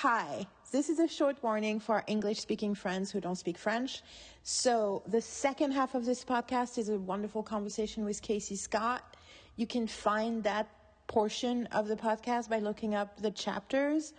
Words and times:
Hi, 0.00 0.46
this 0.72 0.90
is 0.90 0.98
a 0.98 1.08
short 1.08 1.42
warning 1.42 1.80
for 1.80 2.04
English 2.06 2.40
speaking 2.40 2.74
friends 2.74 3.10
who 3.10 3.18
don't 3.18 3.36
speak 3.36 3.56
French. 3.56 4.02
So, 4.42 5.02
the 5.06 5.22
second 5.22 5.72
half 5.72 5.94
of 5.94 6.04
this 6.04 6.22
podcast 6.22 6.76
is 6.76 6.90
a 6.90 6.98
wonderful 6.98 7.42
conversation 7.42 8.04
with 8.04 8.20
KC 8.20 8.58
Scott. 8.58 9.16
You 9.56 9.66
can 9.66 9.86
find 9.86 10.44
that 10.44 10.68
portion 11.06 11.64
of 11.72 11.88
the 11.88 11.96
podcast 11.96 12.50
by 12.50 12.58
looking 12.58 12.94
up 12.94 13.22
the 13.22 13.30
chapters. 13.30 14.12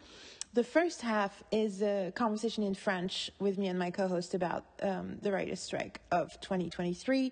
The 0.55 0.63
first 0.63 1.01
half 1.01 1.43
is 1.51 1.83
a 1.83 2.11
conversation 2.15 2.63
in 2.63 2.73
French 2.73 3.29
with 3.37 3.59
me 3.59 3.67
and 3.67 3.77
my 3.77 3.91
co 3.91 4.07
host 4.07 4.33
about 4.33 4.65
um, 4.81 5.19
the 5.21 5.31
writer's 5.31 5.59
strike 5.59 6.01
of 6.11 6.41
2023. 6.41 7.31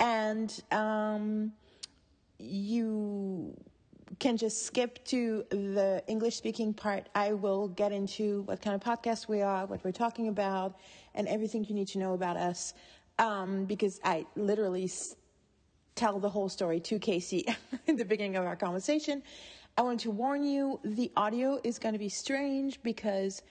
And 0.00 0.62
um, 0.72 1.52
you 2.38 3.54
can 4.18 4.36
just 4.36 4.66
skip 4.66 5.04
to 5.06 5.44
the 5.50 6.02
English 6.06 6.36
speaking 6.36 6.74
part. 6.74 7.08
I 7.14 7.32
will 7.32 7.68
get 7.68 7.92
into 7.92 8.42
what 8.42 8.62
kind 8.62 8.74
of 8.74 8.80
podcast 8.82 9.28
we 9.28 9.42
are, 9.42 9.66
what 9.66 9.84
we're 9.84 9.92
talking 9.92 10.28
about, 10.28 10.78
and 11.14 11.28
everything 11.28 11.64
you 11.64 11.74
need 11.74 11.88
to 11.88 11.98
know 11.98 12.14
about 12.14 12.36
us. 12.36 12.74
Um, 13.18 13.64
because 13.64 14.00
I 14.02 14.26
literally 14.34 14.84
s- 14.84 15.16
tell 15.94 16.18
the 16.18 16.28
whole 16.28 16.48
story 16.48 16.80
to 16.80 16.98
KC 16.98 17.54
in 17.86 17.96
the 17.96 18.04
beginning 18.04 18.36
of 18.36 18.44
our 18.44 18.56
conversation. 18.56 19.22
I 19.76 19.82
want 19.82 20.00
to 20.00 20.10
warn 20.10 20.44
you 20.44 20.80
the 20.84 21.10
audio 21.16 21.60
is 21.64 21.78
going 21.78 21.94
to 21.94 21.98
be 21.98 22.08
strange 22.08 22.82
because 22.82 23.42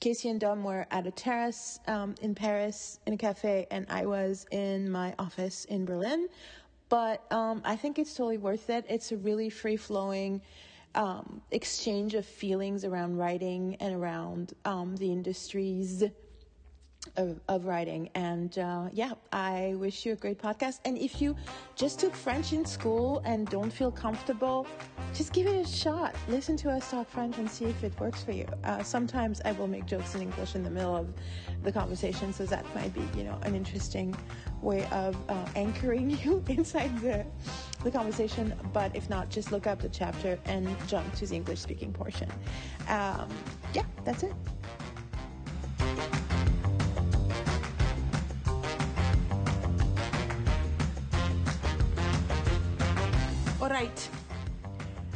KC 0.00 0.30
and 0.30 0.40
Dom 0.40 0.64
were 0.64 0.86
at 0.90 1.06
a 1.06 1.10
terrace 1.10 1.78
um, 1.86 2.14
in 2.22 2.34
Paris 2.34 2.98
in 3.06 3.14
a 3.14 3.16
cafe, 3.16 3.66
and 3.70 3.86
I 3.90 4.06
was 4.06 4.46
in 4.50 4.90
my 4.90 5.14
office 5.18 5.64
in 5.66 5.84
Berlin 5.84 6.28
but 6.92 7.24
um, 7.32 7.62
I 7.64 7.74
think 7.74 7.98
it's 7.98 8.12
totally 8.12 8.36
worth 8.36 8.68
it. 8.68 8.84
It's 8.86 9.12
a 9.12 9.16
really 9.16 9.48
free 9.48 9.78
flowing 9.78 10.42
um, 10.94 11.40
exchange 11.50 12.14
of 12.14 12.26
feelings 12.26 12.84
around 12.84 13.16
writing 13.16 13.78
and 13.80 13.94
around 13.94 14.52
um, 14.66 14.96
the 14.96 15.10
industries 15.10 16.04
of, 17.16 17.40
of 17.48 17.66
writing. 17.66 18.08
And 18.14 18.58
uh, 18.58 18.88
yeah, 18.92 19.12
I 19.32 19.74
wish 19.76 20.06
you 20.06 20.12
a 20.12 20.16
great 20.16 20.38
podcast. 20.38 20.80
And 20.84 20.96
if 20.96 21.20
you 21.20 21.36
just 21.76 22.00
took 22.00 22.14
French 22.14 22.52
in 22.52 22.64
school 22.64 23.22
and 23.24 23.48
don't 23.48 23.72
feel 23.72 23.90
comfortable, 23.90 24.66
just 25.14 25.32
give 25.32 25.46
it 25.46 25.66
a 25.66 25.68
shot. 25.68 26.14
Listen 26.28 26.56
to 26.58 26.70
us 26.70 26.90
talk 26.90 27.08
French 27.08 27.38
and 27.38 27.50
see 27.50 27.66
if 27.66 27.84
it 27.84 27.98
works 28.00 28.22
for 28.22 28.32
you. 28.32 28.46
Uh, 28.64 28.82
sometimes 28.82 29.40
I 29.44 29.52
will 29.52 29.66
make 29.66 29.86
jokes 29.86 30.14
in 30.14 30.22
English 30.22 30.54
in 30.54 30.62
the 30.62 30.70
middle 30.70 30.96
of 30.96 31.12
the 31.62 31.72
conversation, 31.72 32.32
so 32.32 32.44
that 32.46 32.64
might 32.74 32.92
be, 32.94 33.06
you 33.16 33.24
know, 33.24 33.38
an 33.42 33.54
interesting 33.54 34.14
way 34.60 34.86
of 34.90 35.16
uh, 35.28 35.46
anchoring 35.54 36.10
you 36.22 36.42
inside 36.48 36.96
the 37.00 37.24
the 37.84 37.90
conversation. 37.90 38.54
But 38.72 38.94
if 38.94 39.10
not, 39.10 39.28
just 39.28 39.52
look 39.52 39.66
up 39.66 39.80
the 39.80 39.88
chapter 39.88 40.38
and 40.44 40.68
jump 40.86 41.12
to 41.16 41.26
the 41.26 41.34
English 41.34 41.60
speaking 41.60 41.92
portion. 41.92 42.30
Um, 42.88 43.28
yeah, 43.74 43.84
that's 44.04 44.22
it. 44.22 44.32
Alright. 53.72 54.10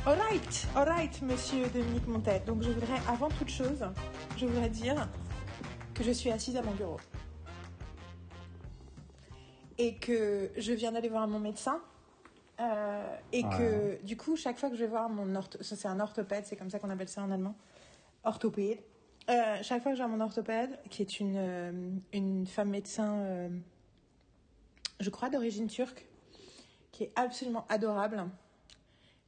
Alright, 0.07 0.67
alright, 0.75 1.21
monsieur 1.21 1.69
Dominique 1.69 2.07
Montet. 2.07 2.41
Donc 2.47 2.63
je 2.63 2.71
voudrais, 2.71 2.99
avant 3.07 3.29
toute 3.29 3.51
chose, 3.51 3.85
je 4.39 4.47
voudrais 4.47 4.71
dire 4.71 5.11
que 5.93 6.03
je 6.03 6.11
suis 6.11 6.31
assise 6.31 6.57
à 6.57 6.63
mon 6.63 6.73
bureau. 6.73 6.97
Et 9.77 9.97
que 9.97 10.51
je 10.57 10.73
viens 10.73 10.93
d'aller 10.93 11.11
voir 11.11 11.29
mon 11.29 11.39
médecin. 11.39 11.83
Euh, 12.59 13.17
et 13.31 13.43
que 13.43 14.03
du 14.05 14.17
coup, 14.17 14.37
chaque 14.37 14.57
fois 14.57 14.71
que 14.71 14.75
je 14.75 14.85
vais 14.85 14.91
voir 14.91 15.11
mon 15.11 15.35
ortho... 15.37 15.63
ça, 15.63 15.77
c'est 15.77 15.89
un 15.89 16.01
orthopède, 16.01 16.47
c'est 16.47 16.57
comme 16.57 16.71
ça 16.71 16.79
qu'on 16.79 16.89
appelle 16.89 17.11
ça 17.11 17.23
en 17.23 17.31
allemand. 17.31 17.57
Orthopède. 18.25 18.79
Euh, 19.29 19.59
chaque 19.61 19.83
fois 19.83 19.93
que 19.93 19.99
je 19.99 20.03
vois 20.03 20.11
mon 20.11 20.25
orthopède, 20.25 20.79
qui 20.89 21.03
est 21.03 21.21
une, 21.21 21.37
euh, 21.37 21.91
une 22.15 22.47
femme 22.47 22.71
médecin, 22.71 23.51
je 24.99 25.11
crois 25.11 25.29
d'origine 25.29 25.67
turque, 25.67 26.07
qui 26.91 27.05
est 27.05 27.13
absolument 27.17 27.67
adorable 27.69 28.25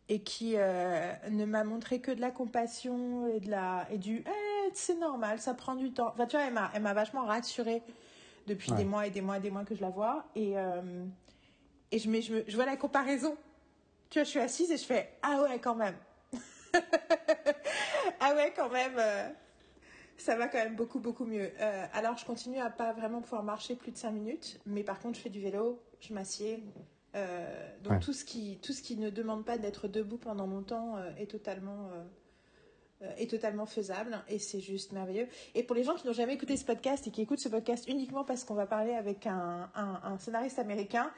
et 0.09 0.23
qui 0.23 0.55
euh, 0.57 1.13
ne 1.31 1.45
m'a 1.45 1.65
montré 1.65 2.01
que 2.01 2.11
de 2.11 2.21
la 2.21 2.31
compassion 2.31 3.27
et 3.29 3.41
de 3.41 3.51
la 3.51 3.87
et 3.91 3.99
du 3.99 4.25
eh, 4.27 4.71
c'est 4.75 4.99
normal 4.99 5.39
ça 5.41 5.55
prend 5.55 5.75
du 5.75 5.93
temps. 5.93 6.09
Enfin 6.15 6.27
tu 6.27 6.37
vois 6.37 6.47
elle 6.47 6.55
m'a 6.55 6.71
elle 6.75 6.83
m'a 6.83 6.95
vachement 6.95 7.25
rassurée 7.25 7.83
depuis 8.47 8.71
Ouais. 8.71 8.79
des 8.79 8.85
mois 8.85 9.07
et 9.07 9.11
des 9.11 9.21
mois 9.21 9.37
et 9.37 9.41
des 9.41 9.51
mois 9.51 9.65
que 9.65 9.75
je 9.75 9.83
la 9.83 9.91
vois. 9.91 10.25
Et 10.35 10.59
euh, 10.59 11.05
et 11.91 11.99
je, 11.99 12.09
mais 12.11 12.23
je, 12.23 12.35
me- 12.35 12.45
je 12.47 12.55
vois 12.57 12.67
la 12.67 12.77
comparaison. 12.77 13.37
Tu 14.11 14.19
vois 14.19 14.25
je 14.25 14.31
suis 14.31 14.41
assise 14.41 14.71
et 14.71 14.77
je 14.79 14.85
fais 14.85 15.11
ah 15.23 15.43
ouais 15.43 15.59
quand 15.59 15.75
même. 15.75 15.97
Ah 18.21 18.35
ouais 18.35 18.53
quand 18.57 18.69
même 18.71 18.95
euh, 18.99 19.29
ça 20.17 20.37
va 20.37 20.49
quand 20.49 20.59
même 20.59 20.75
beaucoup 20.75 20.99
beaucoup 20.99 21.25
mieux. 21.25 21.51
Alors 21.93 22.17
je 22.17 22.25
continue 22.25 22.59
à 22.59 22.71
pas 22.71 22.93
vraiment 22.93 23.21
pouvoir 23.21 23.43
marcher 23.43 23.75
plus 23.77 23.93
de 23.93 23.97
5 23.97 24.11
minutes 24.11 24.61
mais 24.67 24.83
par 24.83 24.99
contre 25.01 25.17
je 25.17 25.23
fais 25.23 25.29
du 25.31 25.41
vélo 25.41 25.81
je 26.01 26.13
m'assieds 26.15 26.63
euh, 27.15 27.69
donc 27.83 27.93
Ouais. 27.95 28.01
tout 28.01 28.13
ce 28.13 28.25
qui 28.25 28.59
tout 28.63 28.73
ce 28.73 28.83
qui 28.83 28.97
ne 28.97 29.11
demande 29.11 29.45
pas 29.45 29.57
d'être 29.59 29.89
debout 29.89 30.19
pendant 30.19 30.47
longtemps 30.47 30.97
euh, 30.97 31.11
est 31.19 31.31
totalement 31.31 31.89
euh, 31.93 32.05
euh, 33.03 33.13
est 33.17 33.31
totalement 33.31 33.65
faisable 33.67 34.23
et 34.29 34.39
c'est 34.39 34.61
juste 34.61 34.93
merveilleux. 34.93 35.29
Et 35.55 35.63
pour 35.63 35.77
les 35.77 35.85
gens 35.85 35.95
qui 35.95 36.07
n'ont 36.07 36.13
jamais 36.13 36.35
écouté 36.35 36.57
ce 36.57 36.65
podcast 36.65 37.07
et 37.07 37.11
qui 37.11 37.23
écoutent 37.23 37.39
ce 37.39 37.49
podcast 37.49 37.87
uniquement 37.89 38.25
parce 38.25 38.45
qu'on 38.45 38.55
va 38.55 38.67
parler 38.67 38.93
avec 38.95 39.27
un, 39.27 39.71
un, 39.75 40.01
un 40.03 40.19
scénariste 40.19 40.59
américain, 40.59 41.11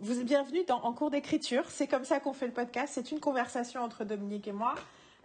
vous 0.00 0.20
êtes 0.20 0.24
bienvenue 0.26 0.64
dans 0.64 0.80
En 0.82 0.92
cours 0.92 1.10
d'écriture. 1.10 1.68
C'est 1.70 1.88
comme 1.88 2.04
ça 2.04 2.20
qu'on 2.20 2.32
fait 2.32 2.46
le 2.46 2.52
podcast. 2.52 2.92
C'est 2.94 3.10
une 3.10 3.18
conversation 3.20 3.82
entre 3.82 4.04
Dominique 4.04 4.46
et 4.48 4.52
moi. 4.52 4.74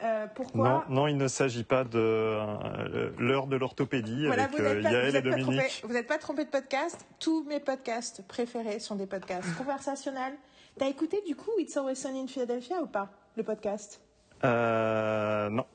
Euh, 0.04 0.26
pourquoi 0.34 0.86
Non, 0.90 1.02
non, 1.02 1.08
il 1.08 1.18
ne 1.18 1.28
s'agit 1.28 1.64
pas 1.64 1.84
de 1.84 2.00
euh, 2.00 3.10
l'heure 3.20 3.48
de 3.48 3.56
l'orthopédie 3.56 4.26
Voilà, 4.28 4.46
avec 4.46 4.58
vous 4.58 4.64
n'êtes 4.64 4.78
euh, 4.78 4.82
pas, 4.84 4.92
Yael 4.92 5.16
et 5.16 5.22
trompé, 5.22 5.30
Dominique. 5.42 5.82
vous 5.86 5.94
n'êtes 5.94 6.08
pas 6.08 6.18
trompé 6.18 6.46
de 6.46 6.50
podcast. 6.50 7.06
Tous 7.20 7.44
mes 7.44 7.60
podcasts 7.60 8.26
préférés 8.28 8.80
sont 8.80 8.96
des 8.96 9.06
podcasts 9.06 9.56
conversationnels. 9.58 10.34
T'as 10.78 10.88
écouté 10.88 11.22
du 11.28 11.36
coup 11.36 11.52
It's 11.60 11.76
Always 11.78 11.96
Sunny 11.96 12.22
in 12.22 12.28
Philadelphia 12.28 12.82
ou 12.82 12.88
pas 12.88 13.10
le 13.38 13.44
podcast? 13.44 14.02
Non, 14.44 15.66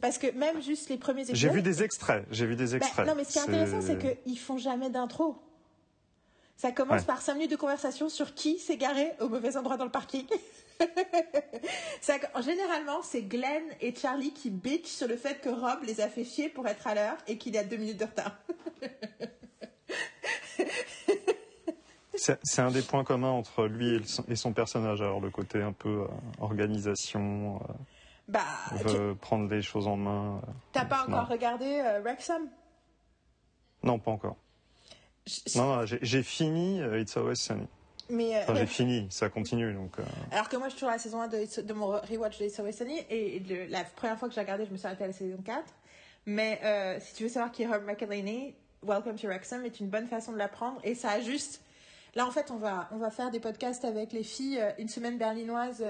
Parce 0.00 0.18
que 0.18 0.32
même 0.36 0.60
juste 0.62 0.88
les 0.88 0.96
premiers 0.96 1.22
épisodes. 1.22 1.36
j'ai 1.36 1.48
vu 1.50 1.62
des 1.62 1.82
extraits. 1.82 2.24
J'ai 2.30 2.46
vu 2.46 2.56
des 2.56 2.70
Bah, 2.70 2.76
extraits. 2.78 3.06
non, 3.06 3.14
mais 3.14 3.24
ce 3.24 3.32
qui 3.34 3.38
est 3.38 3.42
intéressant, 3.42 3.80
c'est 3.80 3.98
qu'ils 3.98 4.38
font 4.38 4.58
jamais 4.58 4.90
d'intro. 4.90 5.36
Ça 6.60 6.72
commence 6.72 7.00
Ouais. 7.00 7.06
par 7.06 7.22
5 7.22 7.34
minutes 7.36 7.52
de 7.52 7.56
conversation 7.56 8.10
sur 8.10 8.34
qui 8.34 8.58
s'est 8.58 8.76
garé 8.76 9.12
au 9.20 9.30
mauvais 9.30 9.56
endroit 9.56 9.78
dans 9.78 9.86
le 9.86 9.90
parking. 9.90 10.26
Ça- 12.02 12.18
généralement, 12.42 13.00
c'est 13.02 13.22
Glenn 13.22 13.62
et 13.80 13.94
Charlie 13.94 14.34
qui 14.34 14.50
bitch 14.50 14.84
sur 14.86 15.08
le 15.08 15.16
fait 15.16 15.40
que 15.40 15.48
Rob 15.48 15.82
les 15.84 16.02
a 16.02 16.08
fait 16.08 16.22
chier 16.24 16.50
pour 16.50 16.66
être 16.68 16.86
à 16.86 16.94
l'heure 16.94 17.16
et 17.26 17.38
qu'il 17.38 17.56
a 17.56 17.64
deux 17.64 17.78
minutes 17.78 17.96
de 17.98 18.04
retard. 18.04 18.36
C'est 22.14 22.60
un 22.60 22.70
des 22.70 22.82
points 22.82 23.04
communs 23.04 23.30
entre 23.30 23.64
lui 23.66 23.94
et, 23.94 23.98
le- 23.98 24.04
et 24.32 24.36
son 24.36 24.52
personnage. 24.52 25.00
Alors 25.00 25.20
le 25.20 25.30
côté 25.30 25.62
un 25.62 25.72
peu 25.72 26.02
euh, 26.02 26.06
organisation, 26.40 27.56
euh, 27.56 27.72
Bah, 28.28 28.40
tu 28.76 28.84
veut 28.84 29.14
prendre 29.14 29.48
les 29.48 29.62
choses 29.62 29.86
en 29.86 29.96
main. 29.96 30.42
euh, 30.46 30.50
t'as 30.72 30.84
pas 30.84 31.04
encore 31.08 31.28
regardé 31.28 31.80
Wrexham? 32.02 32.42
Non, 33.82 33.98
pas 33.98 34.10
encore. 34.10 34.36
Non, 35.56 35.76
non, 35.76 35.86
j'ai 35.86 36.22
fini 36.22 36.80
euh, 36.80 37.00
It's 37.00 37.16
Always 37.16 37.36
Sunny. 37.36 37.66
Mais, 38.08 38.36
euh, 38.36 38.40
Enfin, 38.42 38.54
j'ai 38.56 38.66
fini, 38.66 39.06
ça 39.10 39.28
continue 39.28 39.72
donc. 39.72 39.98
euh, 39.98 40.02
Alors 40.32 40.48
que 40.48 40.56
moi, 40.56 40.66
je 40.66 40.70
suis 40.72 40.78
toujours 40.80 40.90
à 40.90 40.94
la 40.94 40.98
saison 40.98 41.20
1 41.20 41.28
de, 41.28 41.62
de 41.62 41.72
mon 41.72 41.86
rewatch 41.88 42.38
de 42.38 42.46
It's 42.46 42.58
Always 42.58 42.72
Sunny 42.72 42.98
et 43.10 43.38
le- 43.40 43.66
la 43.66 43.84
première 43.84 44.18
fois 44.18 44.28
que 44.28 44.34
j'ai 44.34 44.40
regardé, 44.40 44.64
je 44.66 44.70
me 44.72 44.76
suis 44.76 44.86
arrêtée 44.86 45.04
à 45.04 45.08
la 45.08 45.12
saison 45.12 45.38
4. 45.44 45.62
Mais 46.26 46.60
euh, 46.64 46.98
si 47.00 47.14
tu 47.14 47.22
veux 47.24 47.28
savoir 47.28 47.52
qui 47.52 47.62
est 47.62 47.66
Herb 47.66 47.84
McElhaney, 47.84 48.54
Welcome 48.82 49.16
to 49.16 49.26
Wrexham 49.28 49.64
est 49.64 49.78
une 49.78 49.88
bonne 49.88 50.06
façon 50.06 50.32
de 50.32 50.38
l'apprendre 50.38 50.80
et 50.84 50.94
ça 50.94 51.10
a 51.10 51.20
juste... 51.20 51.60
Là, 52.16 52.26
en 52.26 52.30
fait, 52.32 52.50
on 52.50 52.56
va, 52.56 52.88
on 52.90 52.96
va 52.96 53.10
faire 53.12 53.30
des 53.30 53.38
podcasts 53.38 53.84
avec 53.84 54.12
les 54.12 54.24
filles, 54.24 54.60
une 54.78 54.88
semaine 54.88 55.16
berlinoise, 55.16 55.84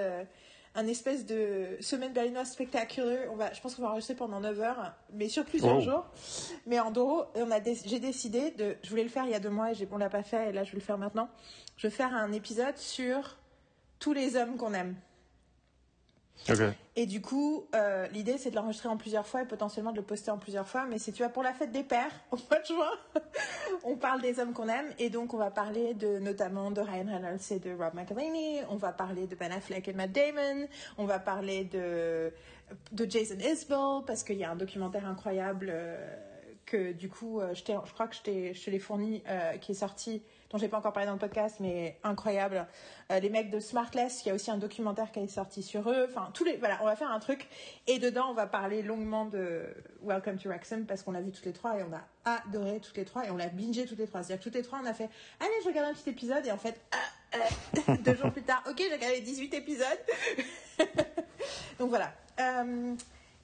un 0.74 0.86
espèce 0.86 1.26
de 1.26 1.76
semaine 1.80 2.12
berlinoise 2.12 2.50
spectaculaire. 2.52 3.28
On 3.32 3.36
va, 3.36 3.52
je 3.52 3.60
pense 3.60 3.74
qu'on 3.74 3.82
va 3.82 3.88
enregistrer 3.90 4.14
pendant 4.14 4.40
9 4.40 4.60
heures, 4.60 4.92
mais 5.12 5.28
sur 5.28 5.44
plusieurs 5.44 5.78
Oh. 5.78 5.80
jours. 5.80 6.06
Mais 6.66 6.78
en 6.78 6.92
gros, 6.92 7.24
on 7.34 7.50
a 7.50 7.58
dé- 7.60 7.78
j'ai 7.84 7.98
décidé 7.98 8.52
de... 8.52 8.76
Je 8.82 8.90
voulais 8.90 9.02
le 9.02 9.08
faire 9.08 9.24
il 9.24 9.30
y 9.30 9.34
a 9.34 9.40
deux 9.40 9.50
mois 9.50 9.72
et 9.72 9.74
j'ai- 9.74 9.88
on 9.90 9.98
l'a 9.98 10.08
pas 10.10 10.22
fait 10.22 10.50
et 10.50 10.52
là, 10.52 10.62
je 10.64 10.70
vais 10.72 10.78
le 10.78 10.84
faire 10.84 10.98
maintenant. 10.98 11.28
Je 11.76 11.88
vais 11.88 11.92
faire 11.94 12.14
un 12.14 12.30
épisode 12.32 12.76
sur 12.76 13.36
tous 13.98 14.12
les 14.12 14.36
hommes 14.36 14.56
qu'on 14.56 14.72
aime. 14.74 14.94
Et 16.96 17.06
du 17.06 17.20
coup, 17.20 17.66
euh, 17.74 18.06
l'idée 18.08 18.36
c'est 18.38 18.50
de 18.50 18.56
l'enregistrer 18.56 18.88
en 18.88 18.96
plusieurs 18.96 19.26
fois 19.26 19.42
et 19.42 19.46
potentiellement 19.46 19.92
de 19.92 19.96
le 19.96 20.02
poster 20.02 20.30
en 20.30 20.38
plusieurs 20.38 20.66
fois. 20.68 20.86
Mais 20.86 20.98
c'est 20.98 21.12
tu 21.12 21.22
vois 21.22 21.32
pour 21.32 21.42
la 21.42 21.52
fête 21.52 21.72
des 21.72 21.82
pères 21.82 22.12
au 22.30 22.36
mois 22.36 22.60
de 22.60 22.66
juin, 22.66 23.22
on 23.84 23.96
parle 23.96 24.20
des 24.20 24.38
hommes 24.40 24.52
qu'on 24.52 24.68
aime 24.68 24.92
et 24.98 25.10
donc 25.10 25.34
on 25.34 25.38
va 25.38 25.50
parler 25.50 25.94
de 25.94 26.18
notamment 26.18 26.70
de 26.70 26.80
Ryan 26.80 27.06
Reynolds 27.06 27.52
et 27.52 27.58
de 27.58 27.70
Rob 27.70 27.94
McElhenney. 27.94 28.64
On 28.70 28.76
va 28.76 28.92
parler 28.92 29.26
de 29.26 29.34
Ben 29.34 29.52
Affleck 29.52 29.88
et 29.88 29.92
Matt 29.92 30.12
Damon. 30.12 30.66
On 30.98 31.04
va 31.04 31.18
parler 31.18 31.64
de 31.64 32.32
de 32.92 33.10
Jason 33.10 33.38
Isbell 33.38 34.04
parce 34.06 34.22
qu'il 34.22 34.36
y 34.36 34.44
a 34.44 34.50
un 34.50 34.56
documentaire 34.56 35.06
incroyable. 35.06 35.68
euh, 35.70 36.16
que 36.70 36.92
du 36.92 37.08
coup, 37.08 37.40
euh, 37.40 37.52
je, 37.54 37.62
je 37.66 37.92
crois 37.92 38.06
que 38.06 38.14
je, 38.14 38.52
je 38.52 38.64
te 38.64 38.70
l'ai 38.70 38.78
fourni, 38.78 39.22
euh, 39.28 39.56
qui 39.58 39.72
est 39.72 39.74
sorti, 39.74 40.22
dont 40.50 40.58
j'ai 40.58 40.68
pas 40.68 40.78
encore 40.78 40.92
parlé 40.92 41.06
dans 41.06 41.14
le 41.14 41.18
podcast, 41.18 41.56
mais 41.60 41.98
incroyable. 42.02 42.66
Euh, 43.10 43.20
les 43.20 43.30
mecs 43.30 43.50
de 43.50 43.60
Smartless, 43.60 44.24
il 44.24 44.28
y 44.28 44.30
a 44.32 44.34
aussi 44.34 44.50
un 44.50 44.58
documentaire 44.58 45.12
qui 45.12 45.20
est 45.20 45.28
sorti 45.28 45.62
sur 45.62 45.88
eux. 45.90 46.06
Enfin, 46.08 46.30
tous 46.34 46.44
les, 46.44 46.56
voilà, 46.56 46.78
on 46.82 46.86
va 46.86 46.96
faire 46.96 47.10
un 47.10 47.20
truc. 47.20 47.48
Et 47.86 47.98
dedans, 47.98 48.26
on 48.30 48.34
va 48.34 48.46
parler 48.46 48.82
longuement 48.82 49.26
de 49.26 49.62
Welcome 50.02 50.38
to 50.38 50.48
Wrexham 50.48 50.86
parce 50.86 51.02
qu'on 51.02 51.12
l'a 51.12 51.20
vu 51.20 51.30
toutes 51.30 51.46
les 51.46 51.52
trois 51.52 51.78
et 51.78 51.84
on 51.84 51.92
a 51.92 52.40
adoré 52.46 52.80
toutes 52.80 52.96
les 52.96 53.04
trois 53.04 53.24
et 53.26 53.30
on 53.30 53.36
l'a 53.36 53.48
bingé 53.48 53.84
toutes 53.86 53.98
les 53.98 54.06
trois. 54.06 54.22
C'est-à-dire 54.22 54.40
que 54.40 54.44
toutes 54.44 54.56
les 54.56 54.62
trois, 54.62 54.80
on 54.82 54.86
a 54.86 54.94
fait, 54.94 55.08
allez, 55.38 55.52
je 55.62 55.68
regarde 55.68 55.90
un 55.90 55.94
petit 55.94 56.10
épisode 56.10 56.44
et 56.44 56.50
en 56.52 56.58
fait, 56.58 56.80
ah, 56.92 57.36
euh, 57.36 57.96
deux 58.04 58.16
jours 58.16 58.32
plus 58.32 58.42
tard, 58.42 58.62
ok, 58.68 58.76
j'ai 58.76 58.92
regardé 58.92 59.20
18 59.20 59.54
épisodes. 59.54 59.86
donc 61.78 61.90
voilà. 61.90 62.12
Euh, 62.40 62.94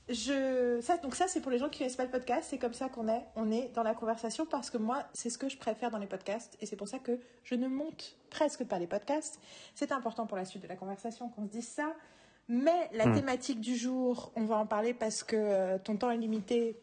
je, 0.08 0.80
ça, 0.82 0.98
donc 0.98 1.16
ça, 1.16 1.26
c'est 1.26 1.40
pour 1.40 1.50
les 1.50 1.58
gens 1.58 1.68
qui 1.68 1.78
connaissent 1.78 1.96
pas 1.96 2.04
le 2.04 2.10
podcast. 2.10 2.46
C'est 2.50 2.58
comme 2.58 2.74
ça 2.74 2.88
qu'on 2.88 3.08
est. 3.08 3.24
On 3.34 3.50
est 3.50 3.72
dans 3.74 3.82
la 3.82 3.94
conversation 3.94 4.46
parce 4.46 4.70
que 4.70 4.78
moi, 4.78 5.04
c'est 5.12 5.30
ce 5.30 5.38
que 5.38 5.48
je 5.48 5.56
préfère 5.56 5.90
dans 5.90 5.98
les 5.98 6.06
podcasts 6.06 6.56
et 6.60 6.66
c'est 6.66 6.76
pour 6.76 6.86
ça 6.86 6.98
que 6.98 7.18
je 7.42 7.54
ne 7.54 7.66
monte 7.66 8.16
presque 8.30 8.64
pas 8.64 8.78
les 8.78 8.86
podcasts. 8.86 9.40
C'est 9.74 9.90
important 9.90 10.26
pour 10.26 10.36
la 10.36 10.44
suite 10.44 10.62
de 10.62 10.68
la 10.68 10.76
conversation 10.76 11.28
qu'on 11.28 11.46
se 11.46 11.50
dise 11.50 11.68
ça. 11.68 11.92
Mais 12.48 12.88
la 12.92 13.06
hmm. 13.06 13.14
thématique 13.16 13.60
du 13.60 13.76
jour, 13.76 14.30
on 14.36 14.44
va 14.44 14.56
en 14.56 14.66
parler 14.66 14.94
parce 14.94 15.24
que 15.24 15.34
euh, 15.36 15.78
ton 15.78 15.96
temps 15.96 16.12
est 16.12 16.16
limité. 16.16 16.78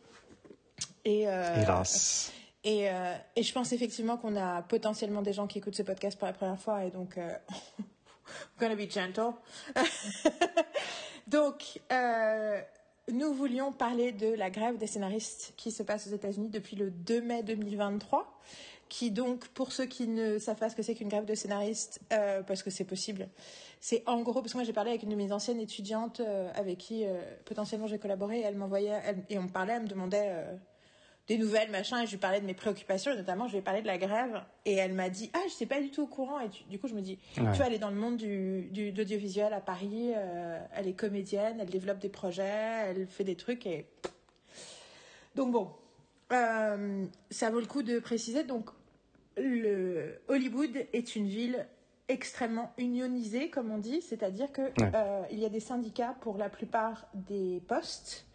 Et, 1.06 1.30
euh, 1.30 1.62
Hélas. 1.62 2.34
Et, 2.66 2.90
euh, 2.90 3.16
et, 3.38 3.44
je 3.44 3.54
pense 3.54 3.72
effectivement 3.72 4.18
qu'on 4.18 4.36
a 4.36 4.62
potentiellement 4.64 5.22
des 5.22 5.34
gens 5.34 5.48
qui 5.48 5.60
écoutent 5.60 5.76
ce 5.76 5.84
podcast 5.84 6.18
pour 6.18 6.28
la 6.28 6.34
première 6.34 6.60
fois 6.60 6.84
et 6.84 6.92
donc 6.92 7.18
gonna 8.60 8.76
be 8.76 8.90
gentle. 8.90 9.34
donc 11.28 11.82
euh, 11.92 12.62
nous 13.12 13.34
voulions 13.34 13.72
parler 13.72 14.12
de 14.12 14.34
la 14.34 14.50
grève 14.50 14.78
des 14.78 14.88
scénaristes 14.88 15.54
qui 15.58 15.72
se 15.72 15.84
passe 15.84 16.08
aux 16.08 16.12
États-Unis 16.12 16.50
depuis 16.50 16.76
le 16.76 16.90
2 16.90 17.22
mai 17.22 17.44
2023, 17.44 18.40
qui 18.88 19.12
donc, 19.12 19.48
pour 19.50 19.72
ceux 19.72 19.86
qui 19.86 20.08
ne 20.08 20.38
savent 20.38 20.58
pas 20.58 20.70
ce 20.70 20.76
que 20.76 20.84
c'est 20.84 20.96
qu'une 20.96 21.10
grève 21.10 21.26
de 21.26 21.36
scénaristes, 21.36 22.00
euh, 22.14 22.44
parce 22.44 22.64
que 22.64 22.70
c'est 22.70 22.84
possible, 22.86 23.28
c'est 23.82 24.04
en 24.08 24.22
gros, 24.22 24.42
parce 24.42 24.54
que 24.54 24.58
moi 24.58 24.64
j'ai 24.64 24.74
parlé 24.74 24.92
avec 24.92 25.04
une 25.04 25.10
de 25.10 25.16
mes 25.16 25.32
anciennes 25.32 25.60
étudiantes 25.60 26.20
euh, 26.20 26.52
avec 26.56 26.78
qui 26.78 27.06
euh, 27.06 27.20
potentiellement 27.46 27.88
j'ai 27.88 28.00
collaboré, 28.00 28.42
elle 28.42 28.56
m'envoyait, 28.56 29.02
et 29.30 29.38
on 29.38 29.48
parlait, 29.48 29.74
elle 29.74 29.84
me 29.84 29.88
demandait 29.88 30.46
des 31.28 31.38
nouvelles, 31.38 31.72
machin, 31.72 32.02
et 32.02 32.06
je 32.06 32.12
lui 32.12 32.18
parlais 32.18 32.42
de 32.42 32.46
mes 32.46 32.54
préoccupations, 32.54 33.12
et 33.14 33.16
notamment 33.16 33.48
je 33.48 33.54
lui 33.54 33.60
ai 33.60 33.62
parlé 33.62 33.82
de 33.82 33.88
la 33.88 33.98
grève, 33.98 34.44
et 34.66 34.74
elle 34.74 34.94
m'a 34.94 35.10
dit, 35.10 35.32
ah, 35.34 35.40
je 35.48 35.54
sais 35.54 35.66
pas 35.66 35.80
du 35.80 35.90
tout 35.90 36.04
au 36.04 36.08
courant, 36.08 36.40
et 36.40 36.50
du 36.70 36.80
coup 36.80 36.88
je 36.88 36.94
me 36.94 37.02
dis, 37.02 37.18
tu 37.34 37.42
vois, 37.42 37.68
elle 37.68 37.74
est 37.74 37.80
dans 37.80 37.90
le 37.90 37.96
monde 37.96 38.18
du, 38.18 38.68
du 38.72 38.92
d'audiovisuel 38.92 39.54
à 39.54 39.62
Paris, 39.62 40.12
euh, 40.16 40.60
elle 40.76 40.88
est 40.88 40.94
comédienne, 40.94 41.58
elle 41.62 41.70
développe 41.70 42.00
des 42.00 42.10
projets, 42.10 42.44
elle 42.44 43.08
fait 43.08 43.24
des 43.24 43.36
trucs, 43.36 43.66
et... 43.66 43.86
Donc 45.36 45.52
bon, 45.52 45.72
euh, 46.32 47.06
ça 47.32 47.50
vaut 47.50 47.60
le 47.60 47.66
coup 47.66 47.84
de 47.84 48.00
préciser, 48.00 48.44
donc 48.44 48.70
le 49.38 50.20
Hollywood 50.28 50.88
est 50.92 51.16
une 51.16 51.28
ville 51.28 51.66
extrêmement 52.10 52.74
unionisée, 52.78 53.50
comme 53.50 53.72
on 53.72 53.78
dit, 53.78 54.02
c'est-à-dire 54.02 54.52
que 54.52 54.62
euh, 54.62 55.22
il 55.32 55.40
y 55.40 55.46
a 55.46 55.50
des 55.50 55.62
syndicats 55.62 56.16
pour 56.22 56.38
la 56.38 56.50
plupart 56.50 57.08
des 57.14 57.62
postes, 57.68 58.26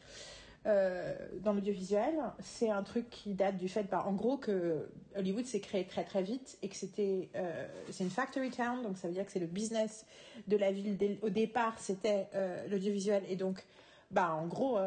euh, 0.66 1.14
dans 1.40 1.52
l'audiovisuel, 1.52 2.14
c'est 2.40 2.70
un 2.70 2.82
truc 2.82 3.08
qui 3.10 3.34
date 3.34 3.56
du 3.56 3.68
fait, 3.68 3.84
bah, 3.84 4.04
en 4.06 4.12
gros, 4.12 4.36
que 4.36 4.88
Hollywood 5.16 5.46
s'est 5.46 5.60
créé 5.60 5.86
très 5.86 6.04
très 6.04 6.22
vite 6.22 6.58
et 6.62 6.68
que 6.68 6.76
c'était, 6.76 7.30
euh, 7.36 7.66
c'est 7.90 8.04
une 8.04 8.10
factory 8.10 8.50
town, 8.50 8.82
donc 8.82 8.98
ça 8.98 9.08
veut 9.08 9.14
dire 9.14 9.24
que 9.24 9.32
c'est 9.32 9.38
le 9.38 9.46
business 9.46 10.04
de 10.48 10.56
la 10.56 10.72
ville. 10.72 10.98
Au 11.22 11.30
départ, 11.30 11.78
c'était 11.78 12.26
euh, 12.34 12.66
l'audiovisuel 12.68 13.22
et 13.28 13.36
donc, 13.36 13.64
bah, 14.10 14.34
en 14.34 14.46
gros, 14.46 14.78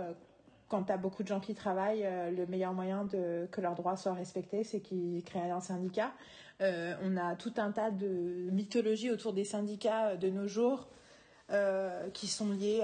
quand 0.68 0.84
tu 0.84 0.92
as 0.92 0.98
beaucoup 0.98 1.24
de 1.24 1.28
gens 1.28 1.40
qui 1.40 1.56
travaillent, 1.56 2.08
le 2.36 2.46
meilleur 2.48 2.74
moyen 2.74 3.06
de 3.06 3.48
que 3.52 3.62
leurs 3.62 3.76
droits 3.76 3.98
soient 3.98 4.14
respectés, 4.14 4.64
c'est 4.64 4.82
qu'ils 4.82 5.24
créent 5.24 5.52
un 5.52 5.62
syndicat. 5.62 6.12
on 6.60 7.18
a 7.18 7.36
tout 7.36 7.54
un 7.58 7.72
tas 7.72 7.92
de 7.92 8.50
mythologies 8.52 9.12
autour 9.12 9.34
des 9.34 9.44
syndicats 9.44 10.16
de 10.16 10.30
nos 10.30 10.48
jours. 10.48 10.88
Euh, 11.54 12.10
qui 12.12 12.28
sont 12.28 12.50
liés 12.50 12.82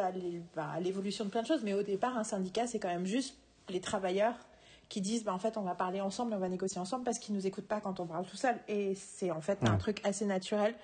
bah, 0.53 0.69
à 0.73 0.81
l'évolution 0.81 1.23
de 1.23 1.29
plein 1.29 1.41
de 1.41 1.47
choses. 1.47 1.63
Mais 1.63 1.73
au 1.73 1.83
départ, 1.83 2.17
un 2.17 2.25
syndicat, 2.25 2.67
c'est 2.67 2.79
quand 2.79 2.89
même 2.89 3.05
juste 3.05 3.37
les 3.69 3.79
travailleurs 3.79 4.35
qui 4.89 4.99
disent 4.99 5.23
bah, 5.23 5.33
en 5.33 5.39
fait, 5.39 5.55
on 5.55 5.61
va 5.61 5.73
parler 5.73 6.01
ensemble, 6.01 6.33
on 6.33 6.37
va 6.37 6.49
négocier 6.49 6.81
ensemble 6.81 7.05
parce 7.05 7.17
qu'ils 7.17 7.33
nous 7.33 7.47
écoutent 7.47 7.67
pas 7.67 7.79
quand 7.79 8.01
on 8.01 8.05
parle 8.05 8.25
tout 8.25 8.35
seul. 8.35 8.57
Et 8.67 8.93
c'est 8.95 9.31
en 9.31 9.39
fait 9.39 9.59
un 9.63 9.77
truc 9.77 10.01
assez 10.05 10.25
naturel 10.25 10.75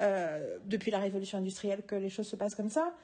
euh, 0.00 0.56
depuis 0.64 0.90
la 0.90 1.00
révolution 1.00 1.36
industrielle 1.36 1.82
que 1.82 1.96
les 1.96 2.08
choses 2.08 2.28
se 2.28 2.36
passent 2.36 2.54
comme 2.54 2.70
ça. 2.70 2.94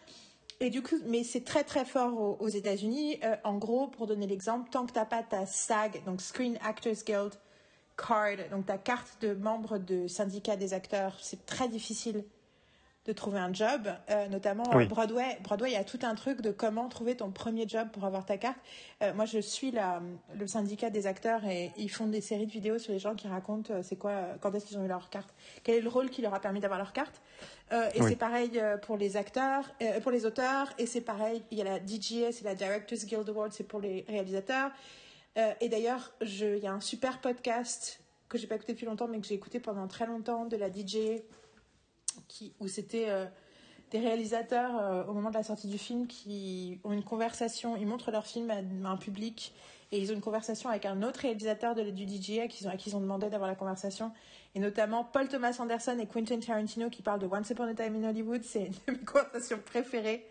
Et 0.60 0.70
du 0.70 0.82
coup, 0.82 0.96
mais 1.06 1.22
c'est 1.22 1.44
très 1.44 1.64
très 1.64 1.84
fort 1.84 2.40
aux, 2.40 2.48
États-Unis. 2.48 3.18
Euh, 3.24 3.36
en 3.44 3.58
gros, 3.58 3.88
pour 3.88 4.06
donner 4.06 4.26
l'exemple, 4.26 4.70
tant 4.70 4.86
que 4.86 4.92
tu 4.92 4.98
n'as 4.98 5.04
pas 5.04 5.22
ta 5.22 5.44
SAG, 5.44 6.02
donc 6.06 6.22
Screen 6.22 6.58
Actors 6.64 7.04
Guild 7.04 7.34
card, 7.96 8.38
donc 8.50 8.64
ta 8.64 8.78
carte 8.78 9.20
de 9.20 9.34
membre 9.34 9.76
de 9.76 10.06
syndicat 10.06 10.56
des 10.56 10.72
acteurs, 10.72 11.16
c'est 11.20 11.44
très 11.44 11.68
difficile 11.68 12.24
de 13.04 13.12
trouver 13.12 13.38
un 13.38 13.52
job, 13.52 13.88
euh, 14.08 14.28
notamment 14.28 14.64
Broadway. 14.64 15.38
Broadway, 15.42 15.70
il 15.70 15.74
y 15.74 15.76
a 15.76 15.84
tout 15.84 15.98
un 16.02 16.14
truc 16.14 16.40
de 16.40 16.50
comment 16.50 16.88
trouver 16.88 17.16
ton 17.16 17.30
premier 17.30 17.68
job 17.68 17.88
pour 17.92 18.04
avoir 18.04 18.24
ta 18.24 18.38
carte. 18.38 18.56
Euh, 19.02 19.12
moi, 19.12 19.26
je 19.26 19.40
suis 19.40 19.70
la, 19.70 20.00
le 20.34 20.46
syndicat 20.46 20.88
des 20.88 21.06
acteurs 21.06 21.44
et 21.44 21.70
ils 21.76 21.90
font 21.90 22.06
des 22.06 22.22
séries 22.22 22.46
de 22.46 22.52
vidéos 22.52 22.78
sur 22.78 22.92
les 22.92 22.98
gens 22.98 23.14
qui 23.14 23.28
racontent 23.28 23.74
euh, 23.74 23.82
c'est 23.82 23.96
quoi, 23.96 24.28
quand 24.40 24.54
est-ce 24.54 24.64
qu'ils 24.64 24.78
ont 24.78 24.84
eu 24.84 24.88
leur 24.88 25.10
carte, 25.10 25.34
quel 25.62 25.76
est 25.76 25.80
le 25.82 25.88
rôle 25.90 26.08
qui 26.08 26.22
leur 26.22 26.32
a 26.32 26.40
permis 26.40 26.60
d'avoir 26.60 26.78
leur 26.78 26.92
carte? 26.92 27.20
et 27.94 28.02
c'est 28.02 28.16
pareil 28.16 28.62
pour 28.82 28.96
les 28.96 29.16
acteurs, 29.16 29.64
pour 30.02 30.12
les 30.12 30.26
auteurs, 30.26 30.68
et 30.78 30.86
c'est 30.86 31.00
pareil. 31.00 31.42
Il 31.50 31.58
y 31.58 31.60
a 31.60 31.64
la 31.64 31.80
DGA, 31.80 32.30
c'est 32.30 32.44
la 32.44 32.54
Directors 32.54 32.98
Guild 32.98 33.28
Award, 33.28 33.52
c'est 33.52 33.64
pour 33.64 33.80
les 33.80 34.04
réalisateurs. 34.06 34.70
et 35.60 35.68
d'ailleurs, 35.68 36.12
il 36.20 36.58
y 36.58 36.66
a 36.68 36.72
un 36.72 36.80
super 36.80 37.20
podcast 37.20 38.00
que 38.28 38.38
j'ai 38.38 38.46
pas 38.46 38.54
écouté 38.54 38.74
depuis 38.74 38.86
longtemps, 38.86 39.08
mais 39.08 39.18
que 39.18 39.26
j'ai 39.26 39.34
écouté 39.34 39.58
pendant 39.58 39.88
très 39.88 40.06
longtemps 40.06 40.44
de 40.44 40.56
la 40.56 40.70
DGA 40.70 41.22
où 42.60 42.68
c'était 42.68 43.08
euh, 43.08 43.26
des 43.90 43.98
réalisateurs 43.98 44.78
euh, 44.78 45.04
au 45.04 45.12
moment 45.12 45.30
de 45.30 45.34
la 45.34 45.42
sortie 45.42 45.68
du 45.68 45.78
film 45.78 46.06
qui 46.06 46.80
ont 46.84 46.92
une 46.92 47.04
conversation, 47.04 47.76
ils 47.76 47.86
montrent 47.86 48.10
leur 48.10 48.26
film 48.26 48.50
à, 48.50 48.88
un 48.88 48.96
public 48.96 49.52
et 49.92 49.98
ils 49.98 50.10
ont 50.10 50.14
une 50.14 50.20
conversation 50.20 50.68
avec 50.68 50.86
un 50.86 51.02
autre 51.02 51.20
réalisateur 51.20 51.74
de, 51.74 51.90
du 51.90 52.04
DJ 52.04 52.40
à 52.40 52.48
qui, 52.48 52.64
ils 52.64 52.66
ont, 52.66 52.70
à 52.70 52.76
qui 52.76 52.90
ils 52.90 52.96
ont 52.96 53.00
demandé 53.00 53.30
d'avoir 53.30 53.48
la 53.48 53.54
conversation. 53.54 54.12
Et 54.54 54.58
notamment 54.58 55.04
Paul 55.04 55.28
Thomas 55.28 55.56
Anderson 55.60 55.98
et 56.00 56.06
Quentin 56.06 56.40
Tarantino 56.40 56.90
qui 56.90 57.02
parlent 57.02 57.20
de 57.20 57.26
Once 57.26 57.50
Upon 57.50 57.64
a 57.64 57.74
Time 57.74 57.96
in 57.96 58.08
Hollywood. 58.08 58.42
C'est 58.42 58.66
une 58.66 58.72
de 58.88 58.92
mes 58.92 59.04
conversations 59.04 59.60
préférées. 59.64 60.26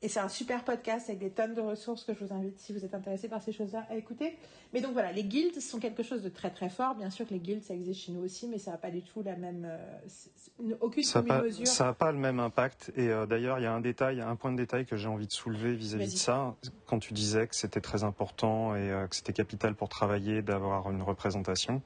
Et 0.00 0.08
c'est 0.08 0.20
un 0.20 0.28
super 0.28 0.62
podcast 0.62 1.08
avec 1.08 1.18
des 1.18 1.30
tonnes 1.30 1.54
de 1.54 1.60
ressources 1.60 2.04
que 2.04 2.14
je 2.14 2.24
vous 2.24 2.32
invite, 2.32 2.60
si 2.60 2.72
vous 2.72 2.84
êtes 2.84 2.94
intéressé 2.94 3.26
par 3.26 3.42
ces 3.42 3.50
choses-là, 3.50 3.84
à 3.90 3.96
écouter. 3.96 4.36
Mais 4.72 4.80
donc 4.80 4.92
voilà, 4.92 5.10
les 5.10 5.24
guilds 5.24 5.60
sont 5.60 5.80
quelque 5.80 6.04
chose 6.04 6.22
de 6.22 6.28
très 6.28 6.50
très 6.50 6.68
fort. 6.68 6.94
Bien 6.94 7.10
sûr 7.10 7.26
que 7.26 7.34
les 7.34 7.40
guilds, 7.40 7.64
ça 7.64 7.74
existe 7.74 8.02
chez 8.02 8.12
nous 8.12 8.22
aussi, 8.22 8.46
mais 8.46 8.58
ça 8.58 8.70
n'a 8.70 8.76
pas 8.76 8.90
du 8.90 9.02
tout 9.02 9.24
la 9.24 9.34
même. 9.34 9.66
Euh, 9.68 10.76
aucune 10.80 11.02
ça 11.02 11.22
mesure. 11.22 11.66
Ça 11.66 11.86
n'a 11.86 11.92
pas 11.94 12.12
le 12.12 12.18
même 12.18 12.38
impact. 12.38 12.92
Et 12.96 13.08
euh, 13.08 13.26
d'ailleurs, 13.26 13.58
il 13.58 13.62
y 13.62 13.66
a 13.66 13.72
un 13.72 13.80
détail, 13.80 14.20
un 14.20 14.36
point 14.36 14.52
de 14.52 14.56
détail 14.56 14.86
que 14.86 14.96
j'ai 14.96 15.08
envie 15.08 15.26
de 15.26 15.32
soulever 15.32 15.74
vis-à-vis 15.74 16.12
de 16.12 16.18
ça. 16.18 16.54
Quand 16.86 17.00
tu 17.00 17.12
disais 17.12 17.48
que 17.48 17.56
c'était 17.56 17.80
très 17.80 18.04
important 18.04 18.76
et 18.76 18.90
euh, 18.90 19.08
que 19.08 19.16
c'était 19.16 19.32
capital 19.32 19.74
pour 19.74 19.88
travailler 19.88 20.42
d'avoir 20.42 20.92
une 20.92 21.02
représentation. 21.02 21.82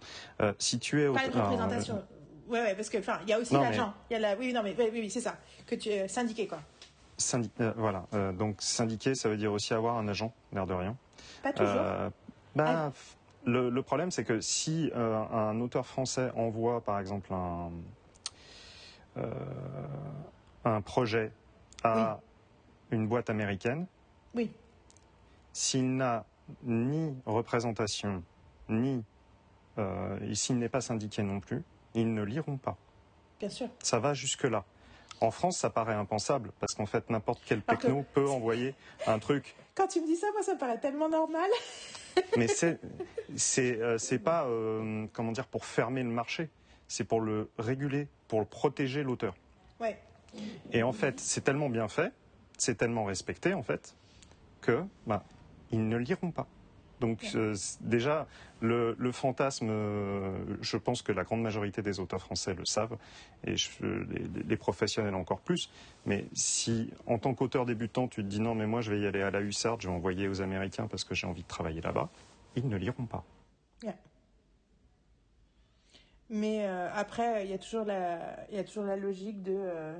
si 0.59 0.78
tu 0.78 1.02
es. 1.02 1.11
Pas 1.11 1.25
une 1.25 1.40
représentation. 1.40 2.02
Ouais, 2.49 2.61
ouais, 2.61 2.75
parce 2.75 2.90
que, 2.90 2.99
enfin, 2.99 3.19
il 3.23 3.31
y 3.31 3.33
a 3.33 3.38
aussi 3.38 3.54
l'agent. 3.54 3.95
Il 4.11 4.12
y 4.12 4.16
a 4.16 4.19
la, 4.19 4.37
oui, 4.37 4.52
non, 4.52 4.62
mais 4.62 4.75
oui, 4.78 4.90
oui, 4.92 5.11
c'est 5.11 5.23
ça. 5.23 5.38
Que 5.66 5.75
tu 5.75 5.88
es 5.88 6.07
syndiqué, 6.09 6.47
quoi. 6.47 6.59
Euh, 7.61 7.73
voilà. 7.76 8.07
Euh, 8.14 8.33
donc 8.33 8.61
syndiqué, 8.61 9.14
ça 9.14 9.29
veut 9.29 9.37
dire 9.37 9.52
aussi 9.52 9.75
avoir 9.75 9.97
un 9.97 10.09
agent, 10.09 10.33
l'air 10.52 10.67
de 10.67 10.75
rien. 10.75 10.97
Pas 11.43 11.52
toujours. 11.52 11.75
Euh, 11.76 12.11
bah, 12.55 12.91
ah. 12.91 12.93
le, 13.45 13.81
problème, 13.83 14.11
c'est 14.11 14.25
que 14.25 14.41
si 14.41 14.91
un 14.95 15.61
auteur 15.61 15.87
français 15.87 16.31
envoie, 16.37 16.81
par 16.83 16.99
exemple, 16.99 17.33
un, 17.33 17.71
un 20.64 20.81
projet 20.81 21.33
à 21.85 22.21
une 22.91 23.07
boîte 23.07 23.31
américaine, 23.31 23.87
oui. 24.35 24.50
s'il 25.52 25.97
n'a 25.97 26.25
ni 26.64 27.14
représentation, 27.26 28.23
ni 28.69 29.02
s'il 30.35 30.59
n'est 30.59 30.69
pas 30.69 30.83
syndiqué 30.83 31.23
non 31.23 31.41
plus, 31.41 31.62
ils 31.95 32.12
ne 32.12 32.23
liront 32.23 32.59
pas. 32.59 32.76
Bien 33.41 33.49
sûr. 33.49 33.69
Ça 33.83 33.99
va 33.99 34.14
jusque-là. 34.14 34.64
En 35.23 35.31
France, 35.31 35.57
ça 35.57 35.71
paraît 35.71 35.95
impensable 35.95 36.50
parce 36.59 36.75
qu'en 36.75 36.85
fait, 36.85 37.09
n'importe 37.09 37.41
quel 37.47 37.62
techno 37.62 38.05
peut 38.12 38.29
envoyer 38.29 38.75
un 39.07 39.21
truc. 39.21 39.55
Quand 39.76 39.87
tu 39.87 40.00
me 40.00 40.07
dis 40.07 40.17
ça, 40.17 40.26
moi, 40.33 40.43
ça 40.43 40.55
me 40.55 40.59
paraît 40.59 40.81
tellement 40.81 41.09
normal. 41.09 41.49
Mais 42.37 42.49
c'est 42.49 42.81
c'est 43.37 43.79
euh, 43.81 44.19
pas 44.23 44.47
euh, 44.47 45.07
comment 45.12 45.31
dire 45.31 45.47
pour 45.47 45.64
fermer 45.64 46.02
le 46.02 46.09
marché, 46.09 46.50
c'est 46.88 47.05
pour 47.05 47.21
le 47.21 47.50
réguler, 47.57 48.09
pour 48.26 48.41
le 48.41 48.47
protéger 48.47 49.05
l'auteur. 49.05 49.35
Ouais. 49.81 49.97
Et 50.73 50.83
en 50.83 50.93
fait, 50.93 51.21
c'est 51.21 51.43
tellement 51.43 51.71
bien 51.71 51.87
fait, 51.87 52.12
c'est 52.59 52.76
tellement 52.76 53.05
respecté 53.05 53.55
en 53.55 53.62
fait 53.62 53.95
que 54.61 54.83
bah, 55.07 55.23
ils 55.71 55.88
ne 55.88 55.97
liront 55.97 56.33
pas. 56.33 56.49
Donc 57.02 57.32
euh, 57.35 57.56
déjà, 57.80 58.28
le, 58.61 58.94
fantasme, 59.11 59.66
euh, 59.68 60.38
je 60.61 60.76
pense 60.76 61.02
que 61.02 61.11
la 61.11 61.25
grande 61.25 61.42
majorité 61.42 61.82
des 61.82 61.99
auteurs 61.99 62.21
français 62.21 62.54
le 62.54 62.64
savent, 62.64 62.97
et 63.44 63.56
les, 64.49 64.56
professionnels 64.56 65.16
encore 65.16 65.40
plus. 65.40 65.68
Mais 66.06 66.26
si, 66.32 66.90
en 67.09 67.18
tant 67.18 67.35
qu'auteur 67.35 67.66
débutant, 67.66 68.06
tu 68.06 68.23
te 68.23 68.28
dis 68.28 68.38
non, 68.38 68.54
mais 68.54 68.68
moi 68.68 68.82
je 68.82 68.92
vais 68.92 69.00
y 69.00 69.06
aller 69.06 69.21
à 69.21 69.32
la 69.32 69.40
USARD, 69.40 69.82
je 69.82 69.88
vais 69.88 69.92
envoyer 69.92 70.28
aux 70.28 70.42
Américains 70.42 70.87
parce 70.87 71.02
que 71.02 71.16
j'ai 71.16 71.26
envie 71.26 71.42
de 71.42 71.49
travailler 71.49 71.80
là-bas, 71.80 72.09
ils 72.54 72.68
ne 72.68 72.76
liront 72.76 73.06
pas. 73.06 73.25
Mais 76.30 76.64
euh, 76.64 76.88
après, 76.94 77.44
il 77.44 77.50
y 77.50 77.54
a 77.54 77.59
toujours 77.59 77.85
la, 77.85 78.47
il 78.49 78.56
y 78.56 78.59
a 78.59 78.64
toujours 78.64 78.85
la 78.85 78.97
logique 78.97 79.42
de. 79.42 79.92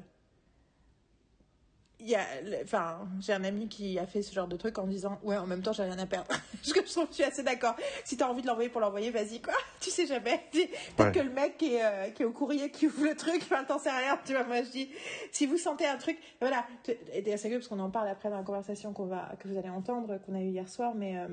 Il 2.02 2.11
y 2.11 2.14
a, 2.16 2.25
enfin, 2.64 3.09
j'ai 3.21 3.32
un 3.32 3.44
ami 3.44 3.68
qui 3.68 3.99
a 3.99 4.06
fait 4.06 4.23
ce 4.23 4.35
genre 4.35 4.49
de 4.49 4.56
truc 4.56 4.76
en 4.78 4.87
disant 4.87 5.18
ouais, 5.23 5.37
en 5.37 5.47
même 5.47 5.62
temps, 5.62 5.73
j'ai 5.73 5.85
rien 5.85 5.99
à 5.99 6.06
perdre. 6.06 6.26
Parce 6.52 6.73
que 6.73 6.85
je 6.85 6.90
trouve 6.92 7.04
que 7.04 7.11
je 7.11 7.14
suis 7.16 7.25
assez 7.25 7.42
d'accord. 7.42 7.76
Si 8.04 8.16
t'as 8.16 8.28
envie 8.28 8.42
de 8.42 8.47
l'envoyer 8.47 8.68
pour 8.68 8.80
l'envoyer, 8.80 9.11
vas-y 9.11 9.40
quoi. 9.40 9.54
Tu 9.80 9.90
sais 9.90 10.06
jamais. 10.06 10.42
Peut-être 10.52 10.99
Ouais. 10.99 11.12
que 11.12 11.21
le 11.21 11.30
mec 11.30 11.56
qui 11.59 11.75
est, 11.75 11.85
euh, 11.85 12.11
qui 12.11 12.23
est 12.23 12.26
au 12.26 12.32
courrier 12.32 12.71
qui 12.71 12.87
ouvre 12.87 13.04
le 13.04 13.14
truc, 13.16 13.37
enfin, 13.42 13.64
t'en 13.64 13.78
sais 13.78 13.90
rien. 13.90 14.18
Tu 14.25 14.32
vois, 14.32 14.44
moi 14.44 14.62
je 14.62 14.71
dis, 14.71 14.90
si 15.30 15.47
vous 15.47 15.56
sentez 15.59 15.87
un 15.87 15.97
truc, 15.97 16.18
voilà. 16.40 16.66
Et 17.12 17.37
c'est 17.37 17.50
parce 17.50 17.68
qu'on 17.68 17.78
en 17.80 17.90
parle 17.90 18.09
après 18.09 18.28
dans 18.30 18.37
la 18.37 18.42
conversation 18.42 18.92
qu'on 18.92 19.06
va, 19.06 19.32
que 19.38 19.49
vous 19.49 19.56
allez 19.56 19.71
entendre, 19.71 20.18
qu'on 20.26 20.35
a 20.35 20.40
eu 20.40 20.49
hier 20.49 20.68
soir, 20.68 20.94
mais 20.94 21.16
euh, 21.18 21.28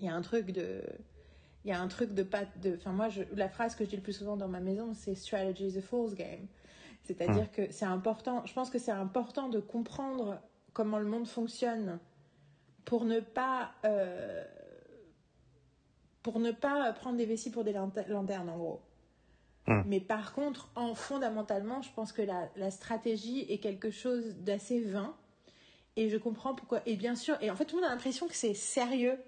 il 0.00 0.06
y 0.06 0.08
a 0.08 0.14
un 0.14 0.22
truc 0.22 0.50
de 0.50 0.82
il 1.64 1.70
y 1.70 1.72
a 1.72 1.80
un 1.80 1.88
truc 1.88 2.12
de 2.12 2.22
pas 2.22 2.42
de 2.62 2.74
enfin 2.76 2.92
moi 2.92 3.08
je, 3.08 3.22
la 3.34 3.48
phrase 3.48 3.74
que 3.74 3.84
je 3.84 3.88
dis 3.90 3.96
le 3.96 4.02
plus 4.02 4.12
souvent 4.12 4.36
dans 4.36 4.48
ma 4.48 4.60
maison 4.60 4.92
c'est 4.92 5.14
strategy 5.14 5.68
is 5.68 5.78
a 5.78 5.80
fool's 5.80 6.14
game 6.14 6.46
c'est-à-dire 7.04 7.50
que 7.52 7.70
c'est 7.70 7.84
important 7.84 8.44
je 8.46 8.52
pense 8.52 8.70
que 8.70 8.78
c'est 8.78 8.90
important 8.92 9.48
de 9.48 9.60
comprendre 9.60 10.40
comment 10.72 10.98
le 10.98 11.06
monde 11.06 11.26
fonctionne 11.28 11.98
pour 12.84 13.04
ne 13.04 13.20
pas 13.20 13.72
euh, 13.84 14.44
pour 16.22 16.40
ne 16.40 16.50
pas 16.50 16.92
prendre 16.92 17.16
des 17.16 17.26
vessies 17.26 17.50
pour 17.50 17.64
des 17.64 17.72
lante- 17.72 18.08
lanternes 18.08 18.48
en 18.50 18.56
gros 18.58 18.80
Hmm. 19.66 19.80
mais 19.86 19.98
par 19.98 20.34
contre 20.34 20.68
en 20.74 20.94
fondamentalement 20.94 21.80
je 21.80 21.88
pense 21.96 22.12
que 22.12 22.20
la, 22.20 22.50
la 22.56 22.70
stratégie 22.70 23.46
est 23.50 23.56
quelque 23.56 23.90
chose 23.90 24.36
d'assez 24.40 24.80
vain 24.80 25.16
et 25.96 26.10
je 26.10 26.18
comprends 26.18 26.54
pourquoi 26.54 26.82
et 26.84 26.96
bien 26.96 27.14
sûr 27.16 27.38
et 27.40 27.50
en 27.50 27.56
fait 27.56 27.64
tout 27.64 27.76
le 27.76 27.80
monde 27.80 27.90
a 27.90 27.94
l'impression 27.94 28.28
que 28.28 28.34
c'est 28.34 28.52
sérieux 28.52 29.18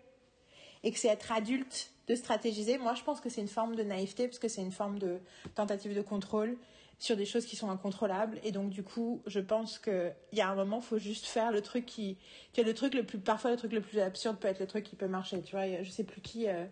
et 0.85 0.93
que 0.93 0.99
c'est 0.99 1.09
être 1.09 1.33
adulte 1.33 1.91
de 2.07 2.15
stratégiser. 2.15 2.77
Moi, 2.79 2.95
je 2.95 3.03
pense 3.03 3.21
que 3.21 3.29
c'est 3.29 3.41
une 3.41 3.49
forme 3.49 3.75
de 3.77 3.83
naïveté 3.83 4.29
parce 4.29 4.39
que 4.39 4.47
c'est 4.47 4.61
une 4.63 4.73
forme 4.73 4.99
de 4.99 5.19
tentative 5.55 5.95
de 5.95 6.03
contrôle 6.03 6.57
sur 6.99 7.17
des 7.17 7.27
choses 7.27 7.45
qui 7.47 7.57
sont 7.57 7.71
incontrôlables. 7.71 8.39
Et 8.43 8.53
donc, 8.53 8.71
du 8.71 8.83
coup, 8.83 9.23
je 9.27 9.41
pense 9.41 9.79
qu'il 9.79 10.15
y 10.33 10.41
a 10.41 10.49
un 10.49 10.55
moment, 10.55 10.79
il 10.79 10.83
faut 10.87 10.99
juste 10.99 11.27
faire 11.27 11.53
le 11.53 11.61
truc 11.61 11.87
qui. 11.87 12.17
Tu 12.53 12.61
vois, 12.61 12.69
le 12.69 12.75
truc 12.75 12.95
le 12.95 13.05
plus. 13.05 13.19
Parfois, 13.19 13.51
le 13.51 13.57
truc 13.57 13.73
le 13.73 13.81
plus 13.81 13.99
absurde 14.01 14.39
peut 14.39 14.49
être 14.49 14.61
le 14.61 14.67
truc 14.67 14.85
qui 14.85 14.97
peut 14.97 15.09
marcher. 15.09 15.43
Tu 15.43 15.55
vois, 15.57 15.83
je 15.83 15.91
sais 15.91 16.05
plus 16.05 16.21
qui. 16.21 16.49
euh, 16.49 16.65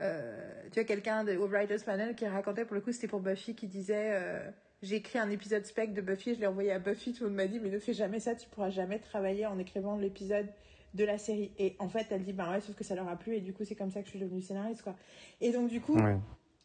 euh, 0.00 0.62
tu 0.70 0.74
vois, 0.74 0.84
quelqu'un 0.84 1.24
de- 1.24 1.36
au 1.36 1.46
Writers 1.46 1.84
Panel 1.84 2.14
qui 2.14 2.26
racontait, 2.26 2.64
pour 2.64 2.74
le 2.74 2.80
coup, 2.80 2.92
c'était 2.92 3.08
pour 3.08 3.20
Buffy, 3.20 3.54
qui 3.54 3.66
disait. 3.66 4.10
euh, 4.12 4.50
j'ai 4.82 4.96
écrit 4.96 5.20
un 5.20 5.30
épisode 5.30 5.64
spec 5.64 5.94
de 5.94 6.00
Buffy, 6.00 6.34
je 6.34 6.40
l'ai 6.40 6.46
envoyé 6.48 6.72
à 6.72 6.80
Buffy, 6.80 7.12
tout 7.12 7.22
le 7.22 7.28
monde 7.30 7.36
m'a 7.36 7.46
dit, 7.46 7.60
mais 7.60 7.70
ne 7.70 7.78
fais 7.78 7.94
jamais 7.94 8.18
ça, 8.18 8.34
tu 8.34 8.48
pourras 8.48 8.70
jamais 8.70 8.98
travailler 8.98 9.46
en 9.46 9.56
écrivant 9.60 9.96
l'épisode 9.96 10.48
de 10.94 11.04
la 11.04 11.18
série. 11.18 11.52
Et 11.56 11.76
en 11.78 11.88
fait, 11.88 12.08
elle 12.10 12.24
dit, 12.24 12.32
bah 12.32 12.50
ouais, 12.50 12.60
sauf 12.60 12.74
que 12.74 12.82
ça 12.82 12.96
leur 12.96 13.06
a 13.08 13.16
plu, 13.16 13.36
et 13.36 13.40
du 13.40 13.52
coup, 13.52 13.64
c'est 13.64 13.76
comme 13.76 13.92
ça 13.92 14.00
que 14.00 14.06
je 14.06 14.10
suis 14.10 14.18
devenue 14.18 14.42
scénariste, 14.42 14.82
quoi. 14.82 14.96
Et 15.40 15.52
donc, 15.52 15.68
du 15.68 15.80
coup. 15.80 15.96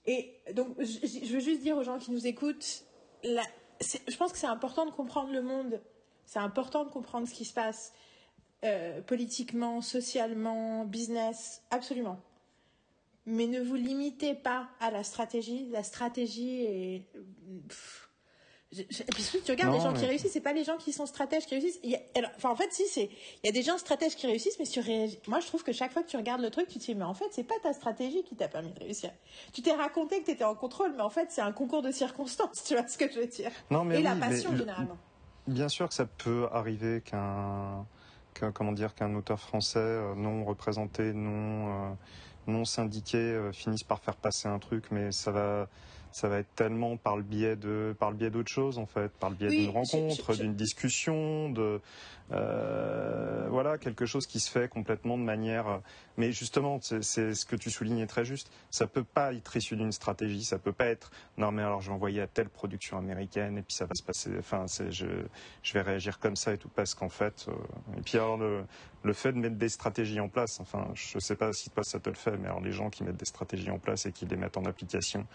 Et 0.08 0.40
donc, 0.54 0.70
je, 0.80 1.34
veux 1.34 1.40
juste 1.42 1.62
dire 1.62 1.78
aux 1.78 1.84
gens 1.84 2.00
qui 2.00 2.12
nous 2.12 2.26
écoutent, 2.26 2.86
je 3.24 4.18
pense 4.18 4.32
que 4.32 4.38
c'est 4.38 4.48
important 4.48 4.86
de 4.86 4.92
comprendre 4.92 5.34
le 5.34 5.42
monde, 5.42 5.82
c'est 6.26 6.40
important 6.40 6.86
de 6.86 6.90
comprendre 6.90 7.28
ce 7.28 7.34
qui 7.34 7.44
se 7.44 7.54
passe 7.54 7.94
euh, 8.64 9.02
politiquement, 9.02 9.82
socialement, 9.82 10.86
business, 10.86 11.62
absolument. 11.72 12.20
Mais 13.26 13.48
ne 13.48 13.62
vous 13.62 13.76
limitez 13.76 14.34
pas 14.34 14.70
à 14.80 14.90
la 14.90 15.04
stratégie. 15.04 15.68
La 15.70 15.84
stratégie 15.84 16.64
est. 16.64 17.06
je- 18.72 18.84
je- 18.90 19.02
et 19.04 19.06
puis 19.06 19.24
tu 19.46 19.52
regardes 19.52 19.72
Non, 19.72 19.78
les 19.78 19.84
gens 19.84 19.94
qui 19.94 20.02
mais- 20.02 20.08
réussissent, 20.08 20.32
c'est 20.34 20.42
pas 20.42 20.54
les 20.54 20.64
gens 20.64 20.78
qui 20.78 20.92
sont 20.92 21.06
stratèges 21.06 21.46
qui 21.46 21.56
réussissent. 21.56 21.80
Il 21.84 21.92
y 21.92 21.96
a- 21.96 22.02
alors, 22.16 22.32
enfin, 22.36 22.50
en 22.50 22.56
fait, 22.56 22.72
si, 22.74 22.86
c'est. 22.88 23.10
Il 23.44 23.46
y 23.46 23.50
a 23.50 23.52
des 23.52 23.62
gens 23.64 23.78
stratèges 23.78 24.16
qui 24.16 24.28
réussissent, 24.28 24.60
mais 24.60 24.66
sur 24.66 24.84
moi, 25.28 25.40
je 25.40 25.48
trouve 25.48 25.64
que 25.64 25.72
chaque 25.72 25.94
fois 25.94 26.04
que 26.04 26.10
tu 26.10 26.18
regardes 26.18 26.42
le 26.42 26.50
truc, 26.50 26.68
tu 26.68 26.80
te 26.80 26.84
dis, 26.84 26.96
mais 26.96 27.06
en 27.06 27.14
fait, 27.14 27.26
c'est 27.32 27.44
pas 27.46 27.56
ta 27.64 27.72
stratégie 27.74 28.24
qui 28.24 28.36
t'a 28.36 28.48
permis 28.48 28.72
de 28.74 28.80
réussir. 28.80 29.12
Tu 29.54 29.62
t'es 29.62 29.72
raconté 29.74 30.20
que 30.20 30.26
tu 30.26 30.32
étais 30.32 30.44
en 30.44 30.56
contrôle, 30.56 30.94
mais 30.96 31.04
en 31.04 31.10
fait, 31.10 31.28
c'est 31.32 31.42
un 31.42 31.52
concours 31.54 31.82
de 31.82 31.92
circonstances, 31.92 32.64
tu 32.68 32.76
vois 32.76 32.88
ce 32.88 32.98
que 32.98 33.10
je 33.12 33.20
veux 33.20 33.28
dire? 33.28 33.52
Non, 33.72 33.84
mais 33.86 34.00
Et 34.00 34.04
la 34.04 34.14
oui, 34.14 34.20
mais 34.22 34.30
passion, 34.30 34.52
le- 34.52 34.58
généralement. 34.58 34.98
Bien 35.48 35.70
sûr 35.70 35.88
que 35.88 35.94
ça 35.94 36.06
peut 36.06 36.48
arriver 36.52 37.02
qu'un 37.02 37.86
qu'un- 38.34 38.52
comment 38.52 38.74
dire 38.74 38.94
qu'un 38.94 39.16
auteur 39.16 39.40
français 39.40 39.80
euh, 39.80 40.14
non 40.14 40.44
représenté, 40.46 41.14
non 41.14 41.92
euh, 41.92 41.94
non 42.48 42.66
syndiqué 42.66 43.18
euh, 43.18 43.52
finisse 43.54 43.84
par 43.84 44.00
faire 44.02 44.16
passer 44.18 44.48
un 44.48 44.60
truc, 44.60 44.92
mais 44.92 45.12
ça 45.14 45.32
va 45.32 45.70
ça 46.18 46.30
va 46.30 46.40
être 46.40 46.56
tellement 46.56 46.98
par 46.98 47.16
le 47.16 47.22
biais 47.22 47.56
de 47.56 47.96
par 48.00 48.10
le 48.10 48.18
biais 48.18 48.32
d'autre 48.32 48.50
chose 48.52 48.80
en 48.80 48.88
fait, 48.88 49.12
par 49.20 49.30
le 49.30 49.36
biais 49.36 49.50
Oui, 49.50 49.58
d'une 49.60 49.70
rencontre, 49.70 50.36
d'une 50.36 50.56
discussion, 50.56 51.52
de 51.52 51.80
euh, 52.32 53.46
voilà 53.50 53.78
quelque 53.78 54.08
chose 54.08 54.26
qui 54.26 54.40
se 54.40 54.50
fait 54.50 54.68
complètement 54.68 55.18
de 55.18 55.24
manière. 55.24 55.80
Mais 56.18 56.32
justement, 56.32 56.80
c'est 56.82 57.04
ce 57.36 57.46
que 57.46 57.56
tu 57.56 57.70
soulignes 57.70 58.00
est 58.00 58.08
très 58.08 58.26
juste. 58.26 58.52
Ça 58.72 58.88
peut 58.88 59.04
pas 59.04 59.32
être 59.32 59.56
issu 59.56 59.76
d'une 59.76 59.92
stratégie, 59.92 60.44
ça 60.44 60.58
peut 60.58 60.74
pas 60.74 60.88
être 60.88 61.12
non 61.38 61.52
mais 61.52 61.62
alors 61.62 61.82
je 61.82 61.90
vais 61.90 61.94
envoyer 61.96 62.22
à 62.22 62.28
telle 62.28 62.50
production 62.50 62.98
américaine 62.98 63.60
et 63.60 63.62
puis 63.62 63.76
ça 63.76 63.86
va 63.86 63.94
se 63.94 64.02
passer. 64.04 64.32
Enfin, 64.40 64.66
c'est 64.68 64.92
je 64.92 65.06
je 65.62 65.74
vais 65.74 65.82
réagir 65.82 66.18
comme 66.18 66.36
ça 66.36 66.52
et 66.54 66.58
tout 66.58 66.70
parce 66.70 66.96
qu'en 66.96 67.10
fait. 67.10 67.46
euh, 67.48 67.52
et 67.96 68.02
puis 68.02 68.18
alors 68.18 68.38
le 68.38 68.64
le 69.04 69.14
fait 69.14 69.32
de 69.32 69.38
mettre 69.38 69.56
des 69.56 69.70
stratégies 69.70 70.20
en 70.20 70.28
place. 70.28 70.60
Enfin, 70.60 70.88
je 70.96 71.20
sais 71.20 71.36
pas 71.36 71.54
si 71.54 71.70
toi 71.70 71.84
ça 71.84 72.00
te 72.00 72.10
le 72.10 72.16
fait, 72.16 72.36
mais 72.38 72.48
alors 72.48 72.60
les 72.62 72.72
gens 72.72 72.90
qui 72.90 73.04
mettent 73.04 73.16
des 73.18 73.26
stratégies 73.26 73.70
en 73.70 73.78
place 73.78 74.08
et 74.08 74.12
qui 74.12 74.26
les 74.26 74.36
mettent 74.36 74.58
en 74.58 74.66
application 74.66 75.26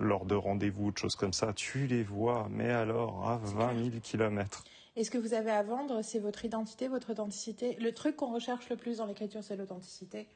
lors 0.00 0.24
de 0.24 0.34
rendez-vous, 0.34 0.90
de 0.92 0.98
choses 0.98 1.16
comme 1.16 1.32
ça, 1.32 1.52
tu 1.52 1.86
les 1.86 2.02
vois, 2.02 2.48
mais 2.50 2.70
alors 2.70 3.28
à 3.28 3.38
20 3.38 3.76
000 3.90 4.00
kilomètres. 4.02 4.64
Et 4.96 5.04
ce 5.04 5.10
que 5.10 5.18
vous 5.18 5.34
avez 5.34 5.50
à 5.50 5.62
vendre, 5.62 6.00
c'est 6.02 6.18
votre 6.18 6.44
identité, 6.44 6.88
votre 6.88 7.10
authenticité. 7.12 7.76
Le 7.80 7.92
truc 7.92 8.16
qu'on 8.16 8.32
recherche 8.32 8.68
le 8.70 8.76
plus 8.76 8.96
dans 8.98 9.06
l'écriture, 9.06 9.44
c'est 9.44 9.56
l'authenticité. 9.56 10.26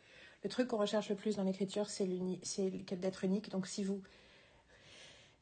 Le 0.44 0.50
truc 0.50 0.68
qu'on 0.68 0.76
recherche 0.76 1.08
le 1.08 1.16
plus 1.16 1.36
dans 1.36 1.44
l'écriture, 1.44 1.88
c'est 1.88 2.06
d'être 2.06 3.24
unique. 3.24 3.50
Donc 3.50 3.66
si 3.66 3.84
vous... 3.84 4.02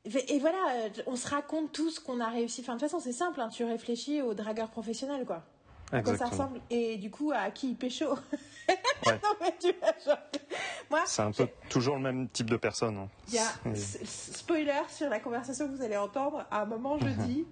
Et 0.05 0.39
voilà, 0.39 0.59
euh, 0.77 0.89
on 1.07 1.17
se 1.17 1.29
raconte 1.29 1.73
tout 1.73 1.91
ce 1.91 2.01
qu'on 2.01 2.21
a 2.21 2.29
réussi. 2.29 2.61
Enfin, 2.61 2.75
de 2.75 2.79
toute 2.79 2.89
façon, 2.89 3.03
c'est 3.03 3.13
simple. 3.13 3.41
hein, 3.41 3.49
tu 3.49 3.65
réfléchis 3.65 4.23
au 4.23 4.33
dragueur 4.33 4.71
professionnel, 4.71 5.27
quoi. 5.27 5.43
À 5.93 6.03
quoi 6.03 6.17
ça 6.17 6.27
ressemble 6.27 6.61
Et 6.71 6.97
du 6.97 7.11
coup, 7.11 7.33
à 7.35 7.51
qui 7.51 7.71
il 7.71 7.77
pécho 7.77 8.07
Ouais. 8.69 9.19
Non, 9.23 9.35
mais 9.41 9.55
tu 9.61 9.73
vois, 9.81 9.93
genre... 10.05 10.19
Moi, 10.91 11.03
C'est 11.07 11.23
un 11.23 11.33
peu 11.33 11.49
toujours 11.71 11.97
le 11.97 12.03
même 12.03 12.29
type 12.29 12.51
de 12.51 12.57
personne. 12.57 12.97
hein. 12.99 13.09
il 13.29 13.35
y 13.35 13.39
a 13.39 13.53
spoiler 13.75 14.83
sur 14.89 15.09
la 15.09 15.21
conversation 15.21 15.67
que 15.69 15.75
vous 15.77 15.83
allez 15.83 15.97
entendre. 15.97 16.47
À 16.51 16.63
un 16.63 16.65
moment, 16.67 16.99
je 16.99 17.09
dis 17.09 17.47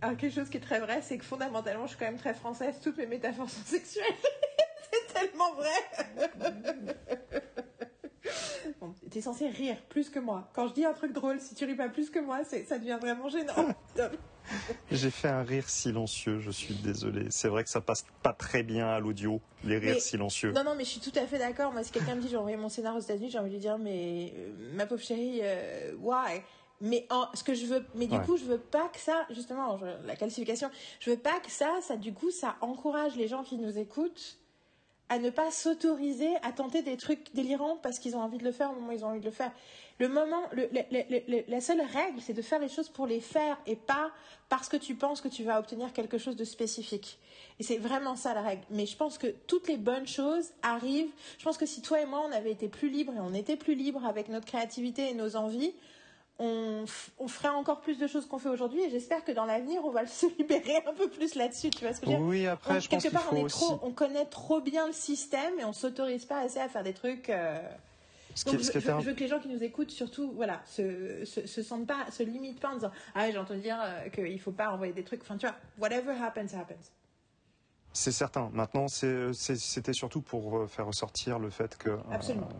ah, 0.00 0.14
quelque 0.16 0.34
chose 0.34 0.48
qui 0.50 0.56
est 0.56 0.60
très 0.60 0.80
vrai, 0.80 1.00
c'est 1.00 1.16
que 1.16 1.24
fondamentalement, 1.24 1.84
je 1.84 1.90
suis 1.90 1.98
quand 1.98 2.06
même 2.06 2.18
très 2.18 2.34
française. 2.34 2.74
Toutes 2.82 2.96
mes 2.98 3.06
métaphores 3.06 3.48
sont 3.48 3.64
sexuelles. 3.64 4.04
c'est 4.90 5.14
tellement 5.14 5.54
vrai. 5.54 5.70
Bon, 8.80 8.94
T'es 9.10 9.20
censé 9.20 9.48
rire 9.48 9.76
plus 9.88 10.08
que 10.10 10.18
moi. 10.18 10.48
Quand 10.54 10.68
je 10.68 10.74
dis 10.74 10.84
un 10.84 10.92
truc 10.92 11.12
drôle, 11.12 11.40
si 11.40 11.54
tu 11.54 11.64
ris 11.64 11.74
pas 11.74 11.88
plus 11.88 12.10
que 12.10 12.18
moi, 12.18 12.40
c'est 12.44 12.64
ça 12.64 12.78
devient 12.78 12.98
vraiment 13.00 13.28
gênant. 13.28 13.54
J'ai 14.90 15.10
fait 15.10 15.28
un 15.28 15.42
rire 15.42 15.68
silencieux, 15.68 16.40
je 16.40 16.50
suis 16.50 16.74
désolé. 16.74 17.26
C'est 17.30 17.48
vrai 17.48 17.62
que 17.62 17.70
ça 17.70 17.80
passe 17.80 18.04
pas 18.22 18.32
très 18.32 18.62
bien 18.64 18.88
à 18.88 18.98
l'audio, 18.98 19.40
les 19.64 19.78
rires 19.78 19.94
Mais- 19.94 20.00
silencieux. 20.00 20.52
Non, 20.52 20.64
non, 20.64 20.74
mais 20.74 20.84
je 20.84 20.90
suis 20.90 21.00
tout 21.00 21.16
à 21.16 21.26
fait 21.26 21.38
d'accord. 21.38 21.72
Moi, 21.72 21.84
si 21.84 21.92
quelqu'un 21.92 22.16
me 22.16 22.20
dit 22.20 22.28
j'ai 22.28 22.36
envoyé 22.36 22.56
mon 22.56 22.68
scénario 22.68 22.98
aux 22.98 23.02
États-Unis, 23.02 23.30
j'ai 23.30 23.38
envie 23.38 23.50
de 23.50 23.54
lui 23.54 23.60
dire 23.60 23.78
mais 23.78 24.32
euh, 24.36 24.52
ma 24.74 24.86
pauvre 24.86 25.00
chérie, 25.02 25.40
euh, 25.42 25.92
why? 26.00 26.42
Mais 26.80 27.06
en, 27.10 27.26
ce 27.34 27.44
que 27.44 27.54
je 27.54 27.64
veux, 27.66 27.84
mais 27.94 28.08
du 28.08 28.16
Ouais. 28.16 28.24
coup, 28.24 28.36
je 28.36 28.42
veux 28.44 28.58
pas 28.58 28.88
que 28.88 28.98
ça, 28.98 29.24
justement, 29.30 29.78
je- 29.78 30.04
la 30.06 30.16
qualification, 30.16 30.68
je 30.98 31.10
veux 31.10 31.16
pas 31.16 31.38
que 31.38 31.50
ça, 31.50 31.78
ça 31.80 31.96
du 31.96 32.12
coup, 32.12 32.32
ça 32.32 32.56
encourage 32.60 33.14
les 33.14 33.28
gens 33.28 33.44
qui 33.44 33.56
nous 33.56 33.78
écoutent 33.78 34.38
à 35.08 35.18
ne 35.18 35.30
pas 35.30 35.50
s'autoriser 35.50 36.34
à 36.42 36.52
tenter 36.52 36.82
des 36.82 36.96
trucs 36.96 37.34
délirants 37.34 37.76
parce 37.82 37.98
qu'ils 37.98 38.16
ont 38.16 38.22
envie 38.22 38.38
de 38.38 38.44
le 38.44 38.52
faire 38.52 38.70
au 38.70 38.74
moment 38.74 38.88
où 38.88 38.92
ils 38.92 39.04
ont 39.04 39.08
envie 39.08 39.20
de 39.20 39.24
le 39.24 39.30
faire. 39.30 39.52
Le 39.98 40.08
moment, 40.08 40.42
la 41.48 41.60
seule 41.60 41.80
règle, 41.80 42.20
c'est 42.20 42.32
de 42.32 42.42
faire 42.42 42.58
les 42.58 42.68
choses 42.68 42.88
pour 42.88 43.06
les 43.06 43.20
faire 43.20 43.58
et 43.66 43.76
pas 43.76 44.10
parce 44.48 44.68
que 44.68 44.76
tu 44.76 44.94
penses 44.94 45.20
que 45.20 45.28
tu 45.28 45.44
vas 45.44 45.58
obtenir 45.58 45.92
quelque 45.92 46.18
chose 46.18 46.34
de 46.34 46.44
spécifique. 46.44 47.18
Et 47.60 47.62
c'est 47.62 47.76
vraiment 47.76 48.16
ça 48.16 48.34
la 48.34 48.42
règle. 48.42 48.62
Mais 48.70 48.86
je 48.86 48.96
pense 48.96 49.18
que 49.18 49.28
toutes 49.46 49.68
les 49.68 49.76
bonnes 49.76 50.06
choses 50.06 50.50
arrivent. 50.62 51.12
Je 51.38 51.44
pense 51.44 51.58
que 51.58 51.66
si 51.66 51.82
toi 51.82 52.00
et 52.00 52.06
moi, 52.06 52.24
on 52.26 52.32
avait 52.32 52.50
été 52.50 52.68
plus 52.68 52.88
libres 52.88 53.12
et 53.14 53.20
on 53.20 53.34
était 53.34 53.56
plus 53.56 53.74
libres 53.74 54.04
avec 54.04 54.28
notre 54.28 54.46
créativité 54.46 55.10
et 55.10 55.14
nos 55.14 55.36
envies, 55.36 55.74
on, 56.42 56.84
on 57.18 57.28
ferait 57.28 57.48
encore 57.48 57.80
plus 57.80 57.98
de 57.98 58.06
choses 58.06 58.26
qu'on 58.26 58.38
fait 58.38 58.48
aujourd'hui. 58.48 58.82
Et 58.82 58.90
j'espère 58.90 59.24
que 59.24 59.32
dans 59.32 59.44
l'avenir, 59.44 59.80
on 59.84 59.90
va 59.90 60.06
se 60.20 60.26
libérer 60.38 60.76
un 60.86 60.92
peu 60.92 61.08
plus 61.08 61.34
là-dessus. 61.36 61.70
Tu 61.70 61.84
vois 61.84 61.94
ce 61.94 62.00
que 62.00 62.06
je 62.06 62.10
veux 62.12 62.16
dire? 62.18 62.26
Oui, 62.26 62.46
après, 62.46 62.76
on- 62.76 62.80
je 62.80 62.88
pense 62.88 63.02
quelque 63.02 63.12
part, 63.14 63.28
on, 63.32 63.36
est 63.36 63.42
aussi. 63.44 63.56
trop, 63.58 63.78
on 63.82 63.92
connaît 63.92 64.26
trop 64.26 64.60
bien 64.60 64.86
le 64.86 64.92
système 64.92 65.58
et 65.60 65.64
on 65.64 65.72
s'autorise 65.72 66.24
pas 66.24 66.40
assez 66.40 66.58
à 66.58 66.68
faire 66.68 66.82
des 66.82 66.92
trucs. 66.94 67.30
euh, 67.30 67.56
Donc, 68.46 68.58
je, 68.58 69.02
veux 69.02 69.12
que 69.14 69.20
les 69.20 69.28
gens 69.28 69.38
qui 69.38 69.48
nous 69.48 69.62
écoutent, 69.62 69.90
surtout, 69.90 70.32
voilà, 70.34 70.60
se, 70.66 71.24
se, 71.24 71.46
se 71.46 71.62
sentent 71.62 71.86
pas, 71.86 72.10
se 72.10 72.22
limitent 72.22 72.60
pas 72.60 72.70
en 72.70 72.74
disant 72.74 72.90
Ah, 73.14 73.30
j'ai 73.30 73.38
entendu 73.38 73.60
dire 73.60 73.78
euh, 73.80 74.08
qu'il 74.08 74.40
faut 74.40 74.52
pas 74.52 74.70
envoyer 74.70 74.92
des 74.92 75.04
trucs. 75.04 75.22
Enfin, 75.22 75.36
tu 75.36 75.46
vois, 75.46 75.56
whatever 75.78 76.12
happens, 76.22 76.54
happens. 76.58 76.90
C'est 77.94 78.12
certain. 78.12 78.50
Maintenant, 78.54 78.86
c'était 78.88 79.92
surtout 79.92 80.22
pour 80.22 80.58
euh, 80.58 80.66
faire 80.66 80.86
ressortir 80.86 81.38
le 81.38 81.50
fait 81.50 81.76
que 81.76 81.90
euh, 81.90 81.96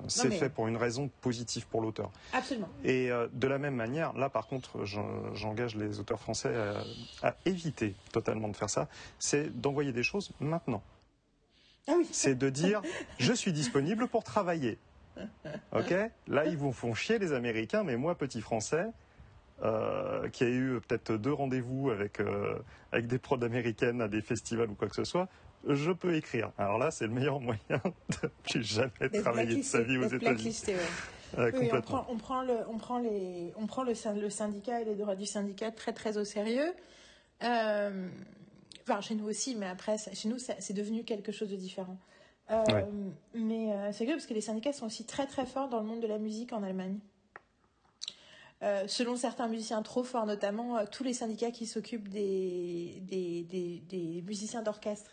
c'est 0.09 0.29
mais- 0.29 0.37
fait 0.37 0.51
pour 0.51 0.69
une 0.69 0.77
raison 0.77 1.09
positive 1.23 1.67
pour 1.69 1.81
l'auteur. 1.81 2.11
Absolument. 2.35 2.69
Et 2.85 3.11
euh, 3.11 3.29
de 3.33 3.47
la 3.47 3.59
même 3.59 3.75
manière, 3.75 4.13
là 4.13 4.29
par 4.29 4.47
contre, 4.47 4.85
j'en- 4.85 5.35
j'engage 5.35 5.75
les 5.75 6.01
auteurs 6.01 6.21
français 6.21 6.55
à, 7.23 7.29
à 7.29 7.35
éviter 7.47 7.95
totalement 8.13 8.49
de 8.49 8.57
faire 8.57 8.69
ça, 8.71 8.89
c'est 9.19 9.59
d'envoyer 9.59 9.93
des 9.93 10.03
choses 10.03 10.33
maintenant. 10.41 10.83
Ah 11.89 11.95
oui. 11.97 12.07
C'est 12.13 12.35
de 12.35 12.51
dire, 12.51 12.83
je 13.19 13.33
suis 13.33 13.53
disponible 13.55 14.09
pour 14.09 14.25
travailler. 14.25 14.79
Ok? 15.75 15.95
Là, 16.29 16.47
ils 16.47 16.57
vous 16.57 16.73
font 16.73 16.95
chier 16.95 17.19
les 17.19 17.33
Américains, 17.33 17.83
mais 17.85 17.97
moi, 17.97 18.15
petit 18.17 18.41
Français, 18.41 18.87
euh, 19.63 20.29
qui 20.29 20.45
a 20.45 20.49
eu 20.49 20.81
peut-être 20.81 21.13
deux 21.17 21.33
rendez-vous 21.33 21.91
avec, 21.91 22.21
euh, 22.21 22.59
avec 22.91 23.07
des 23.07 23.19
prods 23.19 23.43
américaines 23.43 24.01
à 24.01 24.09
des 24.09 24.21
festivals 24.21 24.71
ou 24.71 24.75
quoi 24.75 24.89
que 24.89 24.97
ce 24.97 25.05
soit, 25.05 25.29
je 25.69 25.93
peux 25.93 26.15
écrire. 26.15 26.51
Alors 26.59 26.79
là, 26.79 26.91
c'est 26.91 27.07
le 27.07 27.13
meilleur 27.13 27.41
moyen 27.41 27.59
de 27.71 28.29
plus 28.43 28.63
jamais 28.63 29.09
travailler 29.23 29.57
de 29.57 29.63
sa 29.63 29.83
vie 29.83 29.99
aux 29.99 30.09
États-Unis. 30.09 30.63
Euh, 31.39 31.51
oui, 31.59 31.69
on 31.73 31.81
prend, 31.81 32.07
on 32.09 32.17
prend, 32.17 32.43
le, 32.43 32.57
on 32.69 32.79
prend, 32.79 32.99
les, 32.99 33.53
on 33.57 33.67
prend 33.67 33.85
le, 33.85 33.93
le, 34.21 34.31
syndicat 34.31 34.81
et 34.81 34.85
les 34.85 34.97
droits 34.97 35.17
du 35.17 35.27
syndicat 35.27 35.71
très 35.71 35.93
très 35.93 36.19
au 36.19 36.25
sérieux. 36.25 36.73
Euh, 37.45 38.09
enfin, 38.83 39.01
chez 39.01 39.15
nous 39.15 39.29
aussi, 39.29 39.55
mais 39.55 39.67
après, 39.67 39.97
chez 39.99 40.29
nous, 40.29 40.39
c'est 40.39 40.75
devenu 40.75 41.05
quelque 41.05 41.33
chose 41.33 41.51
de 41.51 41.57
différent. 41.57 41.99
Euh, 42.51 42.83
mais 43.35 43.71
c'est 43.93 44.05
vrai 44.05 44.15
parce 44.15 44.27
que 44.27 44.35
les 44.35 44.41
syndicats 44.41 44.73
sont 44.73 44.87
aussi 44.87 45.07
très 45.07 45.27
très 45.27 45.47
forts 45.47 45.69
dans 45.69 45.79
le 45.79 45.87
monde 45.87 46.01
de 46.01 46.09
la 46.09 46.19
musique 46.19 46.53
en 46.53 46.63
Allemagne. 46.63 46.99
Selon 48.87 49.17
certains 49.17 49.49
musiciens 49.49 49.83
trop 49.83 50.05
forts, 50.05 50.27
notamment 50.27 50.85
tous 50.87 51.05
les 51.05 51.15
syndicats 51.15 51.51
qui 51.51 51.67
s'occupent 51.67 52.09
des 52.09 53.03
musiciens 54.27 54.63
d'orchestre 54.63 55.13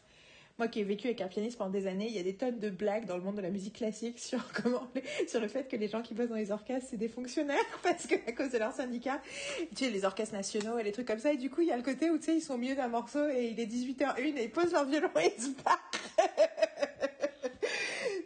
moi 0.59 0.67
qui 0.67 0.81
ai 0.81 0.83
vécu 0.83 1.07
avec 1.07 1.21
un 1.21 1.27
pianiste 1.27 1.57
pendant 1.57 1.71
des 1.71 1.87
années, 1.87 2.07
il 2.07 2.15
y 2.15 2.19
a 2.19 2.23
des 2.23 2.35
tonnes 2.35 2.59
de 2.59 2.69
blagues 2.69 3.05
dans 3.05 3.15
le 3.15 3.23
monde 3.23 3.37
de 3.37 3.41
la 3.41 3.49
musique 3.49 3.77
classique 3.77 4.19
sur 4.19 4.51
comment, 4.51 4.87
sur 5.27 5.39
le 5.39 5.47
fait 5.47 5.67
que 5.67 5.77
les 5.77 5.87
gens 5.87 6.01
qui 6.01 6.13
bossent 6.13 6.29
dans 6.29 6.35
les 6.35 6.51
orchestres, 6.51 6.89
c'est 6.91 6.97
des 6.97 7.07
fonctionnaires 7.07 7.57
parce 7.83 8.05
que 8.05 8.15
à 8.27 8.33
cause 8.33 8.51
de 8.51 8.57
leur 8.57 8.73
syndicat, 8.73 9.21
tu 9.75 9.85
sais, 9.85 9.89
les 9.89 10.05
orchestres 10.05 10.35
nationaux 10.35 10.77
et 10.77 10.83
les 10.83 10.91
trucs 10.91 11.07
comme 11.07 11.19
ça. 11.19 11.31
Et 11.31 11.37
du 11.37 11.49
coup, 11.49 11.61
il 11.61 11.67
y 11.67 11.71
a 11.71 11.77
le 11.77 11.83
côté 11.83 12.09
où, 12.09 12.17
tu 12.17 12.25
sais, 12.25 12.35
ils 12.35 12.41
sont 12.41 12.55
au 12.55 12.57
milieu 12.57 12.75
d'un 12.75 12.89
morceau 12.89 13.27
et 13.29 13.47
il 13.47 13.59
est 13.59 13.65
18h01 13.65 14.19
et 14.19 14.43
ils 14.43 14.51
posent 14.51 14.73
leur 14.73 14.85
violon 14.85 15.09
et 15.19 15.33
ils 15.35 15.41
se 15.41 15.49
barrent. 15.63 15.91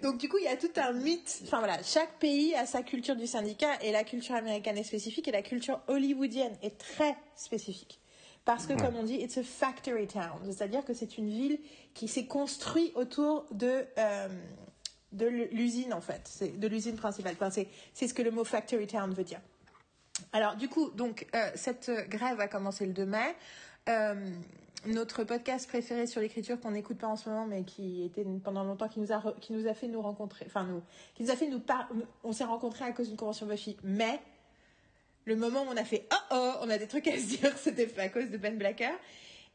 Donc 0.03 0.17
du 0.17 0.27
coup, 0.27 0.37
il 0.37 0.43
y 0.43 0.49
a 0.49 0.57
tout 0.57 0.69
un 0.75 0.91
mythe. 0.91 1.41
Enfin 1.45 1.59
voilà, 1.59 1.81
chaque 1.81 2.19
pays 2.19 2.53
a 2.55 2.65
sa 2.65 2.83
culture 2.83 3.15
du 3.15 3.25
syndicat 3.25 3.81
et 3.81 3.93
la 3.93 4.03
culture 4.03 4.35
américaine 4.35 4.77
est 4.77 4.83
spécifique 4.83 5.29
et 5.29 5.31
la 5.31 5.41
culture 5.41 5.79
hollywoodienne 5.87 6.53
est 6.61 6.77
très 6.77 7.15
spécifique. 7.37 8.01
Parce 8.43 8.67
que, 8.67 8.73
comme 8.73 8.97
on 8.97 9.03
dit, 9.03 9.15
it's 9.15 9.37
a 9.37 9.43
factory 9.43 10.05
town. 10.05 10.37
C'est-à-dire 10.45 10.83
que 10.83 10.93
c'est 10.93 11.17
une 11.17 11.29
ville 11.29 11.59
qui 11.93 12.09
s'est 12.09 12.25
construite 12.25 12.91
autour 12.95 13.45
de, 13.51 13.85
euh, 13.97 14.27
de 15.13 15.25
l'usine, 15.25 15.93
en 15.93 16.01
fait. 16.01 16.21
C'est 16.25 16.59
de 16.59 16.67
l'usine 16.67 16.97
principale. 16.97 17.35
Enfin, 17.39 17.49
c'est 17.49 18.07
ce 18.07 18.13
que 18.13 18.21
le 18.21 18.31
mot 18.31 18.43
factory 18.43 18.85
town 18.85 19.13
veut 19.13 19.23
dire. 19.23 19.39
Alors, 20.33 20.57
du 20.57 20.67
coup, 20.67 20.89
donc, 20.89 21.27
euh, 21.33 21.49
cette 21.55 21.89
grève 22.09 22.41
a 22.41 22.49
commencé 22.49 22.85
le 22.85 22.91
2 22.91 23.05
mai. 23.05 23.33
Euh, 23.87 24.35
notre 24.85 25.23
podcast 25.23 25.67
préféré 25.67 26.07
sur 26.07 26.21
l'écriture 26.21 26.59
qu'on 26.59 26.71
n'écoute 26.71 26.97
pas 26.97 27.07
en 27.07 27.15
ce 27.15 27.29
moment, 27.29 27.45
mais 27.45 27.63
qui 27.63 28.03
était 28.03 28.25
pendant 28.43 28.63
longtemps, 28.63 28.87
qui 28.87 28.99
nous 28.99 29.11
a, 29.11 29.33
qui 29.39 29.53
nous 29.53 29.67
a 29.67 29.73
fait 29.73 29.87
nous 29.87 30.01
rencontrer, 30.01 30.45
enfin 30.47 30.63
nous, 30.63 30.81
qui 31.15 31.23
nous 31.23 31.31
a 31.31 31.35
fait 31.35 31.47
nous 31.47 31.59
par, 31.59 31.89
on 32.23 32.31
s'est 32.31 32.43
rencontrés 32.43 32.85
à 32.85 32.91
cause 32.91 33.07
d'une 33.07 33.17
convention 33.17 33.45
Buffy, 33.45 33.77
mais 33.83 34.19
le 35.25 35.35
moment 35.35 35.63
où 35.63 35.67
on 35.71 35.77
a 35.77 35.85
fait 35.85 36.07
oh 36.11 36.17
oh, 36.31 36.51
on 36.61 36.69
a 36.69 36.77
des 36.77 36.87
trucs 36.87 37.07
à 37.07 37.17
se 37.17 37.37
dire, 37.37 37.51
c'était 37.57 37.89
à 37.99 38.09
cause 38.09 38.29
de 38.29 38.37
Ben 38.37 38.57
Blacker. 38.57 38.93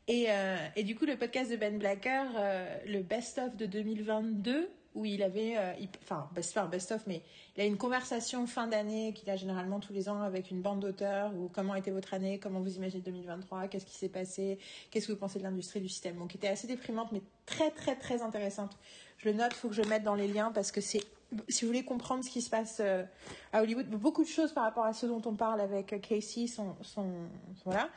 Et, 0.06 0.26
euh, 0.30 0.56
et 0.74 0.84
du 0.84 0.96
coup, 0.96 1.04
le 1.04 1.16
podcast 1.16 1.50
de 1.50 1.56
Ben 1.56 1.78
Blacker, 1.78 2.24
euh, 2.36 2.78
le 2.86 3.02
best-of 3.02 3.54
de 3.56 3.66
2022, 3.66 4.70
où 4.98 5.04
il 5.04 5.22
avait, 5.22 5.56
euh, 5.56 5.72
enfin, 6.02 6.28
best, 6.34 6.56
enfin, 6.56 6.68
best-of, 6.68 7.06
mais 7.06 7.22
il 7.56 7.62
a 7.62 7.64
une 7.64 7.76
conversation 7.76 8.46
fin 8.46 8.66
d'année 8.66 9.12
qu'il 9.14 9.30
a 9.30 9.36
généralement 9.36 9.80
tous 9.80 9.92
les 9.92 10.08
ans 10.08 10.20
avec 10.20 10.50
une 10.50 10.60
bande 10.60 10.80
d'auteurs, 10.80 11.32
ou 11.34 11.48
comment 11.52 11.74
était 11.74 11.90
votre 11.90 12.12
année, 12.14 12.38
comment 12.38 12.60
vous 12.60 12.76
imaginez 12.76 13.02
2023, 13.02 13.68
qu'est-ce 13.68 13.86
qui 13.86 13.94
s'est 13.94 14.08
passé, 14.08 14.58
qu'est-ce 14.90 15.06
que 15.06 15.12
vous 15.12 15.18
pensez 15.18 15.38
de 15.38 15.44
l'industrie 15.44 15.80
du 15.80 15.88
système. 15.88 16.16
Donc, 16.16 16.30
qui 16.30 16.36
était 16.36 16.48
assez 16.48 16.66
déprimante, 16.66 17.12
mais 17.12 17.22
très, 17.46 17.70
très, 17.70 17.96
très 17.96 18.22
intéressante. 18.22 18.76
Je 19.18 19.28
le 19.28 19.34
note, 19.34 19.52
faut 19.54 19.68
que 19.68 19.74
je 19.74 19.82
le 19.82 19.88
mette 19.88 20.02
dans 20.02 20.14
les 20.14 20.28
liens 20.28 20.52
parce 20.52 20.70
que 20.72 20.80
c'est 20.80 21.02
si 21.48 21.64
vous 21.64 21.68
voulez 21.68 21.84
comprendre 21.84 22.24
ce 22.24 22.30
qui 22.30 22.40
se 22.40 22.50
passe 22.50 22.78
euh, 22.80 23.04
à 23.52 23.62
Hollywood, 23.62 23.86
beaucoup 23.86 24.22
de 24.22 24.28
choses 24.28 24.52
par 24.52 24.64
rapport 24.64 24.84
à 24.84 24.92
ce 24.92 25.06
dont 25.06 25.22
on 25.26 25.34
parle 25.34 25.60
avec 25.60 25.92
euh, 25.92 25.98
Casey 25.98 26.46
sont, 26.46 26.74
sont, 26.82 27.06
là. 27.66 27.90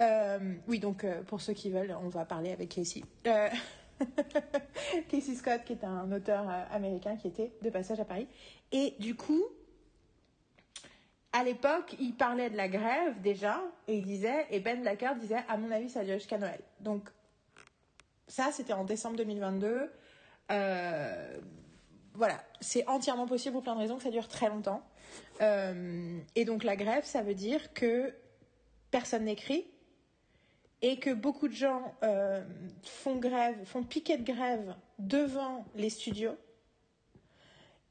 Euh, 0.00 0.54
oui, 0.68 0.78
donc 0.78 1.06
pour 1.26 1.40
ceux 1.40 1.52
qui 1.52 1.70
veulent, 1.70 1.96
on 2.02 2.08
va 2.08 2.24
parler 2.24 2.52
avec 2.52 2.70
Casey. 2.70 3.02
Casey 5.08 5.34
Scott, 5.34 5.62
qui 5.64 5.72
est 5.74 5.84
un 5.84 6.10
auteur 6.12 6.48
américain 6.70 7.16
qui 7.16 7.28
était 7.28 7.52
de 7.62 7.70
passage 7.70 8.00
à 8.00 8.04
Paris. 8.04 8.26
Et 8.72 8.94
du 8.98 9.14
coup, 9.14 9.44
à 11.32 11.44
l'époque, 11.44 11.94
il 12.00 12.14
parlait 12.14 12.50
de 12.50 12.56
la 12.56 12.68
grève 12.68 13.20
déjà, 13.20 13.62
et 13.88 13.98
il 13.98 14.04
disait, 14.04 14.46
et 14.50 14.60
Ben 14.60 14.80
Blacker 14.80 15.14
disait, 15.20 15.44
à 15.48 15.56
mon 15.56 15.70
avis, 15.70 15.90
ça 15.90 16.04
dure 16.04 16.14
jusqu'à 16.14 16.38
Noël. 16.38 16.60
Donc, 16.80 17.08
ça, 18.28 18.50
c'était 18.52 18.72
en 18.72 18.84
décembre 18.84 19.16
2022. 19.16 19.90
Euh, 20.50 21.38
voilà, 22.14 22.42
c'est 22.60 22.86
entièrement 22.88 23.26
possible 23.26 23.52
pour 23.52 23.62
plein 23.62 23.74
de 23.74 23.80
raisons 23.80 23.96
que 23.96 24.02
ça 24.02 24.10
dure 24.10 24.28
très 24.28 24.48
longtemps. 24.48 24.82
Euh, 25.40 26.18
et 26.34 26.44
donc 26.44 26.64
la 26.64 26.76
grève, 26.76 27.04
ça 27.04 27.22
veut 27.22 27.34
dire 27.34 27.72
que 27.74 28.12
personne 28.90 29.24
n'écrit 29.24 29.66
et 30.82 30.98
que 30.98 31.12
beaucoup 31.12 31.48
de 31.48 31.54
gens 31.54 31.94
euh, 32.02 32.44
font 32.82 33.16
grève, 33.16 33.64
font 33.64 33.82
piquet 33.82 34.18
de 34.18 34.24
grève 34.24 34.74
devant 34.98 35.64
les 35.74 35.90
studios. 35.90 36.36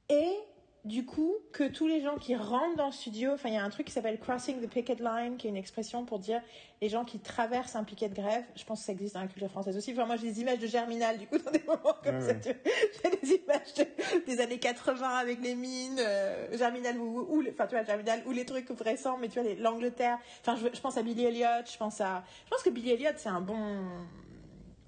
Et 0.10 0.38
du 0.86 1.04
coup, 1.04 1.36
que 1.52 1.68
tous 1.68 1.88
les 1.88 2.00
gens 2.00 2.16
qui 2.16 2.36
rentrent 2.36 2.78
dans 2.78 2.86
le 2.86 2.92
studio, 2.92 3.32
enfin, 3.34 3.50
il 3.50 3.56
y 3.56 3.58
a 3.58 3.64
un 3.64 3.70
truc 3.72 3.88
qui 3.88 3.92
s'appelle 3.92 4.20
crossing 4.20 4.62
the 4.62 4.70
picket 4.70 4.98
line, 5.00 5.36
qui 5.36 5.48
est 5.48 5.50
une 5.50 5.58
expression 5.58 6.06
pour 6.06 6.20
dire 6.20 6.42
les 6.80 6.90
gens 6.90 7.04
qui 7.04 7.18
traversent 7.20 7.76
un 7.76 7.84
piquet 7.84 8.08
de 8.08 8.14
grève. 8.14 8.44
Je 8.56 8.64
pense 8.66 8.82
que 8.82 8.86
ça 8.86 8.92
existe 8.92 9.16
dans 9.16 9.22
la 9.22 9.28
culture 9.28 9.50
française 9.50 9.76
aussi. 9.76 9.94
Enfin, 9.94 10.06
moi, 10.06 10.16
j'ai 10.16 10.32
des 10.32 10.42
images 10.42 10.60
de 10.60 10.68
Germinal, 10.68 11.18
du 11.18 11.26
coup, 11.26 11.40
dans 11.40 11.50
des 11.50 11.64
moments 11.64 11.96
comme 12.04 12.22
ça. 12.22 12.34
J'ai 12.44 13.10
des 13.18 13.34
images 13.34 14.26
des 14.28 14.40
années 14.40 14.60
80 14.60 15.08
avec 15.08 15.42
les 15.42 15.56
mines, 15.56 16.00
euh, 16.00 16.56
Germinal 16.56 17.00
ou, 17.00 17.22
ou, 17.30 17.44
enfin, 17.50 17.66
tu 17.66 17.76
vois, 17.76 17.84
Germinal 17.84 18.22
ou 18.28 18.32
les 18.32 18.46
trucs 18.46 18.70
récents, 18.80 19.18
mais 19.18 19.28
tu 19.28 19.42
vois, 19.42 19.54
l'Angleterre. 19.56 20.20
Enfin, 20.42 20.56
je, 20.56 20.68
je 20.72 20.82
pense 20.82 20.98
à 20.98 21.02
Billy 21.02 21.26
Elliot, 21.26 21.66
je 21.66 21.78
pense 21.78 22.00
à, 22.00 22.24
je 22.46 22.50
pense 22.52 22.62
que 22.62 22.70
Billy 22.70 22.92
Elliot, 22.92 23.14
c'est 23.18 23.30
un 23.30 23.42
bon, 23.42 23.86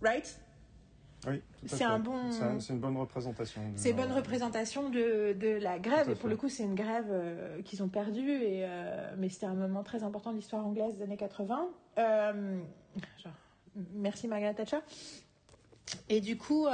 right? 0.03 0.39
Oui, 1.25 1.41
c'est 1.65 1.83
un 1.83 1.99
bon. 1.99 2.31
C'est 2.59 2.73
une 2.73 2.79
bonne 2.79 2.97
représentation. 2.97 3.61
C'est 3.75 3.89
une 3.89 3.95
bonne 3.95 4.11
représentation 4.11 4.89
de, 4.89 5.33
de 5.33 5.57
la 5.59 5.79
grève. 5.79 6.09
Et 6.09 6.15
pour 6.15 6.29
le 6.29 6.37
coup, 6.37 6.47
c'est 6.47 6.63
une 6.63 6.75
grève 6.75 7.07
euh, 7.09 7.61
qu'ils 7.63 7.81
ont 7.81 7.87
perdue. 7.87 8.31
Et, 8.31 8.65
euh, 8.65 9.13
mais 9.17 9.29
c'était 9.29 9.47
un 9.47 9.55
moment 9.55 9.83
très 9.83 10.03
important 10.03 10.31
de 10.31 10.37
l'histoire 10.37 10.65
anglaise 10.65 10.95
des 10.97 11.03
années 11.03 11.17
80. 11.17 11.69
Euh, 11.97 12.59
genre, 13.23 13.33
merci 13.93 14.27
Margaret 14.27 14.53
Thatcher. 14.53 14.79
Et 16.09 16.21
du 16.21 16.37
coup, 16.37 16.67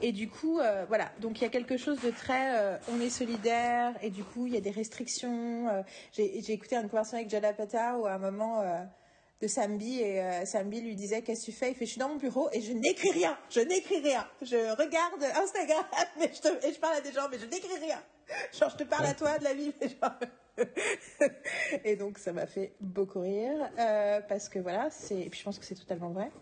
et 0.00 0.12
du 0.12 0.28
coup, 0.28 0.60
voilà. 0.88 1.10
Donc 1.20 1.40
il 1.40 1.44
y 1.44 1.46
a 1.46 1.50
quelque 1.50 1.76
chose 1.76 2.00
de 2.00 2.10
très, 2.10 2.78
on 2.92 3.00
est 3.00 3.10
solidaire. 3.10 3.94
Et 4.02 4.10
du 4.10 4.24
coup, 4.24 4.46
il 4.46 4.54
y 4.54 4.56
a 4.56 4.60
des 4.60 4.70
restrictions. 4.70 5.66
J'ai 6.12 6.52
écouté 6.52 6.76
une 6.76 6.88
conversation 6.88 7.18
avec 7.18 7.30
Jada 7.30 7.52
Pata 7.52 7.96
où 7.96 8.06
à 8.06 8.14
un 8.14 8.18
moment 8.18 8.64
de 9.40 9.46
Sambi 9.46 10.00
et 10.00 10.20
euh, 10.20 10.44
Sambi 10.44 10.80
lui 10.80 10.96
disait 10.96 11.22
qu'est-ce 11.22 11.42
que 11.42 11.46
tu 11.46 11.52
fais? 11.52 11.70
Il 11.70 11.74
fait 11.74 11.86
je 11.86 11.92
suis 11.92 12.00
dans 12.00 12.08
mon 12.08 12.16
bureau 12.16 12.48
et 12.52 12.60
je 12.60 12.72
n'écris 12.72 13.12
rien, 13.12 13.38
je 13.50 13.60
n'écris 13.60 14.00
rien. 14.00 14.26
Je 14.42 14.56
regarde 14.76 15.22
Instagram 15.22 15.84
mais 16.18 16.32
je 16.32 16.66
et 16.66 16.72
je 16.72 16.80
parle 16.80 16.96
à 16.96 17.00
des 17.00 17.12
gens 17.12 17.28
mais 17.30 17.38
je 17.38 17.46
n'écris 17.46 17.78
rien. 17.80 18.02
Genre 18.58 18.70
je 18.70 18.76
te 18.76 18.84
parle 18.84 19.06
à 19.06 19.14
toi 19.14 19.38
de 19.38 19.44
la 19.44 19.54
vie. 19.54 19.72
et 21.84 21.94
donc 21.94 22.18
ça 22.18 22.32
m'a 22.32 22.46
fait 22.46 22.74
beaucoup 22.80 23.20
rire 23.20 23.70
euh, 23.78 24.20
parce 24.28 24.48
que 24.48 24.58
voilà 24.58 24.90
c'est 24.90 25.20
et 25.20 25.30
puis 25.30 25.38
je 25.38 25.44
pense 25.44 25.58
que 25.58 25.64
c'est 25.64 25.76
totalement 25.76 26.10
vrai. 26.10 26.32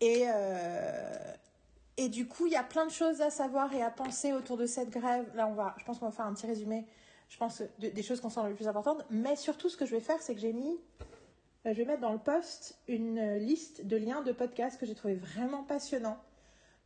Et 0.00 0.24
euh, 0.26 1.34
et 1.96 2.10
du 2.10 2.28
coup 2.28 2.46
il 2.46 2.52
y 2.52 2.56
a 2.56 2.64
plein 2.64 2.84
de 2.84 2.92
choses 2.92 3.22
à 3.22 3.30
savoir 3.30 3.72
et 3.72 3.82
à 3.82 3.90
penser 3.90 4.34
autour 4.34 4.58
de 4.58 4.66
cette 4.66 4.90
grève. 4.90 5.24
Là 5.34 5.46
on 5.46 5.54
va, 5.54 5.74
je 5.78 5.84
pense 5.84 5.98
qu'on 5.98 6.06
va 6.06 6.12
faire 6.12 6.26
un 6.26 6.34
petit 6.34 6.46
résumé. 6.46 6.84
Je 7.30 7.38
pense 7.38 7.62
des 7.78 8.02
choses 8.02 8.20
qu'on 8.20 8.28
sent 8.28 8.40
les 8.46 8.52
plus 8.52 8.68
importantes, 8.68 9.02
mais 9.08 9.36
surtout 9.36 9.70
ce 9.70 9.78
que 9.78 9.86
je 9.86 9.92
vais 9.92 10.00
faire, 10.00 10.20
c'est 10.20 10.34
que 10.34 10.40
j'ai 10.40 10.52
mis 10.52 10.78
je 11.64 11.70
vais 11.70 11.84
mettre 11.84 12.00
dans 12.00 12.12
le 12.12 12.18
post 12.18 12.78
une 12.88 13.36
liste 13.36 13.86
de 13.86 13.96
liens 13.96 14.22
de 14.22 14.32
podcasts 14.32 14.80
que 14.80 14.86
j'ai 14.86 14.94
trouvé 14.94 15.14
vraiment 15.14 15.62
passionnants, 15.62 16.18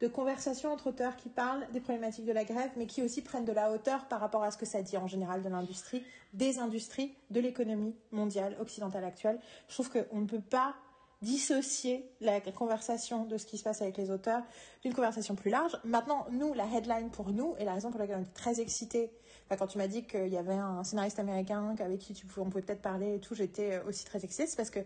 de 0.00 0.08
conversations 0.08 0.72
entre 0.72 0.88
auteurs 0.88 1.16
qui 1.16 1.30
parlent 1.30 1.66
des 1.72 1.80
problématiques 1.80 2.26
de 2.26 2.32
la 2.32 2.44
grève, 2.44 2.70
mais 2.76 2.86
qui 2.86 3.02
aussi 3.02 3.22
prennent 3.22 3.46
de 3.46 3.52
la 3.52 3.72
hauteur 3.72 4.06
par 4.08 4.20
rapport 4.20 4.42
à 4.42 4.50
ce 4.50 4.58
que 4.58 4.66
ça 4.66 4.82
dit 4.82 4.98
en 4.98 5.06
général 5.06 5.42
de 5.42 5.48
l'industrie, 5.48 6.04
des 6.34 6.58
industries, 6.58 7.14
de 7.30 7.40
l'économie 7.40 7.94
mondiale, 8.12 8.56
occidentale 8.60 9.04
actuelle. 9.04 9.40
Je 9.68 9.74
trouve 9.74 9.90
qu'on 9.90 10.20
ne 10.20 10.26
peut 10.26 10.40
pas 10.40 10.74
dissocier 11.22 12.10
la 12.20 12.40
conversation 12.40 13.24
de 13.24 13.38
ce 13.38 13.46
qui 13.46 13.56
se 13.56 13.64
passe 13.64 13.80
avec 13.80 13.96
les 13.96 14.10
auteurs 14.10 14.42
d'une 14.82 14.92
conversation 14.92 15.34
plus 15.34 15.50
large. 15.50 15.72
Maintenant, 15.84 16.26
nous, 16.30 16.52
la 16.52 16.66
headline 16.66 17.10
pour 17.10 17.30
nous, 17.30 17.54
et 17.58 17.64
la 17.64 17.72
raison 17.72 17.90
pour 17.90 17.98
laquelle 17.98 18.18
on 18.18 18.22
est 18.22 18.34
très 18.34 18.60
excités, 18.60 19.10
quand 19.50 19.66
tu 19.68 19.78
m'as 19.78 19.86
dit 19.86 20.04
qu'il 20.04 20.28
y 20.28 20.36
avait 20.36 20.54
un 20.54 20.82
scénariste 20.82 21.18
américain 21.18 21.74
avec 21.78 22.00
qui 22.00 22.14
tu 22.14 22.26
pouvais, 22.26 22.44
on 22.44 22.50
pouvait 22.50 22.62
peut-être 22.62 22.82
parler 22.82 23.14
et 23.14 23.20
tout, 23.20 23.34
j'étais 23.34 23.80
aussi 23.86 24.04
très 24.04 24.24
excitée, 24.24 24.46
c'est 24.46 24.56
parce 24.56 24.70
que 24.70 24.80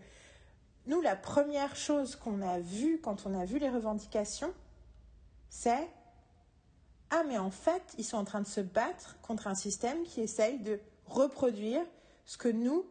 nous, 0.87 1.01
la 1.01 1.15
première 1.15 1.75
chose 1.75 2.15
qu'on 2.15 2.41
a 2.41 2.59
vue 2.59 2.99
quand 3.01 3.25
on 3.25 3.39
a 3.39 3.45
vu 3.45 3.57
les 3.59 3.69
revendications, 3.69 4.53
c'est 5.49 5.87
ah 7.09 7.23
mais 7.27 7.37
en 7.37 7.51
fait, 7.51 7.83
ils 7.97 8.05
sont 8.05 8.17
en 8.17 8.23
train 8.23 8.41
de 8.41 8.47
se 8.47 8.61
battre 8.61 9.17
contre 9.21 9.47
un 9.47 9.55
système 9.55 10.03
qui 10.03 10.21
essaye 10.21 10.59
de 10.59 10.79
reproduire 11.07 11.81
ce 12.25 12.37
que 12.37 12.47
nous, 12.47 12.85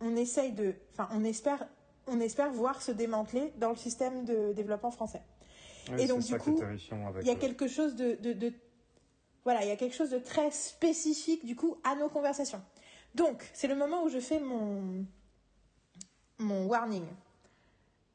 on 0.00 0.14
essaye 0.16 0.52
de, 0.52 0.74
enfin, 0.92 1.08
on 1.12 1.24
espère 1.24 1.64
on 2.06 2.20
espère 2.20 2.50
voir 2.50 2.82
se 2.82 2.92
démanteler 2.92 3.52
dans 3.56 3.70
le 3.70 3.76
système 3.76 4.24
de 4.24 4.52
développement 4.52 4.90
français. 4.90 5.22
et 5.98 6.06
donc, 6.06 6.20
du 6.20 6.36
coup, 6.36 6.60
il 7.20 7.26
y 7.26 7.30
a 7.30 7.34
quelque 7.34 7.68
chose 7.68 7.94
de, 7.96 8.52
voilà, 9.44 9.62
il 9.62 9.68
y 9.68 9.72
a 9.72 9.76
quelque 9.76 9.94
chose 9.94 10.10
de 10.10 10.18
très 10.18 10.50
spécifique 10.50 11.44
du 11.44 11.54
coup 11.54 11.76
à 11.84 11.94
nos 11.94 12.08
conversations. 12.08 12.62
Donc, 13.14 13.48
c'est 13.52 13.68
le 13.68 13.76
moment 13.76 14.02
où 14.02 14.08
je 14.08 14.18
fais 14.18 14.40
mon, 14.40 15.04
mon 16.38 16.66
warning. 16.66 17.06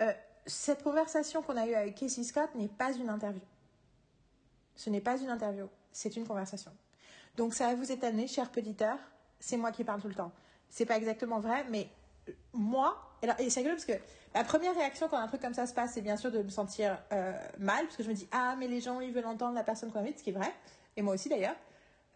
Euh, 0.02 0.12
cette 0.46 0.84
conversation 0.84 1.42
qu'on 1.42 1.56
a 1.56 1.68
eue 1.68 1.76
avec 1.76 1.96
Casey 1.96 2.24
Scott 2.24 2.50
n'est 2.56 2.68
pas 2.68 2.92
une 2.94 3.10
interview. 3.10 3.42
Ce 4.76 4.90
n'est 4.90 5.02
pas 5.02 5.18
une 5.18 5.30
interview, 5.30 5.68
c'est 5.92 6.16
une 6.16 6.26
conversation. 6.26 6.72
Donc 7.36 7.54
ça 7.54 7.68
va 7.68 7.76
vous 7.76 7.92
étonner, 7.92 8.28
cher 8.28 8.50
auditeur, 8.56 8.98
c'est 9.40 9.58
moi 9.58 9.72
qui 9.72 9.84
parle 9.84 10.02
tout 10.02 10.08
le 10.08 10.16
temps. 10.16 10.32
C'est 10.70 10.86
pas 10.86 10.98
exactement 10.98 11.40
vrai, 11.40 11.66
mais 11.70 11.90
moi, 12.54 12.98
et 13.40 13.50
c'est 13.50 13.60
rigolo 13.62 13.76
parce 13.76 13.86
que 13.86 14.04
la 14.34 14.44
première 14.44 14.74
réaction 14.76 15.08
quand 15.10 15.18
un 15.18 15.28
truc 15.28 15.42
comme 15.42 15.54
ça 15.54 15.68
se 15.68 15.74
passe, 15.74 15.94
c'est 15.94 16.02
bien 16.02 16.18
sûr 16.18 16.32
de 16.32 16.42
me 16.42 16.50
sentir 16.50 16.98
euh, 17.12 17.34
mal, 17.58 17.86
parce 17.86 17.98
que 17.98 18.04
je 18.04 18.10
me 18.10 18.14
dis, 18.14 18.28
ah, 18.32 18.56
mais 18.58 18.68
les 18.68 18.82
gens, 18.82 19.00
ils 19.00 19.12
veulent 19.12 19.26
entendre 19.26 19.56
la 19.56 19.64
personne 19.64 19.92
qu'on 19.92 20.00
invite, 20.00 20.20
ce 20.20 20.24
qui 20.24 20.30
est 20.30 20.34
vrai, 20.34 20.54
et 20.98 21.02
moi 21.02 21.14
aussi 21.14 21.30
d'ailleurs. 21.30 21.56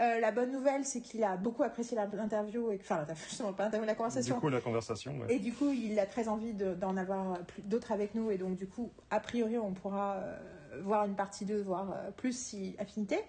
Euh, 0.01 0.19
la 0.19 0.31
bonne 0.31 0.51
nouvelle, 0.51 0.83
c'est 0.86 1.01
qu'il 1.01 1.23
a 1.23 1.38
beaucoup 1.38 1.62
apprécié 1.62 1.95
l'interview, 1.95 2.71
enfin, 2.73 3.05
justement, 3.29 3.53
pas 3.53 3.65
l'interview, 3.65 3.86
la 3.86 3.95
conversation. 3.95 4.36
Du 4.36 4.41
coup, 4.41 4.49
la 4.49 4.59
conversation, 4.59 5.13
Et 5.29 5.38
du 5.38 5.53
coup, 5.53 5.69
il 5.71 5.99
a 5.99 6.07
très 6.07 6.27
envie 6.27 6.53
d'en 6.53 6.97
avoir 6.97 7.38
d'autres 7.59 7.91
avec 7.91 8.15
nous, 8.15 8.31
et 8.31 8.38
donc, 8.38 8.55
du 8.55 8.67
coup, 8.67 8.91
a 9.12 9.19
priori, 9.19 9.57
on 9.59 9.71
pourra 9.71 10.15
euh, 10.15 10.81
voir 10.81 11.05
une 11.05 11.15
partie 11.15 11.45
2, 11.45 11.62
voir 11.62 11.95
plus 12.17 12.36
si 12.36 12.75
affinité. 12.79 13.19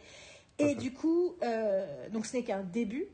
Et 0.59 0.75
du 0.75 0.93
coup, 0.93 1.35
donc 2.13 2.25
ce 2.25 2.37
n'est 2.37 2.45
qu'un 2.45 2.63
début. 2.63 3.09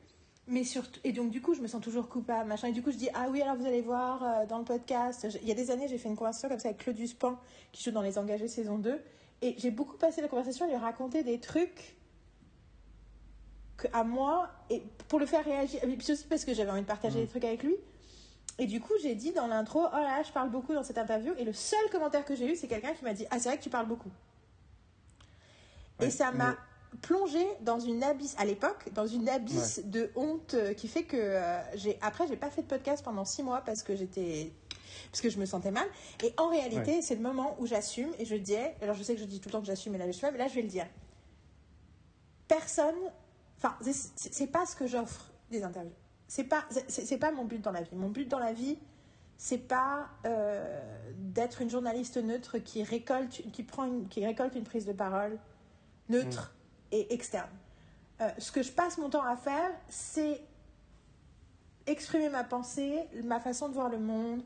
Mais 0.50 0.64
surtout, 0.64 0.98
et 1.04 1.12
donc 1.12 1.30
du 1.30 1.40
coup, 1.40 1.54
je 1.54 1.60
me 1.60 1.68
sens 1.68 1.80
toujours 1.80 2.08
coupable, 2.08 2.48
machin. 2.48 2.66
Et 2.66 2.72
du 2.72 2.82
coup, 2.82 2.90
je 2.90 2.96
dis 2.96 3.08
ah 3.14 3.28
oui, 3.30 3.40
alors 3.40 3.54
vous 3.54 3.66
allez 3.66 3.82
voir 3.82 4.22
euh, 4.24 4.46
dans 4.46 4.58
le 4.58 4.64
podcast. 4.64 5.26
Il 5.42 5.48
y 5.48 5.52
a 5.52 5.54
des 5.54 5.70
années, 5.70 5.86
j'ai 5.86 5.96
fait 5.96 6.08
une 6.08 6.16
conversation 6.16 6.48
comme 6.48 6.58
ça 6.58 6.68
avec 6.68 6.80
Claudius 6.80 7.14
Pan, 7.14 7.38
qui 7.70 7.84
joue 7.84 7.92
dans 7.92 8.02
Les 8.02 8.18
Engagés 8.18 8.48
saison 8.48 8.76
2. 8.76 9.00
Et 9.42 9.54
j'ai 9.58 9.70
beaucoup 9.70 9.96
passé 9.96 10.20
la 10.20 10.26
conversation 10.26 10.64
à 10.66 10.68
lui 10.68 10.76
raconter 10.76 11.22
des 11.22 11.38
trucs 11.38 11.96
à 13.92 14.04
moi, 14.04 14.48
et 14.68 14.82
pour 15.08 15.18
le 15.18 15.26
faire 15.26 15.44
réagir. 15.44 15.82
Et 15.82 15.96
puis 15.96 16.12
aussi 16.12 16.24
parce 16.24 16.44
que 16.44 16.54
j'avais 16.54 16.70
envie 16.70 16.82
de 16.82 16.86
partager 16.86 17.18
mm. 17.18 17.22
des 17.22 17.28
trucs 17.28 17.44
avec 17.44 17.62
lui. 17.62 17.76
Et 18.58 18.66
du 18.66 18.80
coup, 18.80 18.92
j'ai 19.02 19.14
dit 19.14 19.32
dans 19.32 19.46
l'intro, 19.46 19.86
oh 19.90 19.96
là, 19.96 20.22
je 20.22 20.32
parle 20.32 20.50
beaucoup 20.50 20.74
dans 20.74 20.82
cette 20.82 20.98
interview. 20.98 21.32
Et 21.38 21.44
le 21.44 21.52
seul 21.52 21.80
commentaire 21.90 22.24
que 22.24 22.34
j'ai 22.34 22.52
eu, 22.52 22.56
c'est 22.56 22.68
quelqu'un 22.68 22.92
qui 22.92 23.04
m'a 23.04 23.14
dit, 23.14 23.26
ah, 23.30 23.38
c'est 23.38 23.48
vrai 23.48 23.58
que 23.58 23.62
tu 23.62 23.70
parles 23.70 23.88
beaucoup. 23.88 24.10
et 26.00 26.10
ça 26.10 26.32
m'a 26.32 26.56
plongé 27.02 27.46
dans 27.60 27.78
une 27.78 28.02
abysse 28.02 28.34
à 28.38 28.44
l'époque 28.44 28.92
dans 28.92 29.06
une 29.06 29.28
abysse 29.28 29.82
de 29.84 30.10
honte 30.16 30.54
euh, 30.54 30.74
qui 30.74 30.88
fait 30.88 31.04
que 31.04 31.16
euh, 31.16 31.60
j'ai 31.76 31.98
après 32.02 32.26
j'ai 32.26 32.36
pas 32.36 32.50
fait 32.50 32.62
de 32.62 32.66
podcast 32.66 33.04
pendant 33.04 33.24
six 33.24 33.42
mois 33.42 33.60
parce 33.60 33.82
que 33.82 33.94
j'étais 33.94 34.52
parce 35.10 35.20
que 35.20 35.30
je 35.30 35.38
me 35.38 35.46
sentais 35.46 35.70
mal 35.70 35.86
et 36.24 36.34
en 36.36 36.48
réalité 36.48 37.00
c'est 37.00 37.14
le 37.14 37.22
moment 37.22 37.56
où 37.60 37.66
j'assume 37.66 38.10
et 38.18 38.24
je 38.24 38.34
dis 38.34 38.56
alors 38.82 38.96
je 38.96 39.02
sais 39.02 39.14
que 39.14 39.20
je 39.20 39.24
dis 39.24 39.40
tout 39.40 39.48
le 39.48 39.52
temps 39.52 39.60
que 39.60 39.66
j'assume 39.66 39.94
et 39.94 39.98
là 39.98 40.06
je 40.06 40.12
suis 40.12 40.26
mais 40.30 40.38
là 40.38 40.48
je 40.48 40.54
vais 40.54 40.62
le 40.62 40.68
dire 40.68 40.86
personne 42.48 42.96
enfin 43.62 43.76
c'est 44.16 44.46
pas 44.46 44.66
ce 44.66 44.74
que 44.74 44.86
j'offre 44.86 45.30
des 45.50 45.62
interviews. 45.62 45.92
C'est 46.28 46.44
pas 46.44 46.64
c'est 46.88 47.18
pas 47.18 47.32
mon 47.32 47.44
but 47.44 47.60
dans 47.60 47.72
la 47.72 47.82
vie. 47.82 47.94
Mon 47.94 48.08
but 48.08 48.28
dans 48.28 48.38
la 48.38 48.52
vie 48.52 48.78
c'est 49.36 49.58
pas 49.58 50.08
euh, 50.26 50.80
d'être 51.16 51.62
une 51.62 51.70
journaliste 51.70 52.18
neutre 52.18 52.58
qui 52.58 52.82
récolte 52.82 53.42
qui 53.52 53.62
prend 53.62 54.00
qui 54.10 54.24
récolte 54.24 54.54
une 54.54 54.64
prise 54.64 54.84
de 54.84 54.92
parole 54.92 55.38
neutre 56.08 56.54
et 56.92 57.12
externe. 57.14 57.50
Euh, 58.20 58.28
ce 58.38 58.52
que 58.52 58.62
je 58.62 58.70
passe 58.70 58.98
mon 58.98 59.08
temps 59.08 59.24
à 59.24 59.36
faire, 59.36 59.70
c'est 59.88 60.42
exprimer 61.86 62.28
ma 62.28 62.44
pensée, 62.44 62.98
ma 63.24 63.40
façon 63.40 63.68
de 63.68 63.74
voir 63.74 63.88
le 63.88 63.98
monde, 63.98 64.42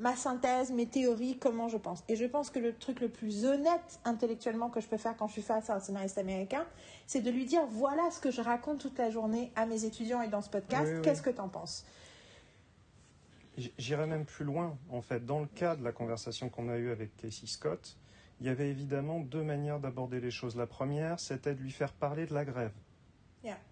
ma 0.00 0.16
synthèse, 0.16 0.72
mes 0.72 0.86
théories, 0.86 1.38
comment 1.38 1.68
je 1.68 1.76
pense. 1.76 2.02
Et 2.08 2.16
je 2.16 2.24
pense 2.24 2.50
que 2.50 2.58
le 2.58 2.74
truc 2.74 3.00
le 3.00 3.10
plus 3.10 3.44
honnête 3.44 4.00
intellectuellement 4.04 4.70
que 4.70 4.80
je 4.80 4.88
peux 4.88 4.96
faire 4.96 5.16
quand 5.16 5.28
je 5.28 5.34
suis 5.34 5.42
face 5.42 5.68
à 5.70 5.76
un 5.76 5.80
scénariste 5.80 6.18
américain, 6.18 6.66
c'est 7.06 7.20
de 7.20 7.30
lui 7.30 7.44
dire 7.44 7.66
voilà 7.70 8.10
ce 8.10 8.18
que 8.18 8.30
je 8.30 8.40
raconte 8.40 8.80
toute 8.80 8.98
la 8.98 9.10
journée 9.10 9.52
à 9.56 9.66
mes 9.66 9.84
étudiants 9.84 10.22
et 10.22 10.28
dans 10.28 10.40
ce 10.40 10.48
podcast, 10.48 11.02
qu'est-ce 11.02 11.22
que 11.22 11.30
tu 11.30 11.40
en 11.40 11.48
penses 11.48 11.84
J'irai 13.76 14.06
même 14.06 14.24
plus 14.24 14.46
loin, 14.46 14.78
en 14.88 15.02
fait. 15.02 15.26
Dans 15.26 15.40
le 15.40 15.46
cas 15.46 15.76
de 15.76 15.84
la 15.84 15.92
conversation 15.92 16.48
qu'on 16.48 16.70
a 16.70 16.78
eue 16.78 16.90
avec 16.90 17.14
Casey 17.16 17.46
Scott, 17.46 17.98
il 18.40 18.46
y 18.46 18.48
avait 18.48 18.70
évidemment 18.70 19.20
deux 19.20 19.42
manières 19.42 19.80
d'aborder 19.80 20.18
les 20.18 20.30
choses. 20.30 20.56
La 20.56 20.66
première, 20.66 21.20
c'était 21.20 21.54
de 21.54 21.60
lui 21.60 21.72
faire 21.72 21.92
parler 21.92 22.24
de 22.24 22.32
la 22.32 22.44
grève. 22.46 22.72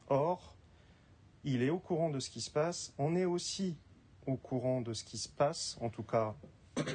Or, 0.08 0.56
il 1.44 1.62
est 1.62 1.70
au 1.70 1.78
courant 1.78 2.10
de 2.10 2.20
ce 2.20 2.28
qui 2.28 2.40
se 2.40 2.50
passe. 2.50 2.92
On 2.98 3.14
est 3.14 3.24
aussi 3.24 3.78
au 4.28 4.36
courant 4.36 4.80
de 4.80 4.92
ce 4.92 5.04
qui 5.04 5.18
se 5.18 5.28
passe, 5.28 5.76
en 5.80 5.88
tout 5.88 6.02
cas 6.02 6.34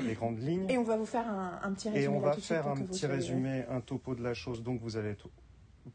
les 0.04 0.14
grandes 0.14 0.40
lignes. 0.40 0.70
Et 0.70 0.78
on 0.78 0.84
va 0.84 0.96
vous 0.96 1.06
faire 1.06 1.28
un, 1.28 1.74
petit 1.74 1.90
résumé. 1.90 2.06
Et 2.06 2.08
on 2.08 2.20
va 2.20 2.34
faire 2.38 2.68
un 2.68 2.78
petit 2.78 3.06
résumé, 3.06 3.66
un 3.70 3.82
topo 3.82 4.16
de 4.16 4.24
la 4.24 4.34
chose. 4.34 4.64
Donc 4.64 4.80
vous 4.80 4.96
allez 4.96 5.10
être, 5.10 5.30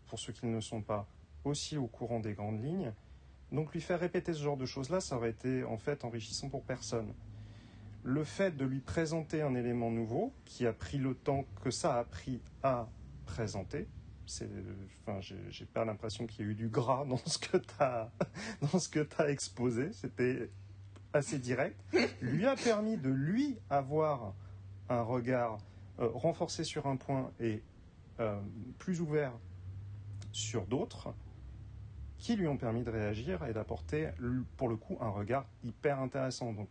pour 0.09 0.19
ceux 0.19 0.33
qui 0.35 0.47
ne 0.47 0.61
sont 0.61 0.83
pas, 0.83 1.07
aussi 1.45 1.79
au 1.79 1.87
courant 1.87 2.21
des 2.21 2.35
grandes 2.35 2.63
lignes. 2.63 2.93
Donc 3.51 3.73
lui 3.73 3.81
faire 3.81 3.99
répéter 3.99 4.35
ce 4.35 4.43
genre 4.43 4.59
de 4.59 4.67
choses-là, 4.67 5.01
ça 5.01 5.17
aurait 5.17 5.31
été 5.31 5.65
en 5.65 5.79
fait 5.79 6.05
enrichissant 6.05 6.51
pour 6.51 6.65
personne 6.65 7.15
le 8.05 8.25
fait 8.25 8.57
de 8.57 8.65
lui 8.65 8.81
présenter 8.81 9.43
un 9.43 9.55
élément 9.55 9.91
nouveau, 9.91 10.33
qui 10.45 10.67
a 10.67 10.73
pris 10.73 10.99
le 10.99 11.15
temps 11.15 11.45
que 11.63 11.71
ça 11.71 11.99
a 11.99 12.05
pris 12.05 12.41
à 12.63 12.89
présenter, 13.27 13.87
c'est, 14.27 14.49
enfin, 15.07 15.21
j'ai 15.21 15.65
pas 15.67 15.85
l'impression 15.85 16.27
qu'il 16.27 16.45
y 16.45 16.49
ait 16.49 16.53
eu 16.53 16.55
du 16.55 16.69
gras 16.69 17.05
dans 17.09 17.17
ce 17.19 17.39
que 17.39 17.57
tu 17.57 17.75
as, 17.81 18.11
dans 18.61 18.79
ce 18.79 18.89
que 18.89 19.07
as 19.19 19.31
exposé. 19.31 19.93
C'était 19.93 20.51
assez 21.13 21.39
direct. 21.39 21.79
Lui 22.21 22.47
a 22.47 22.57
permis 22.57 22.97
de 22.97 23.11
lui 23.11 23.59
avoir 23.71 24.35
un 24.89 25.03
regard 25.03 25.59
euh, 26.01 26.09
renforcé 26.15 26.65
sur 26.65 26.87
un 26.87 26.97
point 26.97 27.31
et 27.41 27.63
euh, 28.21 28.41
plus 28.79 29.01
ouvert 29.01 29.33
sur 30.33 30.67
d'autres 30.67 31.15
qui 32.19 32.37
lui 32.37 32.49
ont 32.49 32.57
permis 32.57 32.83
de 32.83 32.91
réagir 32.91 33.45
et 33.45 33.53
d'apporter 33.53 34.11
pour 34.57 34.69
le 34.69 34.77
coup 34.77 34.99
un 35.01 35.09
regard 35.09 35.47
hyper 35.63 36.01
intéressant. 36.01 36.53
Donc 36.53 36.69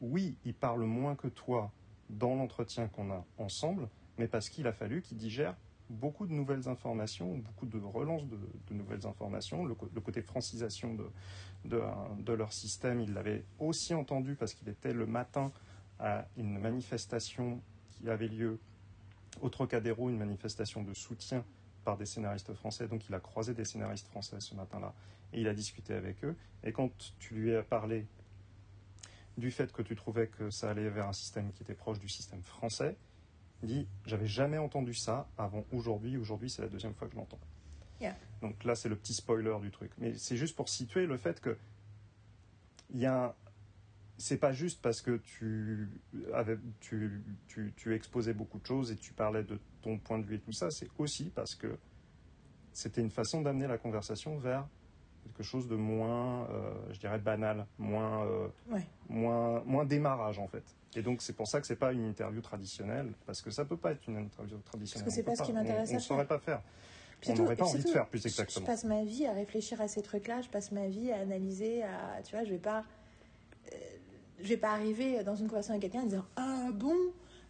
oui, 0.00 0.36
il 0.44 0.54
parle 0.54 0.82
moins 0.84 1.14
que 1.14 1.28
toi 1.28 1.70
dans 2.08 2.34
l'entretien 2.34 2.88
qu'on 2.88 3.10
a 3.10 3.24
ensemble, 3.36 3.88
mais 4.16 4.28
parce 4.28 4.48
qu'il 4.48 4.66
a 4.66 4.72
fallu 4.72 5.02
qu'il 5.02 5.18
digère 5.18 5.54
beaucoup 5.90 6.26
de 6.26 6.32
nouvelles 6.32 6.68
informations, 6.68 7.38
beaucoup 7.38 7.66
de 7.66 7.78
relances 7.78 8.24
de, 8.26 8.74
nouvelles 8.74 9.06
informations. 9.06 9.64
Le, 9.64 9.74
côté 9.74 10.22
francisation 10.22 10.96
de, 11.64 12.32
leur 12.32 12.52
système, 12.52 13.00
il 13.00 13.14
l'avait 13.14 13.44
aussi 13.58 13.94
entendu 13.94 14.34
parce 14.34 14.54
qu'il 14.54 14.68
était 14.68 14.92
le 14.92 15.06
matin 15.06 15.50
à 15.98 16.26
une 16.36 16.58
manifestation 16.58 17.60
qui 17.90 18.08
avait 18.08 18.28
lieu 18.28 18.58
au 19.40 19.48
Trocadéro, 19.48 20.10
une 20.10 20.18
manifestation 20.18 20.82
de 20.82 20.94
soutien 20.94 21.44
par 21.84 21.96
des 21.96 22.06
scénaristes 22.06 22.52
français. 22.54 22.88
Donc 22.88 23.08
il 23.08 23.14
a 23.14 23.20
croisé 23.20 23.54
des 23.54 23.64
scénaristes 23.64 24.08
français 24.08 24.40
ce 24.40 24.54
matin-là 24.54 24.94
et 25.32 25.40
il 25.40 25.48
a 25.48 25.54
discuté 25.54 25.94
avec 25.94 26.24
eux. 26.24 26.36
Et 26.62 26.72
quand 26.72 26.90
tu 27.18 27.34
lui 27.34 27.54
as 27.54 27.62
parlé 27.62 28.06
du 29.36 29.50
fait 29.50 29.72
que 29.72 29.82
tu 29.82 29.94
trouvais 29.94 30.26
que 30.26 30.50
ça 30.50 30.70
allait 30.70 30.88
vers 30.88 31.08
un 31.08 31.12
système 31.12 31.52
qui 31.52 31.62
était 31.62 31.74
proche 31.74 32.00
du 32.00 32.08
système 32.08 32.42
français, 32.42 32.96
dit 33.66 33.86
j'avais 34.06 34.26
jamais 34.26 34.58
entendu 34.58 34.94
ça 34.94 35.28
avant 35.36 35.64
aujourd'hui. 35.72 36.16
Aujourd'hui, 36.16 36.50
c'est 36.50 36.62
la 36.62 36.68
deuxième 36.68 36.94
fois 36.94 37.08
que 37.08 37.14
je 37.14 37.18
l'entends. 37.18 37.40
Donc 38.40 38.62
là, 38.64 38.74
c'est 38.76 38.88
le 38.88 38.96
petit 38.96 39.14
spoiler 39.14 39.56
du 39.60 39.70
truc. 39.70 39.90
Mais 39.98 40.14
c'est 40.16 40.36
juste 40.36 40.54
pour 40.54 40.68
situer 40.68 41.06
le 41.06 41.16
fait 41.16 41.40
que 41.40 41.56
il 42.90 43.00
y 43.00 43.06
a 43.06 43.34
c'est 44.18 44.38
pas 44.38 44.52
juste 44.52 44.82
parce 44.82 45.00
que 45.00 45.18
tu, 45.18 45.88
avais, 46.34 46.58
tu, 46.80 47.22
tu, 47.46 47.72
tu, 47.76 47.94
exposais 47.94 48.34
beaucoup 48.34 48.58
de 48.58 48.66
choses 48.66 48.90
et 48.90 48.96
tu 48.96 49.12
parlais 49.12 49.44
de 49.44 49.60
ton 49.80 49.96
point 49.96 50.18
de 50.18 50.24
vue 50.24 50.36
et 50.36 50.40
tout 50.40 50.52
ça, 50.52 50.72
c'est 50.72 50.88
aussi 50.98 51.30
parce 51.30 51.54
que 51.54 51.78
c'était 52.72 53.00
une 53.00 53.12
façon 53.12 53.42
d'amener 53.42 53.68
la 53.68 53.78
conversation 53.78 54.36
vers 54.36 54.66
quelque 55.28 55.42
chose 55.42 55.68
de 55.68 55.76
moins, 55.76 56.48
euh, 56.50 56.74
je 56.92 56.98
dirais, 56.98 57.18
banal, 57.18 57.66
moins, 57.78 58.24
euh, 58.24 58.48
moins, 59.08 59.62
moins 59.64 59.84
démarrage 59.84 60.38
en 60.38 60.48
fait. 60.48 60.64
Et 60.96 61.02
donc 61.02 61.22
c'est 61.22 61.34
pour 61.34 61.46
ça 61.46 61.60
que 61.60 61.66
c'est 61.66 61.76
pas 61.76 61.92
une 61.92 62.06
interview 62.06 62.40
traditionnelle, 62.40 63.12
parce 63.26 63.42
que 63.42 63.50
ça 63.50 63.64
peut 63.64 63.76
pas 63.76 63.92
être 63.92 64.06
une 64.08 64.16
interview 64.16 64.58
traditionnelle. 64.58 65.04
Parce 65.04 65.16
que 65.16 65.22
c'est 65.22 65.24
pas, 65.24 65.36
ce 65.36 65.42
qui 65.42 65.52
m'intéresse. 65.52 65.90
On 65.92 65.94
ne 65.94 66.00
saurait 66.00 66.26
pas 66.26 66.38
faire. 66.38 66.62
on 67.28 67.34
n'aurait 67.34 67.56
pas 67.56 67.66
envie 67.66 67.82
de 67.82 67.88
faire 67.88 68.06
plus 68.08 68.24
exactement. 68.26 68.66
Je 68.66 68.70
passe 68.70 68.84
ma 68.84 69.04
vie 69.04 69.26
à 69.26 69.32
réfléchir 69.32 69.80
à 69.80 69.88
ces 69.88 70.02
trucs-là, 70.02 70.40
je 70.40 70.48
passe 70.48 70.72
ma 70.72 70.88
vie 70.88 71.12
à 71.12 71.20
analyser, 71.20 71.82
à, 71.82 72.22
tu 72.22 72.34
vois, 72.34 72.44
je 72.44 72.50
vais 72.50 72.58
pas, 72.58 72.84
euh, 73.72 73.76
je 74.40 74.48
vais 74.48 74.56
pas 74.56 74.70
arriver 74.70 75.22
dans 75.24 75.36
une 75.36 75.48
conversation 75.48 75.74
avec 75.74 75.82
quelqu'un 75.82 76.04
en 76.04 76.08
disant 76.08 76.26
ah 76.36 76.68
bon, 76.74 76.96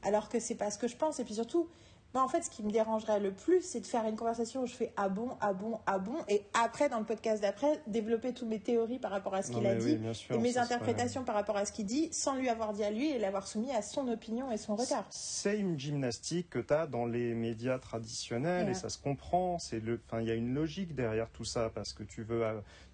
alors 0.03 0.29
que 0.29 0.41
c'est 0.41 0.57
pas 0.57 0.71
ce 0.71 0.79
que 0.79 0.88
je 0.88 0.97
pense. 0.97 1.21
Et 1.21 1.25
puis 1.25 1.35
surtout, 1.35 1.69
moi, 2.14 2.23
en 2.23 2.29
fait, 2.29 2.42
ce 2.42 2.49
qui 2.49 2.62
me 2.62 2.71
dérangerait 2.71 3.21
le 3.21 3.33
plus, 3.33 3.61
c'est 3.61 3.81
de 3.81 3.87
faire 3.87 4.07
une 4.07 4.16
conversation 4.16 4.62
où 4.62 4.66
je 4.66 4.73
fais 4.73 4.92
ah 4.97 5.11
bon, 5.11 5.31
ah 5.40 5.53
bon, 5.53 5.79
ah 5.87 5.99
bon, 5.99 6.16
et 6.29 6.42
après, 6.55 6.88
dans 6.88 6.99
le 6.99 7.05
podcast 7.05 7.42
d'après, 7.42 7.83
développer 7.87 8.33
toutes 8.33 8.49
mes 8.49 8.61
théories 8.61 8.99
par 8.99 9.11
rapport 9.11 9.35
à 9.35 9.42
ce 9.42 9.51
qu'il 9.51 9.66
a 9.66 9.75
dit 9.75 9.99
et 10.31 10.38
mes 10.38 10.57
interprétations 10.57 11.25
par 11.25 11.35
rapport 11.35 11.59
à 11.59 11.66
ce 11.66 11.73
qu'il 11.73 11.85
dit, 11.85 12.09
sans 12.12 12.37
lui 12.37 12.49
avoir 12.49 12.73
dit 12.73 12.83
à 12.83 12.90
lui 12.90 13.11
et 13.11 13.18
l'avoir 13.18 13.47
soumis 13.47 13.73
à 13.73 13.83
son 13.83 14.09
opinion 14.09 14.51
et 14.51 14.57
son 14.57 14.75
regard. 14.75 15.05
C'est 15.11 15.59
une 15.59 15.79
gymnastique 15.79 16.49
que 16.49 16.59
tu 16.59 16.73
as 16.73 16.87
dans 16.87 17.05
les 17.05 17.35
médias 17.35 17.79
traditionnels 17.79 18.71
et 18.71 18.75
ça 18.75 18.88
se 18.88 18.99
comprend. 18.99 19.59
C'est 19.59 19.81
le, 19.81 20.01
enfin, 20.07 20.23
il 20.23 20.29
y 20.29 20.31
a 20.31 20.35
une 20.35 20.55
logique 20.55 20.94
derrière 20.94 21.29
tout 21.29 21.44
ça 21.44 21.71
parce 21.75 21.92
que 21.92 22.03
tu 22.05 22.23
veux, 22.23 22.42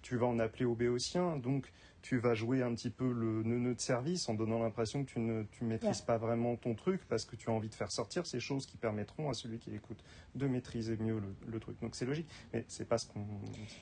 tu 0.01 0.17
vas 0.17 0.27
en 0.27 0.39
appeler 0.39 0.65
aux 0.65 0.75
béotiens, 0.75 1.37
donc 1.37 1.71
tu 2.05 2.19
vas 2.19 2.35
jouer 2.35 2.61
un 2.61 2.75
petit 2.75 2.91
peu 2.91 3.11
le 3.11 3.41
neuneu 3.41 3.73
de 3.73 3.79
service 3.79 4.29
en 4.29 4.35
donnant 4.35 4.59
l'impression 4.59 5.03
que 5.03 5.09
tu 5.09 5.19
ne 5.19 5.41
tu 5.41 5.63
maîtrises 5.63 6.01
pas 6.01 6.19
vraiment 6.19 6.55
ton 6.55 6.75
truc 6.75 7.01
parce 7.09 7.25
que 7.25 7.35
tu 7.35 7.49
as 7.49 7.51
envie 7.51 7.67
de 7.67 7.73
faire 7.73 7.91
sortir 7.91 8.27
ces 8.27 8.39
choses 8.39 8.67
qui 8.67 8.77
permettront 8.77 9.27
à 9.27 9.33
celui 9.33 9.57
qui 9.57 9.73
écoute 9.73 10.03
de 10.35 10.45
maîtriser 10.45 10.97
mieux 10.97 11.19
le, 11.47 11.59
truc. 11.59 11.81
Donc 11.81 11.95
c'est 11.95 12.05
logique, 12.05 12.29
mais 12.53 12.63
c'est 12.67 12.87
pas 12.87 12.99
ce 12.99 13.07
qu'on, 13.07 13.25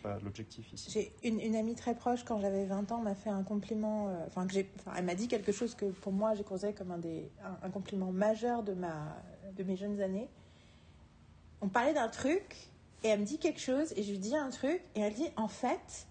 pas 0.02 0.20
l'objectif 0.24 0.72
ici. 0.72 0.90
J'ai 0.90 1.14
une, 1.28 1.42
une, 1.42 1.58
amie 1.58 1.76
très 1.76 1.96
proche 1.96 2.24
quand 2.24 2.40
j'avais 2.40 2.66
20 2.66 2.94
ans 2.94 3.02
m'a 3.02 3.14
fait 3.14 3.30
un 3.30 3.44
compliment, 3.44 4.08
euh, 4.08 4.26
enfin 4.28 4.48
que 4.48 4.54
j'ai, 4.54 4.72
elle 4.96 5.04
m'a 5.04 5.16
dit 5.16 5.28
quelque 5.28 5.52
chose 5.52 5.76
que 5.76 5.88
pour 5.88 6.14
moi 6.14 6.34
j'ai 6.34 6.46
considéré 6.46 6.74
comme 6.74 6.92
un 6.92 7.00
des 7.00 7.30
un, 7.62 7.70
compliment 7.72 8.14
majeur 8.14 8.64
de 8.64 8.72
ma 8.74 9.22
de 9.58 9.64
mes 9.64 9.76
jeunes 9.76 10.00
années. 10.00 10.30
On 11.60 11.68
parlait 11.68 11.94
d'un 11.94 12.08
truc 12.08 12.70
et 13.04 13.10
elle 13.10 13.20
me 13.20 13.26
dit 13.26 13.38
quelque 13.38 13.60
chose 13.60 13.92
et 13.98 14.04
je 14.04 14.12
lui 14.12 14.20
dis 14.20 14.38
un 14.38 14.50
truc 14.50 14.82
et 14.96 15.02
elle 15.02 15.14
dit 15.14 15.28
en 15.36 15.50
fait 15.50 16.08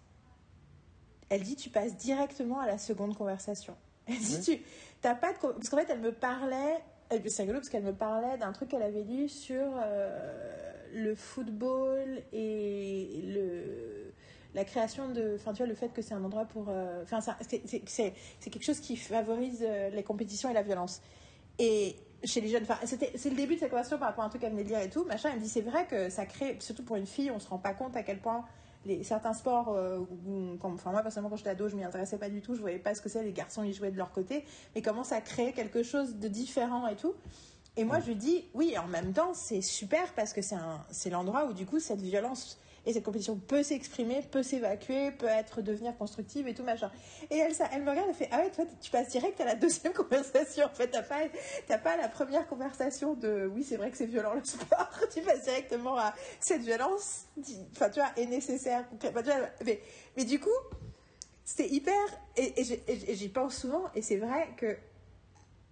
elle 1.33 1.43
dit 1.43 1.57
tu 1.57 1.71
passes 1.71 1.97
directement 1.97 2.61
à 2.61 2.67
la 2.67 2.77
seconde 2.77 3.17
conversation. 3.17 3.75
Elle 4.07 4.19
dit 4.19 4.41
tu 4.41 4.59
t'as 5.01 5.15
pas 5.15 5.33
de 5.33 5.39
parce 5.39 5.69
qu'en 5.71 5.79
fait 5.79 5.89
elle 5.89 6.01
me 6.01 6.13
parlait 6.13 6.83
c'est 7.27 7.43
rigolo 7.43 7.59
parce 7.59 7.71
qu'elle 7.71 7.85
me 7.85 7.95
parlait 7.95 8.37
d'un 8.39 8.53
truc 8.53 8.69
qu'elle 8.69 8.83
avait 8.83 9.03
lu 9.03 9.29
sur 9.29 9.65
euh, 9.65 10.83
le 10.93 11.15
football 11.15 12.23
et 12.33 13.23
le 13.25 14.13
la 14.55 14.65
création 14.65 15.09
de 15.09 15.37
enfin 15.37 15.53
tu 15.53 15.59
vois 15.59 15.67
le 15.67 15.75
fait 15.75 15.89
que 15.89 16.03
c'est 16.03 16.13
un 16.13 16.23
endroit 16.23 16.45
pour 16.45 16.67
euh, 16.69 17.03
enfin 17.03 17.21
c'est 17.21 18.51
quelque 18.51 18.65
chose 18.65 18.81
qui 18.81 18.97
favorise 18.97 19.65
euh, 19.67 19.89
les 19.89 20.03
compétitions 20.03 20.51
et 20.51 20.55
la 20.55 20.63
violence. 20.63 21.01
Et 21.59 21.97
chez 22.25 22.43
les 22.43 22.49
jeunes 22.49 22.65
enfin 22.65 22.79
c'est 22.85 23.31
le 23.31 23.37
début 23.37 23.55
de 23.55 23.61
cette 23.61 23.71
conversation 23.71 23.99
par 23.99 24.09
rapport 24.09 24.25
à 24.25 24.27
un 24.27 24.31
truc 24.31 24.43
qu'elle 24.43 24.53
venait 24.53 24.65
de 24.65 24.69
lire 24.69 24.81
et 24.81 24.91
tout 24.91 25.05
machin. 25.05 25.31
Elle 25.33 25.39
me 25.39 25.43
dit 25.43 25.49
c'est 25.49 25.63
vrai 25.63 25.87
que 25.87 26.11
ça 26.11 26.27
crée 26.27 26.59
surtout 26.61 26.83
pour 26.83 26.97
une 26.97 27.07
fille 27.07 27.31
on 27.31 27.39
se 27.39 27.49
rend 27.49 27.59
pas 27.59 27.73
compte 27.73 27.97
à 27.97 28.03
quel 28.03 28.19
point 28.19 28.45
les, 28.85 29.03
certains 29.05 29.35
sports, 29.35 29.75
euh, 29.75 30.01
enfin 30.63 30.91
moi 30.91 31.03
personnellement 31.03 31.31
quand 31.31 31.37
j'étais 31.37 31.51
ado, 31.51 31.69
je 31.69 31.77
m'y 31.77 31.85
intéressais 31.85 32.19
pas 32.19 32.29
du 32.29 32.41
tout, 32.41 32.55
je 32.55 32.61
voyais 32.61 32.79
pas 32.79 32.95
ce 32.95 33.01
que 33.01 33.09
c'est, 33.09 33.23
les 33.23 33.33
garçons 33.33 33.63
ils 33.63 33.75
jouaient 33.75 33.91
de 33.91 33.97
leur 33.97 34.13
côté, 34.13 34.45
mais 34.75 34.83
comment 34.83 35.05
ça 35.05 35.21
crée 35.21 35.53
quelque 35.53 35.83
chose 35.83 36.17
de 36.17 36.29
différent 36.29 36.87
et 36.89 36.97
tout. 36.97 37.15
Et 37.77 37.85
moi 37.85 38.01
je 38.01 38.09
lui 38.09 38.17
dis, 38.17 38.45
oui, 38.55 38.77
en 38.79 38.87
même 38.87 39.13
temps 39.13 39.33
c'est 39.35 39.63
super 39.63 40.13
parce 40.15 40.33
que 40.33 40.41
c'est 40.43 41.11
l'endroit 41.11 41.47
où 41.47 41.53
du 41.53 41.67
coup 41.67 41.81
cette 41.81 42.03
violence 42.03 42.59
et 42.85 42.93
cette 42.93 43.05
compétition 43.05 43.37
peut 43.37 43.63
s'exprimer, 43.63 44.23
peut 44.23 44.43
s'évacuer, 44.43 45.11
peut 45.13 45.27
être 45.27 45.63
devenir 45.63 45.97
constructive 45.97 46.49
et 46.49 46.55
tout 46.55 46.65
machin. 46.65 46.91
Et 47.31 47.37
elle, 47.37 47.55
ça, 47.55 47.69
elle 47.73 47.83
me 47.83 47.91
regarde, 47.91 48.09
elle 48.09 48.15
fait 48.15 48.29
ah 48.33 48.39
ouais 48.39 48.51
tu 48.81 48.91
passes 48.91 49.09
direct 49.09 49.41
à 49.41 49.45
la 49.45 49.55
deuxième 49.55 49.93
conversation. 49.95 50.67
En 50.67 50.75
fait 50.75 50.89
t'as 50.89 51.03
pas 51.03 51.21
t'as 51.67 51.79
pas 51.79 51.97
la 51.97 52.09
première 52.09 52.47
conversation 52.47 53.15
de 53.15 53.51
oui 53.55 53.65
c'est 53.65 53.77
vrai 53.77 53.91
que 53.91 53.97
c'est 53.97 54.07
violent 54.07 54.35
le 54.35 54.45
sport. 54.45 54.91
tu 55.15 55.21
passes 55.23 55.45
directement 55.45 55.97
à 55.97 56.15
cette 56.41 56.63
violence, 56.63 57.27
enfin 57.73 57.91
tu 57.91 58.01
vois 58.01 58.11
est 58.17 58.27
nécessaire. 58.27 58.85
mais, 59.65 59.81
mais 60.17 60.25
du 60.25 60.41
coup 60.41 60.51
c'est 61.45 61.69
hyper 61.69 61.95
et 62.37 62.55
j'y 63.15 63.29
pense 63.29 63.57
souvent 63.57 63.85
et 63.95 64.03
c'est 64.03 64.17
vrai 64.17 64.49
que 64.57 64.77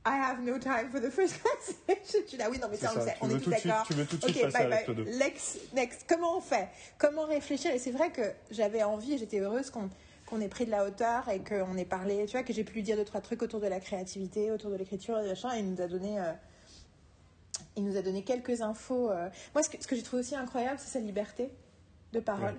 I 0.07 0.17
have 0.17 0.43
no 0.43 0.59
time 0.59 0.89
for 0.91 0.99
the 1.01 1.11
first 1.11 1.43
conversation. 1.87 2.21
tu 2.27 2.37
oui, 2.51 2.59
non, 2.59 2.69
mais 2.71 2.77
ça, 2.79 2.93
on, 2.97 3.01
sait, 3.01 3.17
on 3.21 3.29
est 3.29 3.39
tous 3.39 3.51
d'accord. 3.51 3.85
Tu 3.87 3.93
veux 3.93 4.07
tout 4.07 4.17
de 4.17 4.23
suite 4.23 4.45
okay, 4.45 4.51
bye, 4.51 4.69
bye. 4.69 5.19
Next, 5.19 5.73
next. 5.75 6.07
Comment 6.09 6.39
on 6.39 6.41
fait? 6.41 6.69
Comment 6.97 7.27
réfléchir? 7.27 7.73
Et 7.73 7.79
c'est 7.79 7.91
vrai 7.91 8.11
que 8.11 8.23
j'avais 8.51 8.83
envie 8.83 9.15
et 9.15 9.19
j'étais 9.19 9.41
heureuse 9.41 9.71
qu'on 9.71 9.91
qu'on 10.31 10.41
ait 10.41 10.49
pris 10.49 10.65
de 10.65 10.71
la 10.71 10.87
hauteur 10.87 11.29
et 11.29 11.41
qu'on 11.41 11.77
ait 11.77 11.85
parlé, 11.85 12.25
tu 12.27 12.33
vois, 12.33 12.45
que 12.45 12.53
j'ai 12.53 12.63
pu 12.63 12.75
lui 12.75 12.83
dire 12.85 12.97
deux, 12.97 13.05
trois 13.05 13.21
trucs 13.21 13.43
autour 13.43 13.61
de 13.61 13.67
la 13.67 13.81
créativité, 13.81 14.53
autour 14.53 14.71
de 14.71 14.77
l'écriture 14.77 15.19
et 15.19 15.27
machin, 15.27 15.53
et 15.57 15.59
il 15.59 15.71
nous 15.71 15.81
a 15.81 15.89
donné... 15.89 16.21
Euh, 16.21 16.33
il 17.77 17.85
nous 17.85 17.97
a 17.97 18.03
donné 18.03 18.23
quelques 18.23 18.63
infos. 18.63 19.11
Euh. 19.11 19.29
Moi, 19.55 19.63
ce 19.63 19.71
que, 19.71 19.83
ce 19.83 19.87
que 19.87 19.97
j'ai 19.97 20.03
trouvé 20.03 20.21
aussi 20.21 20.35
incroyable, 20.35 20.79
c'est 20.79 20.91
sa 20.91 21.01
liberté 21.01 21.51
de 22.13 22.21
parole. 22.21 22.55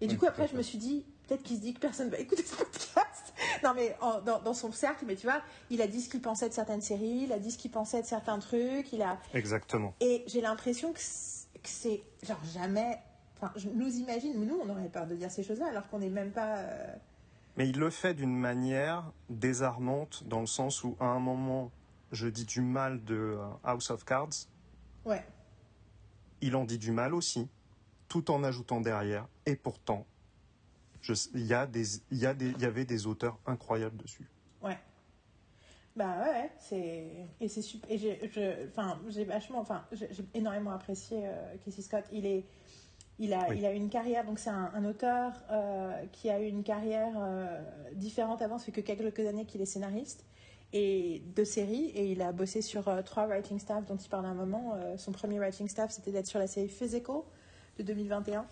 Et 0.00 0.06
du 0.06 0.18
coup, 0.18 0.26
après, 0.26 0.46
je 0.46 0.56
me 0.56 0.62
suis 0.62 0.78
dit, 0.78 1.04
peut-être 1.26 1.42
qu'il 1.42 1.56
se 1.56 1.62
dit 1.62 1.74
que 1.74 1.80
personne 1.80 2.08
va 2.08 2.18
écouter 2.20 2.44
ce 2.44 2.56
podcast. 2.56 3.34
non, 3.64 3.72
mais 3.74 3.96
dans, 4.24 4.40
dans, 4.40 4.54
son 4.54 4.72
cercle, 4.72 5.04
mais 5.06 5.16
tu 5.16 5.26
vois, 5.26 5.42
il 5.70 5.82
a 5.82 5.86
dit 5.86 6.00
ce 6.00 6.08
qu'il 6.08 6.22
pensait 6.22 6.48
de 6.48 6.54
certaines 6.54 6.82
séries, 6.82 7.22
il 7.24 7.32
a 7.32 7.38
dit 7.38 7.50
ce 7.50 7.58
qu'il 7.58 7.70
pensait 7.70 8.02
de 8.02 8.06
certains 8.06 8.38
trucs, 8.38 8.92
il 8.92 9.02
a. 9.02 9.18
Exactement. 9.34 9.94
Et 10.00 10.24
j'ai 10.26 10.40
l'impression 10.40 10.92
que 10.92 11.00
c'est 11.00 12.02
genre 12.22 12.42
jamais. 12.54 12.98
Enfin, 13.36 13.52
je 13.56 13.68
nous 13.68 13.96
imagine, 13.96 14.44
nous, 14.44 14.58
on 14.64 14.70
aurait 14.70 14.88
peur 14.88 15.06
de 15.06 15.14
dire 15.14 15.30
ces 15.30 15.42
choses-là 15.42 15.66
alors 15.66 15.88
qu'on 15.88 15.98
n'est 15.98 16.08
même 16.08 16.30
pas. 16.30 16.56
Euh, 16.56 16.96
mais 17.56 17.68
il 17.68 17.78
le 17.78 17.90
fait 17.90 18.14
d'une 18.14 18.36
manière 18.36 19.10
désarmante, 19.30 20.24
dans 20.26 20.40
le 20.40 20.46
sens 20.46 20.84
où, 20.84 20.96
à 21.00 21.06
un 21.06 21.18
moment, 21.18 21.70
je 22.12 22.28
dis 22.28 22.44
du 22.44 22.60
mal 22.60 23.02
de 23.04 23.14
euh, 23.14 23.46
House 23.64 23.90
of 23.90 24.04
Cards. 24.04 24.46
Ouais. 25.04 25.24
Il 26.42 26.54
en 26.54 26.64
dit 26.64 26.78
du 26.78 26.92
mal 26.92 27.14
aussi, 27.14 27.48
tout 28.08 28.30
en 28.30 28.44
ajoutant 28.44 28.80
derrière, 28.80 29.26
et 29.46 29.56
pourtant, 29.56 30.06
il 31.34 31.46
y, 31.46 31.54
a 31.54 31.66
des, 31.66 31.96
il, 32.10 32.18
y 32.18 32.26
a 32.26 32.34
des, 32.34 32.50
il 32.50 32.60
y 32.60 32.64
avait 32.64 32.84
des 32.84 33.06
auteurs 33.06 33.38
incroyables 33.46 33.96
dessus. 33.96 34.28
Ouais. 34.62 34.78
Bah 35.96 36.14
ouais, 36.20 36.50
c'est 36.58 37.06
et 37.40 37.48
c'est 37.48 37.62
super. 37.62 37.90
Et 37.90 37.96
j'ai, 37.96 38.20
enfin, 38.68 39.00
j'ai 39.08 39.24
vachement, 39.24 39.60
enfin, 39.60 39.84
j'ai 39.92 40.08
énormément 40.34 40.72
apprécié 40.72 41.22
euh, 41.24 41.56
Casey 41.64 41.80
Scott. 41.80 42.04
Il 42.12 42.26
est, 42.26 42.44
il 43.18 43.32
a, 43.32 43.54
il 43.54 43.64
a 43.64 43.72
une 43.72 43.88
carrière. 43.88 44.26
Donc 44.26 44.38
c'est 44.38 44.50
un, 44.50 44.84
auteur 44.84 45.32
euh, 45.50 46.04
qui 46.12 46.28
a 46.28 46.38
eu 46.40 46.46
une 46.46 46.62
carrière 46.62 47.14
euh, 47.16 47.62
différente 47.94 48.42
avant. 48.42 48.58
Ça 48.58 48.66
fait 48.66 48.72
que 48.72 48.82
quelques 48.82 49.26
années 49.26 49.46
qu'il 49.46 49.62
est 49.62 49.66
scénariste 49.66 50.26
et 50.74 51.22
de 51.34 51.44
séries 51.44 51.86
et 51.94 52.12
il 52.12 52.20
a 52.20 52.32
bossé 52.32 52.60
sur 52.60 52.90
trois 53.04 53.26
writing 53.26 53.58
staff 53.58 53.86
dont 53.86 53.96
il 53.96 54.08
parle 54.08 54.26
à 54.26 54.30
un 54.30 54.34
moment. 54.34 54.76
son 54.98 55.12
premier 55.12 55.38
writing 55.38 55.68
staff, 55.68 55.92
c'était 55.92 56.10
d'être 56.10 56.26
sur 56.26 56.40
la 56.40 56.48
série 56.48 56.68
Physical 56.68 57.22
de 57.78 57.84
2021. 57.84 58.44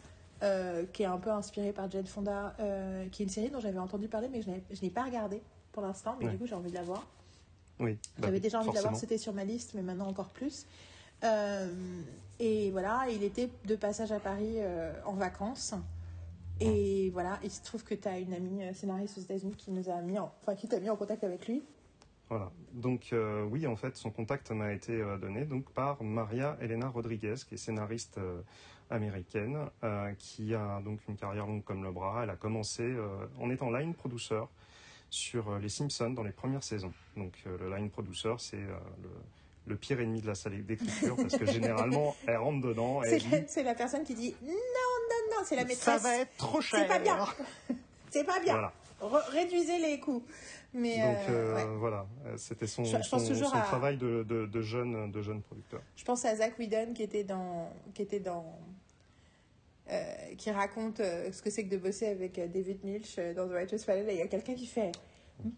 Euh, 0.45 0.85
qui 0.93 1.05
est 1.05 1.07
un 1.07 1.17
peu 1.17 1.31
inspiré 1.31 1.73
par 1.73 1.91
Jane 1.91 2.07
Fonda, 2.07 2.55
euh, 2.61 3.09
qui 3.09 3.23
est 3.23 3.25
une 3.25 3.31
série 3.31 3.49
dont 3.49 3.61
j'avais 3.61 3.79
entendu 3.79 4.09
parler, 4.09 4.29
mais 4.31 4.43
je 4.43 4.51
n'ai 4.83 4.91
pas 4.91 5.05
regardé 5.05 5.41
pour 5.73 5.83
l'instant, 5.83 6.19
mais 6.21 6.29
du 6.29 6.37
coup 6.37 6.47
j'ai 6.47 6.55
envie 6.55 6.69
de 6.69 6.75
la 6.75 6.83
voir. 6.83 7.07
Oui. 7.81 7.95
Bah 8.19 8.27
j'avais 8.27 8.41
déjà 8.41 8.61
envie 8.61 8.69
de 8.69 8.75
la 8.75 8.83
voir, 8.83 8.95
c'était 8.95 9.17
sur 9.17 9.33
ma 9.33 9.45
liste, 9.45 9.73
mais 9.73 9.81
maintenant 9.81 10.07
encore 10.07 10.29
plus. 10.29 10.67
Euh, 11.23 11.73
et 12.39 12.71
voilà, 12.73 13.07
il 13.11 13.25
était 13.25 13.49
de 13.65 13.75
passage 13.75 14.13
à 14.13 14.21
Paris 14.21 14.59
en 15.07 15.15
vacances. 15.15 15.75
Et 16.61 17.09
voilà, 17.11 17.39
il 17.43 17.51
se 17.51 17.63
trouve 17.63 17.83
que 17.83 17.95
tu 17.95 18.07
as 18.07 18.19
une 18.19 18.35
amie 18.35 18.63
scénariste 18.75 19.17
aux 19.17 19.23
États-Unis 19.23 19.55
qui 19.57 19.71
nous 19.71 19.89
a 19.89 20.03
mis 20.03 20.19
enfin 20.19 20.55
qui 20.55 20.69
t'a 20.69 20.79
mis 20.79 20.91
en 20.91 20.97
contact 20.97 21.25
avec 21.25 21.49
lui. 21.49 21.63
Voilà. 22.29 22.51
Donc 22.75 23.15
oui, 23.51 23.67
en 23.67 23.77
fait, 23.77 23.97
son 23.97 24.11
contact 24.11 24.51
m'a 24.51 24.75
été 24.75 25.03
donné 25.23 25.47
donc 25.47 25.71
par 25.71 26.03
Maria 26.03 26.59
Elena 26.61 26.89
Rodriguez, 26.89 27.37
qui 27.49 27.55
est 27.55 27.59
scénariste 27.59 28.21
américaine 28.91 29.59
euh, 29.83 30.13
qui 30.19 30.55
a 30.55 30.81
donc 30.85 31.01
une 31.09 31.17
carrière 31.17 31.47
longue 31.47 31.65
comme 31.65 31.83
le 31.83 31.91
bras. 31.91 32.23
Elle 32.25 32.31
a 32.31 32.37
commencé 32.37 32.83
euh, 32.83 33.27
en 33.39 33.51
étant 33.51 33.71
line 33.71 33.95
producer 33.95 34.43
sur 35.11 35.49
euh, 35.49 35.59
Les 35.59 35.69
Simpsons 35.69 36.11
dans 36.11 36.23
les 36.23 36.33
premières 36.33 36.63
saisons. 36.63 36.93
Donc 37.17 37.33
le 37.47 37.75
line 37.75 37.91
producer, 37.91 38.35
c'est 38.39 38.63
le, 39.67 39.77
pire 39.77 40.01
ennemi 40.01 40.21
de 40.21 40.27
la 40.27 40.35
salle 40.35 40.65
d'écriture 40.65 41.17
parce 41.17 41.37
que 41.37 41.47
généralement 41.47 42.15
elle 42.27 42.37
rentre 42.37 42.67
dedans. 42.67 43.03
C'est 43.47 43.63
la, 43.63 43.75
personne 43.75 44.05
qui 44.05 44.15
dit 44.15 44.35
non, 44.43 44.53
non, 44.53 45.37
non, 45.37 45.43
c'est 45.45 45.57
la 45.57 45.65
maîtresse. 45.65 45.83
Ça 45.83 45.99
va 45.99 46.17
être 46.17 46.37
trop 46.37 46.61
cher. 46.61 46.81
C'est 46.83 46.89
pas 46.89 46.99
bien. 46.99 47.27
c'est 48.11 48.25
pas 48.25 48.41
bien. 48.41 48.71
réduisez 49.31 49.79
les 49.79 49.99
coûts. 50.01 50.25
Mais 50.77 50.99
Donc 50.99 51.79
voilà, 51.79 52.05
c'était 52.37 52.67
son, 52.67 52.85
son, 52.85 53.21
travail 53.21 53.97
de, 53.97 54.25
de, 54.25 54.47
de, 54.47 54.61
jeune, 54.61 55.13
de 55.13 55.23
jeune 55.23 55.41
producteur. 55.41 55.81
Je 55.95 56.05
pense 56.05 56.25
à 56.25 56.35
Zach 56.35 56.59
Whedon 56.59 56.95
qui 56.95 57.05
était 57.05 57.23
dans, 57.23 57.73
qui 57.95 58.03
était 58.03 58.19
dans 58.19 58.59
euh, 59.91 60.35
qui 60.39 60.51
raconte 60.51 61.01
euh, 61.01 61.31
ce 61.31 61.43
que 61.43 61.51
c'est 61.51 61.65
que 61.65 61.71
de 61.71 61.77
bosser 61.77 62.07
avec 62.07 62.39
euh, 62.39 62.49
David 62.49 62.83
Milch 62.85 63.17
dans 63.37 63.47
The 63.47 63.51
Writer's 63.51 63.85
Panel. 63.85 64.07
il 64.09 64.17
y 64.17 64.23
a 64.23 64.27
quelqu'un 64.29 64.55
qui 64.55 64.67
fait 64.67 64.93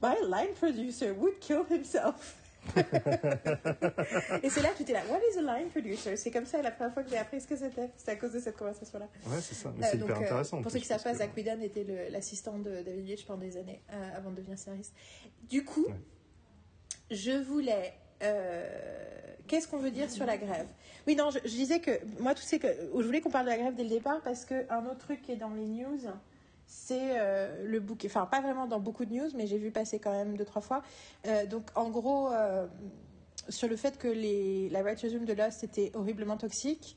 My 0.02 0.16
line 0.28 0.52
producer 0.58 1.12
would 1.12 1.38
kill 1.38 1.62
himself. 1.70 2.36
et 2.76 4.50
c'est 4.50 4.62
là 4.62 4.70
que 4.70 4.78
tu 4.78 4.82
étais 4.82 4.94
là, 4.94 5.02
What 5.08 5.20
is 5.32 5.38
a 5.38 5.42
line 5.42 5.68
producer? 5.68 6.16
C'est 6.16 6.32
comme 6.32 6.46
ça 6.46 6.60
la 6.60 6.72
première 6.72 6.92
fois 6.92 7.04
que 7.04 7.10
j'ai 7.10 7.18
appris 7.18 7.40
ce 7.40 7.46
que 7.46 7.54
c'était. 7.54 7.88
C'était 7.96 8.10
à 8.10 8.16
cause 8.16 8.32
de 8.32 8.40
cette 8.40 8.56
conversation-là. 8.56 9.06
Ouais, 9.26 9.40
c'est 9.40 9.54
ça. 9.54 9.72
c'est 9.80 9.96
hyper 9.96 10.16
intéressant. 10.16 10.60
pour 10.60 10.72
ceux 10.72 10.80
qui 10.80 10.86
savent 10.86 11.04
pas, 11.04 11.14
Zach 11.14 11.30
Whedon 11.36 11.60
était 11.60 12.10
l'assistant 12.10 12.58
de 12.58 12.82
David 12.82 13.04
Milch 13.04 13.26
pendant 13.26 13.42
des 13.42 13.56
années 13.56 13.80
avant 14.16 14.30
de 14.32 14.36
devenir 14.36 14.58
scénariste. 14.58 14.92
Du 15.48 15.64
coup, 15.64 15.86
je 17.12 17.30
voulais 17.30 17.94
qu'est-ce 18.20 19.68
qu'on 19.68 19.78
veut 19.78 19.90
dire 19.90 20.10
sur 20.10 20.26
la 20.26 20.36
grève? 20.36 20.66
Oui, 21.06 21.14
non, 21.14 21.30
je, 21.30 21.38
disais 21.48 21.80
que 21.80 21.92
moi, 22.20 22.34
tout 22.34 22.42
c'est 22.44 22.58
que 22.58 22.66
je 22.66 23.02
voulais 23.02 23.20
qu'on 23.20 23.30
parle 23.30 23.46
de 23.46 23.50
la 23.50 23.58
grève 23.58 23.74
dès 23.74 23.84
le 23.84 23.90
départ 23.90 24.20
parce 24.22 24.44
qu'un 24.44 24.84
autre 24.86 24.98
truc 24.98 25.22
qui 25.22 25.32
est 25.32 25.36
dans 25.36 25.50
les 25.50 25.66
news, 25.66 26.00
c'est 26.66 27.18
euh, 27.18 27.64
le 27.64 27.80
bouquet. 27.80 28.08
Enfin, 28.08 28.26
pas 28.26 28.40
vraiment 28.40 28.66
dans 28.66 28.80
beaucoup 28.80 29.04
de 29.04 29.14
news, 29.14 29.28
mais 29.36 29.46
j'ai 29.46 29.58
vu 29.58 29.70
passer 29.70 29.98
quand 29.98 30.10
même 30.10 30.36
deux, 30.36 30.44
trois 30.44 30.62
fois. 30.62 30.82
Euh, 31.26 31.46
donc, 31.46 31.66
en 31.74 31.90
gros, 31.90 32.32
euh, 32.32 32.66
sur 33.48 33.68
le 33.68 33.76
fait 33.76 33.98
que 33.98 34.08
les, 34.08 34.68
la 34.70 34.82
writer's 34.82 35.12
room 35.12 35.24
de 35.24 35.32
Lost 35.32 35.62
était 35.62 35.92
horriblement 35.94 36.36
toxique 36.36 36.96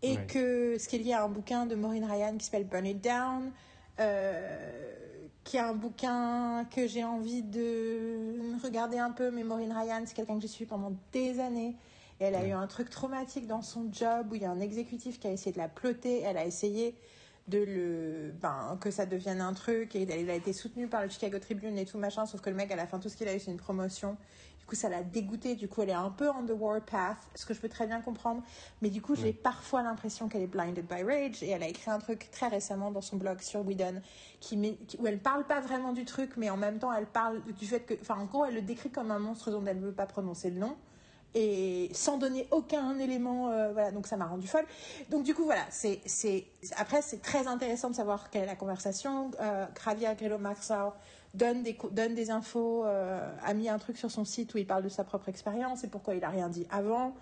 et 0.00 0.16
que 0.28 0.76
ce 0.78 0.86
qui 0.86 0.94
est 0.94 1.00
lié 1.00 1.12
à 1.12 1.24
un 1.24 1.28
bouquin 1.28 1.66
de 1.66 1.74
Maureen 1.74 2.04
Ryan 2.04 2.36
qui 2.36 2.44
s'appelle 2.44 2.66
Burn 2.66 2.86
It 2.86 3.02
Down 3.02 3.50
qui 5.48 5.56
est 5.56 5.60
un 5.60 5.72
bouquin 5.72 6.66
que 6.66 6.86
j'ai 6.86 7.04
envie 7.04 7.42
de 7.42 8.60
regarder 8.62 8.98
un 8.98 9.10
peu. 9.10 9.30
Mais 9.30 9.44
Maureen 9.44 9.72
Ryan, 9.72 10.02
c'est 10.04 10.14
quelqu'un 10.14 10.34
que 10.34 10.42
j'ai 10.42 10.48
suivi 10.48 10.68
pendant 10.68 10.92
des 11.10 11.40
années. 11.40 11.74
Et 12.20 12.24
elle 12.24 12.34
a 12.34 12.46
eu 12.46 12.50
un 12.50 12.66
truc 12.66 12.90
traumatique 12.90 13.46
dans 13.46 13.62
son 13.62 13.88
job 13.90 14.26
où 14.30 14.34
il 14.34 14.42
y 14.42 14.44
a 14.44 14.50
un 14.50 14.60
exécutif 14.60 15.18
qui 15.18 15.26
a 15.26 15.32
essayé 15.32 15.52
de 15.52 15.58
la 15.58 15.68
ploter. 15.68 16.20
Elle 16.20 16.36
a 16.36 16.44
essayé 16.44 16.94
de 17.46 17.60
le 17.60 18.34
ben, 18.42 18.76
que 18.78 18.90
ça 18.90 19.06
devienne 19.06 19.40
un 19.40 19.54
truc 19.54 19.96
et 19.96 20.02
il 20.02 20.30
a 20.30 20.34
été 20.34 20.52
soutenu 20.52 20.86
par 20.86 21.02
le 21.02 21.08
Chicago 21.08 21.38
Tribune 21.38 21.78
et 21.78 21.86
tout 21.86 21.96
machin 21.96 22.26
sauf 22.26 22.42
que 22.42 22.50
le 22.50 22.56
mec 22.56 22.70
à 22.70 22.76
la 22.76 22.86
fin 22.86 22.98
tout 22.98 23.08
ce 23.08 23.16
qu'il 23.16 23.26
a 23.26 23.34
eu 23.34 23.40
c'est 23.40 23.50
une 23.50 23.56
promotion 23.56 24.18
coup 24.68 24.76
ça 24.76 24.88
l'a 24.88 25.02
dégoûté 25.02 25.56
du 25.56 25.66
coup 25.66 25.82
elle 25.82 25.90
est 25.90 25.94
un 25.94 26.10
peu 26.10 26.28
on 26.28 26.44
the 26.44 26.52
warpath 26.56 27.16
ce 27.34 27.46
que 27.46 27.54
je 27.54 27.60
peux 27.60 27.68
très 27.68 27.86
bien 27.86 28.00
comprendre. 28.00 28.42
Mais 28.82 28.90
du 28.90 29.02
coup 29.02 29.16
j'ai 29.16 29.32
parfois 29.32 29.82
l'impression 29.82 30.28
qu'elle 30.28 30.42
est 30.42 30.46
blinded 30.46 30.86
by 30.86 31.02
rage. 31.02 31.42
Et 31.42 31.50
elle 31.50 31.62
a 31.62 31.68
écrit 31.68 31.90
un 31.90 31.98
truc 31.98 32.30
très 32.30 32.48
récemment 32.48 32.90
dans 32.90 33.00
son 33.00 33.16
blog 33.16 33.40
sur 33.40 33.66
Whedon 33.66 34.00
qui, 34.40 34.56
met, 34.56 34.78
où 34.98 35.06
elle 35.06 35.18
parle 35.18 35.44
pas 35.44 35.60
vraiment 35.60 35.92
du 35.92 36.04
truc 36.04 36.32
mais 36.36 36.50
en 36.50 36.56
même 36.56 36.78
temps 36.78 36.92
elle 36.92 37.06
parle 37.06 37.42
du 37.58 37.66
fait 37.66 37.80
que 37.80 37.94
enfin 38.00 38.16
en 38.16 38.26
gros 38.26 38.44
elle 38.44 38.54
le 38.54 38.62
décrit 38.62 38.90
comme 38.90 39.10
un 39.10 39.18
monstre 39.18 39.50
dont 39.50 39.64
elle 39.66 39.80
ne 39.80 39.86
veut 39.86 39.92
pas 39.92 40.06
prononcer 40.06 40.50
le 40.50 40.58
nom. 40.58 40.76
Et 41.34 41.90
sans 41.92 42.16
donner 42.16 42.48
aucun 42.50 42.98
élément 42.98 43.50
euh, 43.50 43.72
voilà. 43.72 43.90
Donc 43.90 44.06
ça 44.06 44.16
m'a 44.16 44.26
rendu 44.26 44.46
folle. 44.46 44.64
Donc 45.10 45.24
du 45.24 45.34
coup 45.34 45.44
voilà. 45.44 45.64
C'est 45.70 46.00
c'est 46.06 46.46
après 46.76 47.02
c'est 47.02 47.20
très 47.22 47.46
intéressant 47.46 47.90
de 47.90 47.94
savoir 47.94 48.30
quelle 48.30 48.44
est 48.44 48.46
la 48.46 48.56
conversation. 48.56 49.30
Euh, 49.40 49.66
Javier 49.84 50.14
Grillo 50.16 50.38
Marxau 50.38 50.92
donne 51.38 51.62
des 51.62 51.78
donne 51.92 52.14
des 52.14 52.30
infos 52.30 52.84
euh, 52.84 53.30
a 53.42 53.54
mis 53.54 53.68
un 53.68 53.78
truc 53.78 53.96
sur 53.96 54.10
son 54.10 54.24
site 54.24 54.52
où 54.54 54.58
il 54.58 54.66
parle 54.66 54.82
de 54.82 54.88
sa 54.88 55.04
propre 55.04 55.28
expérience 55.28 55.84
et 55.84 55.88
pourquoi 55.88 56.14
il 56.14 56.24
a 56.24 56.28
rien 56.28 56.48
dit 56.48 56.66
avant. 56.70 57.14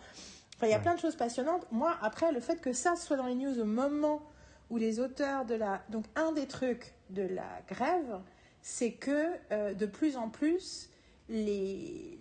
Enfin 0.57 0.67
il 0.67 0.71
y 0.71 0.75
a 0.75 0.79
plein 0.79 0.95
de 0.95 1.01
choses 1.01 1.17
passionnantes. 1.17 1.67
Moi 1.71 1.95
après 2.03 2.33
le 2.33 2.41
fait 2.41 2.61
que 2.61 2.73
ça 2.73 2.97
soit 2.97 3.17
dans 3.17 3.27
les 3.27 3.35
news 3.35 3.61
au 3.61 3.65
moment 3.65 4.23
où 4.71 4.79
les 4.79 4.99
auteurs 4.99 5.45
de 5.45 5.55
la 5.55 5.83
donc 5.91 6.07
un 6.17 6.33
des 6.33 6.47
trucs 6.47 6.95
de 7.11 7.23
la 7.23 7.63
grève 7.69 8.21
c'est 8.63 8.93
que 8.93 9.27
euh, 9.53 9.75
de 9.75 9.87
plus 9.87 10.17
en 10.17 10.29
plus 10.29 10.91
les, 11.29 12.19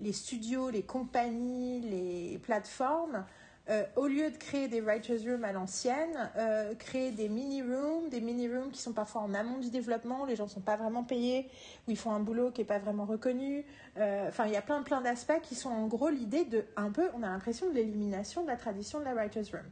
les, 0.00 0.12
studios, 0.12 0.70
les 0.70 0.82
compagnies, 0.82 1.80
les 1.80 2.38
plateformes, 2.38 3.24
euh, 3.70 3.84
au 3.94 4.08
lieu 4.08 4.30
de 4.30 4.36
créer 4.36 4.66
des 4.66 4.80
writers' 4.80 5.22
rooms 5.24 5.44
à 5.44 5.52
l'ancienne, 5.52 6.30
euh, 6.36 6.74
créer 6.74 7.12
des 7.12 7.28
mini-rooms, 7.28 8.08
des 8.08 8.20
mini-rooms 8.20 8.72
qui 8.72 8.80
sont 8.80 8.92
parfois 8.92 9.22
en 9.22 9.32
amont 9.32 9.58
du 9.58 9.70
développement, 9.70 10.24
les 10.24 10.34
gens 10.34 10.44
ne 10.44 10.50
sont 10.50 10.60
pas 10.60 10.76
vraiment 10.76 11.04
payés, 11.04 11.48
où 11.86 11.92
ils 11.92 11.96
font 11.96 12.10
un 12.10 12.18
boulot 12.18 12.50
qui 12.50 12.62
n'est 12.62 12.66
pas 12.66 12.80
vraiment 12.80 13.04
reconnu. 13.04 13.64
Euh, 13.96 14.28
enfin, 14.28 14.46
il 14.46 14.52
y 14.52 14.56
a 14.56 14.62
plein, 14.62 14.82
plein 14.82 15.00
d'aspects 15.00 15.40
qui 15.42 15.54
sont 15.54 15.70
en 15.70 15.86
gros 15.86 16.08
l'idée 16.08 16.44
de, 16.44 16.64
un 16.76 16.90
peu, 16.90 17.08
on 17.14 17.22
a 17.22 17.28
l'impression 17.28 17.68
de 17.68 17.74
l'élimination 17.74 18.42
de 18.42 18.48
la 18.48 18.56
tradition 18.56 18.98
de 18.98 19.04
la 19.04 19.14
writers' 19.14 19.52
room. 19.52 19.62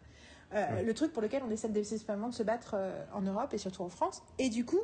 Le 0.53 0.93
truc 0.93 1.13
pour 1.13 1.21
lequel 1.21 1.43
on 1.47 1.51
essaie 1.51 1.69
désespérément 1.69 2.29
de 2.29 2.35
se 2.35 2.43
battre 2.43 2.75
en 3.13 3.21
Europe 3.21 3.53
et 3.53 3.59
surtout 3.59 3.83
en 3.83 3.91
France. 3.91 4.23
Et 4.39 4.49
du 4.49 4.65
coup, 4.65 4.81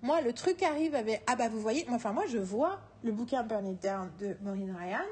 moi, 0.00 0.22
le 0.22 0.32
truc 0.32 0.62
arrive 0.62 0.94
avec. 0.94 1.22
Ah 1.26 1.36
bah 1.36 1.48
vous 1.50 1.60
voyez, 1.60 1.84
moi, 1.86 1.96
enfin, 1.96 2.12
moi, 2.12 2.24
je 2.26 2.38
vois 2.38 2.80
le 3.02 3.12
bouquin 3.12 3.42
Burn 3.42 3.66
It 3.66 3.82
Down 3.82 4.10
de 4.18 4.34
Maureen 4.42 4.74
Ryan. 4.74 5.04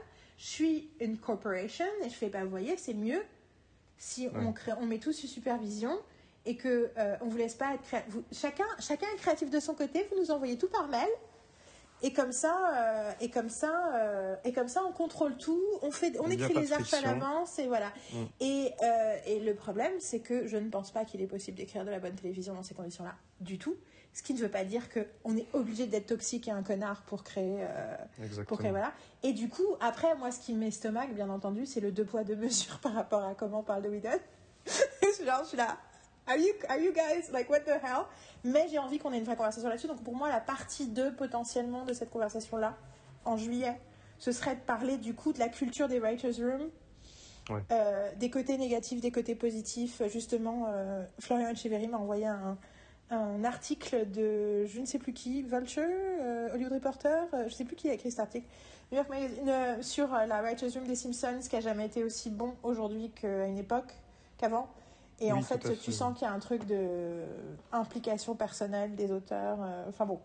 Je 0.42 0.48
suis 0.48 0.90
une 0.98 1.18
corporation 1.18 1.84
et 2.04 2.08
je 2.08 2.14
fais, 2.14 2.28
bah 2.28 2.42
vous 2.42 2.50
voyez, 2.50 2.76
c'est 2.76 2.94
mieux 2.94 3.22
si 3.96 4.28
on, 4.34 4.52
crée, 4.52 4.72
on 4.80 4.86
met 4.86 4.98
tout 4.98 5.12
sous 5.12 5.28
supervision 5.28 5.96
et 6.44 6.56
que 6.56 6.90
euh, 6.98 7.16
on 7.20 7.26
vous 7.26 7.36
laisse 7.36 7.54
pas 7.54 7.74
être 7.74 7.82
créatif. 7.82 8.16
Chacun, 8.32 8.64
chacun 8.80 9.06
est 9.14 9.18
créatif 9.18 9.50
de 9.50 9.60
son 9.60 9.74
côté. 9.74 10.04
Vous 10.10 10.18
nous 10.18 10.32
envoyez 10.32 10.58
tout 10.58 10.66
par 10.66 10.88
mail. 10.88 11.08
Et 12.02 12.12
comme 12.12 12.32
ça, 12.32 12.56
euh, 12.74 13.12
et 13.20 13.30
comme 13.30 13.48
ça, 13.48 13.94
euh, 13.94 14.34
et 14.42 14.52
comme 14.52 14.66
ça, 14.66 14.82
on 14.84 14.90
contrôle 14.90 15.36
tout. 15.36 15.62
On 15.80 15.92
fait, 15.92 16.18
on 16.18 16.28
écrit 16.28 16.54
les 16.54 16.72
arches 16.72 16.92
à 16.92 17.02
l'avance 17.02 17.60
et 17.60 17.68
voilà. 17.68 17.92
Mm. 18.12 18.24
Et, 18.40 18.72
et 19.26 19.38
le 19.38 19.54
problème, 19.54 19.92
c'est 20.00 20.18
que 20.18 20.48
je 20.48 20.56
ne 20.56 20.70
pense 20.70 20.90
pas 20.90 21.04
qu'il 21.04 21.20
est 21.20 21.28
possible 21.28 21.56
d'écrire 21.56 21.84
de 21.84 21.90
la 21.92 22.00
bonne 22.00 22.16
télévision 22.16 22.54
dans 22.54 22.64
ces 22.64 22.74
conditions-là 22.74 23.14
du 23.38 23.58
tout. 23.58 23.76
Ce 24.14 24.22
qui 24.22 24.34
ne 24.34 24.38
veut 24.38 24.50
pas 24.50 24.64
dire 24.64 24.88
qu'on 24.90 25.36
est 25.36 25.46
obligé 25.54 25.86
d'être 25.86 26.08
toxique 26.08 26.46
et 26.46 26.50
un 26.50 26.62
connard 26.62 27.02
pour 27.02 27.24
créer, 27.24 27.60
euh, 27.60 27.96
pour 28.46 28.58
créer 28.58 28.70
voilà. 28.70 28.92
Et 29.22 29.32
du 29.32 29.48
coup, 29.48 29.76
après, 29.80 30.14
moi, 30.16 30.30
ce 30.30 30.40
qui 30.40 30.52
m'estomaque, 30.52 31.14
bien 31.14 31.30
entendu, 31.30 31.64
c'est 31.64 31.80
le 31.80 31.92
deux 31.92 32.04
poids 32.04 32.22
deux 32.22 32.36
mesures 32.36 32.78
par 32.80 32.92
rapport 32.92 33.24
à 33.24 33.34
comment 33.34 33.60
on 33.60 33.62
parle 33.62 33.82
de 33.82 33.88
Whedon. 33.88 34.10
Genre, 35.24 35.40
je 35.42 35.48
suis 35.48 35.56
là. 35.56 35.78
Are 36.26 36.36
you, 36.36 36.52
are 36.68 36.78
you 36.78 36.92
guys 36.92 37.32
like 37.32 37.50
what 37.50 37.60
the 37.60 37.70
hell? 37.82 38.04
Mais 38.44 38.68
j'ai 38.70 38.78
envie 38.78 38.98
qu'on 38.98 39.12
ait 39.12 39.18
une 39.18 39.24
vraie 39.24 39.36
conversation 39.36 39.68
là-dessus. 39.68 39.88
Donc 39.88 40.02
pour 40.04 40.14
moi, 40.14 40.28
la 40.28 40.40
partie 40.40 40.86
2 40.86 41.14
potentiellement 41.14 41.84
de 41.84 41.92
cette 41.92 42.10
conversation-là, 42.10 42.76
en 43.24 43.36
juillet, 43.36 43.80
ce 44.18 44.30
serait 44.30 44.54
de 44.54 44.60
parler 44.60 44.98
du 44.98 45.14
coup 45.14 45.32
de 45.32 45.38
la 45.38 45.48
culture 45.48 45.88
des 45.88 45.98
writers' 45.98 46.36
room, 46.38 46.70
euh, 47.72 48.10
des 48.16 48.30
côtés 48.30 48.56
négatifs, 48.56 49.00
des 49.00 49.10
côtés 49.10 49.34
positifs. 49.34 50.00
Justement, 50.08 50.66
euh, 50.68 51.04
Florian 51.18 51.48
Echeverry 51.50 51.88
m'a 51.88 51.98
envoyé 51.98 52.26
un, 52.26 52.56
un 53.12 53.44
article 53.44 54.10
de 54.10 54.66
je 54.66 54.80
ne 54.80 54.86
sais 54.86 54.98
plus 54.98 55.12
qui, 55.12 55.42
Vulture, 55.42 55.82
euh, 55.84 56.52
Hollywood 56.54 56.72
Reporter, 56.72 57.26
euh, 57.34 57.40
je 57.40 57.44
ne 57.44 57.50
sais 57.50 57.64
plus 57.64 57.76
qui 57.76 57.88
a 57.88 57.94
écrit 57.94 58.10
cet 58.10 58.20
article, 58.20 58.46
New 58.90 58.96
York 58.96 59.08
Magazine, 59.08 59.48
euh, 59.48 59.82
sur 59.82 60.08
la 60.08 60.42
Writers 60.42 60.72
Room 60.74 60.86
des 60.86 60.94
Simpsons, 60.94 61.40
qui 61.48 61.56
a 61.56 61.60
jamais 61.60 61.86
été 61.86 62.04
aussi 62.04 62.30
bon 62.30 62.54
aujourd'hui 62.62 63.10
qu'à 63.10 63.46
une 63.46 63.58
époque, 63.58 63.92
qu'avant. 64.38 64.70
Et 65.20 65.30
en 65.30 65.42
fait, 65.42 65.78
tu 65.80 65.92
sens 65.92 66.18
qu'il 66.18 66.26
y 66.26 66.30
a 66.30 66.32
un 66.32 66.40
truc 66.40 66.66
de 66.66 67.22
implication 67.70 68.34
personnelle 68.34 68.96
des 68.96 69.12
auteurs. 69.12 69.58
Enfin 69.88 70.04
bon. 70.04 70.18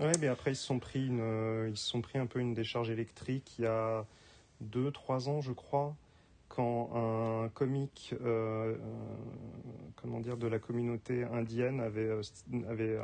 Ouais, 0.00 0.10
mais 0.18 0.26
après 0.26 0.50
ils 0.50 0.56
se 0.56 0.64
sont 0.64 0.80
pris 0.80 1.06
une, 1.06 1.68
ils 1.70 1.76
se 1.76 1.86
sont 1.86 2.00
pris 2.00 2.18
un 2.18 2.26
peu 2.26 2.40
une 2.40 2.52
décharge 2.52 2.90
électrique 2.90 3.54
il 3.60 3.64
y 3.64 3.68
a 3.68 4.04
deux, 4.60 4.90
trois 4.90 5.28
ans, 5.28 5.40
je 5.40 5.52
crois 5.52 5.94
quand 6.54 6.90
un 6.94 7.48
comique 7.48 8.14
euh, 8.20 8.26
euh, 8.26 8.76
comment 9.96 10.20
dire, 10.20 10.36
de 10.36 10.46
la 10.46 10.58
communauté 10.58 11.24
indienne 11.24 11.80
avait, 11.80 12.08
euh, 12.08 12.22
avait 12.68 12.98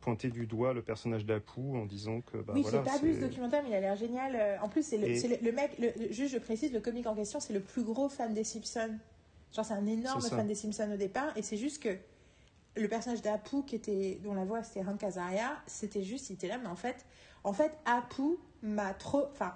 pointé 0.00 0.30
du 0.30 0.46
doigt 0.46 0.72
le 0.72 0.82
personnage 0.82 1.26
d'Apu 1.26 1.60
en 1.60 1.86
disant 1.86 2.20
que. 2.20 2.38
Bah, 2.38 2.52
oui, 2.54 2.64
j'ai 2.70 2.78
pas 2.78 2.98
vu 2.98 3.14
ce 3.14 3.20
documentaire, 3.20 3.62
mais 3.62 3.70
il 3.70 3.74
a 3.74 3.80
l'air 3.80 3.96
génial. 3.96 4.60
En 4.62 4.68
plus, 4.68 4.84
c'est 4.84 4.98
le, 4.98 5.52
mec, 5.52 5.78
le, 5.78 6.12
juste 6.12 6.32
je 6.32 6.38
précise, 6.38 6.72
le 6.72 6.80
comique 6.80 7.06
en 7.06 7.14
question, 7.14 7.40
c'est 7.40 7.52
le 7.52 7.60
plus 7.60 7.84
gros 7.84 8.08
fan 8.08 8.32
des 8.32 8.44
Simpsons. 8.44 8.98
Genre, 9.54 9.64
c'est 9.64 9.74
un 9.74 9.86
énorme 9.86 10.22
fan 10.22 10.46
des 10.46 10.54
Simpsons 10.54 10.90
au 10.92 10.96
départ, 10.96 11.36
et 11.36 11.42
c'est 11.42 11.58
juste 11.58 11.82
que 11.82 11.96
le 12.74 12.88
personnage 12.88 13.20
d'Apu, 13.20 13.64
qui 13.66 13.76
était, 13.76 14.18
dont 14.22 14.32
la 14.32 14.46
voix 14.46 14.62
c'était 14.62 14.80
Hank 14.80 15.02
Azaria, 15.02 15.56
c'était 15.66 16.02
juste, 16.02 16.30
il 16.30 16.34
était 16.34 16.48
là, 16.48 16.56
mais 16.56 16.68
en 16.68 16.76
fait, 16.76 17.04
en 17.44 17.52
fait, 17.52 17.72
Apu 17.84 18.38
m'a 18.62 18.94
trop, 18.94 19.26
enfin, 19.32 19.52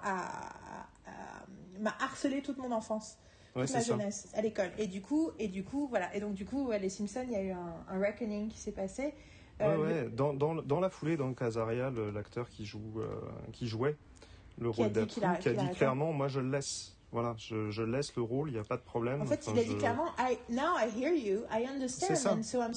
m'a 1.79 1.95
harcelé 1.99 2.41
toute 2.41 2.57
mon 2.57 2.71
enfance. 2.71 3.17
toute 3.53 3.71
ma 3.71 3.81
jeunesse 3.81 4.29
à 4.33 4.41
l'école. 4.41 4.71
Et 4.77 4.87
du 4.87 5.01
coup 5.01 5.31
et 5.39 5.47
du 5.47 5.63
coup 5.63 5.87
voilà. 5.87 6.13
Et 6.15 6.19
donc 6.19 6.33
du 6.33 6.45
coup 6.45 6.71
les 6.71 6.89
Simpsons 6.89 7.25
il 7.25 7.31
y 7.31 7.35
a 7.35 7.43
eu 7.43 7.51
un, 7.51 7.99
reckoning 7.99 8.49
qui 8.49 8.57
s'est 8.57 8.71
passé. 8.71 9.13
Euh, 9.61 9.77
ouais, 9.77 10.09
Dans, 10.09 10.33
dans, 10.33 10.53
dans, 10.53 10.79
la 10.79 10.89
foulée 10.89 11.17
dans 11.17 11.33
Casaria 11.33 11.91
l'acteur 12.13 12.47
qui 12.47 12.63
joue 12.63 12.93
euh, 12.97 13.07
qui 13.53 13.67
jouait 13.67 13.97
le 14.59 14.69
rôle 14.69 14.91
d'Apu 14.91 15.19
qui 15.39 15.49
a, 15.49 15.53
dit 15.53 15.71
clairement 15.71 16.13
moi 16.13 16.27
je 16.27 16.39
le 16.39 16.51
laisse. 16.51 16.97
Voilà, 17.13 17.35
je, 17.37 17.71
je, 17.71 17.83
laisse 17.83 18.13
le 18.17 18.21
rôle, 18.21 18.49
il 18.49 18.53
n'y 18.55 18.59
a 18.59 18.65
pas 18.65 18.75
de 18.75 18.81
problème. 18.81 19.21
En 19.21 19.25
fait, 19.25 19.47
il 19.47 19.57
a 19.57 19.63
dit 19.63 19.77
clairement, 19.77 20.09
I, 20.19 20.37
now 20.49 20.75
I 20.77 20.89
hear 20.89 21.13
you, 21.13 21.43
I 21.49 21.65
understand, 21.65 22.39
and 22.39 22.43
so 22.43 22.61
I'm 22.61 22.73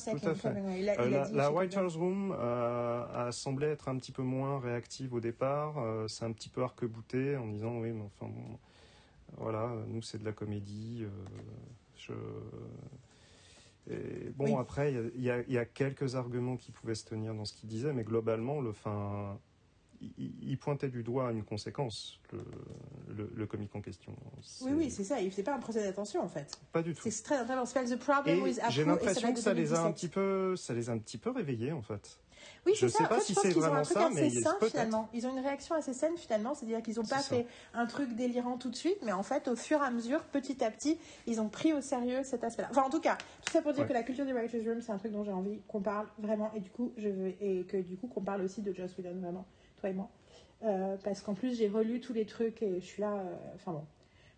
Il 0.78 0.88
a, 0.88 1.00
euh, 1.00 1.10
la, 1.10 1.28
la 1.30 1.50
Writer's 1.50 1.96
Room 1.96 2.32
euh, 2.38 3.04
a 3.12 3.32
semblé 3.32 3.66
être 3.66 3.88
un 3.88 3.96
petit 3.96 4.12
peu 4.12 4.22
moins 4.22 4.60
réactive 4.60 5.14
au 5.14 5.20
départ. 5.20 5.78
Euh, 5.78 6.06
c'est 6.06 6.24
un 6.24 6.30
petit 6.30 6.48
peu 6.48 6.62
arc-bouté 6.62 7.36
en 7.36 7.48
disant, 7.48 7.78
oui, 7.78 7.90
mais 7.90 8.04
enfin, 8.04 8.32
bon, 8.32 8.56
voilà, 9.38 9.72
nous 9.88 10.02
c'est 10.02 10.18
de 10.18 10.24
la 10.24 10.32
comédie. 10.32 11.04
je... 11.96 12.12
Et 13.90 14.30
bon, 14.36 14.58
après, 14.58 14.92
il 14.92 15.22
y, 15.22 15.52
y, 15.52 15.58
a 15.58 15.64
quelques 15.64 16.14
arguments 16.14 16.56
qui 16.56 16.70
pouvaient 16.70 16.94
se 16.94 17.04
tenir 17.04 17.34
dans 17.34 17.44
ce 17.44 17.54
qu'il 17.54 17.68
disait, 17.68 17.92
mais 17.92 18.04
globalement, 18.04 18.60
le, 18.60 18.72
fin, 18.72 19.38
il, 20.18 20.58
pointait 20.58 20.88
du 20.88 21.02
doigt 21.02 21.30
une 21.32 21.44
conséquence, 21.44 22.20
le, 23.08 23.30
le, 23.34 23.46
comique 23.46 23.74
en 23.74 23.80
question. 23.80 24.14
Oui, 24.62 24.72
oui, 24.74 24.90
c'est 24.90 25.04
ça. 25.04 25.20
Il 25.20 25.30
faisait 25.30 25.42
pas 25.42 25.54
un 25.54 25.58
procès 25.58 25.82
d'attention, 25.82 26.22
en 26.22 26.28
fait. 26.28 26.58
Pas 26.72 26.82
du 26.82 26.94
tout. 26.94 27.02
C'est 27.10 27.22
très 27.22 27.36
intéressant. 27.36 27.84
The 27.84 27.96
problem 27.96 28.46
J'ai 28.70 28.84
l'impression 28.84 29.32
que 29.34 29.40
ça 29.40 29.54
les 29.54 29.72
a 29.74 29.82
un 29.82 29.92
petit 29.92 30.08
peu, 30.08 30.56
ça 30.56 30.74
les 30.74 30.88
a 30.88 30.92
un 30.92 30.98
petit 30.98 31.18
peu 31.18 31.30
réveillés, 31.30 31.72
en 31.72 31.82
fait. 31.82 32.18
Oui, 32.66 32.72
c'est 32.78 32.88
ça. 32.88 32.98
sais 32.98 33.08
pas 33.08 33.20
si 33.20 33.34
c'est 33.34 33.50
vraiment 33.50 33.84
ça, 33.84 34.10
mais 34.12 34.30
sain, 34.30 34.56
finalement. 34.62 35.08
Ils 35.14 35.26
ont 35.26 35.32
une 35.36 35.42
réaction 35.42 35.74
assez 35.74 35.94
saine 35.94 36.16
finalement, 36.16 36.54
c'est-à-dire 36.54 36.82
qu'ils 36.82 36.96
n'ont 36.96 37.04
pas 37.04 37.18
fait 37.18 37.46
un 37.74 37.86
truc 37.86 38.14
délirant 38.14 38.56
tout 38.56 38.70
de 38.70 38.76
suite, 38.76 38.98
mais 39.02 39.12
en 39.12 39.22
fait, 39.22 39.48
au 39.48 39.56
fur 39.56 39.82
et 39.82 39.86
à 39.86 39.90
mesure, 39.90 40.22
petit 40.24 40.62
à 40.64 40.70
petit, 40.70 40.98
ils 41.26 41.40
ont 41.40 41.48
pris 41.48 41.72
au 41.72 41.80
sérieux 41.80 42.22
cet 42.22 42.44
aspect-là. 42.44 42.68
Enfin, 42.70 42.82
en 42.82 42.90
tout 42.90 43.00
cas, 43.00 43.16
tout 43.44 43.52
ça 43.52 43.62
pour 43.62 43.72
dire 43.72 43.86
que 43.86 43.92
la 43.92 44.02
culture 44.02 44.26
du 44.26 44.32
writers' 44.32 44.64
room, 44.64 44.80
c'est 44.80 44.92
un 44.92 44.98
truc 44.98 45.12
dont 45.12 45.24
j'ai 45.24 45.32
envie 45.32 45.60
qu'on 45.68 45.80
parle 45.80 46.06
vraiment, 46.18 46.50
et 46.54 46.60
du 46.60 46.70
coup, 46.70 46.92
je 46.96 47.08
veux 47.08 47.34
et 47.40 47.64
que 47.68 47.76
du 47.78 47.96
coup, 47.96 48.08
qu'on 48.08 48.22
parle 48.22 48.42
aussi 48.42 48.62
de 48.62 48.72
Joss 48.72 48.96
Whedon 48.98 49.20
vraiment 49.20 49.46
toi 49.80 49.88
et 49.88 49.94
moi. 49.94 50.10
Euh, 50.62 50.96
parce 51.02 51.22
qu'en 51.22 51.34
plus, 51.34 51.56
j'ai 51.56 51.68
relu 51.68 52.00
tous 52.00 52.12
les 52.12 52.26
trucs 52.26 52.62
et 52.62 52.80
je 52.80 52.86
suis 52.86 53.00
là. 53.00 53.14
Euh, 53.14 53.36
enfin 53.54 53.72
bon. 53.72 53.84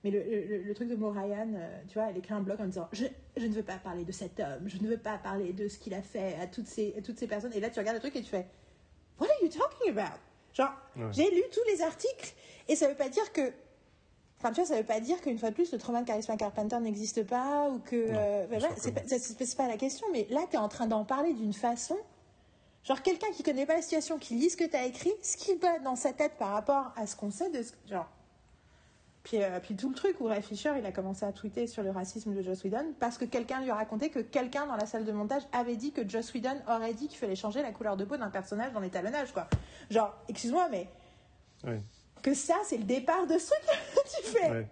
Mais 0.05 0.11
le, 0.11 0.65
le, 0.65 0.75
truc 0.75 0.89
de 0.89 0.97
Morayan, 0.97 1.55
euh, 1.55 1.81
tu 1.89 1.95
vois, 1.95 2.11
elle 2.11 2.17
écrit 2.17 2.35
un 2.35 2.41
blog 2.41 2.61
en 2.61 2.67
disant 2.67 2.89
je, 2.93 3.05
je, 3.37 3.47
ne 3.47 3.53
veux 3.53 3.63
pas 3.63 3.77
parler 3.77 4.05
de 4.05 4.11
cet 4.11 4.41
homme, 4.41 4.67
je 4.67 4.79
ne 4.79 4.89
veux 4.89 4.97
pas 4.97 5.17
parler 5.17 5.53
de 5.53 5.69
ce 5.69 5.79
qu'il 5.79 5.95
a 5.95 6.03
fait 6.03 6.37
à 6.41 6.49
toutes, 6.49 6.67
ces, 6.67 6.95
toutes 7.05 7.19
ces 7.19 7.29
personnes. 7.29 7.53
Et 7.53 7.61
là, 7.61 7.71
tu 7.71 7.79
regardes 7.79 7.97
le 7.97 8.01
truc 8.01 8.17
et 8.17 8.23
tu 8.23 8.31
fais 8.31 8.47
What 9.21 9.29
are 9.29 9.43
you 9.43 9.49
talking 9.49 9.97
about? 9.97 10.19
Genre, 10.55 10.73
j'ai 11.13 11.31
lu 11.31 11.43
tous 11.53 11.63
les 11.73 11.83
articles 11.83 12.35
et 12.69 12.77
ça 12.77 12.89
veut 12.89 12.97
pas 12.97 13.09
dire 13.09 13.33
que. 13.33 13.53
Enfin, 14.39 14.51
tu 14.51 14.57
vois, 14.57 14.67
ça 14.67 14.77
veut 14.77 14.87
pas 14.87 14.99
dire 14.99 15.21
qu'une 15.21 15.39
fois 15.39 15.51
de 15.51 15.55
plus, 15.55 15.71
le 15.71 15.79
trauma 15.79 16.03
de 16.03 16.07
Charisma 16.07 16.37
Carpenter 16.37 16.81
n'existe 16.81 17.25
pas 17.25 17.71
ou 17.71 17.79
que. 17.79 18.09
c'est 18.77 18.93
pas, 18.93 19.65
pas, 19.65 19.69
la 19.69 19.77
question, 19.77 20.07
mais 20.13 20.27
là, 20.31 20.41
tu 20.51 20.57
es 20.57 20.59
en 20.59 20.69
train 20.69 20.89
d'en 20.89 21.05
parler 21.05 21.33
d'une 21.33 21.53
façon 21.53 21.97
Genre 22.85 23.01
quelqu'un 23.03 23.31
qui 23.33 23.43
connaît 23.43 23.67
pas 23.67 23.75
la 23.77 23.83
situation, 23.83 24.19
qui 24.19 24.35
lit 24.35 24.51
ce 24.51 24.57
que 24.57 24.65
tu 24.65 24.77
as 24.77 24.85
écrit, 24.85 25.13
ce 25.23 25.37
qui 25.37 25.55
va 25.55 25.79
dans 25.79 25.95
sa 25.95 26.13
tête 26.13 26.33
par 26.39 26.51
rapport 26.51 26.93
à 26.97 27.07
ce 27.07 27.15
qu'on 27.15 27.31
sait 27.31 27.51
de 27.51 27.63
ce... 27.63 27.73
Genre... 27.89 28.09
Puis, 29.25 29.41
euh, 29.43 29.61
puis 29.61 29.77
tout 29.77 29.89
le 29.89 29.95
truc 29.95 30.21
où 30.21 30.25
Ray 30.25 30.43
Fisher, 30.43 30.73
il 30.79 30.85
a 30.85 30.91
commencé 30.91 31.25
à 31.25 31.33
tweeter 31.33 31.69
sur 31.69 31.83
le 31.85 31.91
racisme 31.91 32.35
de 32.35 32.43
Joss 32.43 32.65
Whedon 32.65 32.93
parce 32.99 33.19
que 33.19 33.25
quelqu'un 33.25 33.61
lui 33.61 33.71
a 33.71 33.75
raconté 33.77 34.11
que 34.11 34.19
quelqu'un 34.19 34.67
dans 34.67 34.75
la 34.77 34.85
salle 34.87 35.05
de 35.05 35.13
montage 35.13 35.43
avait 35.53 35.77
dit 35.77 35.93
que 35.93 36.07
Joss 36.09 36.35
Whedon 36.35 36.57
aurait 36.69 36.93
dit 36.95 37.07
qu'il 37.07 37.19
fallait 37.19 37.37
changer 37.37 37.63
la 37.63 37.71
couleur 37.71 37.97
de 37.97 38.05
peau 38.05 38.17
d'un 38.17 38.31
personnage 38.31 38.73
dans 38.73 38.81
l'étalonnage, 38.81 39.33
quoi. 39.33 39.47
Genre, 39.91 40.13
excuse-moi, 40.29 40.69
mais 40.71 40.89
Oui. 41.65 41.75
que 42.21 42.35
ça, 42.35 42.57
c'est 42.65 42.79
le 42.79 42.85
départ 42.85 43.27
de 43.29 43.39
ce 43.39 43.51
truc. 43.51 43.79
tu 44.17 44.23
fais, 44.25 44.51
Ouais. 44.51 44.67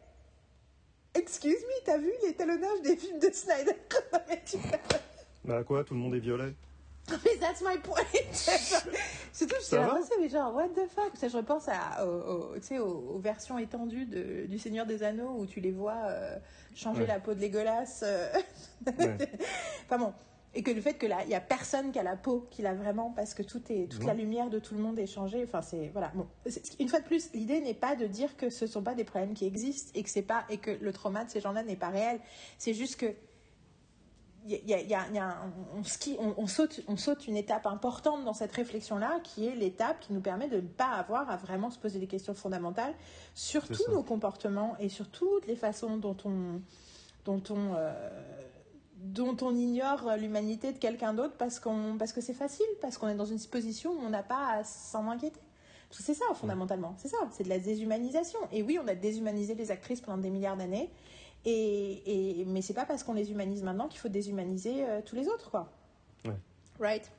excuse 1.15 1.55
me, 1.61 1.85
t'as 1.85 1.99
vu 1.99 2.11
l'étalonnage 2.27 2.83
des 2.83 2.97
films 2.97 3.21
de 3.21 3.31
Snyder? 3.33 3.77
Bah 5.45 5.65
quoi, 5.65 5.85
tout 5.85 5.95
le 5.95 6.01
monde 6.01 6.15
est 6.15 6.21
violet 6.21 6.55
mais 7.25 7.37
that's 7.41 7.63
my 7.63 7.79
point. 7.79 8.03
Surtout, 9.33 9.55
je 9.61 9.65
suis 9.65 9.77
pensé, 9.77 10.13
mais 10.21 10.29
genre, 10.29 10.55
what 10.55 10.69
the 10.69 10.89
fuck? 10.89 11.13
Ça, 11.15 11.29
Je 11.29 11.37
repense 11.37 11.69
à, 11.69 12.05
tu 12.57 12.63
sais, 12.63 12.79
aux, 12.79 13.19
versions 13.19 13.59
étendues 13.59 14.07
de, 14.07 14.47
du 14.47 14.59
Seigneur 14.59 14.87
des 14.87 15.03
Anneaux 15.03 15.35
où 15.39 15.47
tu 15.47 15.61
les 15.61 15.73
vois 15.73 15.97
euh, 16.07 16.37
changer 16.75 17.03
Ouais. 17.03 17.07
la 17.07 17.21
peau 17.21 17.35
de 17.35 17.41
Legolas. 17.41 18.01
euh, 18.03 18.29
Ouais. 18.87 19.17
Enfin 19.87 19.99
bon. 19.99 20.13
Et 20.53 20.65
que 20.65 20.73
le 20.73 20.81
fait 20.81 20.95
que 20.95 21.07
là, 21.07 21.19
il 21.23 21.29
n'y 21.29 21.35
a 21.37 21.41
personne 21.41 21.93
qui 21.93 22.01
a 22.01 22.03
la 22.03 22.17
peau 22.17 22.49
qu'il 22.51 22.67
a 22.67 22.75
vraiment 22.75 23.13
parce 23.15 23.35
que 23.35 23.43
tout 23.45 23.63
est, 23.71 23.89
toute 23.89 24.03
la 24.03 24.15
lumière 24.15 24.51
de 24.51 24.59
tout 24.59 24.75
le 24.75 24.81
monde 24.81 24.99
est 24.99 25.07
changée. 25.07 25.45
Enfin, 25.45 25.63
c'est 25.63 25.91
voilà. 25.93 26.11
Bon, 26.17 26.27
une 26.81 26.89
fois 26.89 26.99
de 26.99 27.05
plus, 27.05 27.33
l'idée 27.35 27.61
n'est 27.61 27.73
pas 27.73 27.95
de 27.95 28.07
dire 28.09 28.37
que 28.37 28.51
ce 28.51 28.67
sont 28.67 28.83
pas 28.83 28.95
des 28.95 29.05
problèmes 29.05 29.33
qui 29.35 29.47
existent 29.47 29.93
et 29.95 30.03
que 30.03 30.11
c'est 30.11 30.23
pas 30.23 30.45
et 30.51 30.59
que 30.59 30.73
le 30.73 30.93
trauma 30.93 31.25
de 31.25 31.31
ces 31.31 31.41
gens-là 31.41 31.63
n'est 31.63 31.77
pas 31.77 31.91
réel. 31.91 32.19
C'est 32.59 32.75
juste 32.75 32.97
que 32.97 33.15
y 34.47 34.55
a- 34.55 34.59
il 34.63 34.69
y 34.89 34.95
a- 34.95 35.07
il 35.09 35.15
y 35.15 35.19
a 35.19 35.27
un- 35.27 35.53
on, 35.77 35.83
skie- 35.83 36.17
on- 36.21 36.35
on 36.37 36.47
saute, 36.47 36.81
on 36.89 36.97
saute 36.97 37.27
une 37.27 37.37
étape 37.37 37.67
importante 37.67 38.25
dans 38.25 38.33
cette 38.33 38.53
réflexion-là, 38.53 39.21
qui 39.23 39.47
est 39.47 39.55
l'étape 39.55 40.01
qui 40.01 40.13
nous 40.13 40.21
permet 40.21 40.49
de 40.49 40.57
ne 40.57 40.61
pas 40.69 40.91
avoir 40.93 41.29
à 41.31 41.37
vraiment 41.37 41.71
se 41.71 41.79
poser 41.79 41.99
des 41.99 42.07
questions 42.07 42.35
fondamentales 42.35 42.95
sur 43.35 43.67
tous 43.67 43.75
ça. 43.85 43.93
nos 43.93 44.03
comportements 44.03 44.77
et 44.79 44.89
sur 44.89 45.09
toutes 45.11 45.47
les 45.47 45.57
façons 45.57 45.97
dont 45.99 46.17
on, 46.25 46.61
dont 47.25 47.43
on, 47.51 47.75
euh, 47.77 47.93
dont 48.97 49.37
on 49.43 49.55
ignore 49.55 50.17
l'humanité 50.19 50.73
de 50.73 50.79
quelqu'un 50.79 51.15
d'autre 51.15 51.35
parce, 51.39 51.59
qu'on, 51.61 51.97
parce 51.99 52.13
que 52.13 52.21
c'est 52.21 52.35
facile, 52.35 52.67
parce 52.81 52.99
qu'on 52.99 53.09
est 53.09 53.15
dans 53.15 53.25
une 53.25 53.41
position 53.41 53.93
où 53.93 53.99
on 54.05 54.11
n'a 54.11 54.23
pas 54.23 54.53
à 54.53 54.65
s'en 54.65 55.09
inquiéter. 55.09 55.41
Parce 55.89 55.99
que 55.99 56.05
c'est 56.05 56.15
ça, 56.15 56.25
fondamentalement. 56.35 56.95
C'est 56.99 57.09
ça, 57.09 57.17
c'est 57.33 57.43
de 57.43 57.49
la 57.49 57.59
déshumanisation. 57.59 58.39
Et 58.53 58.63
oui, 58.63 58.79
on 58.81 58.87
a 58.87 58.95
déshumanisé 58.95 59.55
les 59.57 59.71
actrices 59.73 60.01
pendant 60.01 60.19
des 60.19 60.31
milliards 60.31 60.57
d'années. 60.57 60.89
Et, 61.45 62.41
et, 62.41 62.45
mais 62.45 62.61
c'est 62.63 62.75
pas 62.75 62.85
parce 62.85 63.03
qu'on 63.03 63.15
les 63.15 63.31
humanise 63.31 63.63
maintenant 63.63 63.89
qu'il 63.89 64.01
faut 64.01 64.09
déshumaniser 64.09 64.85
euh, 64.85 65.01
tous 65.05 65.17
les 65.17 65.27
autres, 65.29 65.51
quoi. 65.51 65.69
Ouais. 66.27 66.37
Right. 66.79 67.11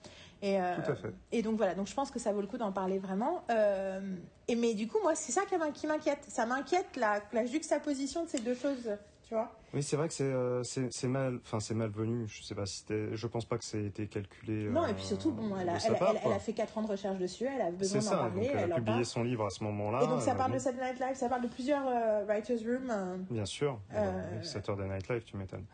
Et, 0.43 0.59
euh, 0.59 0.75
Tout 0.83 0.91
à 0.91 0.95
fait. 0.95 1.13
et 1.31 1.41
donc 1.43 1.57
voilà, 1.57 1.75
donc 1.75 1.87
je 1.87 1.93
pense 1.93 2.09
que 2.11 2.17
ça 2.19 2.31
vaut 2.33 2.41
le 2.41 2.47
coup 2.47 2.57
d'en 2.57 2.71
parler 2.71 2.97
vraiment. 2.99 3.43
Euh, 3.51 3.99
et 4.47 4.55
mais 4.55 4.73
du 4.73 4.87
coup, 4.87 4.97
moi, 5.03 5.13
c'est 5.15 5.31
ça 5.31 5.41
qui 5.45 5.55
m'in- 5.57 5.71
qui 5.71 5.85
m'inquiète. 5.87 6.23
Ça 6.27 6.45
m'inquiète 6.45 6.95
la, 6.97 7.21
la 7.33 7.45
juxtaposition 7.45 8.23
de 8.23 8.29
ces 8.29 8.39
deux 8.39 8.55
choses, 8.55 8.89
tu 9.31 9.35
vois. 9.35 9.49
Oui, 9.73 9.81
c'est 9.81 9.95
vrai 9.95 10.09
que 10.09 10.13
c'est 10.13 10.25
euh, 10.25 10.61
c'est 10.63 11.07
mal, 11.07 11.39
enfin 11.45 11.61
c'est 11.61 11.73
malvenu. 11.73 12.27
Je 12.27 12.43
sais 12.43 12.53
pas 12.53 12.65
si 12.65 12.83
je 12.89 13.27
pense 13.27 13.45
pas 13.45 13.57
que 13.57 13.63
ça 13.63 13.77
ait 13.77 13.85
été 13.85 14.05
calculé. 14.07 14.67
Non, 14.69 14.83
euh, 14.83 14.87
et 14.87 14.93
puis 14.93 15.05
surtout, 15.05 15.31
bon, 15.31 15.55
elle 15.57 15.69
a, 15.69 15.75
de 15.75 15.79
sa 15.79 15.87
elle, 15.93 15.97
part, 15.97 16.09
elle- 16.09 16.17
elle 16.17 16.21
quoi. 16.23 16.35
a 16.35 16.39
fait 16.39 16.51
4 16.51 16.77
ans 16.77 16.81
de 16.81 16.87
recherche 16.89 17.17
dessus, 17.17 17.45
elle 17.45 17.61
a 17.61 17.71
besoin 17.71 18.01
d'en 18.01 18.09
parler, 18.09 18.41
donc, 18.47 18.49
elle 18.53 18.59
elle 18.65 18.71
a 18.73 18.75
publié 18.75 19.05
son 19.05 19.23
livre 19.23 19.45
à 19.45 19.49
ce 19.49 19.63
moment-là. 19.63 20.03
Et 20.03 20.07
donc 20.07 20.21
ça 20.21 20.33
euh, 20.33 20.35
parle 20.35 20.51
de 20.51 20.59
Saturday 20.59 20.85
Night 20.91 20.99
Live, 20.99 21.15
ça 21.15 21.29
parle 21.29 21.43
de 21.43 21.47
plusieurs 21.47 21.87
euh, 21.87 22.25
writers' 22.25 22.59
room. 22.65 22.89
euh, 22.91 23.15
Bien 23.29 23.45
sûr. 23.45 23.79
Euh, 23.93 24.11
Euh, 24.39 24.41
Saturday 24.41 24.89
Night 24.89 25.07
Live, 25.07 25.23
tu 25.23 25.37
m'étonnes. 25.37 25.65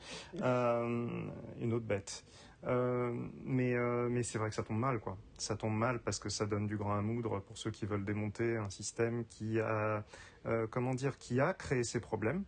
Euh, 0.43 1.07
une 1.59 1.73
autre 1.73 1.85
bête. 1.85 2.23
Euh, 2.67 3.11
mais 3.43 3.73
euh, 3.73 4.09
mais 4.11 4.21
c'est 4.21 4.37
vrai 4.37 4.49
que 4.49 4.55
ça 4.55 4.61
tombe 4.63 4.77
mal, 4.77 4.99
quoi. 4.99 5.17
Ça 5.39 5.55
tombe 5.55 5.73
mal 5.75 5.97
parce 6.01 6.19
que 6.19 6.29
ça 6.29 6.45
donne 6.45 6.67
du 6.67 6.77
grain 6.77 6.99
à 6.99 7.01
moudre 7.01 7.39
pour 7.39 7.57
ceux 7.57 7.71
qui 7.71 7.87
veulent 7.87 8.05
démonter 8.05 8.57
un 8.57 8.69
système 8.69 9.25
qui 9.25 9.59
a, 9.59 10.03
euh, 10.45 10.67
comment 10.69 10.93
dire, 10.93 11.17
qui 11.17 11.39
a 11.39 11.53
créé 11.55 11.83
ces 11.83 11.99
problèmes. 11.99 12.43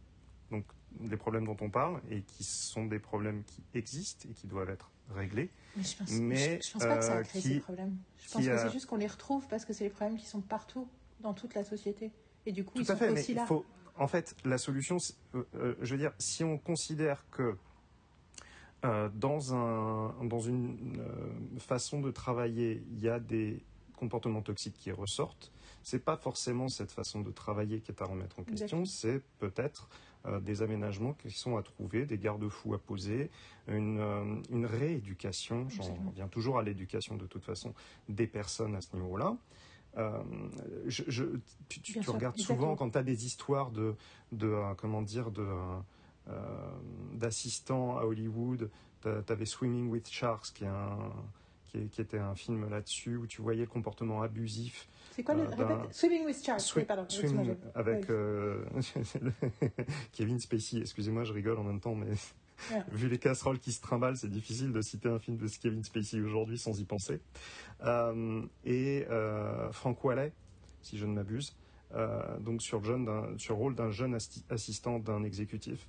Les 1.02 1.18
problèmes 1.18 1.46
dont 1.46 1.58
on 1.62 1.70
parle 1.70 2.02
et 2.10 2.22
qui 2.24 2.44
sont 2.44 2.86
des 2.86 3.00
problèmes 3.00 3.44
qui 3.46 3.64
existent 3.74 4.28
et 4.30 4.34
qui 4.34 4.48
doivent 4.48 4.70
être 4.70 4.90
réglés. 5.16 5.50
Mais 5.78 5.84
je 5.84 5.96
pense, 5.98 6.10
Mais, 6.12 6.62
je, 6.62 6.68
je 6.68 6.74
pense 6.74 6.82
pas 6.84 6.98
que 6.98 7.04
ça 7.04 7.14
a 7.14 7.18
euh, 7.20 7.24
créé 7.24 7.42
qui- 7.42 7.48
ces 7.56 7.60
problèmes. 7.60 7.98
Je 8.18 8.30
pense 8.32 8.46
que 8.46 8.58
c'est 8.58 8.72
juste 8.72 8.86
qu'on 8.86 8.98
les 8.98 9.08
retrouve 9.08 9.48
parce 9.48 9.64
que 9.66 9.72
c'est 9.74 9.86
les 9.86 9.90
problèmes 9.90 10.18
qui 10.18 10.26
sont 10.26 10.42
partout 10.42 10.88
dans 11.22 11.34
toute 11.34 11.54
la 11.56 11.64
société. 11.64 12.12
Et 12.46 12.52
du 12.52 12.64
coup, 12.66 12.74
Tout 12.76 12.82
ils 12.82 12.86
sont 12.86 12.96
fait, 12.98 13.10
aussi 13.10 13.34
là. 13.34 13.46
faut. 13.46 13.66
En 13.98 14.08
fait, 14.08 14.36
la 14.46 14.58
solution, 14.58 14.98
euh, 15.36 15.44
euh, 15.56 15.76
je 15.82 15.92
veux 15.94 15.98
dire, 16.00 16.14
si 16.20 16.44
on 16.44 16.58
considère 16.58 17.26
que 17.32 17.58
euh, 18.86 19.10
dans, 19.14 19.54
un, 19.54 20.16
dans 20.24 20.40
une 20.40 21.02
façon 21.60 22.00
de 22.00 22.12
travailler, 22.12 22.82
il 22.92 23.00
y 23.02 23.10
a 23.10 23.20
des 23.20 23.62
comportements 23.98 24.42
toxiques 24.42 24.76
qui 24.78 24.92
ressortent, 24.92 25.52
c'est 25.84 26.00
pas 26.00 26.16
forcément 26.16 26.70
cette 26.70 26.92
façon 26.92 27.20
de 27.20 27.32
travailler 27.32 27.82
qui 27.82 27.92
est 27.92 28.02
à 28.02 28.06
remettre 28.06 28.40
en 28.40 28.44
question, 28.44 28.86
c'est 28.86 29.22
peut-être 29.40 29.90
des 30.42 30.62
aménagements 30.62 31.14
qui 31.14 31.32
sont 31.32 31.56
à 31.58 31.64
trouver, 31.64 32.06
des 32.06 32.18
garde-fous 32.18 32.74
à 32.74 32.78
poser, 32.78 33.30
une, 33.68 34.00
euh, 34.00 34.36
une 34.52 34.66
rééducation, 34.66 35.70
j'en 35.70 35.84
reviens 36.10 36.28
toujours 36.28 36.60
à 36.60 36.64
l'éducation 36.64 37.16
de 37.16 37.26
toute 37.26 37.46
façon, 37.46 37.74
des 38.10 38.28
personnes 38.28 38.76
à 38.76 38.82
ce 38.82 38.96
niveau-là. 38.96 39.38
Euh, 39.98 40.22
je, 40.86 41.04
je- 41.08 41.26
tu, 41.68 41.80
sûr, 42.04 42.14
regardes 42.14 42.36
souvent 42.38 42.76
quand 42.76 42.92
tu 42.92 42.98
as 42.98 43.04
des 43.04 43.26
histoires 43.26 43.72
de, 43.72 43.96
de 44.32 44.48
euh, 44.48 44.74
comment 44.76 45.02
dire, 45.02 45.32
de, 45.32 45.42
euh, 45.42 45.80
euh, 46.30 46.72
d'assistants 47.14 47.98
à 47.98 48.04
Hollywood. 48.04 48.70
Tu 49.02 49.08
avais 49.32 49.46
Swimming 49.46 49.90
with 49.90 50.10
Sharks, 50.10 50.52
qui, 50.54 50.66
est 50.66 50.68
un, 50.68 51.12
qui, 51.72 52.02
était 52.02 52.18
un 52.20 52.36
film 52.36 52.70
là-dessus, 52.70 53.18
où 53.18 53.28
tu 53.28 53.42
voyais 53.42 53.62
le 53.62 53.68
comportement 53.68 54.22
abusif. 54.22 54.88
C'est 55.12 55.24
quoi 55.24 55.36
le. 55.36 55.42
euh, 55.44 55.48
répète 55.50 55.94
Swimming 55.94 56.26
with 56.26 56.44
Sharks. 56.44 56.60
Swi- 56.62 56.80
oui, 56.80 56.84
pardon. 56.86 57.06
swim 57.08 57.22
excuse-moi, 57.26 57.44
j'ai- 57.46 57.80
avec 57.80 58.00
oui. 58.02 58.06
euh, 58.10 58.64
Kevin 60.12 60.40
Spacey. 60.40 60.80
Excusez-moi, 60.80 61.24
je 61.24 61.34
rigole 61.34 61.58
en 61.58 61.64
même 61.64 61.80
temps, 61.80 61.96
mais 61.96 62.08
Ouais. 62.72 62.84
vu 62.92 63.08
les 63.08 63.18
casseroles 63.20 63.60
qui 63.60 63.72
se 63.72 63.82
trimballent, 63.82 64.18
c'est 64.18 64.30
difficile 64.30 64.74
de 64.74 64.82
citer 64.82 65.08
un 65.08 65.20
film 65.20 65.38
de 65.38 65.48
Kevin 65.48 65.84
Spacey 65.84 66.20
aujourd'hui 66.20 66.58
sans 66.58 66.78
y 66.80 66.84
penser. 66.84 67.22
Euh, 67.86 68.42
et 68.66 69.06
euh, 69.10 69.72
Frank 69.72 70.04
Wallet, 70.04 70.34
si 70.82 70.98
je 70.98 71.06
ne 71.06 71.14
m'abuse, 71.14 71.56
donc 72.42 72.62
sur, 72.62 72.80
le 72.82 73.38
sur 73.38 73.56
rôle 73.56 73.76
d'un 73.76 73.90
jeune 73.92 74.16
assistant 74.50 75.00
d'un 75.00 75.24
exécutif 75.24 75.88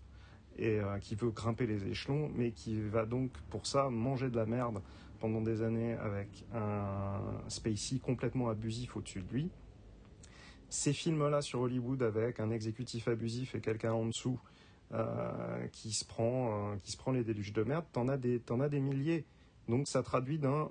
et 0.56 0.80
euh, 0.80 0.98
qui 0.98 1.14
veut 1.14 1.30
grimper 1.30 1.66
les 1.66 1.86
échelons, 1.88 2.30
mais 2.34 2.52
qui 2.52 2.80
va 2.80 3.04
donc 3.04 3.32
pour 3.50 3.66
ça 3.66 3.90
manger 3.90 4.30
de 4.30 4.36
la 4.36 4.46
merde 4.46 4.80
pendant 5.20 5.40
des 5.40 5.62
années 5.62 5.94
avec 5.94 6.44
un 6.54 7.20
Spacey 7.48 7.98
complètement 7.98 8.48
abusif 8.48 8.96
au-dessus 8.96 9.20
de 9.20 9.32
lui. 9.32 9.50
Ces 10.68 10.92
films-là 10.92 11.42
sur 11.42 11.60
Hollywood 11.60 12.02
avec 12.02 12.40
un 12.40 12.50
exécutif 12.50 13.08
abusif 13.08 13.54
et 13.54 13.60
quelqu'un 13.60 13.92
en 13.92 14.06
dessous 14.06 14.40
euh, 14.92 15.66
qui 15.72 15.92
se 15.92 16.04
prend, 16.04 16.72
euh, 16.72 16.76
qui 16.82 16.92
se 16.92 16.96
prend 16.96 17.12
les 17.12 17.22
déluges 17.24 17.52
de 17.52 17.62
merde, 17.62 17.84
t'en 17.92 18.08
as 18.08 18.16
des, 18.16 18.40
t'en 18.40 18.60
as 18.60 18.68
des 18.68 18.80
milliers. 18.80 19.24
Donc 19.68 19.86
ça 19.86 20.02
traduit 20.02 20.38
d'un 20.38 20.70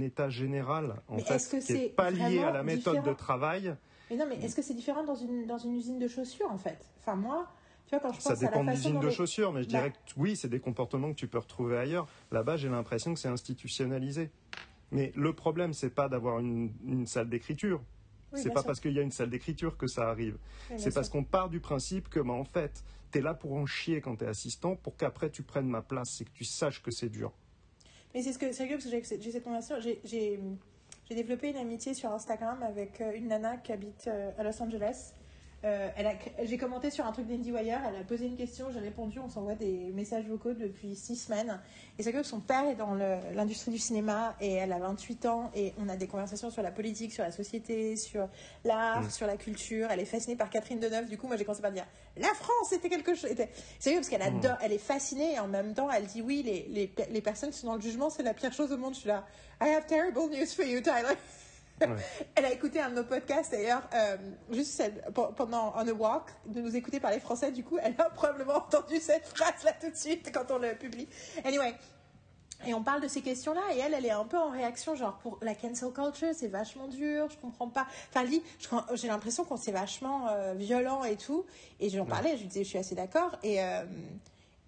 état 0.00 0.30
général 0.30 1.02
en 1.08 1.16
Mais 1.16 1.22
fait 1.22 1.58
que 1.58 1.64
qui 1.64 1.72
est 1.72 1.88
pas 1.88 2.10
lié 2.10 2.38
à 2.38 2.52
la 2.52 2.62
méthode 2.62 2.96
différent 2.96 3.12
de 3.12 3.16
travail. 3.16 3.76
Mais 4.10 4.16
non, 4.16 4.26
mais 4.28 4.36
est-ce 4.36 4.56
que 4.56 4.62
c'est 4.62 4.74
différent 4.74 5.04
dans 5.04 5.14
une, 5.14 5.46
dans 5.46 5.58
une 5.58 5.74
usine 5.74 5.98
de 5.98 6.08
chaussures, 6.08 6.50
en 6.50 6.58
fait? 6.58 6.78
Enfin, 6.98 7.14
moi, 7.14 7.48
tu 7.90 7.96
vois, 7.96 8.08
quand 8.08 8.12
je 8.14 8.20
Ça 8.20 8.30
pense 8.30 8.42
à 8.42 8.46
dépend 8.46 8.62
la 8.62 8.72
de 8.72 8.76
façon 8.76 8.88
l'usine 8.88 8.92
dont 8.94 9.00
de 9.00 9.06
les- 9.08 9.12
chaussures, 9.14 9.52
mais 9.52 9.62
je 9.64 9.68
Bah. 9.68 9.78
dirais 9.78 9.90
que 9.90 9.96
oui, 10.16 10.36
c'est 10.36 10.48
des 10.48 10.60
comportements 10.60 11.10
que 11.10 11.16
tu 11.18 11.26
peux 11.26 11.38
retrouver 11.38 11.76
ailleurs. 11.76 12.06
Là-bas, 12.30 12.56
j'ai 12.56 12.68
l'impression 12.68 13.12
que 13.14 13.18
c'est 13.18 13.28
institutionnalisé. 13.28 14.30
Mais 14.92 15.12
le 15.16 15.32
problème, 15.32 15.72
c'est 15.72 15.90
pas 15.90 16.08
d'avoir 16.08 16.38
une, 16.38 16.72
une 16.86 17.06
salle 17.06 17.28
d'écriture. 17.28 17.82
Oui, 18.32 18.40
c'est 18.40 18.50
pas 18.50 18.60
sûr. 18.60 18.66
parce 18.68 18.78
qu'il 18.80 18.92
y 18.92 18.98
a 19.00 19.02
une 19.02 19.10
salle 19.10 19.28
d'écriture 19.30 19.76
que 19.76 19.88
ça 19.88 20.08
arrive. 20.08 20.38
Oui, 20.70 20.76
C'est 20.78 20.94
parce 20.94 21.08
qu'on 21.08 21.24
part 21.24 21.48
du 21.48 21.58
principe 21.58 22.08
que, 22.08 22.20
bah, 22.20 22.32
en 22.32 22.44
fait, 22.44 22.84
t'es 23.10 23.20
là 23.20 23.34
pour 23.34 23.54
en 23.54 23.66
chier 23.66 24.00
quand 24.00 24.14
t'es 24.16 24.26
assistant, 24.26 24.76
pour 24.76 24.96
qu'après 24.96 25.30
tu 25.30 25.42
prennes 25.42 25.66
ma 25.68 25.82
place, 25.82 26.10
c'est 26.10 26.24
que 26.24 26.30
tu 26.32 26.44
saches 26.44 26.80
que 26.82 26.92
c'est 26.92 27.08
dur. 27.08 27.32
Mais 28.14 28.22
c'est 28.22 28.32
ce 28.32 28.38
que 28.38 28.52
c'est 28.52 28.62
rigolo 28.64 28.78
parce 28.80 29.08
que 29.08 29.20
j'ai 29.20 29.32
cette 29.32 29.42
conversation. 29.42 29.76
J'ai 30.04 30.38
développé 31.16 31.50
une 31.50 31.56
amitié 31.56 31.92
sur 31.94 32.12
Instagram 32.12 32.62
avec 32.62 33.00
euh, 33.00 33.12
une 33.16 33.26
nana 33.28 33.56
qui 33.56 33.72
habite 33.72 34.04
euh, 34.06 34.30
à 34.38 34.44
Los 34.44 34.62
Angeles. 34.62 35.14
Euh, 35.62 35.88
j'ai 36.44 36.56
commenté 36.56 36.88
sur 36.90 37.04
un 37.06 37.12
truc 37.12 37.26
d'IndieWire, 37.26 37.80
elle 37.86 37.96
a 38.00 38.04
posé 38.08 38.24
une 38.24 38.36
question, 38.36 38.68
j'ai 38.72 38.78
répondu, 38.80 39.18
on 39.18 39.28
s'envoie 39.28 39.54
des 39.56 39.90
messages 39.92 40.24
vocaux 40.24 40.54
depuis 40.54 40.96
six 40.96 41.16
semaines. 41.16 41.60
Et 41.98 42.02
c'est 42.02 42.12
que 42.14 42.22
son 42.22 42.40
père 42.40 42.66
est 42.66 42.76
dans 42.76 42.94
l'industrie 42.94 43.70
du 43.70 43.78
cinéma 43.78 44.34
et 44.40 44.54
elle 44.54 44.72
a 44.72 44.78
28 44.78 45.26
ans 45.26 45.50
et 45.54 45.74
on 45.78 45.90
a 45.90 45.96
des 45.96 46.06
conversations 46.06 46.50
sur 46.50 46.62
la 46.62 46.70
politique, 46.70 47.12
sur 47.12 47.24
la 47.24 47.30
société, 47.30 47.96
sur 47.96 48.26
l'art, 48.64 49.02
Mm. 49.02 49.10
sur 49.10 49.26
la 49.26 49.36
culture. 49.36 49.88
Elle 49.90 50.00
est 50.00 50.06
fascinée 50.06 50.34
par 50.36 50.48
Catherine 50.48 50.80
Deneuve. 50.80 51.10
Du 51.10 51.18
coup, 51.18 51.26
moi 51.26 51.36
j'ai 51.36 51.44
commencé 51.44 51.60
par 51.60 51.72
dire 51.72 51.86
la 52.16 52.28
France 52.28 52.68
c'était 52.70 52.88
quelque 52.88 53.14
chose. 53.14 53.30
était- 53.30 53.50
C'est 53.78 53.92
parce 53.94 54.08
qu'elle 54.08 54.22
adore, 54.22 54.56
elle 54.62 54.72
est 54.72 54.78
fascinée 54.78 55.34
et 55.34 55.38
en 55.40 55.46
même 55.48 55.74
temps 55.74 55.90
elle 55.90 56.06
dit 56.06 56.22
oui, 56.22 56.42
les, 56.42 56.66
les, 56.70 56.90
les 57.10 57.20
personnes 57.20 57.50
qui 57.50 57.58
sont 57.58 57.66
dans 57.66 57.74
le 57.76 57.82
jugement 57.82 58.08
c'est 58.08 58.22
la 58.22 58.32
pire 58.32 58.52
chose 58.54 58.72
au 58.72 58.78
monde. 58.78 58.94
Je 58.94 59.00
suis 59.00 59.08
là, 59.08 59.26
I 59.60 59.68
have 59.68 59.84
terrible 59.86 60.20
news 60.30 60.46
for 60.46 60.64
you, 60.64 60.80
Tyler. 60.80 61.14
Ouais. 61.80 61.96
Elle 62.34 62.44
a 62.44 62.52
écouté 62.52 62.80
un 62.80 62.90
de 62.90 62.94
nos 62.96 63.04
podcasts 63.04 63.52
d'ailleurs, 63.52 63.82
euh, 63.94 64.16
juste 64.50 64.72
celle- 64.72 65.02
pendant 65.36 65.72
On 65.76 65.86
a 65.88 65.92
Walk, 65.92 66.28
de 66.46 66.60
nous 66.60 66.76
écouter 66.76 67.00
parler 67.00 67.20
français. 67.20 67.50
Du 67.52 67.64
coup, 67.64 67.78
elle 67.82 67.94
a 67.98 68.04
probablement 68.14 68.56
entendu 68.56 68.98
cette 69.00 69.26
phrase 69.26 69.62
là 69.64 69.72
tout 69.80 69.90
de 69.90 69.96
suite 69.96 70.30
quand 70.32 70.50
on 70.50 70.58
le 70.58 70.74
publie. 70.74 71.08
Anyway, 71.44 71.74
Et 72.66 72.74
on 72.74 72.82
parle 72.82 73.00
de 73.00 73.08
ces 73.08 73.22
questions-là, 73.22 73.62
et 73.74 73.78
elle, 73.78 73.94
elle 73.94 74.04
est 74.04 74.10
un 74.10 74.26
peu 74.26 74.36
en 74.36 74.50
réaction, 74.50 74.94
genre 74.94 75.16
pour 75.22 75.38
la 75.40 75.54
cancel 75.54 75.90
culture, 75.92 76.28
c'est 76.34 76.48
vachement 76.48 76.88
dur, 76.88 77.28
je 77.30 77.38
comprends 77.38 77.68
pas. 77.70 77.86
Enfin, 78.10 78.22
Lee, 78.24 78.42
je- 78.58 78.96
j'ai 78.96 79.08
l'impression 79.08 79.44
qu'on 79.44 79.56
s'est 79.56 79.72
vachement 79.72 80.28
euh, 80.28 80.52
violent 80.52 81.02
et 81.04 81.16
tout. 81.16 81.46
Et 81.80 81.88
j'en 81.88 82.04
parlais, 82.04 82.36
je 82.36 82.42
lui 82.42 82.48
disais, 82.48 82.64
je 82.64 82.68
suis 82.68 82.78
assez 82.78 82.94
d'accord. 82.94 83.38
Et, 83.42 83.62
euh, 83.62 83.84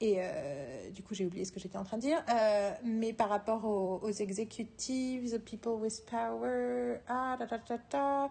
et 0.03 0.17
euh, 0.19 0.91
du 0.91 1.03
coup, 1.05 1.15
j'ai 1.15 1.25
oublié 1.25 1.45
ce 1.45 1.53
que 1.53 1.61
j'étais 1.61 1.79
en 1.79 1.85
train 1.85 1.97
de 1.97 2.03
dire. 2.03 2.23
Euh, 2.29 2.73
mais 2.83 3.13
par 3.13 3.29
rapport 3.29 3.65
aux, 3.65 4.01
aux 4.03 4.11
executives, 4.11 5.31
the 5.31 5.39
people 5.39 5.75
with 5.81 6.05
power, 6.11 6.99
ah, 7.07 7.37
ta, 7.39 7.47
ta, 7.47 7.59
ta, 7.59 7.79
ta, 7.79 8.31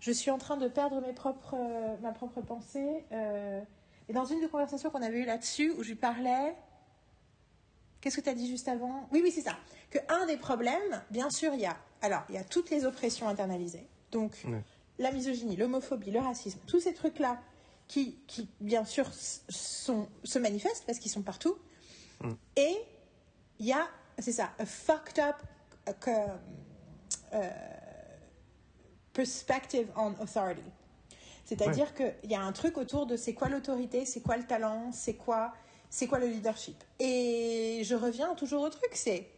je 0.00 0.10
suis 0.10 0.32
en 0.32 0.38
train 0.38 0.56
de 0.56 0.66
perdre 0.66 1.00
mes 1.00 1.12
propres, 1.12 1.54
euh, 1.56 1.96
ma 2.02 2.10
propre 2.10 2.40
pensée. 2.40 3.04
euh, 3.12 3.60
et 4.08 4.12
dans 4.12 4.24
une 4.24 4.40
des 4.40 4.48
conversations 4.48 4.90
qu'on 4.90 5.00
avait 5.00 5.20
eues 5.20 5.24
là-dessus, 5.24 5.72
où 5.78 5.84
je 5.84 5.90
lui 5.90 5.94
parlais. 5.94 6.56
Qu'est-ce 8.00 8.16
que 8.16 8.20
tu 8.20 8.28
as 8.28 8.34
dit 8.34 8.48
juste 8.48 8.66
avant? 8.66 9.08
Oui, 9.12 9.20
oui, 9.22 9.30
c'est 9.30 9.42
ça. 9.42 9.56
Que 9.90 9.98
un 10.08 10.26
des 10.26 10.36
problèmes, 10.36 11.02
bien 11.12 11.30
sûr, 11.30 11.54
il 11.54 11.60
y 11.60 11.66
a. 11.66 11.76
Alors, 12.00 12.24
il 12.30 12.34
y 12.34 12.38
a 12.38 12.42
toutes 12.42 12.70
les 12.70 12.84
oppressions 12.84 13.28
internalisées. 13.28 13.86
Donc, 14.10 14.44
la 14.98 15.12
misogynie, 15.12 15.54
l'homophobie, 15.54 16.10
le 16.10 16.18
racisme, 16.18 16.58
tous 16.66 16.80
ces 16.80 16.94
trucs-là 16.94 17.38
qui, 17.92 18.16
qui, 18.26 18.48
bien 18.58 18.86
sûr, 18.86 19.06
sont, 19.12 20.08
se 20.24 20.38
manifestent 20.38 20.84
parce 20.86 20.98
qu'ils 20.98 21.10
sont 21.10 21.20
partout. 21.20 21.58
Et 22.56 22.74
il 23.58 23.66
y 23.66 23.72
a, 23.72 23.86
c'est 24.18 24.32
ça, 24.32 24.50
a 24.58 24.64
fucked 24.64 25.22
up 25.22 25.36
euh, 26.08 26.26
euh, 27.34 27.50
perspective 29.12 29.88
on 29.94 30.14
authority. 30.22 30.62
C'est-à-dire 31.44 31.92
qu'il 31.94 32.30
y 32.30 32.34
a 32.34 32.40
un 32.40 32.52
truc 32.52 32.78
autour 32.78 33.04
de 33.04 33.16
c'est 33.16 33.34
quoi 33.34 33.50
l'autorité, 33.50 34.06
c'est 34.06 34.22
quoi 34.22 34.38
le 34.38 34.44
talent, 34.44 34.90
c'est 34.92 35.16
quoi, 35.16 35.52
c'est 35.90 36.06
quoi 36.06 36.18
le 36.18 36.28
leadership. 36.28 36.82
Et 36.98 37.82
je 37.84 37.94
reviens 37.94 38.34
toujours 38.36 38.62
au 38.62 38.70
truc, 38.70 38.92
c'est 38.94 39.28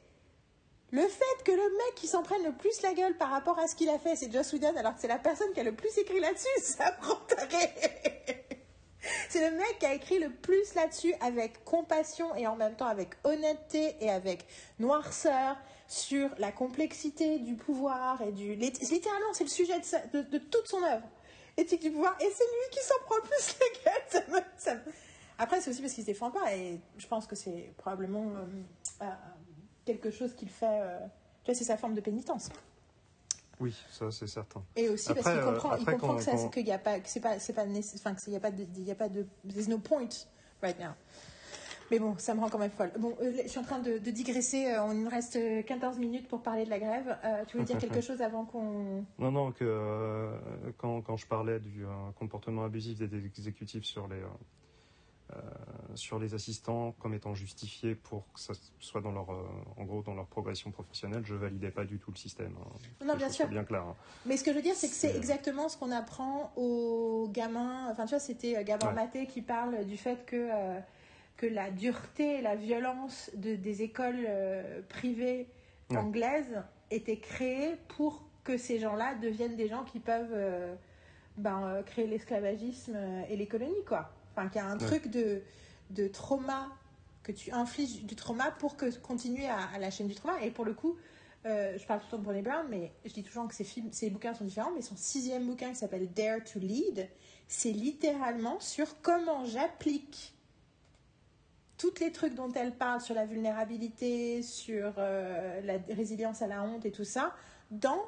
le 0.93 1.03
fait 1.09 1.43
que 1.45 1.51
le 1.51 1.57
mec 1.57 1.95
qui 1.97 2.07
s'en 2.07 2.23
prenne 2.23 2.45
le 2.45 2.53
plus 2.53 2.83
la 2.83 2.95
gueule 2.95 3.17
par 3.17 3.31
rapport 3.31 3.59
à 3.59 3.67
ce 3.67 3.75
qu'il 3.75 3.89
a 3.89 3.99
fait, 3.99 4.15
c'est 4.15 4.31
Joss 4.31 4.53
Whedon, 4.53 4.77
alors 4.77 4.95
que 4.95 5.01
c'est 5.01 5.09
la 5.09 5.19
personne 5.19 5.53
qui 5.53 5.59
a 5.59 5.65
le 5.65 5.75
plus 5.75 5.99
écrit 5.99 6.21
là-dessus, 6.21 6.47
ça 6.63 6.93
prend 6.93 7.17
taré. 7.27 8.44
C'est 9.29 9.51
le 9.51 9.57
mec 9.57 9.79
qui 9.79 9.87
a 9.87 9.95
écrit 9.95 10.19
le 10.19 10.31
plus 10.31 10.75
là-dessus 10.75 11.15
avec 11.21 11.65
compassion 11.65 12.35
et 12.37 12.47
en 12.47 12.57
même 12.57 12.75
temps 12.77 12.87
avec 12.87 13.11
honnêteté 13.25 13.97
et 14.01 14.11
avec 14.11 14.47
noirceur 14.79 15.57
sur 15.89 16.31
la 16.39 16.51
complexité 16.53 17.39
du 17.39 17.55
pouvoir 17.55 18.21
et 18.23 18.33
du... 18.33 18.55
lit- 18.55 18.73
Littéralement, 18.91 19.33
c'est 19.33 19.45
le 19.45 19.51
sujet 19.51 19.75
de, 20.13 20.39
toute 20.39 20.67
son 20.67 20.83
œuvre. 20.83 21.07
Éthique 21.57 21.83
du 21.83 21.91
pouvoir. 21.91 22.17
Et 22.21 22.25
c'est 22.35 22.45
lui 22.45 22.71
qui 22.73 22.81
s'en 22.81 22.95
prend 23.05 23.17
le 23.17 23.23
plus 23.23 23.57
la 23.61 23.93
gueule. 24.73 24.83
Après, 25.39 25.61
c'est 25.61 25.71
aussi 25.71 25.83
parce 25.83 25.93
qu'il 25.93 26.03
se 26.05 26.07
défend 26.07 26.31
pas 26.31 26.55
et 26.55 26.81
je 26.97 27.07
pense 27.07 27.27
que 27.27 27.37
c'est 27.37 27.73
probablement 27.77 28.25
euh, 28.37 29.03
euh, 29.03 29.07
quelque 29.85 30.11
chose 30.11 30.35
qu'il 30.35 30.49
fait... 30.49 30.67
euh, 30.81 30.99
Tu 31.45 31.51
vois, 31.51 31.55
c'est 31.59 31.65
sa 31.65 31.77
forme 31.77 31.95
de 31.95 32.01
pénitence. 32.01 32.49
Oui, 33.61 33.75
ça 33.91 34.11
c'est 34.11 34.27
certain. 34.27 34.63
Et 34.77 34.89
aussi 34.89 35.13
parce 35.15 35.21
qu'il 35.27 35.39
euh, 35.39 35.53
comprend, 35.53 35.71
il 35.77 35.81
après, 35.83 35.93
comprend 35.93 36.09
quand- 36.09 36.17
que 36.17 36.23
ça, 36.23 36.33
quand- 36.33 36.49
qu'il 36.51 36.67
y 36.67 36.73
a 36.73 36.79
pas, 36.79 37.01
que 37.01 37.09
c'est 37.09 37.21
pas, 37.21 37.39
c'est 37.39 37.53
pas, 37.53 37.65
enfin, 37.65 38.15
qu'il 38.15 38.33
y 38.33 38.37
a 38.37 38.41
pas 38.41 38.51
de, 38.51 38.67
il 38.77 38.83
y 38.85 38.91
a 38.91 38.95
pas 38.95 39.09
de, 39.09 39.27
there's 39.49 39.69
no 39.69 39.79
point 39.79 40.09
right 40.63 40.79
now. 40.79 40.91
Mais 41.91 41.99
bon, 41.99 42.17
ça 42.17 42.35
me 42.35 42.41
rend 42.41 42.49
quand 42.49 42.59
même 42.59 42.71
folle. 42.71 42.91
Bon, 42.99 43.15
euh, 43.21 43.33
je 43.43 43.49
suis 43.49 43.59
en 43.59 43.63
train 43.63 43.79
de, 43.79 43.99
de 43.99 44.11
digresser. 44.11 44.67
euh, 44.73 44.93
Il 44.93 45.03
nous 45.03 45.09
reste 45.11 45.37
euh, 45.37 45.63
14 45.63 45.99
minutes 45.99 46.29
pour 46.29 46.43
parler 46.43 46.65
de 46.65 46.71
la 46.71 46.79
grève. 46.79 47.17
Euh, 47.25 47.45
tu 47.47 47.59
veux 47.59 47.65
dire 47.65 47.77
quelque 47.79 48.01
chose 48.01 48.23
avant 48.23 48.47
qu'on. 48.47 49.05
Non, 49.19 49.31
non, 49.31 49.53
que 49.53 49.65
euh, 49.65 50.35
quand, 50.79 51.03
quand 51.03 51.17
je 51.19 51.27
parlais 51.27 51.61
du 51.61 51.85
euh, 51.85 51.89
comportement 52.19 52.65
abusif 52.65 52.99
des 52.99 53.15
exécutifs 53.27 53.85
sur 53.85 54.09
les, 54.09 54.17
sur 55.95 56.19
les 56.19 56.35
assistants 56.35 56.93
comme 56.99 57.15
étant 57.15 57.35
justifié 57.35 57.95
pour 57.95 58.25
que 58.33 58.41
ça 58.41 58.53
soit 58.79 59.01
dans 59.01 59.13
leur, 59.13 59.31
euh, 59.31 59.43
en 59.77 59.85
gros, 59.85 60.03
dans 60.03 60.15
leur 60.15 60.27
progression 60.27 60.71
professionnelle, 60.71 61.23
je 61.25 61.35
validais 61.35 61.71
pas 61.71 61.85
du 61.85 61.99
tout 61.99 62.11
le 62.11 62.17
système. 62.17 62.55
hein. 62.61 63.05
Non, 63.07 63.17
bien 63.17 63.29
sûr. 63.31 63.47
bien 63.49 63.65
clair. 63.65 63.83
hein. 63.83 63.97
Mais 64.27 64.37
ce 64.37 64.45
que 64.45 64.51
je 64.51 64.57
veux 64.57 64.63
dire, 64.63 64.75
c'est 64.75 64.89
que 64.89 64.95
c'est 64.95 65.11
C'est- 65.13 65.17
exactement 65.17 65.69
ce 65.69 65.77
qu'on 65.77 65.91
apprend 65.93 66.53
aux 66.57 67.29
gamins. 67.33 67.89
Enfin, 67.91 68.05
tu 68.05 68.11
vois, 68.11 68.21
c'était 68.21 68.57
euh, 68.57 68.63
Gabor 68.65 68.89
Ouais. 68.91 68.95
Maté 68.95 69.27
qui 69.27 69.41
parle 69.43 69.85
du 69.87 69.97
fait 69.97 70.25
que, 70.27 70.49
euh, 70.53 70.81
que 71.37 71.47
la 71.47 71.71
dureté 71.71 72.39
et 72.39 72.43
la 72.43 72.55
violence 72.57 73.31
de, 73.35 73.55
des 73.57 73.83
écoles 73.83 74.25
euh, 74.29 74.83
privées 74.89 75.49
Ouais. 75.91 75.99
anglaises 75.99 76.63
étaient 76.91 77.19
créées 77.19 77.77
pour 77.89 78.25
que 78.43 78.57
ces 78.57 78.79
gens-là 78.79 79.15
deviennent 79.17 79.57
des 79.57 79.69
gens 79.69 79.85
qui 79.85 80.01
peuvent 80.01 80.33
euh, 80.33 80.75
ben, 81.37 81.63
euh, 81.67 81.83
créer 81.83 82.07
l'esclavagisme 82.07 82.95
euh, 82.97 83.23
et 83.29 83.37
les 83.37 83.47
colonies, 83.47 83.85
quoi. 83.87 84.11
Enfin, 84.37 84.49
qu'il 84.49 84.61
y 84.61 84.65
a 84.65 84.67
un 84.67 84.79
Ouais. 84.79 84.87
truc 84.87 85.09
de, 85.09 85.43
de 85.91 86.09
trauma, 86.09 86.69
que 87.23 87.33
tu 87.33 87.53
infliges 87.53 88.03
du 88.03 88.17
trauma 88.17 88.51
pour 88.53 88.77
que 88.77 88.95
continuer 88.99 89.49
à, 89.49 89.59
à 89.75 89.79
la 89.79 89.91
chaîne 89.91 90.09
du 90.09 90.15
trauma. 90.15 90.43
Et 90.43 90.51
pour 90.51 90.65
le 90.65 90.75
coup, 90.75 90.97
euh, 91.47 91.77
je 91.77 91.87
parle 91.87 92.01
tout 92.01 92.07
le 92.07 92.11
temps 92.13 92.19
de 92.19 92.23
Brené 92.23 92.43
Brown, 92.43 92.67
mais 92.71 92.93
je 93.05 93.13
dis 93.13 93.23
toujours 93.23 93.47
que 93.47 93.55
ses, 93.55 93.65
films, 93.65 93.93
ses 93.93 94.09
bouquins 94.09 94.35
sont 94.35 94.45
différents, 94.45 94.73
mais 94.75 94.81
son 94.83 94.97
sixième 94.97 95.47
bouquin 95.47 95.71
qui 95.71 95.77
s'appelle 95.77 96.11
Dare 96.13 96.43
to 96.43 96.59
Lead, 96.59 97.09
c'est 97.49 97.73
littéralement 97.73 98.59
sur 98.61 99.01
comment 99.03 99.45
j'applique 99.45 100.35
tous 101.77 101.93
les 102.01 102.13
trucs 102.13 102.35
dont 102.35 102.51
elle 102.53 102.73
parle 102.73 103.03
sur 103.03 103.15
la 103.15 103.27
vulnérabilité, 103.27 104.43
sur 104.43 104.95
euh, 104.97 105.61
la 105.63 105.75
résilience 105.95 106.41
à 106.41 106.47
la 106.47 106.63
honte 106.63 106.87
et 106.87 106.93
tout 106.93 107.05
ça, 107.05 107.35
dans 107.71 108.07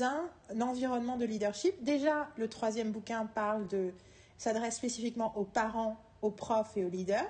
un, 0.00 0.60
environnement 0.60 1.18
de 1.18 1.26
leadership. 1.26 1.82
Déjà, 1.82 2.30
le 2.38 2.48
troisième 2.48 2.90
bouquin 2.90 3.26
parle 3.26 3.68
de 3.68 3.92
s'adresse 4.38 4.76
spécifiquement 4.76 5.32
aux 5.36 5.44
parents, 5.44 5.96
aux 6.22 6.30
profs 6.30 6.76
et 6.76 6.84
aux 6.84 6.88
leaders. 6.88 7.24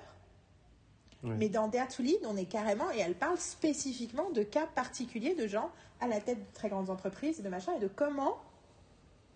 Oui. 1.25 1.35
Mais 1.37 1.49
dans 1.49 1.67
Dare 1.67 1.89
to 1.89 2.03
Lead, 2.03 2.21
on 2.25 2.37
est 2.37 2.45
carrément, 2.45 2.91
et 2.93 2.99
elle 2.99 3.15
parle 3.17 3.39
spécifiquement 3.39 4.31
de 4.31 4.45
cas 4.45 4.67
particuliers 4.67 5.35
de 5.35 5.49
gens 5.49 5.71
à 6.01 6.07
la 6.07 6.21
tête 6.21 6.39
de 6.39 6.55
très 6.55 6.69
grandes 6.69 6.91
entreprises 6.91 7.41
et 7.41 7.43
de 7.43 7.49
machin, 7.49 7.73
et 7.77 7.81
de 7.81 7.89
comment 7.89 8.37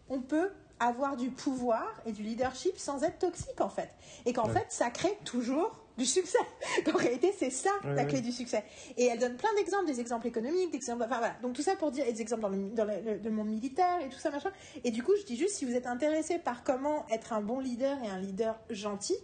on 0.08 0.20
peut 0.20 0.50
avoir 0.78 1.16
du 1.16 1.30
pouvoir 1.30 1.86
et 2.06 2.12
du 2.12 2.22
leadership 2.22 2.78
sans 2.78 3.02
être 3.02 3.18
toxique 3.18 3.60
en 3.60 3.68
fait. 3.68 3.90
Et 4.26 4.32
qu'en 4.32 4.46
Ouais. 4.46 4.52
fait, 4.54 4.66
ça 4.68 4.90
crée 4.90 5.16
toujours 5.24 5.70
du 5.98 6.06
succès. 6.06 6.38
En 6.92 6.96
réalité, 6.96 7.32
c'est 7.36 7.50
ça 7.50 7.70
la 7.84 8.04
clé 8.04 8.20
du 8.20 8.32
succès. 8.32 8.64
Et 8.96 9.04
elle 9.06 9.18
donne 9.18 9.36
plein 9.36 9.52
d'exemples, 9.56 9.86
des 9.86 10.00
exemples 10.00 10.26
économiques, 10.26 10.70
des 10.70 10.76
exemples, 10.76 11.02
enfin 11.04 11.18
voilà. 11.18 11.34
Donc 11.42 11.52
tout 11.54 11.62
ça 11.62 11.76
pour 11.76 11.90
dire, 11.90 12.06
et 12.06 12.12
des 12.12 12.20
exemples 12.22 12.42
dans 12.42 12.48
le, 12.48 12.70
dans 12.70 12.84
le- 12.84 13.30
monde 13.30 13.48
militaire 13.48 14.00
et 14.00 14.08
tout 14.08 14.18
ça 14.18 14.30
machin. 14.30 14.50
Et 14.84 14.90
du 14.90 15.02
coup, 15.02 15.12
je 15.20 15.24
dis 15.26 15.36
juste, 15.36 15.56
si 15.56 15.64
vous 15.64 15.74
êtes 15.74 15.86
intéressé 15.86 16.38
par 16.38 16.64
comment 16.64 17.06
être 17.10 17.32
un 17.32 17.42
bon 17.42 17.60
leader 17.60 17.96
et 18.04 18.08
un 18.08 18.18
leader 18.18 18.58
gentil, 18.70 19.16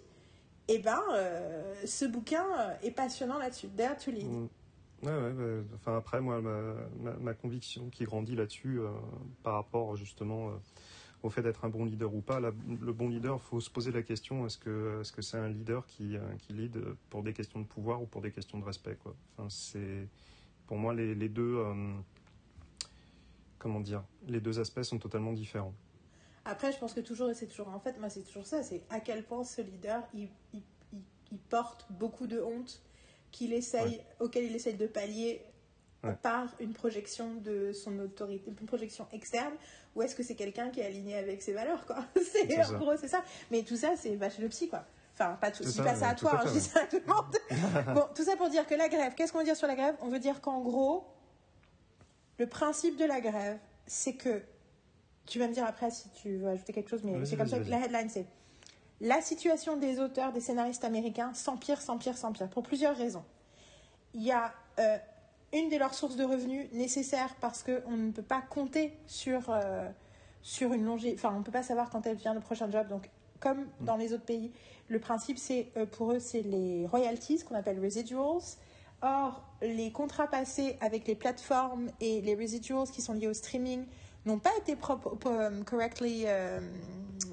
eh 0.68 0.78
ben, 0.78 1.00
euh, 1.12 1.74
ce 1.86 2.04
bouquin 2.04 2.44
euh, 2.58 2.74
est 2.82 2.90
passionnant 2.90 3.38
là-dessus. 3.38 3.68
Dare 3.68 3.96
to 3.96 4.10
lead. 4.10 4.26
Mm. 4.28 4.48
Ouais, 5.04 5.12
ouais, 5.12 5.32
ouais. 5.32 5.62
Enfin, 5.76 5.96
après, 5.96 6.20
moi, 6.20 6.40
ma, 6.42 6.60
ma- 7.00 7.16
ma 7.18 7.32
conviction 7.34 7.88
qui 7.88 8.04
grandit 8.04 8.34
là-dessus, 8.36 8.80
euh, 8.80 8.88
par 9.42 9.54
rapport 9.54 9.96
justement 9.96 10.50
au 11.22 11.30
fait 11.30 11.42
d'être 11.42 11.64
un 11.64 11.68
bon 11.68 11.84
leader 11.84 12.14
ou 12.14 12.20
pas, 12.20 12.38
la- 12.40 12.52
le 12.80 12.92
bon 12.92 13.08
leader, 13.08 13.36
il 13.36 13.46
faut 13.48 13.60
se 13.60 13.70
poser 13.70 13.90
la 13.92 14.02
question 14.02 14.46
est-ce 14.46 14.58
que 14.58 15.00
est-ce 15.00 15.12
que 15.12 15.22
c'est 15.22 15.36
un 15.38 15.48
leader 15.48 15.84
qui, 15.86 16.16
euh, 16.16 16.20
qui 16.38 16.52
lead 16.52 16.78
pour 17.10 17.22
des 17.22 17.32
questions 17.32 17.60
de 17.60 17.66
pouvoir 17.66 18.00
ou 18.02 18.06
pour 18.06 18.20
des 18.20 18.30
questions 18.30 18.58
de 18.58 18.64
respect 18.64 18.96
quoi. 19.02 19.14
Enfin, 19.36 19.48
c'est 19.50 20.08
pour 20.66 20.76
moi 20.78 20.94
les, 20.94 21.14
les 21.14 21.28
deux 21.28 21.56
euh, 21.56 21.92
comment 23.58 23.80
dire 23.80 24.04
les 24.26 24.40
deux 24.40 24.60
aspects 24.60 24.82
sont 24.82 24.98
totalement 24.98 25.32
différents. 25.32 25.74
Après, 26.44 26.72
je 26.72 26.78
pense 26.78 26.94
que 26.94 27.00
toujours, 27.00 27.28
c'est 27.34 27.46
toujours, 27.46 27.68
en 27.68 27.78
fait, 27.78 27.98
moi, 28.00 28.08
c'est 28.08 28.22
toujours 28.22 28.46
ça, 28.46 28.62
c'est 28.62 28.80
à 28.88 29.00
quel 29.00 29.22
point 29.22 29.44
ce 29.44 29.60
leader, 29.60 30.02
il, 30.14 30.28
il, 30.54 30.62
il- 30.94 31.02
il 31.30 31.38
porte 31.38 31.86
beaucoup 31.90 32.26
de 32.26 32.40
honte 32.40 32.80
qu'il 33.32 33.52
essaye, 33.52 34.00
auquel 34.18 34.44
il 34.44 34.56
essaye 34.56 34.74
de 34.78 34.86
pallier 34.86 35.42
Ouais. 36.04 36.14
par 36.22 36.46
une 36.60 36.74
projection 36.74 37.34
de 37.34 37.72
son 37.72 37.98
autorité, 37.98 38.52
une 38.60 38.66
projection 38.68 39.08
externe, 39.12 39.52
ou 39.96 40.02
est-ce 40.02 40.14
que 40.14 40.22
c'est 40.22 40.36
quelqu'un 40.36 40.70
qui 40.70 40.78
est 40.78 40.86
aligné 40.86 41.16
avec 41.16 41.42
ses 41.42 41.52
valeurs, 41.52 41.84
quoi 41.86 42.04
C'est 42.32 42.64
en 42.64 42.78
gros, 42.78 42.96
c'est 42.96 43.08
ça. 43.08 43.24
Mais 43.50 43.64
tout 43.64 43.76
ça, 43.76 43.96
c'est 43.96 44.14
vache 44.14 44.38
le 44.38 44.48
psy, 44.48 44.68
quoi. 44.68 44.84
Enfin, 45.14 45.36
pas 45.40 45.50
tout, 45.50 45.64
dis 45.64 45.72
ça, 45.72 45.82
pas 45.82 45.96
ça 45.96 46.08
à 46.10 46.14
tout 46.14 46.26
toi, 46.26 46.40
hein, 46.40 46.44
je 46.46 46.52
dis 46.52 46.60
ça 46.60 46.82
à 46.82 46.86
tout 46.86 47.00
le 47.04 47.12
monde. 47.12 47.94
bon, 47.96 48.04
tout 48.14 48.22
ça 48.22 48.36
pour 48.36 48.48
dire 48.48 48.64
que 48.64 48.76
la 48.76 48.88
grève, 48.88 49.14
qu'est-ce 49.16 49.32
qu'on 49.32 49.38
veut 49.38 49.44
dire 49.44 49.56
sur 49.56 49.66
la 49.66 49.74
grève? 49.74 49.96
On 50.00 50.08
veut 50.08 50.20
dire 50.20 50.40
qu'en 50.40 50.60
gros, 50.60 51.04
le 52.38 52.46
principe 52.46 52.96
de 52.96 53.04
la 53.04 53.20
grève, 53.20 53.58
c'est 53.88 54.14
que 54.14 54.40
tu 55.26 55.40
vas 55.40 55.48
me 55.48 55.52
dire 55.52 55.66
après 55.66 55.90
si 55.90 56.08
tu 56.10 56.36
veux 56.36 56.48
ajouter 56.48 56.72
quelque 56.72 56.90
chose, 56.90 57.02
mais 57.02 57.24
c'est 57.26 57.36
comme 57.36 57.48
ça 57.48 57.58
que 57.58 57.68
la 57.68 57.84
headline 57.84 58.08
c'est 58.08 58.24
la 59.00 59.20
situation 59.20 59.76
des 59.76 60.00
auteurs, 60.00 60.32
des 60.32 60.40
scénaristes 60.40 60.84
américains 60.84 61.32
s'empire, 61.34 61.80
s'empire, 61.80 62.16
s'empire, 62.16 62.48
pour 62.48 62.62
plusieurs 62.62 62.96
raisons. 62.96 63.24
Il 64.14 64.22
y 64.22 64.32
a 64.32 64.52
euh, 64.78 64.98
une 65.52 65.70
de 65.70 65.76
leurs 65.76 65.94
sources 65.94 66.16
de 66.16 66.24
revenus 66.24 66.68
nécessaires 66.72 67.34
parce 67.40 67.62
qu'on 67.62 67.96
ne 67.96 68.10
peut 68.10 68.22
pas 68.22 68.42
compter 68.42 68.92
sur, 69.06 69.50
euh, 69.50 69.88
sur 70.42 70.72
une 70.72 70.84
longévité, 70.84 71.18
enfin 71.18 71.34
on 71.34 71.40
ne 71.40 71.44
peut 71.44 71.52
pas 71.52 71.62
savoir 71.62 71.90
quand 71.90 72.06
elle 72.06 72.16
vient 72.16 72.34
le 72.34 72.40
prochain 72.40 72.70
job, 72.70 72.88
donc 72.88 73.10
comme 73.40 73.66
dans 73.80 73.96
les 73.96 74.12
autres 74.12 74.24
pays, 74.24 74.50
le 74.88 74.98
principe 74.98 75.38
c'est 75.38 75.68
euh, 75.76 75.86
pour 75.86 76.12
eux 76.12 76.18
c'est 76.18 76.42
les 76.42 76.86
royalties 76.86 77.44
qu'on 77.44 77.54
appelle 77.54 77.80
residuals. 77.80 78.42
Or, 79.00 79.44
les 79.62 79.92
contrats 79.92 80.26
passés 80.26 80.76
avec 80.80 81.06
les 81.06 81.14
plateformes 81.14 81.88
et 82.00 82.20
les 82.20 82.34
residuals 82.34 82.90
qui 82.90 83.00
sont 83.00 83.12
liés 83.12 83.28
au 83.28 83.34
streaming 83.34 83.86
n'ont 84.28 84.38
pas 84.38 84.52
été 84.58 84.76
correctly 85.64 86.24
euh, 86.26 86.60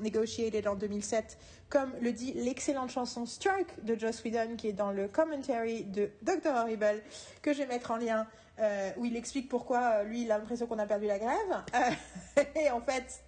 negotiated 0.01 0.67
en 0.67 0.75
2007, 0.75 1.37
comme 1.69 1.91
le 2.01 2.11
dit 2.11 2.33
l'excellente 2.33 2.89
chanson 2.89 3.25
Strike 3.25 3.83
de 3.83 3.99
Joss 3.99 4.23
Whedon, 4.23 4.55
qui 4.55 4.69
est 4.69 4.73
dans 4.73 4.91
le 4.91 5.07
commentary 5.07 5.83
de 5.83 6.09
Dr. 6.21 6.53
Horrible, 6.55 7.03
que 7.41 7.53
je 7.53 7.59
vais 7.59 7.67
mettre 7.67 7.91
en 7.91 7.97
lien, 7.97 8.25
euh, 8.59 8.91
où 8.97 9.05
il 9.05 9.15
explique 9.17 9.49
pourquoi 9.49 10.03
lui, 10.03 10.23
il 10.23 10.31
a 10.31 10.37
l'impression 10.37 10.67
qu'on 10.67 10.79
a 10.79 10.85
perdu 10.85 11.05
la 11.05 11.19
grève. 11.19 11.63
et 12.55 12.71
en 12.71 12.81
fait, 12.81 13.21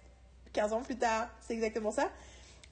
15 0.54 0.72
ans 0.72 0.80
plus 0.80 0.96
tard, 0.96 1.28
c'est 1.40 1.54
exactement 1.54 1.90
ça. 1.90 2.10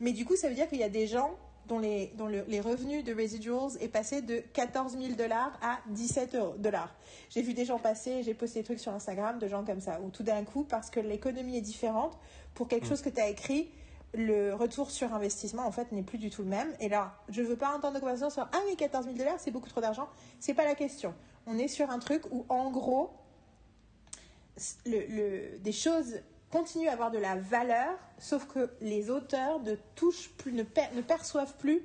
Mais 0.00 0.12
du 0.12 0.24
coup, 0.24 0.36
ça 0.36 0.48
veut 0.48 0.54
dire 0.54 0.68
qu'il 0.68 0.78
y 0.78 0.84
a 0.84 0.88
des 0.88 1.06
gens 1.06 1.36
dont 1.68 1.78
les, 1.78 2.12
dont 2.16 2.26
les 2.26 2.60
revenus 2.60 3.04
de 3.04 3.14
residuals 3.14 3.70
est 3.80 3.88
passé 3.88 4.22
de 4.22 4.42
14 4.52 4.96
000 4.98 5.14
dollars 5.14 5.52
à 5.62 5.78
17 5.88 6.36
dollars. 6.58 6.94
J'ai 7.30 7.42
vu 7.42 7.54
des 7.54 7.64
gens 7.64 7.78
passer, 7.78 8.22
j'ai 8.22 8.34
posté 8.34 8.60
des 8.60 8.64
trucs 8.64 8.80
sur 8.80 8.92
Instagram 8.92 9.38
de 9.38 9.48
gens 9.48 9.64
comme 9.64 9.80
ça, 9.80 10.00
où 10.00 10.10
tout 10.10 10.22
d'un 10.22 10.44
coup, 10.44 10.64
parce 10.64 10.90
que 10.90 11.00
l'économie 11.00 11.56
est 11.56 11.62
différente, 11.62 12.16
pour 12.54 12.68
quelque 12.68 12.86
mm. 12.86 12.88
chose 12.88 13.02
que 13.02 13.10
tu 13.10 13.20
as 13.20 13.28
écrit, 13.28 13.68
le 14.14 14.54
retour 14.54 14.90
sur 14.90 15.12
investissement, 15.14 15.66
en 15.66 15.72
fait, 15.72 15.92
n'est 15.92 16.02
plus 16.02 16.18
du 16.18 16.30
tout 16.30 16.42
le 16.42 16.48
même. 16.48 16.72
Et 16.80 16.88
là, 16.88 17.14
je 17.28 17.42
ne 17.42 17.46
veux 17.46 17.56
pas 17.56 17.76
entendre 17.76 17.94
de 17.94 18.00
conversation 18.00 18.30
sur 18.30 18.48
Ah 18.52 18.60
oui, 18.66 18.76
14 18.76 19.04
000 19.04 19.16
dollars, 19.16 19.38
c'est 19.38 19.50
beaucoup 19.50 19.68
trop 19.68 19.80
d'argent. 19.80 20.08
C'est 20.40 20.54
pas 20.54 20.64
la 20.64 20.74
question. 20.74 21.14
On 21.46 21.58
est 21.58 21.68
sur 21.68 21.90
un 21.90 21.98
truc 21.98 22.22
où, 22.30 22.46
en 22.48 22.70
gros, 22.70 23.10
le, 24.86 25.58
des 25.58 25.72
choses 25.72 26.20
continuent 26.50 26.88
à 26.88 26.92
avoir 26.92 27.10
de 27.10 27.18
la 27.18 27.36
valeur, 27.36 27.98
sauf 28.18 28.46
que 28.46 28.70
les 28.80 29.10
auteurs 29.10 29.60
ne 29.60 29.74
touchent 29.94 30.30
plus, 30.36 30.52
ne, 30.52 30.62
ne 30.62 31.02
perçoivent 31.02 31.56
plus 31.56 31.82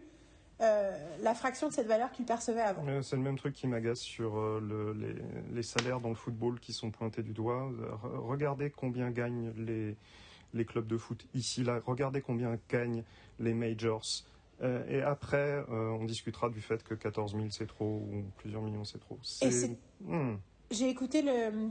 euh, 0.62 0.96
la 1.22 1.34
fraction 1.34 1.70
de 1.70 1.74
cette 1.74 1.88
valeur 1.88 2.12
qu'ils 2.12 2.26
percevaient 2.26 2.62
avant. 2.62 2.84
C'est 3.02 3.16
le 3.16 3.22
même 3.24 3.38
truc 3.38 3.56
qui 3.56 3.68
m'agace 3.68 4.00
sur 4.00 4.38
euh, 4.38 4.96
les, 4.96 5.56
les, 5.56 5.64
salaires 5.64 6.00
dans 6.00 6.10
le 6.10 6.16
football 6.16 6.60
qui 6.60 6.72
sont 6.72 6.92
pointés 6.92 7.24
du 7.24 7.34
doigt. 7.34 7.72
Regardez 8.04 8.70
combien 8.70 9.10
gagnent 9.10 9.52
les, 9.58 9.96
les 10.54 10.66
clubs 10.66 10.86
de 10.86 10.98
foot 10.98 11.26
ici, 11.34 11.64
là. 11.64 11.80
Regardez 11.84 12.22
combien 12.22 12.60
gagnent 12.70 13.04
les 13.40 13.56
majors. 13.56 14.06
Euh, 14.62 14.86
et 14.88 15.02
après, 15.02 15.66
on 15.70 16.06
discutera 16.06 16.50
du 16.52 16.62
fait 16.62 16.84
que 16.84 16.94
14 16.94 17.34
000 17.34 17.48
c'est 17.50 17.66
trop 17.66 18.08
ou 18.12 18.24
plusieurs 18.38 18.62
millions 18.62 18.86
c'est 18.86 19.00
trop. 19.00 19.18
Hmm. 20.02 20.36
J'ai 20.70 20.90
écouté 20.90 21.24
le, 21.24 21.70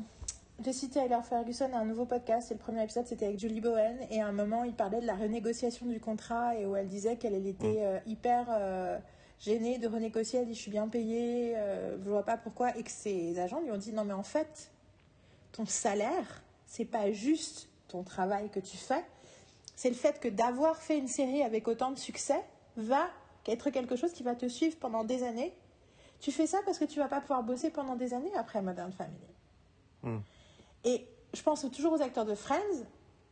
Jessie 0.63 0.91
Tyler 0.91 1.21
Ferguson 1.23 1.71
a 1.73 1.79
un 1.79 1.87
nouveau 1.87 2.05
podcast 2.05 2.51
et 2.51 2.55
le 2.55 2.61
premier 2.61 2.85
épisode 2.85 3.07
c'était 3.07 3.27
avec 3.27 3.39
Julie 3.39 3.63
Bowen 3.63 3.99
et 4.11 4.21
à 4.21 4.27
un 4.27 4.33
moment 4.33 4.65
il 4.65 4.75
parlait 4.75 5.01
de 5.01 5.07
la 5.07 5.15
renégociation 5.15 5.87
du 5.87 6.01
contrat 6.01 6.55
et 6.55 6.67
où 6.67 6.77
elle 6.77 6.89
disait 6.89 7.17
qu'elle 7.17 7.35
était 7.47 7.67
mm. 7.67 7.79
euh, 7.79 7.99
hyper 8.05 8.47
euh, 8.51 8.99
gênée 9.39 9.79
de 9.79 9.89
renégocier, 9.89 10.41
elle 10.41 10.47
dit 10.47 10.55
je 10.55 10.61
suis 10.61 10.71
bien 10.71 10.87
payée, 10.89 11.55
euh, 11.57 11.97
je 12.05 12.11
vois 12.11 12.25
pas 12.25 12.37
pourquoi 12.37 12.77
et 12.77 12.83
que 12.83 12.91
ses 12.91 13.39
agents 13.39 13.61
lui 13.61 13.71
ont 13.71 13.79
dit 13.79 13.93
non 13.93 14.05
mais 14.05 14.13
en 14.13 14.23
fait 14.23 14.71
ton 15.53 15.65
salaire 15.65 16.43
c'est 16.67 16.85
pas 16.85 17.11
juste 17.11 17.69
ton 17.89 18.03
travail 18.03 18.51
que 18.51 18.61
tu 18.61 18.77
fais, 18.77 19.05
c'est 19.77 19.89
le 19.89 19.97
fait 19.97 20.21
que 20.21 20.29
d'avoir 20.29 20.77
fait 20.77 20.99
une 20.99 21.09
série 21.09 21.43
avec 21.43 21.69
autant 21.69 21.91
de 21.91 21.99
succès 21.99 22.45
va 22.77 23.09
être 23.47 23.71
quelque 23.71 23.97
chose 23.97 24.13
qui 24.13 24.23
va 24.23 24.35
te 24.35 24.47
suivre 24.47 24.77
pendant 24.79 25.05
des 25.05 25.23
années. 25.23 25.55
Tu 26.21 26.31
fais 26.31 26.47
ça 26.47 26.59
parce 26.67 26.79
que 26.79 26.85
tu 26.85 26.99
vas 26.99 27.09
pas 27.09 27.21
pouvoir 27.21 27.43
bosser 27.43 27.71
pendant 27.71 27.97
des 27.97 28.13
années 28.13 28.35
après 28.37 28.61
Modern 28.61 28.93
Family. 28.93 29.17
Mm. 30.03 30.19
Et 30.85 31.07
je 31.35 31.43
pense 31.43 31.67
toujours 31.71 31.93
aux 31.93 32.03
acteurs 32.03 32.25
de 32.25 32.35
Friends. 32.35 32.85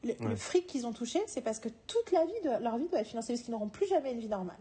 Le, 0.04 0.36
fric 0.36 0.68
qu'ils 0.68 0.86
ont 0.86 0.92
touché, 0.92 1.20
c'est 1.26 1.40
parce 1.40 1.58
que 1.58 1.68
toute 1.88 2.12
la 2.12 2.24
vie 2.24 2.40
de 2.44 2.62
leur 2.62 2.78
vie 2.78 2.86
doit 2.88 3.00
être 3.00 3.08
financée, 3.08 3.32
parce 3.32 3.42
qu'ils 3.42 3.52
n'auront 3.52 3.68
plus 3.68 3.88
jamais 3.88 4.12
une 4.12 4.20
vie 4.20 4.28
normale. 4.28 4.58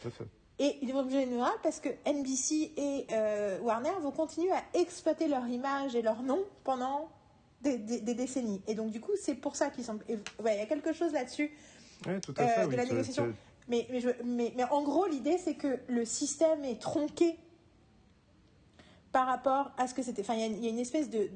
Tout 0.00 0.08
à 0.08 0.10
fait. 0.12 0.24
Et 0.60 0.78
ils 0.82 0.92
vont 0.92 1.02
une 1.02 1.08
vie 1.08 1.26
normale 1.26 1.58
parce 1.62 1.80
que 1.80 1.88
NBC 2.06 2.72
et 2.76 3.06
euh, 3.10 3.58
Warner 3.60 3.90
vont 4.00 4.12
continuer 4.12 4.52
à 4.52 4.62
exploiter 4.74 5.26
leur 5.26 5.48
image 5.48 5.96
et 5.96 6.02
leur 6.02 6.22
nom 6.22 6.44
pendant 6.62 7.10
des, 7.62 7.78
décennies. 8.14 8.62
Et 8.68 8.74
donc, 8.74 8.90
du 8.90 9.00
coup, 9.00 9.12
c'est 9.20 9.34
pour 9.34 9.56
ça 9.56 9.70
qu'ils 9.70 9.84
sont. 9.84 9.98
Il 10.08 10.20
y 10.44 10.48
a 10.48 10.66
quelque 10.66 10.92
chose 10.92 11.12
là-dessus 11.12 11.50
euh, 12.06 12.20
de 12.20 12.76
la 12.76 12.84
négociation. 12.84 13.34
Mais, 13.66 13.88
mais, 14.24 14.52
mais, 14.54 14.64
en 14.64 14.82
gros, 14.82 15.06
l'idée, 15.06 15.38
c'est 15.38 15.54
que 15.54 15.80
le 15.88 16.04
système 16.04 16.64
est 16.64 16.80
tronqué 16.80 17.36
par 19.14 19.28
rapport 19.28 19.70
à 19.78 19.86
ce 19.86 19.94
que 19.94 20.02
c'était. 20.02 20.22
Enfin, 20.22 20.34
il 20.34 20.64
y, 20.64 20.66
a 20.66 20.70
une 20.70 20.80
espèce 20.80 21.08
de, 21.08 21.28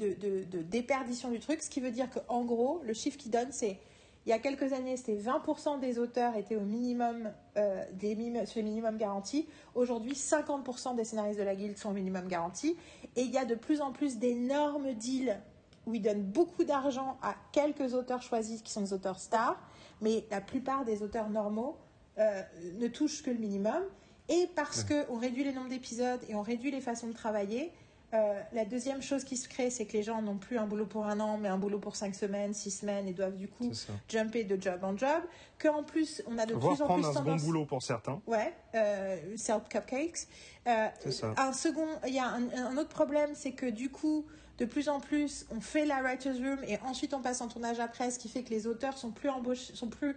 déperdition 0.62 1.30
du 1.30 1.38
truc, 1.38 1.62
ce 1.62 1.70
qui 1.70 1.78
veut 1.78 1.92
dire 1.92 2.08
qu'en 2.10 2.44
gros, 2.44 2.82
le 2.84 2.92
chiffre 2.92 3.16
qui 3.16 3.28
donne, 3.28 3.52
c'est 3.52 3.78
il 4.26 4.30
y 4.30 4.32
a 4.32 4.40
quelques 4.40 4.72
années, 4.72 4.96
c'était 4.96 5.14
20% 5.14 5.78
des 5.78 6.00
auteurs 6.00 6.36
étaient 6.36 6.56
au 6.56 6.64
minimum 6.64 7.30
euh, 7.56 7.84
des 7.92 8.16
sur 8.46 8.62
garantis. 8.96 9.46
Aujourd'hui, 9.76 10.14
50% 10.14 10.96
des 10.96 11.04
scénaristes 11.04 11.38
de 11.38 11.44
la 11.44 11.54
guilde 11.54 11.78
sont 11.78 11.90
au 11.90 11.92
minimum 11.92 12.26
garanti. 12.26 12.76
Et 13.14 13.22
il 13.22 13.30
y 13.30 13.38
a 13.38 13.44
de 13.44 13.54
plus 13.54 13.80
en 13.80 13.92
plus 13.92 14.18
d'énormes 14.18 14.92
deals 14.94 15.38
où 15.86 15.94
ils 15.94 16.02
donnent 16.02 16.24
beaucoup 16.24 16.64
d'argent 16.64 17.16
à 17.22 17.36
quelques 17.52 17.94
auteurs 17.94 18.22
choisis 18.22 18.60
qui 18.60 18.72
sont 18.72 18.82
des 18.82 18.92
auteurs 18.92 19.20
stars, 19.20 19.56
mais 20.00 20.26
la 20.32 20.40
plupart 20.40 20.84
des 20.84 21.04
auteurs 21.04 21.30
normaux 21.30 21.76
euh, 22.18 22.42
ne 22.80 22.88
touchent 22.88 23.22
que 23.22 23.30
le 23.30 23.38
minimum. 23.38 23.84
Et 24.28 24.48
parce 24.54 24.84
qu'on 24.84 25.18
réduit 25.18 25.44
les 25.44 25.52
nombres 25.52 25.70
d'épisodes 25.70 26.20
et 26.28 26.34
on 26.34 26.42
réduit 26.42 26.70
les 26.70 26.80
façons 26.80 27.06
de 27.06 27.12
travailler, 27.12 27.72
euh, 28.14 28.40
la 28.54 28.64
deuxième 28.64 29.02
chose 29.02 29.22
qui 29.22 29.36
se 29.36 29.48
crée, 29.48 29.68
c'est 29.68 29.84
que 29.84 29.92
les 29.92 30.02
gens 30.02 30.22
n'ont 30.22 30.38
plus 30.38 30.56
un 30.56 30.66
boulot 30.66 30.86
pour 30.86 31.06
un 31.06 31.20
an, 31.20 31.36
mais 31.36 31.48
un 31.48 31.58
boulot 31.58 31.78
pour 31.78 31.94
cinq 31.94 32.14
semaines, 32.14 32.54
six 32.54 32.70
semaines, 32.70 33.06
et 33.06 33.12
doivent 33.12 33.36
du 33.36 33.48
coup 33.48 33.70
jumper 34.08 34.44
de 34.44 34.60
job 34.60 34.82
en 34.82 34.96
job. 34.96 35.22
Qu'en 35.58 35.82
plus, 35.82 36.22
on 36.26 36.38
a 36.38 36.46
de 36.46 36.54
plus 36.54 36.80
en 36.80 36.94
plus 36.94 37.04
un 37.04 37.12
second 37.12 37.36
boulot 37.36 37.66
pour 37.66 37.82
certains. 37.82 38.20
Ouais, 38.26 38.54
euh, 38.74 39.18
sell 39.36 39.60
cupcakes. 39.68 40.26
Euh, 40.66 40.88
ça. 41.10 41.34
Un 41.36 41.52
second, 41.52 41.86
il 42.06 42.14
y 42.14 42.18
a 42.18 42.28
un, 42.28 42.76
autre 42.78 42.88
problème, 42.88 43.30
c'est 43.34 43.52
que 43.52 43.66
du 43.66 43.90
coup, 43.90 44.24
de 44.56 44.64
plus 44.64 44.88
en 44.88 45.00
plus, 45.00 45.46
on 45.50 45.60
fait 45.60 45.84
la 45.84 46.00
writers 46.02 46.36
room 46.36 46.58
et 46.66 46.78
ensuite 46.86 47.12
on 47.12 47.20
passe 47.20 47.42
en 47.42 47.48
tournage 47.48 47.78
après, 47.78 48.10
ce 48.10 48.18
qui 48.18 48.30
fait 48.30 48.42
que 48.42 48.50
les 48.50 48.66
auteurs 48.66 48.96
sont 48.96 49.10
plus 49.10 49.28
embauchés, 49.28 49.74
sont 49.74 49.88
plus 49.88 50.16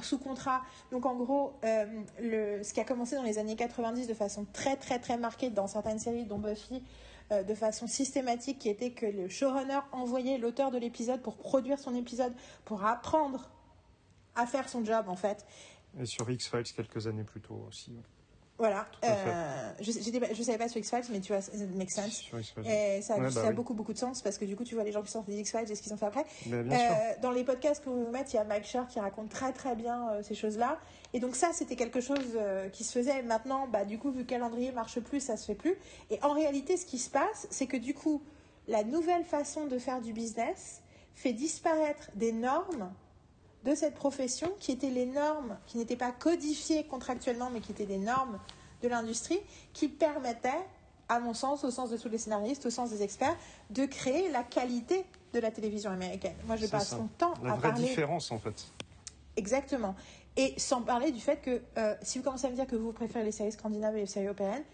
sous 0.00 0.18
contrat. 0.18 0.62
Donc 0.90 1.04
en 1.04 1.14
gros, 1.14 1.52
euh, 1.64 2.02
ce 2.62 2.72
qui 2.72 2.80
a 2.80 2.84
commencé 2.84 3.16
dans 3.16 3.22
les 3.22 3.38
années 3.38 3.56
90 3.56 4.06
de 4.06 4.14
façon 4.14 4.46
très 4.52 4.76
très 4.76 4.98
très 4.98 5.18
marquée 5.18 5.50
dans 5.50 5.66
certaines 5.66 5.98
séries, 5.98 6.24
dont 6.24 6.38
Buffy, 6.38 6.82
euh, 7.30 7.42
de 7.42 7.54
façon 7.54 7.86
systématique, 7.86 8.58
qui 8.58 8.68
était 8.68 8.92
que 8.92 9.06
le 9.06 9.28
showrunner 9.28 9.80
envoyait 9.92 10.38
l'auteur 10.38 10.70
de 10.70 10.78
l'épisode 10.78 11.20
pour 11.20 11.36
produire 11.36 11.78
son 11.78 11.94
épisode, 11.94 12.32
pour 12.64 12.84
apprendre 12.86 13.50
à 14.34 14.46
faire 14.46 14.68
son 14.68 14.84
job 14.84 15.08
en 15.08 15.16
fait. 15.16 15.44
Et 16.00 16.06
sur 16.06 16.30
X-Files 16.30 16.72
quelques 16.74 17.06
années 17.06 17.24
plus 17.24 17.42
tôt 17.42 17.66
aussi. 17.68 17.92
Voilà. 18.62 18.86
Euh, 19.02 19.72
je 19.80 19.90
ne 19.90 20.44
savais 20.44 20.56
pas 20.56 20.68
sur 20.68 20.78
X-Files, 20.78 21.02
mais 21.10 21.18
tu 21.18 21.32
vois, 21.32 21.42
ça 21.42 21.50
make 21.74 21.90
sense. 21.90 22.30
Et 22.64 23.02
ça, 23.02 23.16
ça 23.28 23.40
a 23.40 23.46
bah 23.46 23.52
beaucoup, 23.52 23.74
beaucoup 23.74 23.92
de 23.92 23.98
sens 23.98 24.22
parce 24.22 24.38
que 24.38 24.44
du 24.44 24.54
coup, 24.54 24.62
tu 24.62 24.76
vois 24.76 24.84
les 24.84 24.92
gens 24.92 25.02
qui 25.02 25.10
sortent 25.10 25.26
des 25.26 25.40
X-Files 25.40 25.68
et 25.68 25.74
ce 25.74 25.82
qu'ils 25.82 25.92
ont 25.92 25.96
fait 25.96 26.06
après. 26.06 26.24
Euh, 26.48 26.68
dans 27.20 27.32
les 27.32 27.42
podcasts 27.42 27.82
que 27.82 27.90
vous 27.90 28.08
mettez, 28.12 28.34
il 28.34 28.36
y 28.36 28.38
a 28.38 28.44
Mike 28.44 28.64
Scher 28.64 28.86
qui 28.86 29.00
raconte 29.00 29.30
très, 29.30 29.52
très 29.52 29.74
bien 29.74 30.10
euh, 30.10 30.22
ces 30.22 30.36
choses-là. 30.36 30.78
Et 31.12 31.18
donc, 31.18 31.34
ça, 31.34 31.48
c'était 31.52 31.74
quelque 31.74 32.00
chose 32.00 32.38
qui 32.72 32.84
se 32.84 32.92
faisait. 32.92 33.20
Maintenant, 33.24 33.66
bah, 33.66 33.84
du 33.84 33.98
coup, 33.98 34.12
vu 34.12 34.18
que 34.18 34.20
le 34.20 34.26
calendrier 34.26 34.70
marche 34.70 35.00
plus, 35.00 35.18
ça 35.18 35.36
se 35.36 35.44
fait 35.44 35.56
plus. 35.56 35.74
Et 36.10 36.22
en 36.22 36.32
réalité, 36.32 36.76
ce 36.76 36.86
qui 36.86 37.00
se 37.00 37.10
passe, 37.10 37.48
c'est 37.50 37.66
que 37.66 37.76
du 37.76 37.94
coup, 37.94 38.22
la 38.68 38.84
nouvelle 38.84 39.24
façon 39.24 39.66
de 39.66 39.76
faire 39.76 40.00
du 40.00 40.12
business 40.12 40.82
fait 41.16 41.32
disparaître 41.32 42.10
des 42.14 42.30
normes 42.30 42.92
de 43.64 43.74
cette 43.74 43.94
profession 43.94 44.50
qui 44.58 44.72
étaient 44.72 44.90
les 44.90 45.06
normes, 45.06 45.56
qui 45.66 45.78
n'étaient 45.78 45.96
pas 45.96 46.12
codifiées 46.12 46.84
contractuellement, 46.84 47.50
mais 47.50 47.60
qui 47.60 47.72
étaient 47.72 47.86
des 47.86 47.98
normes 47.98 48.38
de 48.82 48.88
l'industrie, 48.88 49.40
qui 49.72 49.88
permettaient, 49.88 50.50
à 51.08 51.20
mon 51.20 51.34
sens, 51.34 51.64
au 51.64 51.70
sens 51.70 51.90
de 51.90 51.96
tous 51.96 52.08
les 52.08 52.18
scénaristes, 52.18 52.66
au 52.66 52.70
sens 52.70 52.90
des 52.90 53.02
experts, 53.02 53.36
de 53.70 53.86
créer 53.86 54.30
la 54.30 54.42
qualité 54.42 55.04
de 55.32 55.38
la 55.38 55.50
télévision 55.50 55.90
américaine. 55.90 56.34
Moi, 56.46 56.56
je 56.56 56.66
passe 56.66 56.92
mon 56.92 57.06
temps 57.18 57.34
la 57.42 57.52
à 57.52 57.56
vraie 57.56 57.72
différence, 57.72 58.32
en 58.32 58.38
fait. 58.38 58.66
Exactement. 59.36 59.94
Et 60.36 60.54
sans 60.58 60.82
parler 60.82 61.10
du 61.12 61.20
fait 61.20 61.36
que, 61.40 61.62
euh, 61.78 61.94
si 62.02 62.18
vous 62.18 62.24
commencez 62.24 62.46
à 62.46 62.50
me 62.50 62.56
dire 62.56 62.66
que 62.66 62.76
vous 62.76 62.92
préférez 62.92 63.24
les 63.24 63.32
séries 63.32 63.52
scandinaves 63.52 63.96
et 63.96 64.00
les 64.00 64.06
séries 64.06 64.26
européennes, 64.26 64.64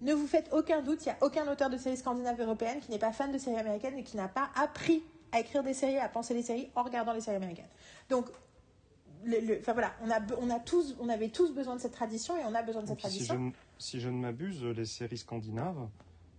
ne 0.00 0.14
vous 0.14 0.26
faites 0.26 0.48
aucun 0.52 0.80
doute, 0.82 1.04
il 1.04 1.08
n'y 1.08 1.12
a 1.12 1.16
aucun 1.22 1.50
auteur 1.50 1.70
de 1.70 1.76
séries 1.76 1.96
scandinaves 1.96 2.40
européennes 2.40 2.78
qui 2.80 2.90
n'est 2.90 2.98
pas 2.98 3.12
fan 3.12 3.32
de 3.32 3.38
séries 3.38 3.58
américaines 3.58 3.98
et 3.98 4.04
qui 4.04 4.16
n'a 4.16 4.28
pas 4.28 4.48
appris 4.54 5.02
à 5.32 5.40
écrire 5.40 5.62
des 5.62 5.74
séries, 5.74 5.98
à 5.98 6.08
penser 6.08 6.34
des 6.34 6.42
séries 6.42 6.70
en 6.74 6.82
regardant 6.82 7.12
les 7.12 7.20
séries 7.20 7.36
américaines. 7.36 7.68
Donc, 8.08 8.26
le, 9.24 9.60
voilà, 9.64 9.92
on, 10.02 10.10
a, 10.10 10.20
on, 10.40 10.50
a 10.50 10.60
tous, 10.60 10.96
on 11.00 11.08
avait 11.08 11.28
tous 11.28 11.52
besoin 11.52 11.76
de 11.76 11.80
cette 11.80 11.92
tradition 11.92 12.36
et 12.36 12.44
on 12.44 12.54
a 12.54 12.62
besoin 12.62 12.82
de 12.82 12.88
cette 12.88 12.98
tradition. 12.98 13.52
Si 13.78 14.00
je, 14.00 14.08
ne 14.08 14.18
m'abuse, 14.18 14.62
les 14.64 14.84
séries 14.84 15.18
scandinaves, 15.18 15.88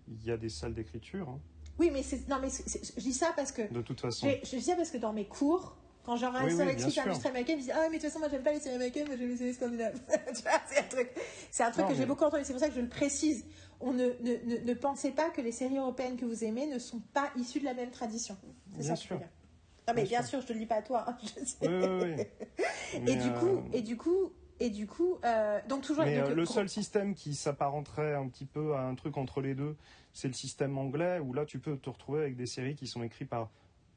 il 0.08 0.24
y 0.24 0.32
a 0.32 0.38
des 0.38 0.50
salles 0.50 0.74
d'écriture. 0.74 1.30
Hein. 1.30 1.40
Oui, 1.78 1.90
mais 1.92 2.04
c'est, 2.04 2.28
non, 2.28 2.38
mais 2.42 2.50
je 2.50 3.02
dis 3.02 3.14
ça 3.14 3.32
parce 3.36 3.52
que. 3.52 3.72
De 3.74 3.82
toute 3.82 4.02
façon. 4.02 4.28
Je, 4.44 4.56
dis 4.58 4.62
ça 4.62 4.76
parce 4.76 4.92
que 4.92 4.98
dans 4.98 5.14
mes 5.14 5.26
cours, 5.26 5.78
quand 6.04 6.18
j'en 6.18 6.32
oui, 6.44 6.54
oui, 6.54 6.62
avec 6.62 6.80
l'industrie 6.80 7.30
américaine, 7.30 7.60
je 7.60 7.66
dis 7.66 7.72
Ah, 7.72 7.88
mais 7.90 7.98
de 7.98 8.02
toute 8.02 8.10
façon, 8.10 8.20
moi, 8.20 8.28
j'aime 8.30 8.44
pas 8.44 8.52
les 8.52 8.60
séries 8.60 8.76
américaines, 8.76 9.08
moi, 9.08 9.16
j'aime 9.18 9.30
les 9.30 9.38
séries 9.38 9.54
scandinaves. 9.54 10.00
c'est 10.34 10.80
un 10.80 10.88
truc, 10.90 11.10
c'est 11.52 11.64
un 11.64 11.72
truc 11.72 11.88
que 11.88 11.96
j'ai 11.96 12.06
beaucoup 12.06 12.26
entendu. 12.26 12.44
C'est 12.46 12.54
pour 12.54 12.62
ça 12.62 12.70
que 12.70 12.76
je 12.76 12.82
le 12.82 12.90
précise. 12.90 13.46
On 13.82 13.94
ne, 13.94 14.08
ne, 14.22 14.66
ne, 14.66 14.74
pensez 14.74 15.12
pas 15.12 15.30
que 15.30 15.42
les 15.42 15.54
séries 15.54 15.78
européennes 15.78 16.18
que 16.18 16.26
vous 16.26 16.44
aimez 16.44 16.68
ne 16.68 16.80
sont 16.80 17.00
pas 17.14 17.32
issues 17.38 17.60
de 17.60 17.66
la 17.66 17.74
même 17.74 17.92
tradition. 17.92 18.38
C'est 18.76 18.84
ça 18.84 18.96
sûr. 18.96 19.18
Non, 19.18 19.94
mais 19.96 20.04
bien, 20.04 20.22
sûr. 20.22 20.42
je 20.42 20.48
te 20.48 20.54
le 20.54 20.60
dis 20.60 20.66
pas 20.66 20.76
à 20.76 20.82
toi. 20.82 21.06
Hein, 21.08 21.18
oui, 21.62 21.68
oui, 21.68 22.16
oui. 22.18 23.04
et, 23.08 23.16
du 23.16 23.32
coup, 23.32 23.64
et 23.74 23.82
du 23.82 23.98
coup, 23.98 24.34
et 24.60 24.70
du 24.70 24.88
coup, 24.88 25.18
euh, 25.24 25.60
donc 25.68 25.84
toujours. 25.84 26.04
Mais 26.04 26.20
euh, 26.20 26.36
le 26.36 26.46
seul 26.46 26.68
système 26.68 27.16
qui 27.16 27.34
s'apparenterait 27.34 28.14
un 28.14 28.28
petit 28.28 28.46
peu 28.46 28.76
à 28.76 28.82
un 28.82 28.96
truc 28.96 29.18
entre 29.18 29.42
les 29.42 29.56
deux, 29.56 29.76
c'est 30.14 30.28
le 30.28 30.34
système 30.34 30.78
anglais 30.78 31.20
où 31.20 31.34
là, 31.34 31.46
tu 31.46 31.60
peux 31.60 31.78
te 31.78 31.90
retrouver 31.90 32.22
avec 32.22 32.36
des 32.36 32.46
séries 32.46 32.76
qui 32.76 32.86
sont 32.86 33.02
écrites 33.02 33.30
par 33.30 33.50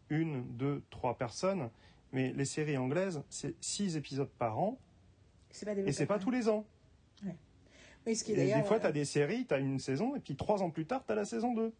une, 0.08 0.44
deux, 0.56 0.82
trois 0.90 1.18
personnes. 1.18 1.68
Mais 2.12 2.32
les 2.32 2.44
séries 2.44 2.76
anglaises, 2.76 3.22
c'est 3.28 3.54
six 3.60 3.96
épisodes 3.96 4.30
par 4.38 4.58
an. 4.58 4.78
Pas 5.64 5.72
et 5.72 5.92
c'est 5.92 6.06
pas 6.06 6.18
tous 6.18 6.30
les 6.30 6.48
ans. 6.48 6.64
Oui, 8.06 8.16
ce 8.16 8.24
qui 8.24 8.32
et 8.32 8.54
des 8.54 8.62
fois, 8.64 8.80
tu 8.80 8.86
as 8.86 8.92
des 8.92 9.04
séries, 9.04 9.46
tu 9.46 9.54
as 9.54 9.58
une 9.58 9.78
saison, 9.78 10.16
et 10.16 10.20
puis 10.20 10.36
trois 10.36 10.62
ans 10.62 10.70
plus 10.70 10.86
tard, 10.86 11.04
tu 11.06 11.12
as 11.12 11.14
la 11.14 11.24
saison 11.24 11.54
2. 11.54 11.72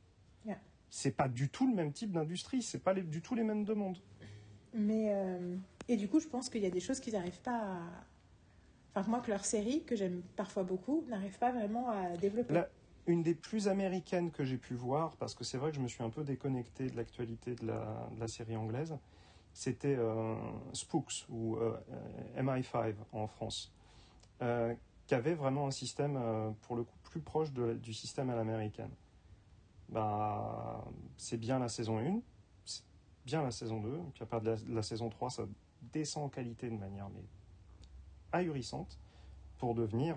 Yeah. 0.46 0.58
C'est 0.88 1.16
pas 1.16 1.28
du 1.28 1.48
tout 1.48 1.66
le 1.66 1.74
même 1.74 1.92
type 1.92 2.12
d'industrie, 2.12 2.62
c'est 2.62 2.82
pas 2.82 2.94
du 2.94 3.20
tout 3.20 3.34
les 3.34 3.44
mêmes 3.44 3.64
demandes. 3.64 3.98
Mais. 4.74 5.12
Euh, 5.12 5.56
et 5.88 5.96
du 5.96 6.08
coup, 6.08 6.20
je 6.20 6.28
pense 6.28 6.48
qu'il 6.48 6.62
y 6.62 6.66
a 6.66 6.70
des 6.70 6.80
choses 6.80 7.00
qu'ils 7.00 7.14
n'arrivent 7.14 7.40
pas 7.42 7.58
à. 7.58 7.80
Enfin, 8.94 9.08
moi, 9.10 9.20
que 9.20 9.30
leur 9.30 9.44
série, 9.44 9.82
que 9.84 9.96
j'aime 9.96 10.22
parfois 10.36 10.64
beaucoup, 10.64 11.04
n'arrive 11.08 11.38
pas 11.38 11.50
vraiment 11.50 11.88
à 11.90 12.16
développer. 12.16 12.62
une 13.06 13.22
des 13.22 13.34
plus 13.34 13.68
américaines 13.68 14.30
que 14.30 14.44
j'ai 14.44 14.58
pu 14.58 14.74
voir, 14.74 15.16
parce 15.16 15.34
que 15.34 15.44
c'est 15.44 15.56
vrai 15.56 15.70
que 15.70 15.76
je 15.76 15.80
me 15.80 15.88
suis 15.88 16.02
un 16.02 16.10
peu 16.10 16.24
déconnecté 16.24 16.88
de 16.88 16.96
l'actualité 16.96 17.54
de 17.54 17.66
la, 17.66 18.08
de 18.14 18.20
la, 18.20 18.28
série 18.28 18.54
anglaise, 18.54 18.96
c'était 19.54 19.96
euh, 19.98 20.34
Spooks 20.74 21.24
ou 21.30 21.56
euh, 21.56 21.74
MI5 22.36 22.94
en 23.12 23.26
France, 23.26 23.72
euh, 24.42 24.74
qui 25.12 25.16
avait 25.16 25.34
vraiment 25.34 25.66
un 25.66 25.70
système, 25.70 26.18
pour 26.62 26.74
le 26.74 26.84
coup, 26.84 26.96
plus 27.02 27.20
proche 27.20 27.52
de, 27.52 27.74
du 27.74 27.92
système 27.92 28.30
à 28.30 28.34
l'américaine. 28.34 28.88
Bah, 29.90 30.82
c'est 31.18 31.36
bien 31.36 31.58
la 31.58 31.68
saison 31.68 31.98
1, 31.98 32.22
c'est 32.64 32.82
bien 33.26 33.42
la 33.42 33.50
saison 33.50 33.78
2, 33.78 33.90
puis 34.14 34.22
à 34.22 34.26
partir 34.26 34.56
de 34.56 34.74
la, 34.74 34.82
saison 34.82 35.10
3, 35.10 35.28
ça 35.28 35.42
descend 35.92 36.24
en 36.24 36.28
qualité 36.30 36.70
de 36.70 36.78
manière 36.78 37.10
mais 37.10 37.24
ahurissante 38.32 38.98
pour 39.58 39.74
devenir. 39.74 40.16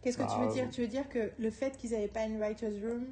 Qu'est-ce 0.00 0.18
que 0.18 0.32
tu 0.32 0.38
veux 0.38 0.46
bah, 0.46 0.52
dire? 0.52 0.70
Tu 0.70 0.82
veux 0.82 0.86
dire 0.86 1.08
que 1.08 1.32
le 1.36 1.50
fait 1.50 1.76
qu'ils 1.76 1.90
n'avaient 1.90 2.06
pas 2.06 2.24
une 2.24 2.38
writer's 2.38 2.80
room 2.84 3.06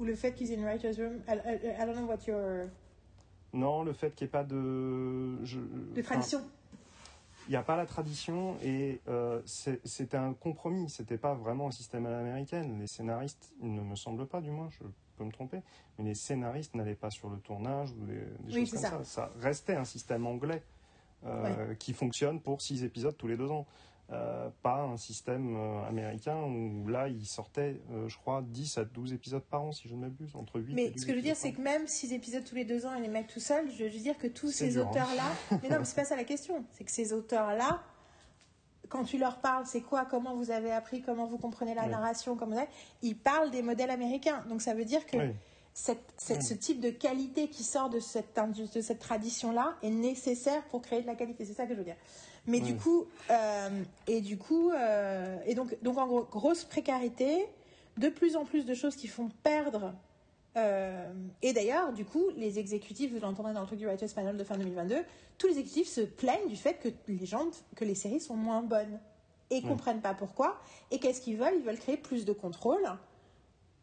ou 0.00 0.04
le 0.04 0.16
fait 0.16 0.34
qu'ils 0.34 0.50
aient 0.50 0.56
une 0.56 0.64
writer's 0.64 0.98
room, 0.98 1.20
I, 1.28 1.34
I, 1.80 1.86
don't 1.86 1.94
know 1.94 2.06
what 2.06 2.26
your 2.26 2.66
non, 3.52 3.84
le 3.84 3.92
fait 3.92 4.12
qu'il 4.16 4.24
n'y 4.24 4.30
ait 4.30 4.32
pas 4.32 4.42
de... 4.42 5.38
de 5.94 6.02
tradition. 6.02 6.40
Il 7.48 7.50
n'y 7.50 7.56
a 7.56 7.62
pas 7.62 7.76
la 7.76 7.86
tradition 7.86 8.56
et 8.62 9.00
euh, 9.08 9.40
c'était 9.44 10.16
un 10.16 10.32
compromis. 10.32 10.88
C'était 10.88 11.18
pas 11.18 11.34
vraiment 11.34 11.68
un 11.68 11.72
système 11.72 12.06
à 12.06 12.10
l'américaine. 12.10 12.78
Les 12.80 12.86
scénaristes, 12.86 13.52
il 13.62 13.74
ne 13.74 13.82
me 13.82 13.96
semble 13.96 14.26
pas, 14.26 14.40
du 14.40 14.50
moins, 14.50 14.68
je 14.70 14.84
peux 15.16 15.24
me 15.24 15.32
tromper, 15.32 15.60
mais 15.98 16.04
les 16.04 16.14
scénaristes 16.14 16.74
n'allaient 16.74 16.94
pas 16.94 17.10
sur 17.10 17.28
le 17.28 17.38
tournage 17.38 17.90
ou 17.92 18.06
des, 18.06 18.66
choses 18.66 18.70
comme 18.72 19.04
ça. 19.04 19.04
ça. 19.04 19.32
restait 19.40 19.76
un 19.76 19.84
système 19.84 20.26
anglais 20.26 20.62
euh, 21.26 21.74
qui 21.76 21.92
fonctionne 21.92 22.40
pour 22.40 22.60
six 22.60 22.84
épisodes 22.84 23.16
tous 23.16 23.28
les 23.28 23.36
deux 23.36 23.50
ans. 23.50 23.66
Euh, 24.12 24.50
pas 24.62 24.82
un 24.82 24.98
système 24.98 25.56
euh, 25.56 25.88
américain 25.88 26.36
où 26.42 26.86
là, 26.88 27.08
il 27.08 27.24
sortait, 27.24 27.80
euh, 27.90 28.06
je 28.06 28.18
crois, 28.18 28.44
10 28.46 28.76
à 28.76 28.84
12 28.84 29.14
épisodes 29.14 29.42
par 29.42 29.62
an, 29.62 29.72
si 29.72 29.88
je 29.88 29.94
ne 29.94 30.00
m'abuse, 30.00 30.36
entre 30.36 30.60
8 30.60 30.74
Mais 30.74 30.92
ce 30.94 31.06
que 31.06 31.12
je 31.12 31.16
veux 31.16 31.22
dire, 31.22 31.36
c'est 31.36 31.52
que 31.52 31.60
même 31.62 31.86
6 31.86 32.12
épisodes 32.12 32.44
tous 32.44 32.54
les 32.54 32.66
deux 32.66 32.84
ans 32.84 32.94
et 32.94 33.00
les 33.00 33.08
mettre 33.08 33.32
tout 33.32 33.40
seuls, 33.40 33.70
je 33.70 33.84
veux 33.84 33.90
dire 33.90 34.18
que 34.18 34.26
tous 34.26 34.50
ces 34.50 34.76
hein. 34.76 34.82
auteurs-là. 34.82 35.24
mais 35.62 35.70
non, 35.70 35.78
mais 35.78 35.84
c'est 35.86 35.96
pas 35.96 36.04
ça 36.04 36.16
la 36.16 36.24
question. 36.24 36.66
C'est 36.72 36.84
que 36.84 36.90
ces 36.90 37.14
auteurs-là, 37.14 37.82
quand 38.90 39.04
tu 39.04 39.16
leur 39.16 39.40
parles, 39.40 39.64
c'est 39.64 39.80
quoi, 39.80 40.04
comment 40.04 40.36
vous 40.36 40.50
avez 40.50 40.70
appris, 40.70 41.00
comment 41.00 41.26
vous 41.26 41.38
comprenez 41.38 41.74
la 41.74 41.86
narration, 41.86 42.36
comment 42.36 42.56
ils 43.00 43.16
parlent 43.16 43.50
des 43.50 43.62
modèles 43.62 43.90
américains. 43.90 44.44
Donc 44.50 44.60
ça 44.60 44.74
veut 44.74 44.84
dire 44.84 45.06
que. 45.06 45.16
Cette, 45.76 46.14
ce 46.18 46.54
type 46.54 46.78
de 46.78 46.90
qualité 46.90 47.48
qui 47.48 47.64
sort 47.64 47.90
de 47.90 47.98
cette, 47.98 48.38
de 48.38 48.80
cette 48.80 49.00
tradition-là 49.00 49.74
est 49.82 49.90
nécessaire 49.90 50.62
pour 50.66 50.82
créer 50.82 51.02
de 51.02 51.06
la 51.08 51.16
qualité. 51.16 51.44
C'est 51.44 51.54
ça 51.54 51.64
que 51.66 51.72
je 51.72 51.78
veux 51.78 51.84
dire. 51.84 51.96
Mais 52.46 52.60
du 52.60 52.76
coup, 52.76 53.06
euh, 53.30 53.82
et 54.06 54.20
du 54.20 54.36
coup, 54.36 54.70
euh, 54.70 55.38
et 55.46 55.54
donc, 55.54 55.76
donc 55.82 55.96
en 55.96 56.06
gros, 56.06 56.24
grosse 56.24 56.64
précarité, 56.64 57.46
de 57.96 58.08
plus 58.08 58.36
en 58.36 58.44
plus 58.44 58.66
de 58.66 58.74
choses 58.74 58.96
qui 58.96 59.08
font 59.08 59.30
perdre. 59.42 59.94
Euh, 60.56 61.12
et 61.42 61.52
d'ailleurs, 61.52 61.92
du 61.92 62.04
coup, 62.04 62.24
les 62.36 62.58
exécutifs, 62.58 63.12
vous 63.12 63.20
l'entendrez 63.20 63.54
dans 63.54 63.60
le 63.60 63.66
truc 63.66 63.78
du 63.78 63.86
Writers 63.86 64.12
Panel 64.14 64.36
de 64.36 64.44
fin 64.44 64.58
2022, 64.58 64.96
tous 65.38 65.46
les 65.46 65.58
exécutifs 65.58 65.88
se 65.88 66.02
plaignent 66.02 66.48
du 66.48 66.56
fait 66.56 66.74
que 66.74 66.88
les 67.08 67.26
gens, 67.26 67.46
que 67.76 67.84
les 67.84 67.94
séries 67.94 68.20
sont 68.20 68.36
moins 68.36 68.62
bonnes 68.62 69.00
et 69.50 69.62
ne 69.62 69.68
comprennent 69.68 70.02
pas 70.02 70.14
pourquoi. 70.14 70.60
Et 70.90 70.98
qu'est-ce 70.98 71.20
qu'ils 71.20 71.38
veulent? 71.38 71.54
Ils 71.56 71.64
veulent 71.64 71.78
créer 71.78 71.96
plus 71.96 72.24
de 72.24 72.32
contrôle, 72.32 72.84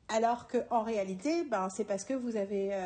alors 0.07 0.47
qu'en 0.47 0.84
réalité, 0.84 1.43
ben, 1.45 1.70
c'est 1.70 1.84
parce 1.84 2.03
que 2.03 2.14
vous 2.14 2.36
avez, 2.36 2.78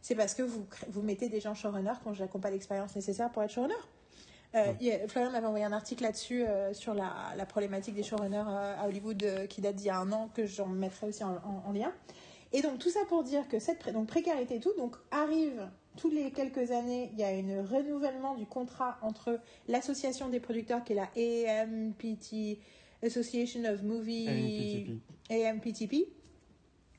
c'est 0.00 0.14
parce 0.14 0.34
que 0.34 0.42
vous, 0.42 0.66
vous 0.88 1.02
mettez 1.02 1.28
des 1.28 1.40
gens 1.40 1.54
showrunners 1.54 1.94
qui 2.02 2.22
n'ont 2.22 2.40
pas 2.40 2.50
l'expérience 2.50 2.94
nécessaire 2.94 3.30
pour 3.30 3.42
être 3.42 3.50
showrunner. 3.50 3.74
Euh, 4.54 4.72
Florian 5.08 5.30
m'avait 5.30 5.46
envoyé 5.46 5.64
un 5.64 5.72
article 5.72 6.04
là-dessus 6.04 6.42
euh, 6.42 6.72
sur 6.72 6.94
la, 6.94 7.34
la, 7.36 7.44
problématique 7.44 7.94
des 7.94 8.02
showrunners 8.02 8.44
euh, 8.48 8.80
à 8.80 8.86
Hollywood 8.86 9.22
euh, 9.22 9.46
qui 9.46 9.60
date 9.60 9.76
d'il 9.76 9.86
y 9.86 9.90
a 9.90 9.98
un 9.98 10.10
an 10.10 10.30
que 10.32 10.46
j'en 10.46 10.68
mettrai 10.68 11.06
aussi 11.06 11.22
en, 11.22 11.72
lien. 11.72 11.92
Et 12.52 12.62
donc 12.62 12.78
tout 12.78 12.88
ça 12.88 13.00
pour 13.08 13.24
dire 13.24 13.46
que 13.48 13.58
cette 13.58 13.92
donc 13.92 14.06
précarité 14.06 14.56
et 14.56 14.60
tout 14.60 14.72
donc 14.78 14.96
arrive 15.10 15.68
tous 15.98 16.08
les 16.08 16.30
quelques 16.30 16.70
années, 16.70 17.10
il 17.12 17.18
y 17.18 17.24
a 17.24 17.28
un 17.28 17.66
renouvellement 17.66 18.36
du 18.36 18.46
contrat 18.46 18.96
entre 19.02 19.38
l'association 19.66 20.28
des 20.30 20.40
producteurs 20.40 20.82
qui 20.82 20.94
est 20.94 20.96
la 20.96 21.10
AMPT 21.62 22.58
Association 23.02 23.64
of 23.66 23.82
Movie 23.82 25.00
AMPTP, 25.28 26.08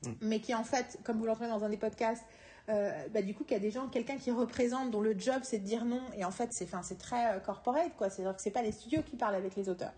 mm. 0.04 0.10
mais 0.20 0.38
qui 0.38 0.54
en 0.54 0.62
fait, 0.62 1.00
comme 1.02 1.18
vous 1.18 1.26
l'entendez 1.26 1.50
dans 1.50 1.64
un 1.64 1.68
des 1.68 1.76
podcasts, 1.76 2.24
euh, 2.68 2.90
bah, 3.12 3.22
du 3.22 3.34
coup, 3.34 3.44
qu'il 3.44 3.54
y 3.54 3.56
a 3.56 3.60
des 3.60 3.70
gens, 3.70 3.88
quelqu'un 3.88 4.16
qui 4.16 4.30
représente, 4.30 4.90
dont 4.90 5.00
le 5.00 5.18
job 5.18 5.40
c'est 5.42 5.58
de 5.58 5.64
dire 5.64 5.84
non, 5.84 6.02
et 6.16 6.24
en 6.24 6.30
fait, 6.30 6.52
c'est, 6.52 6.68
c'est 6.82 6.98
très 6.98 7.34
euh, 7.34 7.40
corporate, 7.40 7.92
quoi. 7.96 8.10
C'est-à-dire 8.10 8.36
que 8.36 8.42
c'est 8.42 8.50
pas 8.50 8.62
les 8.62 8.72
studios 8.72 9.02
qui 9.02 9.16
parlent 9.16 9.34
avec 9.34 9.56
les 9.56 9.68
auteurs. 9.68 9.92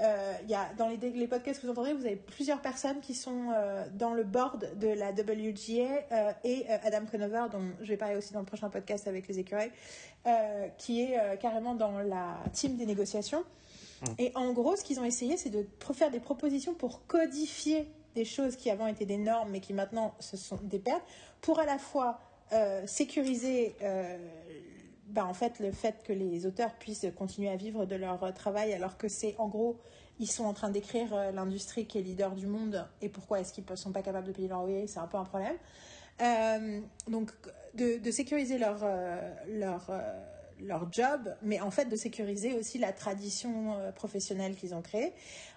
Euh, 0.00 0.34
y 0.48 0.54
a, 0.54 0.72
dans 0.78 0.88
les, 0.88 0.96
les, 0.96 1.28
podcasts 1.28 1.60
que 1.60 1.66
vous 1.66 1.72
entendrez, 1.72 1.92
vous 1.92 2.06
avez 2.06 2.16
plusieurs 2.16 2.60
personnes 2.60 3.00
qui 3.00 3.14
sont 3.14 3.50
euh, 3.54 3.84
dans 3.94 4.14
le 4.14 4.24
board 4.24 4.78
de 4.78 4.88
la 4.88 5.10
WGA 5.10 6.38
et 6.44 6.66
Adam 6.68 7.04
Conover, 7.10 7.44
dont 7.52 7.62
je 7.80 7.88
vais 7.88 7.98
parler 7.98 8.16
aussi 8.16 8.32
dans 8.32 8.40
le 8.40 8.46
prochain 8.46 8.70
podcast 8.70 9.06
avec 9.06 9.28
les 9.28 9.38
écureuils, 9.38 9.70
qui 10.78 11.02
est 11.02 11.38
carrément 11.40 11.74
dans 11.74 11.98
la 11.98 12.38
team 12.52 12.76
des 12.76 12.86
négociations. 12.86 13.44
Mmh. 14.00 14.06
Et 14.18 14.32
en 14.34 14.52
gros, 14.52 14.76
ce 14.76 14.82
qu'ils 14.82 14.98
ont 14.98 15.04
essayé, 15.04 15.36
c'est 15.36 15.50
de 15.50 15.66
faire 15.92 16.10
des 16.10 16.20
propositions 16.20 16.74
pour 16.74 17.06
codifier 17.06 17.86
des 18.14 18.24
choses 18.24 18.56
qui 18.56 18.70
avant 18.70 18.86
étaient 18.86 19.06
des 19.06 19.16
normes 19.16 19.50
mais 19.50 19.60
qui 19.60 19.72
maintenant 19.72 20.14
se 20.20 20.36
sont 20.36 20.58
des 20.62 20.78
pertes 20.78 21.04
pour 21.40 21.58
à 21.58 21.66
la 21.66 21.78
fois 21.78 22.20
euh, 22.52 22.86
sécuriser 22.86 23.74
euh, 23.82 24.18
bah, 25.08 25.24
en 25.26 25.34
fait 25.34 25.58
le 25.58 25.72
fait 25.72 26.02
que 26.04 26.12
les 26.12 26.46
auteurs 26.46 26.74
puissent 26.74 27.06
continuer 27.16 27.48
à 27.48 27.56
vivre 27.56 27.86
de 27.86 27.96
leur 27.96 28.32
travail 28.34 28.72
alors 28.72 28.96
que 28.96 29.08
c'est 29.08 29.34
en 29.38 29.48
gros 29.48 29.78
ils 30.20 30.30
sont 30.30 30.44
en 30.44 30.52
train 30.52 30.70
d'écrire 30.70 31.14
euh, 31.14 31.32
l'industrie 31.32 31.86
qui 31.86 31.98
est 31.98 32.02
leader 32.02 32.34
du 32.34 32.46
monde 32.46 32.86
et 33.00 33.08
pourquoi 33.08 33.40
est-ce 33.40 33.52
qu'ils 33.52 33.64
ne 33.68 33.76
sont 33.76 33.92
pas 33.92 34.02
capables 34.02 34.26
de 34.26 34.32
payer 34.32 34.48
leur 34.48 34.62
loyer 34.62 34.86
c'est 34.86 35.00
un 35.00 35.06
peu 35.06 35.16
un 35.18 35.24
problème. 35.24 35.56
Donc 37.08 37.32
de, 37.74 37.98
de, 37.98 38.10
sécuriser 38.10 38.58
leur 38.58 38.84
leur 39.48 39.90
leur 40.64 40.92
job, 40.92 41.34
mais 41.42 41.60
en 41.60 41.70
fait 41.70 41.86
de 41.86 41.96
sécuriser 41.96 42.54
aussi 42.54 42.78
la 42.78 42.92
tradition 42.92 43.74
euh, 43.74 43.92
professionnelle 43.92 44.56
qu'ils 44.56 44.74
ont 44.74 44.82
créée, 44.82 45.12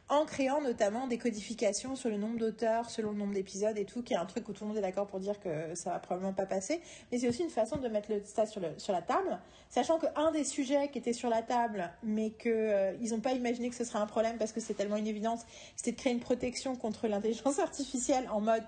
en 0.07 0.25
créant 0.25 0.61
notamment 0.61 1.07
des 1.07 1.17
codifications 1.17 1.95
sur 1.95 2.09
le 2.09 2.17
nombre 2.17 2.37
d'auteurs, 2.37 2.89
selon 2.89 3.11
le 3.11 3.17
nombre 3.17 3.33
d'épisodes 3.33 3.77
et 3.77 3.85
tout, 3.85 4.03
qui 4.03 4.13
est 4.13 4.17
un 4.17 4.25
truc 4.25 4.47
où 4.47 4.53
tout 4.53 4.63
le 4.63 4.69
monde 4.69 4.77
est 4.77 4.81
d'accord 4.81 5.07
pour 5.07 5.19
dire 5.19 5.39
que 5.39 5.73
ça 5.73 5.91
va 5.91 5.99
probablement 5.99 6.33
pas 6.33 6.45
passer, 6.45 6.79
mais 7.11 7.17
c'est 7.17 7.27
aussi 7.27 7.43
une 7.43 7.49
façon 7.49 7.77
de 7.77 7.87
mettre 7.87 8.11
le 8.11 8.23
stat 8.23 8.45
sur, 8.45 8.61
sur 8.77 8.93
la 8.93 9.01
table, 9.01 9.39
sachant 9.69 9.97
qu'un 9.97 10.31
des 10.31 10.43
sujets 10.43 10.89
qui 10.89 10.99
était 10.99 11.13
sur 11.13 11.29
la 11.29 11.41
table, 11.41 11.91
mais 12.03 12.29
qu'ils 12.31 12.51
euh, 12.51 12.93
ils 13.01 13.11
n'ont 13.11 13.19
pas 13.19 13.33
imaginé 13.33 13.69
que 13.69 13.75
ce 13.75 13.83
serait 13.83 13.99
un 13.99 14.05
problème 14.05 14.37
parce 14.37 14.51
que 14.51 14.59
c'est 14.59 14.75
tellement 14.75 14.97
une 14.97 15.07
évidence, 15.07 15.41
c'était 15.75 15.91
de 15.91 15.97
créer 15.97 16.13
une 16.13 16.19
protection 16.19 16.75
contre 16.75 17.07
l'intelligence 17.07 17.57
artificielle 17.65 18.29
en 18.31 18.41
mode 18.41 18.63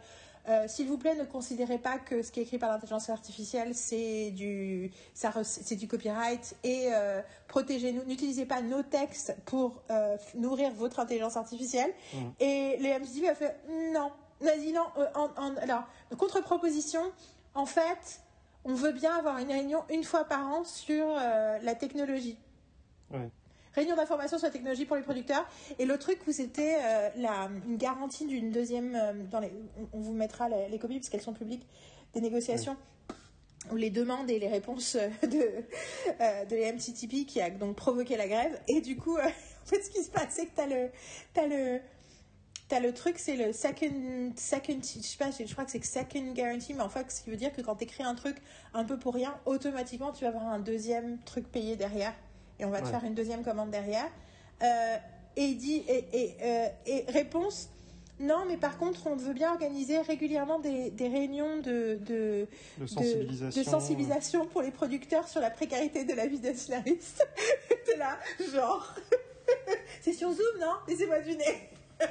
euh, 0.50 0.68
s'il 0.68 0.88
vous 0.88 0.98
plaît, 0.98 1.16
ne 1.16 1.26
considérez 1.26 1.78
pas 1.78 2.00
que 2.00 2.22
ce 2.22 2.32
qui 2.32 2.40
est 2.40 2.44
écrit 2.44 2.58
par 2.58 2.70
l'intelligence 2.70 3.10
artificielle, 3.10 3.76
c'est 3.76 4.32
du, 4.32 4.92
c'est 5.14 5.76
du 5.76 5.88
copyright 5.88 6.56
et 6.64 6.90
euh, 6.94 7.22
protégez-nous. 7.48 8.04
N'utilisez 8.06 8.46
pas 8.46 8.62
nos 8.62 8.82
textes 8.82 9.36
pour 9.46 9.82
euh, 9.92 10.16
nourrir 10.36 10.72
votre 10.72 11.00
intelligence 11.00 11.36
artificielle. 11.36 11.92
Mmh. 12.14 12.18
Et 12.40 12.78
le 12.80 13.00
MCTV 13.00 13.30
a 13.30 13.36
fait 13.36 13.58
non. 13.94 14.12
On 14.40 14.48
a 14.48 14.56
dit 14.56 14.72
non. 14.72 14.86
alors, 15.62 15.84
contre-proposition, 16.18 17.02
en 17.54 17.66
fait, 17.66 18.22
on 18.64 18.74
veut 18.74 18.92
bien 18.92 19.16
avoir 19.18 19.40
une 19.40 19.52
réunion 19.52 19.84
une 19.90 20.04
fois 20.04 20.26
par 20.26 20.46
an 20.48 20.64
sur 20.64 21.08
la 21.08 21.76
technologie. 21.76 22.38
Réunion 23.78 23.96
d'information 23.96 24.38
sur 24.38 24.48
la 24.48 24.52
technologie 24.52 24.86
pour 24.86 24.96
les 24.96 25.04
producteurs. 25.04 25.46
Et 25.80 25.86
le 25.86 25.98
truc 25.98 26.20
où 26.28 26.32
c'était 26.32 26.78
euh, 26.82 27.10
une 27.68 27.78
garantie 27.78 28.26
d'une 28.26 28.52
deuxième. 28.52 28.96
Euh, 28.96 29.14
dans 29.30 29.40
les, 29.40 29.52
on, 29.94 30.00
vous 30.00 30.14
mettra 30.14 30.50
les, 30.50 30.80
copies 30.80 30.96
parce 30.96 31.10
qu'elles 31.10 31.22
sont 31.22 31.34
publiques 31.34 31.68
des 32.14 32.22
négociations. 32.22 32.76
Où 33.72 33.76
les 33.76 33.90
demandes 33.90 34.30
et 34.30 34.40
les 34.40 34.48
réponses 34.48 34.96
euh, 34.96 35.10
de, 35.28 36.50
de 36.50 36.74
MCTP 36.74 37.26
qui 37.26 37.42
a 37.42 37.50
donc 37.50 37.76
provoqué 37.76 38.18
la 38.18 38.28
grève. 38.28 38.60
Et 38.68 38.82
du 38.82 38.98
coup, 38.98 39.18
en 39.18 39.66
fait, 39.66 39.82
ce 39.82 39.90
qui 39.90 40.04
se 40.04 40.10
passe, 40.10 40.30
c'est 40.32 40.48
que 40.48 40.56
tu 40.56 40.62
as 40.62 40.68
le. 40.68 40.90
As 41.36 41.48
le 41.48 41.80
T'as 42.70 42.82
le 42.82 42.94
truc, 42.94 43.18
c'est 43.18 43.38
le 43.38 43.54
second, 43.54 44.34
second, 44.36 44.82
je 44.82 45.00
sais 45.00 45.18
pas, 45.18 45.32
je 45.32 45.50
crois 45.54 45.64
que 45.64 45.72
c'est 45.72 45.82
second 45.86 46.34
guarantee, 46.34 46.74
mais 46.74 46.82
en 46.82 46.90
fait, 46.90 47.10
ce 47.10 47.24
qui 47.24 47.30
veut 47.30 47.38
dire 47.38 47.54
que 47.54 47.62
quand 47.62 47.78
tu 47.78 47.86
écris 47.86 48.04
un 48.04 48.14
truc 48.14 48.36
un 48.74 48.84
peu 48.84 49.00
pour 49.00 49.14
rien, 49.14 49.40
automatiquement, 49.46 50.12
tu 50.12 50.26
vas 50.26 50.32
avoir 50.32 50.48
un 50.48 50.60
deuxième 50.60 51.18
truc 51.24 51.50
payé 51.50 51.78
derrière 51.78 52.14
et 52.60 52.66
on 52.66 52.70
va 52.70 52.82
te 52.82 52.88
faire 52.88 53.04
une 53.04 53.16
deuxième 53.16 53.44
commande 53.44 53.70
derrière. 53.72 54.10
Euh, 54.64 54.98
et 55.36 55.44
il 55.46 55.58
dit, 55.58 55.84
et, 55.88 56.06
et, 56.14 56.36
euh, 56.42 56.68
et, 56.88 57.06
réponse, 57.12 57.70
Non, 58.20 58.46
mais 58.48 58.58
par 58.58 58.80
contre, 58.80 59.06
on 59.06 59.16
veut 59.16 59.34
bien 59.34 59.52
organiser 59.52 60.00
régulièrement 60.02 60.58
des, 60.60 60.90
des 60.90 61.08
réunions 61.08 61.58
de, 61.58 62.00
de, 62.04 62.48
De 62.80 62.88
sensibilisation. 62.88 63.62
de 63.62 63.68
sensibilisation 63.68 64.46
pour 64.48 64.64
les 64.64 64.72
producteurs 64.72 65.28
sur 65.28 65.40
la 65.40 65.52
précarité 65.52 66.04
de 66.06 66.14
la 66.14 66.26
vie 66.26 66.40
des 66.40 66.56
scénaristes. 66.56 67.24
T'es 67.86 67.96
là, 67.98 68.18
genre. 68.52 68.96
C'est 70.02 70.14
sur 70.14 70.32
Zoom, 70.32 70.60
non? 70.60 70.74
Laissez-moi 70.88 71.20
deviner. 71.20 71.70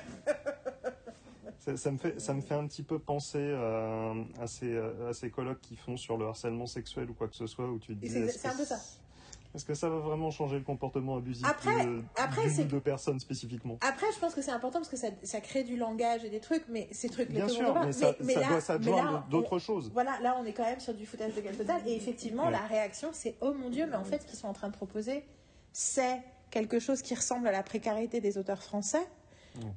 Ça, 1.59 1.77
ça 1.77 1.91
me 1.91 1.99
fait, 1.99 2.21
ça 2.21 2.33
me 2.33 2.41
fait 2.43 2.55
un 2.55 2.67
petit 2.69 2.85
peu 2.85 3.01
penser 3.01 3.39
euh, 3.41 4.15
à, 4.41 4.47
ces, 4.47 4.77
à 5.09 5.13
ces 5.13 5.31
colloques 5.31 5.61
qui 5.61 5.75
font 5.75 5.97
sur 5.97 6.17
le 6.17 6.27
harcèlement 6.27 6.67
sexuel 6.67 7.11
ou 7.11 7.15
quoi 7.15 7.27
que 7.27 7.35
ce 7.35 7.47
soit, 7.49 7.67
où 7.69 7.79
tu 7.81 7.97
te 7.97 8.07
dis. 8.07 8.09
c'est- 8.09 8.47
un 8.47 8.57
peu 8.57 8.65
ça. 8.65 8.79
Est-ce 9.57 9.65
que 9.65 9.73
ça 9.75 9.89
va 9.89 9.97
vraiment 10.01 10.31
changer 10.31 10.59
le 10.59 10.65
comportement 10.65 11.17
abusif 11.17 11.47
Après- 11.49 11.87
de, 11.87 12.03
après, 12.17 12.43
personnes 12.85 13.19
spécifiquement? 13.19 13.79
Après, 13.81 14.05
je 14.15 14.19
pense 14.19 14.35
que 14.35 14.43
c'est 14.43 14.51
important 14.51 14.81
parce 14.81 14.91
que 14.91 14.99
ça, 14.99 15.09
ça 15.23 15.41
crée 15.41 15.65
du 15.65 15.79
langage 15.79 16.25
et 16.27 16.29
des 16.31 16.41
trucs, 16.41 16.65
mais 16.69 16.89
ces 16.93 17.09
trucs 17.09 17.31
Bien 17.31 17.49
sûr, 17.49 17.75
mais 17.83 17.93
ça, 17.93 18.15
Mais- 18.21 18.35
ça 18.35 18.41
là- 18.41 18.49
doit 18.49 18.61
s'adjoindre 18.61 19.27
d'autres 19.31 19.59
choses. 19.59 19.91
Voilà, 19.95 20.21
là 20.21 20.37
on 20.39 20.45
est 20.45 20.53
quand 20.53 20.65
même 20.65 20.79
sur 20.81 20.93
du 20.93 21.07
foutage 21.07 21.35
de 21.35 21.41
gueule 21.41 21.57
total. 21.57 21.81
Et 21.87 21.97
effectivement, 21.97 22.45
Ouais. 22.47 22.51
la 22.51 22.67
réaction 22.67 23.09
c'est 23.15 23.37
oh 23.41 23.55
mon 23.55 23.71
dieu, 23.71 23.87
mais 23.87 23.97
en 23.97 24.05
fait 24.05 24.21
ce 24.21 24.27
qu'ils 24.27 24.39
sont 24.39 24.49
en 24.49 24.53
train 24.53 24.69
de 24.69 24.75
proposer, 24.77 25.25
c'est 25.73 26.21
quelque 26.51 26.79
chose 26.79 27.01
qui 27.01 27.15
ressemble 27.15 27.49
à 27.49 27.53
la 27.53 27.63
précarité 27.63 28.21
des 28.21 28.37
auteurs 28.37 28.63
français. 28.63 29.07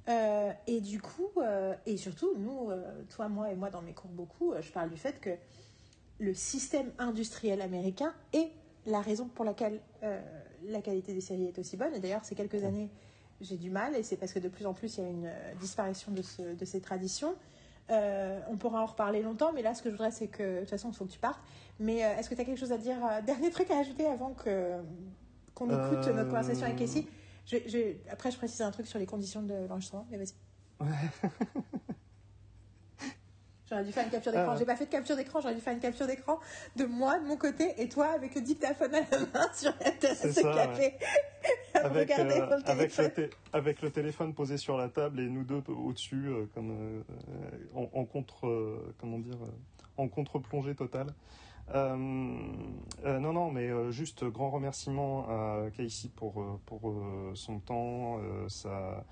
Euh, 0.09 0.51
et 0.67 0.81
du 0.81 0.99
coup, 1.01 1.29
euh, 1.37 1.73
et 1.85 1.95
surtout, 1.95 2.33
nous, 2.37 2.69
euh, 2.69 2.83
toi, 3.15 3.29
moi 3.29 3.49
et 3.49 3.55
moi 3.55 3.69
dans 3.69 3.81
mes 3.81 3.93
cours 3.93 4.11
beaucoup, 4.11 4.53
je 4.59 4.69
parle 4.73 4.89
du 4.89 4.97
fait 4.97 5.21
que 5.21 5.29
le 6.19 6.33
système 6.33 6.91
industriel 6.99 7.61
américain 7.61 8.13
est 8.33 8.51
la 8.89 9.01
raison 9.01 9.27
pour 9.27 9.45
laquelle 9.45 9.79
euh, 10.03 10.19
la 10.65 10.81
qualité 10.81 11.13
des 11.13 11.21
séries 11.21 11.45
est 11.47 11.59
aussi 11.59 11.77
bonne. 11.77 11.93
Et 11.95 11.99
d'ailleurs, 11.99 12.25
ces 12.25 12.35
quelques 12.35 12.63
années, 12.63 12.89
j'ai 13.41 13.57
du 13.57 13.69
mal, 13.69 13.95
et 13.95 14.03
c'est 14.03 14.17
parce 14.17 14.33
que 14.33 14.39
de 14.39 14.49
plus 14.49 14.65
en 14.65 14.73
plus, 14.73 14.97
il 14.97 15.03
y 15.03 15.07
a 15.07 15.09
une 15.09 15.25
euh, 15.27 15.53
disparition 15.59 16.11
de, 16.11 16.21
ce- 16.21 16.53
de 16.55 16.65
ces 16.65 16.81
traditions. 16.81 17.35
Euh, 17.91 18.39
on 18.49 18.57
pourra 18.57 18.81
en 18.83 18.85
reparler 18.85 19.21
longtemps, 19.23 19.51
mais 19.53 19.61
là, 19.61 19.73
ce 19.73 19.81
que 19.81 19.89
je 19.89 19.95
voudrais, 19.95 20.11
c'est 20.11 20.27
que, 20.27 20.55
de 20.55 20.59
toute 20.61 20.69
façon, 20.69 20.89
il 20.91 20.95
faut 20.95 21.05
que 21.05 21.11
tu 21.11 21.19
partes. 21.19 21.41
Mais 21.79 22.03
euh, 22.05 22.17
est-ce 22.17 22.29
que 22.29 22.35
tu 22.35 22.41
as 22.41 22.45
quelque 22.45 22.59
chose 22.59 22.71
à 22.71 22.77
dire 22.77 22.97
Dernier 23.25 23.49
truc 23.49 23.71
à 23.71 23.79
ajouter 23.79 24.05
avant 24.05 24.33
que, 24.33 24.77
qu'on 25.55 25.69
écoute 25.69 26.07
notre 26.07 26.29
conversation 26.29 26.65
avec 26.67 26.79
je, 27.45 27.57
je- 27.67 27.95
Après, 28.11 28.29
je 28.31 28.37
précise 28.37 28.61
un 28.61 28.71
truc 28.71 28.85
sur 28.87 28.99
les 28.99 29.05
conditions 29.07 29.41
de 29.41 29.53
l'enregistrement, 29.67 30.05
mais 30.11 30.17
vas-y. 30.17 30.33
J'aurais 33.69 33.83
dû 33.83 33.91
faire 33.91 34.03
une 34.03 34.09
capture 34.11 34.31
d'écran. 34.31 34.51
Ah. 34.53 34.55
J'ai 34.57 34.65
pas 34.65 34.75
fait 34.75 34.85
de 34.85 34.91
capture 34.91 35.15
d'écran, 35.15 35.41
j'aurais 35.41 35.55
dû 35.55 35.61
faire 35.61 35.73
une 35.73 35.79
capture 35.79 36.07
d'écran 36.07 36.39
de 36.75 36.85
moi, 36.85 37.19
de 37.19 37.25
mon 37.25 37.37
côté, 37.37 37.73
et 37.77 37.87
toi 37.87 38.07
avec 38.07 38.35
le 38.35 38.41
dictaphone 38.41 38.93
à 38.95 39.01
la 39.01 39.19
main 39.19 39.47
sur 39.53 39.73
la 39.83 39.91
tasse 39.91 40.35
de 40.35 40.41
café. 40.41 40.93
Avec, 41.75 42.11
euh, 42.11 42.23
le 42.23 42.69
avec, 42.69 42.97
le 42.97 43.29
avec 43.53 43.81
le 43.81 43.91
téléphone 43.91 44.33
posé 44.33 44.57
sur 44.57 44.77
la 44.77 44.89
table 44.89 45.19
et 45.19 45.29
nous 45.29 45.43
deux 45.43 45.61
au-dessus, 45.67 46.27
euh, 46.27 46.45
comme 46.53 46.71
euh, 46.71 47.01
en, 47.75 47.89
en 47.93 48.05
contre, 48.05 48.91
comment 48.99 49.19
dire, 49.19 49.37
en 49.97 50.07
contre-plongée 50.07 50.75
totale. 50.75 51.13
Euh, 51.75 52.37
euh, 53.05 53.19
non, 53.19 53.33
non, 53.33 53.51
mais 53.51 53.69
euh, 53.69 53.91
juste 53.91 54.23
grand 54.25 54.49
remerciement 54.49 55.27
à 55.29 55.69
Casey 55.75 56.09
pour, 56.15 56.59
pour 56.65 56.93
son 57.33 57.59
temps, 57.59 58.19
sa, 58.47 59.03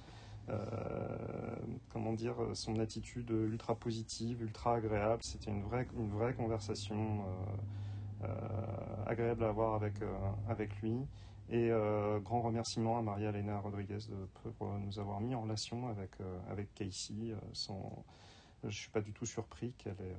comment 1.90 2.14
dire, 2.14 2.36
son 2.54 2.80
attitude 2.80 3.30
ultra 3.30 3.76
positive, 3.76 4.42
ultra 4.42 4.76
agréable. 4.76 5.24
C'était 5.24 5.52
une 5.52 5.64
vraie, 5.64 5.88
une 5.98 6.10
vraie 6.10 6.34
conversation 6.34 7.26
euh, 8.24 8.26
euh, 8.26 9.06
agréable 9.06 9.44
à 9.44 9.50
avoir 9.50 9.76
avec, 9.76 10.02
euh, 10.02 10.14
avec 10.50 10.76
lui. 10.82 11.06
Et 11.50 11.70
euh, 11.72 12.20
grand 12.20 12.42
remerciement 12.42 12.98
à 12.98 13.02
Maria 13.02 13.30
Elena 13.30 13.60
Rodriguez 13.60 14.00
de, 14.10 14.50
euh, 14.62 14.78
nous 14.80 15.00
avoir 15.00 15.22
mis 15.22 15.34
en 15.34 15.42
relation 15.42 15.88
avec, 15.88 16.12
euh, 16.20 16.40
avec 16.50 16.74
Casey. 16.74 17.14
euh, 17.32 17.36
sans, 17.54 18.04
je 18.64 18.76
suis 18.78 18.90
pas 18.90 19.02
du 19.02 19.14
tout 19.14 19.26
surpris 19.26 19.74
qu'elle 19.78 19.94
ait, 19.94 20.16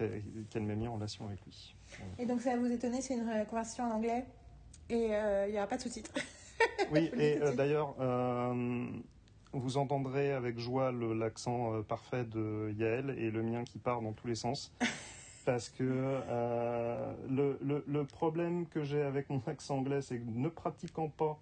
euh, 0.00 0.20
qu'elle, 0.48 0.62
m'ait 0.62 0.76
mis 0.76 0.88
en 0.88 0.94
relation 0.94 1.26
avec 1.26 1.44
lui. 1.44 1.74
Et 2.18 2.24
donc 2.24 2.40
ça 2.40 2.56
va 2.56 2.62
vous 2.62 2.72
étonner, 2.72 3.02
c'est 3.02 3.14
une 3.14 3.28
euh, 3.28 3.44
conversation 3.44 3.84
en 3.84 3.96
anglais 3.96 4.24
et 4.88 5.14
euh, 5.14 5.46
il 5.46 5.52
n'y 5.52 5.58
aura 5.58 5.66
pas 5.66 5.76
de 5.76 5.82
sous-titres. 5.82 6.12
Oui, 6.90 7.10
et 7.18 7.38
euh, 7.42 7.52
d'ailleurs, 7.52 7.94
euh, 8.00 8.86
vous 9.52 9.76
entendrez 9.76 10.32
avec 10.32 10.58
joie 10.58 10.90
l'accent 10.92 11.74
euh, 11.74 11.82
parfait 11.82 12.24
de 12.24 12.72
Yael 12.76 13.14
et 13.18 13.30
le 13.30 13.42
mien 13.42 13.64
qui 13.64 13.78
part 13.78 14.00
dans 14.00 14.12
tous 14.12 14.26
les 14.26 14.34
sens. 14.34 14.72
Parce 15.44 15.70
que 15.70 15.82
le, 17.28 17.58
le- 17.62 17.84
le 17.86 18.04
problème 18.04 18.66
que 18.66 18.82
j'ai 18.82 19.00
avec 19.02 19.30
mon 19.30 19.42
accent 19.46 19.78
anglais, 19.78 20.02
c'est 20.02 20.18
que 20.18 20.24
ne 20.26 20.48
pratiquant 20.48 21.08
pas 21.08 21.38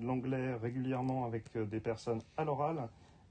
l'anglais 0.00 0.54
régulièrement 0.54 1.24
avec 1.26 1.56
des 1.56 1.78
personnes 1.80 2.20
à 2.36 2.44
l'oral, 2.44 2.88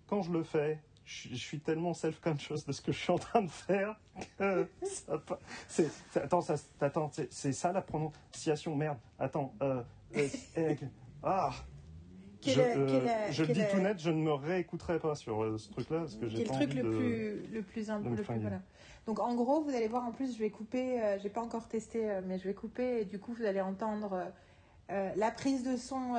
quand 0.07 0.21
je 0.21 0.32
le 0.32 0.43
fais, 0.43 0.80
je, 1.05 1.36
suis 1.36 1.59
tellement 1.59 1.93
self-conscious 1.93 2.65
de 2.65 2.71
ce 2.71 2.82
que 2.82 2.91
je 2.91 2.97
suis 2.97 3.11
en 3.11 3.17
train 3.19 3.41
de 3.41 3.49
faire 3.49 3.95
que 4.39 4.67
ça 4.82 5.21
c'est, 5.67 5.89
attends, 6.15 6.41
ça, 6.41 6.55
attends, 6.82 7.11
c'est, 7.30 7.51
ça 7.53 7.71
la 7.71 7.82
prononciation, 7.82 8.76
merde. 8.76 8.97
Attends, 9.19 9.53
euh, 9.61 9.84
euh, 10.15 10.73
ah, 11.26 11.51
je, 12.45 12.59
euh, 12.61 12.88
quel 12.88 13.07
est- 13.07 13.32
je 13.32 13.43
le 13.43 13.53
dis 13.53 13.61
est- 13.61 13.71
tout 13.71 13.78
net, 13.80 13.99
je 13.99 14.09
ne 14.11 14.21
me 14.21 14.32
réécouterai 14.34 14.99
pas 14.99 15.15
sur 15.15 15.43
euh, 15.43 15.57
ce 15.57 15.69
truc-là 15.71 15.99
parce 15.99 16.15
que 16.15 16.30
j'ai 16.30 16.43
le 16.43 16.49
truc 16.49 16.73
le 16.76 16.84
plus 16.84 17.47
le 17.53 17.61
plus 17.63 17.88
le 17.88 18.23
voilà. 18.41 18.61
Donc 19.07 19.19
en 19.19 19.36
gros, 19.36 19.61
vous 19.63 19.69
allez 19.76 19.88
voir 19.88 20.03
en 20.05 20.11
plus, 20.11 20.34
je 20.34 20.39
vais 20.39 20.49
couper, 20.49 21.01
euh, 21.01 21.17
j'ai 21.19 21.30
pas 21.30 21.41
encore 21.41 21.67
testé, 21.67 22.09
euh, 22.09 22.21
mais 22.26 22.38
je 22.38 22.43
vais 22.47 22.53
couper 22.53 23.01
et 23.01 23.05
du 23.05 23.19
coup 23.19 23.34
vous 23.34 23.45
allez 23.45 23.61
entendre 23.61 24.32
la 24.89 25.32
prise 25.32 25.63
de 25.63 25.78
son 25.78 26.13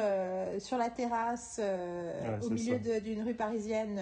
sur 0.58 0.76
la 0.76 0.90
terrasse 0.90 1.60
Ouais, 1.60 2.38
au 2.44 2.50
milieu 2.50 3.00
d'une 3.00 3.22
rue 3.22 3.34
parisienne 3.34 4.00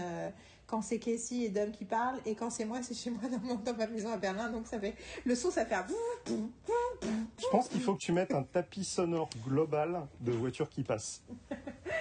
quand 0.75 0.83
c'est 0.83 0.99
Casey 0.99 1.43
et 1.43 1.49
Dom 1.51 1.71
qui 1.71 1.85
parlent 1.85 2.19
et 2.27 2.35
quand 2.35 2.51
c'est 2.51 2.65
moi, 2.65 2.83
c'est 2.83 2.95
chez 2.95 3.09
moi 3.09 3.21
dans, 3.65 3.75
ma 3.75 3.87
maison 3.87 4.11
à 4.13 4.17
Berlin. 4.17 4.51
Donc 4.51 4.67
ça 4.67 4.81
fait 4.81 4.97
le 5.25 5.37
son, 5.37 5.53
ça 5.53 5.65
fait 5.65 5.77
un 5.77 5.87
Je 6.27 7.47
pense 7.53 7.69
qu'il 7.69 7.81
faut 7.81 7.95
que 7.95 8.01
tu 8.01 8.11
mettes 8.11 8.35
un 8.35 8.43
tapis 8.43 8.83
sonore 8.83 9.31
global 9.47 10.01
de 10.21 10.33
voitures 10.33 10.69
qui 10.69 10.83
passent. 10.83 11.23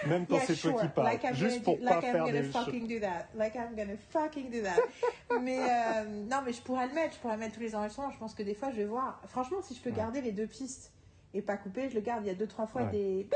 Même 0.07 0.25
quand 0.25 0.37
Yeah, 0.37 0.45
c'est 0.47 0.55
toi 0.55 0.71
sure. 0.71 0.81
qui 0.81 0.87
parles. 0.87 1.07
Like 1.07 1.23
I'm 1.23 1.35
juste 1.35 1.61
pour 1.61 1.77
do- 1.77 1.83
pas 1.85 1.97
I'm 1.97 2.01
faire 2.01 2.25
gonna 2.25 2.41
des 2.41 2.49
fucking 2.49 2.87
do 2.87 2.99
that. 2.99 3.27
Like 3.35 3.53
I'm 3.53 3.75
gonna 3.75 3.93
fucking 4.09 4.49
do 4.49 4.61
that. 4.63 5.37
mais 5.39 5.59
euh, 5.59 6.05
non, 6.27 6.41
mais 6.43 6.51
je 6.53 6.61
pourrais 6.63 6.87
le 6.87 6.95
mettre. 6.95 7.13
Je 7.13 7.19
pourrais 7.19 7.37
mettre 7.37 7.53
tous 7.53 7.61
les 7.61 7.75
enregistrements. 7.75 8.09
Je 8.09 8.17
pense 8.17 8.33
que 8.33 8.41
des 8.41 8.55
fois, 8.55 8.71
je 8.71 8.77
vais 8.77 8.85
voir. 8.85 9.21
Franchement, 9.27 9.57
si 9.61 9.75
je 9.75 9.81
peux 9.81 9.91
Ouais. 9.91 9.95
garder 9.97 10.21
les 10.21 10.31
deux 10.31 10.47
pistes 10.47 10.91
et 11.35 11.43
pas 11.43 11.57
couper, 11.57 11.89
je 11.89 11.93
le 11.93 12.01
garde. 12.01 12.23
Il 12.23 12.27
y 12.27 12.31
a 12.31 12.35
deux 12.35 12.47
trois 12.47 12.65
fois 12.65 12.81
Ouais. 12.85 12.91
des 12.91 13.27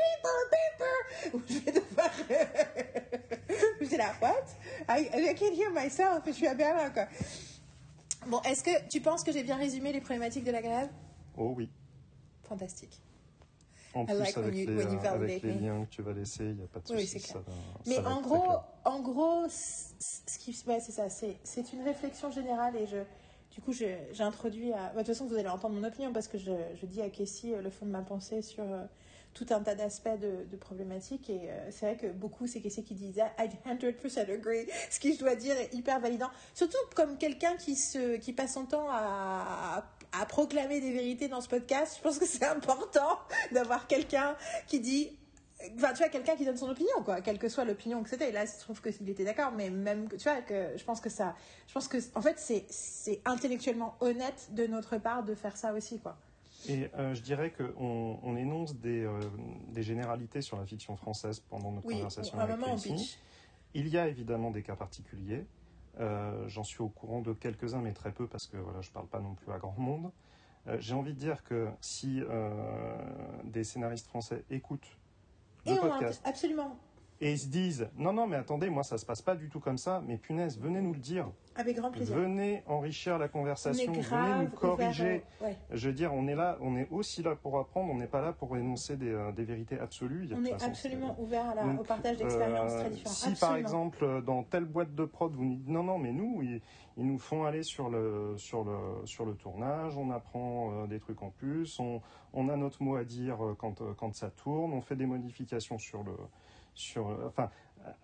où 1.32 1.42
je 1.48 1.60
vais 1.60 1.72
devoir. 1.74 2.10
J'étais 3.90 3.98
là, 4.04 4.14
what? 4.22 4.44
I, 4.90 5.08
I 5.14 5.34
can't 5.36 5.54
hear 5.56 5.72
myself. 5.72 6.24
Je 6.26 6.32
suis 6.32 6.48
à 6.48 6.54
Berlin, 6.54 6.90
quoi. 6.90 7.06
Bon, 8.28 8.42
est-ce 8.42 8.64
que 8.64 8.88
tu 8.90 9.00
penses 9.00 9.24
que 9.24 9.32
j'ai 9.32 9.44
bien 9.44 9.56
résumé 9.56 9.94
les 9.94 10.02
problématiques 10.02 10.44
de 10.44 10.52
la 10.52 10.62
grève? 10.62 10.90
Oh 11.38 11.54
oui. 11.56 11.70
Fantastique. 12.44 13.02
En 13.94 14.04
I 14.04 14.06
plus, 14.08 14.20
like 14.20 14.38
avec, 14.38 14.56
you- 14.56 14.66
les, 14.68 14.86
euh, 14.86 15.14
avec 15.14 15.42
les 15.44 15.54
liens 15.54 15.86
que 15.86 15.90
tu 15.90 16.02
vas 16.02 16.12
laisser, 16.14 16.44
il 16.44 16.56
n'y 16.56 16.64
a 16.64 16.68
pas 16.68 16.80
de 16.80 16.86
Oui, 16.90 16.96
oui, 16.98 17.08
souci. 17.08 17.20
c'est 17.20 17.32
ça 17.34 17.40
va- 17.40 17.54
Mais 17.86 17.96
ça 17.96 18.02
va 18.02 18.10
en 18.10 18.22
gros, 18.22 18.58
en 18.84 19.00
gros, 19.00 19.46
ce 19.50 20.38
qui, 20.40 20.52
ouais, 20.68 20.80
c'est 20.82 20.92
ça. 20.92 21.10
C'est, 21.10 21.38
c'est 21.44 21.72
une 21.74 21.84
réflexion 21.84 22.30
générale 22.30 22.76
et 22.76 22.86
je, 22.88 22.98
du 23.52 23.62
coup, 23.62 23.72
j'ai 23.72 23.98
introduit 24.20 24.74
à. 24.74 24.88
bah, 24.88 24.92
de 24.92 24.98
toute 24.98 25.08
façon, 25.08 25.26
vous 25.26 25.36
allez 25.36 25.48
entendre 25.48 25.76
mon 25.76 25.88
opinion 25.88 26.12
parce 26.12 26.28
que 26.28 26.38
je, 26.38 26.52
je 26.76 26.86
dis 26.86 27.02
à 27.02 27.10
Casey 27.10 27.54
euh, 27.54 27.62
le 27.62 27.70
fond 27.70 27.86
de 27.86 27.92
ma 27.92 28.02
pensée 28.02 28.42
sur 28.42 28.64
euh, 28.64 28.84
tout 29.38 29.54
un 29.54 29.62
tas 29.62 29.76
d'aspects 29.76 30.10
de, 30.20 30.58
problématiques 30.58 31.30
et 31.30 31.50
euh, 31.50 31.72
c'est 31.72 31.86
vrai 31.86 31.98
que 31.98 32.08
beaucoup, 32.08 32.48
c'est 32.48 32.60
Casey 32.62 32.82
qui 32.82 32.96
disait 32.96 33.22
I 33.38 33.50
100% 33.68 34.32
agree. 34.32 34.68
Ce 34.90 35.00
qui, 35.00 35.14
je 35.14 35.20
dois 35.20 35.36
dire, 35.36 35.56
est 35.56 35.74
hyper 35.74 36.00
validant. 36.00 36.30
Surtout 36.54 36.78
comme 36.96 37.18
quelqu'un 37.18 37.56
qui 37.56 37.78
qui 38.22 38.34
passe 38.34 38.54
son 38.54 38.66
temps 38.66 38.88
à, 38.90 39.86
à 40.20 40.26
proclamer 40.26 40.82
des 40.82 40.92
vérités 40.92 41.28
dans 41.28 41.42
ce 41.42 41.50
podcast. 41.50 41.96
Je 41.98 42.02
pense 42.02 42.18
que 42.18 42.26
c'est 42.26 42.46
important 42.46 43.20
d'avoir 43.52 43.88
quelqu'un 43.88 44.36
qui 44.68 44.80
dit 44.80 45.18
Enfin, 45.76 45.92
tu 45.92 45.98
vois, 45.98 46.10
quelqu'un 46.10 46.36
qui 46.36 46.46
donne 46.46 46.58
son 46.58 46.70
opinion, 46.70 47.02
quoi, 47.04 47.22
quelle 47.22 47.40
que 47.40 47.50
soit 47.50 47.66
l'opinion 47.66 48.04
que 48.04 48.10
c'était. 48.10 48.30
Et 48.30 48.32
là, 48.32 48.46
je 48.46 48.60
trouve 48.60 48.80
que 48.80 48.92
s'il 48.92 49.10
était 49.10 49.26
d'accord, 49.26 49.52
mais 49.52 49.72
même, 49.72 50.08
tu 50.08 50.18
vois, 50.18 50.42
que 50.42 50.78
je 50.78 50.84
pense 50.84 51.02
que 51.02 51.10
ça, 51.10 51.36
je 51.68 51.74
pense 51.74 51.88
que, 51.88 51.98
en 52.14 52.22
fait, 52.22 52.38
c'est 52.70 53.22
intellectuellement 53.26 53.96
honnête 54.00 54.50
de 54.52 54.68
notre 54.68 54.98
part 54.98 55.24
de 55.24 55.34
faire 55.34 55.58
ça 55.58 55.74
aussi, 55.74 56.00
quoi. 56.00 56.16
Et 56.68 56.90
euh, 56.96 57.14
je 57.14 57.22
dirais 57.22 57.52
qu'on 57.52 58.20
on 58.22 58.36
énonce 58.36 58.76
des, 58.76 59.04
euh, 59.04 59.20
des 59.70 59.84
généralités 59.84 60.42
sur 60.42 60.58
la 60.58 60.66
fiction 60.66 60.96
française 60.98 61.40
pendant 61.40 61.72
notre 61.72 61.88
Oui, 61.88 61.96
conversation 61.96 62.40
avec 62.40 62.58
pitch. 62.82 63.18
Il 63.74 63.88
y 63.88 63.98
a 63.98 64.08
évidemment 64.08 64.52
des 64.52 64.64
cas 64.64 64.76
particuliers. 64.76 65.46
Euh, 66.00 66.48
J'en 66.48 66.64
suis 66.64 66.82
au 66.82 66.90
courant 66.90 67.22
de 67.22 67.34
quelques-uns, 67.34 67.82
mais 67.82 67.94
très 67.94 68.12
peu, 68.12 68.28
parce 68.28 68.48
que 68.48 68.58
voilà, 68.58 68.82
je 68.82 68.90
ne 68.90 68.94
parle 68.94 69.08
pas 69.08 69.20
non 69.20 69.36
plus 69.36 69.52
à 69.52 69.58
grand 69.58 69.78
monde. 69.78 70.12
J'ai 70.80 70.96
envie 70.96 71.14
de 71.14 71.20
dire 71.20 71.44
que 71.46 71.70
si 71.80 72.22
des 73.46 73.64
scénaristes 73.64 74.08
français 74.08 74.44
écoutent 74.50 74.98
le 75.66 75.72
Et 75.72 75.80
on, 75.80 75.82
podcast, 75.90 76.22
absolument. 76.26 76.78
Et 77.20 77.32
ils 77.32 77.40
se 77.40 77.48
disent 77.48 77.90
non 77.98 78.14
non 78.14 78.28
mais 78.28 78.36
attendez 78.36 78.70
moi 78.70 78.84
ça 78.84 78.98
se 78.98 79.06
passe 79.06 79.22
pas 79.22 79.36
du 79.36 79.50
tout 79.50 79.60
comme 79.60 79.78
ça 79.78 80.04
mais 80.06 80.18
punaise 80.18 80.60
venez 80.60 80.82
nous 80.82 80.94
le 80.94 81.00
dire 81.00 81.28
Avec 81.56 81.76
grand 81.78 81.90
plaisir. 81.92 82.16
venez 82.16 82.62
enrichir 82.68 83.18
la 83.18 83.28
conversation 83.28 83.92
venez 83.92 84.44
nous 84.44 84.50
corriger 84.50 85.24
euh, 85.42 85.46
ouais. 85.48 85.58
je 85.72 85.88
veux 85.88 85.94
dire 85.96 86.14
on 86.14 86.28
est 86.28 86.36
là 86.36 86.58
on 86.62 86.76
est 86.78 86.88
aussi 86.92 87.24
là 87.24 87.36
pour 87.36 87.58
apprendre 87.58 87.92
on 87.92 87.98
n'est 87.98 88.06
pas 88.08 88.22
là 88.22 88.34
pour 88.34 88.56
énoncer 88.56 88.98
des, 88.98 89.10
euh, 89.12 89.32
des 89.32 89.46
vérités 89.46 89.80
absolues 89.80 90.30
On 90.36 90.46
est 90.46 90.52
façon, 90.52 90.68
absolument 90.68 91.16
ouvert 91.20 91.50
à 91.50 91.56
la- 91.56 91.64
Donc, 91.64 91.80
au 91.82 91.84
partage 91.84 92.18
d'expériences 92.18 92.72
euh, 92.74 92.80
très 92.82 92.90
différentes. 92.92 93.16
Si 93.18 93.34
par 93.40 93.56
exemple 93.56 94.22
dans 94.24 94.44
telle 94.44 94.66
boîte 94.66 94.94
de 94.94 95.06
prod 95.06 95.34
vous 95.34 95.44
nous 95.46 95.56
dites 95.56 95.68
non 95.70 95.84
non 95.84 95.98
mais 95.98 96.12
nous 96.12 96.42
ils, 96.44 96.62
ils 96.98 97.06
nous 97.06 97.18
font 97.18 97.46
aller 97.46 97.64
sur 97.64 97.90
le 97.90 98.36
sur 98.38 98.64
le 98.64 98.78
sur 99.06 99.26
le 99.26 99.34
tournage, 99.34 99.98
on 99.98 100.10
apprend 100.12 100.86
des 100.88 101.00
trucs 101.00 101.22
en 101.22 101.30
plus, 101.30 101.80
on, 101.80 102.02
on 102.34 102.50
a 102.50 102.56
notre 102.56 102.82
mot 102.82 102.96
à 102.96 103.04
dire 103.04 103.38
quand 103.60 103.82
quand 103.96 104.16
ça 104.16 104.30
tourne, 104.32 104.74
on 104.74 104.82
fait 104.82 104.96
des 104.96 105.06
modifications 105.06 105.78
sur 105.78 106.02
le 106.04 106.14
sur 106.78 107.10
euh, 107.10 107.26
enfin 107.28 107.50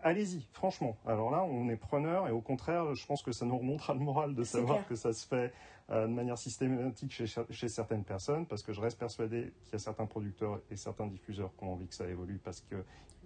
allez-y 0.03 0.47
franchement. 0.53 0.95
Alors 1.05 1.29
là 1.31 1.43
on 1.43 1.69
est 1.69 1.75
preneur 1.75 2.27
et 2.27 2.31
au 2.31 2.41
contraire 2.41 2.95
je 2.95 3.05
pense 3.05 3.21
que 3.21 3.31
ça 3.31 3.45
nous 3.45 3.57
remontera 3.57 3.93
le 3.93 3.99
moral 3.99 4.33
de 4.35 4.43
savoir 4.43 4.77
clair. 4.77 4.87
que 4.89 4.95
ça 4.95 5.13
se 5.13 5.27
fait 5.27 5.53
euh, 5.89 6.07
de 6.07 6.11
manière 6.13 6.37
systématique 6.37 7.11
chez, 7.11 7.25
chez 7.49 7.67
certaines 7.69 8.03
personnes 8.03 8.45
parce 8.45 8.63
que 8.63 8.71
je 8.73 8.81
reste 8.81 8.97
persuadé 8.97 9.53
qu'il 9.63 9.73
y 9.73 9.75
a 9.75 9.79
certains 9.79 10.05
producteurs 10.05 10.61
et 10.71 10.75
certains 10.77 11.07
diffuseurs 11.07 11.51
qui 11.57 11.63
ont 11.65 11.73
envie 11.73 11.87
que 11.87 11.95
ça 11.95 12.07
évolue 12.07 12.39
parce 12.43 12.61
que 12.61 12.77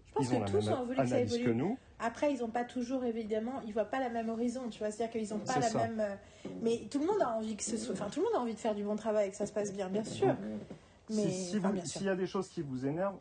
Je 0.08 0.14
pense 0.14 0.26
ils 0.26 0.34
ont 0.36 0.39
que 0.39 0.45
la 0.45 0.52
tous 0.52 0.66
même 0.70 0.80
ont 0.80 0.86
voulu 0.86 0.98
que 0.98 1.06
ça 1.08 1.16
analyse 1.16 1.38
que 1.43 1.50
nous. 1.52 1.78
Après, 2.00 2.34
ils 2.34 2.39
n'ont 2.39 2.50
pas 2.50 2.64
toujours, 2.64 3.04
évidemment, 3.06 3.62
ils 3.66 3.74
voient 3.74 3.86
pas 3.86 4.00
la 4.00 4.10
même 4.10 4.30
horizon, 4.30 4.70
tu 4.70 4.80
vois. 4.80 4.89
C'est-à-dire 4.91 5.20
qu'ils 5.20 5.30
n'ont 5.36 5.43
pas 5.43 5.60
la 5.60 5.70
ça. 5.70 5.78
même. 5.88 6.00
euh, 6.00 6.16
Mais 6.62 6.88
tout 6.91 7.00
le 7.00 7.06
monde 7.08 7.22
a 7.22 7.30
envie 7.36 7.56
que 7.56 7.64
ce 7.64 7.76
soit. 7.78 7.93
Enfin, 7.93 8.08
tout 8.10 8.20
le 8.20 8.26
monde 8.26 8.36
a 8.36 8.39
envie 8.39 8.54
de 8.54 8.60
faire 8.60 8.74
du 8.76 8.84
bon 8.84 8.95
travail 8.95 9.28
et 9.28 9.32
que 9.32 9.36
ça 9.38 9.45
se 9.48 9.52
passe 9.54 9.74
bien, 9.74 9.89
bien 9.89 10.04
sûr. 10.04 10.36
Mais 11.10 11.16
Si- 11.16 11.32
si 11.52 11.58
enfin, 11.58 11.68
vous- 11.70 11.74
bien 11.76 11.86
sûr. 11.86 11.98
s'il 12.00 12.08
y 12.08 12.10
a 12.10 12.16
des 12.16 12.28
choses 12.28 12.50
qui 12.50 12.62
vous 12.62 12.86
énervent, 12.86 13.18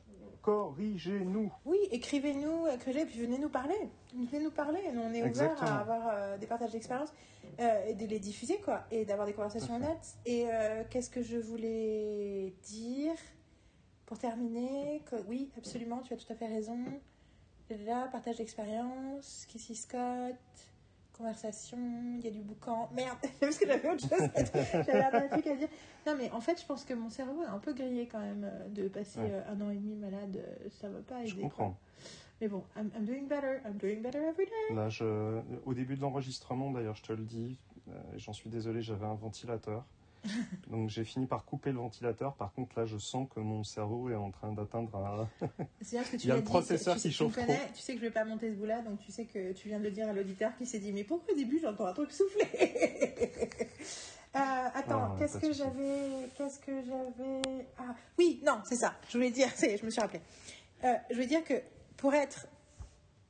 corrigez-nous. 0.47 1.53
Oui, 1.65 1.77
écrivez-nous, 1.91 2.69
écrivez 2.69 3.05
puis 3.05 3.19
venez 3.19 3.37
nous 3.37 3.49
parler. 3.49 3.75
Venez 4.15 4.45
nous 4.45 4.53
parler. 4.53 4.81
Nous, 4.95 5.01
on 5.01 5.13
est 5.13 5.29
ouvert 5.29 5.61
à 5.61 5.81
avoir 5.81 6.09
euh, 6.09 6.39
des 6.39 6.47
partages 6.47 6.71
d'expérience 6.71 7.13
euh, 7.59 7.87
et 7.89 7.95
de 7.95 8.07
les 8.07 8.21
diffuser, 8.21 8.61
quoi, 8.65 8.85
et 8.93 9.05
d'avoir 9.05 9.27
des 9.27 9.33
conversations 9.33 9.75
honnêtes. 9.75 10.17
Et 10.25 10.47
euh, 10.49 10.85
qu'est-ce 10.89 11.11
que 11.11 11.21
je 11.21 11.37
voulais 11.37 12.55
dire 12.63 13.15
pour 14.07 14.19
terminer? 14.21 15.03
Que, 15.11 15.17
Oui, 15.27 15.51
absolument, 15.59 15.99
tu 16.03 16.15
as 16.15 16.17
tout 16.17 16.33
à 16.33 16.37
fait 16.37 16.47
raison. 16.47 16.79
Là, 17.85 18.07
partage 18.13 18.37
d'expérience, 18.37 19.47
Kissy 19.49 19.75
Scott, 19.75 20.37
conversation, 21.17 21.79
il 22.19 22.25
y 22.25 22.29
a 22.29 22.31
du 22.31 22.41
boucan. 22.43 22.89
Merde, 22.95 23.19
parce 23.41 23.59
que 23.59 23.67
j'avais 23.67 23.89
autre 23.91 24.01
chose. 24.09 24.29
J'avais 24.87 25.17
un 25.17 25.29
truc 25.29 25.47
à 25.47 25.57
dire. 25.57 25.69
Non, 26.07 26.15
mais 26.17 26.31
en 26.31 26.41
fait, 26.41 26.61
je 26.61 26.67
pense 26.67 26.85
que 26.85 26.95
mon 26.95 27.09
cerveau 27.11 27.43
est 27.43 27.47
un 27.47 27.59
peu 27.59 27.73
grillé 27.73 28.07
quand 28.07 28.21
même 28.21 28.45
euh, 28.45 28.69
de 28.69 28.89
passer 28.89 29.21
Ouais. 29.21 29.31
euh, 29.31 29.53
un 29.53 29.61
an 29.61 29.71
et 29.71 29.77
demi 29.77 29.95
malade. 29.97 30.37
euh, 30.37 30.69
Ça 30.71 30.89
va 30.89 31.01
pas 31.01 31.21
aider. 31.21 31.29
Je 31.29 31.35
quoi. 31.35 31.43
comprends. 31.45 31.77
Mais 32.41 32.49
bon, 32.49 32.63
I'm, 32.77 32.91
I'm 32.97 33.05
doing 33.07 33.27
better, 33.27 33.61
I'm 33.65 33.79
doing 33.79 34.03
better 34.03 34.19
every 34.19 34.45
day. 34.47 34.75
Là, 34.75 34.89
je, 34.91 35.41
au 35.65 35.73
début 35.75 35.97
de 35.97 36.03
l'enregistrement, 36.03 36.71
d'ailleurs, 36.71 36.97
je 36.97 37.03
te 37.03 37.13
le 37.13 37.25
dis, 37.25 37.59
euh, 37.89 37.93
j'en 38.17 38.33
suis 38.35 38.51
désolé, 38.51 38.83
j'avais 38.83 39.07
un 39.07 39.15
ventilateur. 39.15 39.85
Donc 40.71 40.89
j'ai 40.91 41.05
fini 41.05 41.27
par 41.27 41.45
couper 41.45 41.71
le 41.73 41.79
ventilateur. 41.79 42.35
Par 42.35 42.53
contre, 42.53 42.79
là, 42.79 42.87
je 42.87 42.99
sens 42.99 43.29
que 43.35 43.41
mon 43.41 43.63
cerveau 43.65 44.11
est 44.11 44.15
en 44.15 44.31
train 44.31 44.53
d'atteindre 44.53 44.97
un... 44.97 45.29
C'est 45.81 45.97
bien 45.97 46.05
ce 46.05 46.11
que 46.13 46.17
tu 46.17 46.25
Il 46.25 46.29
y 46.29 46.33
a 46.33 46.37
le 46.37 46.41
dit, 46.43 46.47
processeur 46.49 46.95
tu 46.97 47.03
qui 47.03 47.09
tu 47.09 47.15
chauffe 47.15 47.35
connais, 47.35 47.61
Tu 47.75 47.81
sais 47.83 47.93
que 47.95 48.01
je 48.01 48.05
vais 48.05 48.11
pas 48.11 48.25
monter 48.25 48.51
ce 48.51 48.57
bout-là, 48.57 48.83
donc 48.83 48.99
tu 48.99 49.13
sais 49.13 49.25
que 49.27 49.53
tu 49.53 49.69
viens 49.69 49.79
de 49.79 49.85
le 49.85 49.91
dire 49.91 50.09
à 50.09 50.13
l'auditeur 50.13 50.57
qui 50.57 50.67
s'est 50.67 50.79
dit 50.81 50.93
Mais 50.93 51.05
pourquoi 51.05 51.33
au 51.35 51.37
début 51.37 51.59
j'entends 51.61 51.87
un 51.87 51.93
truc 51.93 52.11
souffler 52.13 52.47
Euh, 54.35 54.39
Attends, 54.75 55.13
Ah, 55.15 55.17
qu'est-ce 55.19 55.39
que 55.39 55.51
j'avais 55.51 56.29
Qu'est-ce 56.37 56.59
que 56.59 56.83
j'avais? 56.85 57.67
Ah, 57.79 57.95
oui, 58.19 58.43
non, 58.45 58.59
c'est 58.65 58.77
ça. 58.77 58.93
Je 59.09 59.17
voulais 59.17 59.31
dire, 59.31 59.49
c'est, 59.55 59.79
je 59.79 59.85
me 59.87 59.89
suis 59.91 60.01
rappelé. 60.01 60.21
Euh, 60.85 60.93
je 61.09 61.15
voulais 61.15 61.27
dire 61.27 61.43
que 61.43 61.55
pour 61.97 62.13
être. 62.13 62.47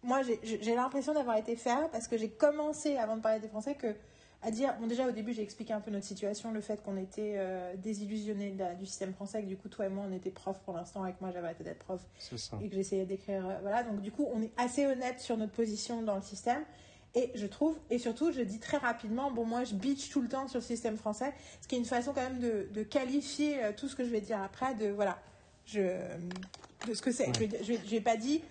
Moi, 0.02 0.22
j'ai- 0.22 0.40
j'ai 0.42 0.74
l'impression 0.74 1.14
d'avoir 1.14 1.36
été 1.36 1.54
faire 1.54 1.88
parce 1.90 2.08
que 2.08 2.16
j'ai 2.18 2.28
commencé, 2.30 2.96
avant 2.96 3.16
de 3.16 3.22
parler 3.22 3.38
des 3.38 3.46
Français, 3.46 3.76
que 3.76 3.94
à 4.42 4.50
dire. 4.50 4.74
Bon, 4.80 4.86
déjà, 4.86 5.06
au 5.08 5.10
début, 5.12 5.32
j'ai 5.32 5.42
expliqué 5.42 5.72
un 5.72 5.80
peu 5.80 5.90
notre 5.90 6.04
situation, 6.06 6.52
le 6.52 6.60
fait 6.60 6.82
qu'on 6.82 6.96
était 6.96 7.34
euh, 7.36 7.74
désillusionnés 7.76 8.50
de 8.52 8.58
la- 8.60 8.74
du 8.74 8.86
système 8.86 9.12
français, 9.12 9.42
que 9.42 9.46
du 9.48 9.56
coup, 9.56 9.68
toi 9.68 9.86
et 9.86 9.88
moi, 9.88 10.04
on 10.08 10.12
était 10.12 10.30
profs 10.30 10.60
pour 10.60 10.74
l'instant, 10.74 11.02
avec 11.02 11.20
moi, 11.20 11.30
j'avais 11.32 11.46
arrêté 11.46 11.64
d'être 11.64 11.78
prof 11.80 12.00
ça. 12.36 12.58
et 12.62 12.68
que 12.68 12.74
j'essayais 12.74 13.06
d'écrire. 13.06 13.46
euh, 13.48 13.54
voilà, 13.62 13.82
donc 13.82 14.00
du 14.02 14.12
coup, 14.12 14.28
on 14.32 14.42
est 14.42 14.52
assez 14.56 14.86
honnête 14.86 15.20
sur 15.20 15.36
notre 15.36 15.52
position 15.52 16.02
dans 16.02 16.16
le 16.16 16.22
système. 16.22 16.62
Et 17.14 17.30
je 17.34 17.46
trouve, 17.46 17.78
et 17.88 17.98
surtout, 17.98 18.30
je 18.30 18.42
dis 18.42 18.58
très 18.58 18.76
rapidement, 18.76 19.30
bon, 19.30 19.46
moi, 19.46 19.64
je 19.64 19.74
bitch 19.74 20.10
tout 20.10 20.20
le 20.20 20.28
temps 20.28 20.48
sur 20.48 20.58
le 20.60 20.64
système 20.64 20.98
français, 20.98 21.32
ce 21.62 21.66
qui 21.66 21.74
est 21.74 21.78
une 21.78 21.86
façon 21.86 22.12
quand 22.12 22.20
même 22.20 22.40
de, 22.40 22.68
de 22.72 22.82
qualifier 22.82 23.64
euh, 23.64 23.72
tout 23.74 23.88
ce 23.88 23.96
que 23.96 24.04
je 24.04 24.10
vais 24.10 24.20
dire 24.20 24.42
après, 24.42 24.74
de 24.74 24.88
voilà, 24.88 25.18
je, 25.64 25.80
de 26.86 26.92
ce 26.94 27.00
que 27.00 27.10
c'est. 27.10 27.26
Je 27.64 27.72
j'ai 27.86 28.00
pas 28.02 28.16
dit. 28.18 28.42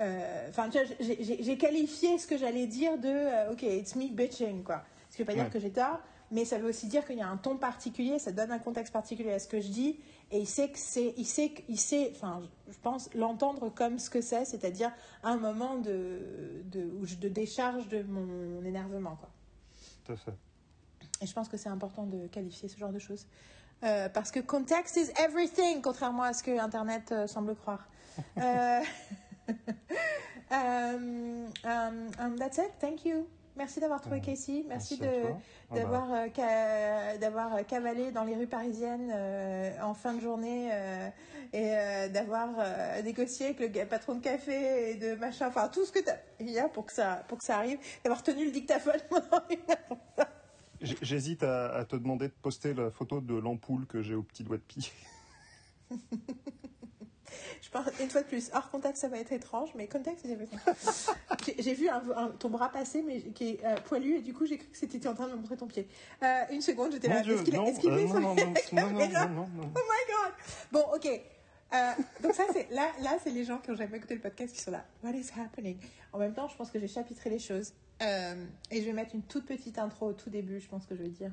euh, 0.00 0.46
Enfin, 0.48 0.70
tu 0.70 0.78
vois, 0.78 0.86
j'ai- 0.98 1.58
qualifié 1.58 2.16
ce 2.18 2.26
que 2.26 2.38
j'allais 2.38 2.66
dire 2.66 2.96
de 2.98 3.08
euh, 3.08 3.52
OK, 3.52 3.62
it's 3.64 3.94
me 3.96 4.08
bitching, 4.08 4.62
quoi. 4.62 4.82
Veut 5.20 5.26
pas 5.26 5.34
dire 5.34 5.50
que 5.50 5.58
j'ai 5.60 5.70
tort, 5.70 6.00
mais 6.30 6.44
ça 6.44 6.58
veut 6.58 6.68
aussi 6.68 6.86
dire 6.86 7.04
qu'il 7.06 7.16
y 7.18 7.22
a 7.22 7.28
un 7.28 7.36
ton 7.36 7.56
particulier, 7.56 8.18
ça 8.18 8.32
donne 8.32 8.50
un 8.52 8.58
contexte 8.58 8.92
particulier 8.92 9.32
à 9.32 9.38
ce 9.38 9.48
que 9.48 9.60
je 9.60 9.68
dis, 9.68 9.98
et 10.30 10.38
il 10.38 10.46
sait 10.46 10.70
que 10.70 10.78
c'est, 10.78 11.12
il 11.16 11.24
sait, 11.26 11.52
il 11.68 11.78
sait, 11.78 12.12
enfin, 12.14 12.40
je 12.68 12.72
je 12.72 12.78
pense 12.78 13.12
l'entendre 13.14 13.68
comme 13.68 13.98
ce 13.98 14.08
que 14.10 14.20
c'est, 14.20 14.44
c'est-à-dire 14.44 14.92
un 15.24 15.36
moment 15.36 15.76
de, 15.76 16.62
de, 16.66 16.84
où 17.00 17.04
je- 17.04 17.16
de 17.16 17.28
décharge 17.28 17.88
de 17.88 18.02
mon 18.04 18.64
énervement, 18.64 19.16
quoi. 19.16 19.28
Tout 20.04 20.12
à 20.12 20.16
fait. 20.16 20.34
Et 21.20 21.26
je 21.26 21.32
pense 21.34 21.48
que 21.48 21.56
c'est 21.56 21.68
important 21.68 22.06
de 22.06 22.26
qualifier 22.28 22.68
ce 22.68 22.78
genre 22.78 22.92
de 22.92 22.98
choses. 23.00 23.26
Euh, 23.82 24.08
parce 24.08 24.30
que 24.30 24.40
context 24.40 24.96
is 24.96 25.10
everything, 25.22 25.80
contrairement 25.82 26.22
à 26.22 26.32
ce 26.32 26.42
que 26.42 26.58
Internet 26.58 27.12
euh, 27.12 27.26
semble 27.26 27.54
croire. 27.56 27.88
Euh, 28.38 28.80
um, 30.50 31.46
um, 31.64 32.10
um, 32.18 32.36
that's 32.38 32.58
it, 32.58 32.70
thank 32.80 33.04
you. 33.04 33.26
Merci 33.56 33.80
d'avoir 33.80 34.00
trouvé 34.00 34.20
Casey. 34.20 34.64
Merci. 34.66 34.98
Ah 35.02 35.06
bah, 35.72 35.76
d'avoir, 35.76 36.12
euh, 36.14 36.26
ca- 36.34 37.18
d'avoir 37.18 37.54
euh, 37.56 37.62
cavalé 37.62 38.10
dans 38.12 38.24
les 38.24 38.34
rues 38.36 38.46
parisiennes 38.46 39.10
euh, 39.14 39.70
en 39.82 39.92
fin 39.94 40.14
de 40.14 40.20
journée 40.20 40.70
euh, 40.72 41.08
et 41.52 41.76
euh, 41.76 42.08
d'avoir 42.08 42.48
euh, 42.58 43.02
négocié 43.02 43.46
avec 43.48 43.74
le 43.76 43.84
patron 43.86 44.14
de 44.14 44.20
café 44.22 44.90
et 44.90 44.94
de 44.94 45.14
machin, 45.14 45.48
enfin 45.48 45.68
tout 45.68 45.84
ce 45.84 45.92
que 45.92 45.98
t'as- 45.98 46.16
il 46.38 46.50
y 46.50 46.58
a 46.58 46.68
pour 46.68 46.86
que 46.86 46.92
ça, 46.92 47.24
pour 47.28 47.38
que 47.38 47.44
ça 47.44 47.58
arrive, 47.58 47.78
d'avoir 48.04 48.22
tenu 48.22 48.46
le 48.46 48.50
dictaphone 48.52 49.00
pendant 49.10 49.42
une 49.50 49.58
heure. 49.70 50.26
j'- 50.80 50.96
J'hésite 51.02 51.42
à, 51.42 51.74
à 51.74 51.84
te 51.84 51.96
demander 51.96 52.28
de 52.28 52.34
poster 52.40 52.72
la 52.72 52.90
photo 52.90 53.20
de 53.20 53.34
l'ampoule 53.34 53.86
que 53.86 54.00
j'ai 54.00 54.14
au 54.14 54.22
petit 54.22 54.44
doigt 54.44 54.56
de 54.58 54.62
pied. 54.62 54.84
Je 57.62 57.68
pense, 57.70 57.86
une 58.00 58.08
fois 58.10 58.22
de 58.22 58.26
plus, 58.26 58.50
hors 58.54 58.70
contexte, 58.70 59.02
ça 59.02 59.08
va 59.08 59.18
être 59.18 59.32
étrange, 59.32 59.70
mais 59.74 59.86
contexte, 59.86 60.24
c'est 60.24 60.32
everything. 60.32 60.58
J'ai- 61.46 61.56
J'ai 61.62 61.74
vu 61.74 61.88
un- 61.88 62.02
un- 62.16 62.28
ton 62.30 62.48
bras 62.48 62.70
passer, 62.70 63.02
mais 63.02 63.20
qui 63.20 63.50
est 63.50 63.64
euh, 63.64 63.76
poilu, 63.84 64.16
et 64.16 64.20
du 64.22 64.32
coup, 64.32 64.46
j'ai 64.46 64.58
cru 64.58 64.68
que 64.68 64.76
c'était 64.76 65.06
en 65.06 65.14
train 65.14 65.26
de 65.26 65.32
me 65.32 65.36
montrer 65.36 65.56
ton 65.56 65.66
pied. 65.66 65.86
Euh, 66.22 66.42
une 66.50 66.62
seconde, 66.62 66.92
j'étais 66.92 67.08
là. 67.08 67.20
Est-ce 67.20 67.42
qu'il 67.42 67.54
est-ce 67.54 67.80
qu'il 67.80 67.90
euh, 67.90 67.98
est 67.98 68.04
non, 68.06 68.14
non, 68.20 68.20
non, 68.20 68.34
non, 68.34 68.46
non, 68.46 68.54
caméra 68.98 69.26
non, 69.26 69.34
non, 69.34 69.48
non. 69.62 69.72
Oh 69.76 69.80
my 69.88 70.14
god! 70.14 70.32
Bon, 70.72 70.84
ok. 70.94 71.06
Euh, 71.72 71.92
donc 72.22 72.34
ça, 72.34 72.44
c'est 72.52 72.68
là, 72.72 72.90
là, 73.02 73.16
c'est 73.22 73.30
les 73.30 73.44
gens 73.44 73.58
qui 73.58 73.70
ont 73.70 73.76
jamais 73.76 73.98
écouté 73.98 74.14
le 74.14 74.20
podcast 74.20 74.52
qui 74.54 74.60
sont 74.60 74.72
là. 74.72 74.84
What 75.04 75.12
is 75.12 75.26
happening? 75.38 75.76
En 76.12 76.18
même 76.18 76.34
temps, 76.34 76.48
je 76.48 76.56
pense 76.56 76.70
que 76.70 76.80
j'ai 76.80 76.88
chapitré 76.88 77.30
les 77.30 77.38
choses. 77.38 77.72
Euh, 78.02 78.44
et 78.70 78.80
je 78.80 78.86
vais 78.86 78.92
mettre 78.92 79.14
une 79.14 79.22
toute 79.22 79.46
petite 79.46 79.78
intro 79.78 80.06
au 80.08 80.12
tout 80.12 80.30
début. 80.30 80.58
Je 80.58 80.66
pense 80.68 80.86
que 80.86 80.96
je 80.96 81.02
vais 81.02 81.08
dire. 81.10 81.30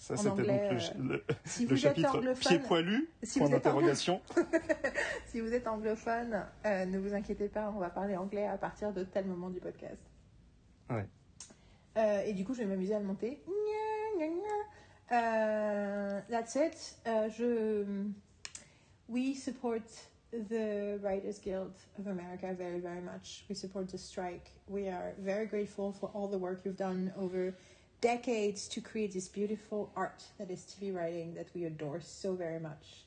Euh, 0.00 0.16
Ça, 0.16 0.16
c'était 0.16 0.28
donc 0.30 0.38
le, 0.38 1.08
le- 1.08 1.24
si 1.44 1.66
le 1.66 1.76
chapitre 1.76 2.32
pied 2.34 2.58
poilu, 2.58 3.08
si 3.22 3.38
point 3.38 3.48
vous 3.48 3.54
êtes 3.54 3.62
d'interrogation. 3.64 4.20
si 5.26 5.40
vous 5.40 5.52
êtes 5.52 5.66
anglophone, 5.66 6.46
euh, 6.64 6.84
ne 6.86 6.98
vous 6.98 7.12
inquiétez 7.14 7.48
pas, 7.48 7.70
on 7.74 7.78
va 7.80 7.90
parler 7.90 8.16
anglais 8.16 8.46
à 8.46 8.56
partir 8.56 8.92
de 8.92 9.04
tel 9.04 9.26
moment 9.26 9.50
du 9.50 9.60
podcast. 9.60 10.00
Ouais. 10.88 11.06
Euh, 11.98 12.22
et 12.24 12.32
du 12.32 12.44
coup, 12.44 12.54
je 12.54 12.60
vais 12.60 12.66
m'amuser 12.66 12.94
à 12.94 12.98
le 12.98 13.04
monter. 13.04 13.42
Gna, 14.16 14.26
gna. 14.26 15.12
Euh, 15.12 16.20
that's 16.30 16.54
it. 16.54 16.96
Euh, 17.06 17.28
je, 17.30 17.84
we 19.08 19.34
support 19.34 19.82
the 20.32 20.98
Writers 21.02 21.40
Guild 21.42 21.72
of 21.98 22.06
America 22.06 22.52
very, 22.54 22.78
very 22.80 23.00
much. 23.00 23.44
We 23.48 23.56
support 23.56 23.88
the 23.88 23.98
strike. 23.98 24.52
We 24.68 24.88
are 24.88 25.12
very 25.18 25.46
grateful 25.46 25.92
for 25.92 26.10
all 26.14 26.28
the 26.28 26.38
work 26.38 26.64
you've 26.64 26.76
done 26.78 27.12
over 27.18 27.52
decades 28.00 28.68
to 28.68 28.80
create 28.80 29.12
this 29.12 29.28
beautiful 29.28 29.92
art 29.96 30.22
that 30.38 30.50
is 30.50 30.60
TV 30.60 30.94
writing 30.94 31.34
that 31.34 31.48
we 31.54 31.64
adore 31.64 32.00
so 32.00 32.34
very 32.34 32.58
much. 32.58 33.04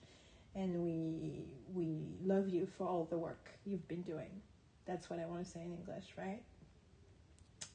And 0.56 0.84
we 0.84 1.46
we 1.74 1.98
love 2.24 2.48
you 2.48 2.68
for 2.78 2.88
all 2.88 3.08
the 3.10 3.18
work 3.18 3.50
you've 3.66 3.88
been 3.88 4.04
doing. 4.04 4.30
That's 4.86 5.10
what 5.10 5.20
I 5.20 5.26
want 5.26 5.44
to 5.44 5.50
say 5.50 5.62
in 5.62 5.74
English, 5.74 6.06
right? 6.18 6.42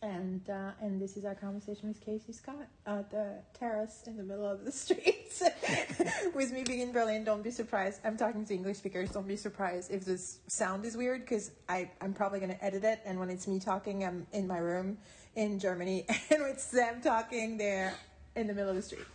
And 0.00 0.48
uh, 0.48 0.70
and 0.80 1.00
this 1.00 1.16
is 1.16 1.24
our 1.24 1.34
conversation 1.34 1.88
with 1.88 2.04
KC 2.04 2.32
Scott 2.32 2.68
at 2.86 3.10
the 3.10 3.34
terrace 3.58 4.04
in 4.06 4.16
the 4.16 4.22
middle 4.22 4.48
of 4.48 4.64
the 4.64 4.70
streets 4.84 5.42
with 6.34 6.52
me 6.52 6.62
being 6.62 6.80
in 6.80 6.92
Berlin. 6.92 7.24
Don't 7.24 7.42
be 7.42 7.50
surprised. 7.50 8.00
I'm 8.04 8.16
talking 8.16 8.44
to 8.44 8.54
English 8.54 8.76
speakers. 8.76 9.10
Don't 9.10 9.26
be 9.26 9.36
surprised 9.36 9.90
if 9.90 10.04
this 10.04 10.38
sound 10.46 10.84
is 10.84 10.96
weird 10.96 11.22
because 11.22 11.50
I 11.68 11.90
I'm 12.00 12.12
probably 12.12 12.38
gonna 12.38 12.58
edit 12.60 12.84
it. 12.84 13.00
And 13.04 13.18
when 13.18 13.28
it's 13.28 13.48
me 13.48 13.58
talking, 13.58 14.04
I'm 14.04 14.24
in 14.32 14.46
my 14.46 14.58
room 14.58 14.98
in 15.37 15.59
Germany, 15.59 16.05
and 16.31 16.43
with 16.43 16.70
them 16.70 17.01
talking 17.01 17.57
there 17.57 17.95
in 18.37 18.47
the 18.47 18.55
middle 18.55 18.70
of 18.70 18.76
the 18.76 18.83
street. 18.83 19.07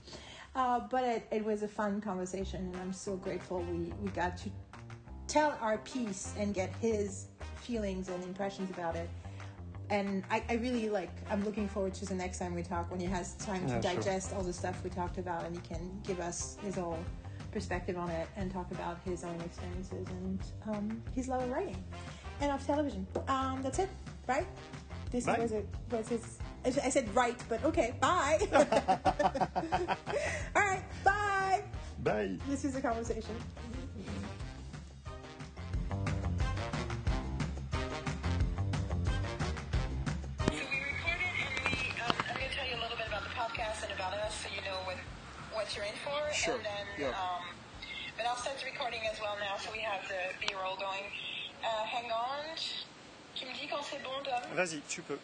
Uh, 0.55 0.79
but 0.91 1.03
it, 1.03 1.27
it 1.31 1.43
was 1.43 1.63
a 1.63 1.67
fun 1.67 1.99
conversation, 2.01 2.69
and 2.71 2.75
I'm 2.77 2.93
so 2.93 3.15
grateful 3.15 3.61
we 3.63 3.91
we 4.01 4.09
got 4.11 4.37
to 4.37 4.49
tell 5.27 5.57
our 5.61 5.77
piece 5.79 6.33
and 6.37 6.53
get 6.53 6.71
his 6.79 7.27
feelings 7.55 8.09
and 8.09 8.23
impressions 8.23 8.69
about 8.69 8.95
it. 8.95 9.09
And 9.89 10.23
I, 10.31 10.43
I 10.49 10.53
really 10.55 10.89
like. 10.89 11.09
I'm 11.29 11.43
looking 11.43 11.67
forward 11.67 11.93
to 11.95 12.05
the 12.05 12.15
next 12.15 12.39
time 12.39 12.53
we 12.55 12.63
talk 12.63 12.89
when 12.91 12.99
he 12.99 13.05
has 13.07 13.33
time 13.35 13.65
to 13.67 13.73
Yeah, 13.73 13.81
sure. 13.81 13.95
digest 13.95 14.33
all 14.33 14.41
the 14.43 14.53
stuff 14.53 14.83
we 14.83 14.89
talked 14.89 15.17
about, 15.17 15.43
and 15.45 15.55
he 15.55 15.61
can 15.61 15.99
give 16.03 16.19
us 16.19 16.57
his 16.63 16.75
whole 16.75 16.99
perspective 17.51 17.97
on 17.97 18.09
it 18.09 18.27
and 18.35 18.51
talk 18.51 18.71
about 18.71 18.97
his 19.05 19.23
own 19.23 19.39
experiences 19.41 20.07
and 20.09 20.39
um, 20.67 21.03
his 21.15 21.27
love 21.27 21.43
of 21.43 21.51
writing 21.51 21.83
and 22.41 22.51
of 22.51 22.65
television. 22.65 23.05
Um, 23.27 23.61
that's 23.61 23.79
it, 23.79 23.89
right? 24.27 24.47
This 25.13 25.25
Bye. 25.27 25.37
was 25.37 25.51
it. 25.51 25.69
Was 25.91 26.07
his? 26.09 26.39
I 26.65 26.89
said 26.89 27.07
right, 27.13 27.37
but 27.47 27.63
okay. 27.65 27.93
Bye. 28.01 28.39
all 30.55 30.61
right. 30.61 30.83
Bye. 31.03 31.61
Bye. 32.03 32.37
This 32.49 32.65
is 32.65 32.75
a 32.75 32.81
conversation. 32.81 33.35
So 40.43 40.49
we 40.49 40.77
recorded 40.81 41.33
and 41.37 41.53
we, 41.63 41.93
um, 42.01 42.11
I'm 42.29 42.35
going 42.37 42.49
to 42.49 42.55
tell 42.55 42.67
you 42.67 42.75
a 42.75 42.81
little 42.81 42.97
bit 42.97 43.07
about 43.07 43.23
the 43.23 43.33
podcast 43.37 43.83
and 43.85 43.91
about 43.93 44.13
us 44.25 44.33
so 44.43 44.49
you 44.49 44.61
know 44.67 44.77
what, 44.85 44.97
what 45.53 45.69
you're 45.75 45.85
in 45.85 45.95
for. 46.03 46.17
Sure, 46.33 46.55
And 46.55 46.65
then, 46.65 46.85
yeah. 46.97 47.15
um, 47.15 47.45
but 48.17 48.25
I'll 48.25 48.37
start 48.37 48.57
the 48.59 48.65
recording 48.69 49.01
as 49.11 49.19
well 49.21 49.37
now 49.39 49.57
so 49.57 49.69
we 49.71 49.79
have 49.79 50.01
the 50.09 50.33
B-roll 50.41 50.75
going. 50.75 51.05
Uh, 51.63 51.85
hang 51.85 52.11
on. 52.11 52.57
Tu 53.35 53.45
me 53.45 53.51
dis 53.53 53.67
quand 53.67 53.81
c'est 53.81 54.01
bon, 54.03 54.11
Dom? 54.23 54.55
Vas-y, 54.55 54.79
tu 54.87 55.01
peux. 55.01 55.17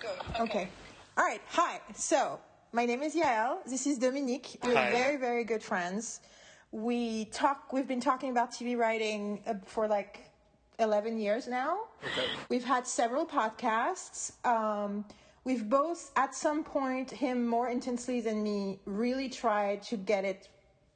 Good. 0.00 0.40
Okay. 0.40 0.68
All 1.18 1.24
right. 1.24 1.40
Hi. 1.50 1.80
So 1.94 2.40
my 2.72 2.86
name 2.86 3.02
is 3.02 3.14
Yaële. 3.14 3.58
This 3.66 3.86
is 3.86 3.98
Dominique. 3.98 4.58
We're 4.64 4.74
Hi. 4.74 4.90
very, 4.90 5.16
very 5.18 5.44
good 5.44 5.62
friends. 5.62 6.20
We 6.72 7.26
talk. 7.26 7.72
We've 7.72 7.86
been 7.86 8.00
talking 8.00 8.30
about 8.30 8.52
TV 8.52 8.76
writing 8.76 9.42
uh, 9.46 9.54
for 9.66 9.86
like 9.86 10.30
11 10.78 11.18
years 11.18 11.46
now. 11.46 11.80
Okay. 12.02 12.26
We've 12.48 12.64
had 12.64 12.86
several 12.86 13.26
podcasts. 13.26 14.32
Um, 14.46 15.04
we've 15.44 15.68
both, 15.68 16.12
at 16.16 16.34
some 16.34 16.64
point, 16.64 17.10
him 17.10 17.46
more 17.46 17.68
intensely 17.68 18.22
than 18.22 18.42
me, 18.42 18.78
really 18.86 19.28
tried 19.28 19.82
to 19.84 19.98
get 19.98 20.24
it 20.24 20.48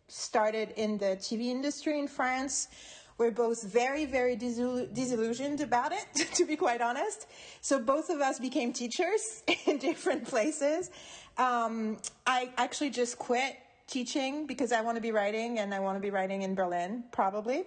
started 0.08 0.72
in 0.76 0.96
the 0.96 1.16
TV 1.16 1.46
industry 1.48 1.98
in 1.98 2.08
France. 2.08 2.68
We're 3.16 3.30
both 3.30 3.62
very, 3.62 4.06
very 4.06 4.36
disillu- 4.36 4.92
disillusioned 4.92 5.60
about 5.60 5.92
it, 5.92 6.06
to 6.34 6.44
be 6.44 6.56
quite 6.56 6.80
honest. 6.80 7.26
So 7.60 7.78
both 7.78 8.10
of 8.10 8.20
us 8.20 8.38
became 8.38 8.72
teachers 8.72 9.42
in 9.66 9.78
different 9.78 10.26
places. 10.26 10.90
Um, 11.38 11.98
I 12.26 12.50
actually 12.56 12.90
just 12.90 13.18
quit 13.18 13.56
teaching 13.86 14.46
because 14.46 14.72
I 14.72 14.80
want 14.80 14.96
to 14.96 15.02
be 15.02 15.12
writing 15.12 15.58
and 15.58 15.74
I 15.74 15.80
want 15.80 15.96
to 15.96 16.00
be 16.00 16.10
writing 16.10 16.42
in 16.42 16.54
Berlin, 16.54 17.04
probably 17.12 17.64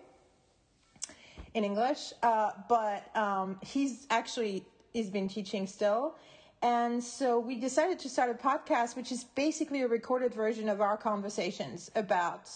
in 1.54 1.64
English, 1.64 2.14
uh, 2.24 2.52
but 2.70 3.16
um, 3.16 3.58
he's 3.62 4.06
actually 4.10 4.66
he's 4.93 5.10
been 5.10 5.28
teaching 5.28 5.66
still, 5.66 6.16
and 6.62 7.04
so 7.04 7.39
we 7.39 7.56
decided 7.56 8.00
to 8.00 8.10
start 8.10 8.30
a 8.30 8.34
podcast, 8.34 8.95
which 8.95 9.12
is 9.12 9.24
basically 9.36 9.82
a 9.82 9.88
recorded 9.88 10.34
version 10.34 10.70
of 10.70 10.82
our 10.82 10.98
conversations 10.98 11.89
about 11.95 12.50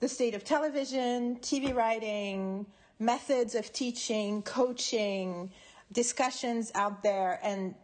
the 0.00 0.08
state 0.08 0.34
of 0.34 0.44
television, 0.44 1.36
TV 1.36 1.74
writing, 1.74 2.66
methods 2.98 3.54
of 3.54 3.72
teaching, 3.72 4.42
coaching, 4.42 5.50
discussions 5.92 6.72
out 6.74 7.02
there, 7.02 7.38
and 7.42 7.74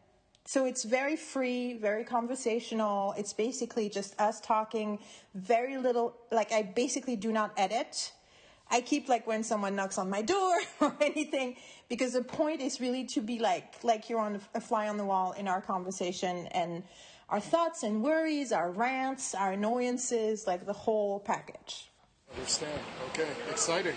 so 0.46 0.64
it's 0.64 0.84
very 0.84 1.16
free, 1.16 1.74
very 1.74 2.04
conversational. 2.04 3.14
It's 3.18 3.32
basically 3.32 3.88
just 3.88 4.18
us 4.20 4.40
talking, 4.40 5.00
very 5.34 5.76
little. 5.76 6.16
Like 6.30 6.52
I 6.52 6.62
basically 6.62 7.16
do 7.16 7.32
not 7.32 7.52
edit. 7.56 8.12
I 8.70 8.80
keep 8.80 9.08
like 9.08 9.26
when 9.26 9.42
someone 9.42 9.74
knocks 9.74 9.98
on 9.98 10.08
my 10.08 10.22
door 10.22 10.56
or 10.80 10.96
anything 11.00 11.56
because 11.88 12.12
the 12.12 12.22
point 12.22 12.60
is 12.60 12.80
really 12.80 13.04
to 13.06 13.20
be 13.20 13.40
like 13.40 13.74
like 13.82 14.08
you're 14.08 14.20
on 14.20 14.40
a 14.54 14.60
fly 14.60 14.88
on 14.88 14.96
the 14.96 15.04
wall 15.04 15.32
in 15.32 15.48
our 15.48 15.60
conversation 15.60 16.46
and 16.48 16.84
our 17.28 17.40
thoughts 17.40 17.82
and 17.82 18.02
worries, 18.02 18.52
our 18.52 18.70
rants, 18.70 19.34
our 19.34 19.52
annoyances, 19.52 20.46
like 20.46 20.64
the 20.64 20.72
whole 20.72 21.18
package. 21.18 21.88
Understand. 22.34 22.80
Okay. 23.10 23.28
Exciting. 23.50 23.94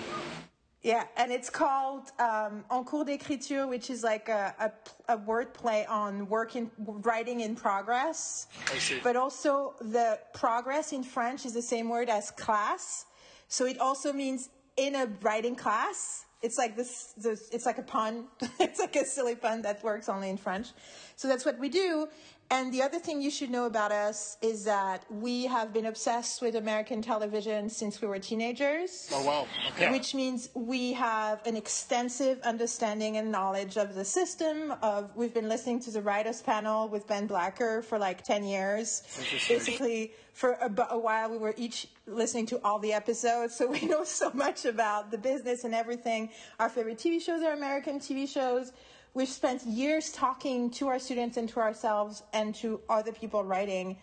Yeah, 0.81 1.03
and 1.17 1.29
it's 1.31 1.49
called 1.49 2.11
um, 2.19 2.63
En 2.71 2.85
cours 2.85 3.05
d'écriture, 3.05 3.67
which 3.67 3.89
is 3.89 4.01
like 4.01 4.29
a, 4.29 4.55
a, 4.59 5.13
a 5.13 5.17
word 5.17 5.53
play 5.53 5.85
on 5.87 6.29
work 6.29 6.55
in, 6.55 6.71
writing 6.77 7.41
in 7.41 7.53
progress. 7.53 8.47
I 8.73 8.77
see. 8.77 8.99
But 9.03 9.17
also, 9.17 9.73
the 9.81 10.19
progress 10.33 10.93
in 10.93 11.03
French 11.03 11.45
is 11.45 11.53
the 11.53 11.61
same 11.61 11.89
word 11.89 12.07
as 12.07 12.31
class. 12.31 13.05
So 13.49 13.65
it 13.65 13.77
also 13.79 14.13
means 14.13 14.49
in 14.77 14.95
a 14.95 15.07
writing 15.21 15.55
class. 15.55 16.25
It's 16.41 16.57
like 16.57 16.77
this, 16.77 17.13
this 17.17 17.49
it's 17.51 17.65
like 17.65 17.77
a 17.77 17.83
pun. 17.83 18.27
it's 18.61 18.79
like 18.79 18.95
a 18.95 19.03
silly 19.03 19.35
pun 19.35 19.61
that 19.63 19.83
works 19.83 20.07
only 20.07 20.29
in 20.29 20.37
French. 20.37 20.69
So 21.17 21.27
that's 21.27 21.45
what 21.45 21.59
we 21.59 21.67
do. 21.67 22.07
And 22.51 22.73
the 22.73 22.81
other 22.81 22.97
thing 22.97 23.21
you 23.21 23.29
should 23.29 23.51
know 23.51 23.67
about 23.67 23.91
us 23.91 24.37
is 24.41 24.63
that 24.65 25.05
we 25.11 25.45
have 25.45 25.71
been 25.71 25.85
obsessed 25.85 26.41
with 26.41 26.55
American 26.55 26.99
television 26.99 27.69
since 27.69 28.01
we 28.01 28.07
were 28.07 28.17
teenagers 28.17 29.07
Oh 29.13 29.23
wow. 29.23 29.47
Okay. 29.73 29.91
which 29.91 30.15
means 30.15 30.49
we 30.55 30.93
have 30.93 31.45
an 31.45 31.55
extensive 31.55 32.39
understanding 32.41 33.17
and 33.17 33.31
knowledge 33.31 33.77
of 33.77 33.93
the 33.93 34.03
system 34.03 34.73
of 34.81 35.15
we've 35.15 35.33
been 35.33 35.47
listening 35.47 35.79
to 35.81 35.91
the 35.91 36.01
writers 36.01 36.41
panel 36.41 36.87
with 36.87 37.05
ben 37.07 37.27
blacker 37.27 37.83
for 37.83 37.99
like 37.99 38.23
10 38.23 38.43
years 38.43 39.03
Interesting. 39.19 39.55
basically 39.57 40.13
for 40.33 40.53
a, 40.53 40.87
a 40.91 40.97
while 40.97 41.29
we 41.29 41.37
were 41.37 41.53
each 41.55 41.87
listening 42.07 42.47
to 42.47 42.59
all 42.63 42.79
the 42.79 42.93
episodes 42.93 43.53
so 43.55 43.67
we 43.67 43.81
know 43.93 44.03
so 44.03 44.31
much 44.33 44.65
about 44.65 45.11
the 45.11 45.17
business 45.19 45.65
and 45.65 45.75
everything 45.75 46.29
our 46.59 46.69
favorite 46.69 46.97
tv 46.97 47.21
shows 47.21 47.43
are 47.43 47.53
american 47.53 47.99
tv 47.99 48.27
shows 48.27 48.71
we've 49.13 49.29
spent 49.29 49.65
years 49.65 50.11
talking 50.11 50.69
to 50.71 50.87
our 50.87 50.99
students 50.99 51.37
and 51.37 51.49
to 51.49 51.59
ourselves 51.59 52.23
and 52.33 52.53
to 52.55 52.79
other 52.89 53.11
people 53.11 53.43
writing 53.43 53.97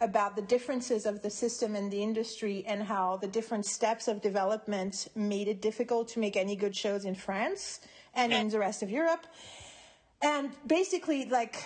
about 0.00 0.36
the 0.36 0.42
differences 0.42 1.06
of 1.06 1.22
the 1.22 1.30
system 1.30 1.74
and 1.74 1.90
the 1.90 2.02
industry 2.02 2.64
and 2.66 2.82
how 2.82 3.16
the 3.16 3.26
different 3.26 3.66
steps 3.66 4.06
of 4.06 4.22
development 4.22 5.08
made 5.16 5.48
it 5.48 5.60
difficult 5.60 6.08
to 6.08 6.20
make 6.20 6.36
any 6.36 6.54
good 6.54 6.74
shows 6.74 7.04
in 7.04 7.14
France 7.14 7.80
and 8.14 8.32
in 8.32 8.48
the 8.48 8.58
rest 8.58 8.82
of 8.82 8.90
Europe. 8.90 9.26
And 10.22 10.50
basically, 10.66 11.26
like, 11.26 11.64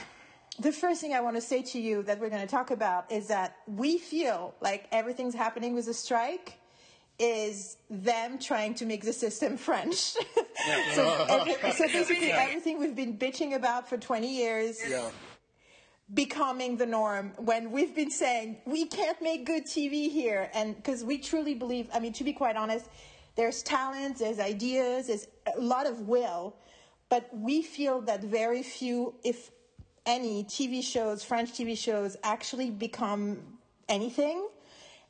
the 0.59 0.72
first 0.72 1.01
thing 1.01 1.14
I 1.14 1.20
want 1.20 1.36
to 1.36 1.43
say 1.43 1.62
to 1.62 1.80
you 1.80 2.03
that 2.05 2.20
we're 2.20 2.30
going 2.30 2.43
to 2.43 2.49
talk 2.49 2.70
about 2.70 3.11
is 3.11 3.28
that 3.28 3.57
we 3.66 3.99
feel 3.99 4.55
like 4.61 4.86
everything's 4.93 5.34
happening 5.34 5.74
with 5.74 5.86
the 5.86 5.95
strike 5.95 6.59
is 7.18 7.76
them 7.90 8.38
trying 8.38 8.74
to 8.74 8.86
make 8.86 9.04
the 9.04 9.12
system 9.12 9.56
French. 9.68 9.96
so, 10.94 11.26
every, 11.28 11.54
so 11.72 11.86
basically, 11.86 12.32
everything 12.32 12.78
we've 12.78 12.96
been 12.96 13.16
bitching 13.16 13.54
about 13.54 13.88
for 13.88 13.96
20 13.96 14.28
years 14.34 14.80
Yeah. 14.88 15.10
becoming 16.14 16.76
the 16.76 16.86
norm 16.86 17.32
when 17.38 17.70
we've 17.70 17.94
been 17.94 18.10
saying 18.10 18.58
we 18.66 18.86
can't 18.86 19.20
make 19.22 19.46
good 19.46 19.64
TV 19.64 20.10
here 20.10 20.50
and 20.52 20.76
because 20.76 21.04
we 21.04 21.16
truly 21.18 21.54
believe 21.54 21.88
I 21.94 22.00
mean 22.00 22.12
to 22.14 22.24
be 22.24 22.32
quite 22.32 22.56
honest 22.56 22.86
there's 23.36 23.62
talent 23.62 24.18
there's 24.18 24.38
ideas 24.38 25.06
there's 25.06 25.26
a 25.56 25.60
lot 25.60 25.86
of 25.86 26.00
will 26.00 26.56
but 27.08 27.28
we 27.32 27.62
feel 27.62 28.00
that 28.02 28.22
very 28.24 28.62
few 28.62 29.14
if 29.24 29.50
any 30.04 30.44
TV 30.44 30.82
shows 30.82 31.22
French 31.24 31.52
TV 31.52 31.78
shows 31.78 32.16
actually 32.24 32.70
become 32.70 33.38
anything 33.88 34.48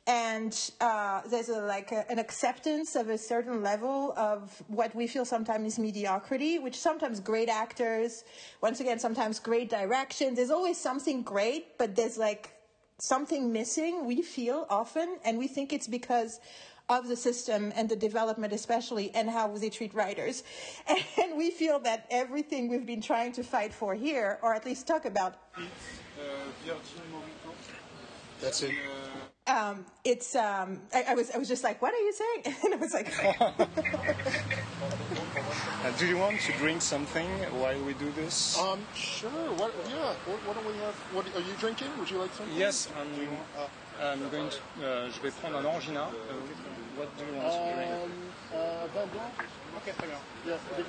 and 0.05 0.71
uh, 0.81 1.21
there's 1.29 1.49
a, 1.49 1.61
like 1.61 1.91
a, 1.91 2.09
an 2.11 2.19
acceptance 2.19 2.95
of 2.95 3.09
a 3.09 3.17
certain 3.17 3.63
level 3.63 4.13
of 4.17 4.61
what 4.67 4.93
we 4.93 5.07
feel 5.07 5.23
sometimes 5.23 5.73
is 5.73 5.79
mediocrity, 5.79 6.59
which 6.59 6.77
sometimes 6.77 7.21
great 7.21 7.47
actors, 7.47 8.25
once 8.61 8.81
again, 8.81 8.99
sometimes 8.99 9.39
great 9.39 9.69
direction. 9.69 10.35
There's 10.35 10.51
always 10.51 10.77
something 10.77 11.23
great, 11.23 11.77
but 11.77 11.95
there's 11.95 12.17
like 12.17 12.51
something 12.99 13.53
missing, 13.53 14.05
we 14.05 14.21
feel 14.21 14.67
often, 14.69 15.17
and 15.23 15.37
we 15.37 15.47
think 15.47 15.71
it's 15.71 15.87
because 15.87 16.41
of 16.89 17.07
the 17.07 17.15
system 17.15 17.71
and 17.75 17.87
the 17.87 17.95
development 17.95 18.51
especially 18.51 19.09
and 19.15 19.29
how 19.29 19.47
they 19.55 19.69
treat 19.69 19.93
writers. 19.93 20.43
And 21.21 21.37
we 21.37 21.49
feel 21.49 21.79
that 21.79 22.05
everything 22.09 22.67
we've 22.67 22.85
been 22.85 23.01
trying 23.01 23.31
to 23.33 23.43
fight 23.43 23.73
for 23.73 23.95
here, 23.95 24.37
or 24.41 24.53
at 24.53 24.65
least 24.65 24.85
talk 24.85 25.05
about, 25.05 25.35
That's 28.41 28.63
it. 28.63 28.73
Um, 29.47 29.85
it's 30.03 30.35
um, 30.35 30.79
I, 30.93 31.03
I 31.09 31.13
was 31.15 31.31
I 31.31 31.37
was 31.37 31.47
just 31.47 31.63
like, 31.63 31.81
what 31.81 31.93
are 31.93 31.97
you 31.97 32.13
saying? 32.13 32.55
And 32.63 32.73
I 32.73 32.77
was 32.77 32.93
like, 32.93 33.11
Uh, 35.83 35.91
do 35.97 36.05
you 36.07 36.17
want 36.17 36.39
to 36.39 36.51
drink 36.53 36.81
something 36.81 37.27
while 37.59 37.77
we 37.83 37.93
do 37.95 38.09
this? 38.11 38.57
Um. 38.57 38.79
Sure. 38.95 39.29
What? 39.59 39.73
Yeah. 39.89 40.13
What, 40.25 40.39
what 40.47 40.55
do 40.55 40.67
we 40.71 40.77
have? 40.79 40.95
What 41.11 41.25
are 41.35 41.41
you 41.41 41.53
drinking? 41.59 41.87
Would 41.99 42.09
you 42.09 42.19
like 42.19 42.33
something? 42.33 42.55
Yes, 42.57 42.87
I'm, 42.95 43.09
I'm 44.01 44.29
going 44.29 44.49
to. 44.49 44.57
euh, 44.81 45.09
je 45.11 45.19
vais 45.21 45.31
prendre 45.31 45.57
un 45.57 45.65
orangina. 45.65 46.07
Euh, 46.07 46.39
what 46.97 47.09
do 47.17 47.25
you 47.25 47.33
want 47.35 47.51
to 47.51 47.75
drink? 47.75 47.91
Um. 47.91 48.11
Uh. 48.53 48.87
Vin 48.93 49.07
blanc. 49.11 49.31
Ok, 49.75 49.93
très 49.97 50.07
bien. 50.07 50.19
Yeah. 50.47 50.57
the- 50.77 50.83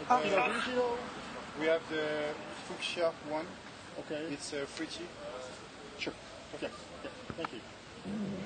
Pinot 0.64 0.98
We 1.58 1.66
have 1.66 1.82
the 1.90 2.34
fuchsia 2.68 3.10
one. 3.30 3.46
Okay. 4.00 4.32
It's 4.32 4.52
uh, 4.52 4.64
fruity. 4.66 5.06
Sure. 5.98 6.14
Okay. 6.54 6.70
Yeah. 7.02 7.10
Thank 7.36 7.52
you. 7.52 7.60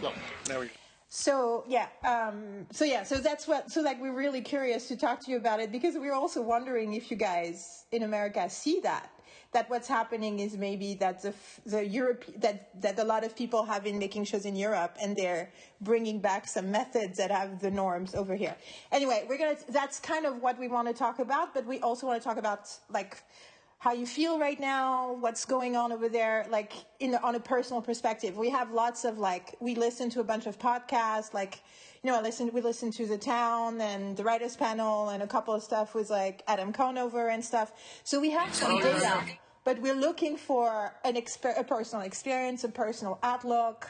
Yeah. 0.03 0.11
Ah 0.51 0.59
oui. 0.59 0.71
So 1.11 1.65
yeah, 1.67 1.89
um, 2.05 2.67
so 2.71 2.85
yeah, 2.85 3.03
so 3.03 3.17
that's 3.17 3.49
what. 3.49 3.71
So 3.71 3.81
like, 3.81 4.01
we're 4.01 4.15
really 4.15 4.43
curious 4.43 4.89
to 4.89 4.97
talk 4.97 5.21
to 5.25 5.31
you 5.31 5.39
about 5.39 5.59
it 5.59 5.73
because 5.73 5.95
we're 5.97 6.15
also 6.15 6.43
wondering 6.43 6.93
if 6.93 7.11
you 7.11 7.17
guys 7.17 7.87
in 7.93 8.03
America 8.03 8.49
see 8.51 8.81
that 8.81 9.11
that 9.53 9.71
what's 9.71 9.89
happening 9.89 10.41
is 10.41 10.57
maybe 10.57 10.95
that 10.95 11.23
the 11.23 11.33
the 11.65 11.87
Europe 11.87 12.25
that 12.37 12.69
that 12.83 12.99
a 12.99 13.05
lot 13.05 13.25
of 13.25 13.35
people 13.35 13.65
have 13.65 13.83
been 13.83 13.99
making 13.99 14.25
shows 14.25 14.45
in 14.45 14.55
Europe 14.55 14.97
and 15.01 15.17
they're 15.17 15.51
bringing 15.81 16.21
back 16.21 16.47
some 16.47 16.71
methods 16.71 17.17
that 17.17 17.31
have 17.31 17.59
the 17.61 17.71
norms 17.71 18.15
over 18.15 18.35
here. 18.35 18.55
Anyway, 18.93 19.25
we're 19.29 19.39
gonna. 19.39 19.57
That's 19.71 19.99
kind 20.01 20.27
of 20.27 20.43
what 20.43 20.59
we 20.59 20.69
want 20.69 20.89
to 20.89 20.95
talk 20.95 21.19
about, 21.19 21.55
but 21.55 21.65
we 21.65 21.81
also 21.81 22.07
want 22.07 22.21
to 22.21 22.29
talk 22.29 22.37
about 22.37 22.69
like 22.91 23.23
how 23.79 23.93
you 23.93 24.07
feel 24.07 24.41
right 24.41 24.59
now, 24.59 25.13
what's 25.21 25.45
going 25.45 25.77
on 25.77 25.93
over 25.93 26.09
there, 26.09 26.47
like 26.51 26.73
in 26.99 27.15
on 27.15 27.37
a 27.37 27.41
personal 27.41 27.81
perspective. 27.81 28.37
We 28.37 28.51
have 28.51 28.73
lots 28.73 29.05
of 29.05 29.19
like 29.19 29.55
we 29.61 29.77
listen 29.77 30.11
to 30.11 30.21
a 30.21 30.25
bunch 30.25 30.47
of 30.47 30.59
podcasts, 30.59 31.33
like 31.33 31.63
you 32.03 32.11
know, 32.11 32.19
I 32.19 32.23
listen 32.23 32.51
we 32.53 32.61
listen 32.61 32.91
to 32.93 33.07
the 33.07 33.19
town 33.19 33.81
and 33.81 34.17
the 34.17 34.25
writers 34.25 34.57
panel 34.57 35.11
and 35.11 35.23
a 35.23 35.29
couple 35.29 35.55
of 35.55 35.63
stuff 35.63 35.95
with 35.95 36.11
like 36.11 36.43
Adam 36.49 36.73
Conover 36.73 37.29
and 37.29 37.45
stuff. 37.45 37.73
So 38.03 38.21
we 38.21 38.31
have 38.31 38.53
some 38.53 38.81
data, 38.81 39.23
but 39.63 39.81
we're 39.81 39.95
looking 39.95 40.37
for 40.37 40.93
an 41.05 41.15
exper- 41.15 41.59
a 41.59 41.63
personal 41.63 42.05
experience, 42.05 42.65
a 42.65 42.69
personal 42.69 43.21
outlook. 43.23 43.89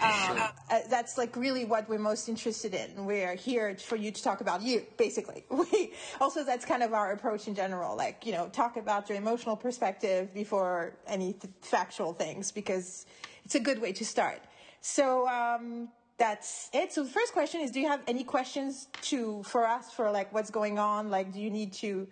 Um, 0.00 0.38
uh, 0.70 0.78
that's 0.88 1.18
like 1.18 1.34
really 1.34 1.64
what 1.64 1.88
we're 1.88 1.98
most 1.98 2.28
interested 2.28 2.74
in. 2.74 3.04
We're 3.04 3.34
here 3.34 3.76
for 3.76 3.96
you 3.96 4.12
to 4.12 4.22
talk 4.22 4.40
about 4.40 4.62
you, 4.62 4.86
basically. 4.96 5.44
We 5.50 5.92
also 6.20 6.44
that's 6.44 6.64
kind 6.64 6.82
of 6.82 6.92
our 6.92 7.12
approach 7.12 7.48
in 7.48 7.54
general. 7.54 7.96
Like 7.96 8.24
you 8.24 8.32
know, 8.32 8.48
talk 8.48 8.76
about 8.76 9.08
your 9.08 9.18
emotional 9.18 9.56
perspective 9.56 10.32
before 10.32 10.94
any 11.06 11.32
th- 11.32 11.52
factual 11.62 12.12
things 12.12 12.52
because 12.52 13.06
it's 13.44 13.56
a 13.56 13.60
good 13.60 13.80
way 13.80 13.92
to 13.92 14.04
start. 14.04 14.40
So 14.80 15.26
um, 15.28 15.88
that's 16.16 16.70
it. 16.72 16.92
So 16.92 17.02
the 17.02 17.10
first 17.10 17.32
question 17.32 17.60
is: 17.60 17.70
Do 17.72 17.80
you 17.80 17.88
have 17.88 18.02
any 18.06 18.22
questions 18.22 18.88
to 19.02 19.42
for 19.42 19.66
us 19.66 19.92
for 19.92 20.10
like 20.10 20.32
what's 20.32 20.50
going 20.50 20.78
on? 20.78 21.10
Like, 21.10 21.32
do 21.32 21.40
you 21.40 21.50
need 21.50 21.72
to 21.74 22.06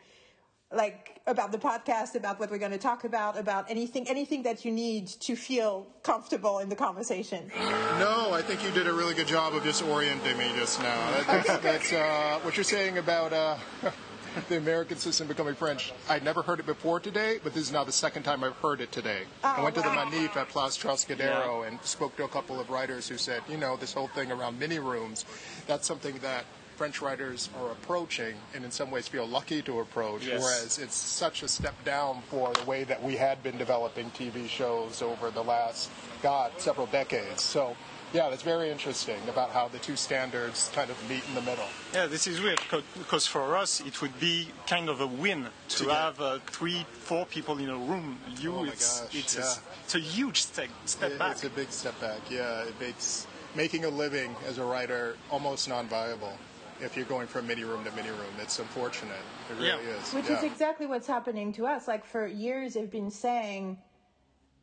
like 0.75 1.21
about 1.27 1.53
the 1.53 1.59
podcast, 1.59 2.15
about 2.17 2.41
what 2.41 2.51
we're 2.51 2.59
going 2.59 2.73
to 2.73 2.79
talk 2.79 3.05
about, 3.05 3.39
about 3.39 3.71
anything, 3.71 4.09
anything 4.09 4.43
that 4.45 4.65
you 4.65 4.73
need 4.73 5.07
to 5.07 5.37
feel 5.37 5.87
comfortable 6.03 6.59
in 6.59 6.69
the 6.69 6.77
conversation. 6.77 7.51
No, 7.99 8.31
I 8.33 8.43
think 8.43 8.65
you 8.65 8.71
did 8.71 8.87
a 8.89 8.93
really 8.93 9.15
good 9.15 9.29
job 9.29 9.55
of 9.55 9.63
just 9.63 9.83
orienting 9.85 10.37
me 10.37 10.51
just 10.57 10.81
now. 10.81 11.11
That- 11.27 11.45
That's, 11.47 11.63
that's 11.63 11.93
uh, 11.93 12.41
what 12.43 12.57
you're 12.57 12.65
saying 12.65 12.99
about 12.99 13.33
uh, 13.33 13.57
the 14.49 14.57
American 14.59 14.97
system 14.99 15.29
becoming 15.29 15.55
French. 15.55 15.93
I'd 16.09 16.25
never 16.25 16.43
heard 16.43 16.59
it 16.61 16.67
before 16.67 16.99
today, 17.01 17.39
but 17.43 17.55
this 17.55 17.63
is 17.65 17.73
now 17.73 17.85
the 17.85 17.93
second 17.93 18.25
time 18.25 18.43
I've 18.43 18.57
heard 18.57 18.81
it 18.81 18.91
today. 18.91 19.23
I 19.45 19.63
went 19.63 19.75
to 19.77 19.83
the 19.83 19.89
Manif 19.89 20.37
at 20.37 20.49
Place 20.49 20.77
Trocadero 20.77 21.63
and 21.67 21.81
spoke 21.83 22.17
to 22.17 22.25
a 22.25 22.29
couple 22.29 22.59
of 22.61 22.71
writers 22.71 23.09
who 23.09 23.19
said, 23.19 23.43
you 23.49 23.57
know, 23.57 23.77
this 23.77 23.93
whole 23.95 24.09
thing 24.09 24.33
around 24.33 24.59
mini 24.59 24.79
rooms, 24.81 25.25
that's 25.69 25.87
something 25.87 26.19
that 26.19 26.45
French 26.77 27.01
writers 27.01 27.49
are 27.61 27.71
approaching 27.73 28.35
and 28.55 28.65
in 28.65 28.71
some 28.71 28.91
ways 28.91 29.09
feel 29.09 29.27
lucky 29.27 29.63
to 29.63 29.81
approach, 29.81 30.27
Yes. 30.27 30.43
whereas 30.43 30.79
it's 30.79 30.95
such 30.95 31.43
a 31.43 31.49
step 31.49 31.75
down 31.85 32.23
for 32.31 32.53
the 32.53 32.65
way 32.65 32.85
that 32.85 33.03
we 33.03 33.17
had 33.17 33.43
been 33.43 33.57
developing 33.57 34.11
TV 34.11 34.47
shows 34.49 35.01
over 35.01 35.31
the 35.31 35.43
last, 35.43 35.91
God, 36.23 36.53
several 36.59 36.87
decades. 36.87 37.43
So, 37.43 37.77
yeah, 38.13 38.29
that's 38.29 38.43
very 38.43 38.71
interesting 38.71 39.17
about 39.29 39.51
how 39.51 39.69
the 39.69 39.79
two 39.79 39.97
standards 39.97 40.71
kind 40.75 40.91
of 40.91 41.09
meet 41.09 41.23
in 41.29 41.35
the 41.35 41.41
middle. 41.43 41.67
Yeah, 41.95 42.07
this 42.07 42.27
is 42.27 42.41
weird 42.43 42.61
because 42.99 43.27
for 43.27 43.57
us 43.57 43.81
it 43.81 44.01
would 44.03 44.21
be 44.21 44.49
kind 44.67 44.89
of 44.91 45.01
a 45.01 45.07
win 45.07 45.47
to 45.71 45.77
To 45.79 45.85
get- 45.87 45.95
have 45.97 46.21
uh, 46.21 46.39
three, 46.47 46.85
four 46.93 47.25
people 47.25 47.57
in 47.59 47.71
a 47.71 47.77
room. 47.77 48.19
You, 48.39 48.55
Oh 48.55 48.63
my 48.65 48.69
it's 48.73 49.01
gosh, 49.01 49.15
it's, 49.15 49.35
yeah. 49.37 49.43
a, 49.43 49.55
it's 49.85 49.95
a 49.95 49.99
huge 49.99 50.43
step, 50.43 50.69
step 50.85 51.13
It- 51.13 51.19
back. 51.19 51.33
It's 51.33 51.45
a 51.45 51.51
big 51.51 51.71
step 51.73 51.99
back. 52.01 52.21
Yeah, 52.31 52.63
it 52.65 52.79
makes 52.79 53.27
making 53.55 53.87
a 53.87 53.89
living 53.89 54.37
as 54.47 54.59
a 54.59 54.65
writer 54.65 55.17
almost 55.31 55.67
non-viable 55.69 56.37
if 56.81 56.97
you're 56.97 57.07
going 57.07 57.27
from 57.27 57.47
mini 57.47 57.65
room 57.65 57.85
to 57.85 57.91
mini 57.93 58.11
room. 58.11 58.35
It's 58.41 58.59
unfortunate. 58.59 59.17
It 59.51 59.55
really 59.55 59.69
Yeah. 59.69 59.79
is. 59.79 60.13
Which 60.13 60.29
yeah. 60.29 60.39
is 60.39 60.45
exactly 60.45 60.87
what's 60.87 61.07
happening 61.07 61.53
to 61.55 61.67
us. 61.67 61.89
Like 61.89 62.05
for 62.05 62.27
years, 62.27 62.75
they've 62.75 62.91
been 62.91 63.11
saying 63.11 63.79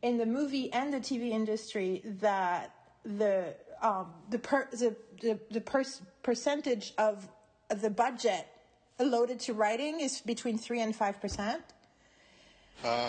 in 0.02 0.18
the 0.18 0.26
movie 0.26 0.72
and 0.74 0.94
the 0.94 1.00
TV 1.00 1.32
industry 1.32 2.02
that 2.20 2.76
the 3.04 3.56
um, 3.82 4.14
the 4.30 4.40
per, 4.40 4.68
the 4.72 4.96
the, 5.22 5.40
the 5.52 5.62
pers- 5.62 6.02
percentage 6.22 6.94
of 6.98 7.28
the 7.70 7.90
budget 7.90 8.48
allotted 9.00 9.40
to 9.42 9.54
writing 9.54 10.00
is 10.00 10.22
between 10.22 10.58
three 10.58 10.82
and 10.82 10.96
five 10.96 11.20
percent 11.20 11.62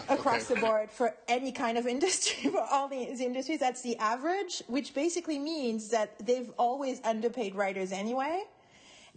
across 0.08 0.50
okay. 0.50 0.54
the 0.54 0.66
board 0.66 0.90
for 0.90 1.14
any 1.28 1.50
kind 1.52 1.78
of 1.78 1.86
industry 1.96 2.50
for 2.50 2.64
all 2.70 2.88
these 2.88 3.20
industries. 3.20 3.60
That's 3.60 3.82
the 3.82 3.96
average, 3.98 4.62
which 4.68 4.94
basically 4.94 5.38
means 5.38 5.88
that 5.88 6.24
they've 6.24 6.50
always 6.58 7.00
underpaid 7.04 7.54
writers 7.54 7.92
anyway. 7.92 8.44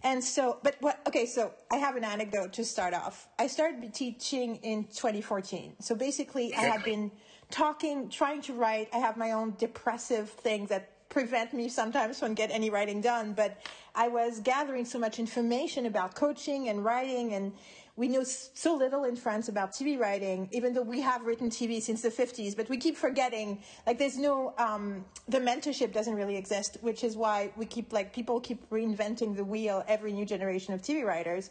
And 0.04 0.22
so, 0.22 0.58
but 0.62 0.76
what, 0.80 1.00
okay, 1.08 1.26
so 1.26 1.52
I 1.72 1.76
have 1.76 1.96
an 1.96 2.04
anecdote 2.04 2.52
to 2.54 2.64
start 2.64 2.94
off. 2.94 3.28
I 3.38 3.48
started 3.48 3.92
teaching 3.92 4.56
in 4.56 4.84
2014. 4.84 5.74
So 5.80 5.94
basically, 5.94 6.54
I 6.54 6.62
had 6.62 6.84
been 6.84 7.10
talking, 7.50 8.08
trying 8.08 8.40
to 8.42 8.52
write. 8.52 8.88
I 8.92 8.98
have 8.98 9.16
my 9.16 9.32
own 9.32 9.54
depressive 9.58 10.30
things 10.30 10.68
that 10.68 10.90
prevent 11.08 11.52
me 11.54 11.68
sometimes 11.68 12.20
from 12.20 12.34
get 12.34 12.50
any 12.50 12.70
writing 12.70 13.00
done. 13.00 13.32
But 13.32 13.60
I 13.94 14.08
was 14.08 14.40
gathering 14.40 14.84
so 14.84 14.98
much 14.98 15.18
information 15.18 15.86
about 15.86 16.14
coaching 16.14 16.68
and 16.68 16.84
writing 16.84 17.32
and 17.32 17.52
we 17.98 18.06
know 18.06 18.22
so 18.22 18.76
little 18.76 19.02
in 19.02 19.16
France 19.16 19.48
about 19.48 19.72
TV 19.72 19.98
writing, 19.98 20.48
even 20.52 20.72
though 20.72 20.82
we 20.82 21.00
have 21.00 21.26
written 21.26 21.50
TV 21.50 21.82
since 21.82 22.00
the 22.00 22.10
50s, 22.10 22.56
but 22.56 22.68
we 22.68 22.76
keep 22.76 22.96
forgetting, 22.96 23.60
like 23.88 23.98
there's 23.98 24.16
no, 24.16 24.54
um, 24.56 25.04
the 25.26 25.38
mentorship 25.40 25.92
doesn't 25.92 26.14
really 26.14 26.36
exist, 26.36 26.78
which 26.80 27.02
is 27.02 27.16
why 27.16 27.50
we 27.56 27.66
keep, 27.66 27.92
like, 27.92 28.12
people 28.12 28.38
keep 28.38 28.70
reinventing 28.70 29.34
the 29.34 29.42
wheel 29.42 29.84
every 29.88 30.12
new 30.12 30.24
generation 30.24 30.74
of 30.74 30.80
TV 30.80 31.04
writers. 31.04 31.50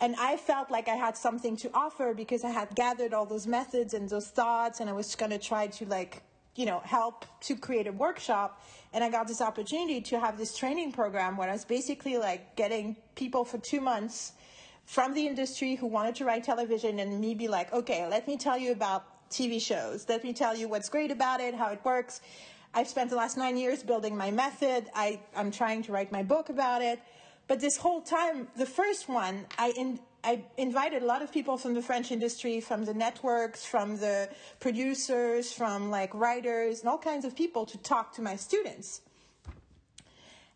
And 0.00 0.16
I 0.18 0.36
felt 0.36 0.72
like 0.72 0.88
I 0.88 0.96
had 0.96 1.16
something 1.16 1.56
to 1.58 1.70
offer 1.72 2.14
because 2.14 2.42
I 2.42 2.50
had 2.50 2.74
gathered 2.74 3.14
all 3.14 3.24
those 3.24 3.46
methods 3.46 3.94
and 3.94 4.10
those 4.10 4.26
thoughts, 4.26 4.80
and 4.80 4.90
I 4.90 4.92
was 4.92 5.14
going 5.14 5.30
to 5.30 5.38
try 5.38 5.68
to, 5.68 5.86
like, 5.86 6.20
you 6.56 6.66
know, 6.66 6.80
help 6.80 7.24
to 7.42 7.54
create 7.54 7.86
a 7.86 7.92
workshop. 7.92 8.60
And 8.92 9.04
I 9.04 9.08
got 9.08 9.28
this 9.28 9.40
opportunity 9.40 10.00
to 10.00 10.18
have 10.18 10.36
this 10.36 10.56
training 10.56 10.90
program 10.90 11.36
where 11.36 11.48
I 11.48 11.52
was 11.52 11.64
basically 11.64 12.16
like 12.16 12.56
getting 12.56 12.96
people 13.14 13.44
for 13.44 13.58
two 13.58 13.80
months 13.80 14.32
from 14.86 15.14
the 15.14 15.26
industry 15.26 15.74
who 15.74 15.86
wanted 15.86 16.14
to 16.14 16.24
write 16.24 16.44
television 16.44 17.00
and 17.00 17.20
me 17.20 17.34
be 17.34 17.48
like, 17.48 17.72
okay, 17.72 18.06
let 18.08 18.26
me 18.26 18.36
tell 18.36 18.56
you 18.56 18.72
about 18.72 19.04
TV 19.30 19.60
shows. 19.60 20.06
Let 20.08 20.22
me 20.22 20.32
tell 20.32 20.56
you 20.56 20.68
what's 20.68 20.88
great 20.88 21.10
about 21.10 21.40
it, 21.40 21.54
how 21.54 21.70
it 21.70 21.80
works. 21.84 22.20
I've 22.72 22.88
spent 22.88 23.10
the 23.10 23.16
last 23.16 23.36
nine 23.36 23.56
years 23.56 23.82
building 23.82 24.16
my 24.16 24.30
method. 24.30 24.86
I, 24.94 25.20
I'm 25.34 25.50
trying 25.50 25.82
to 25.84 25.92
write 25.92 26.12
my 26.12 26.22
book 26.22 26.48
about 26.50 26.82
it. 26.82 27.00
But 27.48 27.60
this 27.60 27.76
whole 27.76 28.00
time, 28.00 28.48
the 28.56 28.66
first 28.66 29.08
one, 29.08 29.46
I, 29.58 29.72
in, 29.76 29.98
I 30.22 30.44
invited 30.56 31.02
a 31.02 31.06
lot 31.06 31.22
of 31.22 31.32
people 31.32 31.56
from 31.56 31.74
the 31.74 31.82
French 31.82 32.10
industry, 32.12 32.60
from 32.60 32.84
the 32.84 32.94
networks, 32.94 33.64
from 33.64 33.96
the 33.96 34.28
producers, 34.60 35.52
from 35.52 35.90
like 35.90 36.14
writers, 36.14 36.80
and 36.80 36.88
all 36.88 36.98
kinds 36.98 37.24
of 37.24 37.34
people 37.34 37.66
to 37.66 37.78
talk 37.78 38.14
to 38.14 38.22
my 38.22 38.36
students. 38.36 39.00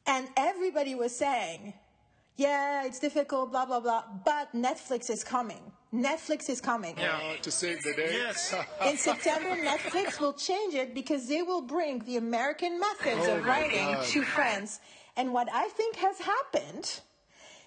And 0.07 0.29
everybody 0.37 0.95
was 0.95 1.15
saying, 1.15 1.75
yeah, 2.41 2.87
it's 2.87 2.99
difficult, 2.99 3.51
blah, 3.53 3.67
blah, 3.67 3.81
blah, 3.81 4.03
but 4.25 4.47
Netflix 4.55 5.11
is 5.11 5.23
coming. 5.23 5.61
Netflix 5.93 6.49
is 6.49 6.61
coming. 6.61 6.95
Uh, 6.99 7.35
to 7.43 7.51
save 7.51 7.83
the 7.83 7.93
day. 7.95 8.11
yes. 8.13 8.55
In 8.89 8.97
September, 8.97 9.51
Netflix 9.73 10.21
will 10.21 10.33
change 10.33 10.73
it 10.75 10.95
because 10.95 11.29
they 11.29 11.43
will 11.43 11.61
bring 11.61 11.99
the 12.11 12.17
American 12.17 12.81
methods 12.81 13.25
Oh 13.29 13.37
of 13.37 13.45
writing 13.45 13.89
God. 13.93 14.07
to 14.07 14.23
France. 14.23 14.81
And 15.19 15.27
what 15.37 15.49
I 15.53 15.69
think 15.69 15.97
has 15.97 16.19
happened 16.35 17.01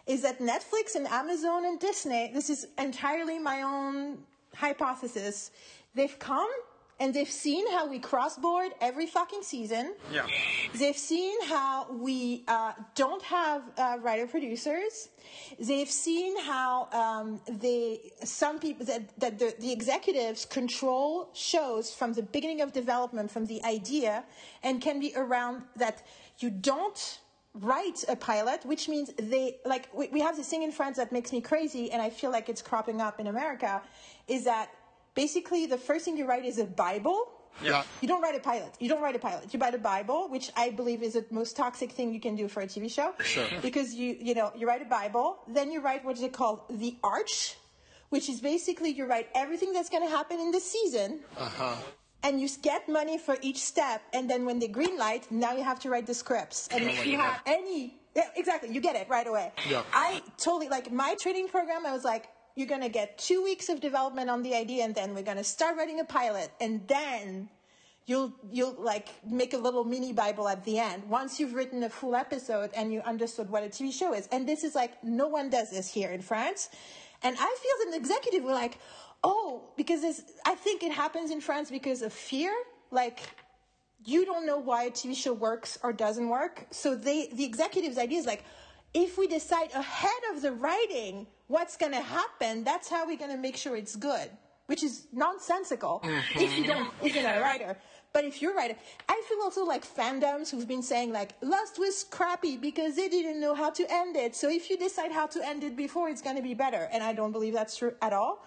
is 0.07 0.21
that 0.23 0.39
Netflix 0.39 0.95
and 0.95 1.05
Amazon 1.07 1.65
and 1.65 1.79
Disney, 1.79 2.31
this 2.33 2.49
is 2.49 2.65
entirely 2.77 3.37
my 3.37 3.61
own 3.61 4.17
hypothesis, 4.55 5.51
they've 5.93 6.17
come 6.17 6.49
and 7.03 7.13
they've 7.13 7.29
seen 7.47 7.69
how 7.69 7.85
we 7.85 7.99
cross-board 7.99 8.71
every 8.79 9.07
fucking 9.07 9.43
season. 9.43 9.93
Yeah. 10.09 10.25
They've 10.73 10.97
seen 10.97 11.35
how 11.43 11.91
we 11.91 12.45
uh, 12.47 12.71
don't 12.95 13.21
have 13.23 13.61
uh, 13.77 13.97
writer 14.01 14.25
producers. 14.25 15.09
They've 15.59 15.89
seen 15.89 16.39
how 16.39 16.87
um, 16.93 17.41
they 17.65 18.13
some 18.23 18.57
people 18.57 18.85
that, 18.85 19.01
that 19.19 19.37
the, 19.37 19.53
the 19.59 19.71
executives 19.73 20.45
control 20.45 21.29
shows 21.33 21.93
from 21.93 22.13
the 22.13 22.23
beginning 22.23 22.61
of 22.61 22.71
development, 22.71 23.29
from 23.29 23.47
the 23.47 23.61
idea, 23.65 24.23
and 24.63 24.81
can 24.81 25.01
be 25.01 25.11
around 25.17 25.63
that 25.75 26.03
you 26.39 26.49
don't 26.49 27.19
write 27.55 28.05
a 28.07 28.15
pilot, 28.15 28.65
which 28.65 28.87
means 28.87 29.11
they 29.17 29.57
like 29.65 29.89
we, 29.93 30.07
we 30.07 30.21
have 30.21 30.37
this 30.37 30.47
thing 30.47 30.63
in 30.63 30.71
France 30.71 30.95
that 30.95 31.11
makes 31.11 31.33
me 31.33 31.41
crazy, 31.41 31.91
and 31.91 32.01
I 32.01 32.09
feel 32.09 32.31
like 32.31 32.47
it's 32.47 32.61
cropping 32.61 33.01
up 33.01 33.19
in 33.19 33.27
America, 33.27 33.81
is 34.29 34.45
that 34.45 34.69
basically 35.15 35.65
the 35.65 35.77
first 35.77 36.05
thing 36.05 36.17
you 36.17 36.25
write 36.27 36.45
is 36.45 36.57
a 36.57 36.65
Bible. 36.65 37.27
Yeah. 37.61 37.83
You 38.01 38.07
don't 38.07 38.21
write 38.21 38.35
a 38.35 38.39
pilot. 38.39 38.73
You 38.79 38.89
don't 38.89 39.01
write 39.01 39.15
a 39.15 39.19
pilot. 39.19 39.53
You 39.53 39.59
write 39.59 39.75
a 39.75 39.77
Bible, 39.77 40.27
which 40.29 40.51
I 40.57 40.71
believe 40.71 41.03
is 41.03 41.13
the 41.13 41.25
most 41.29 41.55
toxic 41.55 41.91
thing 41.91 42.11
you 42.13 42.19
can 42.19 42.35
do 42.35 42.47
for 42.47 42.61
a 42.61 42.67
TV 42.67 42.89
show. 42.91 43.13
Sure. 43.23 43.45
Because 43.61 43.93
you, 43.93 44.17
you 44.19 44.33
know, 44.33 44.51
you 44.57 44.67
write 44.67 44.81
a 44.81 44.85
Bible, 44.85 45.37
then 45.47 45.71
you 45.71 45.79
write 45.81 46.03
what 46.03 46.17
is 46.17 46.23
it 46.23 46.33
called? 46.33 46.61
The 46.69 46.97
Arch, 47.03 47.55
which 48.09 48.27
is 48.27 48.41
basically 48.41 48.89
you 48.89 49.05
write 49.05 49.29
everything 49.35 49.71
that's 49.71 49.89
going 49.89 50.03
to 50.03 50.09
happen 50.09 50.39
in 50.39 50.49
the 50.51 50.59
season. 50.59 51.19
Uh-huh. 51.37 51.75
and 52.23 52.39
you 52.41 52.47
get 52.61 52.87
money 52.89 53.17
for 53.17 53.37
each 53.41 53.57
step. 53.57 54.01
And 54.13 54.29
then 54.29 54.45
when 54.45 54.57
they 54.57 54.67
green 54.69 54.97
light, 54.97 55.29
now 55.31 55.53
you 55.53 55.63
have 55.63 55.79
to 55.81 55.89
write 55.89 56.07
the 56.07 56.13
scripts. 56.13 56.69
And 56.71 56.85
if 56.85 57.05
you 57.05 57.17
have 57.17 57.41
any, 57.45 57.99
yeah, 58.15 58.29
exactly, 58.35 58.71
you 58.73 58.79
get 58.81 58.95
it 58.95 59.09
right 59.09 59.27
away. 59.27 59.51
Yeah. 59.69 59.83
I 59.93 60.21
totally 60.37 60.69
like 60.69 60.91
my 60.91 61.15
training 61.21 61.49
program. 61.49 61.85
I 61.85 61.91
was 61.91 62.03
like, 62.05 62.29
you're 62.55 62.67
gonna 62.67 62.89
get 62.89 63.17
two 63.17 63.43
weeks 63.43 63.69
of 63.69 63.81
development 63.81 64.29
on 64.29 64.43
the 64.43 64.55
idea, 64.55 64.83
and 64.83 64.93
then 64.93 65.13
we're 65.13 65.23
gonna 65.23 65.43
start 65.43 65.77
writing 65.77 65.99
a 65.99 66.05
pilot, 66.05 66.51
and 66.59 66.87
then 66.87 67.49
you'll 68.05 68.33
you'll 68.51 68.75
like 68.79 69.09
make 69.25 69.53
a 69.53 69.57
little 69.57 69.83
mini 69.83 70.11
bible 70.11 70.47
at 70.47 70.63
the 70.65 70.79
end. 70.79 71.03
Once 71.09 71.39
you've 71.39 71.53
written 71.53 71.83
a 71.83 71.89
full 71.89 72.15
episode 72.15 72.69
and 72.75 72.91
you 72.91 73.01
understood 73.01 73.49
what 73.49 73.63
a 73.63 73.67
tv 73.67 73.93
show 73.93 74.13
is 74.13 74.27
and 74.31 74.47
this 74.47 74.63
is 74.63 74.75
like 74.75 75.01
no 75.03 75.27
one 75.27 75.49
does 75.49 75.71
this 75.71 75.91
here 75.93 76.11
in 76.11 76.21
france 76.21 76.69
and 77.21 77.35
i 77.39 77.57
feel 77.61 77.87
as 77.87 77.93
an 77.93 78.01
executive 78.01 78.43
we're 78.43 78.51
like 78.51 78.77
oh 79.23 79.61
because 79.77 80.01
this, 80.01 80.23
i 80.45 80.55
think 80.55 80.83
it 80.83 80.91
happens 80.91 81.31
in 81.31 81.39
france 81.41 81.69
because 81.71 82.01
of 82.01 82.13
fear. 82.13 82.53
Like 82.91 83.21
you 84.05 84.25
don't 84.25 84.45
know 84.45 84.59
why 84.59 84.83
a 84.83 84.91
tv 84.91 85.15
show 85.15 85.33
works 85.33 85.79
or 85.81 85.93
doesn't 85.93 86.27
work. 86.29 86.67
So 86.71 86.95
they 86.95 87.29
the 87.33 87.45
executive's 87.45 87.97
idea 87.97 88.19
is 88.19 88.25
like 88.25 88.43
if 88.93 89.17
we 89.17 89.27
decide 89.27 89.71
ahead 89.73 90.21
of 90.33 90.41
the 90.41 90.51
writing 90.51 91.25
what's 91.47 91.77
going 91.77 91.91
to 91.91 92.01
happen 92.01 92.63
that's 92.63 92.89
how 92.89 93.05
we're 93.05 93.17
going 93.17 93.31
to 93.31 93.37
make 93.37 93.55
sure 93.55 93.75
it's 93.75 93.95
good 93.95 94.29
which 94.67 94.83
is 94.83 95.07
nonsensical 95.11 96.01
mm-hmm. 96.03 96.39
if 96.39 96.57
you 96.57 96.65
don't 96.65 96.89
if 97.03 97.13
you're 97.13 97.23
not 97.23 97.37
a 97.37 97.41
writer. 97.41 97.75
But 98.13 98.25
if 98.25 98.41
you're 98.41 98.53
a 98.53 98.55
writer 98.55 98.75
i 99.09 99.23
feel 99.27 99.39
also 99.41 99.65
like 99.65 99.83
fandoms 99.85 100.51
who've 100.51 100.67
been 100.67 100.83
saying 100.83 101.11
like 101.11 101.31
lost 101.41 101.79
was 101.79 102.05
crappy 102.05 102.57
because 102.57 102.95
they 102.95 103.09
didn't 103.09 103.39
know 103.41 103.55
how 103.55 103.69
to 103.71 103.85
end 103.89 104.15
it. 104.15 104.35
So 104.35 104.49
if 104.49 104.69
you 104.69 104.77
decide 104.77 105.11
how 105.11 105.27
to 105.27 105.45
end 105.45 105.63
it 105.63 105.75
before 105.75 106.09
it's 106.09 106.21
going 106.21 106.35
to 106.35 106.41
be 106.41 106.53
better. 106.53 106.87
And 106.91 107.03
i 107.03 107.11
don't 107.13 107.31
believe 107.31 107.53
that's 107.53 107.75
true 107.77 107.93
at 108.01 108.13
all. 108.13 108.45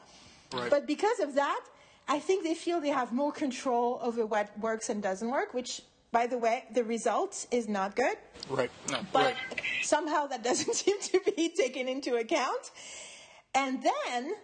Right. 0.53 0.71
but 0.71 0.87
because 0.87 1.19
of 1.19 1.35
that 1.35 1.63
i 2.09 2.21
think 2.21 2.45
they 2.45 2.55
feel 2.55 2.81
they 2.81 2.97
have 3.03 3.13
more 3.13 3.33
control 3.33 3.99
over 4.01 4.25
what 4.25 4.57
works 4.61 4.91
and 4.91 5.03
doesn't 5.03 5.29
work 5.29 5.53
which 5.55 5.83
by 6.13 6.27
the 6.27 6.39
way 6.39 6.65
the 6.75 6.85
result 6.85 7.47
is 7.51 7.69
not 7.69 7.95
good 7.97 8.17
Right. 8.49 8.71
but 9.13 9.35
somehow 9.83 10.27
that 10.27 10.43
doesn't 10.45 10.75
seem 10.83 11.01
to 11.01 11.21
be 11.37 11.49
taken 11.49 11.89
into 11.89 12.15
account. 12.17 12.71
And 13.55 13.83
then, 13.83 14.35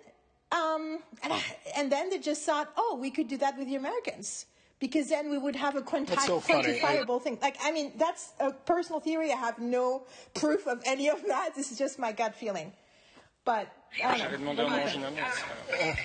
um, 0.50 0.98
and, 1.22 1.32
I- 1.32 1.56
and 1.76 1.92
then 1.92 2.10
they 2.10 2.18
just 2.18 2.42
thought, 2.44 2.72
oh, 2.76 2.98
we 3.00 3.10
could 3.10 3.28
do 3.28 3.36
that 3.38 3.56
with 3.58 3.68
the 3.68 3.76
Americans. 3.76 4.46
Because 4.80 5.08
then 5.10 5.30
we 5.30 5.38
would 5.38 5.54
have 5.54 5.76
a 5.76 5.82
quanti- 5.82 6.16
so 6.16 6.40
quantifiable 6.40 7.22
thing. 7.22 7.38
Like, 7.40 7.56
I 7.62 7.70
mean, 7.70 7.92
that's 7.96 8.32
a 8.40 8.50
personal 8.52 8.98
theory. 9.00 9.30
I 9.32 9.36
have 9.36 9.58
no 9.60 10.06
proof 10.34 10.66
of 10.66 10.82
any 10.84 11.08
of 11.08 11.22
that. 11.28 11.54
This 11.54 11.70
is 11.70 11.78
just 11.78 11.98
my 12.00 12.10
gut 12.10 12.34
feeling. 12.34 12.72
But 13.44 13.68
I 13.68 13.81
J'avais 13.98 14.38
demandé 14.38 14.62
know. 14.62 14.68
en 14.68 14.72
orangina, 14.72 15.10
mais 15.14 15.20
c'est- 15.34 15.42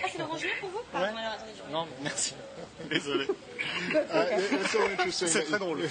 Ah, 0.03 0.07
c'est 0.11 0.17
l'orangina 0.19 0.53
pour 0.59 0.69
vous 0.69 0.81
Pardon, 0.91 1.07
alors, 1.17 1.31
attendez, 1.33 1.51
je- 1.67 1.71
Non, 1.71 1.87
merci. 2.01 2.33
Désolé. 2.89 3.25
Uh, 3.27 4.25
it's 4.51 4.71
so 4.71 4.83
interesting. 4.85 5.27
C'est 5.29 5.45
très 5.45 5.57
drôle. 5.59 5.79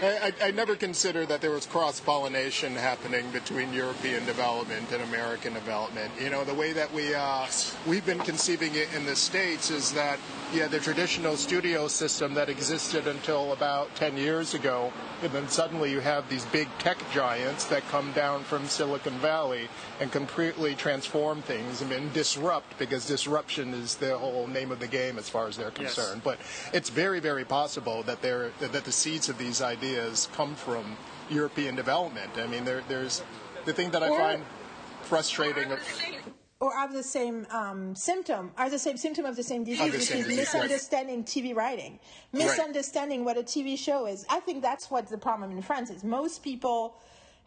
I, 0.00 0.32
I 0.42 0.48
I 0.48 0.50
never 0.52 0.76
considered 0.76 1.28
that 1.28 1.40
there 1.40 1.50
was 1.50 1.66
cross 1.66 1.98
pollination 2.00 2.74
happening 2.76 3.28
between 3.32 3.72
European 3.72 4.24
development 4.26 4.92
and 4.92 5.02
American 5.02 5.54
development. 5.54 6.10
You 6.20 6.30
know, 6.30 6.44
the 6.44 6.54
way 6.54 6.72
that 6.72 6.92
we 6.94 7.14
uh, 7.14 7.46
we've 7.86 8.06
been 8.06 8.20
conceiving 8.20 8.74
it 8.76 8.88
in 8.94 9.06
the 9.06 9.16
states 9.16 9.70
is 9.70 9.92
that 9.94 10.18
yeah, 10.52 10.68
the 10.68 10.78
traditional 10.78 11.36
studio 11.36 11.88
system 11.88 12.34
that 12.34 12.48
existed 12.48 13.06
until 13.08 13.52
about 13.52 13.92
ten 13.96 14.16
years 14.16 14.54
ago, 14.54 14.92
and 15.22 15.32
then 15.32 15.48
suddenly 15.48 15.90
you 15.90 16.00
have 16.00 16.28
these 16.28 16.44
big 16.46 16.68
tech 16.78 16.98
giants 17.12 17.64
that 17.66 17.82
come 17.88 18.12
down 18.12 18.44
from 18.44 18.66
Silicon 18.68 19.14
Valley 19.18 19.68
and 20.00 20.12
completely 20.12 20.74
transform 20.74 21.42
things 21.42 21.82
and 21.82 21.90
then 21.90 22.10
disrupt 22.12 22.78
because 22.78 23.06
disruption 23.06 23.74
is 23.74 23.96
the 23.96 24.16
whole 24.16 24.46
name 24.46 24.70
of 24.70 24.78
the 24.78 24.86
game 24.86 25.18
as 25.18 25.28
far 25.28 25.48
as 25.48 25.56
they're 25.56 25.72
Yes. 25.78 25.94
concerned. 25.94 26.22
But 26.22 26.38
it's 26.72 26.88
very, 26.88 27.20
very 27.20 27.44
possible 27.44 28.02
that 28.04 28.22
there 28.22 28.52
that 28.60 28.84
the 28.84 28.92
seeds 28.92 29.28
of 29.28 29.38
these 29.38 29.60
ideas 29.60 30.28
come 30.34 30.54
from 30.54 30.96
European 31.30 31.74
development. 31.74 32.30
I 32.36 32.46
mean, 32.46 32.64
there, 32.64 32.82
there's 32.88 33.22
the 33.64 33.72
thing 33.72 33.90
that 33.90 34.02
I 34.02 34.08
Or- 34.08 34.18
find 34.18 34.44
frustrating. 35.02 35.72
or 36.60 36.72
have 36.76 36.92
the 36.92 37.02
same 37.02 37.46
um, 37.50 37.94
symptom, 37.94 38.50
are 38.56 38.68
the 38.70 38.78
same 38.78 38.96
symptom 38.96 39.24
of 39.24 39.36
the 39.36 39.42
same 39.42 39.62
disease, 39.64 39.78
the 39.78 39.84
which 39.84 39.94
is 40.02 40.08
disease, 40.08 40.26
right. 40.26 40.36
misunderstanding 40.36 41.24
TV 41.24 41.54
writing, 41.54 41.98
misunderstanding 42.32 43.24
what 43.24 43.36
a 43.36 43.42
TV 43.42 43.76
show 43.78 44.06
is. 44.06 44.24
I 44.28 44.40
think 44.40 44.62
that's 44.62 44.90
what 44.90 45.08
the 45.08 45.18
problem 45.18 45.50
in 45.52 45.62
France 45.62 45.90
is. 45.90 46.02
Most 46.04 46.42
people 46.42 46.96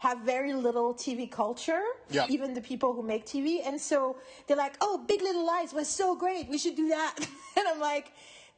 have 0.06 0.18
very 0.34 0.52
little 0.52 0.92
TV 0.94 1.30
culture, 1.30 1.84
Yeah. 2.10 2.26
even 2.34 2.54
the 2.54 2.60
people 2.70 2.90
who 2.96 3.02
make 3.12 3.22
TV, 3.24 3.48
and 3.68 3.80
so 3.80 3.98
they're 4.46 4.62
like, 4.66 4.74
"Oh, 4.86 4.94
Big 5.12 5.20
Little 5.22 5.46
Lies 5.46 5.72
was 5.72 5.88
so 6.02 6.16
great, 6.24 6.48
we 6.54 6.58
should 6.58 6.76
do 6.84 6.88
that," 6.88 7.14
and 7.58 7.64
I'm 7.70 7.80
like. 7.80 8.08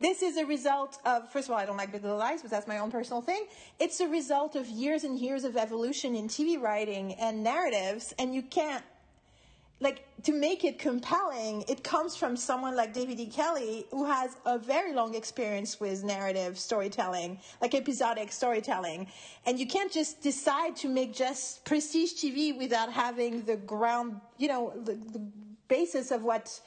This 0.01 0.23
is 0.23 0.37
a 0.37 0.45
result 0.45 0.99
of, 1.05 1.31
first 1.31 1.47
of 1.47 1.53
all, 1.53 1.61
I 1.65 1.67
don't 1.69 1.77
like 1.77 1.93
Big 1.93 2.03
Little 2.03 2.19
Lies, 2.19 2.43
but 2.43 2.51
that's 2.51 2.67
my 2.67 2.79
own 2.79 2.91
personal 2.91 3.23
thing. 3.23 3.43
It's 3.79 4.01
a 4.01 4.09
result 4.09 4.57
of 4.57 4.67
years 4.67 5.05
and 5.05 5.17
years 5.17 5.45
of 5.45 5.57
evolution 5.57 6.17
in 6.17 6.27
TV 6.27 6.61
writing 6.61 7.15
and 7.15 7.45
narratives, 7.45 8.13
and 8.19 8.35
you 8.35 8.43
can't 8.43 8.85
like 9.85 10.03
to 10.25 10.33
make 10.33 10.65
it 10.65 10.79
compelling, 10.79 11.65
it 11.69 11.85
comes 11.85 12.17
from 12.17 12.37
someone 12.37 12.75
like 12.75 12.93
David 12.95 13.21
E. 13.21 13.27
Kelley, 13.27 13.87
who 13.91 14.05
has 14.07 14.37
a 14.47 14.59
very 14.59 14.93
long 14.95 15.15
experience 15.15 15.79
with 15.79 16.03
narrative 16.03 16.59
storytelling, 16.59 17.39
like 17.61 17.75
episodic 17.75 18.33
storytelling. 18.33 19.07
And 19.47 19.61
you 19.61 19.67
can't 19.67 19.93
just 19.93 20.23
decide 20.23 20.75
to 20.77 20.89
make 20.89 21.13
just 21.13 21.65
prestige 21.65 22.15
TV 22.15 22.57
without 22.57 22.91
having 22.91 23.45
the 23.45 23.57
ground, 23.57 24.21
you 24.39 24.49
know, 24.49 24.73
the, 24.85 24.95
the 24.95 25.23
basis 25.69 26.11
of 26.11 26.23
what 26.23 26.61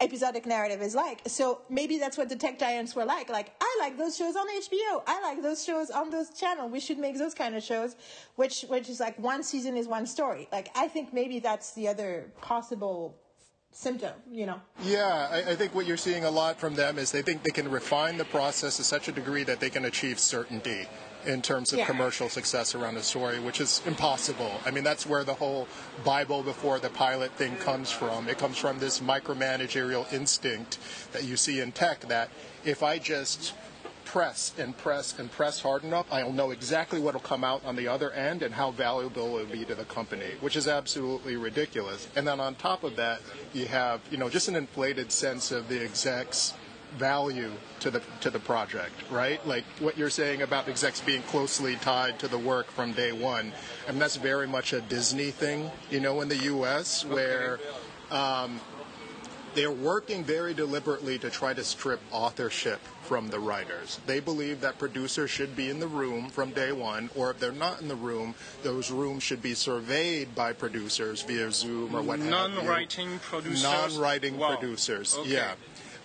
episodic 0.00 0.46
narrative 0.46 0.80
is 0.80 0.94
like. 0.94 1.22
So 1.26 1.62
maybe 1.68 1.98
that's 1.98 2.16
what 2.16 2.28
the 2.28 2.36
tech 2.36 2.58
giants 2.58 2.94
were 2.94 3.04
like. 3.04 3.28
Like, 3.28 3.54
I 3.60 3.76
like 3.80 3.98
those 3.98 4.16
shows 4.16 4.36
on 4.36 4.46
HBO. 4.46 5.02
I 5.06 5.20
like 5.22 5.42
those 5.42 5.64
shows 5.64 5.90
on 5.90 6.10
those 6.10 6.30
channels. 6.30 6.70
We 6.70 6.80
should 6.80 6.98
make 6.98 7.18
those 7.18 7.34
kind 7.34 7.54
of 7.54 7.62
shows, 7.62 7.96
which 8.36 8.64
which 8.68 8.88
is 8.88 9.00
like 9.00 9.18
one 9.18 9.42
season 9.42 9.76
is 9.76 9.88
one 9.88 10.06
story. 10.06 10.48
Like, 10.52 10.70
I 10.76 10.88
think 10.88 11.12
maybe 11.12 11.40
that's 11.40 11.72
the 11.72 11.88
other 11.88 12.30
possible 12.40 13.16
symptom. 13.72 14.14
You 14.30 14.46
know. 14.46 14.60
Yeah, 14.82 15.28
I, 15.30 15.50
I 15.50 15.56
think 15.56 15.74
what 15.74 15.86
you're 15.86 15.96
seeing 15.96 16.24
a 16.24 16.30
lot 16.30 16.58
from 16.58 16.74
them 16.74 16.98
is 16.98 17.10
they 17.10 17.22
think 17.22 17.42
they 17.42 17.50
can 17.50 17.70
refine 17.70 18.16
the 18.16 18.24
process 18.26 18.76
to 18.76 18.84
such 18.84 19.08
a 19.08 19.12
degree 19.12 19.44
that 19.44 19.60
they 19.60 19.70
can 19.70 19.86
achieve 19.86 20.18
certainty 20.18 20.86
in 21.28 21.42
terms 21.42 21.72
of 21.72 21.78
Yeah. 21.80 21.84
commercial 21.84 22.28
success 22.30 22.74
around 22.74 22.96
a 22.96 23.02
story, 23.02 23.38
which 23.38 23.60
is 23.60 23.82
impossible. 23.86 24.60
I 24.64 24.70
mean, 24.70 24.82
that's 24.82 25.04
where 25.04 25.24
the 25.24 25.34
whole 25.34 25.68
Bible 26.02 26.42
before 26.42 26.80
the 26.80 26.88
pilot 26.88 27.30
thing 27.32 27.56
comes 27.58 27.90
from. 27.90 28.28
It 28.28 28.38
comes 28.38 28.56
from 28.56 28.78
this 28.78 29.00
micromanagerial 29.00 30.10
instinct 30.12 30.78
that 31.12 31.24
you 31.24 31.36
see 31.36 31.60
in 31.60 31.72
tech 31.72 32.00
that 32.08 32.30
if 32.64 32.82
I 32.82 32.98
just 32.98 33.52
press 34.06 34.52
and 34.56 34.74
press 34.78 35.18
and 35.18 35.30
press 35.30 35.60
hard 35.60 35.84
enough, 35.84 36.06
I'll 36.10 36.32
know 36.32 36.50
exactly 36.50 36.98
what 36.98 37.12
will 37.12 37.20
come 37.20 37.44
out 37.44 37.62
on 37.66 37.76
the 37.76 37.88
other 37.88 38.10
end 38.12 38.42
and 38.42 38.54
how 38.54 38.70
valuable 38.70 39.38
it 39.38 39.46
will 39.46 39.52
be 39.52 39.66
to 39.66 39.74
the 39.74 39.84
company, 39.84 40.30
which 40.40 40.56
is 40.56 40.66
absolutely 40.66 41.36
ridiculous. 41.36 42.08
And 42.16 42.26
then 42.26 42.40
on 42.40 42.54
top 42.54 42.84
of 42.84 42.96
that, 42.96 43.20
you 43.52 43.66
have, 43.66 44.00
you 44.10 44.16
know, 44.16 44.30
just 44.30 44.48
an 44.48 44.56
inflated 44.56 45.12
sense 45.12 45.52
of 45.52 45.68
the 45.68 45.84
execs 45.84 46.54
value 46.96 47.50
to 47.80 47.90
the 47.90 48.02
to 48.20 48.30
the 48.30 48.38
project, 48.40 48.92
right? 49.10 49.44
Like 49.46 49.64
what 49.80 49.96
you're 49.98 50.10
saying 50.10 50.42
about 50.42 50.68
execs 50.68 51.00
being 51.00 51.22
closely 51.22 51.76
tied 51.76 52.18
to 52.20 52.28
the 52.28 52.38
work 52.38 52.66
from 52.70 52.92
day 52.92 53.12
one. 53.12 53.52
I 53.86 53.90
mean 53.90 53.98
that's 54.00 54.16
very 54.16 54.46
much 54.46 54.72
a 54.72 54.80
Disney 54.80 55.30
thing, 55.30 55.70
you 55.90 56.00
know, 56.00 56.20
in 56.20 56.28
the 56.28 56.36
US 56.36 57.04
where 57.04 57.60
um, 58.10 58.60
they're 59.54 59.70
working 59.72 60.22
very 60.24 60.54
deliberately 60.54 61.18
to 61.18 61.30
try 61.30 61.52
to 61.54 61.64
strip 61.64 62.00
authorship 62.12 62.80
from 63.02 63.28
the 63.28 63.40
writers. 63.40 63.98
They 64.06 64.20
believe 64.20 64.60
that 64.60 64.78
producers 64.78 65.30
should 65.30 65.56
be 65.56 65.70
in 65.70 65.80
the 65.80 65.86
room 65.88 66.28
from 66.28 66.50
day 66.50 66.70
one, 66.72 67.08
or 67.16 67.30
if 67.30 67.38
they're 67.40 67.50
not 67.52 67.80
in 67.80 67.88
the 67.88 67.96
room, 67.96 68.34
those 68.62 68.90
rooms 68.90 69.22
should 69.22 69.40
be 69.42 69.54
surveyed 69.54 70.34
by 70.34 70.52
producers 70.52 71.22
via 71.22 71.50
Zoom 71.50 71.94
or 71.96 72.02
what 72.02 72.18
have 72.18 72.26
you. 72.26 72.30
Non-writing 72.30 73.18
producers. 73.20 73.62
Non-writing 73.62 74.36
Wow. 74.36 74.56
producers, 74.56 75.16
Okay. 75.18 75.30
yeah. 75.30 75.54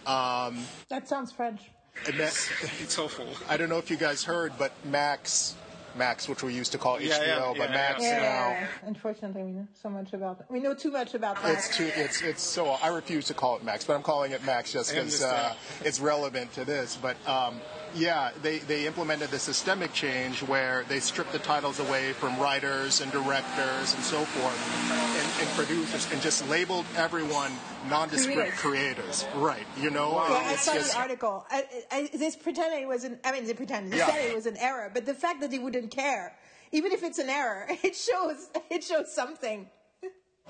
That 0.06 1.08
sounds 1.08 1.32
French. 1.32 1.62
And 2.08 2.20
that, 2.20 2.50
It's 2.82 2.98
awful. 2.98 3.28
I 3.48 3.58
don't 3.58 3.70
know 3.70 3.78
if 3.78 3.90
you 3.90 3.98
guys 3.98 4.24
heard, 4.24 4.52
but 4.58 4.72
Max, 4.86 5.56
Max, 5.96 6.28
which 6.28 6.42
we 6.44 6.54
used 6.54 6.72
to 6.72 6.78
call 6.78 7.00
Yeah, 7.00 7.20
HBO, 7.20 7.28
yeah, 7.28 7.54
but 7.58 7.70
yeah, 7.70 7.76
Max 7.76 8.02
yeah. 8.02 8.20
now. 8.20 8.68
Unfortunately, 8.88 9.44
we 9.44 9.52
know 9.52 9.68
so 9.82 9.90
much 9.90 10.14
about 10.14 10.40
that. 10.40 10.52
We 10.52 10.60
know 10.60 10.74
too 10.74 10.92
much 10.92 11.14
about 11.14 11.42
that. 11.44 11.54
It's 11.54 11.78
too. 11.78 11.90
It's 11.96 12.22
it's 12.22 12.42
so. 12.42 12.72
I 12.82 12.88
refuse 12.88 13.26
to 13.28 13.34
call 13.34 13.58
it 13.58 13.64
Max, 13.64 13.86
but 13.86 13.94
I'm 13.96 14.02
calling 14.02 14.32
it 14.32 14.44
Max 14.44 14.72
just 14.74 14.92
because 14.92 15.22
uh, 15.24 15.54
it's 15.86 16.00
relevant 16.00 16.52
to 16.54 16.66
this. 16.66 16.98
But 17.00 17.16
um, 17.28 17.62
yeah, 17.96 18.32
they 18.42 18.60
they 18.60 18.86
implemented 18.88 19.30
the 19.30 19.40
systemic 19.40 19.94
change 19.94 20.42
where 20.44 20.84
they 20.90 21.00
stripped 21.00 21.32
the 21.32 21.40
titles 21.40 21.80
away 21.80 22.14
from 22.14 22.40
writers 22.40 23.02
and 23.02 23.12
directors 23.12 23.94
and 23.94 24.04
so 24.04 24.20
forth, 24.26 24.92
and, 24.92 25.48
and 25.48 25.56
producers, 25.58 26.08
and 26.12 26.22
just 26.22 26.48
labeled 26.50 26.86
everyone 26.98 27.52
nondescript 27.90 28.58
creators. 28.58 29.26
Right. 29.36 29.66
You 29.80 29.90
know. 29.90 30.12
Yeah, 30.14 30.34
I 30.36 30.54
it's 30.54 30.64
saw 30.64 30.74
just 30.74 30.94
the 30.94 31.00
article. 31.00 31.46
I, 31.50 31.66
I, 31.92 32.10
they 32.14 32.32
pretended 32.32 32.82
it 32.82 32.88
was 32.88 33.04
an. 33.04 33.20
I 33.24 33.32
mean, 33.32 33.46
they 33.46 33.54
pretended. 33.54 33.94
They 33.94 33.98
Yeah. 33.98 34.08
said 34.08 34.26
it 34.26 34.36
was 34.36 34.46
an 34.46 34.58
error, 34.58 34.90
but 34.94 35.06
the 35.06 35.14
fact 35.14 35.42
that 35.42 35.52
they 35.52 35.60
wouldn't 35.60 35.92
care, 35.92 36.36
even 36.72 36.92
if 36.92 37.04
it's 37.04 37.20
an 37.20 37.30
error, 37.30 37.68
it 37.84 37.96
shows. 37.96 38.48
It 38.70 38.84
shows 38.84 39.14
something. 39.14 39.68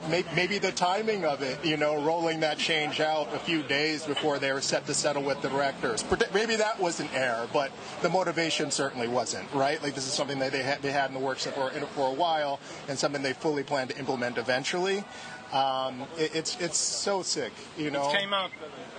Maybe 0.09 0.57
the 0.57 0.71
timing 0.71 1.23
of 1.25 1.41
it, 1.41 1.63
you 1.63 1.77
know, 1.77 2.03
rolling 2.03 2.41
that 2.41 2.57
change 2.57 2.99
out 2.99 3.33
a 3.33 3.39
few 3.39 3.63
days 3.63 4.05
before 4.05 4.37
they 4.37 4.51
were 4.51 4.61
set 4.61 4.85
to 4.87 4.93
settle 4.93 5.23
with 5.23 5.41
the 5.41 5.49
directors. 5.49 6.03
Maybe 6.33 6.55
that 6.57 6.79
was 6.79 6.99
an 6.99 7.07
error, 7.13 7.47
but 7.53 7.71
the 8.01 8.09
motivation 8.09 8.69
certainly 8.69 9.07
wasn't, 9.07 9.51
right? 9.53 9.81
Like 9.81 9.95
this 9.95 10.05
is 10.05 10.13
something 10.13 10.39
that 10.39 10.51
they 10.51 10.61
had, 10.61 10.81
they 10.81 10.91
had 10.91 11.09
in 11.09 11.13
the 11.13 11.19
works 11.19 11.45
for, 11.47 11.69
for 11.69 12.09
a 12.09 12.13
while 12.13 12.59
and 12.89 12.99
something 12.99 13.23
they 13.23 13.33
fully 13.33 13.63
plan 13.63 13.87
to 13.87 13.97
implement 13.97 14.37
eventually. 14.37 15.03
Um, 15.53 16.01
it, 16.17 16.35
it's 16.35 16.59
it's 16.59 16.79
so 16.79 17.21
sick, 17.21 17.53
you 17.77 17.91
know. 17.91 18.09
It 18.09 18.17
came 18.17 18.33
out 18.33 18.49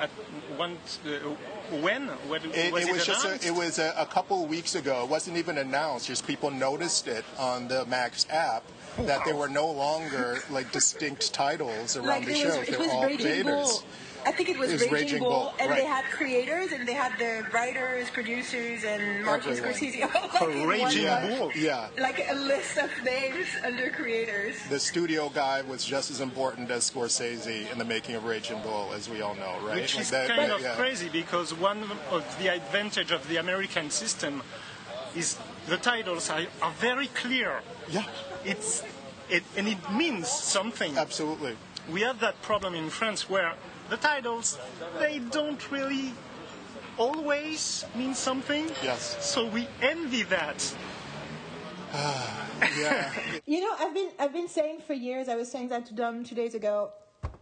at 0.01 0.09
one. 0.57 0.79
Uh, 1.05 1.35
when? 1.81 2.07
when 2.29 2.43
it, 2.45 2.73
was 2.73 2.85
it, 2.85 2.93
was 2.93 3.03
it 3.03 3.05
just 3.05 3.27
a, 3.27 3.47
it 3.47 3.53
was 3.53 3.81
a, 3.81 3.93
a 3.99 4.07
couple 4.07 4.47
weeks 4.47 4.77
ago. 4.77 5.03
It 5.03 5.11
wasn't 5.11 5.37
even 5.37 5.59
announced. 5.59 6.07
Just 6.07 6.25
people 6.29 6.53
noticed 6.53 7.09
it 7.09 7.25
on 7.41 7.67
the 7.67 7.85
Max 7.87 8.27
app 8.31 8.63
that 9.01 9.25
there 9.25 9.37
were 9.37 9.49
no 9.49 9.71
longer 9.71 10.39
like 10.51 10.71
distinct 10.73 11.33
titles 11.33 11.97
around 11.97 12.07
like 12.07 12.27
the 12.27 12.35
show. 12.35 12.63
They 12.63 12.77
were 12.77 12.93
all 12.93 13.05
creators. 13.05 13.85
I 14.27 14.33
think 14.33 14.49
it 14.49 14.59
was, 14.59 14.71
it 14.71 14.73
was 14.75 14.83
Raging, 14.83 14.95
Raging 14.95 15.19
Bull, 15.19 15.29
Bull, 15.31 15.55
and 15.61 15.71
right. 15.71 15.81
they 15.81 15.87
had 15.87 16.05
creators, 16.07 16.73
and 16.73 16.89
they 16.89 16.95
had 16.95 17.19
the 17.19 17.47
writers, 17.53 18.09
producers, 18.11 18.85
and 18.85 19.25
Martin 19.25 19.53
Everyone. 19.53 19.75
Scorsese. 19.75 20.01
like 20.41 20.57
in 20.57 20.67
Raging 20.67 21.07
one 21.07 21.39
Bull. 21.39 21.53
Yeah. 21.55 21.89
Like 21.99 22.25
a 22.31 22.35
list 22.35 22.79
of 22.79 22.91
names 23.05 23.49
under 23.65 23.91
creators. 23.91 24.57
The 24.69 24.81
studio 24.81 25.29
guy 25.29 25.63
was 25.63 25.85
just 25.85 26.11
as 26.11 26.21
important 26.21 26.71
as 26.71 26.91
Scorsese 26.91 27.71
in 27.71 27.79
the 27.79 27.85
making 27.85 28.15
of 28.15 28.25
Raging 28.25 28.61
Bull, 28.63 28.93
as 28.95 29.09
we 29.11 29.21
all 29.21 29.35
know, 29.35 29.57
right? 29.63 29.83
Which 29.83 29.99
is 29.99 30.11
that- 30.11 30.29
kind 30.29 30.51
that- 30.51 30.57
of 30.57 30.63
yeah. 30.63 30.75
crazy 30.75 31.09
because 31.11 31.53
one 31.53 31.85
of 32.11 32.39
the 32.39 32.49
advantage 32.49 33.11
of 33.11 33.29
the 33.29 33.37
American 33.37 33.91
system 33.91 34.43
is 35.15 35.37
the 35.69 35.77
titles 35.77 36.31
are, 36.31 36.43
are 36.63 36.73
very 36.73 37.09
clear. 37.09 37.61
Yeah, 37.91 38.05
It's 38.45 38.83
it, 39.31 39.43
and 39.57 39.67
it 39.69 39.79
means 39.93 40.29
something. 40.29 40.97
absolutely. 40.97 41.57
We 41.91 42.01
have 42.03 42.21
that 42.21 42.41
problem 42.43 42.75
in 42.75 42.91
France 42.91 43.29
where 43.29 43.55
the 43.91 43.97
titles 43.97 44.59
they 44.99 45.19
don't 45.19 45.71
really 45.71 46.13
always 46.99 47.85
mean 47.95 48.15
something. 48.15 48.71
Yes. 48.83 49.17
So 49.25 49.47
we 49.47 49.69
envy 49.83 50.23
that. 50.25 50.75
Ah, 51.93 52.47
yeah. 52.79 53.13
You 53.47 53.61
know, 53.61 53.75
I've 53.79 53.95
been 53.95 54.11
I've 54.19 54.33
been 54.33 54.49
saying 54.49 54.81
for 54.87 54.95
years. 54.95 55.29
I 55.29 55.37
was 55.37 55.51
saying 55.51 55.69
that 55.69 55.87
to 55.87 55.95
Dom 55.95 56.25
two 56.25 56.35
days 56.35 56.55
ago. 56.55 56.91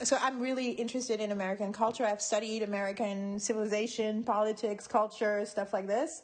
So 0.02 0.16
I'm 0.20 0.40
really 0.40 0.70
interested 0.70 1.20
in 1.20 1.32
American 1.32 1.72
culture. 1.72 2.04
I've 2.04 2.22
studied 2.22 2.62
American 2.62 3.38
civilization, 3.38 4.22
politics, 4.24 4.86
culture, 4.86 5.44
stuff 5.46 5.72
like 5.72 5.86
this. 5.86 6.22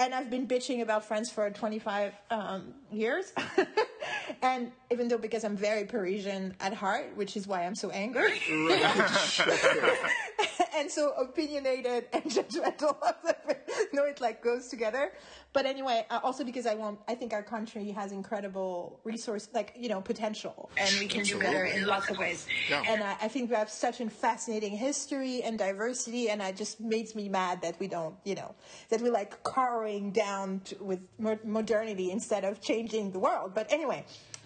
And 0.00 0.14
I've 0.14 0.30
been 0.30 0.46
bitching 0.46 0.82
about 0.82 1.04
France 1.04 1.28
for 1.30 1.50
25 1.50 2.12
um, 2.30 2.72
years. 2.92 3.32
and 4.42 4.70
even 4.92 5.08
though 5.08 5.18
because 5.18 5.42
I'm 5.42 5.56
very 5.56 5.84
Parisian 5.84 6.54
at 6.60 6.72
heart, 6.72 7.16
which 7.16 7.36
is 7.36 7.48
why 7.48 7.66
I'm 7.66 7.74
so 7.74 7.90
angry. 7.90 8.40
and 10.76 10.88
so 10.88 11.12
opinionated 11.18 12.04
and 12.12 12.22
judgmental. 12.24 12.96
no, 13.92 14.04
it 14.04 14.20
like 14.20 14.40
goes 14.42 14.68
together. 14.68 15.12
But 15.54 15.64
anyway, 15.64 16.06
uh, 16.10 16.20
also 16.22 16.44
because 16.44 16.66
I 16.66 16.74
want, 16.74 17.00
I 17.08 17.14
think 17.14 17.32
our 17.32 17.42
country 17.42 17.90
has 17.90 18.12
incredible 18.12 19.00
resource, 19.04 19.48
like 19.54 19.74
you 19.78 19.88
know, 19.88 20.00
potential, 20.00 20.70
and 20.76 20.90
we 21.00 21.06
can 21.06 21.24
do 21.24 21.40
better 21.40 21.64
in 21.64 21.86
lots 21.86 22.10
of 22.10 22.18
ways. 22.18 22.46
Yeah. 22.68 22.84
And 22.86 23.02
I, 23.02 23.16
I 23.22 23.28
think 23.28 23.48
we 23.48 23.56
have 23.56 23.70
such 23.70 24.00
a 24.00 24.10
fascinating 24.10 24.76
history 24.76 25.42
and 25.42 25.58
diversity, 25.58 26.28
and 26.28 26.42
it 26.42 26.56
just 26.56 26.80
makes 26.80 27.14
me 27.14 27.28
mad 27.28 27.62
that 27.62 27.80
we 27.80 27.88
don't, 27.88 28.14
you 28.24 28.34
know, 28.34 28.54
that 28.90 29.00
we're 29.00 29.12
like 29.12 29.42
cowering 29.42 30.12
down 30.12 30.60
to, 30.66 30.84
with 30.84 31.00
mo- 31.18 31.38
modernity 31.44 32.10
instead 32.10 32.44
of 32.44 32.60
changing 32.60 33.10
the 33.10 33.18
world. 33.18 33.52
But 33.54 33.72
anyway, 33.72 34.04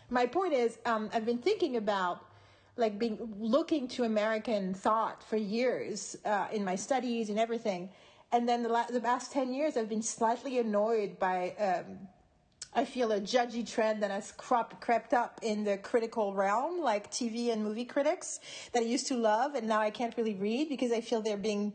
my 0.09 0.27
point 0.27 0.55
is, 0.55 0.79
um, 0.87 1.11
I've 1.13 1.27
been 1.27 1.39
thinking 1.39 1.77
about 1.79 2.27
like 2.77 2.99
being 2.99 3.19
looking 3.39 3.87
to 3.87 4.05
American 4.05 4.73
thought 4.73 5.23
for 5.23 5.37
years 5.37 6.17
uh, 6.25 6.47
in 6.53 6.65
my 6.65 6.77
studies 6.77 7.29
and 7.29 7.39
everything. 7.39 7.91
And 8.33 8.49
then 8.49 8.63
the, 8.63 8.71
la- 8.71 8.87
the 8.87 9.01
past 9.01 9.31
10 9.33 9.53
years, 9.53 9.77
I've 9.77 9.91
been 9.91 10.03
slightly 10.03 10.59
annoyed 10.59 11.19
by, 11.19 11.55
um, 11.59 12.09
I 12.75 12.87
feel, 12.87 13.13
a 13.13 13.21
judgy 13.21 13.71
trend 13.71 14.03
that 14.03 14.11
has 14.11 14.33
crop, 14.33 14.81
crept 14.81 15.13
up 15.13 15.39
in 15.43 15.65
the 15.65 15.77
critical 15.77 16.33
realm, 16.33 16.81
like 16.81 17.11
TV 17.11 17.53
and 17.53 17.63
movie 17.63 17.85
critics 17.85 18.41
that 18.73 18.81
I 18.81 18.87
used 18.87 19.07
to 19.09 19.17
love. 19.17 19.55
And 19.55 19.69
now 19.69 19.81
I 19.81 19.91
can't 19.91 20.17
really 20.17 20.35
read 20.35 20.71
because 20.71 20.93
I 20.93 21.03
feel 21.03 21.21
they're 21.21 21.37
being, 21.37 21.75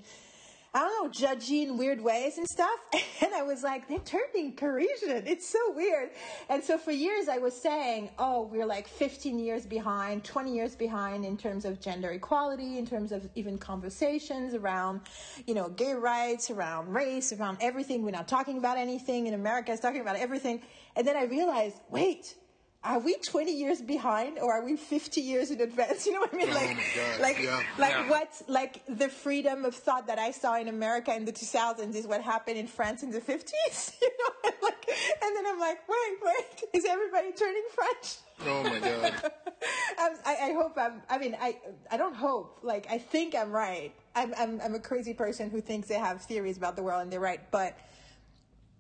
I 0.74 0.80
don't 0.80 1.22
know, 1.22 1.28
judgy 1.28 1.64
in 1.64 1.78
weird 1.78 2.02
ways 2.02 2.38
and 2.38 2.48
stuff. 2.48 2.80
And 3.20 3.34
I 3.34 3.42
was 3.42 3.64
like, 3.64 3.88
they're 3.88 3.98
turning 4.00 4.54
Parisian. 4.54 5.26
It's 5.26 5.50
so 5.50 5.60
weird. 5.74 6.12
And 6.50 6.64
so 6.64 6.78
for 6.78 6.92
years 6.92 7.28
I 7.28 7.40
was 7.40 7.60
saying, 7.60 8.12
oh, 8.20 8.44
we're 8.44 8.66
like 8.66 8.88
15 8.88 9.40
years 9.40 9.66
behind, 9.66 10.24
20 10.24 10.54
years 10.54 10.76
behind 10.76 11.26
in 11.26 11.36
terms 11.36 11.66
of 11.66 11.82
gender 11.82 12.12
equality, 12.12 12.78
in 12.78 12.86
terms 12.86 13.12
of 13.12 13.28
even 13.34 13.58
conversations 13.58 14.54
around, 14.54 15.02
you 15.48 15.56
know, 15.56 15.70
gay 15.70 15.94
rights, 15.94 16.52
around 16.52 16.94
race, 16.94 17.34
around 17.34 17.58
everything. 17.60 18.04
We're 18.04 18.12
not 18.12 18.28
talking 18.28 18.60
about 18.60 18.78
anything. 18.78 19.26
In 19.26 19.34
America, 19.34 19.72
it's 19.72 19.82
talking 19.82 20.02
about 20.02 20.18
everything. 20.18 20.62
And 20.96 21.08
then 21.08 21.18
I 21.18 21.24
realized, 21.24 21.78
wait, 21.90 22.36
are 22.84 23.00
we 23.00 23.16
20 23.18 23.52
years 23.52 23.82
behind 23.82 24.40
or 24.40 24.54
are 24.54 24.64
we 24.64 24.78
50 24.78 25.20
years 25.20 25.52
in 25.52 25.60
advance? 25.62 26.06
You 26.08 26.14
know 26.14 26.20
what 26.22 26.34
I 26.34 26.38
mean? 26.38 26.50
Oh 26.50 26.54
like, 26.54 26.76
my 26.78 26.84
God, 26.96 27.20
like, 27.22 27.40
yeah. 27.44 27.64
like 27.78 27.92
Yeah. 27.92 28.10
what, 28.10 28.42
like 28.48 28.82
the 28.88 29.10
freedom 29.10 29.66
of 29.66 29.76
thought 29.76 30.08
that 30.08 30.20
I 30.20 30.32
saw 30.32 30.58
in 30.58 30.68
America 30.68 31.14
in 31.16 31.26
the 31.26 31.34
2000s 31.34 31.96
is 31.96 32.08
what 32.08 32.22
happened 32.22 32.58
in 32.58 32.68
France 32.68 33.04
in 33.04 33.12
the 33.12 33.20
50s. 33.22 33.94
You 34.02 34.10
know, 34.20 34.34
and 34.46 34.54
like, 34.62 34.88
and 35.24 35.36
then 35.36 35.46
I'm 35.48 35.60
like, 35.60 35.80
wait, 35.90 36.18
wait, 36.24 36.64
is 36.74 36.86
everybody 36.86 37.32
turning 37.34 37.64
French? 37.74 38.18
Oh 38.46 38.64
my 38.64 38.80
God. 38.90 39.32
I'm, 40.00 40.12
I, 40.26 40.36
I 40.50 40.54
hope 40.54 40.78
I'm. 40.78 41.02
I 41.10 41.18
mean, 41.18 41.36
I 41.42 41.58
I 41.92 41.98
don't 41.98 42.16
hope. 42.16 42.60
Like, 42.62 42.86
I 42.90 43.00
think 43.00 43.36
I'm 43.36 43.52
right. 43.52 43.92
I'm, 44.16 44.34
I'm 44.38 44.62
I'm 44.62 44.76
a 44.76 44.80
crazy 44.80 45.14
person 45.14 45.50
who 45.50 45.60
thinks 45.60 45.88
they 45.88 45.96
have 45.96 46.22
theories 46.22 46.56
about 46.58 46.76
the 46.76 46.84
world 46.84 47.02
and 47.02 47.12
they're 47.12 47.20
right. 47.20 47.42
But 47.52 47.78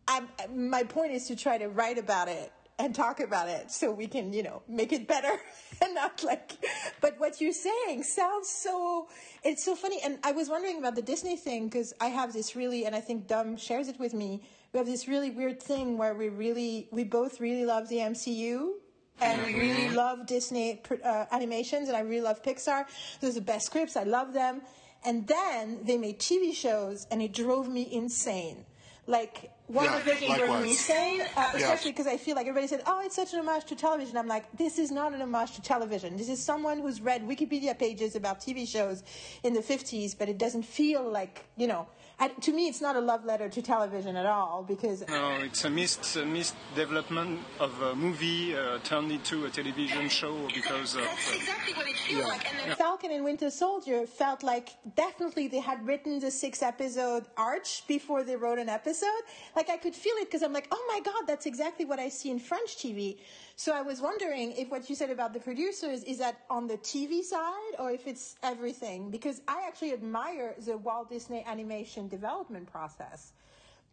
I'm, 0.07 0.28
my 0.56 0.84
point 0.84 1.11
is 1.11 1.28
to 1.28 1.36
try 1.36 1.57
to 1.57 1.68
write 1.68 1.98
about 1.98 2.28
it 2.30 2.52
and 2.79 2.93
talk 2.93 3.19
about 3.19 3.49
it 3.49 3.71
so 3.71 3.91
we 3.91 4.07
can, 4.07 4.33
you 4.33 4.43
know, 4.43 4.61
make 4.67 4.93
it 4.93 5.07
better 5.07 5.39
and 5.81 5.95
not 5.95 6.23
like. 6.23 6.53
But 7.01 7.19
what 7.19 7.41
you're 7.41 7.53
saying 7.53 8.03
sounds 8.03 8.49
so. 8.49 9.07
It's 9.43 9.63
so 9.63 9.75
funny. 9.75 9.99
And 10.03 10.19
I 10.23 10.31
was 10.31 10.49
wondering 10.49 10.77
about 10.77 10.95
the 10.95 11.01
Disney 11.01 11.35
thing 11.37 11.67
because 11.67 11.93
I 11.99 12.07
have 12.07 12.33
this 12.33 12.55
really, 12.55 12.85
and 12.85 12.95
I 12.95 13.01
think 13.01 13.27
Dom 13.27 13.57
shares 13.57 13.87
it 13.87 13.99
with 13.99 14.13
me. 14.13 14.43
We 14.73 14.77
have 14.77 14.87
this 14.87 15.07
really 15.07 15.31
weird 15.31 15.61
thing 15.61 15.97
where 15.97 16.13
we 16.13 16.29
really, 16.29 16.87
we 16.91 17.03
both 17.03 17.39
really 17.39 17.65
love 17.65 17.89
the 17.89 17.97
MCU 17.97 18.73
and 19.19 19.43
we 19.45 19.55
really 19.55 19.89
love 19.89 20.27
Disney 20.27 20.81
uh, 21.03 21.25
animations, 21.31 21.87
and 21.87 21.97
I 21.97 22.01
really 22.01 22.21
love 22.21 22.43
Pixar. 22.43 22.85
Those 23.19 23.31
are 23.31 23.39
the 23.39 23.45
best 23.45 23.65
scripts. 23.65 23.97
I 23.97 24.03
love 24.03 24.33
them. 24.33 24.61
And 25.05 25.27
then 25.27 25.79
they 25.83 25.97
made 25.97 26.19
TV 26.19 26.53
shows, 26.53 27.07
and 27.09 27.21
it 27.21 27.33
drove 27.33 27.67
me 27.69 27.87
insane. 27.91 28.65
Like 29.09 29.51
one 29.67 29.85
Yeah, 29.85 29.97
of 29.97 30.03
the 30.05 30.15
things 30.15 30.35
drove 30.35 30.49
me 30.49 30.55
likewise. 30.55 30.71
insane, 30.71 31.21
uh, 31.38 31.51
especially 31.53 31.91
because 31.91 32.07
I 32.07 32.17
feel 32.17 32.35
like 32.35 32.45
everybody 32.45 32.67
said, 32.67 32.84
"Oh, 32.85 33.01
it's 33.05 33.15
such 33.15 33.34
an 33.34 33.39
homage 33.39 33.63
to 33.65 33.75
television." 33.75 34.17
I'm 34.17 34.27
like, 34.27 34.45
this 34.57 34.77
is 34.77 34.91
not 34.91 35.13
an 35.13 35.21
homage 35.21 35.53
to 35.55 35.61
television. 35.61 36.17
This 36.17 36.27
is 36.27 36.43
someone 36.43 36.79
who's 36.79 36.99
read 36.99 37.25
Wikipedia 37.25 37.77
pages 37.77 38.15
about 38.17 38.41
TV 38.41 38.67
shows 38.67 39.03
in 39.43 39.53
the 39.53 39.61
50s, 39.61 40.17
but 40.17 40.27
it 40.27 40.38
doesn't 40.38 40.63
feel 40.63 41.09
like 41.09 41.45
you 41.55 41.67
know. 41.67 41.88
I, 42.19 42.30
to 42.30 42.52
me, 42.52 42.68
it's 42.68 42.81
not 42.81 42.95
a 42.95 42.99
love 42.99 43.26
letter 43.26 43.48
to 43.48 43.61
television 43.61 44.15
at 44.15 44.26
all 44.26 44.64
because 44.68 45.07
No, 45.07 45.38
it's 45.38 45.65
a 45.65 45.69
missed, 45.69 46.15
a 46.15 46.26
missed 46.26 46.56
development 46.76 47.41
of 47.60 47.80
a 47.84 47.95
movie 47.95 48.57
uh, 48.57 48.80
turned 48.84 49.11
into 49.11 49.45
a 49.45 49.52
television 49.52 50.10
show 50.10 50.35
because 50.48 50.95
of. 50.95 51.02
That's 51.02 51.35
exactly 51.35 51.73
what 51.76 51.88
it 51.88 51.95
feels 51.98 52.27
like. 52.27 52.52
And 52.52 52.72
then 52.72 52.76
Falcon 52.76 53.11
and 53.11 53.23
Winter 53.23 53.52
Soldier 53.52 54.07
felt 54.07 54.41
like 54.41 54.69
definitely 54.95 55.48
they 55.48 55.60
had 55.60 55.85
written 55.85 56.19
the 56.19 56.31
six 56.31 56.64
episode 56.64 57.26
arch 57.38 57.84
before 57.88 58.23
they 58.23 58.35
wrote 58.35 58.57
an 58.57 58.69
episode. 58.69 59.22
Like 59.56 59.69
I 59.69 59.77
could 59.77 59.94
feel 59.94 60.15
it 60.15 60.26
because 60.26 60.41
I'm 60.41 60.53
like, 60.53 60.68
oh 60.72 60.85
my 60.88 60.99
god, 61.02 61.27
that's 61.27 61.45
exactly 61.45 61.85
what 61.85 61.99
I 61.99 62.10
see 62.10 62.31
in 62.31 62.39
French 62.39 62.77
TV. 62.77 63.18
So 63.59 63.73
I 63.73 63.81
was 63.81 63.99
wondering 64.01 64.51
if 64.51 64.69
what 64.69 64.88
you 64.88 64.95
said 64.95 65.09
about 65.09 65.34
the 65.34 65.39
producers 65.39 66.03
is 66.03 66.19
that 66.19 66.41
on 66.47 66.67
the 66.67 66.77
TV 66.77 67.23
side 67.23 67.73
or 67.79 67.89
if 67.89 68.05
it's 68.05 68.35
everything. 68.43 69.09
Because 69.09 69.41
I 69.47 69.65
actually 69.67 69.93
admire 69.93 70.53
the 70.63 70.77
Walt 70.77 71.09
Disney 71.09 71.43
animation 71.47 72.07
development 72.07 72.71
process, 72.71 73.34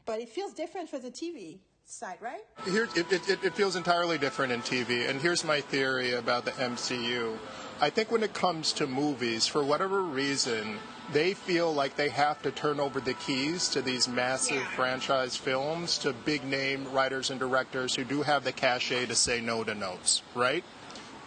but 0.04 0.20
it 0.20 0.28
feels 0.28 0.52
different 0.52 0.90
for 0.90 0.98
the 0.98 1.10
TV 1.10 1.60
side, 1.86 2.18
right? 2.20 2.42
Here, 2.66 2.88
it, 2.94 3.10
it, 3.10 3.26
it- 3.28 3.42
it 3.42 3.54
feels 3.54 3.74
entirely 3.74 4.18
different 4.18 4.52
in 4.52 4.60
TV, 4.60 5.08
and 5.08 5.18
here's 5.18 5.44
my 5.44 5.62
theory 5.62 6.12
about 6.12 6.44
the 6.44 6.52
MCU. 6.52 7.36
I 7.80 7.88
think 7.88 8.10
when 8.12 8.22
it 8.22 8.34
comes 8.34 8.72
to 8.74 8.86
movies, 8.86 9.46
for 9.46 9.64
whatever 9.64 10.02
reason, 10.02 10.78
they 11.12 11.34
feel 11.34 11.72
like 11.72 11.96
they 11.96 12.08
have 12.08 12.40
to 12.42 12.50
turn 12.50 12.80
over 12.80 13.00
the 13.00 13.14
keys 13.14 13.68
to 13.70 13.82
these 13.82 14.08
massive 14.08 14.62
franchise 14.74 15.36
films 15.36 15.98
to 15.98 16.12
big 16.12 16.44
name 16.44 16.90
writers 16.92 17.30
and 17.30 17.38
directors 17.38 17.94
who 17.94 18.04
do 18.04 18.22
have 18.22 18.44
the 18.44 18.52
cachet 18.52 19.06
to 19.06 19.14
say 19.14 19.40
no 19.40 19.64
to 19.64 19.74
notes, 19.74 20.22
right? 20.34 20.64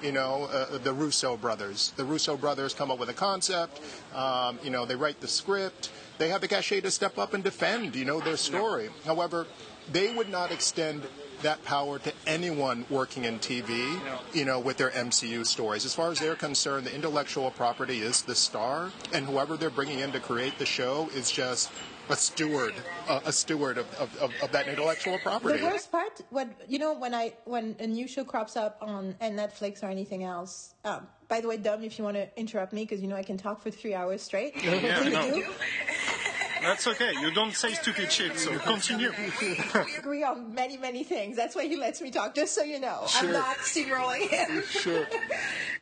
you 0.02 0.12
know, 0.12 0.44
uh, 0.46 0.78
the 0.78 0.94
Russo 0.94 1.38
brothers. 1.38 1.94
The 1.96 2.06
Russo 2.06 2.38
brothers 2.38 2.74
come 2.74 2.92
up 2.92 3.00
with 3.00 3.10
a 3.10 3.14
concept. 3.14 3.82
Um, 4.14 4.60
you 4.64 4.70
know, 4.70 4.86
they 4.86 4.96
write 4.96 5.22
the 5.22 5.28
script. 5.28 5.92
They 6.18 6.30
have 6.30 6.42
the 6.42 6.48
cachet 6.48 6.82
to 6.82 6.92
step 6.92 7.18
up 7.18 7.34
and 7.34 7.44
defend, 7.44 7.96
you 7.96 8.06
know, 8.06 8.20
their 8.20 8.38
story. 8.38 8.90
However, 9.06 9.48
they 9.92 10.14
would 10.14 10.30
not 10.30 10.52
extend 10.52 11.04
that 11.42 11.64
power 11.64 12.00
to 12.00 12.14
anyone 12.26 12.86
working 12.90 13.26
in 13.26 13.40
TV, 13.40 14.00
you 14.34 14.46
know, 14.46 14.60
with 14.60 14.78
their 14.78 14.90
MCU 14.92 15.46
stories. 15.46 15.86
As 15.86 15.94
far 15.94 16.12
as 16.12 16.20
they're 16.20 16.36
concerned, 16.36 16.86
the 16.88 16.96
intellectual 16.96 17.52
property 17.52 18.00
is 18.02 18.22
the 18.24 18.36
star, 18.36 18.92
and 19.14 19.26
whoever 19.26 19.58
they're 19.58 19.70
bringing 19.70 20.00
in 20.00 20.12
to 20.12 20.20
create 20.20 20.58
the 20.58 20.66
show 20.66 21.10
is 21.16 21.32
just 21.32 21.72
a 22.10 22.16
steward, 22.16 22.74
uh, 23.08 23.20
a 23.26 23.32
steward 23.32 23.78
of, 23.78 23.94
of, 23.96 24.16
of, 24.18 24.32
of 24.42 24.52
that 24.52 24.68
intellectual 24.68 25.18
property. 25.20 25.60
The 25.60 25.66
worst 25.66 25.92
part, 25.92 26.22
when 26.30 26.56
you 26.68 26.80
know, 26.80 26.94
when 26.94 27.14
I 27.14 27.34
when 27.46 27.76
a 27.80 27.88
new 27.88 28.08
show 28.08 28.24
crops 28.24 28.56
up 28.56 28.78
on 28.82 29.16
on 29.22 29.32
Netflix 29.32 29.84
or 29.84 29.88
anything 29.88 30.24
else. 30.24 30.74
Um, 30.86 31.08
by 31.28 31.42
the 31.42 31.48
way, 31.50 31.58
Dom, 31.58 31.84
if 31.84 31.98
you 31.98 32.06
want 32.06 32.16
to 32.16 32.30
interrupt 32.40 32.72
me, 32.72 32.84
because 32.84 33.02
you 33.02 33.08
know 33.08 33.18
I 33.18 33.24
can 33.24 33.38
talk 33.38 33.62
for 33.62 33.70
three 33.70 33.94
hours 33.94 34.22
straight. 34.22 34.54
Yeah, 34.64 35.02
Please 35.02 35.14
no. 35.14 35.44
That's 36.62 36.88
okay. 36.88 37.14
You 37.20 37.32
don't 37.32 37.54
say 37.54 37.74
stupid 37.74 38.12
shit, 38.12 38.38
so 38.38 38.58
continue. 38.60 39.12
We 39.42 39.96
agree 39.98 40.24
on 40.24 40.54
many 40.54 40.78
many 40.78 41.04
things. 41.04 41.36
That's 41.36 41.56
why 41.56 41.68
he 41.68 41.76
lets 41.76 42.02
me 42.02 42.12
talk. 42.12 42.36
Just 42.36 42.54
so 42.54 42.64
you 42.64 42.80
know, 42.80 43.06
I'm 43.16 43.32
not 43.32 43.58
steamrolling 43.58 44.28
him. 44.30 44.64
Sure. 44.70 45.08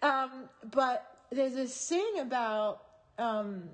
Um, 0.02 0.49
but 0.72 1.03
there's 1.31 1.53
this 1.53 1.88
thing 1.89 2.19
about 2.19 2.81
um, 3.18 3.69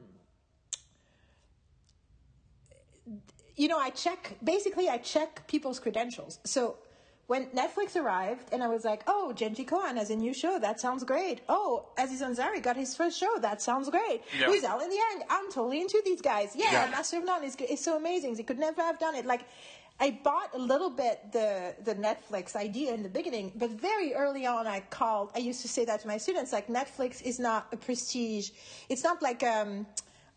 you 3.55 3.67
know, 3.67 3.77
I 3.79 3.89
check 3.89 4.37
basically 4.43 4.89
I 4.89 4.97
check 4.97 5.47
people's 5.47 5.79
credentials. 5.79 6.39
So 6.45 6.77
when 7.31 7.45
Netflix 7.61 7.95
arrived 7.95 8.45
and 8.51 8.61
I 8.61 8.67
was 8.67 8.83
like, 8.83 9.03
oh, 9.07 9.31
Jenji 9.33 9.65
Kohan 9.65 9.95
has 9.95 10.09
a 10.09 10.17
new 10.17 10.33
show, 10.33 10.59
that 10.59 10.81
sounds 10.81 11.05
great. 11.05 11.39
Oh, 11.47 11.85
Aziz 11.97 12.21
Ansari 12.21 12.61
got 12.61 12.75
his 12.75 12.93
first 12.93 13.17
show, 13.17 13.33
that 13.39 13.61
sounds 13.61 13.89
great. 13.89 14.19
Yeah. 14.37 14.47
Who's 14.47 14.65
Alan 14.65 14.91
Yang? 14.91 15.17
I'm 15.29 15.47
totally 15.49 15.79
into 15.79 16.01
these 16.03 16.21
guys. 16.21 16.49
Yeah, 16.53 16.71
Yeah. 16.73 16.91
Master 16.91 17.19
of 17.19 17.25
None 17.25 17.45
is, 17.45 17.55
is 17.55 17.79
so 17.79 17.95
amazing. 17.95 18.33
They 18.35 18.43
could 18.43 18.59
never 18.59 18.81
have 18.81 18.99
done 18.99 19.15
it. 19.15 19.25
Like, 19.25 19.43
I 20.01 20.19
bought 20.29 20.49
a 20.53 20.57
little 20.71 20.89
bit 20.89 21.31
the 21.31 21.75
the 21.87 21.95
Netflix 22.07 22.55
idea 22.67 22.89
in 22.97 23.01
the 23.07 23.13
beginning, 23.19 23.51
but 23.55 23.69
very 23.89 24.09
early 24.23 24.45
on, 24.55 24.63
I 24.75 24.79
called. 24.99 25.27
I 25.35 25.39
used 25.49 25.61
to 25.61 25.69
say 25.75 25.83
that 25.85 26.01
to 26.01 26.07
my 26.13 26.17
students, 26.17 26.51
like 26.57 26.67
Netflix 26.79 27.21
is 27.21 27.37
not 27.39 27.61
a 27.71 27.77
prestige. 27.77 28.49
It's 28.89 29.03
not 29.09 29.21
like 29.21 29.41
um, 29.43 29.85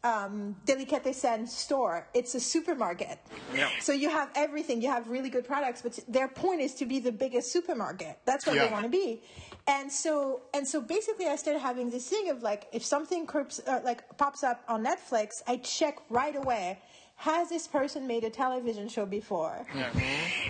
um, 0.04 0.54
delicatessen 0.66 1.46
store. 1.46 2.06
It's 2.14 2.34
a 2.34 2.40
supermarket. 2.40 3.18
Yeah. 3.54 3.70
So 3.80 3.92
you 3.92 4.10
have 4.10 4.30
everything. 4.36 4.82
You 4.82 4.90
have 4.90 5.08
really 5.08 5.30
good 5.30 5.46
products, 5.46 5.80
but 5.82 5.98
their 6.06 6.28
point 6.28 6.60
is 6.60 6.74
to 6.76 6.86
be 6.86 6.98
the 7.00 7.10
biggest 7.10 7.50
supermarket. 7.50 8.18
That's 8.26 8.46
what 8.46 8.54
Yeah. 8.56 8.66
they 8.66 8.72
want 8.72 8.84
to 8.84 8.90
be. 8.90 9.22
And 9.66 9.90
so 9.90 10.42
and 10.52 10.68
so 10.68 10.80
basically, 10.82 11.26
I 11.26 11.36
started 11.36 11.60
having 11.60 11.88
this 11.90 12.06
thing 12.06 12.28
of 12.28 12.42
like, 12.42 12.66
if 12.72 12.84
something 12.84 13.26
corps, 13.26 13.60
uh, 13.66 13.80
like 13.82 14.00
pops 14.18 14.44
up 14.44 14.62
on 14.68 14.84
Netflix, 14.84 15.42
I 15.48 15.56
check 15.56 15.96
right 16.10 16.36
away. 16.36 16.80
Has 17.16 17.48
this 17.48 17.66
person 17.66 18.06
made 18.06 18.24
a 18.24 18.30
television 18.30 18.88
show 18.88 19.06
before? 19.06 19.64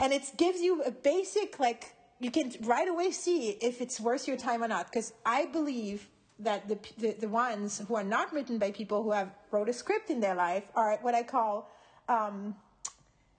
And 0.02 0.12
it 0.12 0.24
gives 0.36 0.60
you 0.60 0.82
a 0.82 0.90
basic 0.90 1.60
like 1.60 1.94
you 2.18 2.30
can 2.30 2.52
right 2.62 2.88
away 2.88 3.10
see 3.12 3.50
if 3.60 3.80
it's 3.80 4.00
worth 4.00 4.26
your 4.26 4.36
time 4.36 4.64
or 4.64 4.68
not. 4.68 4.86
Because 4.90 5.12
I 5.24 5.46
believe 5.46 6.08
that 6.38 6.66
the, 6.68 6.78
the 6.98 7.12
the 7.20 7.28
ones 7.28 7.80
who 7.86 7.94
are 7.94 8.04
not 8.04 8.32
written 8.32 8.58
by 8.58 8.70
people 8.72 9.02
who 9.02 9.12
have 9.12 9.30
wrote 9.52 9.68
a 9.68 9.72
script 9.72 10.10
in 10.10 10.20
their 10.20 10.34
life 10.34 10.64
are 10.74 10.98
what 11.02 11.14
I 11.14 11.22
call 11.22 11.70
um, 12.08 12.56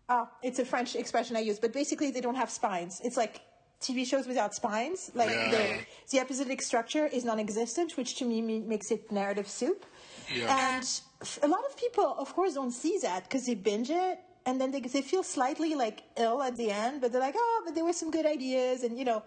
uh, 0.08 0.26
it's 0.44 0.60
a 0.60 0.66
French 0.66 0.96
expression 0.96 1.36
I 1.36 1.40
use, 1.40 1.60
but 1.60 1.74
basically 1.74 2.12
they 2.12 2.22
don't 2.22 2.36
have 2.36 2.50
spines. 2.50 3.02
It's 3.04 3.18
like 3.18 3.42
TV 3.82 4.06
shows 4.06 4.28
without 4.28 4.54
spines. 4.54 5.12
Like 5.16 5.30
Yeah. 5.30 5.52
the, 5.52 5.80
the 6.12 6.20
episodic 6.20 6.62
structure 6.62 7.06
is 7.08 7.26
non-existent, 7.26 7.98
which 7.98 8.16
to 8.20 8.26
me 8.26 8.42
me- 8.42 8.60
makes 8.62 8.92
it 8.92 9.12
narrative 9.12 9.48
soup. 9.48 9.86
And 10.48 10.86
a 11.44 11.48
lot 11.48 11.64
of 11.70 11.76
people, 11.78 12.16
of 12.18 12.34
course, 12.36 12.54
don't 12.54 12.72
see 12.72 12.98
that 13.02 13.24
because 13.24 13.46
they 13.48 13.56
binge 13.56 13.90
it. 13.90 14.20
And 14.48 14.62
then 14.62 14.72
they, 14.72 14.80
they 14.80 15.02
feel 15.02 15.24
slightly 15.24 15.74
like 15.74 16.04
ill 16.18 16.42
at 16.44 16.56
the 16.56 16.70
end, 16.70 17.02
but 17.02 17.12
they're 17.12 17.22
like, 17.22 17.36
oh, 17.38 17.62
but 17.66 17.74
there 17.74 17.84
were 17.84 17.94
some 17.94 18.12
good 18.12 18.26
ideas, 18.26 18.84
and 18.84 18.98
you 19.00 19.06
know, 19.06 19.24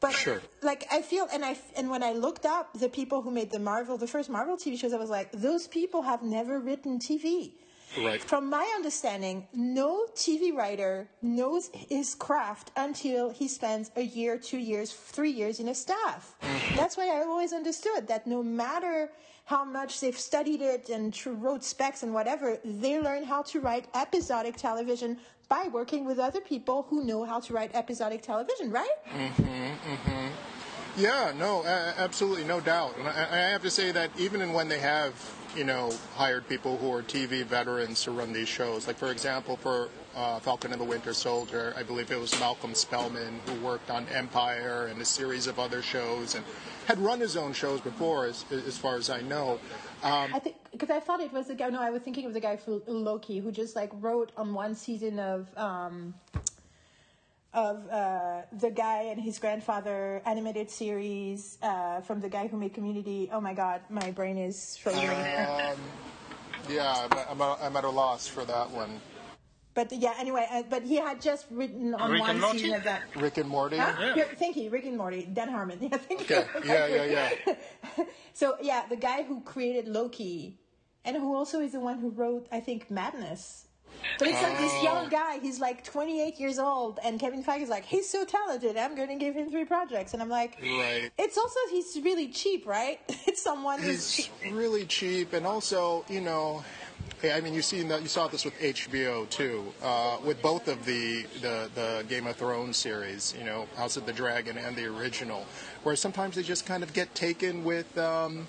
but 0.00 0.12
Sure. 0.12 0.40
like 0.62 0.86
I 0.92 1.02
feel, 1.02 1.26
and 1.32 1.44
I 1.44 1.56
and 1.76 1.90
when 1.90 2.02
I 2.02 2.12
looked 2.12 2.46
up 2.46 2.78
the 2.78 2.88
people 2.88 3.20
who 3.22 3.30
made 3.30 3.50
the 3.50 3.58
Marvel, 3.58 3.98
the 3.98 4.06
first 4.06 4.30
Marvel 4.30 4.56
TV 4.56 4.78
shows, 4.78 4.92
I 4.92 4.96
was 4.96 5.10
like, 5.10 5.32
those 5.32 5.66
people 5.66 6.02
have 6.02 6.22
never 6.22 6.60
written 6.60 6.98
TV. 6.98 7.52
Right. 7.98 8.22
From 8.22 8.48
my 8.48 8.70
understanding, 8.76 9.48
no 9.52 10.06
TV 10.14 10.54
writer 10.54 11.08
knows 11.22 11.70
his 11.72 12.14
craft 12.14 12.70
until 12.76 13.30
he 13.30 13.48
spends 13.48 13.90
a 13.96 14.02
year, 14.02 14.38
two 14.38 14.58
years, 14.58 14.92
three 14.92 15.32
years 15.32 15.58
in 15.58 15.68
a 15.68 15.74
staff. 15.74 16.36
Mm-hmm. 16.40 16.76
That's 16.76 16.96
why 16.96 17.08
I 17.08 17.24
always 17.24 17.52
understood 17.52 18.06
that 18.06 18.28
no 18.28 18.44
matter 18.44 19.10
how 19.50 19.64
much 19.64 19.98
they've 19.98 20.16
studied 20.16 20.60
it 20.62 20.88
and 20.90 21.10
wrote 21.26 21.64
specs 21.64 22.04
and 22.04 22.14
whatever, 22.14 22.56
they 22.64 23.00
learn 23.00 23.24
how 23.24 23.42
to 23.42 23.58
write 23.58 23.84
episodic 23.94 24.56
television 24.56 25.18
by 25.48 25.66
working 25.72 26.04
with 26.04 26.20
other 26.20 26.40
people 26.40 26.86
who 26.88 27.02
know 27.02 27.24
how 27.24 27.40
to 27.40 27.52
write 27.52 27.72
episodic 27.74 28.22
television, 28.22 28.70
right? 28.70 28.96
Mm-hmm, 29.12 29.42
mm-hmm. 29.42 30.28
Yeah, 30.96 31.32
no, 31.36 31.64
a- 31.64 31.94
absolutely, 31.98 32.44
no 32.44 32.60
doubt. 32.60 32.96
And 32.96 33.08
I, 33.08 33.26
I 33.28 33.36
have 33.50 33.62
to 33.62 33.70
say 33.70 33.90
that 33.90 34.10
even 34.16 34.40
in 34.40 34.52
when 34.52 34.68
they 34.68 34.78
have, 34.78 35.12
you 35.56 35.64
know, 35.64 35.90
hired 36.14 36.48
people 36.48 36.76
who 36.76 36.92
are 36.92 37.02
TV 37.02 37.42
veterans 37.42 38.04
to 38.04 38.12
run 38.12 38.32
these 38.32 38.48
shows, 38.48 38.86
like 38.86 38.98
for 38.98 39.10
example, 39.10 39.56
for 39.56 39.88
uh, 40.14 40.38
Falcon 40.38 40.70
and 40.70 40.80
the 40.80 40.84
Winter 40.84 41.12
Soldier, 41.12 41.74
I 41.76 41.82
believe 41.82 42.12
it 42.12 42.20
was 42.20 42.38
Malcolm 42.38 42.72
Spellman 42.72 43.40
who 43.46 43.66
worked 43.66 43.90
on 43.90 44.06
Empire 44.14 44.86
and 44.86 45.00
a 45.00 45.04
series 45.04 45.48
of 45.48 45.58
other 45.58 45.82
shows 45.82 46.36
and 46.36 46.44
had 46.86 46.98
run 46.98 47.20
his 47.20 47.36
own 47.36 47.52
shows 47.52 47.80
before, 47.80 48.26
as, 48.26 48.44
as 48.50 48.76
far 48.76 48.96
as 48.96 49.10
I 49.10 49.20
know. 49.22 49.60
Um, 50.02 50.34
I 50.34 50.38
think 50.38 50.56
because 50.72 50.90
I 50.90 51.00
thought 51.00 51.20
it 51.20 51.32
was 51.32 51.48
the 51.48 51.54
guy. 51.54 51.68
No, 51.68 51.80
I 51.80 51.90
was 51.90 52.02
thinking 52.02 52.26
of 52.26 52.32
the 52.32 52.40
guy 52.40 52.56
for 52.56 52.80
Loki 52.86 53.38
who 53.38 53.52
just 53.52 53.76
like 53.76 53.90
wrote 53.94 54.32
on 54.36 54.54
one 54.54 54.74
season 54.74 55.18
of 55.18 55.48
um, 55.56 56.14
of 57.52 57.86
uh, 57.88 58.42
the 58.58 58.70
guy 58.70 59.02
and 59.04 59.20
his 59.20 59.38
grandfather 59.38 60.22
animated 60.24 60.70
series 60.70 61.58
uh, 61.62 62.00
from 62.00 62.20
the 62.20 62.28
guy 62.28 62.46
who 62.46 62.56
made 62.56 62.72
Community. 62.72 63.28
Oh 63.32 63.40
my 63.40 63.54
God, 63.54 63.80
my 63.90 64.10
brain 64.12 64.38
is 64.38 64.76
frozen. 64.76 65.02
yeah, 65.02 65.74
I'm, 67.28 67.42
I'm 67.42 67.76
at 67.76 67.84
a 67.84 67.90
loss 67.90 68.28
for 68.28 68.44
that 68.44 68.70
one. 68.70 69.00
But 69.74 69.92
yeah, 69.92 70.14
anyway, 70.18 70.46
uh, 70.50 70.62
but 70.68 70.82
he 70.82 70.96
had 70.96 71.20
just 71.20 71.46
written 71.50 71.94
on 71.94 72.10
Rick 72.10 72.20
one 72.20 72.30
and 72.30 72.40
Morty? 72.40 72.72
of 72.72 72.84
that. 72.84 73.02
Rick 73.16 73.38
and 73.38 73.48
Morty. 73.48 73.76
Huh? 73.76 73.92
Yeah. 74.00 74.14
Yeah, 74.16 74.24
Thank 74.36 74.56
you, 74.56 74.70
Rick 74.70 74.84
and 74.86 74.96
Morty, 74.96 75.28
Dan 75.32 75.48
Harmon. 75.48 75.78
Yeah, 75.90 75.96
thank 75.96 76.28
you. 76.28 76.44
Yeah, 76.64 76.86
yeah, 76.86 77.30
yeah. 77.46 78.04
so 78.34 78.56
yeah, 78.60 78.82
the 78.88 78.96
guy 78.96 79.22
who 79.22 79.40
created 79.42 79.88
Loki, 79.88 80.58
and 81.04 81.16
who 81.16 81.34
also 81.34 81.60
is 81.60 81.72
the 81.72 81.80
one 81.80 81.98
who 81.98 82.10
wrote, 82.10 82.46
I 82.52 82.60
think, 82.60 82.90
Madness. 82.90 83.66
But 84.18 84.28
it's 84.28 84.40
like 84.40 84.56
this 84.58 84.82
young 84.82 85.08
guy. 85.10 85.40
He's 85.40 85.60
like 85.60 85.84
28 85.84 86.38
years 86.40 86.58
old, 86.58 86.98
and 87.04 87.18
Kevin 87.20 87.42
Feige's 87.44 87.68
like, 87.68 87.84
he's 87.84 88.08
so 88.08 88.24
talented. 88.24 88.76
I'm 88.76 88.94
going 88.96 89.08
to 89.08 89.16
give 89.16 89.34
him 89.34 89.50
three 89.50 89.64
projects, 89.66 90.14
and 90.14 90.22
I'm 90.22 90.28
like, 90.30 90.58
Right. 90.62 91.10
It's 91.18 91.36
also 91.36 91.58
he's 91.70 91.98
really 92.02 92.28
cheap, 92.28 92.66
right? 92.66 92.98
It's 93.26 93.42
someone 93.42 93.78
who's 93.80 94.14
He's 94.14 94.26
cheap. 94.42 94.54
really 94.54 94.86
cheap, 94.86 95.32
and 95.34 95.46
also, 95.46 96.04
you 96.08 96.20
know, 96.22 96.62
hey, 96.62 96.79
I 97.24 97.40
mean, 97.40 97.52
you 97.52 97.62
seen 97.62 97.88
that 97.88 98.00
you 98.00 98.08
saw 98.08 98.28
this 98.28 98.44
with 98.44 98.58
HBO 98.58 99.28
too, 99.28 99.72
uh, 99.82 100.18
with 100.24 100.40
both 100.40 100.68
of 100.68 100.84
the, 100.86 101.24
the 101.42 101.70
the 101.74 102.04
Game 102.08 102.26
of 102.26 102.36
Thrones 102.36 102.78
series, 102.78 103.34
you 103.38 103.44
know, 103.44 103.68
House 103.76 103.96
of 103.96 104.06
the 104.06 104.12
Dragon 104.12 104.56
and 104.56 104.74
the 104.74 104.86
original, 104.86 105.44
where 105.82 105.96
sometimes 105.96 106.36
they 106.36 106.42
just 106.42 106.64
kind 106.64 106.82
of 106.82 106.92
get 106.92 107.14
taken 107.14 107.64
with. 107.64 107.96
Um, 107.98 108.46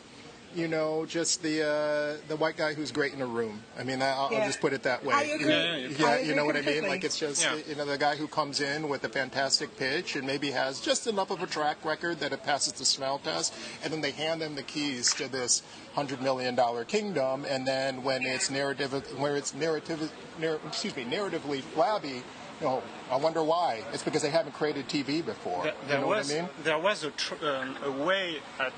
you 0.55 0.67
know, 0.67 1.05
just 1.05 1.41
the 1.41 1.61
uh, 1.65 2.27
the 2.27 2.35
white 2.35 2.57
guy 2.57 2.73
who's 2.73 2.91
great 2.91 3.13
in 3.13 3.21
a 3.21 3.25
room. 3.25 3.61
I 3.77 3.83
mean, 3.83 4.01
I'll, 4.01 4.29
Yeah. 4.31 4.39
I'll 4.39 4.45
just 4.47 4.59
put 4.61 4.73
it 4.73 4.83
that 4.83 5.03
way. 5.05 5.13
I 5.15 5.23
agree. 5.23 5.47
Yeah, 5.49 5.75
Yeah, 5.75 5.87
yeah, 5.97 6.05
I 6.07 6.15
you 6.17 6.21
agree 6.23 6.35
know 6.35 6.45
what 6.45 6.57
I 6.57 6.61
mean. 6.61 6.87
Like 6.87 7.03
it's 7.03 7.17
just 7.19 7.43
Yeah. 7.43 7.55
you 7.67 7.75
know 7.75 7.85
the 7.85 7.97
guy 7.97 8.15
who 8.15 8.27
comes 8.27 8.59
in 8.61 8.89
with 8.89 9.03
a 9.03 9.09
fantastic 9.09 9.75
pitch 9.77 10.15
and 10.15 10.25
maybe 10.27 10.51
has 10.51 10.79
just 10.79 11.07
enough 11.07 11.31
of 11.31 11.41
a 11.41 11.47
track 11.47 11.83
record 11.85 12.19
that 12.19 12.33
it 12.33 12.43
passes 12.43 12.73
the 12.73 12.85
smell 12.85 13.19
test, 13.19 13.53
and 13.83 13.91
then 13.93 14.01
they 14.01 14.11
hand 14.11 14.41
them 14.41 14.55
the 14.55 14.63
keys 14.63 15.13
to 15.15 15.27
this 15.27 15.63
hundred 15.93 16.21
million 16.21 16.55
dollar 16.55 16.85
kingdom, 16.85 17.45
and 17.47 17.65
then 17.67 18.03
when 18.03 18.23
it's 18.25 18.49
narrative, 18.49 18.91
where 19.19 19.35
it's 19.37 19.53
narrative, 19.53 20.11
narr- 20.39 20.59
excuse 20.67 20.95
me, 20.95 21.03
narratively 21.05 21.61
flabby. 21.61 22.23
You 22.61 22.67
know, 22.67 22.83
I 23.11 23.15
wonder 23.15 23.43
why. 23.43 23.81
It's 23.91 24.03
because 24.03 24.21
they 24.21 24.29
haven't 24.29 24.53
created 24.53 24.87
TV 24.87 25.25
before. 25.25 25.63
There, 25.63 25.73
you 25.89 26.01
know 26.01 26.07
was 26.07 26.27
what 26.29 26.37
I 26.37 26.41
mean? 26.41 26.49
there 26.63 26.77
was 26.77 27.03
a, 27.03 27.09
tr- 27.11 27.43
um, 27.43 27.75
a 27.83 27.91
way 27.91 28.37
at 28.59 28.73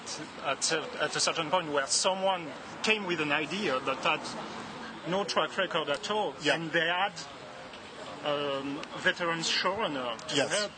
at, 0.45 0.72
a- 0.72 1.03
at 1.03 1.15
a 1.15 1.19
certain 1.19 1.49
point 1.49 1.69
where 1.72 1.85
someone 1.88 2.47
came 2.81 3.05
with 3.05 3.19
an 3.19 3.34
idea 3.34 3.80
that 3.81 3.97
had 3.97 4.22
no 5.10 5.26
track 5.26 5.57
record 5.57 5.89
at 5.89 6.10
all, 6.10 6.34
Yeah. 6.41 6.55
and 6.55 6.72
they 6.72 6.88
had 6.88 7.11
um, 8.26 8.80
veteran 8.99 9.39
showrunner 9.39 10.18
to 10.27 10.35
Yes. 10.35 10.57
help 10.57 10.72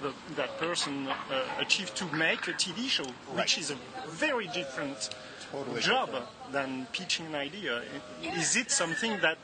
the, 0.00 0.12
that 0.36 0.56
person 0.58 1.08
uh, 1.08 1.42
achieve 1.58 1.92
to 1.96 2.04
make 2.14 2.46
a 2.46 2.52
TV 2.52 2.88
show, 2.88 3.04
which 3.34 3.58
is 3.58 3.72
a 3.72 3.76
very 4.08 4.46
different 4.48 5.10
Totally 5.50 5.80
job 5.80 6.06
different. 6.10 6.28
than 6.52 6.86
pitching 6.92 7.26
an 7.26 7.34
idea. 7.34 7.82
Is 8.22 8.54
it 8.54 8.70
something 8.70 9.18
that 9.20 9.36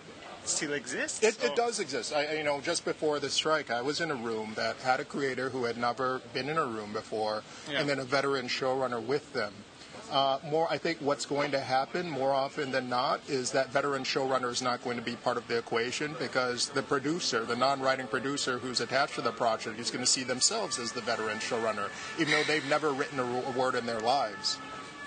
still 0.49 0.73
exists? 0.73 1.23
It, 1.23 1.43
it 1.43 1.55
does 1.57 1.81
exist. 1.81 2.13
I, 2.15 2.35
you 2.37 2.43
know, 2.45 2.61
just 2.61 2.85
before 2.85 3.21
the 3.21 3.31
strike, 3.31 3.71
I 3.71 3.83
was 3.83 4.01
in 4.01 4.11
a 4.11 4.15
room 4.15 4.53
that 4.57 4.77
had 4.79 5.01
a 5.01 5.05
creator 5.05 5.51
who 5.51 5.65
had 5.65 5.77
never 5.77 6.21
been 6.33 6.49
in 6.49 6.59
a 6.59 6.65
room 6.67 6.93
before, 6.93 7.43
Yeah. 7.71 7.81
and 7.81 7.89
then 7.89 7.99
a 7.99 8.05
veteran 8.05 8.49
showrunner 8.49 9.03
with 9.05 9.33
them. 9.33 9.53
Uh, 10.11 10.39
more, 10.43 10.67
I 10.71 10.79
think 10.79 10.99
what's 11.01 11.27
going 11.27 11.51
to 11.51 11.61
happen 11.61 12.09
more 12.09 12.33
often 12.33 12.73
than 12.73 12.89
not 12.89 13.21
is 13.29 13.51
that 13.53 13.71
veteran 13.71 14.05
showrunner 14.05 14.51
is 14.51 14.63
not 14.63 14.83
going 14.83 14.97
to 14.97 15.03
be 15.03 15.17
part 15.17 15.37
of 15.37 15.47
the 15.49 15.59
equation 15.59 16.17
because 16.19 16.71
the 16.71 16.83
producer, 16.83 17.45
the 17.45 17.57
non-writing 17.57 18.07
producer 18.07 18.57
who's 18.59 18.81
attached 18.81 19.17
to 19.17 19.21
the 19.21 19.33
project, 19.33 19.79
is 19.79 19.91
going 19.91 20.03
to 20.03 20.11
see 20.11 20.23
themselves 20.23 20.79
as 20.79 20.93
the 20.93 21.03
veteran 21.03 21.37
showrunner, 21.41 21.91
even 22.19 22.33
though 22.33 22.43
they've 22.45 22.67
never 22.71 22.91
written 22.91 23.19
a, 23.21 23.23
a 23.23 23.51
word 23.51 23.75
in 23.75 23.85
their 23.85 24.01
lives. 24.01 24.57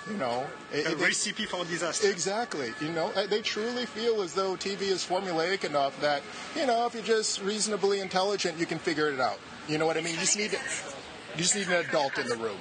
You 0.10 0.18
know, 0.18 0.48
a 0.74 0.92
it, 0.92 0.98
recipe 0.98 1.46
for 1.46 1.64
disaster. 1.66 2.10
Exactly. 2.10 2.74
You 2.82 2.90
know, 2.90 3.12
uh, 3.16 3.28
they 3.28 3.42
truly 3.42 3.86
feel 3.86 4.22
as 4.22 4.34
though 4.34 4.56
TV 4.56 4.82
is 4.82 5.06
formulaic 5.06 5.64
enough 5.64 6.00
that 6.02 6.24
you 6.56 6.66
know, 6.66 6.88
if 6.88 6.96
you're 6.96 7.04
just 7.04 7.42
reasonably 7.44 8.00
intelligent, 8.00 8.58
you 8.58 8.66
can 8.66 8.80
figure 8.80 9.10
it 9.10 9.20
out. 9.20 9.40
You 9.68 9.78
know 9.78 9.86
what 9.86 9.98
I 9.98 10.02
mean? 10.02 10.14
You 10.16 10.20
just 10.20 10.38
need, 10.38 10.54
you 10.54 11.38
just 11.38 11.56
need 11.56 11.68
an 11.68 11.86
adult 11.86 12.18
in 12.18 12.28
the 12.28 12.36
room. 12.36 12.58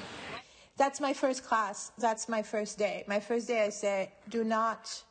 That's 0.76 1.00
my 1.00 1.12
first 1.12 1.44
class. 1.44 1.92
That's 1.98 2.28
my 2.28 2.42
first 2.42 2.78
day. 2.78 3.04
My 3.06 3.20
first 3.20 3.48
day, 3.48 3.64
I 3.64 3.70
say, 3.70 4.12
do 4.28 4.44
not 4.44 5.02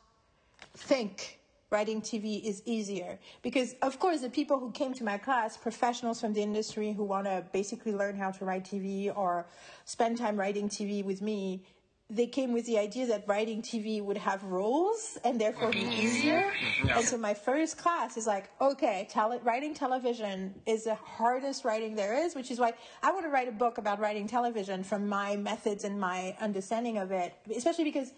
think 0.76 1.40
writing 1.70 2.00
TV 2.00 2.42
is 2.44 2.62
easier. 2.64 3.18
Because, 3.42 3.74
of 3.82 3.98
course, 3.98 4.20
the 4.20 4.30
people 4.30 4.58
who 4.58 4.72
came 4.72 4.92
to 4.94 5.04
my 5.04 5.18
class, 5.18 5.56
professionals 5.56 6.20
from 6.20 6.32
the 6.32 6.42
industry 6.42 6.92
who 6.92 7.04
want 7.04 7.26
to 7.26 7.44
basically 7.52 7.92
learn 7.92 8.16
how 8.16 8.30
to 8.32 8.44
write 8.44 8.64
TV 8.64 9.16
or 9.16 9.46
spend 9.84 10.18
time 10.18 10.36
writing 10.36 10.68
TV 10.68 11.04
with 11.04 11.22
me, 11.22 11.62
they 12.10 12.26
came 12.26 12.52
with 12.52 12.66
the 12.66 12.76
idea 12.76 13.06
that 13.06 13.24
writing 13.28 13.62
TV 13.62 14.02
would 14.02 14.16
have 14.16 14.42
rules 14.42 15.16
and 15.24 15.40
therefore 15.40 15.70
be 15.70 15.78
mm-hmm. 15.78 15.92
easier. 15.92 16.40
Mm-hmm. 16.40 16.88
Yeah. 16.88 16.98
And 16.98 17.06
so 17.06 17.16
my 17.16 17.34
first 17.34 17.78
class 17.78 18.16
is 18.16 18.26
like, 18.26 18.50
okay, 18.60 19.06
tele- 19.08 19.38
writing 19.44 19.74
television 19.74 20.54
is 20.66 20.84
the 20.84 20.96
hardest 20.96 21.64
writing 21.64 21.94
there 21.94 22.14
is, 22.24 22.34
which 22.34 22.50
is 22.50 22.58
why 22.58 22.72
I 23.02 23.12
want 23.12 23.24
to 23.24 23.30
write 23.30 23.48
a 23.48 23.52
book 23.52 23.78
about 23.78 24.00
writing 24.00 24.26
television 24.26 24.82
from 24.82 25.08
my 25.08 25.36
methods 25.36 25.84
and 25.84 26.00
my 26.00 26.36
understanding 26.40 26.98
of 26.98 27.12
it, 27.12 27.32
especially 27.54 27.84
because 27.84 28.12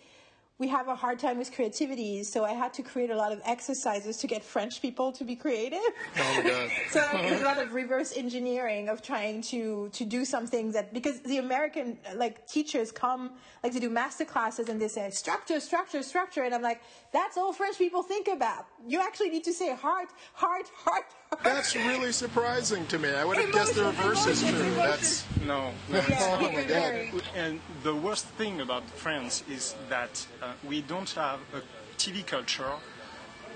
we 0.59 0.69
have 0.69 0.87
a 0.89 0.95
hard 0.95 1.19
time 1.19 1.39
with 1.39 1.53
creativity, 1.53 2.23
so 2.23 2.45
I 2.45 2.53
had 2.53 2.73
to 2.74 2.83
create 2.83 3.11
a 3.11 3.16
lot 3.16 3.33
of 3.33 3.41
exercises 3.45 4.19
to 4.19 4.27
get 4.27 4.45
French 4.45 4.81
people 4.81 5.11
to 5.12 5.24
be 5.24 5.35
creative. 5.35 5.81
Oh 6.19 6.69
so 6.91 7.01
there's 7.12 7.41
a 7.41 7.45
lot 7.45 7.59
of 7.59 7.74
reverse 7.74 8.16
engineering 8.16 8.89
of 8.89 9.03
trying 9.03 9.43
to 9.53 9.89
to 9.93 10.05
do 10.05 10.24
something 10.24 10.73
that 10.73 10.93
because 10.93 11.20
the 11.20 11.39
American 11.39 11.99
like 12.15 12.47
teachers 12.47 12.93
come 12.93 13.33
like 13.65 13.73
to 13.73 13.81
do 13.81 13.91
master 13.91 14.24
classes 14.24 14.69
and 14.69 14.81
they 14.81 14.89
say 14.89 15.11
structure, 15.11 15.59
structure, 15.59 16.03
structure, 16.03 16.43
and 16.43 16.55
I'm 16.55 16.62
like, 16.62 16.83
that's 17.12 17.37
all 17.37 17.53
French 17.53 17.79
people 17.79 18.03
think 18.03 18.29
about. 18.29 18.66
You 18.87 19.01
actually 19.01 19.31
need 19.31 19.45
to 19.45 19.53
say 19.53 19.74
heart, 19.74 20.11
heart, 20.35 20.70
heart. 20.74 21.07
Heart. 21.33 21.45
That's 21.45 21.75
really 21.75 22.13
surprising 22.13 22.87
to 22.87 22.99
me. 22.99 23.11
I 23.11 23.25
would 23.25 23.37
have 23.39 23.53
guessed 23.53 23.75
the 23.75 23.85
reverse 23.85 24.27
is 24.27 24.43
true. 24.43 24.75
That's 24.75 25.25
no. 25.47 25.73
Yeah, 25.91 26.39
oh 26.41 26.53
my 26.53 26.65
God. 26.65 27.23
And 27.35 27.61
the 27.83 27.95
worst 27.95 28.27
thing 28.39 28.61
about 28.61 28.89
France 28.91 29.45
is 29.51 29.75
that 29.89 30.27
uh, 30.43 30.53
we 30.69 30.83
don't 30.83 31.11
have 31.11 31.41
a 31.55 31.63
TV 31.99 32.27
culture 32.27 32.73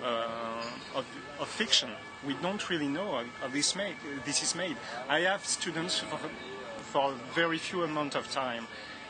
uh, 0.03 0.62
of, 0.94 1.05
of, 1.40 1.48
fiction. 1.48 1.90
We 2.27 2.35
don't 2.43 2.69
really 2.69 2.89
know 2.89 3.12
how, 3.12 3.24
how, 3.40 3.48
this, 3.48 3.74
made, 3.74 3.97
this 4.24 4.43
is 4.43 4.55
made. 4.55 4.77
I 5.09 5.20
have 5.20 5.44
students 5.44 5.98
for, 5.98 6.19
for 6.78 7.12
a 7.12 7.15
very 7.35 7.59
few 7.59 7.82
amount 7.82 8.15
of 8.15 8.31
time 8.31 8.66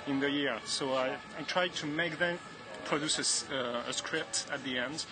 in 0.06 0.20
the 0.20 0.30
year, 0.30 0.58
so 0.64 0.94
I, 0.94 1.16
I 1.38 1.42
try 1.46 1.68
to 1.68 1.86
make 1.86 2.18
them 2.18 2.38
produce 2.84 3.44
a, 3.50 3.54
uh, 3.54 3.82
a 3.88 3.92
script 3.92 4.46
at 4.52 4.62
the 4.62 4.78
end, 4.78 5.04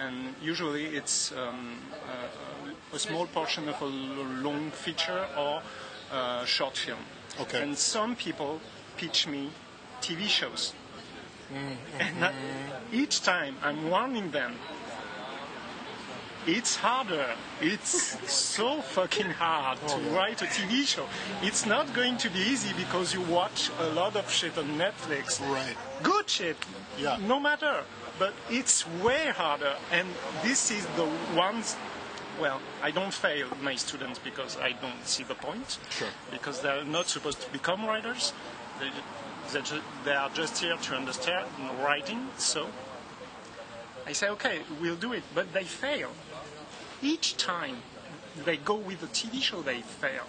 and 0.00 0.34
usually 0.42 0.86
it's 0.86 1.32
um, 1.32 1.76
a, 2.92 2.96
a, 2.96 2.98
small 2.98 3.26
portion 3.26 3.68
of 3.68 3.80
a 3.82 3.86
long 3.86 4.70
feature 4.70 5.26
or 5.36 5.62
a 6.12 6.46
short 6.46 6.76
film. 6.76 6.98
Okay. 7.40 7.62
And 7.62 7.76
some 7.76 8.16
people 8.16 8.60
pitch 8.96 9.26
me 9.28 9.50
TV 10.00 10.26
shows. 10.26 10.72
Mm-hmm. 11.52 12.00
And 12.00 12.24
I, 12.24 12.32
each 12.92 13.22
time 13.22 13.56
I'm 13.62 13.90
warning 13.90 14.30
them, 14.30 14.54
it's 16.46 16.76
harder. 16.76 17.26
It's 17.60 18.30
so 18.30 18.80
fucking 18.80 19.30
hard 19.30 19.78
to 19.88 19.96
write 20.10 20.42
a 20.42 20.46
TV 20.46 20.86
show. 20.86 21.06
It's 21.42 21.66
not 21.66 21.92
going 21.94 22.16
to 22.18 22.30
be 22.30 22.38
easy 22.40 22.72
because 22.74 23.12
you 23.12 23.20
watch 23.22 23.70
a 23.80 23.86
lot 23.90 24.16
of 24.16 24.30
shit 24.30 24.56
on 24.56 24.66
Netflix. 24.78 25.40
Right. 25.40 25.76
Good 26.02 26.28
shit. 26.28 26.56
Yeah. 26.98 27.18
No 27.26 27.38
matter. 27.38 27.84
But 28.18 28.34
it's 28.50 28.86
way 29.02 29.32
harder. 29.34 29.74
And 29.92 30.08
this 30.42 30.70
is 30.70 30.86
the 30.96 31.08
ones 31.36 31.76
well, 32.40 32.60
I 32.82 32.90
don't 32.90 33.12
fail 33.12 33.48
my 33.60 33.74
students 33.74 34.18
because 34.18 34.56
I 34.56 34.72
don't 34.72 35.06
see 35.06 35.24
the 35.24 35.34
point. 35.34 35.78
Sure. 35.90 36.08
Because 36.30 36.60
they're 36.60 36.84
not 36.84 37.06
supposed 37.06 37.42
to 37.42 37.50
become 37.50 37.84
writers. 37.84 38.32
They, 38.78 38.90
they, 39.52 39.80
they 40.06 40.12
are 40.14 40.30
just 40.30 40.58
here 40.58 40.76
to 40.76 40.94
understand 40.94 41.46
writing. 41.82 42.28
So 42.38 42.68
I 44.06 44.12
say, 44.12 44.28
okay, 44.30 44.60
we'll 44.80 44.96
do 44.96 45.12
it. 45.12 45.22
But 45.34 45.52
they 45.52 45.64
fail. 45.64 46.10
Each 47.02 47.36
time 47.36 47.76
they 48.44 48.56
go 48.58 48.76
with 48.76 49.02
a 49.02 49.06
TV 49.06 49.40
show, 49.42 49.62
they 49.62 49.80
fail 49.80 50.26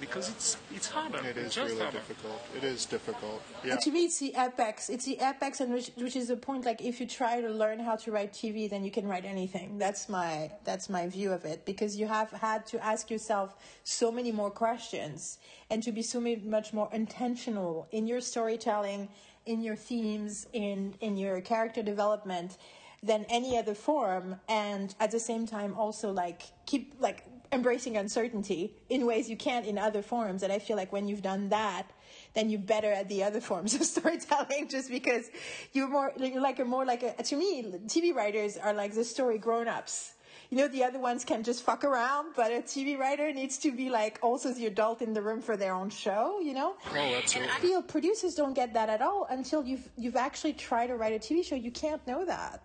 because 0.00 0.28
it's 0.28 0.56
it's 0.74 0.88
harder. 0.88 1.18
It 1.26 1.36
is 1.36 1.56
really 1.56 1.78
harder. 1.78 1.98
difficult. 1.98 2.40
It 2.56 2.64
is 2.64 2.86
difficult. 2.86 3.42
Yeah. 3.64 3.76
to 3.76 3.90
me, 3.90 4.04
it's 4.04 4.18
the 4.18 4.34
apex. 4.36 4.88
It's 4.90 5.04
the 5.04 5.18
apex, 5.20 5.60
and 5.60 5.72
which, 5.72 5.90
which 5.96 6.16
is 6.16 6.28
the 6.28 6.36
point. 6.36 6.64
Like, 6.64 6.82
if 6.82 7.00
you 7.00 7.06
try 7.06 7.40
to 7.40 7.48
learn 7.48 7.78
how 7.78 7.96
to 7.96 8.12
write 8.12 8.32
TV, 8.32 8.68
then 8.68 8.84
you 8.84 8.90
can 8.90 9.06
write 9.06 9.24
anything. 9.24 9.78
That's 9.78 10.08
my 10.08 10.50
that's 10.64 10.88
my 10.88 11.08
view 11.08 11.32
of 11.32 11.44
it 11.44 11.64
because 11.64 11.96
you 11.96 12.06
have 12.06 12.30
had 12.30 12.66
to 12.66 12.84
ask 12.84 13.10
yourself 13.10 13.56
so 13.84 14.10
many 14.12 14.32
more 14.32 14.50
questions 14.50 15.38
and 15.70 15.82
to 15.82 15.92
be 15.92 16.02
so 16.02 16.20
much 16.20 16.72
more 16.72 16.88
intentional 16.92 17.88
in 17.90 18.06
your 18.06 18.20
storytelling, 18.20 19.08
in 19.46 19.62
your 19.62 19.76
themes, 19.76 20.46
in 20.52 20.94
in 21.00 21.16
your 21.16 21.40
character 21.40 21.82
development 21.82 22.58
than 23.04 23.24
any 23.28 23.58
other 23.58 23.74
form 23.74 24.40
and 24.48 24.94
at 24.98 25.10
the 25.10 25.20
same 25.20 25.46
time 25.46 25.74
also 25.76 26.10
like 26.10 26.42
keep 26.66 26.94
like 26.98 27.24
embracing 27.54 27.96
uncertainty 27.96 28.74
in 28.88 29.06
ways 29.06 29.30
you 29.30 29.36
can't 29.36 29.64
in 29.64 29.78
other 29.78 30.02
forms. 30.02 30.42
And 30.42 30.52
I 30.52 30.58
feel 30.58 30.76
like 30.76 30.92
when 30.92 31.06
you've 31.08 31.22
done 31.22 31.48
that, 31.50 31.86
then 32.34 32.50
you're 32.50 32.60
better 32.60 32.90
at 32.90 33.08
the 33.08 33.22
other 33.22 33.40
forms 33.50 33.74
of 33.74 33.84
storytelling 33.84 34.68
just 34.68 34.90
because 34.90 35.30
you're 35.72 35.88
more, 35.88 36.12
you're 36.18 36.42
like 36.42 36.58
a 36.58 36.64
more 36.64 36.84
like 36.84 37.02
a, 37.02 37.22
to 37.22 37.36
me, 37.36 37.62
TV 37.86 38.14
writers 38.14 38.56
are 38.56 38.74
like 38.74 38.94
the 38.94 39.04
story 39.04 39.38
grown-ups. 39.38 40.13
You 40.54 40.60
know, 40.60 40.68
the 40.68 40.84
other 40.84 41.00
ones 41.00 41.24
can 41.24 41.42
just 41.42 41.64
fuck 41.64 41.82
around, 41.82 42.34
but 42.36 42.52
a 42.52 42.62
TV 42.62 42.96
writer 42.96 43.32
needs 43.32 43.58
to 43.58 43.72
be 43.72 43.90
like 43.90 44.20
also 44.22 44.52
the 44.52 44.66
adult 44.66 45.02
in 45.02 45.12
the 45.12 45.20
room 45.20 45.42
for 45.42 45.56
their 45.56 45.74
own 45.74 45.90
show, 45.90 46.38
you 46.38 46.54
know? 46.54 46.76
Oh, 46.92 46.96
absolutely. 46.96 47.50
And 47.50 47.50
I 47.50 47.58
feel 47.58 47.82
producers 47.82 48.36
don't 48.36 48.54
get 48.54 48.72
that 48.74 48.88
at 48.88 49.02
all 49.02 49.26
until 49.30 49.64
you've, 49.64 49.88
you've 49.96 50.14
actually 50.14 50.52
tried 50.52 50.86
to 50.86 50.96
write 50.96 51.12
a 51.12 51.18
TV 51.18 51.44
show. 51.44 51.56
You 51.56 51.72
can't 51.72 52.06
know 52.06 52.24
that. 52.24 52.62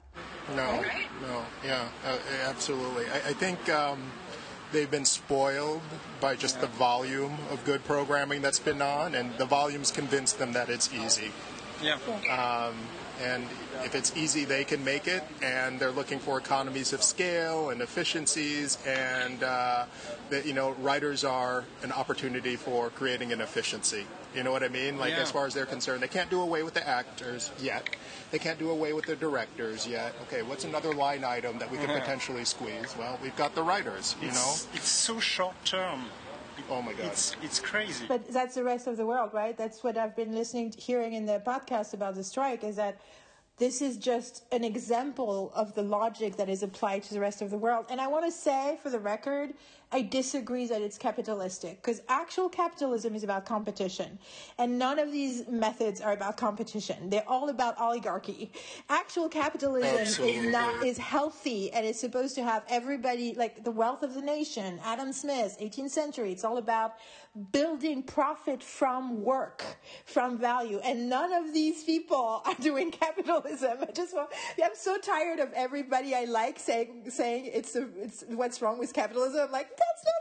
No, 0.56 0.66
right? 0.84 1.08
no, 1.24 1.44
yeah, 1.66 1.88
uh, 2.06 2.20
absolutely. 2.46 3.06
I, 3.08 3.30
I 3.30 3.34
think, 3.34 3.68
um, 3.70 4.00
they've 4.72 4.92
been 4.92 5.04
spoiled 5.06 5.82
by 6.22 6.36
just 6.36 6.58
yeah. 6.58 6.62
the 6.62 6.68
volume 6.68 7.40
of 7.50 7.66
good 7.66 7.84
programming 7.86 8.44
that's 8.44 8.60
been 8.60 8.84
on, 8.84 9.16
and 9.16 9.36
the 9.40 9.46
volume's 9.46 9.90
convinced 9.90 10.38
them 10.38 10.54
that 10.54 10.70
it's 10.70 10.94
easy. 10.94 11.32
Yeah. 11.82 11.98
Um, 12.30 12.76
and 13.22 13.44
if 13.84 13.96
it's 13.96 14.16
easy, 14.16 14.46
they 14.46 14.64
can 14.64 14.84
make 14.84 15.08
it, 15.08 15.24
and 15.42 15.80
they're 15.80 15.92
looking 15.92 16.20
for 16.20 16.38
economies 16.38 16.94
of 16.94 17.04
scale 17.04 17.70
and 17.70 17.82
efficiencies, 17.82 18.78
and 18.86 19.44
uh, 19.44 19.86
that 20.30 20.46
you 20.46 20.54
know, 20.54 20.72
writers 20.80 21.24
are 21.24 21.66
an 21.84 21.92
opportunity 21.92 22.56
for 22.56 22.90
creating 22.90 23.32
an 23.32 23.42
efficiency. 23.42 24.06
You 24.36 24.44
know 24.44 24.52
what 24.52 24.64
I 24.64 24.68
mean? 24.68 24.98
Like 24.98 25.12
yeah. 25.12 25.22
as 25.22 25.32
far 25.32 25.48
as 25.48 25.54
they're 25.54 25.66
concerned, 25.66 26.04
they 26.04 26.08
can't 26.08 26.30
do 26.30 26.42
away 26.42 26.62
with 26.62 26.76
the 26.76 26.88
actors 26.88 27.52
yet. 27.60 27.96
They 28.32 28.38
can't 28.38 28.60
do 28.60 28.70
away 28.70 28.94
with 28.94 29.06
the 29.06 29.16
directors 29.16 29.88
yet. 29.88 30.14
Okay, 30.28 30.44
what's 30.44 30.66
another 30.66 30.94
line 30.94 31.24
item 31.24 31.58
that 31.58 31.72
we 31.72 31.78
could 31.78 31.90
potentially 31.90 32.46
squeeze? 32.46 32.96
Well, 32.98 33.18
we've 33.24 33.36
got 33.36 33.56
the 33.56 33.64
writers. 33.64 34.16
You 34.22 34.28
it's, 34.28 34.36
know, 34.36 34.72
it's 34.76 34.88
so 34.88 35.20
short 35.20 35.56
term. 35.66 36.06
Oh 36.70 36.82
my 36.82 36.94
God, 36.94 37.06
it's 37.06 37.36
it's 37.42 37.60
crazy. 37.60 38.06
But 38.08 38.28
that's 38.28 38.56
the 38.56 38.64
rest 38.64 38.88
of 38.88 38.98
the 38.98 39.06
world, 39.06 39.32
right? 39.34 39.58
That's 39.58 39.84
what 39.84 39.98
I've 39.98 40.16
been 40.16 40.34
listening, 40.34 40.74
hearing 40.78 41.14
in 41.14 41.26
the 41.26 41.42
podcast 41.46 41.94
about 41.94 42.16
the 42.16 42.24
strike. 42.24 42.64
Is 42.64 42.76
that 42.76 43.02
this 43.58 43.82
is 43.82 43.98
just 43.98 44.44
an 44.54 44.64
example 44.64 45.52
of 45.54 45.76
the 45.76 45.84
logic 45.84 46.38
that 46.38 46.48
is 46.50 46.64
applied 46.64 47.04
to 47.04 47.14
the 47.14 47.20
rest 47.20 47.42
of 47.42 47.50
the 47.50 47.58
world. 47.58 47.86
And 47.90 48.00
I 48.00 48.08
want 48.08 48.26
to 48.26 48.32
say, 48.32 48.80
for 48.82 48.90
the 48.90 49.00
record, 49.00 49.54
I 49.92 50.04
disagree 50.04 50.68
that 50.68 50.84
it's 50.84 51.00
capitalistic 51.00 51.82
because 51.82 52.02
actual 52.10 52.48
capitalism 52.48 53.16
is 53.16 53.24
about 53.24 53.46
competition. 53.46 54.20
And 54.60 54.78
none 54.78 55.00
of 55.00 55.12
these 55.12 55.48
methods 55.48 56.00
are 56.00 56.14
about 56.14 56.38
competition. 56.38 57.10
They're 57.10 57.28
all 57.28 57.50
about 57.50 57.80
oligarchy. 57.80 58.52
Actual 58.90 59.28
capitalism 59.30 59.98
Absolutely. 59.98 60.38
is 60.38 60.52
not, 60.52 60.86
is 60.86 60.98
healthy 61.00 61.72
and 61.72 61.86
is 61.86 62.00
supposed 62.00 62.36
to 62.36 62.44
have 62.44 62.64
everybody, 62.70 63.34
like 63.34 63.64
the 63.64 63.72
wealth 63.72 64.04
of 64.04 64.14
the 64.14 64.22
nation, 64.22 64.80
Adam 64.84 65.12
Smith, 65.12 65.58
18th 65.60 65.90
century. 65.90 66.32
It's 66.32 66.44
all 66.44 66.58
about 66.58 66.94
building 67.52 68.04
profit 68.04 68.62
from 68.62 69.24
work, 69.24 69.64
from 70.06 70.38
value. 70.38 70.80
And 70.84 71.10
none 71.10 71.34
of 71.34 71.52
these 71.52 71.84
people 71.84 72.44
are 72.46 72.56
doing 72.60 72.92
capitalism. 72.92 73.78
I 73.82 73.92
just 73.92 74.14
want, 74.14 74.30
I'm 74.64 74.76
so 74.76 75.00
tired 75.00 75.40
of 75.40 75.52
everybody 75.54 76.14
I 76.14 76.26
like 76.26 76.60
saying, 76.60 77.06
saying 77.10 77.50
it's, 77.52 77.76
a, 77.76 77.88
it's 77.98 78.24
what's 78.28 78.62
wrong 78.62 78.78
with 78.78 78.94
capitalism. 78.94 79.42
I'm 79.46 79.52
like, 79.52 79.79
that's 79.80 80.04
not 80.06 80.20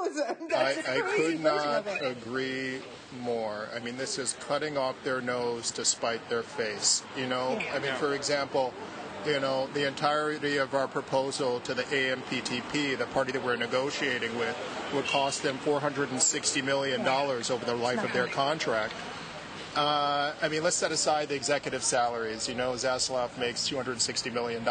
nose. 0.00 0.20
That's 0.48 0.88
I, 0.88 0.94
a 0.94 0.98
I 0.98 1.00
crazy 1.00 1.32
could 1.32 1.40
not 1.42 1.84
agree 2.02 2.80
more. 3.20 3.68
I 3.74 3.78
mean, 3.80 3.96
this 3.96 4.18
is 4.18 4.36
cutting 4.40 4.76
off 4.76 4.96
their 5.04 5.20
nose 5.20 5.70
to 5.72 5.84
spite 5.84 6.28
their 6.28 6.42
face. 6.42 7.02
You 7.16 7.26
know, 7.26 7.58
Yeah. 7.60 7.74
I 7.74 7.78
mean, 7.78 7.94
for 7.94 8.14
example, 8.14 8.72
you 9.26 9.38
know, 9.40 9.68
the 9.74 9.86
entirety 9.86 10.56
of 10.56 10.74
our 10.74 10.88
proposal 10.88 11.60
to 11.60 11.74
the 11.74 11.82
AMPTP, 11.82 12.96
the 12.96 13.06
party 13.06 13.32
that 13.32 13.44
we're 13.44 13.56
negotiating 13.56 14.36
with, 14.38 14.56
would 14.94 15.06
cost 15.06 15.42
them 15.42 15.58
460 15.58 16.62
million 16.62 17.04
dollars 17.04 17.50
over 17.50 17.64
the 17.64 17.74
life 17.74 18.02
of 18.02 18.12
their 18.12 18.26
contract. 18.26 18.94
Uh, 19.76 20.32
I 20.42 20.48
mean, 20.48 20.64
let's 20.64 20.74
set 20.74 20.90
aside 20.90 21.28
the 21.28 21.36
executive 21.36 21.84
salaries. 21.84 22.48
You 22.48 22.56
know, 22.56 22.72
Zaslav 22.72 23.38
makes 23.38 23.68
$260 23.70 24.32
million. 24.32 24.64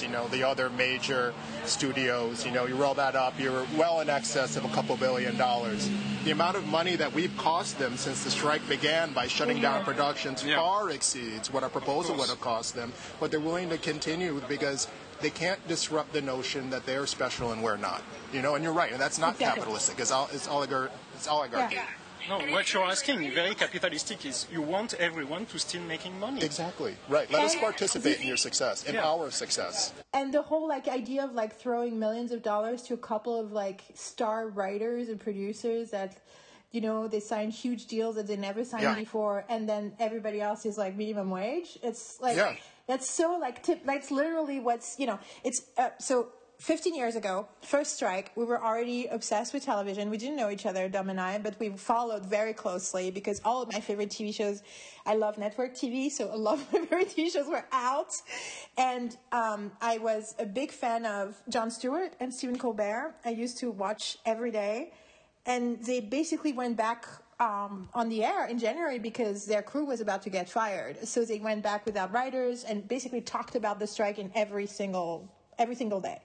You 0.00 0.08
know, 0.08 0.28
the 0.28 0.44
other 0.44 0.70
major 0.70 1.34
studios, 1.64 2.46
you 2.46 2.52
know, 2.52 2.64
you 2.66 2.76
roll 2.76 2.94
that 2.94 3.16
up, 3.16 3.38
you're 3.38 3.66
well 3.76 4.00
in 4.00 4.08
excess 4.08 4.56
of 4.56 4.64
a 4.64 4.68
couple 4.68 4.96
billion 4.96 5.36
dollars. 5.36 5.90
The 6.24 6.30
amount 6.30 6.56
of 6.56 6.66
money 6.68 6.94
that 6.96 7.12
we've 7.12 7.36
cost 7.36 7.78
them 7.80 7.96
since 7.96 8.22
the 8.22 8.30
strike 8.30 8.66
began 8.68 9.12
by 9.12 9.26
shutting 9.26 9.60
down 9.60 9.84
productions 9.84 10.44
Yeah. 10.44 10.56
far 10.56 10.88
exceeds 10.90 11.52
what 11.52 11.64
our 11.64 11.68
proposal 11.68 12.14
would 12.16 12.28
have 12.28 12.40
cost 12.40 12.74
them. 12.76 12.92
But 13.18 13.32
they're 13.32 13.40
willing 13.40 13.70
to 13.70 13.78
continue 13.78 14.40
because 14.48 14.86
they 15.20 15.30
can't 15.30 15.66
disrupt 15.66 16.12
the 16.12 16.22
notion 16.22 16.70
that 16.70 16.86
they're 16.86 17.06
special 17.06 17.50
and 17.52 17.62
we're 17.62 17.76
not. 17.76 18.02
You 18.32 18.40
know, 18.40 18.54
and 18.54 18.62
you're 18.62 18.72
right, 18.72 18.92
and 18.92 19.00
that's 19.00 19.18
not 19.18 19.34
Exactly. 19.34 19.60
capitalistic. 19.62 19.98
It's, 19.98 20.12
all, 20.12 20.28
it's, 20.32 20.46
oligar- 20.46 20.90
it's 21.16 21.26
oligarchy. 21.26 21.74
Yeah. 21.74 21.86
No, 22.28 22.38
what 22.52 22.72
you're 22.72 22.84
asking, 22.84 23.30
very 23.32 23.54
capitalistic, 23.54 24.24
is 24.24 24.46
you 24.50 24.62
want 24.62 24.94
everyone 24.94 25.44
to 25.46 25.58
still 25.58 25.82
making 25.82 26.18
money. 26.18 26.42
Exactly. 26.42 26.96
Right. 27.08 27.30
Let 27.30 27.44
us 27.44 27.52
And- 27.52 27.60
participate 27.60 28.20
in 28.20 28.26
your 28.26 28.36
success, 28.38 28.84
in 28.84 28.94
Yeah. 28.94 29.04
our 29.12 29.30
success. 29.30 29.92
and 30.14 30.32
the 30.32 30.42
whole 30.42 30.66
like 30.68 30.86
idea 30.88 31.24
of 31.24 31.32
like 31.34 31.52
throwing 31.58 31.98
millions 31.98 32.30
of 32.32 32.40
dollars 32.42 32.82
to 32.84 32.94
a 32.94 32.96
couple 33.10 33.38
of 33.38 33.52
like 33.52 33.82
star 33.94 34.48
writers 34.48 35.08
and 35.08 35.18
producers 35.20 35.90
that 35.90 36.16
you 36.70 36.80
know 36.80 37.08
they 37.08 37.20
sign 37.20 37.50
huge 37.50 37.86
deals 37.86 38.14
that 38.16 38.26
they 38.26 38.36
never 38.36 38.64
signed 38.64 38.84
Yeah. 38.84 38.94
before 38.94 39.44
and 39.48 39.68
then 39.68 39.94
everybody 39.98 40.40
else 40.40 40.64
is 40.64 40.76
like 40.78 40.94
minimum 40.96 41.30
wage 41.30 41.78
it's 41.82 42.16
like 42.20 42.36
Yeah. 42.36 42.54
that's 42.86 43.08
so 43.10 43.36
like 43.46 43.62
tip 43.62 43.84
that's 43.84 44.10
literally 44.10 44.60
what's 44.60 44.88
you 45.00 45.06
know 45.06 45.18
it's 45.42 45.60
uh, 45.76 45.90
so 45.98 46.28
15 46.64 46.94
years 46.94 47.14
ago 47.14 47.46
first 47.60 47.94
strike 47.94 48.32
we 48.36 48.44
were 48.46 48.58
already 48.58 49.04
obsessed 49.08 49.52
with 49.52 49.62
television 49.62 50.08
we 50.08 50.16
didn't 50.16 50.34
know 50.34 50.48
each 50.48 50.64
other 50.64 50.88
dom 50.88 51.10
and 51.10 51.20
i 51.20 51.36
but 51.36 51.54
we 51.60 51.68
followed 51.68 52.24
very 52.24 52.54
closely 52.54 53.10
because 53.10 53.38
all 53.44 53.60
of 53.60 53.70
my 53.70 53.80
favorite 53.80 54.08
tv 54.08 54.34
shows 54.34 54.62
i 55.04 55.14
love 55.14 55.36
network 55.36 55.74
tv 55.74 56.10
so 56.10 56.34
a 56.34 56.38
lot 56.46 56.54
of 56.54 56.72
my 56.72 56.78
favorite 56.86 57.10
tv 57.10 57.30
shows 57.30 57.46
were 57.48 57.66
out 57.70 58.14
and 58.78 59.18
um, 59.32 59.70
i 59.82 59.98
was 59.98 60.34
a 60.38 60.46
big 60.46 60.72
fan 60.72 61.04
of 61.04 61.36
jon 61.50 61.70
stewart 61.70 62.14
and 62.18 62.32
stephen 62.32 62.56
colbert 62.56 63.14
i 63.26 63.28
used 63.28 63.58
to 63.58 63.70
watch 63.70 64.16
every 64.24 64.50
day 64.50 64.90
and 65.44 65.84
they 65.84 66.00
basically 66.00 66.54
went 66.54 66.78
back 66.78 67.06
um, 67.40 67.90
on 67.92 68.08
the 68.08 68.24
air 68.24 68.46
in 68.46 68.58
January 68.58 68.98
because 68.98 69.44
their 69.44 69.60
crew 69.60 69.84
was 69.84 70.00
about 70.00 70.22
to 70.22 70.30
get 70.30 70.48
fired. 70.48 71.06
So 71.06 71.24
they 71.24 71.40
went 71.40 71.62
back 71.62 71.84
without 71.84 72.12
writers 72.12 72.64
and 72.64 72.86
basically 72.88 73.20
talked 73.20 73.54
about 73.56 73.78
the 73.78 73.86
strike 73.86 74.18
in 74.18 74.30
every 74.34 74.66
single 74.66 75.28
every 75.58 75.74
single 75.74 76.00
day. 76.00 76.20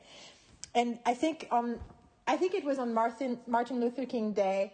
And 0.75 0.99
I 1.05 1.13
think 1.13 1.47
on 1.51 1.79
I 2.27 2.37
think 2.37 2.53
it 2.53 2.63
was 2.63 2.79
on 2.79 2.93
Martin 2.93 3.39
Martin 3.47 3.79
Luther 3.79 4.05
King 4.05 4.33
Day. 4.33 4.73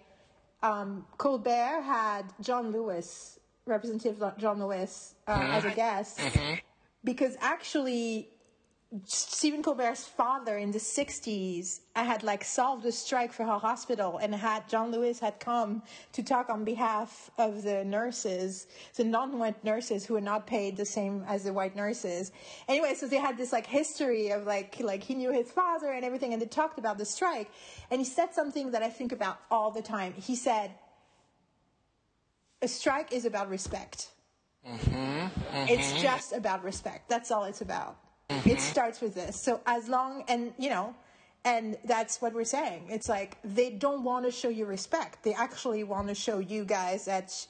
Um, 0.64 1.06
Colbert 1.18 1.82
had 1.82 2.24
John 2.42 2.72
Lewis, 2.72 3.40
Representative 3.66 4.24
John 4.38 4.60
Lewis, 4.60 5.14
uh, 5.28 5.40
as 5.52 5.66
a 5.66 5.72
guest 5.72 6.20
because 7.06 7.38
actually 7.40 8.30
Stephen 9.06 9.62
Colbert's 9.62 10.08
father 10.08 10.58
in 10.58 10.72
the 10.72 10.80
60s 10.80 11.82
had 11.96 12.24
like 12.24 12.44
solved 12.44 12.86
a 12.86 12.92
strike 12.92 13.34
for 13.34 13.44
her 13.44 13.58
hospital 13.58 14.18
and 14.20 14.34
had 14.34 14.68
John 14.70 14.92
Lewis 14.92 15.20
had 15.20 15.40
come 15.40 15.84
to 16.14 16.24
talk 16.24 16.50
on 16.50 16.64
behalf 16.64 17.30
of 17.38 17.64
the 17.64 17.84
nurses, 17.84 18.68
the 18.96 19.04
non-white 19.04 19.64
nurses 19.64 20.06
who 20.06 20.14
were 20.14 20.22
not 20.22 20.48
paid 20.48 20.78
the 20.78 20.86
same 20.86 21.26
as 21.28 21.44
the 21.44 21.52
white 21.52 21.76
nurses. 21.76 22.32
Anyway, 22.68 22.94
so 22.94 23.08
they 23.08 23.18
had 23.18 23.38
this 23.38 23.52
like 23.52 23.66
history 23.66 24.30
of 24.30 24.46
like 24.46 24.80
like 24.80 25.04
he 25.04 25.16
knew 25.16 25.32
his 25.32 25.52
father 25.52 25.92
and 25.92 26.06
everything 26.06 26.34
and 26.34 26.42
they 26.42 26.46
talked 26.46 26.80
about 26.80 26.98
the 26.98 27.06
strike 27.06 27.50
and 27.92 28.00
he 28.00 28.06
said 28.06 28.34
something 28.34 28.72
that 28.72 28.84
I 28.84 28.90
think 28.90 29.12
about 29.12 29.40
all 29.50 29.72
the 29.72 29.82
time. 29.82 30.14
He 30.14 30.36
said 30.36 30.72
a 32.62 32.68
strike 32.68 33.12
is 33.12 33.26
about 33.26 33.50
respect. 33.50 34.12
Mm-hmm. 34.66 34.96
Mm-hmm. 34.96 35.68
It's 35.70 36.02
just 36.02 36.34
about 36.34 36.64
respect. 36.64 37.10
That's 37.10 37.30
all 37.32 37.44
it's 37.44 37.62
about. 37.62 37.98
It 38.30 38.34
mm-hmm. 38.34 38.58
starts 38.58 39.02
with 39.02 39.14
this. 39.14 39.40
So 39.40 39.62
as 39.66 39.88
long 39.88 40.24
and 40.28 40.54
you 40.58 40.70
know, 40.70 40.96
and 41.46 41.78
that's 41.86 42.22
what 42.22 42.34
we're 42.34 42.44
saying. 42.44 42.88
It's 42.90 43.08
like 43.08 43.38
they 43.44 43.70
don't 43.70 44.04
want 44.04 44.26
to 44.26 44.32
show 44.32 44.50
you 44.50 44.66
respect. 44.66 45.24
They 45.24 45.34
actually 45.34 45.84
want 45.84 46.08
to 46.08 46.16
show 46.16 46.40
you 46.40 46.66
guys 46.66 47.06
that 47.06 47.48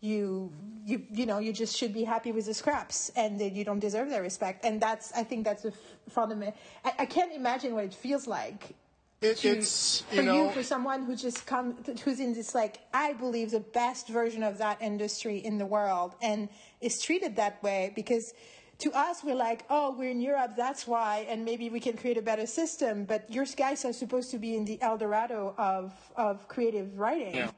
you 0.00 0.52
you 0.84 1.02
you 1.12 1.26
know 1.26 1.38
you 1.38 1.52
just 1.52 1.76
should 1.76 1.92
be 1.92 2.04
happy 2.04 2.32
with 2.32 2.46
the 2.46 2.54
scraps 2.54 3.10
and 3.16 3.40
that 3.40 3.52
you 3.52 3.64
don't 3.64 3.80
deserve 3.80 4.10
their 4.10 4.22
respect. 4.22 4.64
And 4.64 4.80
that's 4.80 5.12
I 5.12 5.24
think 5.24 5.44
that's 5.44 5.64
a 5.64 5.72
fundamental. 6.08 6.54
I, 6.84 6.92
I 7.00 7.06
can't 7.06 7.32
imagine 7.32 7.74
what 7.74 7.84
it 7.84 7.94
feels 7.94 8.28
like 8.28 8.76
It, 9.20 9.38
to, 9.38 9.48
it's 9.48 10.02
for 10.02 10.16
you 10.16 10.22
know 10.22 10.50
for 10.50 10.62
someone 10.62 11.04
who 11.04 11.16
just 11.16 11.44
come 11.44 11.76
who's 12.04 12.20
in 12.20 12.32
this 12.32 12.54
like 12.54 12.78
I 12.94 13.12
believe 13.12 13.50
the 13.50 13.60
best 13.60 14.08
version 14.08 14.44
of 14.44 14.58
that 14.58 14.80
industry 14.80 15.38
in 15.38 15.58
the 15.58 15.66
world 15.66 16.14
and 16.22 16.48
is 16.80 17.00
treated 17.02 17.34
that 17.36 17.60
way 17.62 17.92
because 17.94 18.34
to 18.82 18.90
us 18.92 19.22
we're 19.24 19.34
like 19.48 19.60
oh 19.70 19.94
we're 19.98 20.10
in 20.10 20.20
Europe 20.20 20.52
that's 20.56 20.86
why 20.86 21.26
and 21.30 21.44
maybe 21.44 21.70
we 21.70 21.80
can 21.80 21.96
create 21.96 22.18
a 22.18 22.22
better 22.30 22.46
system 22.46 23.04
but 23.04 23.20
your 23.36 23.46
guys 23.56 23.84
are 23.84 23.92
supposed 24.02 24.30
to 24.34 24.38
be 24.38 24.50
in 24.58 24.64
the 24.64 24.76
El 24.82 24.96
Dorado 24.98 25.54
of 25.58 25.92
of 26.16 26.34
creative 26.48 26.88
writing. 26.98 27.34
Yeah. 27.34 27.50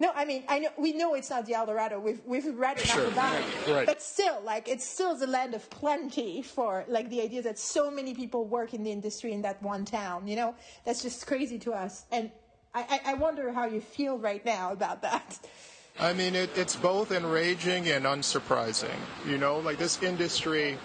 No, 0.00 0.12
I 0.14 0.24
mean, 0.24 0.44
I 0.48 0.60
know 0.60 0.68
we 0.78 0.92
know 0.92 1.14
it's 1.14 1.30
not 1.34 1.44
the 1.46 1.54
El 1.54 1.66
Dorado. 1.66 1.98
We've 1.98 2.20
we've 2.24 2.46
read 2.56 2.76
enough 2.78 2.94
Sure. 3.02 3.08
about 3.08 3.34
it, 3.40 3.44
Right. 3.74 3.84
but 3.90 4.00
still, 4.00 4.38
like 4.44 4.68
it's 4.68 4.86
still 4.86 5.16
the 5.16 5.26
land 5.26 5.54
of 5.58 5.68
plenty 5.70 6.40
for 6.42 6.84
like 6.86 7.10
the 7.10 7.20
idea 7.20 7.42
that 7.42 7.58
so 7.58 7.90
many 7.90 8.14
people 8.14 8.44
work 8.44 8.70
in 8.74 8.84
the 8.84 8.92
industry 8.92 9.32
in 9.32 9.42
that 9.42 9.60
one 9.60 9.84
town. 9.84 10.28
You 10.30 10.36
know, 10.36 10.54
that's 10.84 11.02
just 11.02 11.26
crazy 11.26 11.58
to 11.66 11.72
us, 11.72 12.04
and 12.12 12.30
I, 12.74 12.82
I, 12.94 13.10
I 13.12 13.14
wonder 13.14 13.50
how 13.50 13.66
you 13.66 13.80
feel 13.80 14.18
right 14.18 14.44
now 14.44 14.70
about 14.70 15.02
that. 15.02 15.40
I 16.00 16.12
mean, 16.12 16.34
it, 16.36 16.50
it's 16.56 16.76
both 16.76 17.10
enraging 17.10 17.88
and 17.88 18.04
unsurprising. 18.04 18.96
You 19.26 19.36
know, 19.38 19.58
like 19.58 19.78
this 19.78 20.00
industry, 20.02 20.78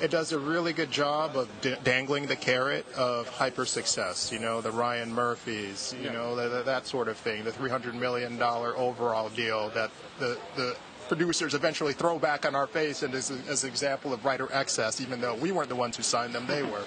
it 0.00 0.10
does 0.10 0.32
a 0.32 0.38
really 0.38 0.72
good 0.72 0.90
job 0.90 1.36
of 1.36 1.48
d- 1.60 1.76
dangling 1.84 2.26
the 2.26 2.34
carrot 2.34 2.84
of 2.94 3.28
hyper 3.28 3.64
success. 3.64 4.32
You 4.32 4.40
know, 4.40 4.60
the 4.60 4.72
Ryan 4.72 5.14
Murphys, 5.14 5.94
you 6.02 6.10
know, 6.10 6.34
the, 6.34 6.48
the, 6.48 6.62
that 6.64 6.86
sort 6.86 7.06
of 7.06 7.16
thing, 7.16 7.44
the 7.44 7.52
$300 7.52 7.94
million 7.94 8.42
overall 8.42 9.28
deal 9.28 9.68
that 9.70 9.92
the, 10.18 10.36
the 10.56 10.76
producers 11.08 11.54
eventually 11.54 11.92
throw 11.92 12.18
back 12.18 12.44
on 12.44 12.56
our 12.56 12.66
face 12.66 13.04
and 13.04 13.14
as, 13.14 13.30
as 13.48 13.62
an 13.62 13.70
example 13.70 14.12
of 14.12 14.24
writer 14.24 14.48
excess, 14.52 15.00
even 15.00 15.20
though 15.20 15.36
we 15.36 15.52
weren't 15.52 15.68
the 15.68 15.76
ones 15.76 15.96
who 15.96 16.02
signed 16.02 16.34
them, 16.34 16.46
they 16.48 16.62
were. 16.64 16.82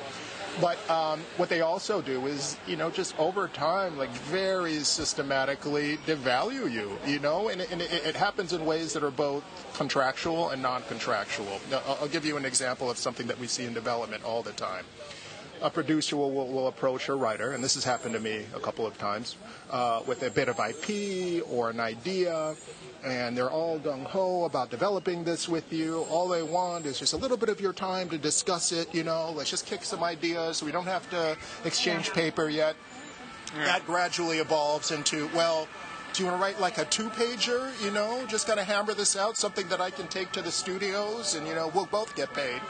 But 0.61 0.77
um, 0.89 1.19
what 1.35 1.49
they 1.49 1.59
also 1.61 2.01
do 2.01 2.27
is, 2.27 2.57
you 2.65 2.77
know, 2.77 2.89
just 2.89 3.17
over 3.19 3.49
time, 3.49 3.97
like 3.97 4.09
very 4.11 4.79
systematically 4.79 5.97
devalue 6.07 6.71
you, 6.71 6.97
you 7.05 7.19
know, 7.19 7.49
and, 7.49 7.59
it- 7.61 7.71
and 7.71 7.81
it, 7.81 7.91
it 7.91 8.15
happens 8.15 8.53
in 8.53 8.65
ways 8.65 8.93
that 8.93 9.03
are 9.03 9.11
both 9.11 9.43
contractual 9.73 10.49
and 10.51 10.61
non-contractual. 10.61 11.59
I'll, 11.73 11.97
I'll 12.01 12.07
give 12.07 12.25
you 12.25 12.37
an 12.37 12.45
example 12.45 12.89
of 12.89 12.97
something 12.97 13.27
that 13.27 13.37
we 13.37 13.47
see 13.47 13.65
in 13.65 13.73
development 13.73 14.23
all 14.23 14.43
the 14.43 14.53
time. 14.53 14.85
A 15.65 15.69
producer 15.71 16.15
will, 16.15 16.31
will, 16.31 16.47
will 16.47 16.67
approach 16.67 17.09
a 17.09 17.15
writer, 17.15 17.53
and 17.53 17.63
this 17.63 17.73
has 17.73 17.83
happened 17.83 18.13
to 18.13 18.19
me 18.19 18.45
a 18.53 18.59
couple 18.59 18.85
of 18.85 18.95
times, 18.99 19.35
uh, 19.71 20.03
with 20.05 20.21
a 20.21 20.29
bit 20.29 20.47
of 20.47 20.59
IP 20.59 21.43
or 21.49 21.71
an 21.71 21.79
idea, 21.79 22.53
and 23.03 23.35
they're 23.35 23.49
all 23.49 23.79
gung 23.79 24.03
ho 24.03 24.45
about 24.45 24.69
developing 24.69 25.23
this 25.23 25.49
with 25.49 25.73
you. 25.73 26.05
All 26.11 26.27
they 26.27 26.43
want 26.43 26.85
is 26.85 26.99
just 26.99 27.13
a 27.13 27.17
little 27.17 27.35
bit 27.35 27.49
of 27.49 27.59
your 27.59 27.73
time 27.73 28.09
to 28.09 28.19
discuss 28.19 28.71
it. 28.71 28.93
You 28.93 29.03
know, 29.03 29.31
let's 29.35 29.49
just 29.49 29.65
kick 29.65 29.83
some 29.83 30.03
ideas. 30.03 30.61
We 30.61 30.71
don't 30.71 30.85
have 30.85 31.09
to 31.09 31.35
exchange 31.63 32.11
paper 32.11 32.47
yet. 32.47 32.75
That 33.55 33.83
gradually 33.87 34.37
evolves 34.37 34.91
into 34.91 35.27
well. 35.33 35.67
Do 36.13 36.21
you 36.21 36.29
want 36.29 36.39
to 36.39 36.43
write 36.43 36.59
like 36.61 36.77
a 36.77 36.85
two-pager? 36.85 37.83
You 37.83 37.89
know, 37.89 38.23
just 38.27 38.45
kind 38.45 38.59
of 38.59 38.67
hammer 38.67 38.93
this 38.93 39.15
out, 39.15 39.35
something 39.35 39.67
that 39.69 39.81
I 39.81 39.89
can 39.89 40.07
take 40.09 40.31
to 40.33 40.43
the 40.43 40.51
studios, 40.51 41.33
and 41.33 41.47
you 41.47 41.55
know, 41.55 41.71
we'll 41.73 41.87
both 41.87 42.15
get 42.15 42.31
paid. 42.35 42.61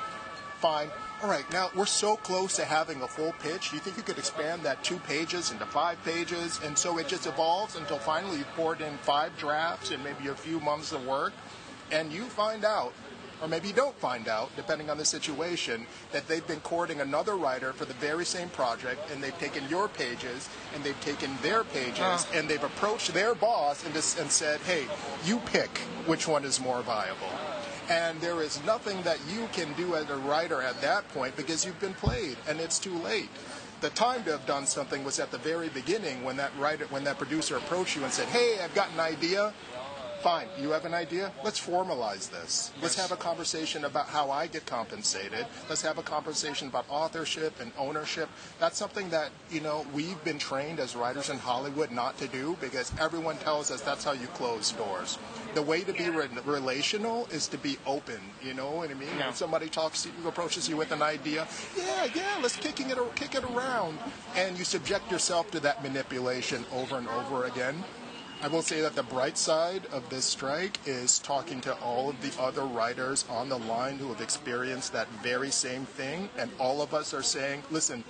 Fine. 0.61 0.87
All 1.23 1.29
right, 1.29 1.49
now 1.51 1.69
we're 1.73 1.85
so 1.85 2.17
close 2.17 2.57
to 2.57 2.65
having 2.65 3.01
a 3.01 3.07
full 3.07 3.31
pitch. 3.39 3.69
Do 3.69 3.77
you 3.77 3.81
think 3.81 3.95
you 3.95 4.03
could 4.03 4.17
expand 4.17 4.63
that 4.63 4.83
two 4.83 4.97
pages 4.97 5.51
into 5.51 5.65
five 5.65 5.97
pages? 6.03 6.59
And 6.63 6.77
so 6.77 6.97
it 6.99 7.07
just 7.07 7.25
evolves 7.25 7.77
until 7.77 7.97
finally 7.97 8.39
you've 8.39 8.53
poured 8.53 8.81
in 8.81 8.97
five 8.97 9.35
drafts 9.37 9.91
and 9.91 10.03
maybe 10.03 10.27
a 10.27 10.35
few 10.35 10.59
months 10.59 10.91
of 10.91 11.05
work, 11.05 11.31
and 11.89 12.11
you 12.11 12.23
find 12.23 12.65
out, 12.65 12.93
or 13.41 13.47
maybe 13.47 13.69
you 13.69 13.73
don't 13.73 13.97
find 13.97 14.27
out, 14.27 14.53
depending 14.57 14.89
on 14.89 14.97
the 14.97 15.05
situation, 15.05 15.87
that 16.11 16.27
they've 16.27 16.45
been 16.45 16.59
courting 16.59 16.99
another 16.99 17.37
writer 17.37 17.71
for 17.71 17.85
the 17.85 17.93
very 17.95 18.25
same 18.25 18.49
project, 18.49 18.99
and 19.11 19.23
they've 19.23 19.39
taken 19.39 19.67
your 19.69 19.87
pages 19.87 20.49
and 20.75 20.83
they've 20.83 20.99
taken 20.99 21.31
their 21.41 21.63
pages, 21.63 22.27
and 22.33 22.49
they've 22.49 22.63
approached 22.63 23.13
their 23.13 23.33
boss 23.33 23.85
and, 23.85 23.93
just, 23.93 24.19
and 24.19 24.29
said, 24.29 24.59
"Hey, 24.61 24.85
you 25.23 25.39
pick 25.45 25.77
which 26.05 26.27
one 26.27 26.43
is 26.43 26.59
more 26.59 26.81
viable." 26.81 27.31
And 27.89 28.19
there 28.19 28.41
is 28.41 28.63
nothing 28.65 29.01
that 29.03 29.19
you 29.31 29.47
can 29.53 29.71
do 29.73 29.95
as 29.95 30.09
a 30.09 30.15
writer 30.17 30.61
at 30.61 30.81
that 30.81 31.07
point 31.09 31.35
because 31.35 31.65
you've 31.65 31.79
been 31.79 31.93
played 31.93 32.37
and 32.47 32.59
it's 32.59 32.79
too 32.79 32.97
late. 32.99 33.29
the 33.81 33.89
time 33.91 34.23
to 34.23 34.31
have 34.31 34.45
done 34.47 34.65
something 34.65 35.03
was 35.03 35.19
at 35.19 35.29
the 35.31 35.37
very 35.37 35.69
beginning 35.69 36.23
when 36.23 36.37
that 36.37 36.49
writer, 36.57 36.85
when 36.89 37.03
that 37.03 37.17
producer 37.17 37.57
approached 37.57 37.95
you 37.95 38.03
and 38.03 38.11
said, 38.11 38.27
"Hey, 38.29 38.57
I've 38.63 38.73
got 38.73 38.89
an 38.93 38.99
idea." 38.99 39.53
Fine, 40.21 40.47
you 40.59 40.71
have 40.71 40.85
an 40.85 40.93
idea? 40.93 41.31
Let's 41.43 41.59
formalize 41.59 42.31
this. 42.31 42.71
Let's 42.81 42.95
have 42.95 43.11
a 43.11 43.15
conversation 43.15 43.85
about 43.85 44.07
how 44.07 44.31
I 44.31 44.47
get 44.47 44.65
compensated. 44.65 45.45
Let's 45.69 45.83
have 45.83 45.99
a 45.99 46.03
conversation 46.03 46.67
about 46.67 46.85
authorship 46.89 47.53
and 47.59 47.71
ownership. 47.77 48.27
That's 48.59 48.77
something 48.77 49.09
that, 49.11 49.29
you 49.51 49.61
know, 49.61 49.85
we've 49.93 50.21
been 50.23 50.39
trained 50.39 50.79
as 50.79 50.95
writers 50.95 51.29
in 51.29 51.37
Hollywood 51.37 51.91
not 51.91 52.17
to 52.17 52.27
do 52.27 52.57
because 52.59 52.91
everyone 52.99 53.37
tells 53.37 53.69
us 53.69 53.81
that's 53.81 54.03
how 54.03 54.13
you 54.13 54.25
close 54.27 54.71
doors. 54.71 55.19
The 55.53 55.61
way 55.61 55.83
to 55.83 55.93
be 55.93 56.09
re- 56.09 56.27
relational 56.43 57.27
is 57.31 57.47
to 57.49 57.57
be 57.57 57.77
open, 57.85 58.19
you 58.41 58.53
know 58.53 58.71
what 58.71 58.89
I 58.89 58.95
mean? 58.95 59.09
Yeah. 59.17 59.27
When 59.27 59.35
somebody 59.35 59.69
talks 59.69 60.03
to 60.03 60.09
you, 60.09 60.27
approaches 60.27 60.67
you 60.67 60.75
with 60.75 60.91
an 60.91 61.01
idea, 61.01 61.47
yeah, 61.77 62.07
yeah, 62.15 62.39
let's 62.41 62.57
kicking 62.57 62.89
it, 62.89 62.97
kick 63.15 63.35
it 63.35 63.43
around. 63.43 63.99
And 64.35 64.57
you 64.57 64.65
subject 64.65 65.11
yourself 65.11 65.51
to 65.51 65.59
that 65.61 65.83
manipulation 65.83 66.65
over 66.73 66.97
and 66.97 67.07
over 67.07 67.45
again. 67.45 67.83
I 68.41 68.47
will 68.47 68.61
say 68.61 68.81
that 68.81 68.95
the 68.95 69.03
bright 69.03 69.37
side 69.37 69.87
of 69.91 70.07
this 70.09 70.25
strike 70.25 70.79
is 70.85 71.19
talking 71.19 71.61
to 71.61 71.73
all 71.79 72.09
of 72.09 72.21
the 72.21 72.41
other 72.41 72.63
writers 72.63 73.25
on 73.29 73.49
the 73.49 73.57
line 73.57 73.97
who 73.97 74.09
have 74.09 74.21
experienced 74.21 74.93
that 74.93 75.07
very 75.23 75.49
same 75.49 75.85
thing, 75.85 76.29
and 76.37 76.51
all 76.59 76.81
of 76.81 76.93
us 76.93 77.13
are 77.13 77.23
saying, 77.23 77.63
listen, 77.71 78.03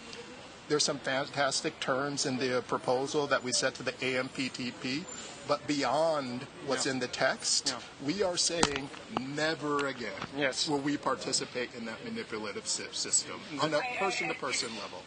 there's 0.68 0.84
some 0.84 0.98
fantastic 0.98 1.80
terms 1.80 2.26
in 2.26 2.38
the 2.38 2.64
proposal 2.68 3.28
that 3.28 3.44
we 3.44 3.52
set 3.54 3.76
to 3.76 3.84
the 3.84 3.92
AMPTP, 3.94 5.06
but 5.48 5.66
beyond 5.68 6.48
what's 6.66 6.86
Yeah. 6.88 6.94
in 6.94 7.00
the 7.00 7.08
text, 7.08 7.68
Yeah. 7.70 8.06
we 8.06 8.24
are 8.24 8.36
saying 8.36 8.90
never 9.20 9.88
again 9.88 10.12
Yes. 10.36 10.68
will 10.68 10.80
we 10.80 10.98
participate 10.98 11.70
in 11.76 11.86
that 11.86 12.04
manipulative 12.04 12.68
system 12.68 13.40
on 13.62 13.74
a 13.74 13.82
person-to-person 14.00 14.70
level. 14.82 15.04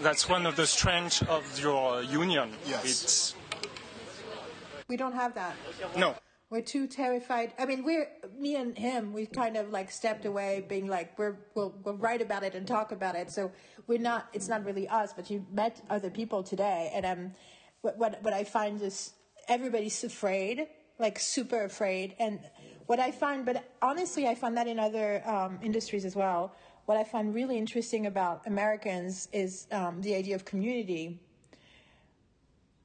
That's 0.00 0.28
one 0.28 0.46
of 0.46 0.56
the 0.56 0.66
strengths 0.66 1.22
of 1.22 1.58
your 1.58 2.02
union. 2.02 2.56
Yes. 2.66 2.84
It's 2.84 3.34
We 4.88 4.96
don't 4.96 5.14
have 5.14 5.34
that. 5.34 5.54
no. 5.96 6.14
We're 6.50 6.60
too 6.60 6.86
terrified. 6.86 7.52
I 7.58 7.66
mean, 7.66 7.84
we're 7.84 8.06
me 8.38 8.54
and 8.56 8.76
him. 8.78 9.12
We 9.12 9.26
kind 9.26 9.56
of 9.56 9.70
like 9.70 9.90
stepped 9.90 10.24
away, 10.24 10.64
being 10.68 10.86
like, 10.86 11.18
we're 11.18 11.36
we'll, 11.54 11.74
we'll 11.82 11.96
write 11.96 12.22
about 12.22 12.44
it 12.44 12.54
and 12.54 12.66
talk 12.66 12.92
about 12.92 13.16
it. 13.16 13.30
So 13.30 13.50
we're 13.86 13.98
not. 13.98 14.28
It's 14.32 14.46
not 14.46 14.64
really 14.64 14.86
us. 14.86 15.12
But 15.12 15.30
you 15.30 15.44
met 15.50 15.80
other 15.90 16.10
people 16.10 16.42
today, 16.42 16.92
and 16.94 17.06
um, 17.06 17.32
what 17.80 17.98
what, 17.98 18.22
what 18.22 18.34
I 18.34 18.44
find 18.44 18.80
is 18.82 19.14
everybody's 19.48 20.04
afraid, 20.04 20.68
like 20.98 21.18
super 21.18 21.64
afraid. 21.64 22.14
And 22.18 22.40
what 22.86 23.00
I 23.00 23.10
find, 23.10 23.44
but 23.44 23.64
honestly, 23.80 24.28
I 24.28 24.34
find 24.34 24.56
that 24.56 24.66
in 24.66 24.78
other 24.78 25.26
um, 25.28 25.58
industries 25.62 26.04
as 26.04 26.14
well. 26.14 26.54
What 26.86 26.98
I 26.98 27.04
find 27.04 27.34
really 27.34 27.56
interesting 27.56 28.06
about 28.06 28.46
Americans 28.46 29.28
is 29.32 29.66
um, 29.72 30.02
the 30.02 30.14
idea 30.14 30.34
of 30.34 30.44
community 30.44 31.20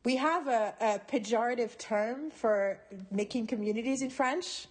we 0.04 0.16
have 0.16 0.48
a, 0.48 0.74
a 0.80 1.00
pejorative 1.12 1.78
term 1.78 2.32
for 2.32 2.80
making 3.12 3.48
communities 3.48 4.02
in 4.02 4.10
French. 4.10 4.68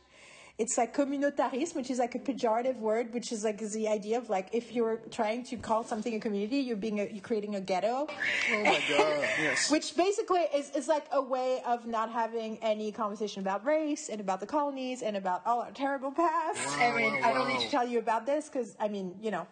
It's 0.56 0.76
like 0.76 0.92
communautarisme, 0.92 1.76
which 1.76 1.88
is 1.88 2.00
like 2.00 2.16
a 2.16 2.18
pejorative 2.18 2.80
word, 2.80 3.14
which 3.14 3.30
is 3.30 3.44
like 3.44 3.58
the 3.58 3.86
idea 3.86 4.18
of 4.18 4.28
like 4.28 4.48
if 4.52 4.72
you're 4.72 4.96
trying 5.12 5.44
to 5.44 5.56
call 5.56 5.84
something 5.84 6.12
a 6.16 6.18
community, 6.18 6.56
you're 6.56 6.76
being 6.76 6.98
a, 6.98 7.04
you're 7.04 7.22
creating 7.22 7.54
a 7.54 7.60
ghetto. 7.60 8.08
Oh 8.08 8.64
my 8.64 8.82
God. 8.88 9.24
Yes. 9.38 9.70
Which 9.70 9.94
basically 9.94 10.40
is, 10.52 10.70
is 10.70 10.88
like 10.88 11.06
a 11.12 11.22
way 11.22 11.62
of 11.64 11.86
not 11.86 12.10
having 12.10 12.58
any 12.60 12.90
conversation 12.90 13.40
about 13.40 13.64
race 13.64 14.08
and 14.08 14.20
about 14.20 14.40
the 14.40 14.46
colonies 14.46 15.02
and 15.02 15.16
about 15.16 15.42
all 15.46 15.60
our 15.60 15.70
terrible 15.70 16.10
past. 16.10 16.76
I 16.76 16.92
mean, 16.96 17.22
I 17.22 17.32
don't 17.32 17.46
need 17.46 17.60
to 17.60 17.70
tell 17.70 17.86
you 17.86 18.00
about 18.00 18.26
this 18.26 18.48
because 18.48 18.74
I 18.80 18.88
mean, 18.88 19.14
you 19.22 19.30
know. 19.30 19.46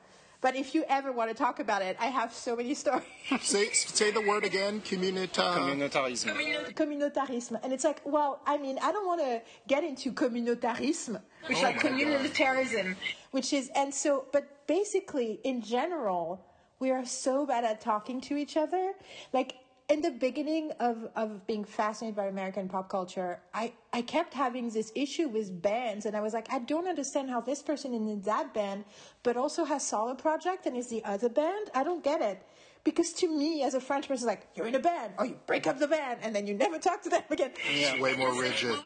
But 0.46 0.54
if 0.54 0.76
you 0.76 0.84
ever 0.88 1.10
want 1.10 1.28
to 1.28 1.34
talk 1.34 1.58
about 1.58 1.82
it, 1.82 1.96
I 1.98 2.06
have 2.06 2.32
so 2.32 2.54
many 2.54 2.72
stories. 2.82 3.02
Say, 3.40 3.66
say 3.72 4.12
the 4.12 4.20
word 4.20 4.44
again, 4.44 4.80
communita. 4.80 5.56
Communitarism. 5.56 6.72
communautarisme. 6.72 7.58
And 7.64 7.72
it's 7.72 7.82
like, 7.82 8.00
well, 8.04 8.40
I 8.46 8.56
mean, 8.56 8.78
I 8.80 8.92
don't 8.92 9.08
want 9.08 9.22
to 9.22 9.42
get 9.66 9.82
into 9.82 10.12
communautarisme, 10.12 11.20
which 11.48 11.58
is 11.58 11.64
oh 11.64 11.66
like 11.66 11.80
communitarism, 11.80 12.94
which 13.32 13.52
is, 13.52 13.72
and 13.74 13.92
so, 13.92 14.26
but 14.30 14.68
basically, 14.68 15.40
in 15.42 15.62
general, 15.62 16.46
we 16.78 16.92
are 16.92 17.04
so 17.04 17.44
bad 17.44 17.64
at 17.64 17.80
talking 17.80 18.20
to 18.20 18.36
each 18.36 18.56
other. 18.56 18.92
Like, 19.32 19.56
in 19.88 20.00
the 20.00 20.10
beginning 20.10 20.72
of, 20.80 21.08
of 21.14 21.46
being 21.46 21.64
fascinated 21.64 22.16
by 22.16 22.26
American 22.26 22.68
pop 22.68 22.88
culture, 22.88 23.40
I, 23.54 23.72
I 23.92 24.02
kept 24.02 24.34
having 24.34 24.68
this 24.68 24.90
issue 24.94 25.28
with 25.28 25.62
bands, 25.62 26.06
and 26.06 26.16
I 26.16 26.20
was 26.20 26.34
like, 26.34 26.52
I 26.52 26.58
don't 26.58 26.88
understand 26.88 27.30
how 27.30 27.40
this 27.40 27.62
person 27.62 27.94
is 27.94 28.00
in 28.00 28.20
that 28.22 28.52
band, 28.52 28.84
but 29.22 29.36
also 29.36 29.64
has 29.64 29.86
solo 29.86 30.14
project 30.14 30.66
and 30.66 30.76
is 30.76 30.88
the 30.88 31.04
other 31.04 31.28
band. 31.28 31.70
I 31.74 31.84
don't 31.84 32.02
get 32.02 32.20
it. 32.20 32.42
Because 32.82 33.12
to 33.14 33.28
me, 33.28 33.62
as 33.62 33.74
a 33.74 33.80
French 33.80 34.08
person, 34.08 34.28
it's 34.28 34.34
like, 34.34 34.48
you're 34.54 34.66
in 34.66 34.74
a 34.74 34.80
band, 34.80 35.12
or 35.18 35.26
you 35.26 35.38
break 35.46 35.66
up 35.66 35.78
the 35.78 35.88
band, 35.88 36.20
and 36.22 36.34
then 36.34 36.46
you 36.46 36.54
never 36.54 36.78
talk 36.78 37.02
to 37.02 37.08
them 37.08 37.22
again. 37.30 37.52
It's 37.70 38.00
way 38.00 38.16
more 38.16 38.40
rigid. 38.40 38.76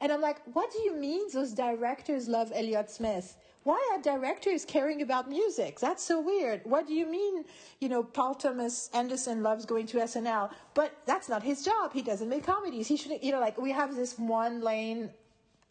And 0.00 0.10
I'm 0.10 0.20
like, 0.20 0.40
what 0.54 0.72
do 0.72 0.78
you 0.80 0.94
mean 0.96 1.26
those 1.32 1.52
directors 1.52 2.26
love 2.26 2.52
Elliott 2.54 2.90
Smith? 2.90 3.36
Why 3.62 3.90
are 3.92 4.00
directors 4.00 4.64
caring 4.64 5.02
about 5.02 5.28
music? 5.28 5.78
That's 5.78 6.02
so 6.02 6.20
weird. 6.20 6.62
What 6.64 6.86
do 6.86 6.94
you 6.94 7.06
mean, 7.06 7.44
you 7.80 7.90
know, 7.90 8.02
Paul 8.02 8.34
Thomas 8.34 8.88
Anderson 8.94 9.42
loves 9.42 9.66
going 9.66 9.86
to 9.88 9.98
SNL, 9.98 10.50
but 10.72 10.96
that's 11.04 11.28
not 11.28 11.42
his 11.42 11.62
job. 11.62 11.92
He 11.92 12.00
doesn't 12.00 12.28
make 12.28 12.44
comedies. 12.44 12.88
He 12.88 12.96
should, 12.96 13.22
you 13.22 13.32
know, 13.32 13.40
like 13.40 13.60
we 13.60 13.70
have 13.72 13.94
this 13.94 14.18
one 14.18 14.62
lane 14.62 15.10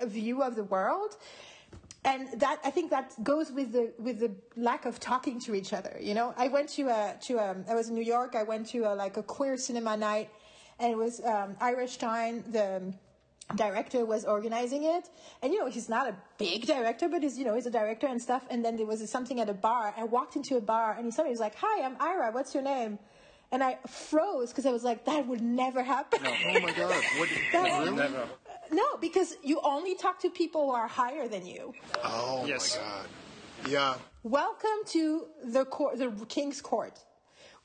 view 0.04 0.44
of 0.44 0.56
the 0.56 0.66
world. 0.66 1.18
And 2.06 2.30
that 2.40 2.60
I 2.64 2.70
think 2.70 2.92
that 2.92 3.22
goes 3.24 3.52
with 3.52 3.74
the 3.74 3.92
with 3.98 4.20
the 4.20 4.32
lack 4.56 4.86
of 4.86 5.00
talking 5.00 5.38
to 5.42 5.54
each 5.54 5.74
other. 5.74 5.98
You 6.00 6.14
know, 6.14 6.34
I 6.38 6.48
went 6.48 6.70
to 6.70 6.88
a 6.88 7.16
to 7.24 7.38
a 7.38 7.56
I 7.70 7.76
was 7.76 7.90
in 7.90 7.96
New 7.96 8.04
York. 8.04 8.36
I 8.36 8.44
went 8.44 8.68
to 8.68 8.80
a, 8.84 8.94
like 8.96 9.18
a 9.18 9.24
queer 9.24 9.58
cinema 9.58 9.98
night, 9.98 10.30
and 10.80 10.94
it 10.94 10.98
was 10.98 11.20
um, 11.26 11.58
Irish 11.60 11.94
Stein, 11.94 12.46
the 12.52 12.94
director 13.56 14.06
was 14.06 14.26
organizing 14.26 14.84
it 14.84 15.10
and 15.42 15.52
you 15.52 15.60
know 15.60 15.68
he's 15.68 15.90
not 15.90 16.08
a 16.08 16.16
big 16.38 16.68
director 16.68 17.10
but 17.10 17.24
he's 17.24 17.38
you 17.38 17.44
know 17.44 17.56
he's 17.56 17.66
a 17.66 17.72
director 17.72 18.06
and 18.08 18.22
stuff 18.22 18.46
and 18.52 18.64
then 18.64 18.78
there 18.78 18.86
was 18.86 19.08
something 19.10 19.40
at 19.40 19.50
a 19.50 19.54
bar 19.54 19.94
i 19.98 20.04
walked 20.04 20.36
into 20.36 20.56
a 20.56 20.62
bar 20.62 20.94
and 20.96 21.06
he 21.06 21.12
somebody 21.12 21.32
was 21.32 21.40
like 21.40 21.56
hi 21.56 21.84
i'm 21.84 21.96
ira 22.00 22.32
what's 22.32 22.54
your 22.54 22.62
name 22.62 23.00
and 23.52 23.64
i 23.64 23.76
froze 23.88 24.50
because 24.50 24.68
i 24.68 24.72
was 24.72 24.84
like 24.84 25.04
that 25.06 25.26
would 25.26 25.42
never 25.42 25.82
happen 25.82 26.20
Oh 26.26 26.60
my 26.60 26.72
God. 26.74 27.04
What, 27.18 27.30
That- 27.54 27.80
really? 27.86 27.96
Never. 27.98 28.28
no 28.72 28.86
because 29.02 29.36
you 29.44 29.60
only 29.64 29.96
talk 29.96 30.20
to 30.22 30.30
people 30.30 30.68
who 30.68 30.72
are 30.76 30.88
higher 30.88 31.28
than 31.28 31.46
you 31.46 31.74
Oh 32.04 32.46
Yes. 32.46 32.78
my 32.78 32.84
God. 32.84 33.08
Yeah. 33.68 33.96
Welcome 34.24 34.80
to 34.88 35.26
the 35.44 35.66
court, 35.66 35.98
the 35.98 36.12
King's 36.28 36.62
Court. 36.62 36.98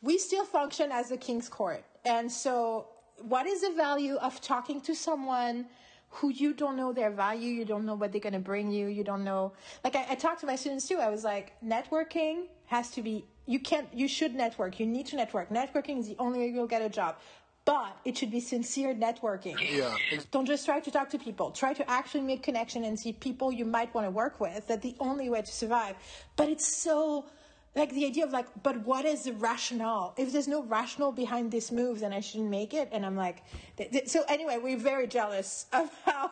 We 0.02 0.18
still 0.18 0.44
function 0.44 0.90
as 0.92 1.08
the 1.08 1.16
King's 1.16 1.48
Court, 1.48 1.84
and 2.04 2.30
so 2.30 2.88
what 3.20 3.46
is 3.46 3.62
the 3.62 3.72
value 3.76 4.16
of 4.16 4.40
talking 4.40 4.80
to 4.82 4.94
someone 4.94 5.66
who 6.10 6.30
you 6.30 6.54
don't 6.54 6.76
know 6.76 6.92
their 6.92 7.10
value, 7.10 7.50
you 7.50 7.64
don't 7.64 7.84
know 7.84 7.94
what 7.94 8.12
they're 8.12 8.20
going 8.20 8.34
to 8.34 8.38
bring 8.38 8.70
you, 8.70 8.86
you 8.86 9.02
don't 9.02 9.24
know. 9.24 9.52
Like 9.82 9.96
I, 9.96 10.06
I 10.10 10.14
talked 10.14 10.40
to 10.40 10.46
my 10.46 10.56
students 10.56 10.86
too. 10.86 10.98
I 10.98 11.10
was 11.10 11.24
like, 11.24 11.52
networking 11.64 12.44
has 12.66 12.90
to 12.90 13.02
be. 13.02 13.24
You 13.46 13.58
can't. 13.58 13.88
You 13.92 14.08
should 14.08 14.34
network. 14.34 14.80
You 14.80 14.86
need 14.86 15.06
to 15.06 15.16
network. 15.16 15.50
Networking 15.50 15.98
is 15.98 16.06
the 16.08 16.16
only 16.18 16.38
way 16.38 16.48
you'll 16.48 16.66
get 16.66 16.82
a 16.82 16.88
job. 16.88 17.16
But 17.64 17.96
it 18.04 18.16
should 18.16 18.30
be 18.30 18.40
sincere 18.40 18.94
networking. 18.94 19.56
Yeah. 19.58 19.94
Don't 20.30 20.46
just 20.46 20.66
try 20.66 20.80
to 20.80 20.90
talk 20.90 21.08
to 21.10 21.18
people. 21.18 21.50
Try 21.50 21.72
to 21.72 21.90
actually 21.90 22.20
make 22.20 22.42
connection 22.42 22.84
and 22.84 22.98
see 22.98 23.12
people 23.12 23.50
you 23.50 23.64
might 23.64 23.92
want 23.94 24.06
to 24.06 24.10
work 24.10 24.38
with. 24.38 24.66
That's 24.66 24.82
the 24.82 24.94
only 25.00 25.30
way 25.30 25.40
to 25.40 25.50
survive. 25.50 25.96
But 26.36 26.50
it's 26.50 26.82
so 26.82 27.26
like 27.74 27.92
the 27.92 28.06
idea 28.06 28.24
of 28.24 28.32
like, 28.32 28.46
but 28.62 28.84
what 28.86 29.04
is 29.04 29.24
the 29.24 29.32
rationale? 29.32 30.14
If 30.16 30.32
there's 30.32 30.46
no 30.48 30.62
rationale 30.62 31.12
behind 31.12 31.50
this 31.50 31.72
move, 31.72 32.00
then 32.00 32.12
I 32.12 32.20
shouldn't 32.20 32.50
make 32.50 32.72
it. 32.72 32.88
And 32.92 33.04
I'm 33.04 33.16
like, 33.16 33.42
th- 33.76 33.90
th- 33.90 34.08
so 34.08 34.22
anyway, 34.28 34.58
we're 34.62 34.76
very 34.78 35.06
jealous 35.06 35.66
of 35.72 35.90
how 36.04 36.30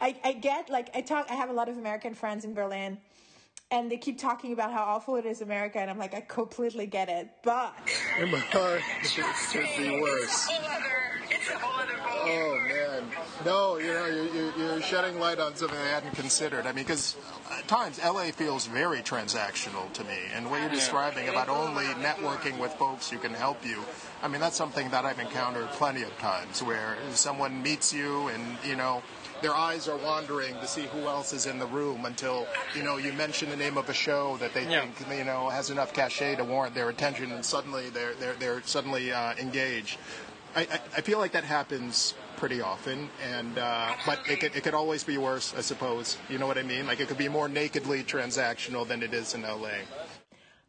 I, 0.00 0.16
I 0.24 0.32
get 0.34 0.70
like 0.70 0.90
I 0.94 1.00
talk. 1.00 1.26
I 1.30 1.34
have 1.34 1.50
a 1.50 1.52
lot 1.52 1.68
of 1.68 1.78
American 1.78 2.14
friends 2.14 2.44
in 2.44 2.54
Berlin. 2.54 2.98
And 3.70 3.90
they 3.90 3.96
keep 3.96 4.18
talking 4.20 4.52
about 4.52 4.72
how 4.72 4.84
awful 4.84 5.16
it 5.16 5.24
is 5.24 5.40
America, 5.40 5.80
and 5.80 5.90
I'm 5.90 5.98
like, 5.98 6.14
I 6.14 6.20
completely 6.20 6.86
get 6.86 7.08
it. 7.08 7.30
But 7.42 7.74
Oh 8.20 8.26
my 8.26 8.44
God. 8.52 8.80
It 9.02 9.08
should 9.08 9.66
be 9.76 10.00
worse. 10.00 10.48
Oh 11.50 12.58
man, 12.68 13.04
no, 13.44 13.76
you 13.78 13.92
know, 13.92 14.06
you're, 14.06 14.34
you're, 14.34 14.58
you're 14.58 14.82
shedding 14.82 15.18
light 15.18 15.38
on 15.38 15.54
something 15.56 15.76
I 15.78 15.88
hadn't 15.88 16.14
considered. 16.14 16.66
I 16.66 16.72
mean, 16.72 16.84
because 16.84 17.16
at 17.52 17.68
times 17.68 18.00
LA 18.02 18.24
feels 18.30 18.66
very 18.66 19.00
transactional 19.00 19.92
to 19.92 20.04
me, 20.04 20.18
and 20.34 20.50
what 20.50 20.60
you're 20.60 20.70
describing 20.70 21.28
about 21.28 21.48
only 21.48 21.84
networking 21.84 22.58
with 22.58 22.72
folks 22.74 23.10
who 23.10 23.18
can 23.18 23.34
help 23.34 23.64
you. 23.66 23.82
I 24.22 24.28
mean, 24.28 24.40
that's 24.40 24.56
something 24.56 24.88
that 24.90 25.04
I've 25.04 25.18
encountered 25.18 25.68
plenty 25.72 26.02
of 26.02 26.16
times, 26.18 26.62
where 26.62 26.96
someone 27.10 27.62
meets 27.62 27.92
you, 27.92 28.28
and 28.28 28.42
you 28.66 28.76
know. 28.76 29.02
Their 29.42 29.54
eyes 29.54 29.88
are 29.88 29.96
wandering 29.98 30.54
to 30.60 30.66
see 30.66 30.82
who 30.84 31.00
else 31.00 31.34
is 31.34 31.44
in 31.44 31.58
the 31.58 31.66
room 31.66 32.06
until 32.06 32.46
you 32.74 32.82
know 32.82 32.96
you 32.96 33.12
mention 33.12 33.50
the 33.50 33.56
name 33.56 33.76
of 33.76 33.90
a 33.90 33.92
show 33.92 34.38
that 34.38 34.54
they 34.54 34.62
Yeah. 34.66 34.86
think 34.86 35.18
you 35.18 35.24
know 35.24 35.50
has 35.50 35.68
enough 35.68 35.92
cachet 35.92 36.36
to 36.36 36.44
warrant 36.44 36.74
their 36.74 36.88
attention, 36.88 37.30
and 37.30 37.44
suddenly 37.44 37.90
they're 37.90 38.14
they're 38.14 38.34
they're 38.34 38.62
suddenly 38.62 39.12
uh, 39.12 39.34
engaged. 39.34 39.98
I, 40.56 40.80
I, 40.96 41.00
feel 41.00 41.18
like 41.18 41.32
that 41.32 41.44
happens 41.44 42.14
pretty 42.36 42.60
often, 42.60 43.08
and 43.22 43.58
uh, 43.58 43.92
but 44.06 44.20
it 44.28 44.40
could, 44.40 44.54
it 44.54 44.62
could 44.62 44.74
always 44.74 45.02
be 45.02 45.18
worse, 45.18 45.54
I 45.56 45.60
suppose. 45.60 46.16
You 46.28 46.38
know 46.38 46.46
what 46.46 46.58
I 46.58 46.62
mean? 46.62 46.86
Like 46.86 47.00
it 47.00 47.08
could 47.08 47.18
be 47.18 47.28
more 47.28 47.48
nakedly 47.48 48.04
transactional 48.04 48.86
than 48.86 49.02
it 49.02 49.12
is 49.14 49.34
in 49.34 49.42
LA. 49.42 49.78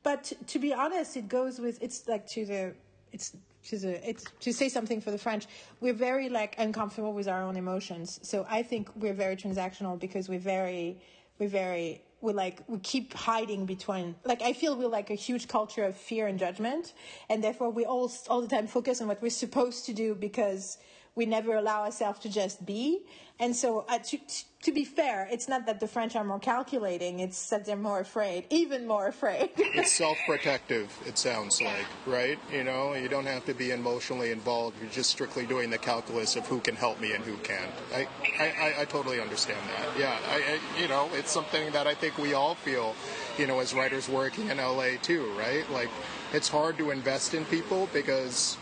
but 0.04 0.32
to 0.48 0.60
be 0.60 0.74
honest, 0.74 1.18
it 1.18 1.28
goes 1.28 1.60
with 1.60 1.82
it's 1.82 2.08
like 2.08 2.28
to 2.28 2.46
the 2.46 2.74
it's 3.12 3.36
to 3.66 3.78
the 3.78 4.10
it's 4.10 4.26
to 4.40 4.54
say 4.54 4.70
something 4.70 5.02
for 5.02 5.12
the 5.12 5.18
French. 5.18 5.48
We're 5.82 5.94
very 5.94 6.30
like 6.30 6.56
uncomfortable 6.58 7.14
with 7.14 7.28
our 7.28 7.42
own 7.42 7.56
emotions. 7.56 8.20
So 8.24 8.46
I 8.50 8.64
think 8.64 8.90
we're 8.96 9.14
very 9.14 9.36
transactional 9.36 10.00
because 10.00 10.30
we're 10.30 10.40
very 10.40 10.98
we're 11.40 11.50
very 11.50 12.02
we 12.22 12.34
like 12.34 12.62
we 12.68 12.80
keep 12.80 13.14
hiding 13.14 13.66
between 13.66 14.16
like 14.24 14.42
I 14.42 14.54
feel 14.54 14.78
we're 14.78 14.88
like 14.88 15.10
a 15.10 15.16
huge 15.16 15.48
culture 15.48 15.84
of 15.84 15.96
fear 15.96 16.28
and 16.28 16.40
judgment, 16.40 16.94
and 17.30 17.44
therefore 17.44 17.70
we 17.70 17.86
all 17.86 18.12
all 18.30 18.42
the 18.42 18.48
time 18.48 18.68
focus 18.68 19.02
on 19.02 19.08
what 19.08 19.22
we're 19.22 19.30
supposed 19.30 19.86
to 19.86 19.94
do 19.94 20.16
because 20.16 20.78
we 21.16 21.26
never 21.26 21.56
allow 21.56 21.84
ourselves 21.84 22.20
to 22.20 22.30
just 22.30 22.66
be. 22.66 23.02
And 23.38 23.54
so, 23.54 23.86
uh, 23.90 24.00
to, 24.00 24.18
to 24.64 24.72
be 24.72 24.86
fair, 24.86 25.28
it's 25.30 25.50
not 25.50 25.66
that 25.66 25.82
the 25.82 25.90
French 25.90 26.16
are 26.16 26.24
more 26.24 26.40
calculating, 26.40 27.20
it's 27.20 27.50
that 27.50 27.66
they're 27.66 27.76
more 27.76 28.00
afraid, 28.00 28.46
even 28.50 28.88
more 28.88 29.08
afraid. 29.08 29.50
it's 29.58 29.92
self 29.92 30.18
protective, 30.26 30.90
it 31.06 31.18
sounds 31.18 31.62
like, 31.62 31.86
right? 32.06 32.40
You 32.50 32.64
know, 32.64 32.94
you 32.94 33.10
don't 33.10 33.26
have 33.26 33.46
to 33.46 33.54
be 33.54 33.72
emotionally 33.72 34.32
involved. 34.32 34.78
You're 34.82 34.90
just 34.90 35.10
strictly 35.10 35.46
doing 35.46 35.70
the 35.70 35.78
calculus 35.78 36.38
of 36.38 36.48
who 36.48 36.62
can 36.62 36.76
help 36.78 37.02
me 37.02 37.12
and 37.12 37.26
who 37.26 37.36
can't. 37.38 37.72
I, 37.94 38.08
I, 38.40 38.74
I 38.82 38.86
totally 38.86 39.20
understand 39.20 39.60
that. 39.68 40.00
Yeah, 40.00 40.18
I, 40.30 40.36
I, 40.36 40.82
you 40.82 40.88
know, 40.88 41.10
it's 41.14 41.32
something 41.32 41.72
that 41.74 41.88
I 41.88 41.94
think 41.94 42.18
we 42.18 42.34
all 42.34 42.56
feel, 42.56 42.96
you 43.38 43.48
know, 43.48 43.60
as 43.60 43.74
writers 43.74 44.08
working 44.08 44.48
in 44.48 44.58
LA 44.60 44.92
too, 45.02 45.30
right? 45.38 45.70
Like, 45.72 45.90
it's 46.32 46.48
hard 46.48 46.78
to 46.78 46.92
invest 46.92 47.34
in 47.34 47.44
people 47.46 47.90
because. 47.92 48.58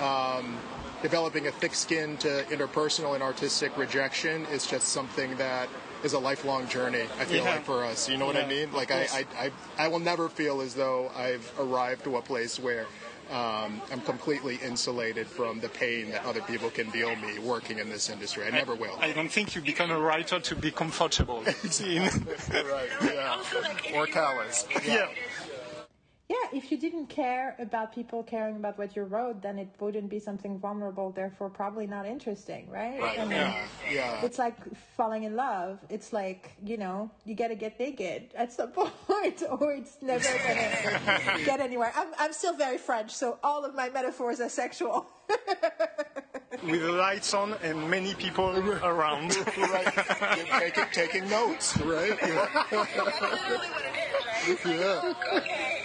Um, 0.00 0.56
developing 1.02 1.46
a 1.46 1.50
thick 1.52 1.74
skin 1.74 2.16
to 2.18 2.44
interpersonal 2.44 3.14
and 3.14 3.22
artistic 3.22 3.76
rejection 3.76 4.46
is 4.46 4.66
just 4.66 4.88
something 4.88 5.36
that 5.36 5.68
is 6.02 6.12
a 6.12 6.18
lifelong 6.18 6.68
journey. 6.68 7.02
I 7.18 7.24
feel 7.24 7.44
yeah. 7.44 7.50
like 7.50 7.64
for 7.64 7.84
us, 7.84 8.08
you 8.08 8.16
know 8.16 8.30
yeah. 8.30 8.34
what 8.34 8.44
I 8.44 8.48
mean? 8.48 8.72
Like 8.72 8.90
I, 8.90 9.06
I, 9.12 9.26
I, 9.38 9.50
I, 9.78 9.88
will 9.88 9.98
never 9.98 10.28
feel 10.28 10.60
as 10.60 10.74
though 10.74 11.10
I've 11.16 11.52
arrived 11.58 12.04
to 12.04 12.16
a 12.16 12.22
place 12.22 12.58
where 12.60 12.86
um, 13.30 13.82
I'm 13.92 14.00
completely 14.02 14.58
insulated 14.64 15.26
from 15.26 15.60
the 15.60 15.68
pain 15.68 16.10
that 16.10 16.24
other 16.24 16.40
people 16.42 16.70
can 16.70 16.88
deal 16.90 17.14
me 17.16 17.38
working 17.38 17.78
in 17.78 17.90
this 17.90 18.08
industry. 18.08 18.44
I, 18.44 18.48
I 18.48 18.50
never 18.50 18.74
will. 18.74 18.96
I 19.00 19.12
don't 19.12 19.30
think 19.30 19.54
you 19.54 19.60
become 19.60 19.90
a 19.90 19.98
writer 19.98 20.40
to 20.40 20.56
be 20.56 20.70
comfortable. 20.70 21.42
right? 21.44 22.88
Yeah. 23.04 23.42
or 23.94 24.06
callous. 24.06 24.66
yeah. 24.86 25.08
Yeah 26.28 26.36
yeah, 26.52 26.58
if 26.58 26.70
you 26.70 26.78
didn't 26.78 27.06
care 27.06 27.56
about 27.58 27.94
people 27.94 28.22
caring 28.22 28.56
about 28.56 28.78
what 28.78 28.94
you 28.96 29.02
wrote, 29.04 29.42
then 29.42 29.58
it 29.58 29.68
wouldn't 29.80 30.10
be 30.10 30.18
something 30.18 30.58
vulnerable, 30.58 31.10
therefore 31.10 31.48
probably 31.48 31.86
not 31.86 32.06
interesting, 32.06 32.68
right? 32.68 33.00
Right. 33.00 33.18
I 33.18 33.22
mean, 33.22 33.30
yeah. 33.30 33.66
yeah. 33.90 34.24
It's 34.24 34.38
like 34.38 34.56
falling 34.96 35.24
in 35.24 35.36
love. 35.36 35.78
It's 35.88 36.12
like, 36.12 36.52
you 36.64 36.76
know, 36.76 37.10
you 37.24 37.34
gotta 37.34 37.54
get 37.54 37.78
naked 37.80 38.32
at 38.34 38.52
some 38.52 38.70
point 38.72 39.42
or 39.50 39.72
it's 39.72 39.96
never 40.02 40.28
gonna 40.28 41.44
get 41.44 41.60
anywhere. 41.60 41.92
I'm, 41.96 42.08
I'm 42.18 42.32
still 42.32 42.54
very 42.54 42.78
French, 42.78 43.12
so 43.12 43.38
all 43.42 43.64
of 43.64 43.74
my 43.74 43.88
metaphors 43.88 44.40
are 44.40 44.50
sexual. 44.50 45.06
With 46.62 46.80
the 46.80 46.92
lights 46.92 47.34
on 47.34 47.54
and 47.62 47.88
many 47.90 48.14
people 48.14 48.50
around. 48.84 49.36
right. 49.56 49.92
Taking, 50.58 50.84
taking 50.92 51.28
notes, 51.28 51.76
right? 51.78 52.16
Yeah. 52.20 52.64
yeah. 54.64 55.14
Okay. 55.30 55.77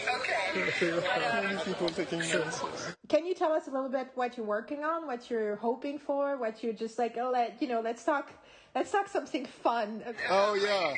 Can 3.10 3.26
you 3.26 3.34
tell 3.34 3.54
us 3.54 3.68
a 3.68 3.72
little 3.72 3.90
bit 3.90 4.10
what 4.14 4.38
you're 4.38 4.46
working 4.46 4.84
on, 4.84 5.08
what 5.08 5.30
you're 5.30 5.56
hoping 5.56 5.98
for, 5.98 6.38
what 6.38 6.64
you're 6.64 6.74
just 6.74 7.00
like, 7.00 7.18
oh, 7.20 7.32
let 7.32 7.60
you 7.62 7.68
know, 7.68 7.82
let's 7.82 8.04
talk 8.04 8.32
let's 8.76 8.92
talk 8.92 9.08
something 9.08 9.46
fun. 9.46 10.02
Oh 10.30 10.56
yeah. 10.56 10.96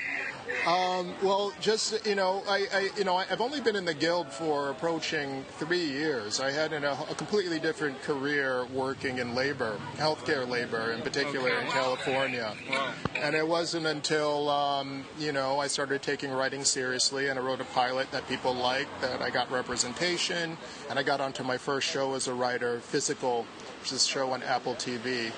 Um, 0.67 1.13
well, 1.21 1.51
just 1.59 2.05
you 2.05 2.15
know, 2.15 2.43
I, 2.47 2.65
I, 2.73 2.89
you 2.97 3.03
know 3.03 3.15
I've 3.15 3.41
only 3.41 3.59
been 3.59 3.75
in 3.75 3.85
the 3.85 3.93
guild 3.93 4.31
for 4.31 4.69
approaching 4.69 5.43
three 5.57 5.83
years. 5.83 6.39
I 6.39 6.51
had 6.51 6.71
a, 6.71 6.91
a 6.93 7.15
completely 7.15 7.59
different 7.59 8.01
career 8.01 8.65
working 8.67 9.17
in 9.17 9.35
labor, 9.35 9.77
healthcare 9.95 10.47
labor, 10.47 10.91
in 10.91 11.01
particular 11.01 11.49
okay. 11.49 11.65
in 11.65 11.71
California. 11.71 12.53
Wow. 12.69 12.93
And 13.15 13.35
it 13.35 13.47
wasn't 13.47 13.87
until 13.87 14.49
um, 14.49 15.03
you 15.19 15.31
know 15.31 15.59
I 15.59 15.67
started 15.67 16.01
taking 16.01 16.31
writing 16.31 16.63
seriously, 16.63 17.27
and 17.27 17.37
I 17.37 17.41
wrote 17.41 17.61
a 17.61 17.65
pilot 17.65 18.11
that 18.11 18.27
people 18.27 18.53
liked, 18.53 19.01
that 19.01 19.21
I 19.21 19.29
got 19.29 19.51
representation, 19.51 20.57
and 20.89 20.99
I 20.99 21.03
got 21.03 21.19
onto 21.19 21.43
my 21.43 21.57
first 21.57 21.87
show 21.87 22.13
as 22.13 22.27
a 22.27 22.33
writer, 22.33 22.79
Physical, 22.79 23.45
which 23.81 23.91
is 23.91 24.05
a 24.05 24.07
show 24.07 24.31
on 24.31 24.43
Apple 24.43 24.75
TV 24.75 25.31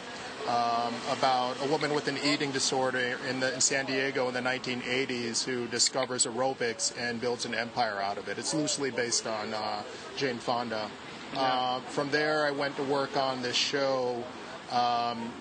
um, 0.47 0.93
about 1.11 1.57
a 1.61 1.67
woman 1.69 1.93
with 1.93 2.07
an 2.07 2.17
eating 2.23 2.51
disorder 2.51 3.17
in, 3.29 3.39
the, 3.39 3.53
in 3.53 3.59
San 3.59 3.85
Diego 3.85 4.27
in 4.29 4.33
the 4.33 4.39
1980s 4.39 5.43
who 5.43 5.67
discovers 5.67 6.25
aerobics 6.25 6.93
and 6.97 7.19
builds 7.19 7.45
an 7.45 7.53
empire 7.53 7.99
out 7.99 8.17
of 8.17 8.29
it. 8.29 8.37
It's 8.37 8.53
loosely 8.53 8.89
based 8.89 9.27
on 9.27 9.53
uh, 9.53 9.83
Jane 10.15 10.37
Fonda. 10.37 10.89
Uh, 11.35 11.81
from 11.81 12.09
there, 12.11 12.45
I 12.45 12.51
went 12.51 12.77
to 12.77 12.83
work 12.83 13.17
on 13.17 13.41
this 13.41 13.57
show 13.57 14.23
um, 14.71 15.33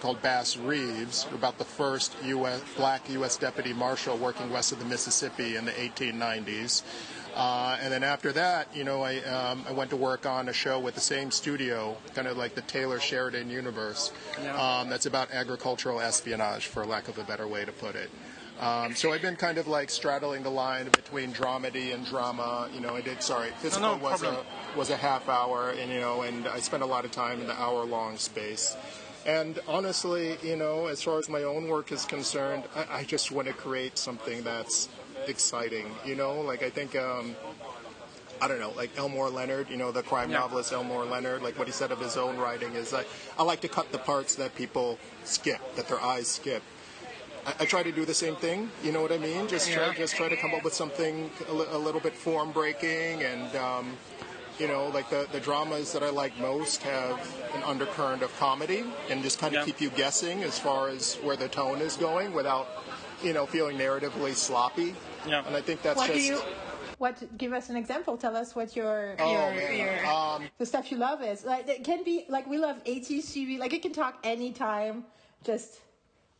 called 0.00 0.20
Bass 0.22 0.56
Reeves, 0.56 1.26
about 1.32 1.58
the 1.58 1.64
first 1.64 2.14
US, 2.24 2.62
black 2.76 3.08
U.S. 3.10 3.36
deputy 3.36 3.72
marshal 3.72 4.16
working 4.16 4.50
west 4.50 4.72
of 4.72 4.78
the 4.78 4.84
Mississippi 4.84 5.56
in 5.56 5.64
the 5.64 5.72
1890s. 5.72 6.82
Uh, 7.40 7.78
and 7.80 7.90
then 7.90 8.02
after 8.02 8.32
that, 8.32 8.68
you 8.76 8.84
know, 8.84 9.00
I, 9.00 9.16
um, 9.20 9.64
I 9.66 9.72
went 9.72 9.88
to 9.90 9.96
work 9.96 10.26
on 10.26 10.50
a 10.50 10.52
show 10.52 10.78
with 10.78 10.94
the 10.94 11.00
same 11.00 11.30
studio, 11.30 11.96
kind 12.14 12.28
of 12.28 12.36
like 12.36 12.54
the 12.54 12.60
Taylor 12.60 13.00
Sheridan 13.00 13.48
universe. 13.48 14.12
Um, 14.58 14.90
that's 14.90 15.06
about 15.06 15.30
agricultural 15.30 16.02
espionage, 16.02 16.66
for 16.66 16.84
lack 16.84 17.08
of 17.08 17.16
a 17.16 17.24
better 17.24 17.48
way 17.48 17.64
to 17.64 17.72
put 17.72 17.94
it. 17.94 18.10
Um, 18.60 18.94
so 18.94 19.14
I've 19.14 19.22
been 19.22 19.36
kind 19.36 19.56
of 19.56 19.68
like 19.68 19.88
straddling 19.88 20.42
the 20.42 20.50
line 20.50 20.84
between 20.90 21.32
dramedy 21.32 21.94
and 21.94 22.04
drama. 22.04 22.68
You 22.74 22.80
know, 22.80 22.94
I 22.94 23.00
did 23.00 23.22
sorry, 23.22 23.52
physical 23.60 23.88
no, 23.88 23.96
no 23.96 24.02
was 24.02 24.22
a 24.22 24.44
was 24.76 24.90
a 24.90 24.96
half 24.98 25.30
hour, 25.30 25.70
and 25.70 25.90
you 25.90 25.98
know, 25.98 26.20
and 26.20 26.46
I 26.46 26.60
spent 26.60 26.82
a 26.82 26.86
lot 26.86 27.06
of 27.06 27.10
time 27.10 27.40
in 27.40 27.46
the 27.46 27.58
hour 27.58 27.86
long 27.86 28.18
space. 28.18 28.76
And 29.24 29.58
honestly, 29.66 30.36
you 30.42 30.56
know, 30.56 30.88
as 30.88 31.02
far 31.02 31.18
as 31.18 31.30
my 31.30 31.42
own 31.44 31.68
work 31.68 31.90
is 31.90 32.04
concerned, 32.04 32.64
I, 32.76 32.98
I 32.98 33.04
just 33.04 33.32
want 33.32 33.48
to 33.48 33.54
create 33.54 33.96
something 33.96 34.42
that's 34.42 34.90
exciting. 35.26 35.86
You 36.04 36.16
know, 36.16 36.40
like 36.40 36.62
I 36.62 36.70
think. 36.70 36.96
Um, 36.96 37.36
I 38.42 38.48
don't 38.48 38.58
know, 38.58 38.72
like 38.74 38.96
Elmore 38.96 39.28
Leonard, 39.28 39.68
you 39.68 39.76
know, 39.76 39.92
the 39.92 40.02
crime 40.02 40.30
yeah. 40.30 40.38
novelist 40.38 40.72
Elmore 40.72 41.04
Leonard, 41.04 41.42
like 41.42 41.58
what 41.58 41.66
he 41.66 41.72
said 41.72 41.92
of 41.92 42.00
his 42.00 42.16
own 42.16 42.38
writing 42.38 42.72
is 42.72 42.90
that 42.90 43.06
I 43.38 43.42
like 43.42 43.60
to 43.60 43.68
cut 43.68 43.92
the 43.92 43.98
parts 43.98 44.34
that 44.36 44.54
people 44.54 44.98
skip, 45.24 45.60
that 45.76 45.88
their 45.88 46.00
eyes 46.00 46.26
skip. 46.26 46.62
I, 47.46 47.54
I 47.60 47.64
try 47.66 47.82
to 47.82 47.92
do 47.92 48.06
the 48.06 48.14
same 48.14 48.36
thing, 48.36 48.70
you 48.82 48.92
know 48.92 49.02
what 49.02 49.12
I 49.12 49.18
mean? 49.18 49.46
Just 49.46 49.68
yeah. 49.68 49.84
try, 49.84 49.94
just 49.94 50.16
try 50.16 50.30
to 50.30 50.36
come 50.38 50.54
up 50.54 50.64
with 50.64 50.72
something 50.72 51.30
a, 51.48 51.52
li- 51.52 51.66
a 51.70 51.78
little 51.78 52.00
bit 52.00 52.14
form 52.14 52.50
breaking 52.50 53.22
and, 53.22 53.54
um, 53.56 53.98
you 54.58 54.68
know, 54.68 54.88
like 54.88 55.10
the, 55.10 55.28
the 55.32 55.40
dramas 55.40 55.92
that 55.92 56.02
I 56.02 56.08
like 56.08 56.38
most 56.40 56.82
have 56.82 57.20
an 57.54 57.62
undercurrent 57.64 58.22
of 58.22 58.34
comedy 58.38 58.84
and 59.10 59.22
just 59.22 59.38
kind 59.38 59.54
of 59.54 59.60
yeah. 59.60 59.66
keep 59.66 59.82
you 59.82 59.90
guessing 59.90 60.44
as 60.44 60.58
far 60.58 60.88
as 60.88 61.16
where 61.16 61.36
the 61.36 61.48
tone 61.48 61.80
is 61.82 61.96
going 61.96 62.32
without 62.32 62.68
you 63.22 63.32
know, 63.32 63.46
feeling 63.46 63.76
narratively 63.76 64.34
sloppy. 64.34 64.94
Yeah. 65.26 65.46
And 65.46 65.56
I 65.56 65.60
think 65.60 65.82
that's 65.82 65.96
what 65.96 66.08
just. 66.12 66.18
Do 66.18 66.24
you, 66.24 66.40
what? 66.98 67.38
Give 67.38 67.52
us 67.52 67.70
an 67.70 67.76
example. 67.76 68.16
Tell 68.16 68.36
us 68.36 68.54
what 68.54 68.76
your 68.76 69.16
oh, 69.18 69.32
your, 69.32 69.54
man. 69.54 69.78
your 69.78 70.06
um, 70.06 70.44
the 70.58 70.66
stuff 70.66 70.90
you 70.90 70.98
love 70.98 71.22
is. 71.22 71.44
Like 71.44 71.68
it 71.68 71.84
can 71.84 72.04
be 72.04 72.26
like 72.28 72.46
we 72.46 72.58
love 72.58 72.82
80s 72.84 73.24
TV. 73.24 73.58
Like 73.58 73.72
it 73.72 73.82
can 73.82 73.92
talk 73.92 74.18
anytime. 74.24 75.04
Just 75.44 75.80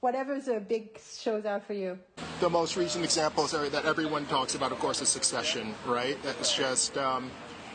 whatever 0.00 0.38
the 0.38 0.60
big 0.60 0.98
shows 1.18 1.46
out 1.46 1.64
for 1.64 1.72
you. 1.72 1.98
The 2.40 2.50
most 2.50 2.76
recent 2.76 3.04
examples 3.04 3.54
are 3.54 3.68
that 3.70 3.84
everyone 3.84 4.26
talks 4.26 4.54
about, 4.54 4.72
of 4.72 4.78
course, 4.78 5.00
is 5.00 5.08
Succession, 5.08 5.74
right? 5.86 6.18
It's 6.24 6.54
just. 6.54 6.96
Um, 6.96 7.30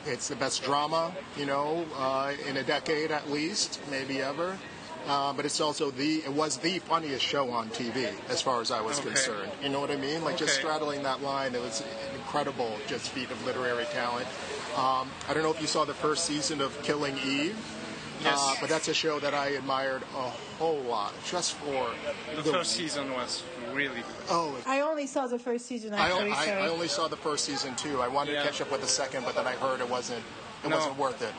it's 0.08 0.28
the 0.28 0.36
best 0.36 0.64
drama, 0.64 1.12
you 1.36 1.48
know, 1.48 1.84
uh, 1.98 2.34
in 2.48 2.58
a 2.58 2.64
decade 2.64 3.10
at 3.12 3.30
least, 3.32 3.80
maybe 3.90 4.22
ever. 4.22 4.58
Uh, 5.08 5.34
but 5.34 5.46
it's 5.46 5.62
also 5.62 5.92
the 5.92 6.16
it 6.26 6.34
was 6.34 6.58
the 6.58 6.80
funniest 6.80 7.24
show 7.24 7.50
on 7.52 7.70
TV 7.70 8.12
as 8.30 8.42
far 8.42 8.62
as 8.62 8.72
I 8.72 8.82
was 8.82 9.00
okay. 9.00 9.10
concerned. 9.10 9.52
You 9.62 9.70
know 9.70 9.80
what 9.80 9.92
I 9.92 9.98
mean? 9.98 10.24
Like 10.24 10.36
okay. 10.36 10.46
just 10.46 10.56
straddling 10.58 11.04
that 11.04 11.22
line, 11.22 11.54
it 11.54 11.62
was 11.62 11.82
an 11.82 12.16
incredible 12.16 12.76
just 12.88 13.10
feat 13.10 13.30
of 13.30 13.46
literary 13.46 13.86
talent. 13.86 14.28
Um, 14.76 15.10
I 15.30 15.34
don't 15.34 15.44
know 15.44 15.52
if 15.52 15.62
you 15.62 15.68
saw 15.68 15.86
the 15.86 15.94
first 15.94 16.26
season 16.26 16.60
of 16.60 16.82
Killing 16.84 17.18
Eve. 17.26 17.56
Yes. 18.24 18.40
Uh, 18.42 18.56
but 18.62 18.70
that's 18.70 18.88
a 18.88 18.94
show 18.94 19.20
that 19.20 19.34
I 19.34 19.50
admired 19.50 20.02
a 20.16 20.30
whole 20.58 20.80
lot, 20.80 21.14
just 21.30 21.56
for 21.56 21.90
the, 22.36 22.42
the 22.42 22.52
first 22.54 22.72
season 22.72 23.12
was 23.12 23.44
really 23.74 23.96
good. 23.96 24.06
Oh, 24.30 24.58
I 24.66 24.82
only 24.82 25.06
saw 25.06 25.28
the 25.28 25.38
first 25.38 25.66
season. 25.66 25.94
Actually, 25.94 26.32
I, 26.32 26.62
I, 26.62 26.66
I 26.66 26.68
only 26.70 26.88
saw 26.88 27.08
the 27.08 27.18
first 27.18 27.46
season 27.46 27.76
too. 27.76 28.02
I 28.02 28.08
wanted 28.08 28.32
yeah. 28.32 28.40
to 28.40 28.46
catch 28.46 28.62
up 28.62 28.72
with 28.72 28.82
the 28.82 28.88
second, 28.88 29.26
but 29.26 29.36
then 29.36 29.46
I 29.46 29.52
heard 29.52 29.82
it 29.82 29.90
wasn't 29.90 30.24
it 30.66 30.70
no. 30.70 30.78
wasn't 30.78 30.98
worth 30.98 31.22
it. 31.22 31.34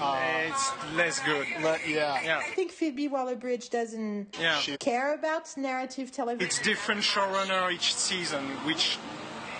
Uh, 0.00 0.18
it's 0.46 0.72
less 0.94 1.20
good. 1.20 1.46
yeah. 1.86 2.22
yeah. 2.22 2.38
I 2.38 2.50
think 2.50 2.70
Phoebe 2.70 3.08
Waller-Bridge 3.08 3.70
doesn't 3.70 4.36
yeah. 4.38 4.60
care 4.78 5.14
about 5.14 5.56
narrative 5.56 6.12
television. 6.12 6.46
It's 6.46 6.58
different 6.60 7.00
showrunner 7.00 7.72
each 7.72 7.94
season, 7.94 8.44
which 8.66 8.98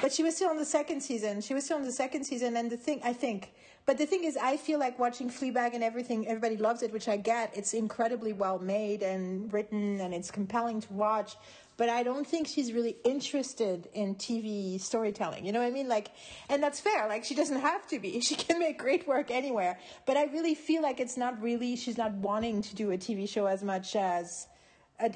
But 0.03 0.13
she 0.13 0.23
was 0.23 0.37
still 0.37 0.51
on 0.51 0.59
the 0.59 0.65
second 0.65 1.01
season. 1.01 1.41
She 1.41 1.55
was 1.55 1.65
still 1.65 1.79
on 1.79 1.85
the 1.85 1.93
second 1.93 2.25
season, 2.25 2.57
and 2.57 2.71
the 2.71 2.77
thing 2.77 3.01
I 3.03 3.13
think. 3.13 3.53
But 3.87 3.97
the 3.97 4.05
thing 4.05 4.25
is, 4.25 4.37
I 4.37 4.59
feel 4.59 4.79
like 4.79 4.99
watching 4.99 5.31
Fleabag 5.31 5.73
and 5.73 5.83
everything. 5.83 6.29
Everybody 6.29 6.59
loves 6.59 6.83
it, 6.83 6.93
which 6.93 7.09
I 7.09 7.17
get. 7.17 7.57
It's 7.57 7.73
incredibly 7.73 8.35
well 8.35 8.59
made 8.59 9.03
and 9.03 9.51
written, 9.51 10.01
and 10.01 10.13
it's 10.13 10.31
compelling 10.31 10.83
to 10.83 10.93
watch. 10.93 11.37
But 11.79 11.89
I 11.89 12.03
don't 12.03 12.27
think 12.27 12.49
she's 12.49 12.73
really 12.73 12.97
interested 13.05 13.89
in 13.95 14.17
TV 14.17 14.79
storytelling. 14.81 15.47
You 15.47 15.53
know 15.53 15.61
what 15.61 15.69
I 15.69 15.71
mean? 15.71 15.89
Like, 15.89 16.11
and 16.51 16.63
that's 16.63 16.81
fair. 16.81 17.09
Like, 17.09 17.25
she 17.25 17.35
doesn't 17.35 17.61
have 17.61 17.87
to 17.89 17.99
be. 17.99 18.21
She 18.29 18.35
can 18.35 18.59
make 18.59 18.79
great 18.79 19.09
work 19.09 19.31
anywhere. 19.31 19.79
But 20.05 20.19
I 20.19 20.25
really 20.25 20.55
feel 20.55 20.83
like 20.83 21.01
it's 21.01 21.17
not 21.17 21.41
really. 21.41 21.77
She's 21.77 21.97
not 21.97 22.13
wanting 22.15 22.61
to 22.63 22.75
do 22.75 22.91
a 22.91 22.99
TV 22.99 23.27
show 23.27 23.47
as 23.47 23.63
much 23.63 23.97
as 23.97 24.49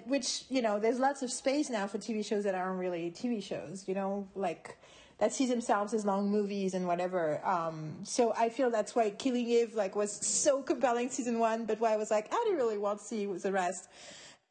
which 0.07 0.45
you 0.49 0.63
know 0.63 0.79
there's 0.79 0.99
lots 0.99 1.23
of 1.23 1.31
space 1.33 1.69
now 1.69 1.87
for 1.87 1.99
tv 1.99 2.25
shows 2.25 2.45
that 2.45 2.55
aren't 2.55 2.79
really 2.79 3.11
tv 3.11 3.43
shows 3.43 3.85
you 3.89 3.95
know 3.95 4.29
like 4.35 4.79
that 5.19 5.33
see 5.33 5.47
themselves 5.47 5.93
as 5.93 6.05
long 6.05 6.31
movies 6.31 6.75
and 6.75 6.87
whatever 6.87 7.45
um, 7.45 7.97
so 8.05 8.33
i 8.37 8.49
feel 8.49 8.71
that's 8.71 8.95
why 8.95 9.11
killing 9.11 9.47
eve 9.47 9.75
like 9.75 9.97
was 9.97 10.13
so 10.25 10.63
compelling 10.63 11.11
season 11.11 11.39
one 11.39 11.65
but 11.65 11.81
why 11.81 11.93
i 11.93 11.97
was 11.97 12.11
like 12.11 12.33
i 12.33 12.43
didn't 12.45 12.59
really 12.59 12.79
want 12.79 13.01
to 13.01 13.05
see 13.05 13.27
the 13.27 13.53
rest 13.53 13.89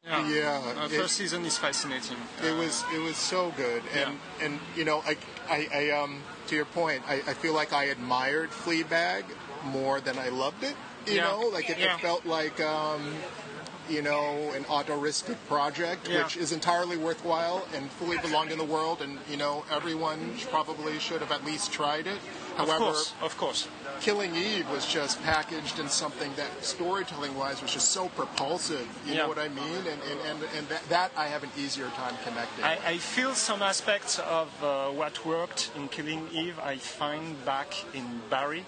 Yeah, 0.04 0.28
Yeah, 0.28 0.84
it- 0.86 0.90
first 0.90 1.14
season 1.16 1.44
is 1.44 1.56
fascinating. 1.56 2.16
It 2.44 2.50
was 2.56 2.82
it 2.92 2.98
was 2.98 3.16
so 3.16 3.52
good, 3.56 3.82
and 3.94 4.18
and 4.40 4.58
you 4.76 4.84
know, 4.84 4.98
I, 5.06 5.16
I, 5.48 5.68
I 5.72 5.90
um 5.90 6.20
to 6.48 6.56
your 6.56 6.64
point, 6.64 7.02
I, 7.06 7.14
I 7.26 7.34
feel 7.34 7.54
like 7.54 7.72
I 7.72 7.84
admired 7.84 8.50
Fleabag 8.50 9.22
more 9.64 10.00
than 10.00 10.18
I 10.18 10.28
loved 10.28 10.64
it. 10.64 10.74
You 11.06 11.14
Yeah. 11.14 11.28
know, 11.28 11.38
like 11.52 11.70
it, 11.70 11.78
Yeah. 11.78 11.94
it 11.94 12.00
felt 12.00 12.26
like 12.26 12.60
um, 12.60 13.14
you 13.88 14.02
know, 14.02 14.50
an 14.56 14.64
autoristic 14.68 15.36
project, 15.48 16.08
Yeah. 16.08 16.24
which 16.24 16.36
is 16.36 16.50
entirely 16.50 16.96
worthwhile 16.96 17.66
and 17.74 17.88
fully 17.92 18.18
belonged 18.18 18.50
in 18.50 18.58
the 18.58 18.64
world, 18.76 19.02
and 19.02 19.18
you 19.30 19.36
know, 19.36 19.64
everyone 19.70 20.34
probably 20.50 20.98
should 20.98 21.20
have 21.20 21.30
at 21.30 21.44
least 21.44 21.70
tried 21.72 22.08
it. 22.08 22.18
Of 22.58 22.68
However, 22.68 22.84
course, 22.84 23.14
of 23.22 23.36
course. 23.38 23.68
Killing 24.00 24.34
Eve 24.34 24.68
was 24.70 24.86
just 24.86 25.22
packaged 25.22 25.78
in 25.78 25.88
something 25.88 26.30
that 26.36 26.50
storytelling 26.64 27.34
wise 27.36 27.62
was 27.62 27.72
just 27.72 27.92
so 27.92 28.08
propulsive. 28.10 28.86
You 29.06 29.12
Yeah. 29.14 29.18
know 29.20 29.28
what 29.28 29.38
I 29.38 29.48
mean? 29.48 29.78
And 29.92 30.00
and, 30.10 30.20
and, 30.28 30.38
and 30.56 30.68
that, 30.68 30.88
that 30.88 31.12
I 31.16 31.26
have 31.28 31.42
an 31.44 31.50
easier 31.56 31.88
time 31.96 32.14
connecting. 32.24 32.64
I, 32.64 32.78
I 32.84 32.98
feel 32.98 33.34
some 33.34 33.62
aspects 33.62 34.18
of 34.18 34.48
uh, 34.62 34.88
what 34.90 35.24
worked 35.24 35.70
in 35.76 35.88
Killing 35.88 36.28
Eve 36.32 36.58
I 36.58 36.76
find 36.78 37.42
back 37.44 37.74
in 37.94 38.04
Barry. 38.28 38.64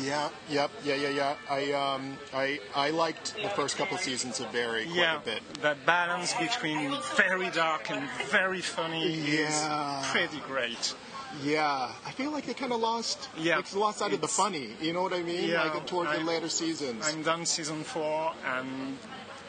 Yeah, 0.00 0.28
yep, 0.50 0.70
yeah, 0.84 0.96
yeah, 0.96 1.08
yeah. 1.08 1.34
I 1.48 1.72
um, 1.72 2.18
I 2.34 2.60
I 2.76 2.90
liked 2.90 3.34
the 3.42 3.48
first 3.48 3.78
couple 3.78 3.96
seasons 3.96 4.38
of 4.38 4.52
Barry 4.52 4.84
quite 4.84 4.96
yeah, 4.96 5.16
a 5.16 5.20
bit. 5.20 5.40
The 5.62 5.76
balance 5.86 6.34
between 6.34 6.94
very 7.16 7.48
dark 7.50 7.90
and 7.90 8.06
very 8.30 8.60
funny 8.60 9.08
Yeah. 9.08 9.48
is 9.48 10.06
pretty 10.08 10.40
great. 10.46 10.94
Yeah, 11.42 11.92
I 12.06 12.10
feel 12.12 12.30
like 12.32 12.46
they 12.46 12.54
kind 12.54 12.72
of 12.72 12.80
lost. 12.80 13.28
Yeah, 13.36 13.58
it's 13.58 13.74
lost 13.74 14.02
out 14.02 14.12
of 14.12 14.20
the 14.20 14.28
funny. 14.28 14.70
You 14.80 14.92
know 14.92 15.02
what 15.02 15.12
I 15.12 15.22
mean? 15.22 15.48
Yeah, 15.48 15.64
like 15.64 15.86
towards 15.86 16.10
the 16.10 16.16
I'm- 16.16 16.26
later 16.26 16.48
seasons. 16.48 17.06
I'm 17.06 17.22
done 17.22 17.44
season 17.46 17.84
four 17.84 18.32
and 18.46 18.96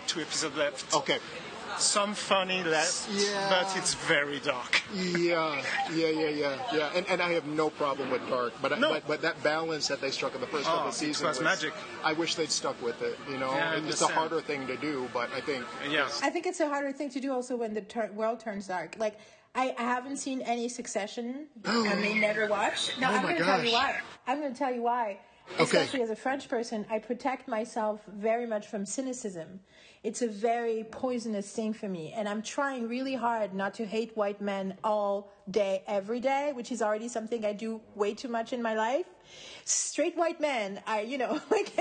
two 0.08 0.22
episodes 0.22 0.56
left. 0.58 0.94
okay. 0.94 1.20
Some 1.78 2.14
funny 2.14 2.62
left, 2.64 3.08
Yeah. 3.12 3.48
but 3.50 3.78
it's 3.78 3.94
very 3.94 4.40
dark. 4.40 4.82
Yeah, 4.94 5.64
yeah, 5.94 6.08
yeah, 6.10 6.30
yeah, 6.30 6.58
yeah. 6.74 6.90
And 6.94 7.08
and 7.08 7.22
I 7.22 7.32
have 7.34 7.46
no 7.46 7.70
problem 7.70 8.10
with 8.12 8.28
dark, 8.28 8.52
but 8.62 8.74
I- 8.74 8.80
but, 8.80 9.08
but 9.08 9.22
that 9.22 9.42
balance 9.44 9.88
that 9.88 10.02
they 10.02 10.12
struck 10.12 10.36
in 10.36 10.42
the 10.42 10.48
first 10.48 10.68
Oh, 10.68 10.72
couple 10.74 10.90
it 10.90 10.96
seasons 10.96 11.38
was 11.38 11.42
magic. 11.42 11.74
I 12.04 12.12
wish 12.14 12.36
they'd 12.36 12.52
stuck 12.52 12.82
with 12.82 13.02
it. 13.02 13.18
You 13.32 13.38
know, 13.38 13.52
Yeah, 13.52 13.70
it's 13.70 13.76
a 13.76 13.78
understand. 13.84 14.14
harder 14.14 14.42
thing 14.42 14.68
to 14.68 14.76
do, 14.78 15.10
but 15.14 15.32
I 15.32 15.40
think 15.40 15.64
Yeah. 15.90 16.10
I 16.22 16.30
think 16.32 16.46
it's 16.48 16.60
a 16.60 16.68
harder 16.68 16.92
thing 16.92 17.12
to 17.12 17.20
do 17.22 17.32
also 17.32 17.56
when 17.56 17.74
the 17.74 17.82
tur- 17.82 18.12
world 18.14 18.42
turns 18.42 18.68
dark. 18.68 18.96
Like, 18.98 19.18
I, 19.56 19.74
I 19.78 19.82
haven't 19.82 20.18
seen 20.18 20.42
any 20.42 20.70
Succession. 20.70 21.48
I 21.66 21.96
may 21.96 22.18
never 22.20 22.48
watch. 22.48 22.98
No, 23.00 23.08
Oh 23.08 23.12
I'm 23.14 23.16
my 23.18 23.22
going 23.24 23.38
to 23.38 23.44
tell 23.44 23.64
you 23.64 23.72
gosh. 23.72 23.74
why. 23.74 24.00
I'm 24.28 24.40
going 24.40 24.54
to 24.54 24.58
tell 24.58 24.74
you 24.74 24.84
why. 24.84 25.20
Okay. 25.56 25.64
Especially 25.64 26.04
as 26.04 26.12
a 26.12 26.16
French 26.16 26.48
person, 26.48 26.86
I 26.92 27.00
protect 27.00 27.48
myself 27.48 28.02
very 28.08 28.46
much 28.46 28.68
from 28.68 28.86
cynicism. 28.86 29.60
It's 30.04 30.22
a 30.22 30.28
very 30.28 30.86
poisonous 30.92 31.52
thing 31.52 31.74
for 31.74 31.90
me. 31.90 32.14
And 32.16 32.30
I'm 32.30 32.44
trying 32.44 32.88
really 32.88 33.16
hard 33.16 33.56
not 33.56 33.74
to 33.76 33.86
hate 33.86 34.16
white 34.16 34.40
men 34.40 34.78
all 34.84 35.32
day, 35.50 35.82
every 35.88 36.20
day, 36.20 36.52
which 36.54 36.72
is 36.72 36.82
already 36.84 37.08
something 37.08 37.44
I 37.44 37.54
do 37.54 37.82
way 37.96 38.14
too 38.14 38.28
much 38.28 38.54
in 38.54 38.62
my 38.62 38.76
life. 38.76 39.08
Straight 39.66 40.16
white 40.16 40.40
men, 40.40 40.82
I, 40.86 41.02
you 41.02 41.18
know, 41.18 41.42
like, 41.52 41.74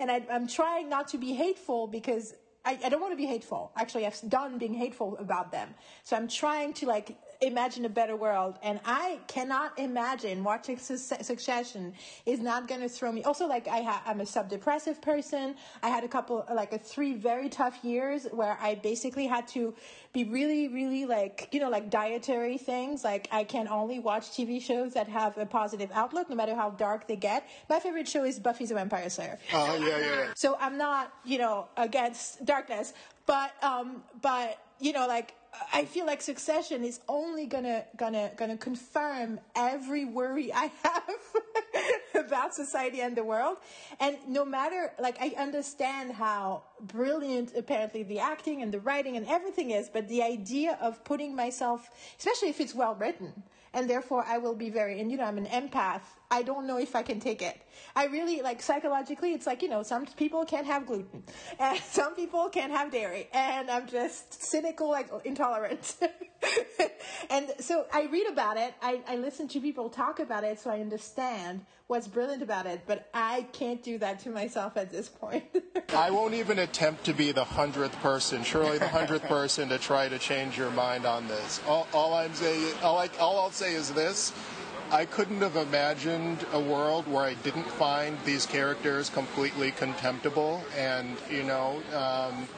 and 0.00 0.10
I, 0.10 0.24
I'm 0.32 0.48
trying 0.48 0.88
not 0.88 1.08
to 1.08 1.18
be 1.18 1.34
hateful 1.34 1.86
because 1.86 2.32
I, 2.64 2.78
I 2.84 2.88
don't 2.88 3.00
want 3.00 3.12
to 3.12 3.16
be 3.16 3.26
hateful. 3.26 3.72
Actually, 3.76 4.06
I've 4.06 4.20
done 4.28 4.58
being 4.58 4.74
hateful 4.74 5.16
about 5.18 5.50
them. 5.50 5.74
So 6.04 6.16
I'm 6.16 6.28
trying 6.28 6.72
to 6.74 6.86
like 6.86 7.16
imagine 7.40 7.84
a 7.84 7.88
better 7.88 8.16
world, 8.16 8.58
and 8.62 8.80
I 8.84 9.18
cannot 9.26 9.78
imagine 9.78 10.44
watching 10.44 10.78
Su- 10.78 10.96
Succession 10.96 11.94
is 12.26 12.40
not 12.40 12.68
going 12.68 12.80
to 12.82 12.88
throw 12.88 13.10
me. 13.10 13.24
Also, 13.24 13.46
like 13.46 13.66
I 13.66 13.80
ha- 13.82 14.02
I'm 14.06 14.20
a 14.20 14.24
subdepressive 14.24 15.00
person. 15.00 15.54
I 15.82 15.88
had 15.88 16.04
a 16.04 16.08
couple, 16.08 16.44
like 16.54 16.72
a 16.72 16.78
three 16.78 17.14
very 17.14 17.48
tough 17.48 17.82
years 17.82 18.26
where 18.30 18.58
I 18.60 18.74
basically 18.74 19.26
had 19.26 19.48
to 19.48 19.74
be 20.12 20.24
really, 20.24 20.68
really 20.68 21.06
like 21.06 21.48
you 21.52 21.60
know 21.60 21.70
like 21.70 21.90
dietary 21.90 22.58
things. 22.58 23.04
Like 23.04 23.28
I 23.32 23.44
can 23.44 23.68
only 23.68 23.98
watch 24.00 24.30
TV 24.30 24.60
shows 24.60 24.92
that 24.94 25.08
have 25.08 25.38
a 25.38 25.46
positive 25.46 25.90
outlook, 25.94 26.28
no 26.28 26.36
matter 26.36 26.54
how 26.54 26.70
dark 26.70 27.08
they 27.08 27.16
get. 27.16 27.48
My 27.68 27.80
favorite 27.80 28.08
show 28.08 28.24
is 28.24 28.38
Buffy 28.38 28.66
the 28.66 28.74
Vampire 28.74 29.08
Slayer. 29.08 29.38
uh, 29.52 29.78
yeah, 29.80 29.86
yeah, 29.86 29.98
yeah. 29.98 30.26
So 30.34 30.56
I'm 30.60 30.76
not, 30.76 31.12
you 31.24 31.38
know, 31.38 31.68
against 31.76 32.44
darkness, 32.44 32.92
but 33.26 33.52
um, 33.62 34.02
but 34.20 34.58
you 34.78 34.92
know, 34.92 35.06
like 35.06 35.34
I 35.72 35.84
feel 35.84 36.06
like 36.06 36.22
Succession 36.22 36.84
is 36.84 37.00
only 37.08 37.46
gonna 37.46 37.84
gonna 37.96 38.30
gonna 38.36 38.56
confirm 38.56 39.40
every 39.54 40.04
worry 40.04 40.52
I 40.52 40.70
have 40.82 41.14
about 42.26 42.54
society 42.54 43.00
and 43.00 43.16
the 43.16 43.24
world. 43.24 43.56
And 43.98 44.16
no 44.28 44.44
matter, 44.44 44.92
like, 45.00 45.16
I 45.20 45.34
understand 45.38 46.12
how 46.12 46.64
brilliant 46.80 47.54
apparently 47.56 48.02
the 48.02 48.20
acting 48.20 48.62
and 48.62 48.72
the 48.72 48.80
writing 48.80 49.16
and 49.16 49.26
everything 49.26 49.70
is, 49.70 49.88
but 49.88 50.08
the 50.08 50.22
idea 50.22 50.78
of 50.80 51.04
putting 51.04 51.34
myself, 51.34 51.90
especially 52.18 52.48
if 52.48 52.60
it's 52.60 52.74
well 52.74 52.94
written, 52.94 53.42
and 53.74 53.88
therefore 53.88 54.24
I 54.26 54.38
will 54.38 54.54
be 54.54 54.70
very, 54.70 55.00
and 55.00 55.10
you 55.10 55.16
know, 55.16 55.24
I'm 55.24 55.38
an 55.38 55.46
empath. 55.46 56.02
I 56.30 56.42
don't 56.42 56.66
know 56.66 56.78
if 56.78 56.94
I 56.94 57.02
can 57.02 57.18
take 57.18 57.42
it. 57.42 57.60
I 57.96 58.06
really 58.06 58.40
like 58.40 58.62
psychologically. 58.62 59.32
It's 59.32 59.46
like 59.46 59.62
you 59.62 59.68
know, 59.68 59.82
some 59.82 60.06
people 60.06 60.44
can't 60.44 60.66
have 60.66 60.86
gluten, 60.86 61.24
and 61.58 61.78
some 61.78 62.14
people 62.14 62.48
can't 62.48 62.72
have 62.72 62.92
dairy, 62.92 63.28
and 63.32 63.70
I'm 63.70 63.86
just 63.88 64.42
cynical, 64.42 64.88
like 64.90 65.10
intolerant. 65.24 65.96
and 67.30 67.52
so 67.58 67.86
I 67.92 68.04
read 68.04 68.28
about 68.28 68.56
it. 68.56 68.74
I, 68.80 69.00
I 69.08 69.16
listen 69.16 69.48
to 69.48 69.60
people 69.60 69.90
talk 69.90 70.20
about 70.20 70.44
it, 70.44 70.60
so 70.60 70.70
I 70.70 70.80
understand 70.80 71.64
what's 71.88 72.06
brilliant 72.06 72.42
about 72.42 72.66
it. 72.66 72.82
But 72.86 73.08
I 73.12 73.48
can't 73.52 73.82
do 73.82 73.98
that 73.98 74.20
to 74.20 74.30
myself 74.30 74.76
at 74.76 74.90
this 74.90 75.08
point. 75.08 75.44
I 75.94 76.10
won't 76.10 76.34
even 76.34 76.60
attempt 76.60 77.04
to 77.04 77.12
be 77.12 77.32
the 77.32 77.44
hundredth 77.44 77.96
person, 78.00 78.44
surely 78.44 78.78
the 78.78 78.88
hundredth 78.88 79.24
person 79.24 79.68
to 79.70 79.78
try 79.78 80.08
to 80.08 80.18
change 80.18 80.56
your 80.56 80.70
mind 80.70 81.06
on 81.06 81.26
this. 81.26 81.60
All, 81.66 81.88
all 81.92 82.14
I'm 82.14 82.32
saying, 82.34 82.74
all, 82.82 82.98
I, 82.98 83.08
all 83.18 83.40
I'll 83.40 83.50
say 83.50 83.74
is 83.74 83.92
this: 83.92 84.32
I 84.92 85.04
couldn't 85.04 85.40
have 85.40 85.56
imagined 85.56 86.44
a 86.52 86.60
world 86.60 87.06
where 87.06 87.22
I 87.22 87.34
didn't 87.34 87.66
find 87.66 88.18
these 88.24 88.44
characters 88.44 89.08
completely 89.08 89.70
contemptible, 89.72 90.62
and 90.76 91.16
you 91.30 91.44
know. 91.44 91.80
Um, 91.94 92.48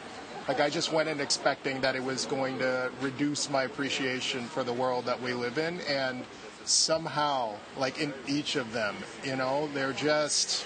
like 0.49 0.59
I 0.59 0.71
just 0.71 0.93
went 0.93 1.09
in 1.09 1.21
expecting 1.21 1.81
that 1.83 1.95
it 1.95 2.03
was 2.03 2.27
going 2.27 2.59
to 2.59 2.91
reduce 3.01 3.49
my 3.49 3.63
appreciation 3.63 4.47
for 4.47 4.65
the 4.65 4.73
world 4.73 5.05
that 5.05 5.23
we 5.23 5.35
live 5.35 5.57
in, 5.57 5.81
and 5.83 6.25
somehow, 6.65 7.55
like 7.79 8.01
in 8.01 8.13
each 8.27 8.57
of 8.57 8.73
them, 8.73 8.97
you 9.25 9.37
know, 9.37 9.69
they're 9.73 9.93
just 9.93 10.65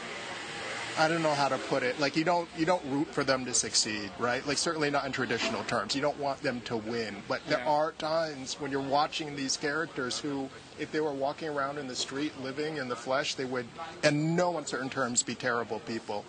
I 0.98 1.08
don't 1.08 1.22
know 1.22 1.34
how 1.34 1.48
to 1.48 1.58
put 1.58 1.82
it. 1.82 2.00
Like 2.00 2.16
you 2.16 2.24
don't 2.24 2.48
you 2.56 2.64
don't 2.64 2.82
root 2.86 3.08
for 3.12 3.22
them 3.22 3.44
to 3.44 3.52
succeed, 3.52 4.10
right? 4.18 4.46
Like 4.46 4.56
certainly 4.56 4.88
not 4.88 5.04
in 5.04 5.12
traditional 5.12 5.62
terms. 5.64 5.94
You 5.94 6.00
don't 6.00 6.18
want 6.18 6.42
them 6.42 6.62
to 6.62 6.76
win. 6.78 7.22
But 7.28 7.42
there 7.46 7.58
Yeah. 7.58 7.70
are 7.70 7.92
times 7.92 8.54
when 8.58 8.70
you're 8.70 8.80
watching 8.80 9.36
these 9.36 9.58
characters 9.58 10.18
who 10.18 10.48
if 10.78 10.92
they 10.92 11.00
were 11.00 11.12
walking 11.12 11.48
around 11.48 11.78
in 11.78 11.86
the 11.86 11.96
street 11.96 12.32
living 12.42 12.76
in 12.76 12.88
the 12.88 12.96
flesh, 12.96 13.34
they 13.34 13.44
would 13.44 13.66
in 14.02 14.36
no 14.36 14.58
uncertain 14.58 14.90
terms 14.90 15.22
be 15.22 15.34
terrible 15.34 15.80
people. 15.80 16.24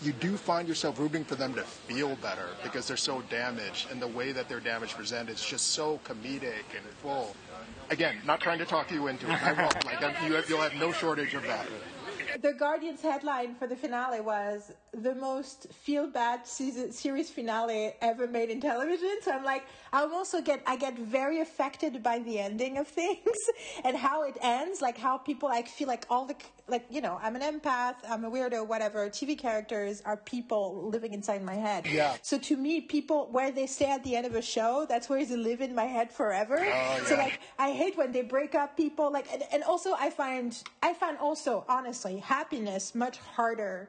You 0.00 0.12
do 0.12 0.36
find 0.36 0.68
yourself 0.68 0.98
rooting 1.00 1.24
for 1.24 1.34
them 1.34 1.54
to 1.54 1.62
feel 1.62 2.14
better 2.16 2.50
because 2.62 2.86
they're 2.86 2.96
so 2.96 3.20
damaged 3.22 3.90
and 3.90 4.00
the 4.00 4.06
way 4.06 4.30
that 4.30 4.48
their 4.48 4.60
damage 4.60 4.94
presented 4.94 5.32
is 5.32 5.44
just 5.44 5.72
so 5.72 5.98
comedic 6.04 6.64
and 6.76 6.86
full. 7.02 7.34
Again, 7.90 8.16
not 8.24 8.40
trying 8.40 8.58
to 8.58 8.64
talk 8.64 8.92
you 8.92 9.08
into 9.08 9.26
it. 9.26 9.42
I 9.42 9.52
won't. 9.54 9.84
Like 9.84 10.00
you 10.00 10.34
have, 10.34 10.48
you'll 10.48 10.60
have 10.60 10.74
no 10.74 10.92
shortage 10.92 11.34
of 11.34 11.42
that. 11.44 11.66
the 12.40 12.52
Guardian's 12.52 13.02
headline 13.02 13.56
for 13.56 13.66
the 13.66 13.74
finale 13.74 14.20
was 14.20 14.72
the 14.92 15.14
most 15.14 15.66
feel 15.72 16.06
bad 16.06 16.46
season, 16.46 16.92
series 16.92 17.30
finale 17.30 17.94
ever 18.00 18.26
made 18.26 18.50
in 18.50 18.60
television. 18.60 19.16
So 19.22 19.32
I'm 19.32 19.44
like, 19.44 19.64
I'm 19.92 20.12
also 20.12 20.40
get 20.40 20.62
I 20.66 20.76
get 20.76 20.98
very 20.98 21.40
affected 21.40 22.02
by 22.02 22.18
the 22.20 22.38
ending 22.38 22.78
of 22.78 22.88
things 23.00 23.36
and 23.84 23.96
how 23.96 24.24
it 24.24 24.36
ends, 24.40 24.80
like 24.80 24.98
how 24.98 25.18
people 25.18 25.48
like 25.48 25.68
feel 25.68 25.88
like 25.88 26.06
all 26.10 26.26
the 26.26 26.36
like 26.66 26.84
you 26.90 27.00
know 27.00 27.18
I'm 27.22 27.36
an 27.36 27.42
empath, 27.42 27.96
I'm 28.08 28.24
a 28.24 28.30
weirdo, 28.30 28.66
whatever. 28.66 29.08
TV 29.08 29.38
characters 29.38 30.02
are 30.04 30.16
people 30.16 30.88
living 30.90 31.12
inside 31.12 31.42
my 31.42 31.54
head. 31.54 31.86
Yeah. 31.86 32.16
So 32.22 32.38
to 32.38 32.56
me, 32.56 32.80
people 32.80 33.28
where 33.30 33.50
they 33.50 33.66
stay 33.66 33.90
at 33.90 34.04
the 34.04 34.16
end 34.16 34.26
of 34.26 34.34
a 34.34 34.42
show, 34.42 34.86
that's 34.88 35.08
where 35.08 35.24
they 35.24 35.36
live 35.36 35.60
in 35.60 35.74
my 35.74 35.84
head 35.84 36.12
forever. 36.12 36.56
Oh, 36.58 36.64
yeah. 36.64 37.04
So 37.04 37.16
like 37.16 37.40
I 37.58 37.72
hate 37.72 37.96
when 37.96 38.12
they 38.12 38.22
break 38.22 38.54
up 38.54 38.76
people. 38.76 39.12
Like 39.12 39.26
and, 39.32 39.42
and 39.52 39.62
also 39.62 39.94
I 39.98 40.10
find 40.10 40.56
I 40.82 40.94
find 40.94 41.18
also 41.18 41.64
honestly 41.68 42.18
happiness 42.18 42.94
much 42.94 43.18
harder 43.18 43.88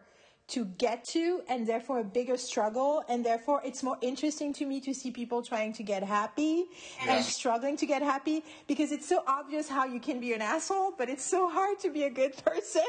to 0.49 0.65
get 0.65 1.03
to 1.05 1.41
and 1.47 1.65
therefore 1.67 1.99
a 1.99 2.03
bigger 2.03 2.38
struggle 2.38 3.03
and 3.09 3.26
therefore 3.26 3.61
it's 3.63 3.84
more 3.84 3.97
interesting 4.01 4.53
to 4.53 4.65
me 4.65 4.80
to 4.81 4.93
see 4.93 5.11
people 5.11 5.41
trying 5.41 5.71
to 5.73 5.84
get 5.84 6.03
happy 6.03 6.65
and 7.07 7.23
struggling 7.23 7.77
to 7.77 7.85
get 7.85 8.01
happy 8.01 8.43
because 8.67 8.91
it's 8.91 9.07
so 9.07 9.23
obvious 9.27 9.67
how 9.69 9.85
you 9.85 9.99
can 9.99 10.19
be 10.19 10.34
an 10.34 10.41
asshole 10.41 10.93
but 10.97 11.09
it's 11.09 11.23
so 11.26 11.49
hard 11.49 11.77
to 11.80 11.89
be 11.89 12.03
a 12.03 12.09
good 12.09 12.35
person. 12.45 12.84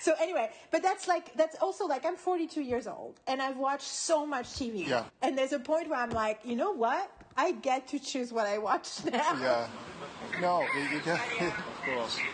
So 0.00 0.12
anyway 0.20 0.50
but 0.70 0.82
that's 0.82 1.08
like 1.08 1.34
that's 1.36 1.56
also 1.60 1.86
like 1.86 2.04
i'm 2.04 2.16
42 2.16 2.60
years 2.60 2.86
old 2.86 3.20
and 3.26 3.40
i've 3.40 3.56
watched 3.56 3.86
so 3.88 4.26
much 4.26 4.46
tv 4.46 4.86
Yeah. 4.86 5.04
and 5.22 5.36
there's 5.38 5.52
a 5.52 5.58
point 5.58 5.88
where 5.88 5.98
i'm 6.00 6.10
like 6.10 6.40
you 6.44 6.56
know 6.56 6.72
what 6.72 7.10
i 7.36 7.52
get 7.52 7.86
to 7.88 7.98
choose 7.98 8.32
what 8.32 8.46
i 8.46 8.58
watch 8.58 8.88
now 9.12 9.32
Yeah. 9.40 9.66
No, 10.40 10.62
you- 10.74 10.96
you 10.96 11.00
get- 11.00 11.20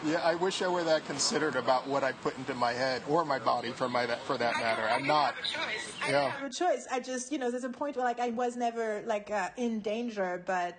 yeah, 0.04 0.20
I 0.24 0.34
wish 0.34 0.62
I 0.62 0.68
were 0.68 0.82
that 0.84 1.04
considered 1.06 1.56
about 1.56 1.86
what 1.86 2.02
I 2.02 2.12
put 2.12 2.36
into 2.38 2.54
my 2.54 2.72
head 2.72 3.02
or 3.08 3.24
my 3.24 3.38
body 3.38 3.70
for 3.70 3.88
my 3.88 4.06
for 4.26 4.36
that 4.38 4.54
matter. 4.56 4.82
I'm 4.88 5.06
not. 5.06 5.34
choice. 5.44 5.92
I 6.02 6.10
Yeah. 6.10 6.20
don't 6.22 6.30
have 6.32 6.50
a 6.50 6.54
choice. 6.54 6.86
I 6.90 7.00
just, 7.00 7.30
you 7.30 7.38
know, 7.38 7.50
there's 7.50 7.64
a 7.64 7.68
point 7.68 7.96
where 7.96 8.04
like 8.04 8.18
I 8.18 8.30
was 8.30 8.56
never 8.56 9.02
like 9.06 9.30
uh, 9.30 9.50
in 9.56 9.80
danger, 9.80 10.42
but 10.46 10.76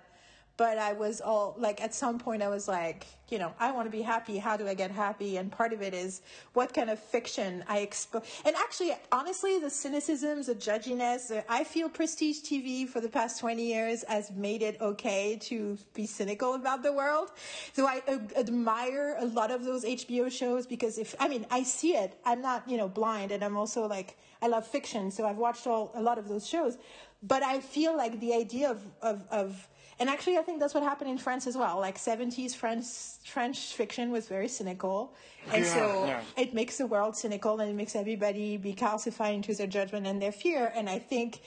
but 0.56 0.78
I 0.78 0.92
was 0.92 1.20
all 1.20 1.56
like 1.58 1.82
at 1.82 1.94
some 1.94 2.18
point 2.18 2.42
I 2.42 2.48
was 2.48 2.68
like, 2.68 3.06
you 3.28 3.38
know, 3.38 3.52
I 3.58 3.72
want 3.72 3.86
to 3.86 3.90
be 3.90 4.02
happy. 4.02 4.38
How 4.38 4.56
do 4.56 4.68
I 4.68 4.74
get 4.74 4.90
happy? 4.90 5.38
And 5.38 5.50
part 5.50 5.72
of 5.72 5.82
it 5.82 5.94
is 5.94 6.22
what 6.52 6.72
kind 6.72 6.90
of 6.90 6.98
fiction 6.98 7.64
I 7.68 7.78
expose. 7.78 8.22
And 8.44 8.54
actually, 8.54 8.94
honestly, 9.10 9.58
the 9.58 9.66
cynicisms, 9.66 10.46
the 10.46 10.54
judginess. 10.54 11.36
uh, 11.36 11.42
I 11.48 11.64
feel 11.64 11.88
prestige 11.88 12.42
TV 12.42 12.88
for 12.88 13.00
the 13.00 13.08
past 13.08 13.40
20 13.40 13.64
years 13.64 14.04
has 14.06 14.30
made 14.30 14.62
it 14.62 14.80
okay 14.80 15.36
to 15.42 15.76
be 15.92 16.06
cynical 16.06 16.54
about 16.54 16.82
the 16.82 16.92
world. 16.92 17.32
So 17.72 17.86
I 17.86 18.02
uh, 18.06 18.18
admire 18.36 19.16
a 19.18 19.26
lot 19.26 19.50
of 19.50 19.64
those 19.64 19.84
HBO 19.84 20.30
shows 20.30 20.66
because 20.66 20.98
if 20.98 21.14
I 21.18 21.26
mean 21.28 21.46
I 21.50 21.64
see 21.64 21.96
it, 21.96 22.16
I'm 22.24 22.40
not 22.42 22.68
you 22.68 22.76
know 22.76 22.88
blind, 22.88 23.32
and 23.32 23.42
I'm 23.42 23.56
also 23.56 23.86
like 23.86 24.16
I 24.40 24.46
love 24.46 24.66
fiction, 24.66 25.10
so 25.10 25.26
I've 25.26 25.38
watched 25.38 25.66
all 25.66 25.90
a 25.94 26.02
lot 26.02 26.18
of 26.18 26.28
those 26.28 26.46
shows. 26.46 26.78
But 27.22 27.42
I 27.42 27.60
feel 27.60 27.96
like 27.96 28.20
the 28.20 28.34
idea 28.34 28.70
of 28.70 28.82
of, 29.02 29.24
of 29.30 29.68
and 29.98 30.08
actually 30.08 30.38
I 30.38 30.42
think 30.42 30.60
that's 30.60 30.74
what 30.74 30.82
happened 30.82 31.10
in 31.10 31.18
France 31.18 31.46
as 31.46 31.56
well. 31.56 31.78
Like 31.78 31.96
70s 31.96 32.54
French 32.54 32.86
French 33.24 33.74
fiction 33.74 34.10
was 34.10 34.28
very 34.28 34.48
cynical, 34.48 35.14
and 35.52 35.64
so 35.64 36.04
yeah. 36.06 36.20
it 36.36 36.54
makes 36.54 36.78
the 36.78 36.86
world 36.86 37.16
cynical 37.16 37.60
and 37.60 37.70
it 37.70 37.74
makes 37.74 37.94
everybody 37.96 38.56
be 38.56 38.74
calcifying 38.74 39.42
to 39.44 39.54
their 39.54 39.66
judgment 39.66 40.06
and 40.06 40.20
their 40.20 40.32
fear. 40.32 40.72
And 40.74 40.88
I 40.88 40.98
think 40.98 41.40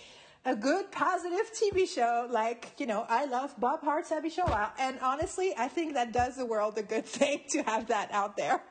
a 0.46 0.56
good 0.56 0.92
positive 0.92 1.52
TV 1.52 1.88
show, 1.88 2.28
like, 2.30 2.72
you 2.78 2.86
know, 2.86 3.06
I 3.10 3.26
love 3.26 3.54
Bob 3.60 3.84
Hearts 3.84 4.12
Abishola. 4.12 4.70
And 4.80 4.98
honestly, 5.02 5.54
I 5.58 5.68
think 5.68 5.94
that 5.96 6.14
does 6.14 6.38
the 6.38 6.46
world 6.46 6.78
a 6.78 6.84
good 6.84 7.06
thing 7.06 7.42
to 7.50 7.64
have 7.64 7.88
that 7.88 8.12
out 8.12 8.38
there. 8.38 8.62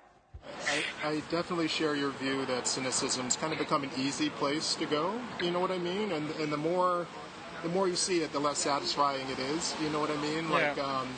I, 0.69 1.09
I 1.09 1.23
definitely 1.31 1.69
share 1.69 1.95
your 1.95 2.11
view 2.13 2.47
that 2.47 2.67
cynicism's 2.67 3.37
kind 3.37 3.53
of 3.53 3.59
become 3.59 3.83
an 3.83 3.91
easy 3.99 4.31
place 4.31 4.75
to 4.77 4.87
go. 4.87 5.13
You 5.43 5.51
know 5.51 5.61
what 5.61 5.71
I 5.71 5.79
mean? 5.79 6.13
And 6.13 6.31
and 6.37 6.53
the 6.53 6.57
more 6.57 7.07
the 7.63 7.69
more 7.71 7.89
you 7.89 7.97
see 7.97 8.21
it, 8.23 8.33
the 8.33 8.39
less 8.41 8.59
satisfying 8.59 9.27
it 9.31 9.39
is. 9.39 9.75
You 9.83 9.89
know 9.91 10.01
what 10.01 10.11
I 10.11 10.17
mean? 10.17 10.51
Like 10.51 10.77
Yeah. 10.77 10.85
um, 11.01 11.09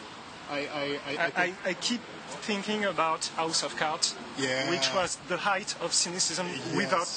I 0.50 0.58
I, 0.58 0.60
I, 0.60 1.12
I, 1.12 1.24
I, 1.26 1.32
I, 1.44 1.54
I 1.70 1.74
keep 1.74 2.00
thinking 2.42 2.84
about 2.84 3.26
House 3.36 3.62
of 3.62 3.76
Cards, 3.76 4.14
Yeah. 4.38 4.70
which 4.70 4.92
was 4.94 5.16
the 5.28 5.36
height 5.36 5.74
of 5.80 5.92
cynicism 5.92 6.46
Yes. 6.48 6.74
without, 6.74 7.08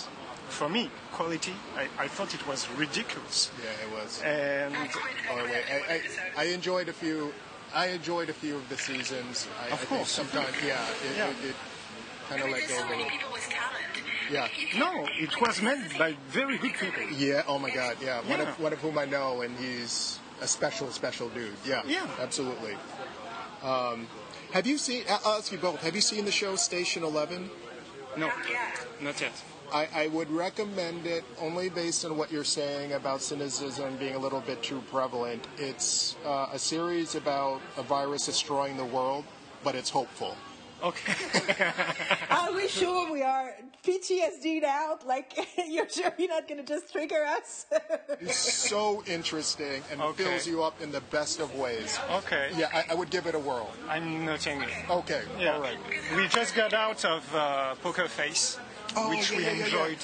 for 0.49 0.67
me, 0.69 0.89
quality. 1.13 1.53
I, 1.77 1.87
I 2.05 2.07
thought 2.07 2.33
it 2.33 2.45
was 2.47 2.67
ridiculous. 2.77 3.51
yeah, 3.63 3.85
it 3.87 3.91
was. 3.93 4.21
And 4.21 4.75
Oh 5.31 5.43
wait, 5.45 5.63
I, 5.71 5.93
I, 5.93 6.01
I 6.37 6.43
enjoyed 6.53 6.89
a 6.89 6.93
few. 6.93 7.33
I 7.73 7.87
enjoyed 7.87 8.29
a 8.29 8.33
few 8.33 8.55
of 8.57 8.67
the 8.67 8.77
seasons. 8.77 9.47
I, 9.63 9.67
Of 9.67 9.73
I 9.73 9.75
think 9.77 9.89
course. 9.89 10.11
sometimes, 10.11 10.55
yeah, 10.65 10.75
it, 11.07 11.17
Yeah. 11.17 11.29
it, 11.29 11.35
it 11.51 11.55
kind 12.27 12.41
of 12.41 12.47
I 12.47 12.51
mean, 12.51 12.59
let 12.59 12.67
there's 12.67 12.81
go 12.81 12.87
so 12.87 12.93
a 12.93 12.97
Yeah. 14.31 14.47
No, 14.77 15.05
it 15.19 15.39
was 15.41 15.61
made 15.61 15.97
by 15.99 16.15
very 16.29 16.57
good 16.57 16.73
people. 16.73 17.03
Yeah. 17.17 17.43
Oh 17.47 17.59
my 17.59 17.69
God. 17.69 17.97
Yeah. 18.01 18.21
One 18.21 18.39
Yeah. 18.39 18.49
of 18.49 18.59
one 18.59 18.73
of 18.73 18.79
whom 18.79 18.97
I 18.97 19.05
know, 19.05 19.41
and 19.41 19.55
he's 19.57 20.19
a 20.41 20.47
special, 20.47 20.89
special 20.91 21.27
dude. 21.29 21.53
Yeah. 21.65 21.81
Yeah. 21.85 22.07
Absolutely. 22.19 22.75
Um, 23.61 24.07
have 24.53 24.65
you 24.65 24.77
seen? 24.77 25.03
I'll 25.09 25.37
ask 25.37 25.51
you 25.51 25.57
both. 25.57 25.81
Have 25.81 25.95
you 25.95 26.01
seen 26.01 26.25
the 26.25 26.31
show 26.31 26.55
Station 26.55 27.03
Eleven? 27.03 27.49
No, 28.17 28.27
Not 28.27 28.49
yet. 28.49 28.87
not 29.01 29.21
yet. 29.21 29.31
I, 29.73 29.87
I 29.95 30.07
would 30.07 30.29
recommend 30.29 31.05
it 31.07 31.23
only 31.39 31.69
based 31.69 32.03
on 32.03 32.17
what 32.17 32.29
you're 32.29 32.43
saying 32.43 32.91
about 32.91 33.21
cynicism 33.21 33.95
being 33.95 34.15
a 34.15 34.19
little 34.19 34.41
bit 34.41 34.61
too 34.61 34.81
prevalent. 34.91 35.47
It's 35.57 36.17
uh, 36.25 36.47
a 36.51 36.59
series 36.59 37.15
about 37.15 37.61
a 37.77 37.83
virus 37.83 38.25
destroying 38.25 38.75
the 38.75 38.83
world, 38.83 39.23
but 39.63 39.75
it's 39.75 39.89
hopeful. 39.89 40.35
Okay. 40.83 41.13
Are 42.29 42.53
we 42.53 42.67
sure 42.67 43.11
we 43.11 43.21
are 43.21 43.53
PTSD'd 43.85 44.63
out? 44.63 45.05
Like, 45.05 45.37
you're 45.67 45.87
sure 45.89 46.11
you're 46.17 46.29
not 46.29 46.47
going 46.47 46.57
to 46.57 46.65
just 46.65 46.91
trigger 46.91 47.23
us? 47.25 47.65
It's 48.21 48.35
so 48.69 49.03
interesting 49.07 49.83
and 49.91 50.01
Okay. 50.01 50.23
fills 50.23 50.47
you 50.47 50.63
up 50.63 50.79
in 50.81 50.91
the 50.91 51.01
best 51.11 51.39
of 51.39 51.53
ways. 51.55 51.99
okay. 52.11 52.49
Yeah, 52.55 52.69
I, 52.73 52.91
I 52.91 52.95
would 52.95 53.09
give 53.09 53.25
it 53.27 53.35
a 53.35 53.39
whirl. 53.39 53.69
I'm 53.89 54.25
noting 54.25 54.61
it. 54.61 54.69
Okay, 54.89 55.21
Yeah. 55.39 55.55
all 55.55 55.61
right. 55.61 55.77
We 56.15 56.27
just 56.27 56.55
got 56.55 56.73
out 56.73 57.03
of 57.05 57.23
uh, 57.35 57.75
Poker 57.83 58.07
Face, 58.07 58.57
Oh, 58.95 59.09
which 59.09 59.31
yeah, 59.31 59.37
we 59.37 59.43
yeah, 59.43 59.51
yeah, 59.51 59.57
yeah. 59.57 59.65
enjoyed 59.65 59.97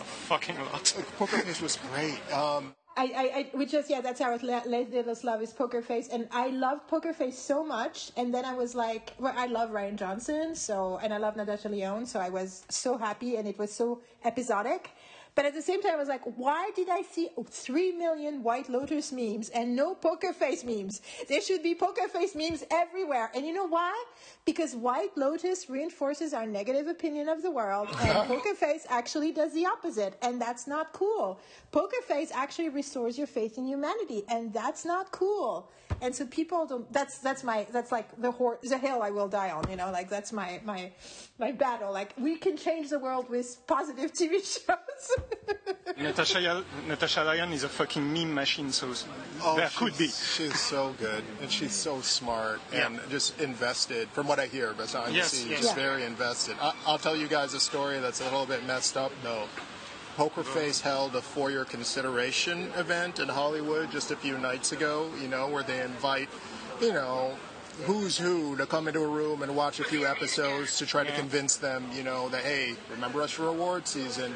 a 0.00 0.04
fucking 0.28 0.56
lot. 0.58 0.94
Poker 1.18 1.38
Face 1.38 1.60
was 1.62 1.78
great. 1.92 2.18
Um, 2.32 2.74
I, 2.96 3.02
I, 3.04 3.38
I, 3.38 3.50
we 3.54 3.66
just, 3.66 3.90
yeah, 3.90 4.00
that's 4.00 4.20
our 4.20 4.38
la- 4.38 4.62
latest 4.66 5.24
love 5.24 5.42
is 5.42 5.52
Poker 5.52 5.82
Face. 5.82 6.08
And 6.08 6.28
I 6.30 6.48
loved 6.48 6.86
Poker 6.86 7.12
Face 7.12 7.38
so 7.38 7.64
much. 7.64 8.12
And 8.16 8.32
then 8.32 8.44
I 8.44 8.54
was 8.54 8.74
like, 8.74 9.12
well, 9.18 9.34
I 9.36 9.46
love 9.46 9.70
Rian 9.70 9.96
Johnson. 9.96 10.54
So, 10.54 11.00
and 11.02 11.12
I 11.12 11.18
love 11.18 11.36
Natasha 11.36 11.68
Lyonne. 11.68 12.06
So 12.06 12.20
I 12.20 12.28
was 12.28 12.64
so 12.68 12.96
happy 12.96 13.36
and 13.36 13.48
it 13.48 13.58
was 13.58 13.72
so 13.72 14.00
episodic. 14.24 14.90
But 15.34 15.46
at 15.46 15.54
the 15.54 15.62
same 15.62 15.82
time, 15.82 15.94
I 15.94 15.96
was 15.96 16.08
like, 16.08 16.22
why 16.36 16.70
did 16.76 16.88
I 16.88 17.02
see 17.02 17.28
3 17.44 17.92
million 17.92 18.44
White 18.44 18.68
Lotus 18.68 19.10
memes 19.10 19.48
and 19.48 19.74
no 19.74 19.96
Poker 19.96 20.32
Face 20.32 20.62
memes? 20.62 21.02
There 21.28 21.40
should 21.40 21.62
be 21.62 21.74
Poker 21.74 22.06
Face 22.06 22.36
memes 22.36 22.62
everywhere. 22.70 23.32
And 23.34 23.44
you 23.44 23.52
know 23.52 23.66
why? 23.66 24.04
Because 24.44 24.76
White 24.76 25.16
Lotus 25.16 25.70
reinforces 25.70 26.34
our 26.34 26.44
negative 26.44 26.86
opinion 26.86 27.30
of 27.30 27.40
the 27.40 27.50
world, 27.50 27.88
and 28.02 28.28
Poker 28.28 28.54
Face 28.54 28.84
actually 28.90 29.32
does 29.32 29.54
the 29.54 29.64
opposite. 29.64 30.18
And 30.20 30.38
that's 30.38 30.66
not 30.66 30.92
cool. 30.92 31.40
Poker 31.72 32.02
Face 32.06 32.30
actually 32.30 32.68
restores 32.68 33.16
your 33.16 33.26
faith 33.26 33.56
in 33.56 33.64
humanity, 33.66 34.22
and 34.28 34.52
that's 34.52 34.84
not 34.84 35.10
cool. 35.12 35.70
And 36.02 36.14
so 36.14 36.26
people 36.26 36.66
don't. 36.66 36.92
That's 36.92 37.18
that's 37.18 37.42
my 37.42 37.66
that's 37.72 37.90
like 37.90 38.08
the 38.20 38.30
hor- 38.30 38.58
the 38.62 38.76
hill 38.76 39.02
I 39.02 39.10
will 39.10 39.28
die 39.28 39.50
on. 39.50 39.64
You 39.70 39.76
know, 39.76 39.90
like 39.90 40.10
that's 40.10 40.30
my 40.32 40.60
my 40.64 40.92
my 41.38 41.50
battle. 41.52 41.90
Like 41.90 42.12
we 42.18 42.36
can 42.36 42.56
change 42.58 42.90
the 42.90 42.98
world 42.98 43.30
with 43.30 43.66
positive 43.66 44.12
TV 44.12 44.32
shows. 44.44 45.96
Natasha, 45.96 46.64
Natasha 46.88 47.22
Lyonne 47.22 47.52
is 47.52 47.64
a 47.64 47.68
fucking 47.68 48.12
meme 48.12 48.34
machine, 48.34 48.72
so 48.72 48.92
oh, 49.42 49.56
there 49.56 49.70
could 49.76 49.96
be. 49.96 50.06
she's- 50.08 50.32
She's 50.34 50.60
so 50.60 50.92
good, 50.98 51.22
and 51.40 51.50
she's 51.50 51.72
so 51.72 52.00
smart, 52.00 52.60
and 52.72 53.00
just 53.08 53.40
invested. 53.40 54.08
From 54.08 54.26
what 54.26 54.33
I 54.38 54.46
hear, 54.46 54.72
behind 54.72 55.14
Yes, 55.14 55.30
the 55.30 55.36
scenes, 55.36 55.50
yes. 55.50 55.60
just 55.60 55.76
Yeah. 55.76 55.82
very 55.82 56.04
invested. 56.04 56.56
I, 56.60 56.72
I'll 56.86 56.98
tell 56.98 57.16
you 57.16 57.28
guys 57.28 57.54
a 57.54 57.60
story 57.60 58.00
that's 58.00 58.20
a 58.20 58.24
little 58.24 58.46
bit 58.46 58.64
messed 58.66 58.96
up, 58.96 59.12
though. 59.22 59.48
Poker 60.16 60.44
Face 60.44 60.80
held 60.80 61.16
a 61.16 61.20
for-your 61.22 61.64
consideration 61.64 62.70
event 62.76 63.18
in 63.18 63.28
Hollywood 63.28 63.90
just 63.90 64.10
a 64.12 64.16
few 64.16 64.38
nights 64.38 64.70
ago. 64.72 65.10
You 65.20 65.26
know, 65.28 65.48
where 65.48 65.64
they 65.64 65.80
invite, 65.80 66.28
you 66.80 66.92
know, 66.92 67.34
who's 67.84 68.16
who 68.16 68.56
to 68.56 68.66
come 68.66 68.86
into 68.86 69.00
a 69.00 69.08
room 69.08 69.42
and 69.42 69.56
watch 69.56 69.80
a 69.80 69.84
few 69.84 70.06
episodes 70.06 70.78
to 70.78 70.86
try 70.86 71.02
to 71.02 71.10
convince 71.12 71.56
them, 71.56 71.84
you 71.92 72.04
know, 72.04 72.28
that 72.28 72.44
hey, 72.44 72.76
remember 72.90 73.22
us 73.22 73.32
for 73.32 73.48
award 73.48 73.88
season. 73.88 74.34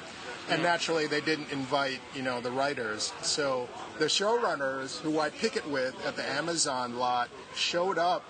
And 0.51 0.63
naturally, 0.63 1.07
they 1.07 1.21
didn't 1.21 1.53
invite, 1.53 2.01
you 2.17 2.23
know, 2.23 2.41
the 2.41 2.51
writers. 2.51 3.13
So 3.21 3.69
the 3.99 4.07
showrunners, 4.07 4.99
who 5.01 5.21
I 5.21 5.29
picket 5.29 5.69
with 5.69 5.95
at 6.07 6.17
the 6.17 6.25
Amazon 6.29 6.99
lot, 6.99 7.29
showed 7.55 7.99
up 7.99 8.25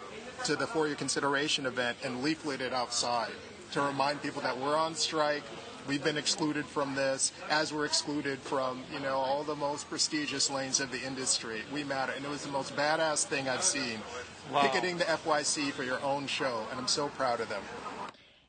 to 0.44 0.56
the 0.56 0.66
For 0.66 0.86
Your 0.86 0.97
Consideration 0.97 1.66
event 1.66 1.98
and 2.05 2.23
leafleted 2.24 2.73
outside 2.73 3.31
to 3.73 3.81
remind 3.82 4.23
people 4.23 4.40
that 4.43 4.56
we're 4.59 4.77
on 4.77 4.94
strike. 4.94 5.43
We've 5.86 6.05
been 6.05 6.19
excluded 6.19 6.66
from 6.66 6.94
this, 6.94 7.32
as 7.48 7.73
we're 7.73 7.86
excluded 7.86 8.39
from, 8.40 8.82
you 8.93 9.01
know, 9.01 9.15
all 9.16 9.43
the 9.43 9.56
most 9.56 9.89
prestigious 9.89 10.51
lanes 10.51 10.81
of 10.81 10.90
the 10.90 11.01
industry. 11.02 11.62
We 11.73 11.82
matter. 11.85 12.12
And 12.15 12.24
it 12.24 12.31
was 12.31 12.43
the 12.44 12.52
most 12.52 12.77
badass 12.77 13.24
thing 13.24 13.48
I've 13.48 13.62
seen. 13.62 13.98
Wow. 14.52 14.62
Picketing 14.62 14.98
the 14.98 15.05
FYC 15.05 15.70
for 15.73 15.85
your 15.85 16.01
own 16.02 16.27
show, 16.27 16.66
and 16.70 16.78
I'm 16.81 16.89
so 16.89 17.09
proud 17.09 17.40
of 17.40 17.48
them. 17.51 17.62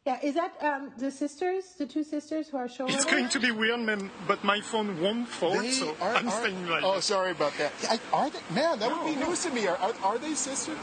yeah, 0.05 0.17
is 0.23 0.33
that 0.35 0.53
um, 0.63 0.91
the 0.97 1.11
sisters, 1.11 1.75
the 1.77 1.85
two 1.85 2.03
sisters 2.03 2.47
who 2.49 2.57
are 2.57 2.67
showrunners? 2.67 2.93
It's 2.95 3.05
going 3.05 3.27
to 3.29 3.39
be 3.39 3.51
weird, 3.51 3.81
man, 3.81 4.09
but 4.27 4.41
my 4.43 4.61
phone 4.61 4.99
won't 5.01 5.27
fold, 5.27 5.59
They 5.59 5.71
so 5.71 5.95
are- 6.01 6.15
I'm 6.15 6.27
are- 6.29 6.31
staying 6.41 6.67
like 6.67 6.83
Oh, 6.83 6.99
sorry 7.01 7.31
about 7.31 7.53
that. 7.57 7.71
I, 7.89 7.99
are 8.13 8.29
they? 8.29 8.39
Man, 8.53 8.79
that 8.79 8.89
would 8.91 9.05
be 9.13 9.15
news 9.21 9.43
to 9.43 9.49
me. 9.49 9.67
Are, 9.67 9.77
are, 9.77 9.93
are 10.03 10.17
they 10.17 10.33
sisters? 10.35 10.77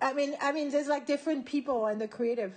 I 0.00 0.12
mean, 0.12 0.36
I 0.40 0.52
mean, 0.52 0.70
there's 0.70 0.88
like 0.88 1.06
different 1.06 1.44
people 1.46 1.86
in 1.88 1.98
the 1.98 2.08
creative. 2.08 2.52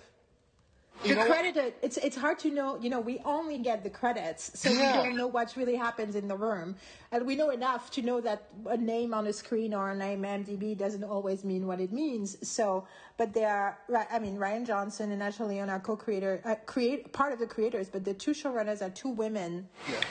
the 1.04 1.10
You 1.10 1.16
know 1.16 1.22
what? 1.22 1.30
credited 1.32 1.74
it's 1.82 1.98
it's 1.98 2.16
hard 2.16 2.38
to 2.40 2.50
know 2.52 2.78
you 2.84 2.90
know 2.94 3.00
we 3.02 3.16
only 3.26 3.58
get 3.58 3.78
the 3.84 3.90
credits 3.90 4.52
so 4.62 4.70
Yeah. 4.70 4.82
we 4.86 4.94
don't 5.00 5.16
know 5.18 5.26
what 5.38 5.56
really 5.56 5.76
happens 5.76 6.14
in 6.16 6.28
the 6.28 6.36
room 6.36 6.76
and 7.12 7.26
we 7.26 7.36
know 7.36 7.50
enough 7.50 7.90
to 7.96 8.02
know 8.04 8.22
that 8.22 8.40
a 8.68 8.78
name 8.78 9.12
on 9.20 9.26
a 9.26 9.34
screen 9.34 9.74
or 9.74 9.90
a 9.90 9.96
name 9.96 10.22
mdb 10.22 10.78
doesn't 10.78 11.04
always 11.04 11.44
mean 11.44 11.66
what 11.66 11.80
it 11.86 11.92
means 11.92 12.38
so 12.48 12.86
but 13.18 13.34
they 13.34 13.46
are. 13.46 13.80
I 14.16 14.20
mean 14.20 14.36
rian 14.38 14.64
johnson 14.72 15.10
and 15.14 15.20
natasha 15.20 15.44
lyonne 15.46 15.72
are 15.76 15.80
co-creator 15.80 16.34
uh, 16.46 16.56
create 16.74 17.12
part 17.20 17.32
of 17.34 17.40
the 17.40 17.48
creators 17.56 17.88
but 17.90 18.02
the 18.10 18.14
two 18.14 18.34
showrunners 18.42 18.82
are 18.86 18.92
two 18.92 19.10
women 19.10 19.52
Yeah. 19.90 20.02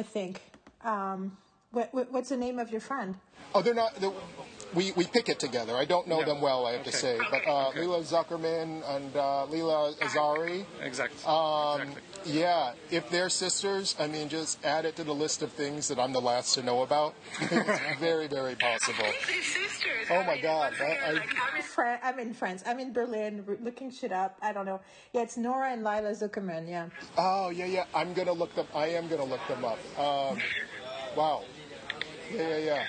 i 0.00 0.02
think 0.02 0.34
um 0.84 1.20
what, 1.70 1.86
what, 1.94 2.06
what's 2.12 2.28
the 2.34 2.36
name 2.46 2.58
of 2.58 2.68
your 2.70 2.82
friend 2.90 3.14
Oh, 3.54 3.62
they're 3.62 3.72
not. 3.82 3.94
They're, 4.00 4.12
we 4.74 4.92
we 4.92 5.06
pick 5.06 5.28
it 5.28 5.38
together. 5.38 5.76
I 5.76 5.84
don't 5.84 6.06
know 6.06 6.18
Yeah. 6.20 6.26
them 6.26 6.40
well, 6.40 6.66
I 6.66 6.72
have 6.72 6.84
to 6.84 6.92
say. 6.92 7.18
But 7.30 7.46
uh, 7.46 7.70
Lilla 7.70 8.00
Zuckerman 8.02 8.82
and 8.96 9.16
uh, 9.16 9.46
Leela 9.50 9.94
Azari. 9.98 10.64
Exactly. 10.82 11.24
Um, 11.26 11.80
exactly. 11.88 12.02
Yeah, 12.26 12.72
if 12.90 13.08
they're 13.10 13.30
sisters, 13.30 13.94
I 13.98 14.08
mean, 14.08 14.28
just 14.28 14.62
add 14.64 14.84
it 14.84 14.96
to 14.96 15.04
the 15.04 15.14
list 15.14 15.40
of 15.42 15.52
things 15.52 15.88
that 15.88 15.98
I'm 15.98 16.12
the 16.12 16.20
last 16.20 16.54
to 16.54 16.62
know 16.62 16.82
about. 16.82 17.14
it's 17.40 18.00
very, 18.00 18.26
very 18.26 18.56
possible. 18.56 19.06
Sisters. 19.24 20.08
Oh 20.10 20.24
my 20.24 20.36
God, 20.38 20.74
I- 20.80 20.84
again, 20.84 20.98
I- 21.06 21.12
like, 21.12 21.34
how 21.34 21.58
is- 21.58 21.64
Fran- 21.64 22.00
I'm 22.02 22.18
in 22.18 22.34
France. 22.34 22.62
I'm 22.66 22.80
in 22.80 22.92
Berlin, 22.92 23.44
r- 23.48 23.56
looking 23.62 23.90
shit 23.90 24.10
up. 24.12 24.36
I 24.42 24.52
don't 24.52 24.66
know. 24.66 24.80
Yeah, 25.14 25.22
it's 25.22 25.36
Nora 25.36 25.70
and 25.72 25.84
Lilla 25.84 26.10
Zuckerman. 26.10 26.68
Yeah. 26.68 26.88
Oh 27.16 27.50
yeah, 27.50 27.66
yeah. 27.66 27.84
I'm 27.94 28.12
gonna 28.14 28.32
look 28.32 28.52
them. 28.56 28.66
I 28.74 28.88
am 28.88 29.06
gonna 29.08 29.24
look 29.24 29.46
them 29.48 29.64
up. 29.64 29.78
Um, 29.98 30.38
wow. 31.16 31.42
Yeah, 32.34 32.48
yeah, 32.48 32.56
yeah. 32.58 32.86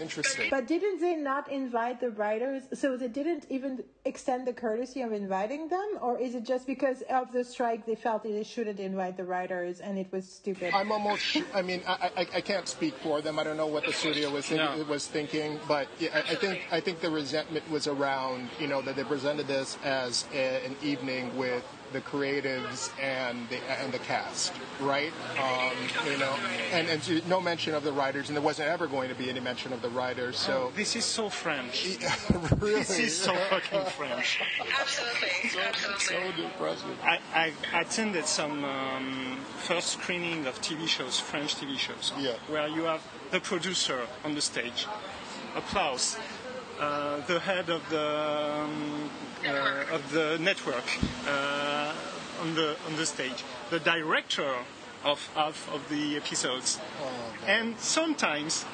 Interesting. 0.00 0.48
But 0.50 0.66
didn't 0.66 1.00
they 1.00 1.14
not 1.16 1.50
invite 1.50 2.00
the 2.00 2.10
writers? 2.10 2.64
So 2.72 2.96
they 2.96 3.08
didn't 3.08 3.46
even 3.48 3.84
extend 4.04 4.46
the 4.46 4.52
courtesy 4.52 5.02
of 5.02 5.12
inviting 5.12 5.68
them, 5.68 5.98
or 6.00 6.18
is 6.18 6.34
it 6.34 6.44
just 6.44 6.66
because 6.66 7.02
of 7.02 7.32
the 7.32 7.44
strike 7.44 7.86
they 7.86 7.94
felt 7.94 8.22
they 8.24 8.42
shouldn't 8.42 8.80
invite 8.80 9.16
the 9.16 9.24
writers 9.24 9.80
and 9.80 9.98
it 9.98 10.10
was 10.12 10.28
stupid? 10.28 10.74
I'm 10.74 10.90
almost. 10.90 11.22
Sure, 11.22 11.44
I 11.54 11.62
mean, 11.62 11.82
I, 11.86 12.10
I, 12.16 12.26
I 12.34 12.40
can't 12.40 12.68
speak 12.68 12.94
for 12.98 13.20
them. 13.20 13.38
I 13.38 13.44
don't 13.44 13.56
know 13.56 13.66
what 13.66 13.86
the 13.86 13.92
studio 13.92 14.30
was 14.30 14.46
think, 14.46 14.60
No. 14.60 14.84
was 14.84 15.06
thinking, 15.06 15.58
but 15.68 15.88
yeah, 15.98 16.10
I, 16.14 16.32
I 16.32 16.34
think 16.34 16.60
I 16.72 16.80
think 16.80 17.00
the 17.00 17.10
resentment 17.10 17.68
was 17.70 17.86
around. 17.86 18.48
You 18.58 18.66
know 18.66 18.82
that 18.82 18.96
they 18.96 19.04
presented 19.04 19.46
this 19.46 19.78
as 19.84 20.26
a, 20.34 20.64
an 20.66 20.76
evening 20.82 21.36
with 21.36 21.64
the 21.92 22.00
creatives 22.00 22.90
and 23.00 23.48
the 23.48 23.58
and 23.80 23.92
the 23.92 24.00
cast, 24.00 24.52
right? 24.80 25.12
Um, 25.40 25.72
you 26.10 26.18
know, 26.18 26.34
and 26.72 26.88
and 26.88 27.28
no 27.28 27.40
mention 27.40 27.74
of 27.74 27.84
the 27.84 27.92
writers, 27.92 28.28
and 28.28 28.36
there 28.36 28.42
wasn't 28.42 28.68
ever 28.68 28.86
going 28.86 29.08
to 29.08 29.14
be 29.14 29.30
any 29.30 29.40
mention 29.40 29.72
of 29.72 29.80
the 29.84 29.90
writers. 29.90 30.36
So 30.38 30.72
This 30.74 30.96
is 30.96 31.04
so 31.04 31.28
French. 31.28 31.98
really, 32.58 32.80
This 32.80 32.98
is 32.98 33.16
so 33.16 33.34
fucking 33.50 33.84
French. 33.98 34.40
Absolutely. 34.80 35.48
so 35.50 35.60
Absolutely. 35.92 36.42
depressing. 36.42 36.96
I, 37.02 37.18
I 37.34 37.80
attended 37.80 38.24
some 38.24 38.64
um, 38.64 39.36
first 39.58 39.88
screening 39.88 40.46
of 40.46 40.60
TV 40.62 40.88
shows, 40.88 41.20
French 41.20 41.56
TV 41.56 41.76
shows, 41.76 42.12
Yeah. 42.18 42.32
where 42.48 42.66
you 42.68 42.84
have 42.84 43.02
the 43.30 43.40
producer 43.40 44.00
on 44.24 44.34
the 44.34 44.40
stage, 44.40 44.86
applause, 45.54 46.16
uh, 46.80 47.20
the 47.26 47.38
head 47.40 47.68
of 47.68 47.82
the 47.90 48.08
um, 48.64 49.10
uh, 49.46 49.94
of 49.96 50.02
the 50.12 50.38
network 50.40 50.88
uh, 51.28 51.92
on 52.40 52.54
the 52.54 52.74
on 52.86 52.96
the 52.96 53.04
stage, 53.06 53.44
the 53.70 53.78
director 53.80 54.50
of 55.04 55.18
half 55.34 55.68
of 55.72 55.86
the 55.90 56.16
episodes, 56.16 56.80
and 57.46 57.78
sometimes 57.78 58.64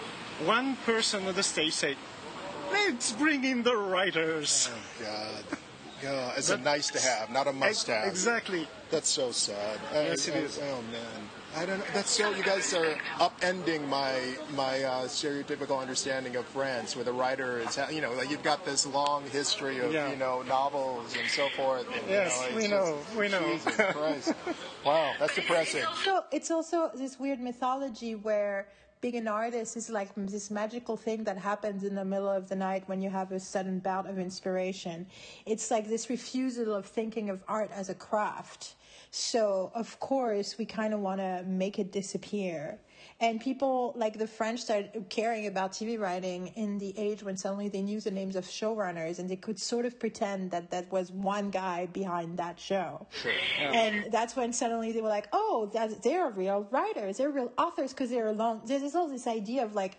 one 0.44 0.76
person 0.86 1.26
on 1.26 1.34
the 1.34 1.42
stage 1.42 1.72
say, 1.72 1.96
"Let's 2.70 3.12
bring 3.12 3.44
in 3.44 3.62
the 3.62 3.76
writers." 3.76 4.70
Oh 4.72 5.04
God. 5.04 5.58
Yeah, 6.02 6.32
it's 6.34 6.48
a 6.48 6.56
nice 6.56 6.88
to 6.92 6.98
have, 6.98 7.28
not 7.30 7.46
a 7.46 7.52
must 7.52 7.86
have. 7.88 8.08
Exactly. 8.08 8.66
That's 8.90 9.08
so 9.10 9.32
sad. 9.32 9.78
Yes, 9.92 10.26
I- 10.28 10.32
it 10.32 10.34
I- 10.36 10.38
is. 10.38 10.58
Oh 10.58 10.80
man, 10.90 11.28
I 11.54 11.66
don't 11.66 11.78
know. 11.78 11.84
That's 11.92 12.08
so. 12.10 12.30
You 12.30 12.42
guys 12.42 12.72
are 12.72 12.96
upending 13.18 13.86
my 13.86 14.34
my 14.56 14.82
uh, 14.82 15.02
stereotypical 15.04 15.78
understanding 15.78 16.36
of 16.36 16.46
France, 16.46 16.96
where 16.96 17.04
the 17.04 17.12
writer 17.12 17.58
is, 17.60 17.78
you 17.92 18.00
know, 18.00 18.12
like 18.14 18.30
you've 18.30 18.42
got 18.42 18.64
this 18.64 18.86
long 18.86 19.28
history 19.28 19.80
of 19.80 19.92
Yeah. 19.92 20.08
you 20.10 20.16
know 20.16 20.40
novels 20.48 21.14
and 21.20 21.28
so 21.28 21.50
forth. 21.50 21.84
And, 21.92 21.96
you 22.08 22.12
Yes, 22.16 22.40
know, 22.40 22.46
it's 22.46 22.54
we 22.56 22.62
just- 22.62 22.70
know, 22.70 22.98
we 23.20 23.28
know. 23.28 23.52
Jesus 23.52 23.74
Christ! 23.92 24.32
Wow, 24.86 25.12
that's 25.18 25.34
depressing. 25.34 25.84
So 26.06 26.24
it's 26.32 26.50
also 26.50 26.90
this 26.94 27.20
weird 27.20 27.40
mythology 27.40 28.14
where 28.14 28.68
being 29.00 29.16
an 29.16 29.28
artist 29.28 29.76
is 29.76 29.88
like 29.88 30.10
this 30.14 30.50
magical 30.50 30.96
thing 30.96 31.24
that 31.24 31.38
happens 31.38 31.84
in 31.84 31.94
the 31.94 32.04
middle 32.04 32.28
of 32.28 32.48
the 32.48 32.56
night 32.56 32.82
when 32.86 33.00
you 33.00 33.08
have 33.08 33.32
a 33.32 33.40
sudden 33.40 33.78
bout 33.78 34.08
of 34.08 34.18
inspiration. 34.18 35.06
It's 35.46 35.70
like 35.70 35.88
this 35.88 36.10
refusal 36.10 36.74
of 36.74 36.84
thinking 36.84 37.30
of 37.30 37.42
art 37.48 37.70
as 37.72 37.88
a 37.88 37.94
craft. 37.94 38.74
So 39.10 39.72
of 39.74 39.98
course 40.00 40.58
we 40.58 40.66
kind 40.66 40.92
of 40.92 41.00
want 41.00 41.20
to 41.20 41.44
make 41.46 41.78
it 41.78 41.92
disappear. 41.92 42.78
And 43.20 43.38
people 43.38 43.92
like 43.96 44.18
the 44.18 44.26
French 44.26 44.60
started 44.60 45.04
caring 45.10 45.46
about 45.46 45.72
TV 45.72 46.00
writing 46.00 46.48
in 46.56 46.78
the 46.78 46.98
age 46.98 47.22
when 47.22 47.36
suddenly 47.36 47.68
they 47.68 47.82
knew 47.82 48.00
the 48.00 48.10
names 48.10 48.34
of 48.34 48.46
showrunners 48.46 49.18
and 49.18 49.28
they 49.28 49.36
could 49.36 49.58
sort 49.58 49.84
of 49.84 49.98
pretend 50.00 50.50
that 50.52 50.70
that 50.70 50.90
was 50.90 51.12
one 51.12 51.50
guy 51.50 51.84
behind 51.86 52.38
that 52.38 52.58
show. 52.58 53.06
And 53.60 54.10
that's 54.10 54.36
when 54.36 54.54
suddenly 54.54 54.92
they 54.92 55.02
were 55.02 55.08
like, 55.08 55.28
oh, 55.34 55.70
they're 56.02 56.30
real 56.30 56.66
writers, 56.70 57.18
they're 57.18 57.30
real 57.30 57.52
authors 57.58 57.92
because 57.92 58.08
they're 58.08 58.28
alone. 58.28 58.62
There's 58.64 58.94
all 58.94 59.08
this 59.08 59.26
idea 59.26 59.64
of 59.64 59.74
like, 59.74 59.98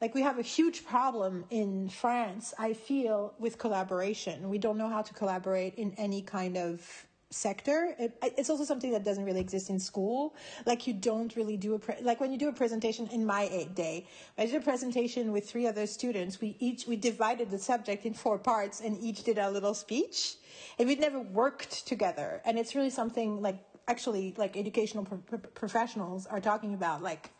like 0.00 0.12
we 0.14 0.22
have 0.22 0.38
a 0.38 0.42
huge 0.42 0.84
problem 0.84 1.44
in 1.50 1.88
France, 1.88 2.52
I 2.58 2.72
feel, 2.72 3.32
with 3.38 3.58
collaboration. 3.58 4.50
We 4.50 4.58
don't 4.58 4.76
know 4.76 4.88
how 4.88 5.02
to 5.02 5.14
collaborate 5.14 5.76
in 5.76 5.92
any 5.96 6.20
kind 6.20 6.56
of 6.56 7.05
sector. 7.30 7.94
It, 7.98 8.16
it's 8.22 8.50
also 8.50 8.64
something 8.64 8.92
that 8.92 9.04
doesn't 9.04 9.24
really 9.24 9.40
exist 9.40 9.70
in 9.70 9.78
school. 9.78 10.34
Like 10.64 10.86
you 10.86 10.92
don't 10.92 11.34
really 11.34 11.56
do 11.56 11.74
a 11.74 11.78
pre- 11.78 12.00
like 12.02 12.20
when 12.20 12.30
you 12.30 12.38
do 12.38 12.48
a 12.48 12.52
presentation 12.52 13.08
in 13.08 13.24
my 13.24 13.48
eight 13.50 13.74
day. 13.74 14.06
I 14.38 14.46
did 14.46 14.54
a 14.54 14.60
presentation 14.60 15.32
with 15.32 15.48
three 15.48 15.66
other 15.66 15.86
students. 15.86 16.40
We 16.40 16.56
each 16.60 16.86
we 16.86 16.96
divided 16.96 17.50
the 17.50 17.58
subject 17.58 18.06
in 18.06 18.14
four 18.14 18.38
parts 18.38 18.80
and 18.80 18.98
each 19.00 19.24
did 19.24 19.38
a 19.38 19.50
little 19.50 19.74
speech, 19.74 20.36
and 20.78 20.88
we'd 20.88 21.00
never 21.00 21.20
worked 21.20 21.86
together. 21.86 22.40
And 22.44 22.58
it's 22.58 22.74
really 22.74 22.90
something 22.90 23.42
like 23.42 23.58
actually 23.88 24.34
like 24.36 24.56
educational 24.56 25.04
pro- 25.04 25.18
pro- 25.18 25.38
professionals 25.38 26.26
are 26.26 26.40
talking 26.40 26.74
about 26.74 27.02
like 27.02 27.30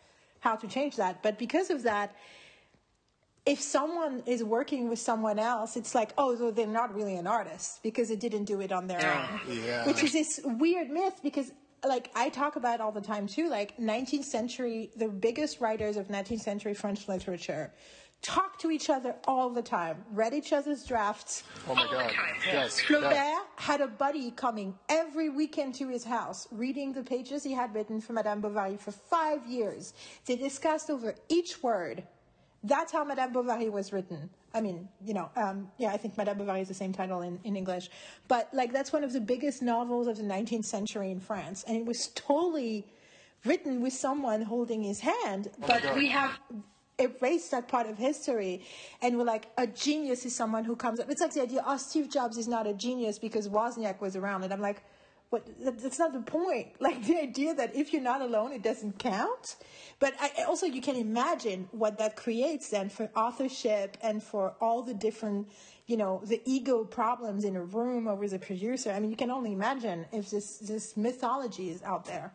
how 0.40 0.56
to 0.56 0.66
change 0.66 0.96
that. 0.96 1.22
But 1.22 1.38
because 1.38 1.70
of 1.70 1.84
that 1.84 2.14
if 3.46 3.60
someone 3.62 4.22
is 4.26 4.42
working 4.42 4.88
with 4.88 4.98
someone 4.98 5.38
else, 5.38 5.76
it's 5.76 5.94
like, 5.94 6.12
oh, 6.18 6.36
so 6.36 6.50
they're 6.50 6.66
not 6.66 6.92
really 6.94 7.14
an 7.14 7.28
artist 7.28 7.80
because 7.82 8.08
they 8.08 8.16
didn't 8.16 8.44
do 8.44 8.60
it 8.60 8.72
on 8.72 8.88
their 8.88 8.98
own. 8.98 9.40
Yeah. 9.64 9.86
Which 9.86 10.02
is 10.02 10.12
this 10.12 10.40
weird 10.44 10.90
myth 10.90 11.20
because, 11.22 11.52
like, 11.86 12.10
I 12.16 12.28
talk 12.28 12.56
about 12.56 12.74
it 12.76 12.80
all 12.80 12.90
the 12.90 13.00
time 13.00 13.28
too. 13.28 13.48
Like, 13.48 13.78
19th 13.78 14.24
century, 14.24 14.90
the 14.96 15.08
biggest 15.08 15.60
writers 15.60 15.96
of 15.96 16.08
19th 16.08 16.40
century 16.40 16.74
French 16.74 17.06
literature 17.08 17.72
talk 18.22 18.58
to 18.58 18.70
each 18.70 18.90
other 18.90 19.14
all 19.26 19.50
the 19.50 19.62
time, 19.62 20.04
read 20.10 20.34
each 20.34 20.52
other's 20.52 20.84
drafts. 20.84 21.44
Oh 21.68 21.74
my 21.74 21.84
God. 21.84 22.12
Yes. 22.46 22.80
Flaubert 22.80 23.12
yes. 23.12 23.46
had 23.56 23.80
a 23.80 23.86
buddy 23.86 24.30
coming 24.32 24.74
every 24.88 25.28
weekend 25.28 25.74
to 25.76 25.88
his 25.88 26.02
house, 26.02 26.48
reading 26.50 26.92
the 26.92 27.02
pages 27.02 27.44
he 27.44 27.52
had 27.52 27.74
written 27.74 28.00
for 28.00 28.14
Madame 28.14 28.40
Bovary 28.40 28.78
for 28.78 28.90
five 28.90 29.46
years. 29.46 29.94
They 30.24 30.36
discussed 30.36 30.90
over 30.90 31.14
each 31.28 31.62
word. 31.62 32.02
That's 32.64 32.92
how 32.92 33.04
Madame 33.04 33.32
Bovary 33.32 33.68
was 33.68 33.92
written. 33.92 34.30
I 34.54 34.60
mean, 34.60 34.88
you 35.04 35.14
know, 35.14 35.30
um, 35.36 35.68
yeah, 35.78 35.90
I 35.90 35.96
think 35.96 36.16
Madame 36.16 36.38
Bovary 36.38 36.60
is 36.60 36.68
the 36.68 36.74
same 36.74 36.92
title 36.92 37.20
in, 37.20 37.38
in 37.44 37.56
English. 37.56 37.90
But, 38.26 38.48
like, 38.52 38.72
that's 38.72 38.92
one 38.92 39.04
of 39.04 39.12
the 39.12 39.20
biggest 39.20 39.62
novels 39.62 40.06
of 40.06 40.16
the 40.16 40.22
19th 40.22 40.64
century 40.64 41.10
in 41.10 41.20
France. 41.20 41.64
And 41.68 41.76
it 41.76 41.84
was 41.84 42.08
totally 42.14 42.86
written 43.44 43.82
with 43.82 43.92
someone 43.92 44.42
holding 44.42 44.82
his 44.82 45.00
hand. 45.00 45.48
But 45.66 45.82
God. 45.82 45.96
we 45.96 46.08
have 46.08 46.38
erased 46.98 47.50
that 47.50 47.68
part 47.68 47.86
of 47.86 47.98
history 47.98 48.64
and 49.02 49.18
we're 49.18 49.24
like 49.24 49.48
a 49.58 49.66
genius 49.66 50.24
is 50.24 50.34
someone 50.34 50.64
who 50.64 50.74
comes 50.74 50.98
up 50.98 51.10
it's 51.10 51.20
like 51.20 51.34
the 51.34 51.42
idea 51.42 51.62
oh 51.66 51.76
steve 51.76 52.08
jobs 52.08 52.38
is 52.38 52.48
not 52.48 52.66
a 52.66 52.72
genius 52.72 53.18
because 53.18 53.50
wozniak 53.50 54.00
was 54.00 54.16
around 54.16 54.42
and 54.42 54.50
i'm 54.50 54.62
like 54.62 54.82
what 55.30 55.46
that's 55.60 55.98
not 55.98 56.12
the 56.12 56.20
point. 56.20 56.68
Like 56.80 57.04
the 57.04 57.18
idea 57.18 57.54
that 57.54 57.74
if 57.74 57.92
you're 57.92 58.02
not 58.02 58.20
alone 58.20 58.52
it 58.52 58.62
doesn't 58.62 58.98
count. 58.98 59.56
But 59.98 60.14
I, 60.20 60.44
also 60.46 60.66
you 60.66 60.80
can 60.80 60.96
imagine 60.96 61.68
what 61.72 61.98
that 61.98 62.16
creates 62.16 62.70
then 62.70 62.88
for 62.88 63.10
authorship 63.16 63.96
and 64.02 64.22
for 64.22 64.54
all 64.60 64.82
the 64.82 64.94
different 64.94 65.48
you 65.86 65.96
know 65.96 66.22
the 66.24 66.40
ego 66.44 66.84
problems 66.84 67.44
in 67.44 67.56
a 67.56 67.64
room 67.64 68.06
over 68.08 68.28
the 68.28 68.38
producer. 68.38 68.90
I 68.90 69.00
mean 69.00 69.10
you 69.10 69.16
can 69.16 69.30
only 69.30 69.52
imagine 69.52 70.06
if 70.12 70.30
this 70.30 70.58
this 70.58 70.96
mythology 70.96 71.70
is 71.70 71.82
out 71.82 72.04
there 72.04 72.32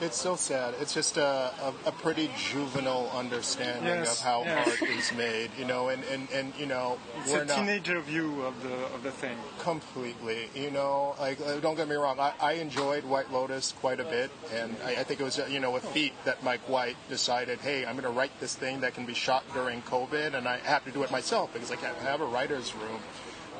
It's 0.00 0.16
so 0.16 0.36
sad. 0.36 0.74
It's 0.80 0.94
just 0.94 1.16
a, 1.16 1.52
a, 1.60 1.74
a 1.86 1.90
pretty 1.90 2.30
juvenile 2.36 3.10
understanding 3.12 3.84
Yes, 3.84 4.20
of 4.20 4.24
how 4.24 4.44
yes. 4.44 4.68
art 4.80 4.88
is 4.90 5.12
made, 5.14 5.50
you 5.58 5.64
know, 5.64 5.88
and, 5.88 6.04
and, 6.04 6.28
and 6.30 6.52
you 6.56 6.66
know, 6.66 6.98
It's 7.22 7.32
we're 7.32 7.42
a 7.42 7.46
teenager 7.46 7.98
view 8.00 8.42
of 8.42 8.62
the 8.62 8.74
of 8.94 9.02
the 9.02 9.10
thing. 9.10 9.36
completely, 9.58 10.50
you 10.54 10.70
know, 10.70 11.16
like, 11.18 11.40
uh, 11.40 11.58
don't 11.58 11.74
get 11.74 11.88
me 11.88 11.96
wrong, 11.96 12.20
I, 12.20 12.32
I 12.40 12.52
enjoyed 12.52 13.02
White 13.04 13.32
Lotus 13.32 13.72
quite 13.80 13.98
a 13.98 14.04
bit, 14.04 14.30
and 14.54 14.76
I, 14.84 14.90
I 15.00 15.02
think 15.02 15.18
it 15.18 15.24
was, 15.24 15.40
uh, 15.40 15.48
you 15.50 15.58
know, 15.58 15.74
a 15.74 15.80
feat 15.80 16.12
that 16.24 16.44
Mike 16.44 16.68
White 16.68 16.96
decided, 17.08 17.58
hey, 17.58 17.84
I'm 17.84 17.94
going 17.94 18.04
to 18.04 18.10
write 18.16 18.38
this 18.38 18.54
thing 18.54 18.80
that 18.82 18.94
can 18.94 19.04
be 19.04 19.14
shot 19.14 19.42
during 19.52 19.82
COVID, 19.82 20.34
and 20.34 20.46
I 20.46 20.58
have 20.58 20.84
to 20.84 20.92
do 20.92 21.02
it 21.02 21.10
myself 21.10 21.52
because 21.52 21.72
I 21.72 21.76
can't 21.76 21.96
have 21.98 22.20
a 22.20 22.26
writer's 22.26 22.72
room. 22.76 23.00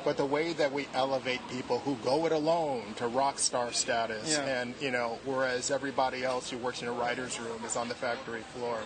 But 0.03 0.17
the 0.17 0.25
way 0.25 0.53
that 0.53 0.71
we 0.71 0.87
elevate 0.93 1.41
people 1.49 1.79
who 1.79 1.95
go 2.03 2.25
it 2.25 2.31
alone 2.31 2.83
to 2.97 3.07
rock 3.07 3.39
star 3.39 3.71
status, 3.71 4.31
Yeah. 4.37 4.61
and 4.61 4.73
you 4.81 4.91
know, 4.91 5.19
whereas 5.25 5.71
everybody 5.71 6.23
else 6.23 6.49
who 6.49 6.57
works 6.57 6.81
in 6.81 6.87
a 6.87 6.91
writer's 6.91 7.39
room 7.39 7.61
is 7.65 7.75
on 7.75 7.87
the 7.89 7.95
factory 7.95 8.41
floor. 8.55 8.79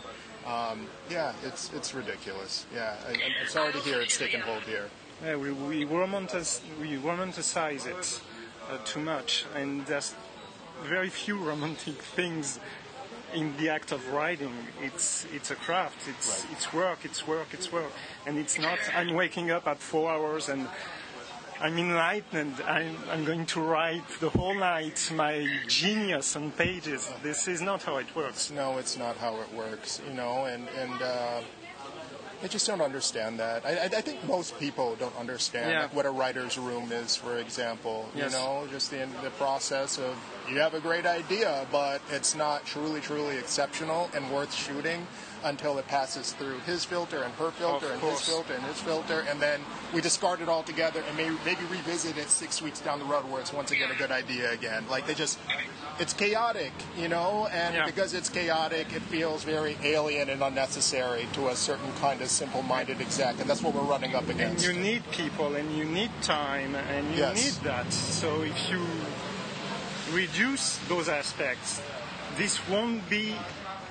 Um, 0.45 0.88
yeah, 1.10 1.34
it's 1.44 1.72
it's 1.73 1.94
ridiculous. 1.94 2.65
Yeah, 2.73 2.95
I, 3.07 3.11
I'm- 3.11 3.19
I'm 3.41 3.48
sorry 3.48 3.72
to 3.73 3.80
hear 3.80 4.02
it's 4.02 4.18
taken 4.18 4.41
hold 4.41 4.64
here. 4.64 4.90
Yeah, 5.23 5.38
we, 5.38 5.52
we, 5.53 5.85
romanticize, 5.85 6.60
we 6.81 6.98
romanticize 6.98 7.85
it 7.88 8.19
uh, 8.69 8.77
too 8.84 8.99
much, 8.99 9.45
and 9.56 9.85
there's 9.85 10.14
very 10.84 11.10
few 11.10 11.38
romantic 11.52 11.95
things 11.95 12.60
in 13.34 13.56
the 13.57 13.69
act 13.69 13.91
of 13.94 14.06
writing. 14.11 14.53
It's 14.81 15.26
it's 15.34 15.49
a 15.49 15.56
craft. 15.56 16.07
It's 16.10 16.45
it's 16.52 16.73
work. 16.73 16.99
It's 17.06 17.26
work. 17.26 17.48
It's 17.53 17.72
work, 17.72 17.91
and 18.26 18.38
it's 18.38 18.60
not. 18.60 18.80
I'm 18.95 19.14
waking 19.14 19.49
up 19.52 19.65
at 19.68 19.80
four 19.80 20.11
hours 20.11 20.49
and. 20.49 20.68
I'm 21.64 21.77
enlightened. 21.77 22.56
I'm, 22.68 22.98
I'm 23.10 23.23
going 23.23 23.45
to 23.48 23.61
write 23.61 24.03
the 24.19 24.30
whole 24.30 24.53
night 24.53 25.10
my 25.15 25.48
genius 25.68 26.35
on 26.35 26.52
pages. 26.52 27.10
This 27.23 27.48
is 27.48 27.61
not 27.61 27.81
how 27.84 27.98
it 27.98 28.14
works. 28.14 28.52
No, 28.52 28.77
it's 28.80 28.98
not 28.98 29.15
how 29.15 29.38
it 29.38 29.53
works, 29.53 30.02
you 30.06 30.14
know, 30.14 30.44
and 30.44 30.68
and 30.77 31.02
uh, 31.02 31.40
I 32.44 32.48
just 32.49 32.68
don't 32.68 32.81
understand 32.81 33.40
that. 33.40 33.65
I, 33.65 33.77
I, 33.77 33.84
I 33.85 34.02
think 34.02 34.22
most 34.27 34.60
people 34.60 34.98
don't 34.99 35.15
understand 35.18 35.72
Yeah. 35.72 35.81
like, 35.84 35.95
what 35.95 36.06
a 36.06 36.11
writer's 36.11 36.57
room 36.57 36.91
is, 36.91 37.15
for 37.15 37.38
example. 37.38 38.10
Yes. 38.14 38.34
You 38.34 38.38
know, 38.40 38.68
just 38.69 38.91
the 38.91 39.07
the 39.23 39.30
process 39.40 39.98
of 39.98 40.18
you 40.52 40.60
have 40.60 40.73
a 40.73 40.81
great 40.81 41.06
idea, 41.06 41.65
but 41.72 42.02
it's 42.11 42.35
not 42.35 42.65
truly, 42.65 42.99
truly 42.99 43.38
exceptional 43.38 44.10
and 44.14 44.30
worth 44.31 44.53
shooting 44.53 45.07
until 45.44 45.78
it 45.78 45.88
passes 45.88 46.32
through 46.34 46.60
his 46.60 46.86
filter 46.86 47.24
and 47.24 47.34
her 47.36 47.52
filter 47.52 47.88
and 47.91 48.02
his 48.02 48.22
filter 48.22 48.53
and 48.53 48.64
his 48.64 48.80
filter, 48.80 49.26
and 49.30 49.40
then 49.41 49.60
we 49.94 50.02
discard 50.02 50.41
it 50.41 50.49
all 50.49 50.64
together 50.64 51.03
and 51.07 51.18
maybe 51.18 51.36
maybe 51.45 51.61
revisit 51.72 52.18
it 52.18 52.30
six 52.30 52.61
weeks 52.61 52.80
down 52.80 52.99
the 52.99 53.06
road 53.06 53.24
where 53.30 53.41
it's 53.41 53.53
once 53.53 53.72
again 53.72 53.90
a 53.91 53.95
good 53.95 54.11
idea 54.11 54.52
again. 54.52 54.84
Like 54.90 55.06
they 55.07 55.14
just, 55.14 55.38
it's 55.99 56.14
chaotic, 56.14 56.72
you 56.98 57.07
know, 57.07 57.48
and 57.52 57.76
Yeah. 57.76 57.86
because 57.86 58.14
it's 58.14 58.30
chaotic, 58.30 58.94
it 58.94 59.02
feels 59.03 59.44
very 59.44 59.78
alien 59.84 60.30
and 60.30 60.41
unnecessary 60.41 61.28
to 61.34 61.49
a 61.49 61.56
certain 61.56 61.91
kind 61.99 62.22
of 62.22 62.30
simple-minded 62.30 63.02
exec, 63.02 63.40
and 63.40 63.49
that's 63.49 63.61
what 63.61 63.74
we're 63.74 63.82
running 63.82 64.15
up 64.15 64.28
against. 64.30 64.65
And 64.65 64.76
you 64.76 64.82
need 64.82 65.03
people 65.11 65.56
and 65.56 65.76
you 65.78 65.86
need 65.86 66.11
time 66.22 66.76
and 66.76 67.11
you 67.11 67.18
Yes. 67.24 67.36
need 67.36 67.64
that. 67.65 67.91
So 67.91 68.41
if 68.44 68.70
you 68.70 68.82
reduce 70.11 70.78
those 70.88 71.10
aspects, 71.10 71.82
this 72.38 72.60
won't 72.70 73.07
be 73.10 73.36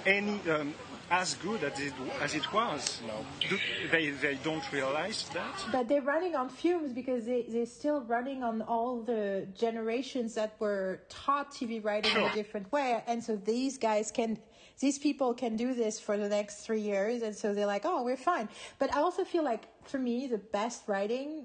any 0.06 0.40
um, 0.50 0.74
as 1.12 1.34
good 1.34 1.62
as 1.62 1.78
it, 1.78 1.92
as 2.22 2.34
it 2.34 2.50
was. 2.54 3.02
No. 3.06 3.12
Do, 3.46 3.58
they, 3.90 4.10
they 4.10 4.36
don't 4.42 4.64
realize 4.72 5.28
that. 5.34 5.54
But 5.70 5.86
they're 5.86 6.00
running 6.00 6.34
on 6.34 6.48
fumes 6.48 6.94
because 6.94 7.26
they, 7.26 7.44
they're 7.46 7.66
still 7.66 8.00
running 8.00 8.42
on 8.42 8.62
all 8.62 9.02
the 9.02 9.46
generations 9.54 10.34
that 10.36 10.56
were 10.58 11.02
taught 11.10 11.52
TV 11.52 11.84
writing 11.84 12.16
in 12.16 12.22
a 12.22 12.34
different 12.34 12.72
way. 12.72 13.02
And 13.06 13.22
so 13.22 13.36
these 13.36 13.76
guys 13.76 14.10
can, 14.10 14.38
these 14.80 14.98
people 14.98 15.34
can 15.34 15.54
do 15.54 15.74
this 15.74 16.00
for 16.00 16.16
the 16.16 16.30
next 16.30 16.64
three 16.64 16.80
years. 16.80 17.20
And 17.20 17.36
so 17.36 17.52
they're 17.52 17.66
like, 17.66 17.82
oh, 17.84 18.02
we're 18.02 18.16
fine. 18.16 18.48
But 18.78 18.96
I 18.96 19.00
also 19.00 19.22
feel 19.22 19.44
like 19.44 19.64
for 19.84 19.98
me, 19.98 20.26
the 20.28 20.38
best 20.38 20.88
writing, 20.88 21.44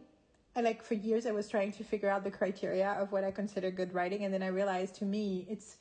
I 0.55 0.61
like 0.61 0.81
for 0.81 0.93
years 0.93 1.25
I 1.25 1.31
was 1.31 1.49
trying 1.49 1.73
to 1.73 1.83
figure 1.83 2.09
out 2.09 2.23
the 2.23 2.31
criteria 2.31 2.91
of 2.91 3.11
what 3.11 3.25
I 3.25 3.31
consider 3.31 3.69
good 3.69 3.93
writing. 3.93 4.23
And 4.23 4.33
then 4.33 4.43
I 4.43 4.47
realized 4.47 4.95
to 4.95 5.05
me, 5.05 5.45
it's 5.49 5.75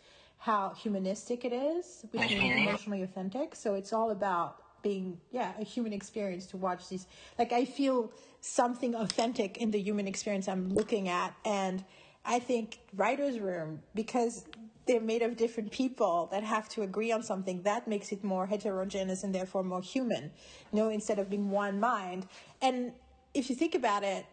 how 0.46 0.72
humanistic 0.76 1.44
it 1.44 1.52
is, 1.52 2.04
which 2.12 2.30
means 2.30 2.56
emotionally 2.56 3.02
authentic. 3.02 3.56
So 3.56 3.74
it's 3.74 3.92
all 3.92 4.12
about 4.12 4.62
being, 4.80 5.18
yeah, 5.32 5.52
a 5.58 5.64
human 5.64 5.92
experience 5.92 6.46
to 6.46 6.56
watch 6.56 6.88
these. 6.88 7.08
Like 7.36 7.52
I 7.52 7.64
feel 7.64 8.12
something 8.40 8.94
authentic 8.94 9.56
in 9.56 9.72
the 9.72 9.80
human 9.80 10.06
experience 10.06 10.46
I'm 10.46 10.72
looking 10.72 11.08
at. 11.08 11.34
And 11.44 11.84
I 12.24 12.38
think 12.38 12.78
writer's 12.94 13.40
room, 13.40 13.82
because 13.96 14.44
they're 14.86 15.00
made 15.00 15.22
of 15.22 15.36
different 15.36 15.72
people 15.72 16.28
that 16.30 16.44
have 16.44 16.68
to 16.74 16.82
agree 16.82 17.10
on 17.10 17.24
something, 17.24 17.62
that 17.62 17.88
makes 17.88 18.12
it 18.12 18.22
more 18.22 18.46
heterogeneous 18.46 19.24
and 19.24 19.34
therefore 19.34 19.64
more 19.64 19.82
human, 19.82 20.30
you 20.72 20.78
know, 20.78 20.90
instead 20.90 21.18
of 21.18 21.28
being 21.28 21.50
one 21.50 21.80
mind. 21.80 22.28
And 22.62 22.92
if 23.34 23.50
you 23.50 23.56
think 23.56 23.74
about 23.74 24.04
it, 24.04 24.24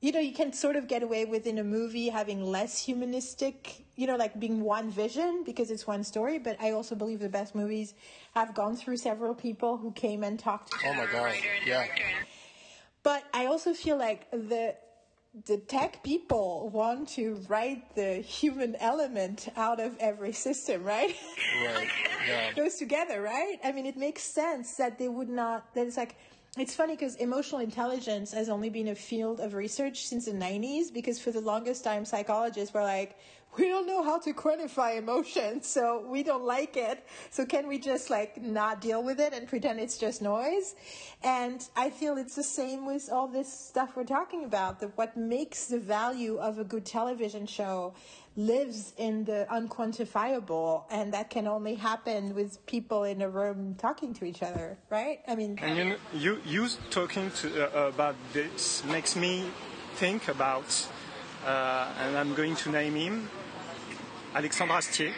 you 0.00 0.10
know, 0.10 0.20
you 0.20 0.32
can 0.32 0.54
sort 0.54 0.76
of 0.76 0.88
get 0.88 1.02
away 1.02 1.26
with 1.26 1.46
in 1.46 1.58
a 1.58 1.64
movie 1.64 2.08
having 2.08 2.42
less 2.42 2.78
humanistic, 2.78 3.84
you 3.98 4.06
know, 4.06 4.14
like 4.14 4.38
being 4.38 4.62
one 4.62 4.90
vision 4.90 5.42
because 5.44 5.72
it's 5.72 5.84
one 5.84 6.04
story. 6.04 6.38
But 6.38 6.56
I 6.60 6.70
also 6.70 6.94
believe 6.94 7.18
the 7.18 7.28
best 7.28 7.54
movies 7.54 7.94
have 8.34 8.54
gone 8.54 8.76
through 8.76 8.96
several 8.98 9.34
people 9.34 9.76
who 9.76 9.90
came 9.90 10.22
and 10.22 10.38
talked. 10.38 10.70
To 10.70 10.78
oh 10.86 10.94
my 10.94 11.06
God! 11.06 11.24
Writer 11.24 11.48
Yeah. 11.66 11.84
But 13.02 13.24
I 13.34 13.46
also 13.46 13.74
feel 13.74 13.98
like 13.98 14.30
the 14.30 14.76
the 15.46 15.58
tech 15.58 16.02
people 16.04 16.70
want 16.72 17.08
to 17.08 17.40
write 17.48 17.94
the 17.96 18.14
human 18.14 18.76
element 18.76 19.48
out 19.56 19.80
of 19.80 19.96
every 19.98 20.32
system, 20.32 20.84
right? 20.84 21.14
Right. 21.66 21.88
Yeah. 22.28 22.52
goes 22.52 22.74
together, 22.74 23.22
right? 23.22 23.58
I 23.64 23.72
mean, 23.72 23.86
it 23.86 23.96
makes 23.96 24.22
sense 24.22 24.74
that 24.74 24.98
they 24.98 25.08
would 25.08 25.30
not. 25.30 25.72
That 25.74 25.86
it's 25.86 25.96
like 25.96 26.16
it's 26.58 26.74
funny 26.74 26.94
because 26.94 27.14
emotional 27.16 27.60
intelligence 27.60 28.32
has 28.32 28.48
only 28.50 28.68
been 28.68 28.88
a 28.88 28.94
field 28.94 29.40
of 29.40 29.54
research 29.54 30.06
since 30.06 30.26
the 30.26 30.32
'90s. 30.32 30.92
Because 30.92 31.18
for 31.18 31.30
the 31.30 31.40
longest 31.40 31.84
time, 31.84 32.04
psychologists 32.04 32.74
were 32.74 32.82
like, 32.82 33.16
we 33.58 33.68
don't 33.68 33.86
know 33.86 34.02
how 34.02 34.18
to 34.20 34.32
quantify 34.32 34.96
emotion, 34.96 35.62
so 35.76 36.04
we 36.08 36.22
don't 36.22 36.44
like 36.44 36.76
it. 36.76 37.04
So 37.30 37.44
can 37.44 37.66
we 37.66 37.78
just 37.78 38.10
like 38.10 38.40
not 38.40 38.80
deal 38.80 39.02
with 39.02 39.20
it 39.20 39.32
and 39.32 39.48
pretend 39.48 39.80
it's 39.80 39.98
just 39.98 40.22
noise? 40.22 40.74
And 41.22 41.66
I 41.76 41.90
feel 41.90 42.16
it's 42.16 42.36
the 42.36 42.42
same 42.42 42.86
with 42.86 43.10
all 43.10 43.28
this 43.28 43.52
stuff 43.52 43.96
we're 43.96 44.04
talking 44.04 44.44
about. 44.44 44.80
That 44.80 44.96
what 44.96 45.16
makes 45.16 45.66
the 45.66 45.78
value 45.78 46.38
of 46.38 46.58
a 46.58 46.64
good 46.64 46.86
television 46.86 47.46
show 47.46 47.94
lives 48.38 48.94
in 48.96 49.24
the 49.24 49.46
unquantifiable, 49.50 50.84
and 50.90 51.12
that 51.12 51.28
can 51.28 51.48
only 51.48 51.74
happen 51.74 52.34
with 52.36 52.64
people 52.66 53.02
in 53.02 53.20
a 53.20 53.28
room 53.28 53.74
talking 53.74 54.14
to 54.14 54.24
each 54.24 54.44
other, 54.44 54.78
right? 54.90 55.20
I 55.26 55.34
mean, 55.34 55.58
And 55.60 55.76
you, 55.76 55.96
you, 56.14 56.40
you 56.46 56.68
talking 56.90 57.32
to, 57.42 57.66
uh, 57.66 57.88
about 57.88 58.14
this 58.32 58.84
makes 58.84 59.16
me 59.16 59.50
think 59.96 60.28
about, 60.28 60.86
uh, 61.44 61.88
and 62.00 62.16
I'm 62.16 62.32
going 62.34 62.54
to 62.56 62.70
name 62.70 62.94
him, 62.94 63.28
Alexandre 64.34 64.74
Astier. 64.74 65.12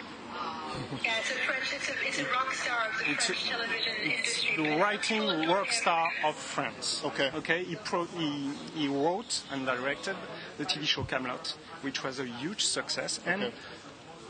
Yeah, 1.02 1.10
it's 1.18 1.30
a 1.30 1.34
French, 1.34 1.72
it's 1.74 1.88
a, 1.88 1.92
it's 2.06 2.18
a 2.20 2.24
rock 2.32 2.52
star 2.54 2.78
of 2.88 2.98
the 2.98 3.10
It's 3.12 3.26
French 3.26 3.48
television 3.48 3.92
It's 4.02 4.44
industry. 4.44 4.56
the 4.56 4.76
writing 4.80 5.20
Philadelphia- 5.22 5.54
rock 5.54 5.72
star 5.72 6.08
of 6.24 6.34
France. 6.36 7.02
Okay. 7.04 7.30
Okay. 7.34 7.64
He, 7.64 7.74
pro- 7.76 8.04
he, 8.04 8.50
he 8.74 8.86
wrote 8.88 9.42
and 9.50 9.66
directed 9.66 10.16
the 10.58 10.64
TV 10.64 10.84
show 10.84 11.02
Kaamelott, 11.02 11.54
which 11.82 12.04
was 12.04 12.20
a 12.20 12.24
huge 12.26 12.64
success, 12.64 13.18
and 13.26 13.42
Okay. 13.44 13.54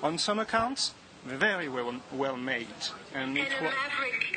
on 0.02 0.16
some 0.18 0.38
accounts, 0.38 0.94
very 1.26 1.68
well 1.68 1.94
well 2.12 2.36
made. 2.36 2.68
And 3.14 3.36
And 3.36 3.38
it 3.38 3.48
was 3.60 3.72
maverick 3.74 4.36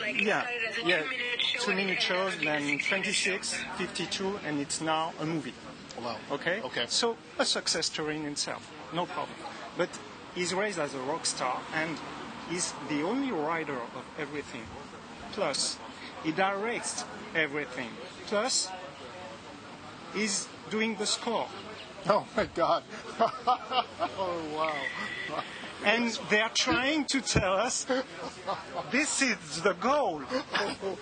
like 0.00 0.20
yeah, 0.20 0.46
as 0.68 0.76
a 0.78 0.86
yeah, 0.86 1.00
two-minute 1.02 1.40
show. 1.40 1.58
two-minute 1.64 2.02
shows, 2.02 2.32
up 2.34 2.40
being 2.40 2.50
a 2.52 2.60
then 2.60 2.78
26, 2.80 3.54
52, 3.78 4.40
and 4.46 4.60
it's 4.60 4.80
now 4.82 5.12
a 5.20 5.24
movie. 5.24 5.54
Wow. 6.02 6.16
Okay? 6.32 6.60
Okay. 6.62 6.84
So 6.88 7.16
a 7.38 7.44
success 7.46 7.86
story 7.86 8.16
in 8.16 8.26
itself, 8.26 8.70
no 8.92 9.06
problem. 9.06 9.36
But 9.76 9.88
he's 10.34 10.54
raised 10.54 10.78
as 10.78 10.94
a 10.94 11.00
rock 11.00 11.26
star 11.26 11.60
and 11.74 11.96
he's 12.50 12.72
the 12.88 13.02
only 13.02 13.32
writer 13.32 13.74
of 13.74 14.04
everything. 14.18 14.62
Plus, 15.32 15.78
he 16.22 16.32
directs 16.32 17.04
everything. 17.34 17.90
Plus, 18.26 18.68
he's 20.14 20.48
doing 20.70 20.96
the 20.96 21.06
score. 21.06 21.48
Oh 22.06 22.26
my 22.36 22.46
God. 22.46 22.82
oh 23.20 24.42
wow. 24.54 25.42
And 25.84 26.18
they're 26.30 26.50
trying 26.54 27.04
to 27.06 27.20
tell 27.20 27.54
us 27.54 27.86
this 28.90 29.22
is 29.22 29.62
the 29.62 29.74
goal. 29.74 30.22
Oh 30.56 30.98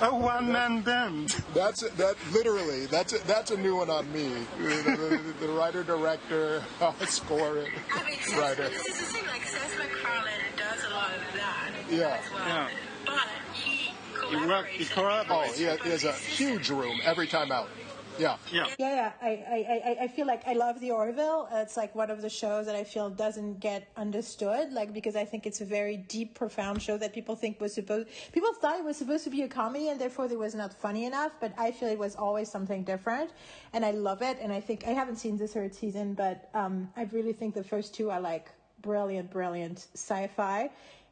A 0.00 0.14
one-man 0.14 0.80
band. 0.80 1.36
That's 1.54 1.80
that 1.82 2.16
literally. 2.32 2.86
That's 2.86 3.12
a, 3.12 3.18
that's 3.26 3.50
a 3.52 3.56
new 3.56 3.76
one 3.76 3.88
on 3.90 4.10
me. 4.12 4.32
The, 4.58 5.20
the, 5.40 5.46
the 5.46 5.52
writer, 5.52 5.84
director, 5.84 6.62
score, 7.06 7.66
I 7.94 8.04
mean, 8.04 8.16
Seth, 8.20 8.38
writer. 8.38 8.68
this 8.68 8.86
is 8.88 8.98
the 8.98 9.04
thing, 9.18 9.26
like 9.28 9.44
Seth 9.44 9.78
MacFarlane 9.78 10.32
does 10.56 10.84
a 10.90 10.94
lot 10.94 11.10
of 11.10 11.34
that 11.36 11.70
Yeah. 11.90 12.18
as 12.24 12.32
well. 12.32 12.46
Yeah. 12.48 12.68
But 13.06 13.28
he 13.54 13.92
He 14.30 14.46
work- 14.46 14.66
he 14.68 14.84
collaborates. 14.84 15.28
Oh, 15.30 15.44
collaborates. 15.44 15.54
he 15.56 15.64
has, 15.64 15.80
he 15.82 15.90
has 15.90 16.04
a 16.04 16.12
huge 16.12 16.70
room 16.70 16.98
every 17.04 17.26
time 17.28 17.52
out. 17.52 17.68
Yeah. 18.18 18.36
Yeah. 18.52 18.66
Yeah, 18.78 18.94
yeah. 18.94 19.12
I, 19.20 19.28
I, 19.28 19.96
I, 20.00 20.04
I 20.04 20.08
feel 20.08 20.26
like 20.26 20.46
I 20.46 20.52
love 20.52 20.80
The 20.80 20.90
Orville. 20.90 21.48
It's 21.52 21.76
like 21.76 21.94
one 21.94 22.10
of 22.10 22.22
the 22.22 22.28
shows 22.28 22.66
that 22.66 22.76
I 22.76 22.84
feel 22.84 23.10
doesn't 23.10 23.60
get 23.60 23.88
understood, 23.96 24.72
like 24.72 24.92
because 24.92 25.16
I 25.16 25.24
think 25.24 25.46
it's 25.46 25.60
a 25.60 25.64
very 25.64 25.96
deep, 25.96 26.34
profound 26.34 26.82
show 26.82 26.96
that 26.98 27.12
people 27.12 27.36
think 27.36 27.60
was 27.60 27.74
supposed. 27.74 28.08
People 28.32 28.52
thought 28.54 28.78
it 28.78 28.84
was 28.84 28.96
supposed 28.96 29.24
to 29.24 29.30
be 29.30 29.42
a 29.42 29.48
comedy, 29.48 29.88
and 29.88 30.00
therefore 30.00 30.26
it 30.26 30.38
was 30.38 30.54
not 30.54 30.72
funny 30.72 31.04
enough. 31.04 31.32
But 31.40 31.52
I 31.58 31.70
feel 31.70 31.88
it 31.88 31.98
was 31.98 32.14
always 32.16 32.50
something 32.50 32.84
different, 32.84 33.30
and 33.72 33.84
I 33.84 33.92
love 33.92 34.22
it. 34.22 34.38
And 34.40 34.52
I 34.52 34.60
think 34.60 34.84
I 34.86 34.90
haven't 34.90 35.16
seen 35.16 35.36
the 35.36 35.48
third 35.48 35.74
season, 35.74 36.14
but 36.14 36.48
um, 36.54 36.90
I 36.96 37.04
really 37.12 37.32
think 37.32 37.54
the 37.54 37.64
first 37.64 37.94
two 37.94 38.10
are 38.10 38.20
like 38.20 38.50
brilliant, 38.82 39.30
brilliant 39.30 39.86
sci-fi, 39.94 40.70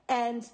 and 0.08 0.44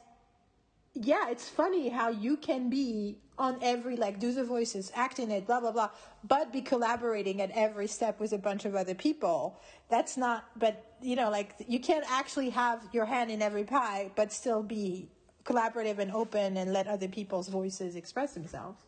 yeah, 0.96 1.28
it's 1.30 1.48
funny 1.48 1.88
how 1.88 2.08
you 2.08 2.36
can 2.36 2.70
be 2.70 3.18
on 3.38 3.58
every 3.60 3.96
like 3.96 4.18
do 4.18 4.32
the 4.32 4.44
voices, 4.44 4.90
act 4.94 5.18
in 5.18 5.30
it, 5.30 5.46
blah 5.46 5.60
blah 5.60 5.72
blah, 5.72 5.90
but 6.24 6.52
be 6.52 6.62
collaborating 6.62 7.40
at 7.42 7.50
every 7.50 7.86
step 7.86 8.18
with 8.18 8.32
a 8.32 8.38
bunch 8.38 8.64
of 8.64 8.74
other 8.74 8.94
people. 8.94 9.60
That's 9.90 10.16
not. 10.16 10.46
But 10.56 10.96
you 11.02 11.16
know, 11.16 11.30
like 11.30 11.54
you 11.68 11.78
can't 11.80 12.04
actually 12.10 12.50
have 12.50 12.82
your 12.92 13.04
hand 13.04 13.30
in 13.30 13.42
every 13.42 13.64
pie, 13.64 14.10
but 14.16 14.32
still 14.32 14.62
be 14.62 15.08
collaborative 15.44 15.98
and 15.98 16.10
open 16.12 16.56
and 16.56 16.72
let 16.72 16.86
other 16.86 17.08
people's 17.08 17.48
voices 17.48 17.94
express 17.94 18.32
themselves. 18.32 18.80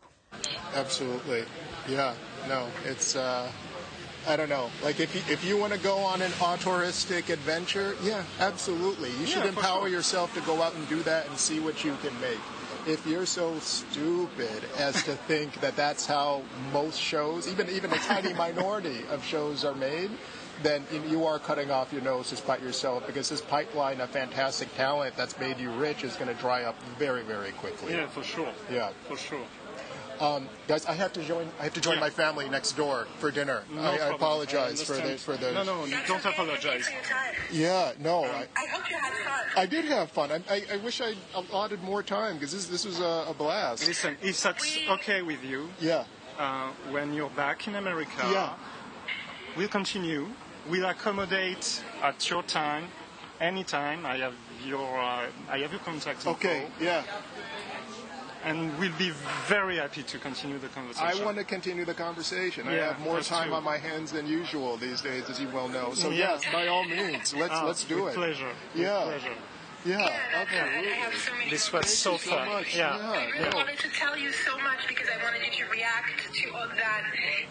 Absolutely. 0.74 1.44
Yeah. 1.88 2.14
No, 2.48 2.66
it's. 2.84 3.16
Uh, 3.16 3.50
I 4.28 4.36
don't 4.36 4.50
know. 4.50 4.70
Like 4.84 5.00
if 5.00 5.14
you, 5.14 5.22
if 5.32 5.42
you 5.42 5.56
want 5.56 5.72
to 5.72 5.78
go 5.78 5.96
on 5.98 6.20
an 6.20 6.30
auteuristic 6.40 7.30
adventure, 7.30 7.96
yeah, 8.02 8.22
absolutely. 8.40 9.10
You 9.20 9.26
should 9.26 9.42
Yeah, 9.44 9.48
empower 9.50 9.80
sure. 9.82 9.88
yourself 9.88 10.34
to 10.34 10.40
go 10.42 10.60
out 10.62 10.74
and 10.74 10.86
do 10.88 11.02
that 11.04 11.26
and 11.28 11.38
see 11.38 11.60
what 11.60 11.82
you 11.82 11.96
can 12.02 12.18
make. 12.20 12.38
If 12.86 13.06
you're 13.06 13.26
so 13.26 13.58
stupid 13.60 14.64
as 14.76 15.02
to 15.04 15.14
think 15.28 15.58
that 15.62 15.76
that's 15.76 16.04
how 16.06 16.42
most 16.72 17.00
shows, 17.00 17.48
even 17.48 17.70
even 17.70 17.90
a 17.92 17.96
tiny 17.96 18.34
minority 18.44 19.00
of 19.10 19.24
shows 19.24 19.64
are 19.64 19.74
made, 19.74 20.10
then 20.62 20.84
you- 20.92 21.02
you 21.08 21.26
are 21.26 21.38
cutting 21.38 21.70
off 21.70 21.92
your 21.92 22.02
nose 22.02 22.28
to 22.28 22.36
spite 22.36 22.60
yourself 22.62 23.06
because 23.06 23.28
this 23.30 23.40
pipeline 23.40 24.00
of 24.00 24.10
fantastic 24.10 24.68
talent 24.76 25.16
that's 25.16 25.38
made 25.38 25.56
you 25.58 25.70
rich 25.70 26.04
is 26.04 26.16
going 26.16 26.28
to 26.28 26.38
dry 26.40 26.64
up 26.64 26.76
very 26.98 27.22
very 27.22 27.52
quickly. 27.52 27.94
Yeah, 27.94 28.08
for 28.08 28.22
sure. 28.22 28.52
Yeah. 28.70 28.90
For 29.08 29.16
sure. 29.16 29.46
Guys, 30.18 30.84
I 30.86 30.94
have 30.94 31.12
to 31.14 31.22
join. 31.22 31.48
I 31.60 31.64
have 31.64 31.74
to 31.74 31.80
join 31.80 31.94
Yeah. 31.94 32.00
my 32.00 32.10
family 32.10 32.48
next 32.48 32.72
door 32.76 33.06
for 33.18 33.30
dinner. 33.30 33.62
No 33.72 33.80
I, 33.82 33.96
I 33.96 34.14
apologize 34.14 34.80
I 34.80 34.84
for 34.84 34.92
the 34.94 35.02
understand. 35.02 35.20
for 35.20 35.36
the. 35.36 35.52
No, 35.52 35.62
no, 35.64 35.86
That's 35.86 36.08
don't 36.08 36.18
okay. 36.18 36.30
apologize. 36.30 36.84
Thank 36.86 36.96
you 36.96 37.02
for 37.02 37.14
your 37.14 37.22
time. 37.22 37.34
Yeah, 37.50 37.92
no. 38.00 38.24
I, 38.24 38.46
I 38.56 38.66
hope 38.72 38.90
you 38.90 38.96
had 38.98 39.12
fun. 39.12 39.46
I 39.56 39.66
did 39.66 39.84
have 39.86 40.10
fun. 40.10 40.30
I, 40.32 40.40
I, 40.50 40.62
I 40.74 40.76
wish 40.78 41.00
I 41.00 41.14
allotted 41.34 41.82
more 41.82 42.02
time 42.02 42.34
because 42.34 42.52
this 42.52 42.66
this 42.66 42.84
was 42.84 43.00
a, 43.00 43.26
a 43.28 43.34
blast. 43.36 43.86
Listen, 43.86 44.16
if 44.22 44.42
that's 44.42 44.78
okay 44.88 45.22
with 45.22 45.42
you, 45.44 45.68
Yeah, 45.80 46.04
uh, 46.38 46.70
when 46.90 47.12
you're 47.14 47.30
back 47.30 47.66
in 47.68 47.76
America, 47.76 48.10
Yeah. 48.30 48.54
we'll 49.56 49.68
continue. 49.68 50.26
We'll 50.68 50.84
accommodate 50.86 51.82
at 52.02 52.28
your 52.28 52.42
time, 52.42 52.84
anytime. 53.40 54.04
I 54.04 54.16
have 54.18 54.34
your 54.66 54.98
uh, 55.00 55.26
I 55.48 55.58
have 55.58 55.70
your 55.72 55.80
contact 55.80 56.18
info, 56.26 56.32
Okay. 56.32 56.66
Yeah, 56.80 57.02
and 58.44 58.78
we'll 58.78 58.96
be 58.98 59.10
very 59.46 59.76
happy 59.76 60.02
to 60.02 60.18
continue 60.18 60.58
the 60.58 60.68
conversation. 60.68 61.20
I 61.20 61.24
want 61.24 61.36
to 61.38 61.44
continue 61.44 61.84
the 61.84 61.94
conversation. 61.94 62.68
I 62.68 62.74
have 62.74 63.00
more 63.00 63.20
time 63.20 63.48
true. 63.48 63.56
on 63.56 63.64
my 63.64 63.76
hands 63.78 64.12
than 64.12 64.26
usual 64.26 64.76
these 64.76 65.00
days, 65.00 65.28
as 65.28 65.40
you 65.40 65.48
well 65.48 65.68
know. 65.68 65.94
So 65.94 66.10
Yeah. 66.10 66.32
yes, 66.32 66.42
by 66.52 66.66
all 66.68 66.84
means, 66.84 67.34
let's 67.34 67.52
Ah, 67.52 67.64
let's 67.64 67.84
do 67.84 68.06
it. 68.08 68.14
Pleasure. 68.14 68.52
Yeah. 68.74 69.06
With 69.06 69.20
pleasure. 69.22 69.36
Yeah, 69.84 69.98
Yeah, 70.00 70.10
that's 70.34 70.50
right. 70.50 70.86
I 70.86 70.90
have 71.06 71.14
so 71.14 71.32
many. 71.38 71.50
This 71.50 71.72
was 71.72 71.86
Thank 71.86 71.94
so 71.94 72.12
you 72.12 72.18
so 72.18 72.36
fun. 72.44 72.64
Yeah. 72.74 72.98
I 72.98 73.30
really 73.30 73.50
no. 73.50 73.56
wanted 73.56 73.78
to 73.78 73.88
tell 73.90 74.18
you 74.18 74.32
so 74.32 74.58
much 74.58 74.86
because 74.88 75.06
I 75.06 75.22
wanted 75.22 75.42
you 75.46 75.64
to 75.64 75.70
react 75.70 76.18
to 76.34 76.44
all 76.50 76.66
that 76.66 77.02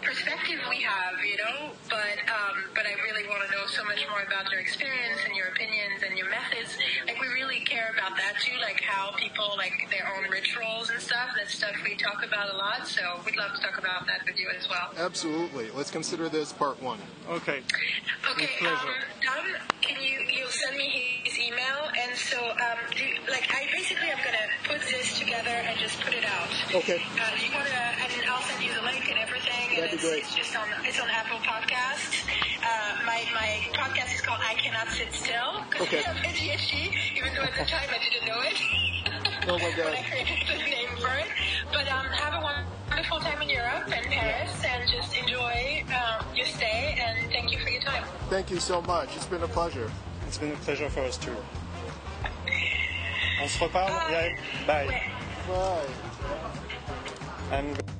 perspective 0.02 0.60
we 0.68 0.76
have, 0.84 1.16
you 1.24 1.36
know. 1.38 1.72
But 1.88 2.20
um, 2.28 2.68
but 2.74 2.84
I 2.84 2.94
really 3.02 3.26
want 3.28 3.48
to 3.48 3.50
know 3.50 3.64
so 3.66 3.82
much 3.84 4.04
more 4.10 4.22
about 4.22 4.50
your 4.52 4.60
experience 4.60 5.24
and 5.24 5.34
your 5.34 5.48
opinions 5.48 6.04
and 6.04 6.18
your 6.18 6.28
methods. 6.28 6.76
Like 7.06 7.20
we 7.20 7.28
really 7.28 7.60
care 7.64 7.90
about 7.96 8.16
that 8.16 8.34
too, 8.44 8.56
like 8.60 8.80
how 8.82 9.12
people 9.16 9.54
like 9.56 9.72
their 9.90 10.06
own 10.16 10.28
rituals 10.30 10.90
and 10.90 11.00
stuff. 11.00 11.32
That's 11.36 11.54
stuff 11.54 11.74
we 11.82 11.96
talk 11.96 12.20
about 12.26 12.52
a 12.52 12.56
lot. 12.56 12.86
So 12.86 13.02
we'd 13.24 13.36
love 13.36 13.56
to 13.56 13.60
talk 13.62 13.78
about 13.78 14.06
that 14.06 14.20
with 14.26 14.38
you 14.38 14.48
as 14.52 14.68
well. 14.68 14.92
Absolutely. 14.98 15.70
Let's 15.72 15.90
consider 15.90 16.28
this 16.28 16.52
part 16.52 16.80
one. 16.82 16.98
Okay. 17.30 17.60
Okay, 18.30 18.48
With 18.60 18.68
um, 18.68 18.76
pleasure. 18.76 18.98
Dom, 19.24 19.44
can 19.80 20.02
you 20.02 20.20
you'll 20.28 20.48
send 20.50 20.76
me 20.76 21.20
his 21.24 21.38
email, 21.38 21.88
and 21.96 22.16
so 22.18 22.38
um, 22.50 22.78
do 22.94 23.04
you, 23.04 23.14
like 23.30 23.46
I 23.54 23.66
basically 23.72 24.10
I'm 24.10 24.18
gonna 24.18 24.50
put 24.66 24.80
this 24.90 25.18
together 25.18 25.50
and 25.54 25.78
just 25.78 26.00
put 26.00 26.12
it 26.14 26.24
out. 26.24 26.50
Okay. 26.74 26.98
Uh, 27.14 27.30
do 27.38 27.46
you 27.46 27.52
wanna? 27.54 27.70
And 27.70 28.28
I'll 28.28 28.42
send 28.42 28.62
you 28.64 28.74
the 28.74 28.82
link 28.82 29.06
and 29.08 29.18
everything. 29.18 29.78
That'd 29.78 29.90
be 29.90 29.96
it's, 29.96 30.04
great. 30.04 30.22
It's 30.26 30.34
just 30.34 30.56
on 30.56 30.66
it's 30.84 30.98
on 31.00 31.08
Apple 31.08 31.38
Podcasts. 31.46 32.26
Uh, 32.58 33.06
my 33.06 33.22
my 33.34 33.62
podcast 33.78 34.14
is 34.14 34.20
called 34.20 34.40
I 34.42 34.54
Cannot 34.54 34.88
Sit 34.90 35.12
Still. 35.14 35.62
'cause 35.70 35.80
Okay. 35.88 35.98
I 35.98 36.12
have 36.12 36.16
ADHD, 36.24 36.90
even 37.16 37.34
though 37.34 37.42
at 37.46 37.54
the 37.54 37.64
time 37.64 37.88
I 37.88 37.98
didn't 38.02 38.26
know 38.26 38.40
it. 38.42 38.58
Oh 39.48 39.56
my 39.58 39.70
God. 39.70 39.86
when 39.86 39.94
I 39.96 40.02
created 40.02 40.46
the 40.46 40.56
name 40.58 40.88
for 41.00 41.14
it. 41.16 41.26
But 41.72 41.88
um, 41.88 42.04
have 42.06 42.34
a 42.34 42.42
wonderful 42.90 43.18
time 43.20 43.40
in 43.40 43.48
Europe 43.48 43.84
and 43.90 44.04
Paris, 44.04 44.52
and 44.62 44.90
just 44.90 45.16
enjoy 45.16 45.84
um, 45.88 46.26
your 46.36 46.44
stay. 46.44 46.98
And 47.00 47.30
thank 47.32 47.50
you 47.50 47.58
for 47.58 47.70
your 47.70 47.80
time. 47.80 48.04
Thank 48.28 48.50
you 48.50 48.60
so 48.60 48.82
much. 48.82 49.16
It's 49.16 49.24
been 49.24 49.42
a 49.42 49.48
pleasure. 49.48 49.90
It's 50.26 50.36
been 50.36 50.52
a 50.52 50.56
pleasure 50.56 50.90
for 50.90 51.00
us 51.00 51.16
too. 51.16 51.34
On 53.40 53.48
se 53.48 53.58
reparle. 53.64 53.92
Bye. 54.66 54.88
Bye. 57.50 57.97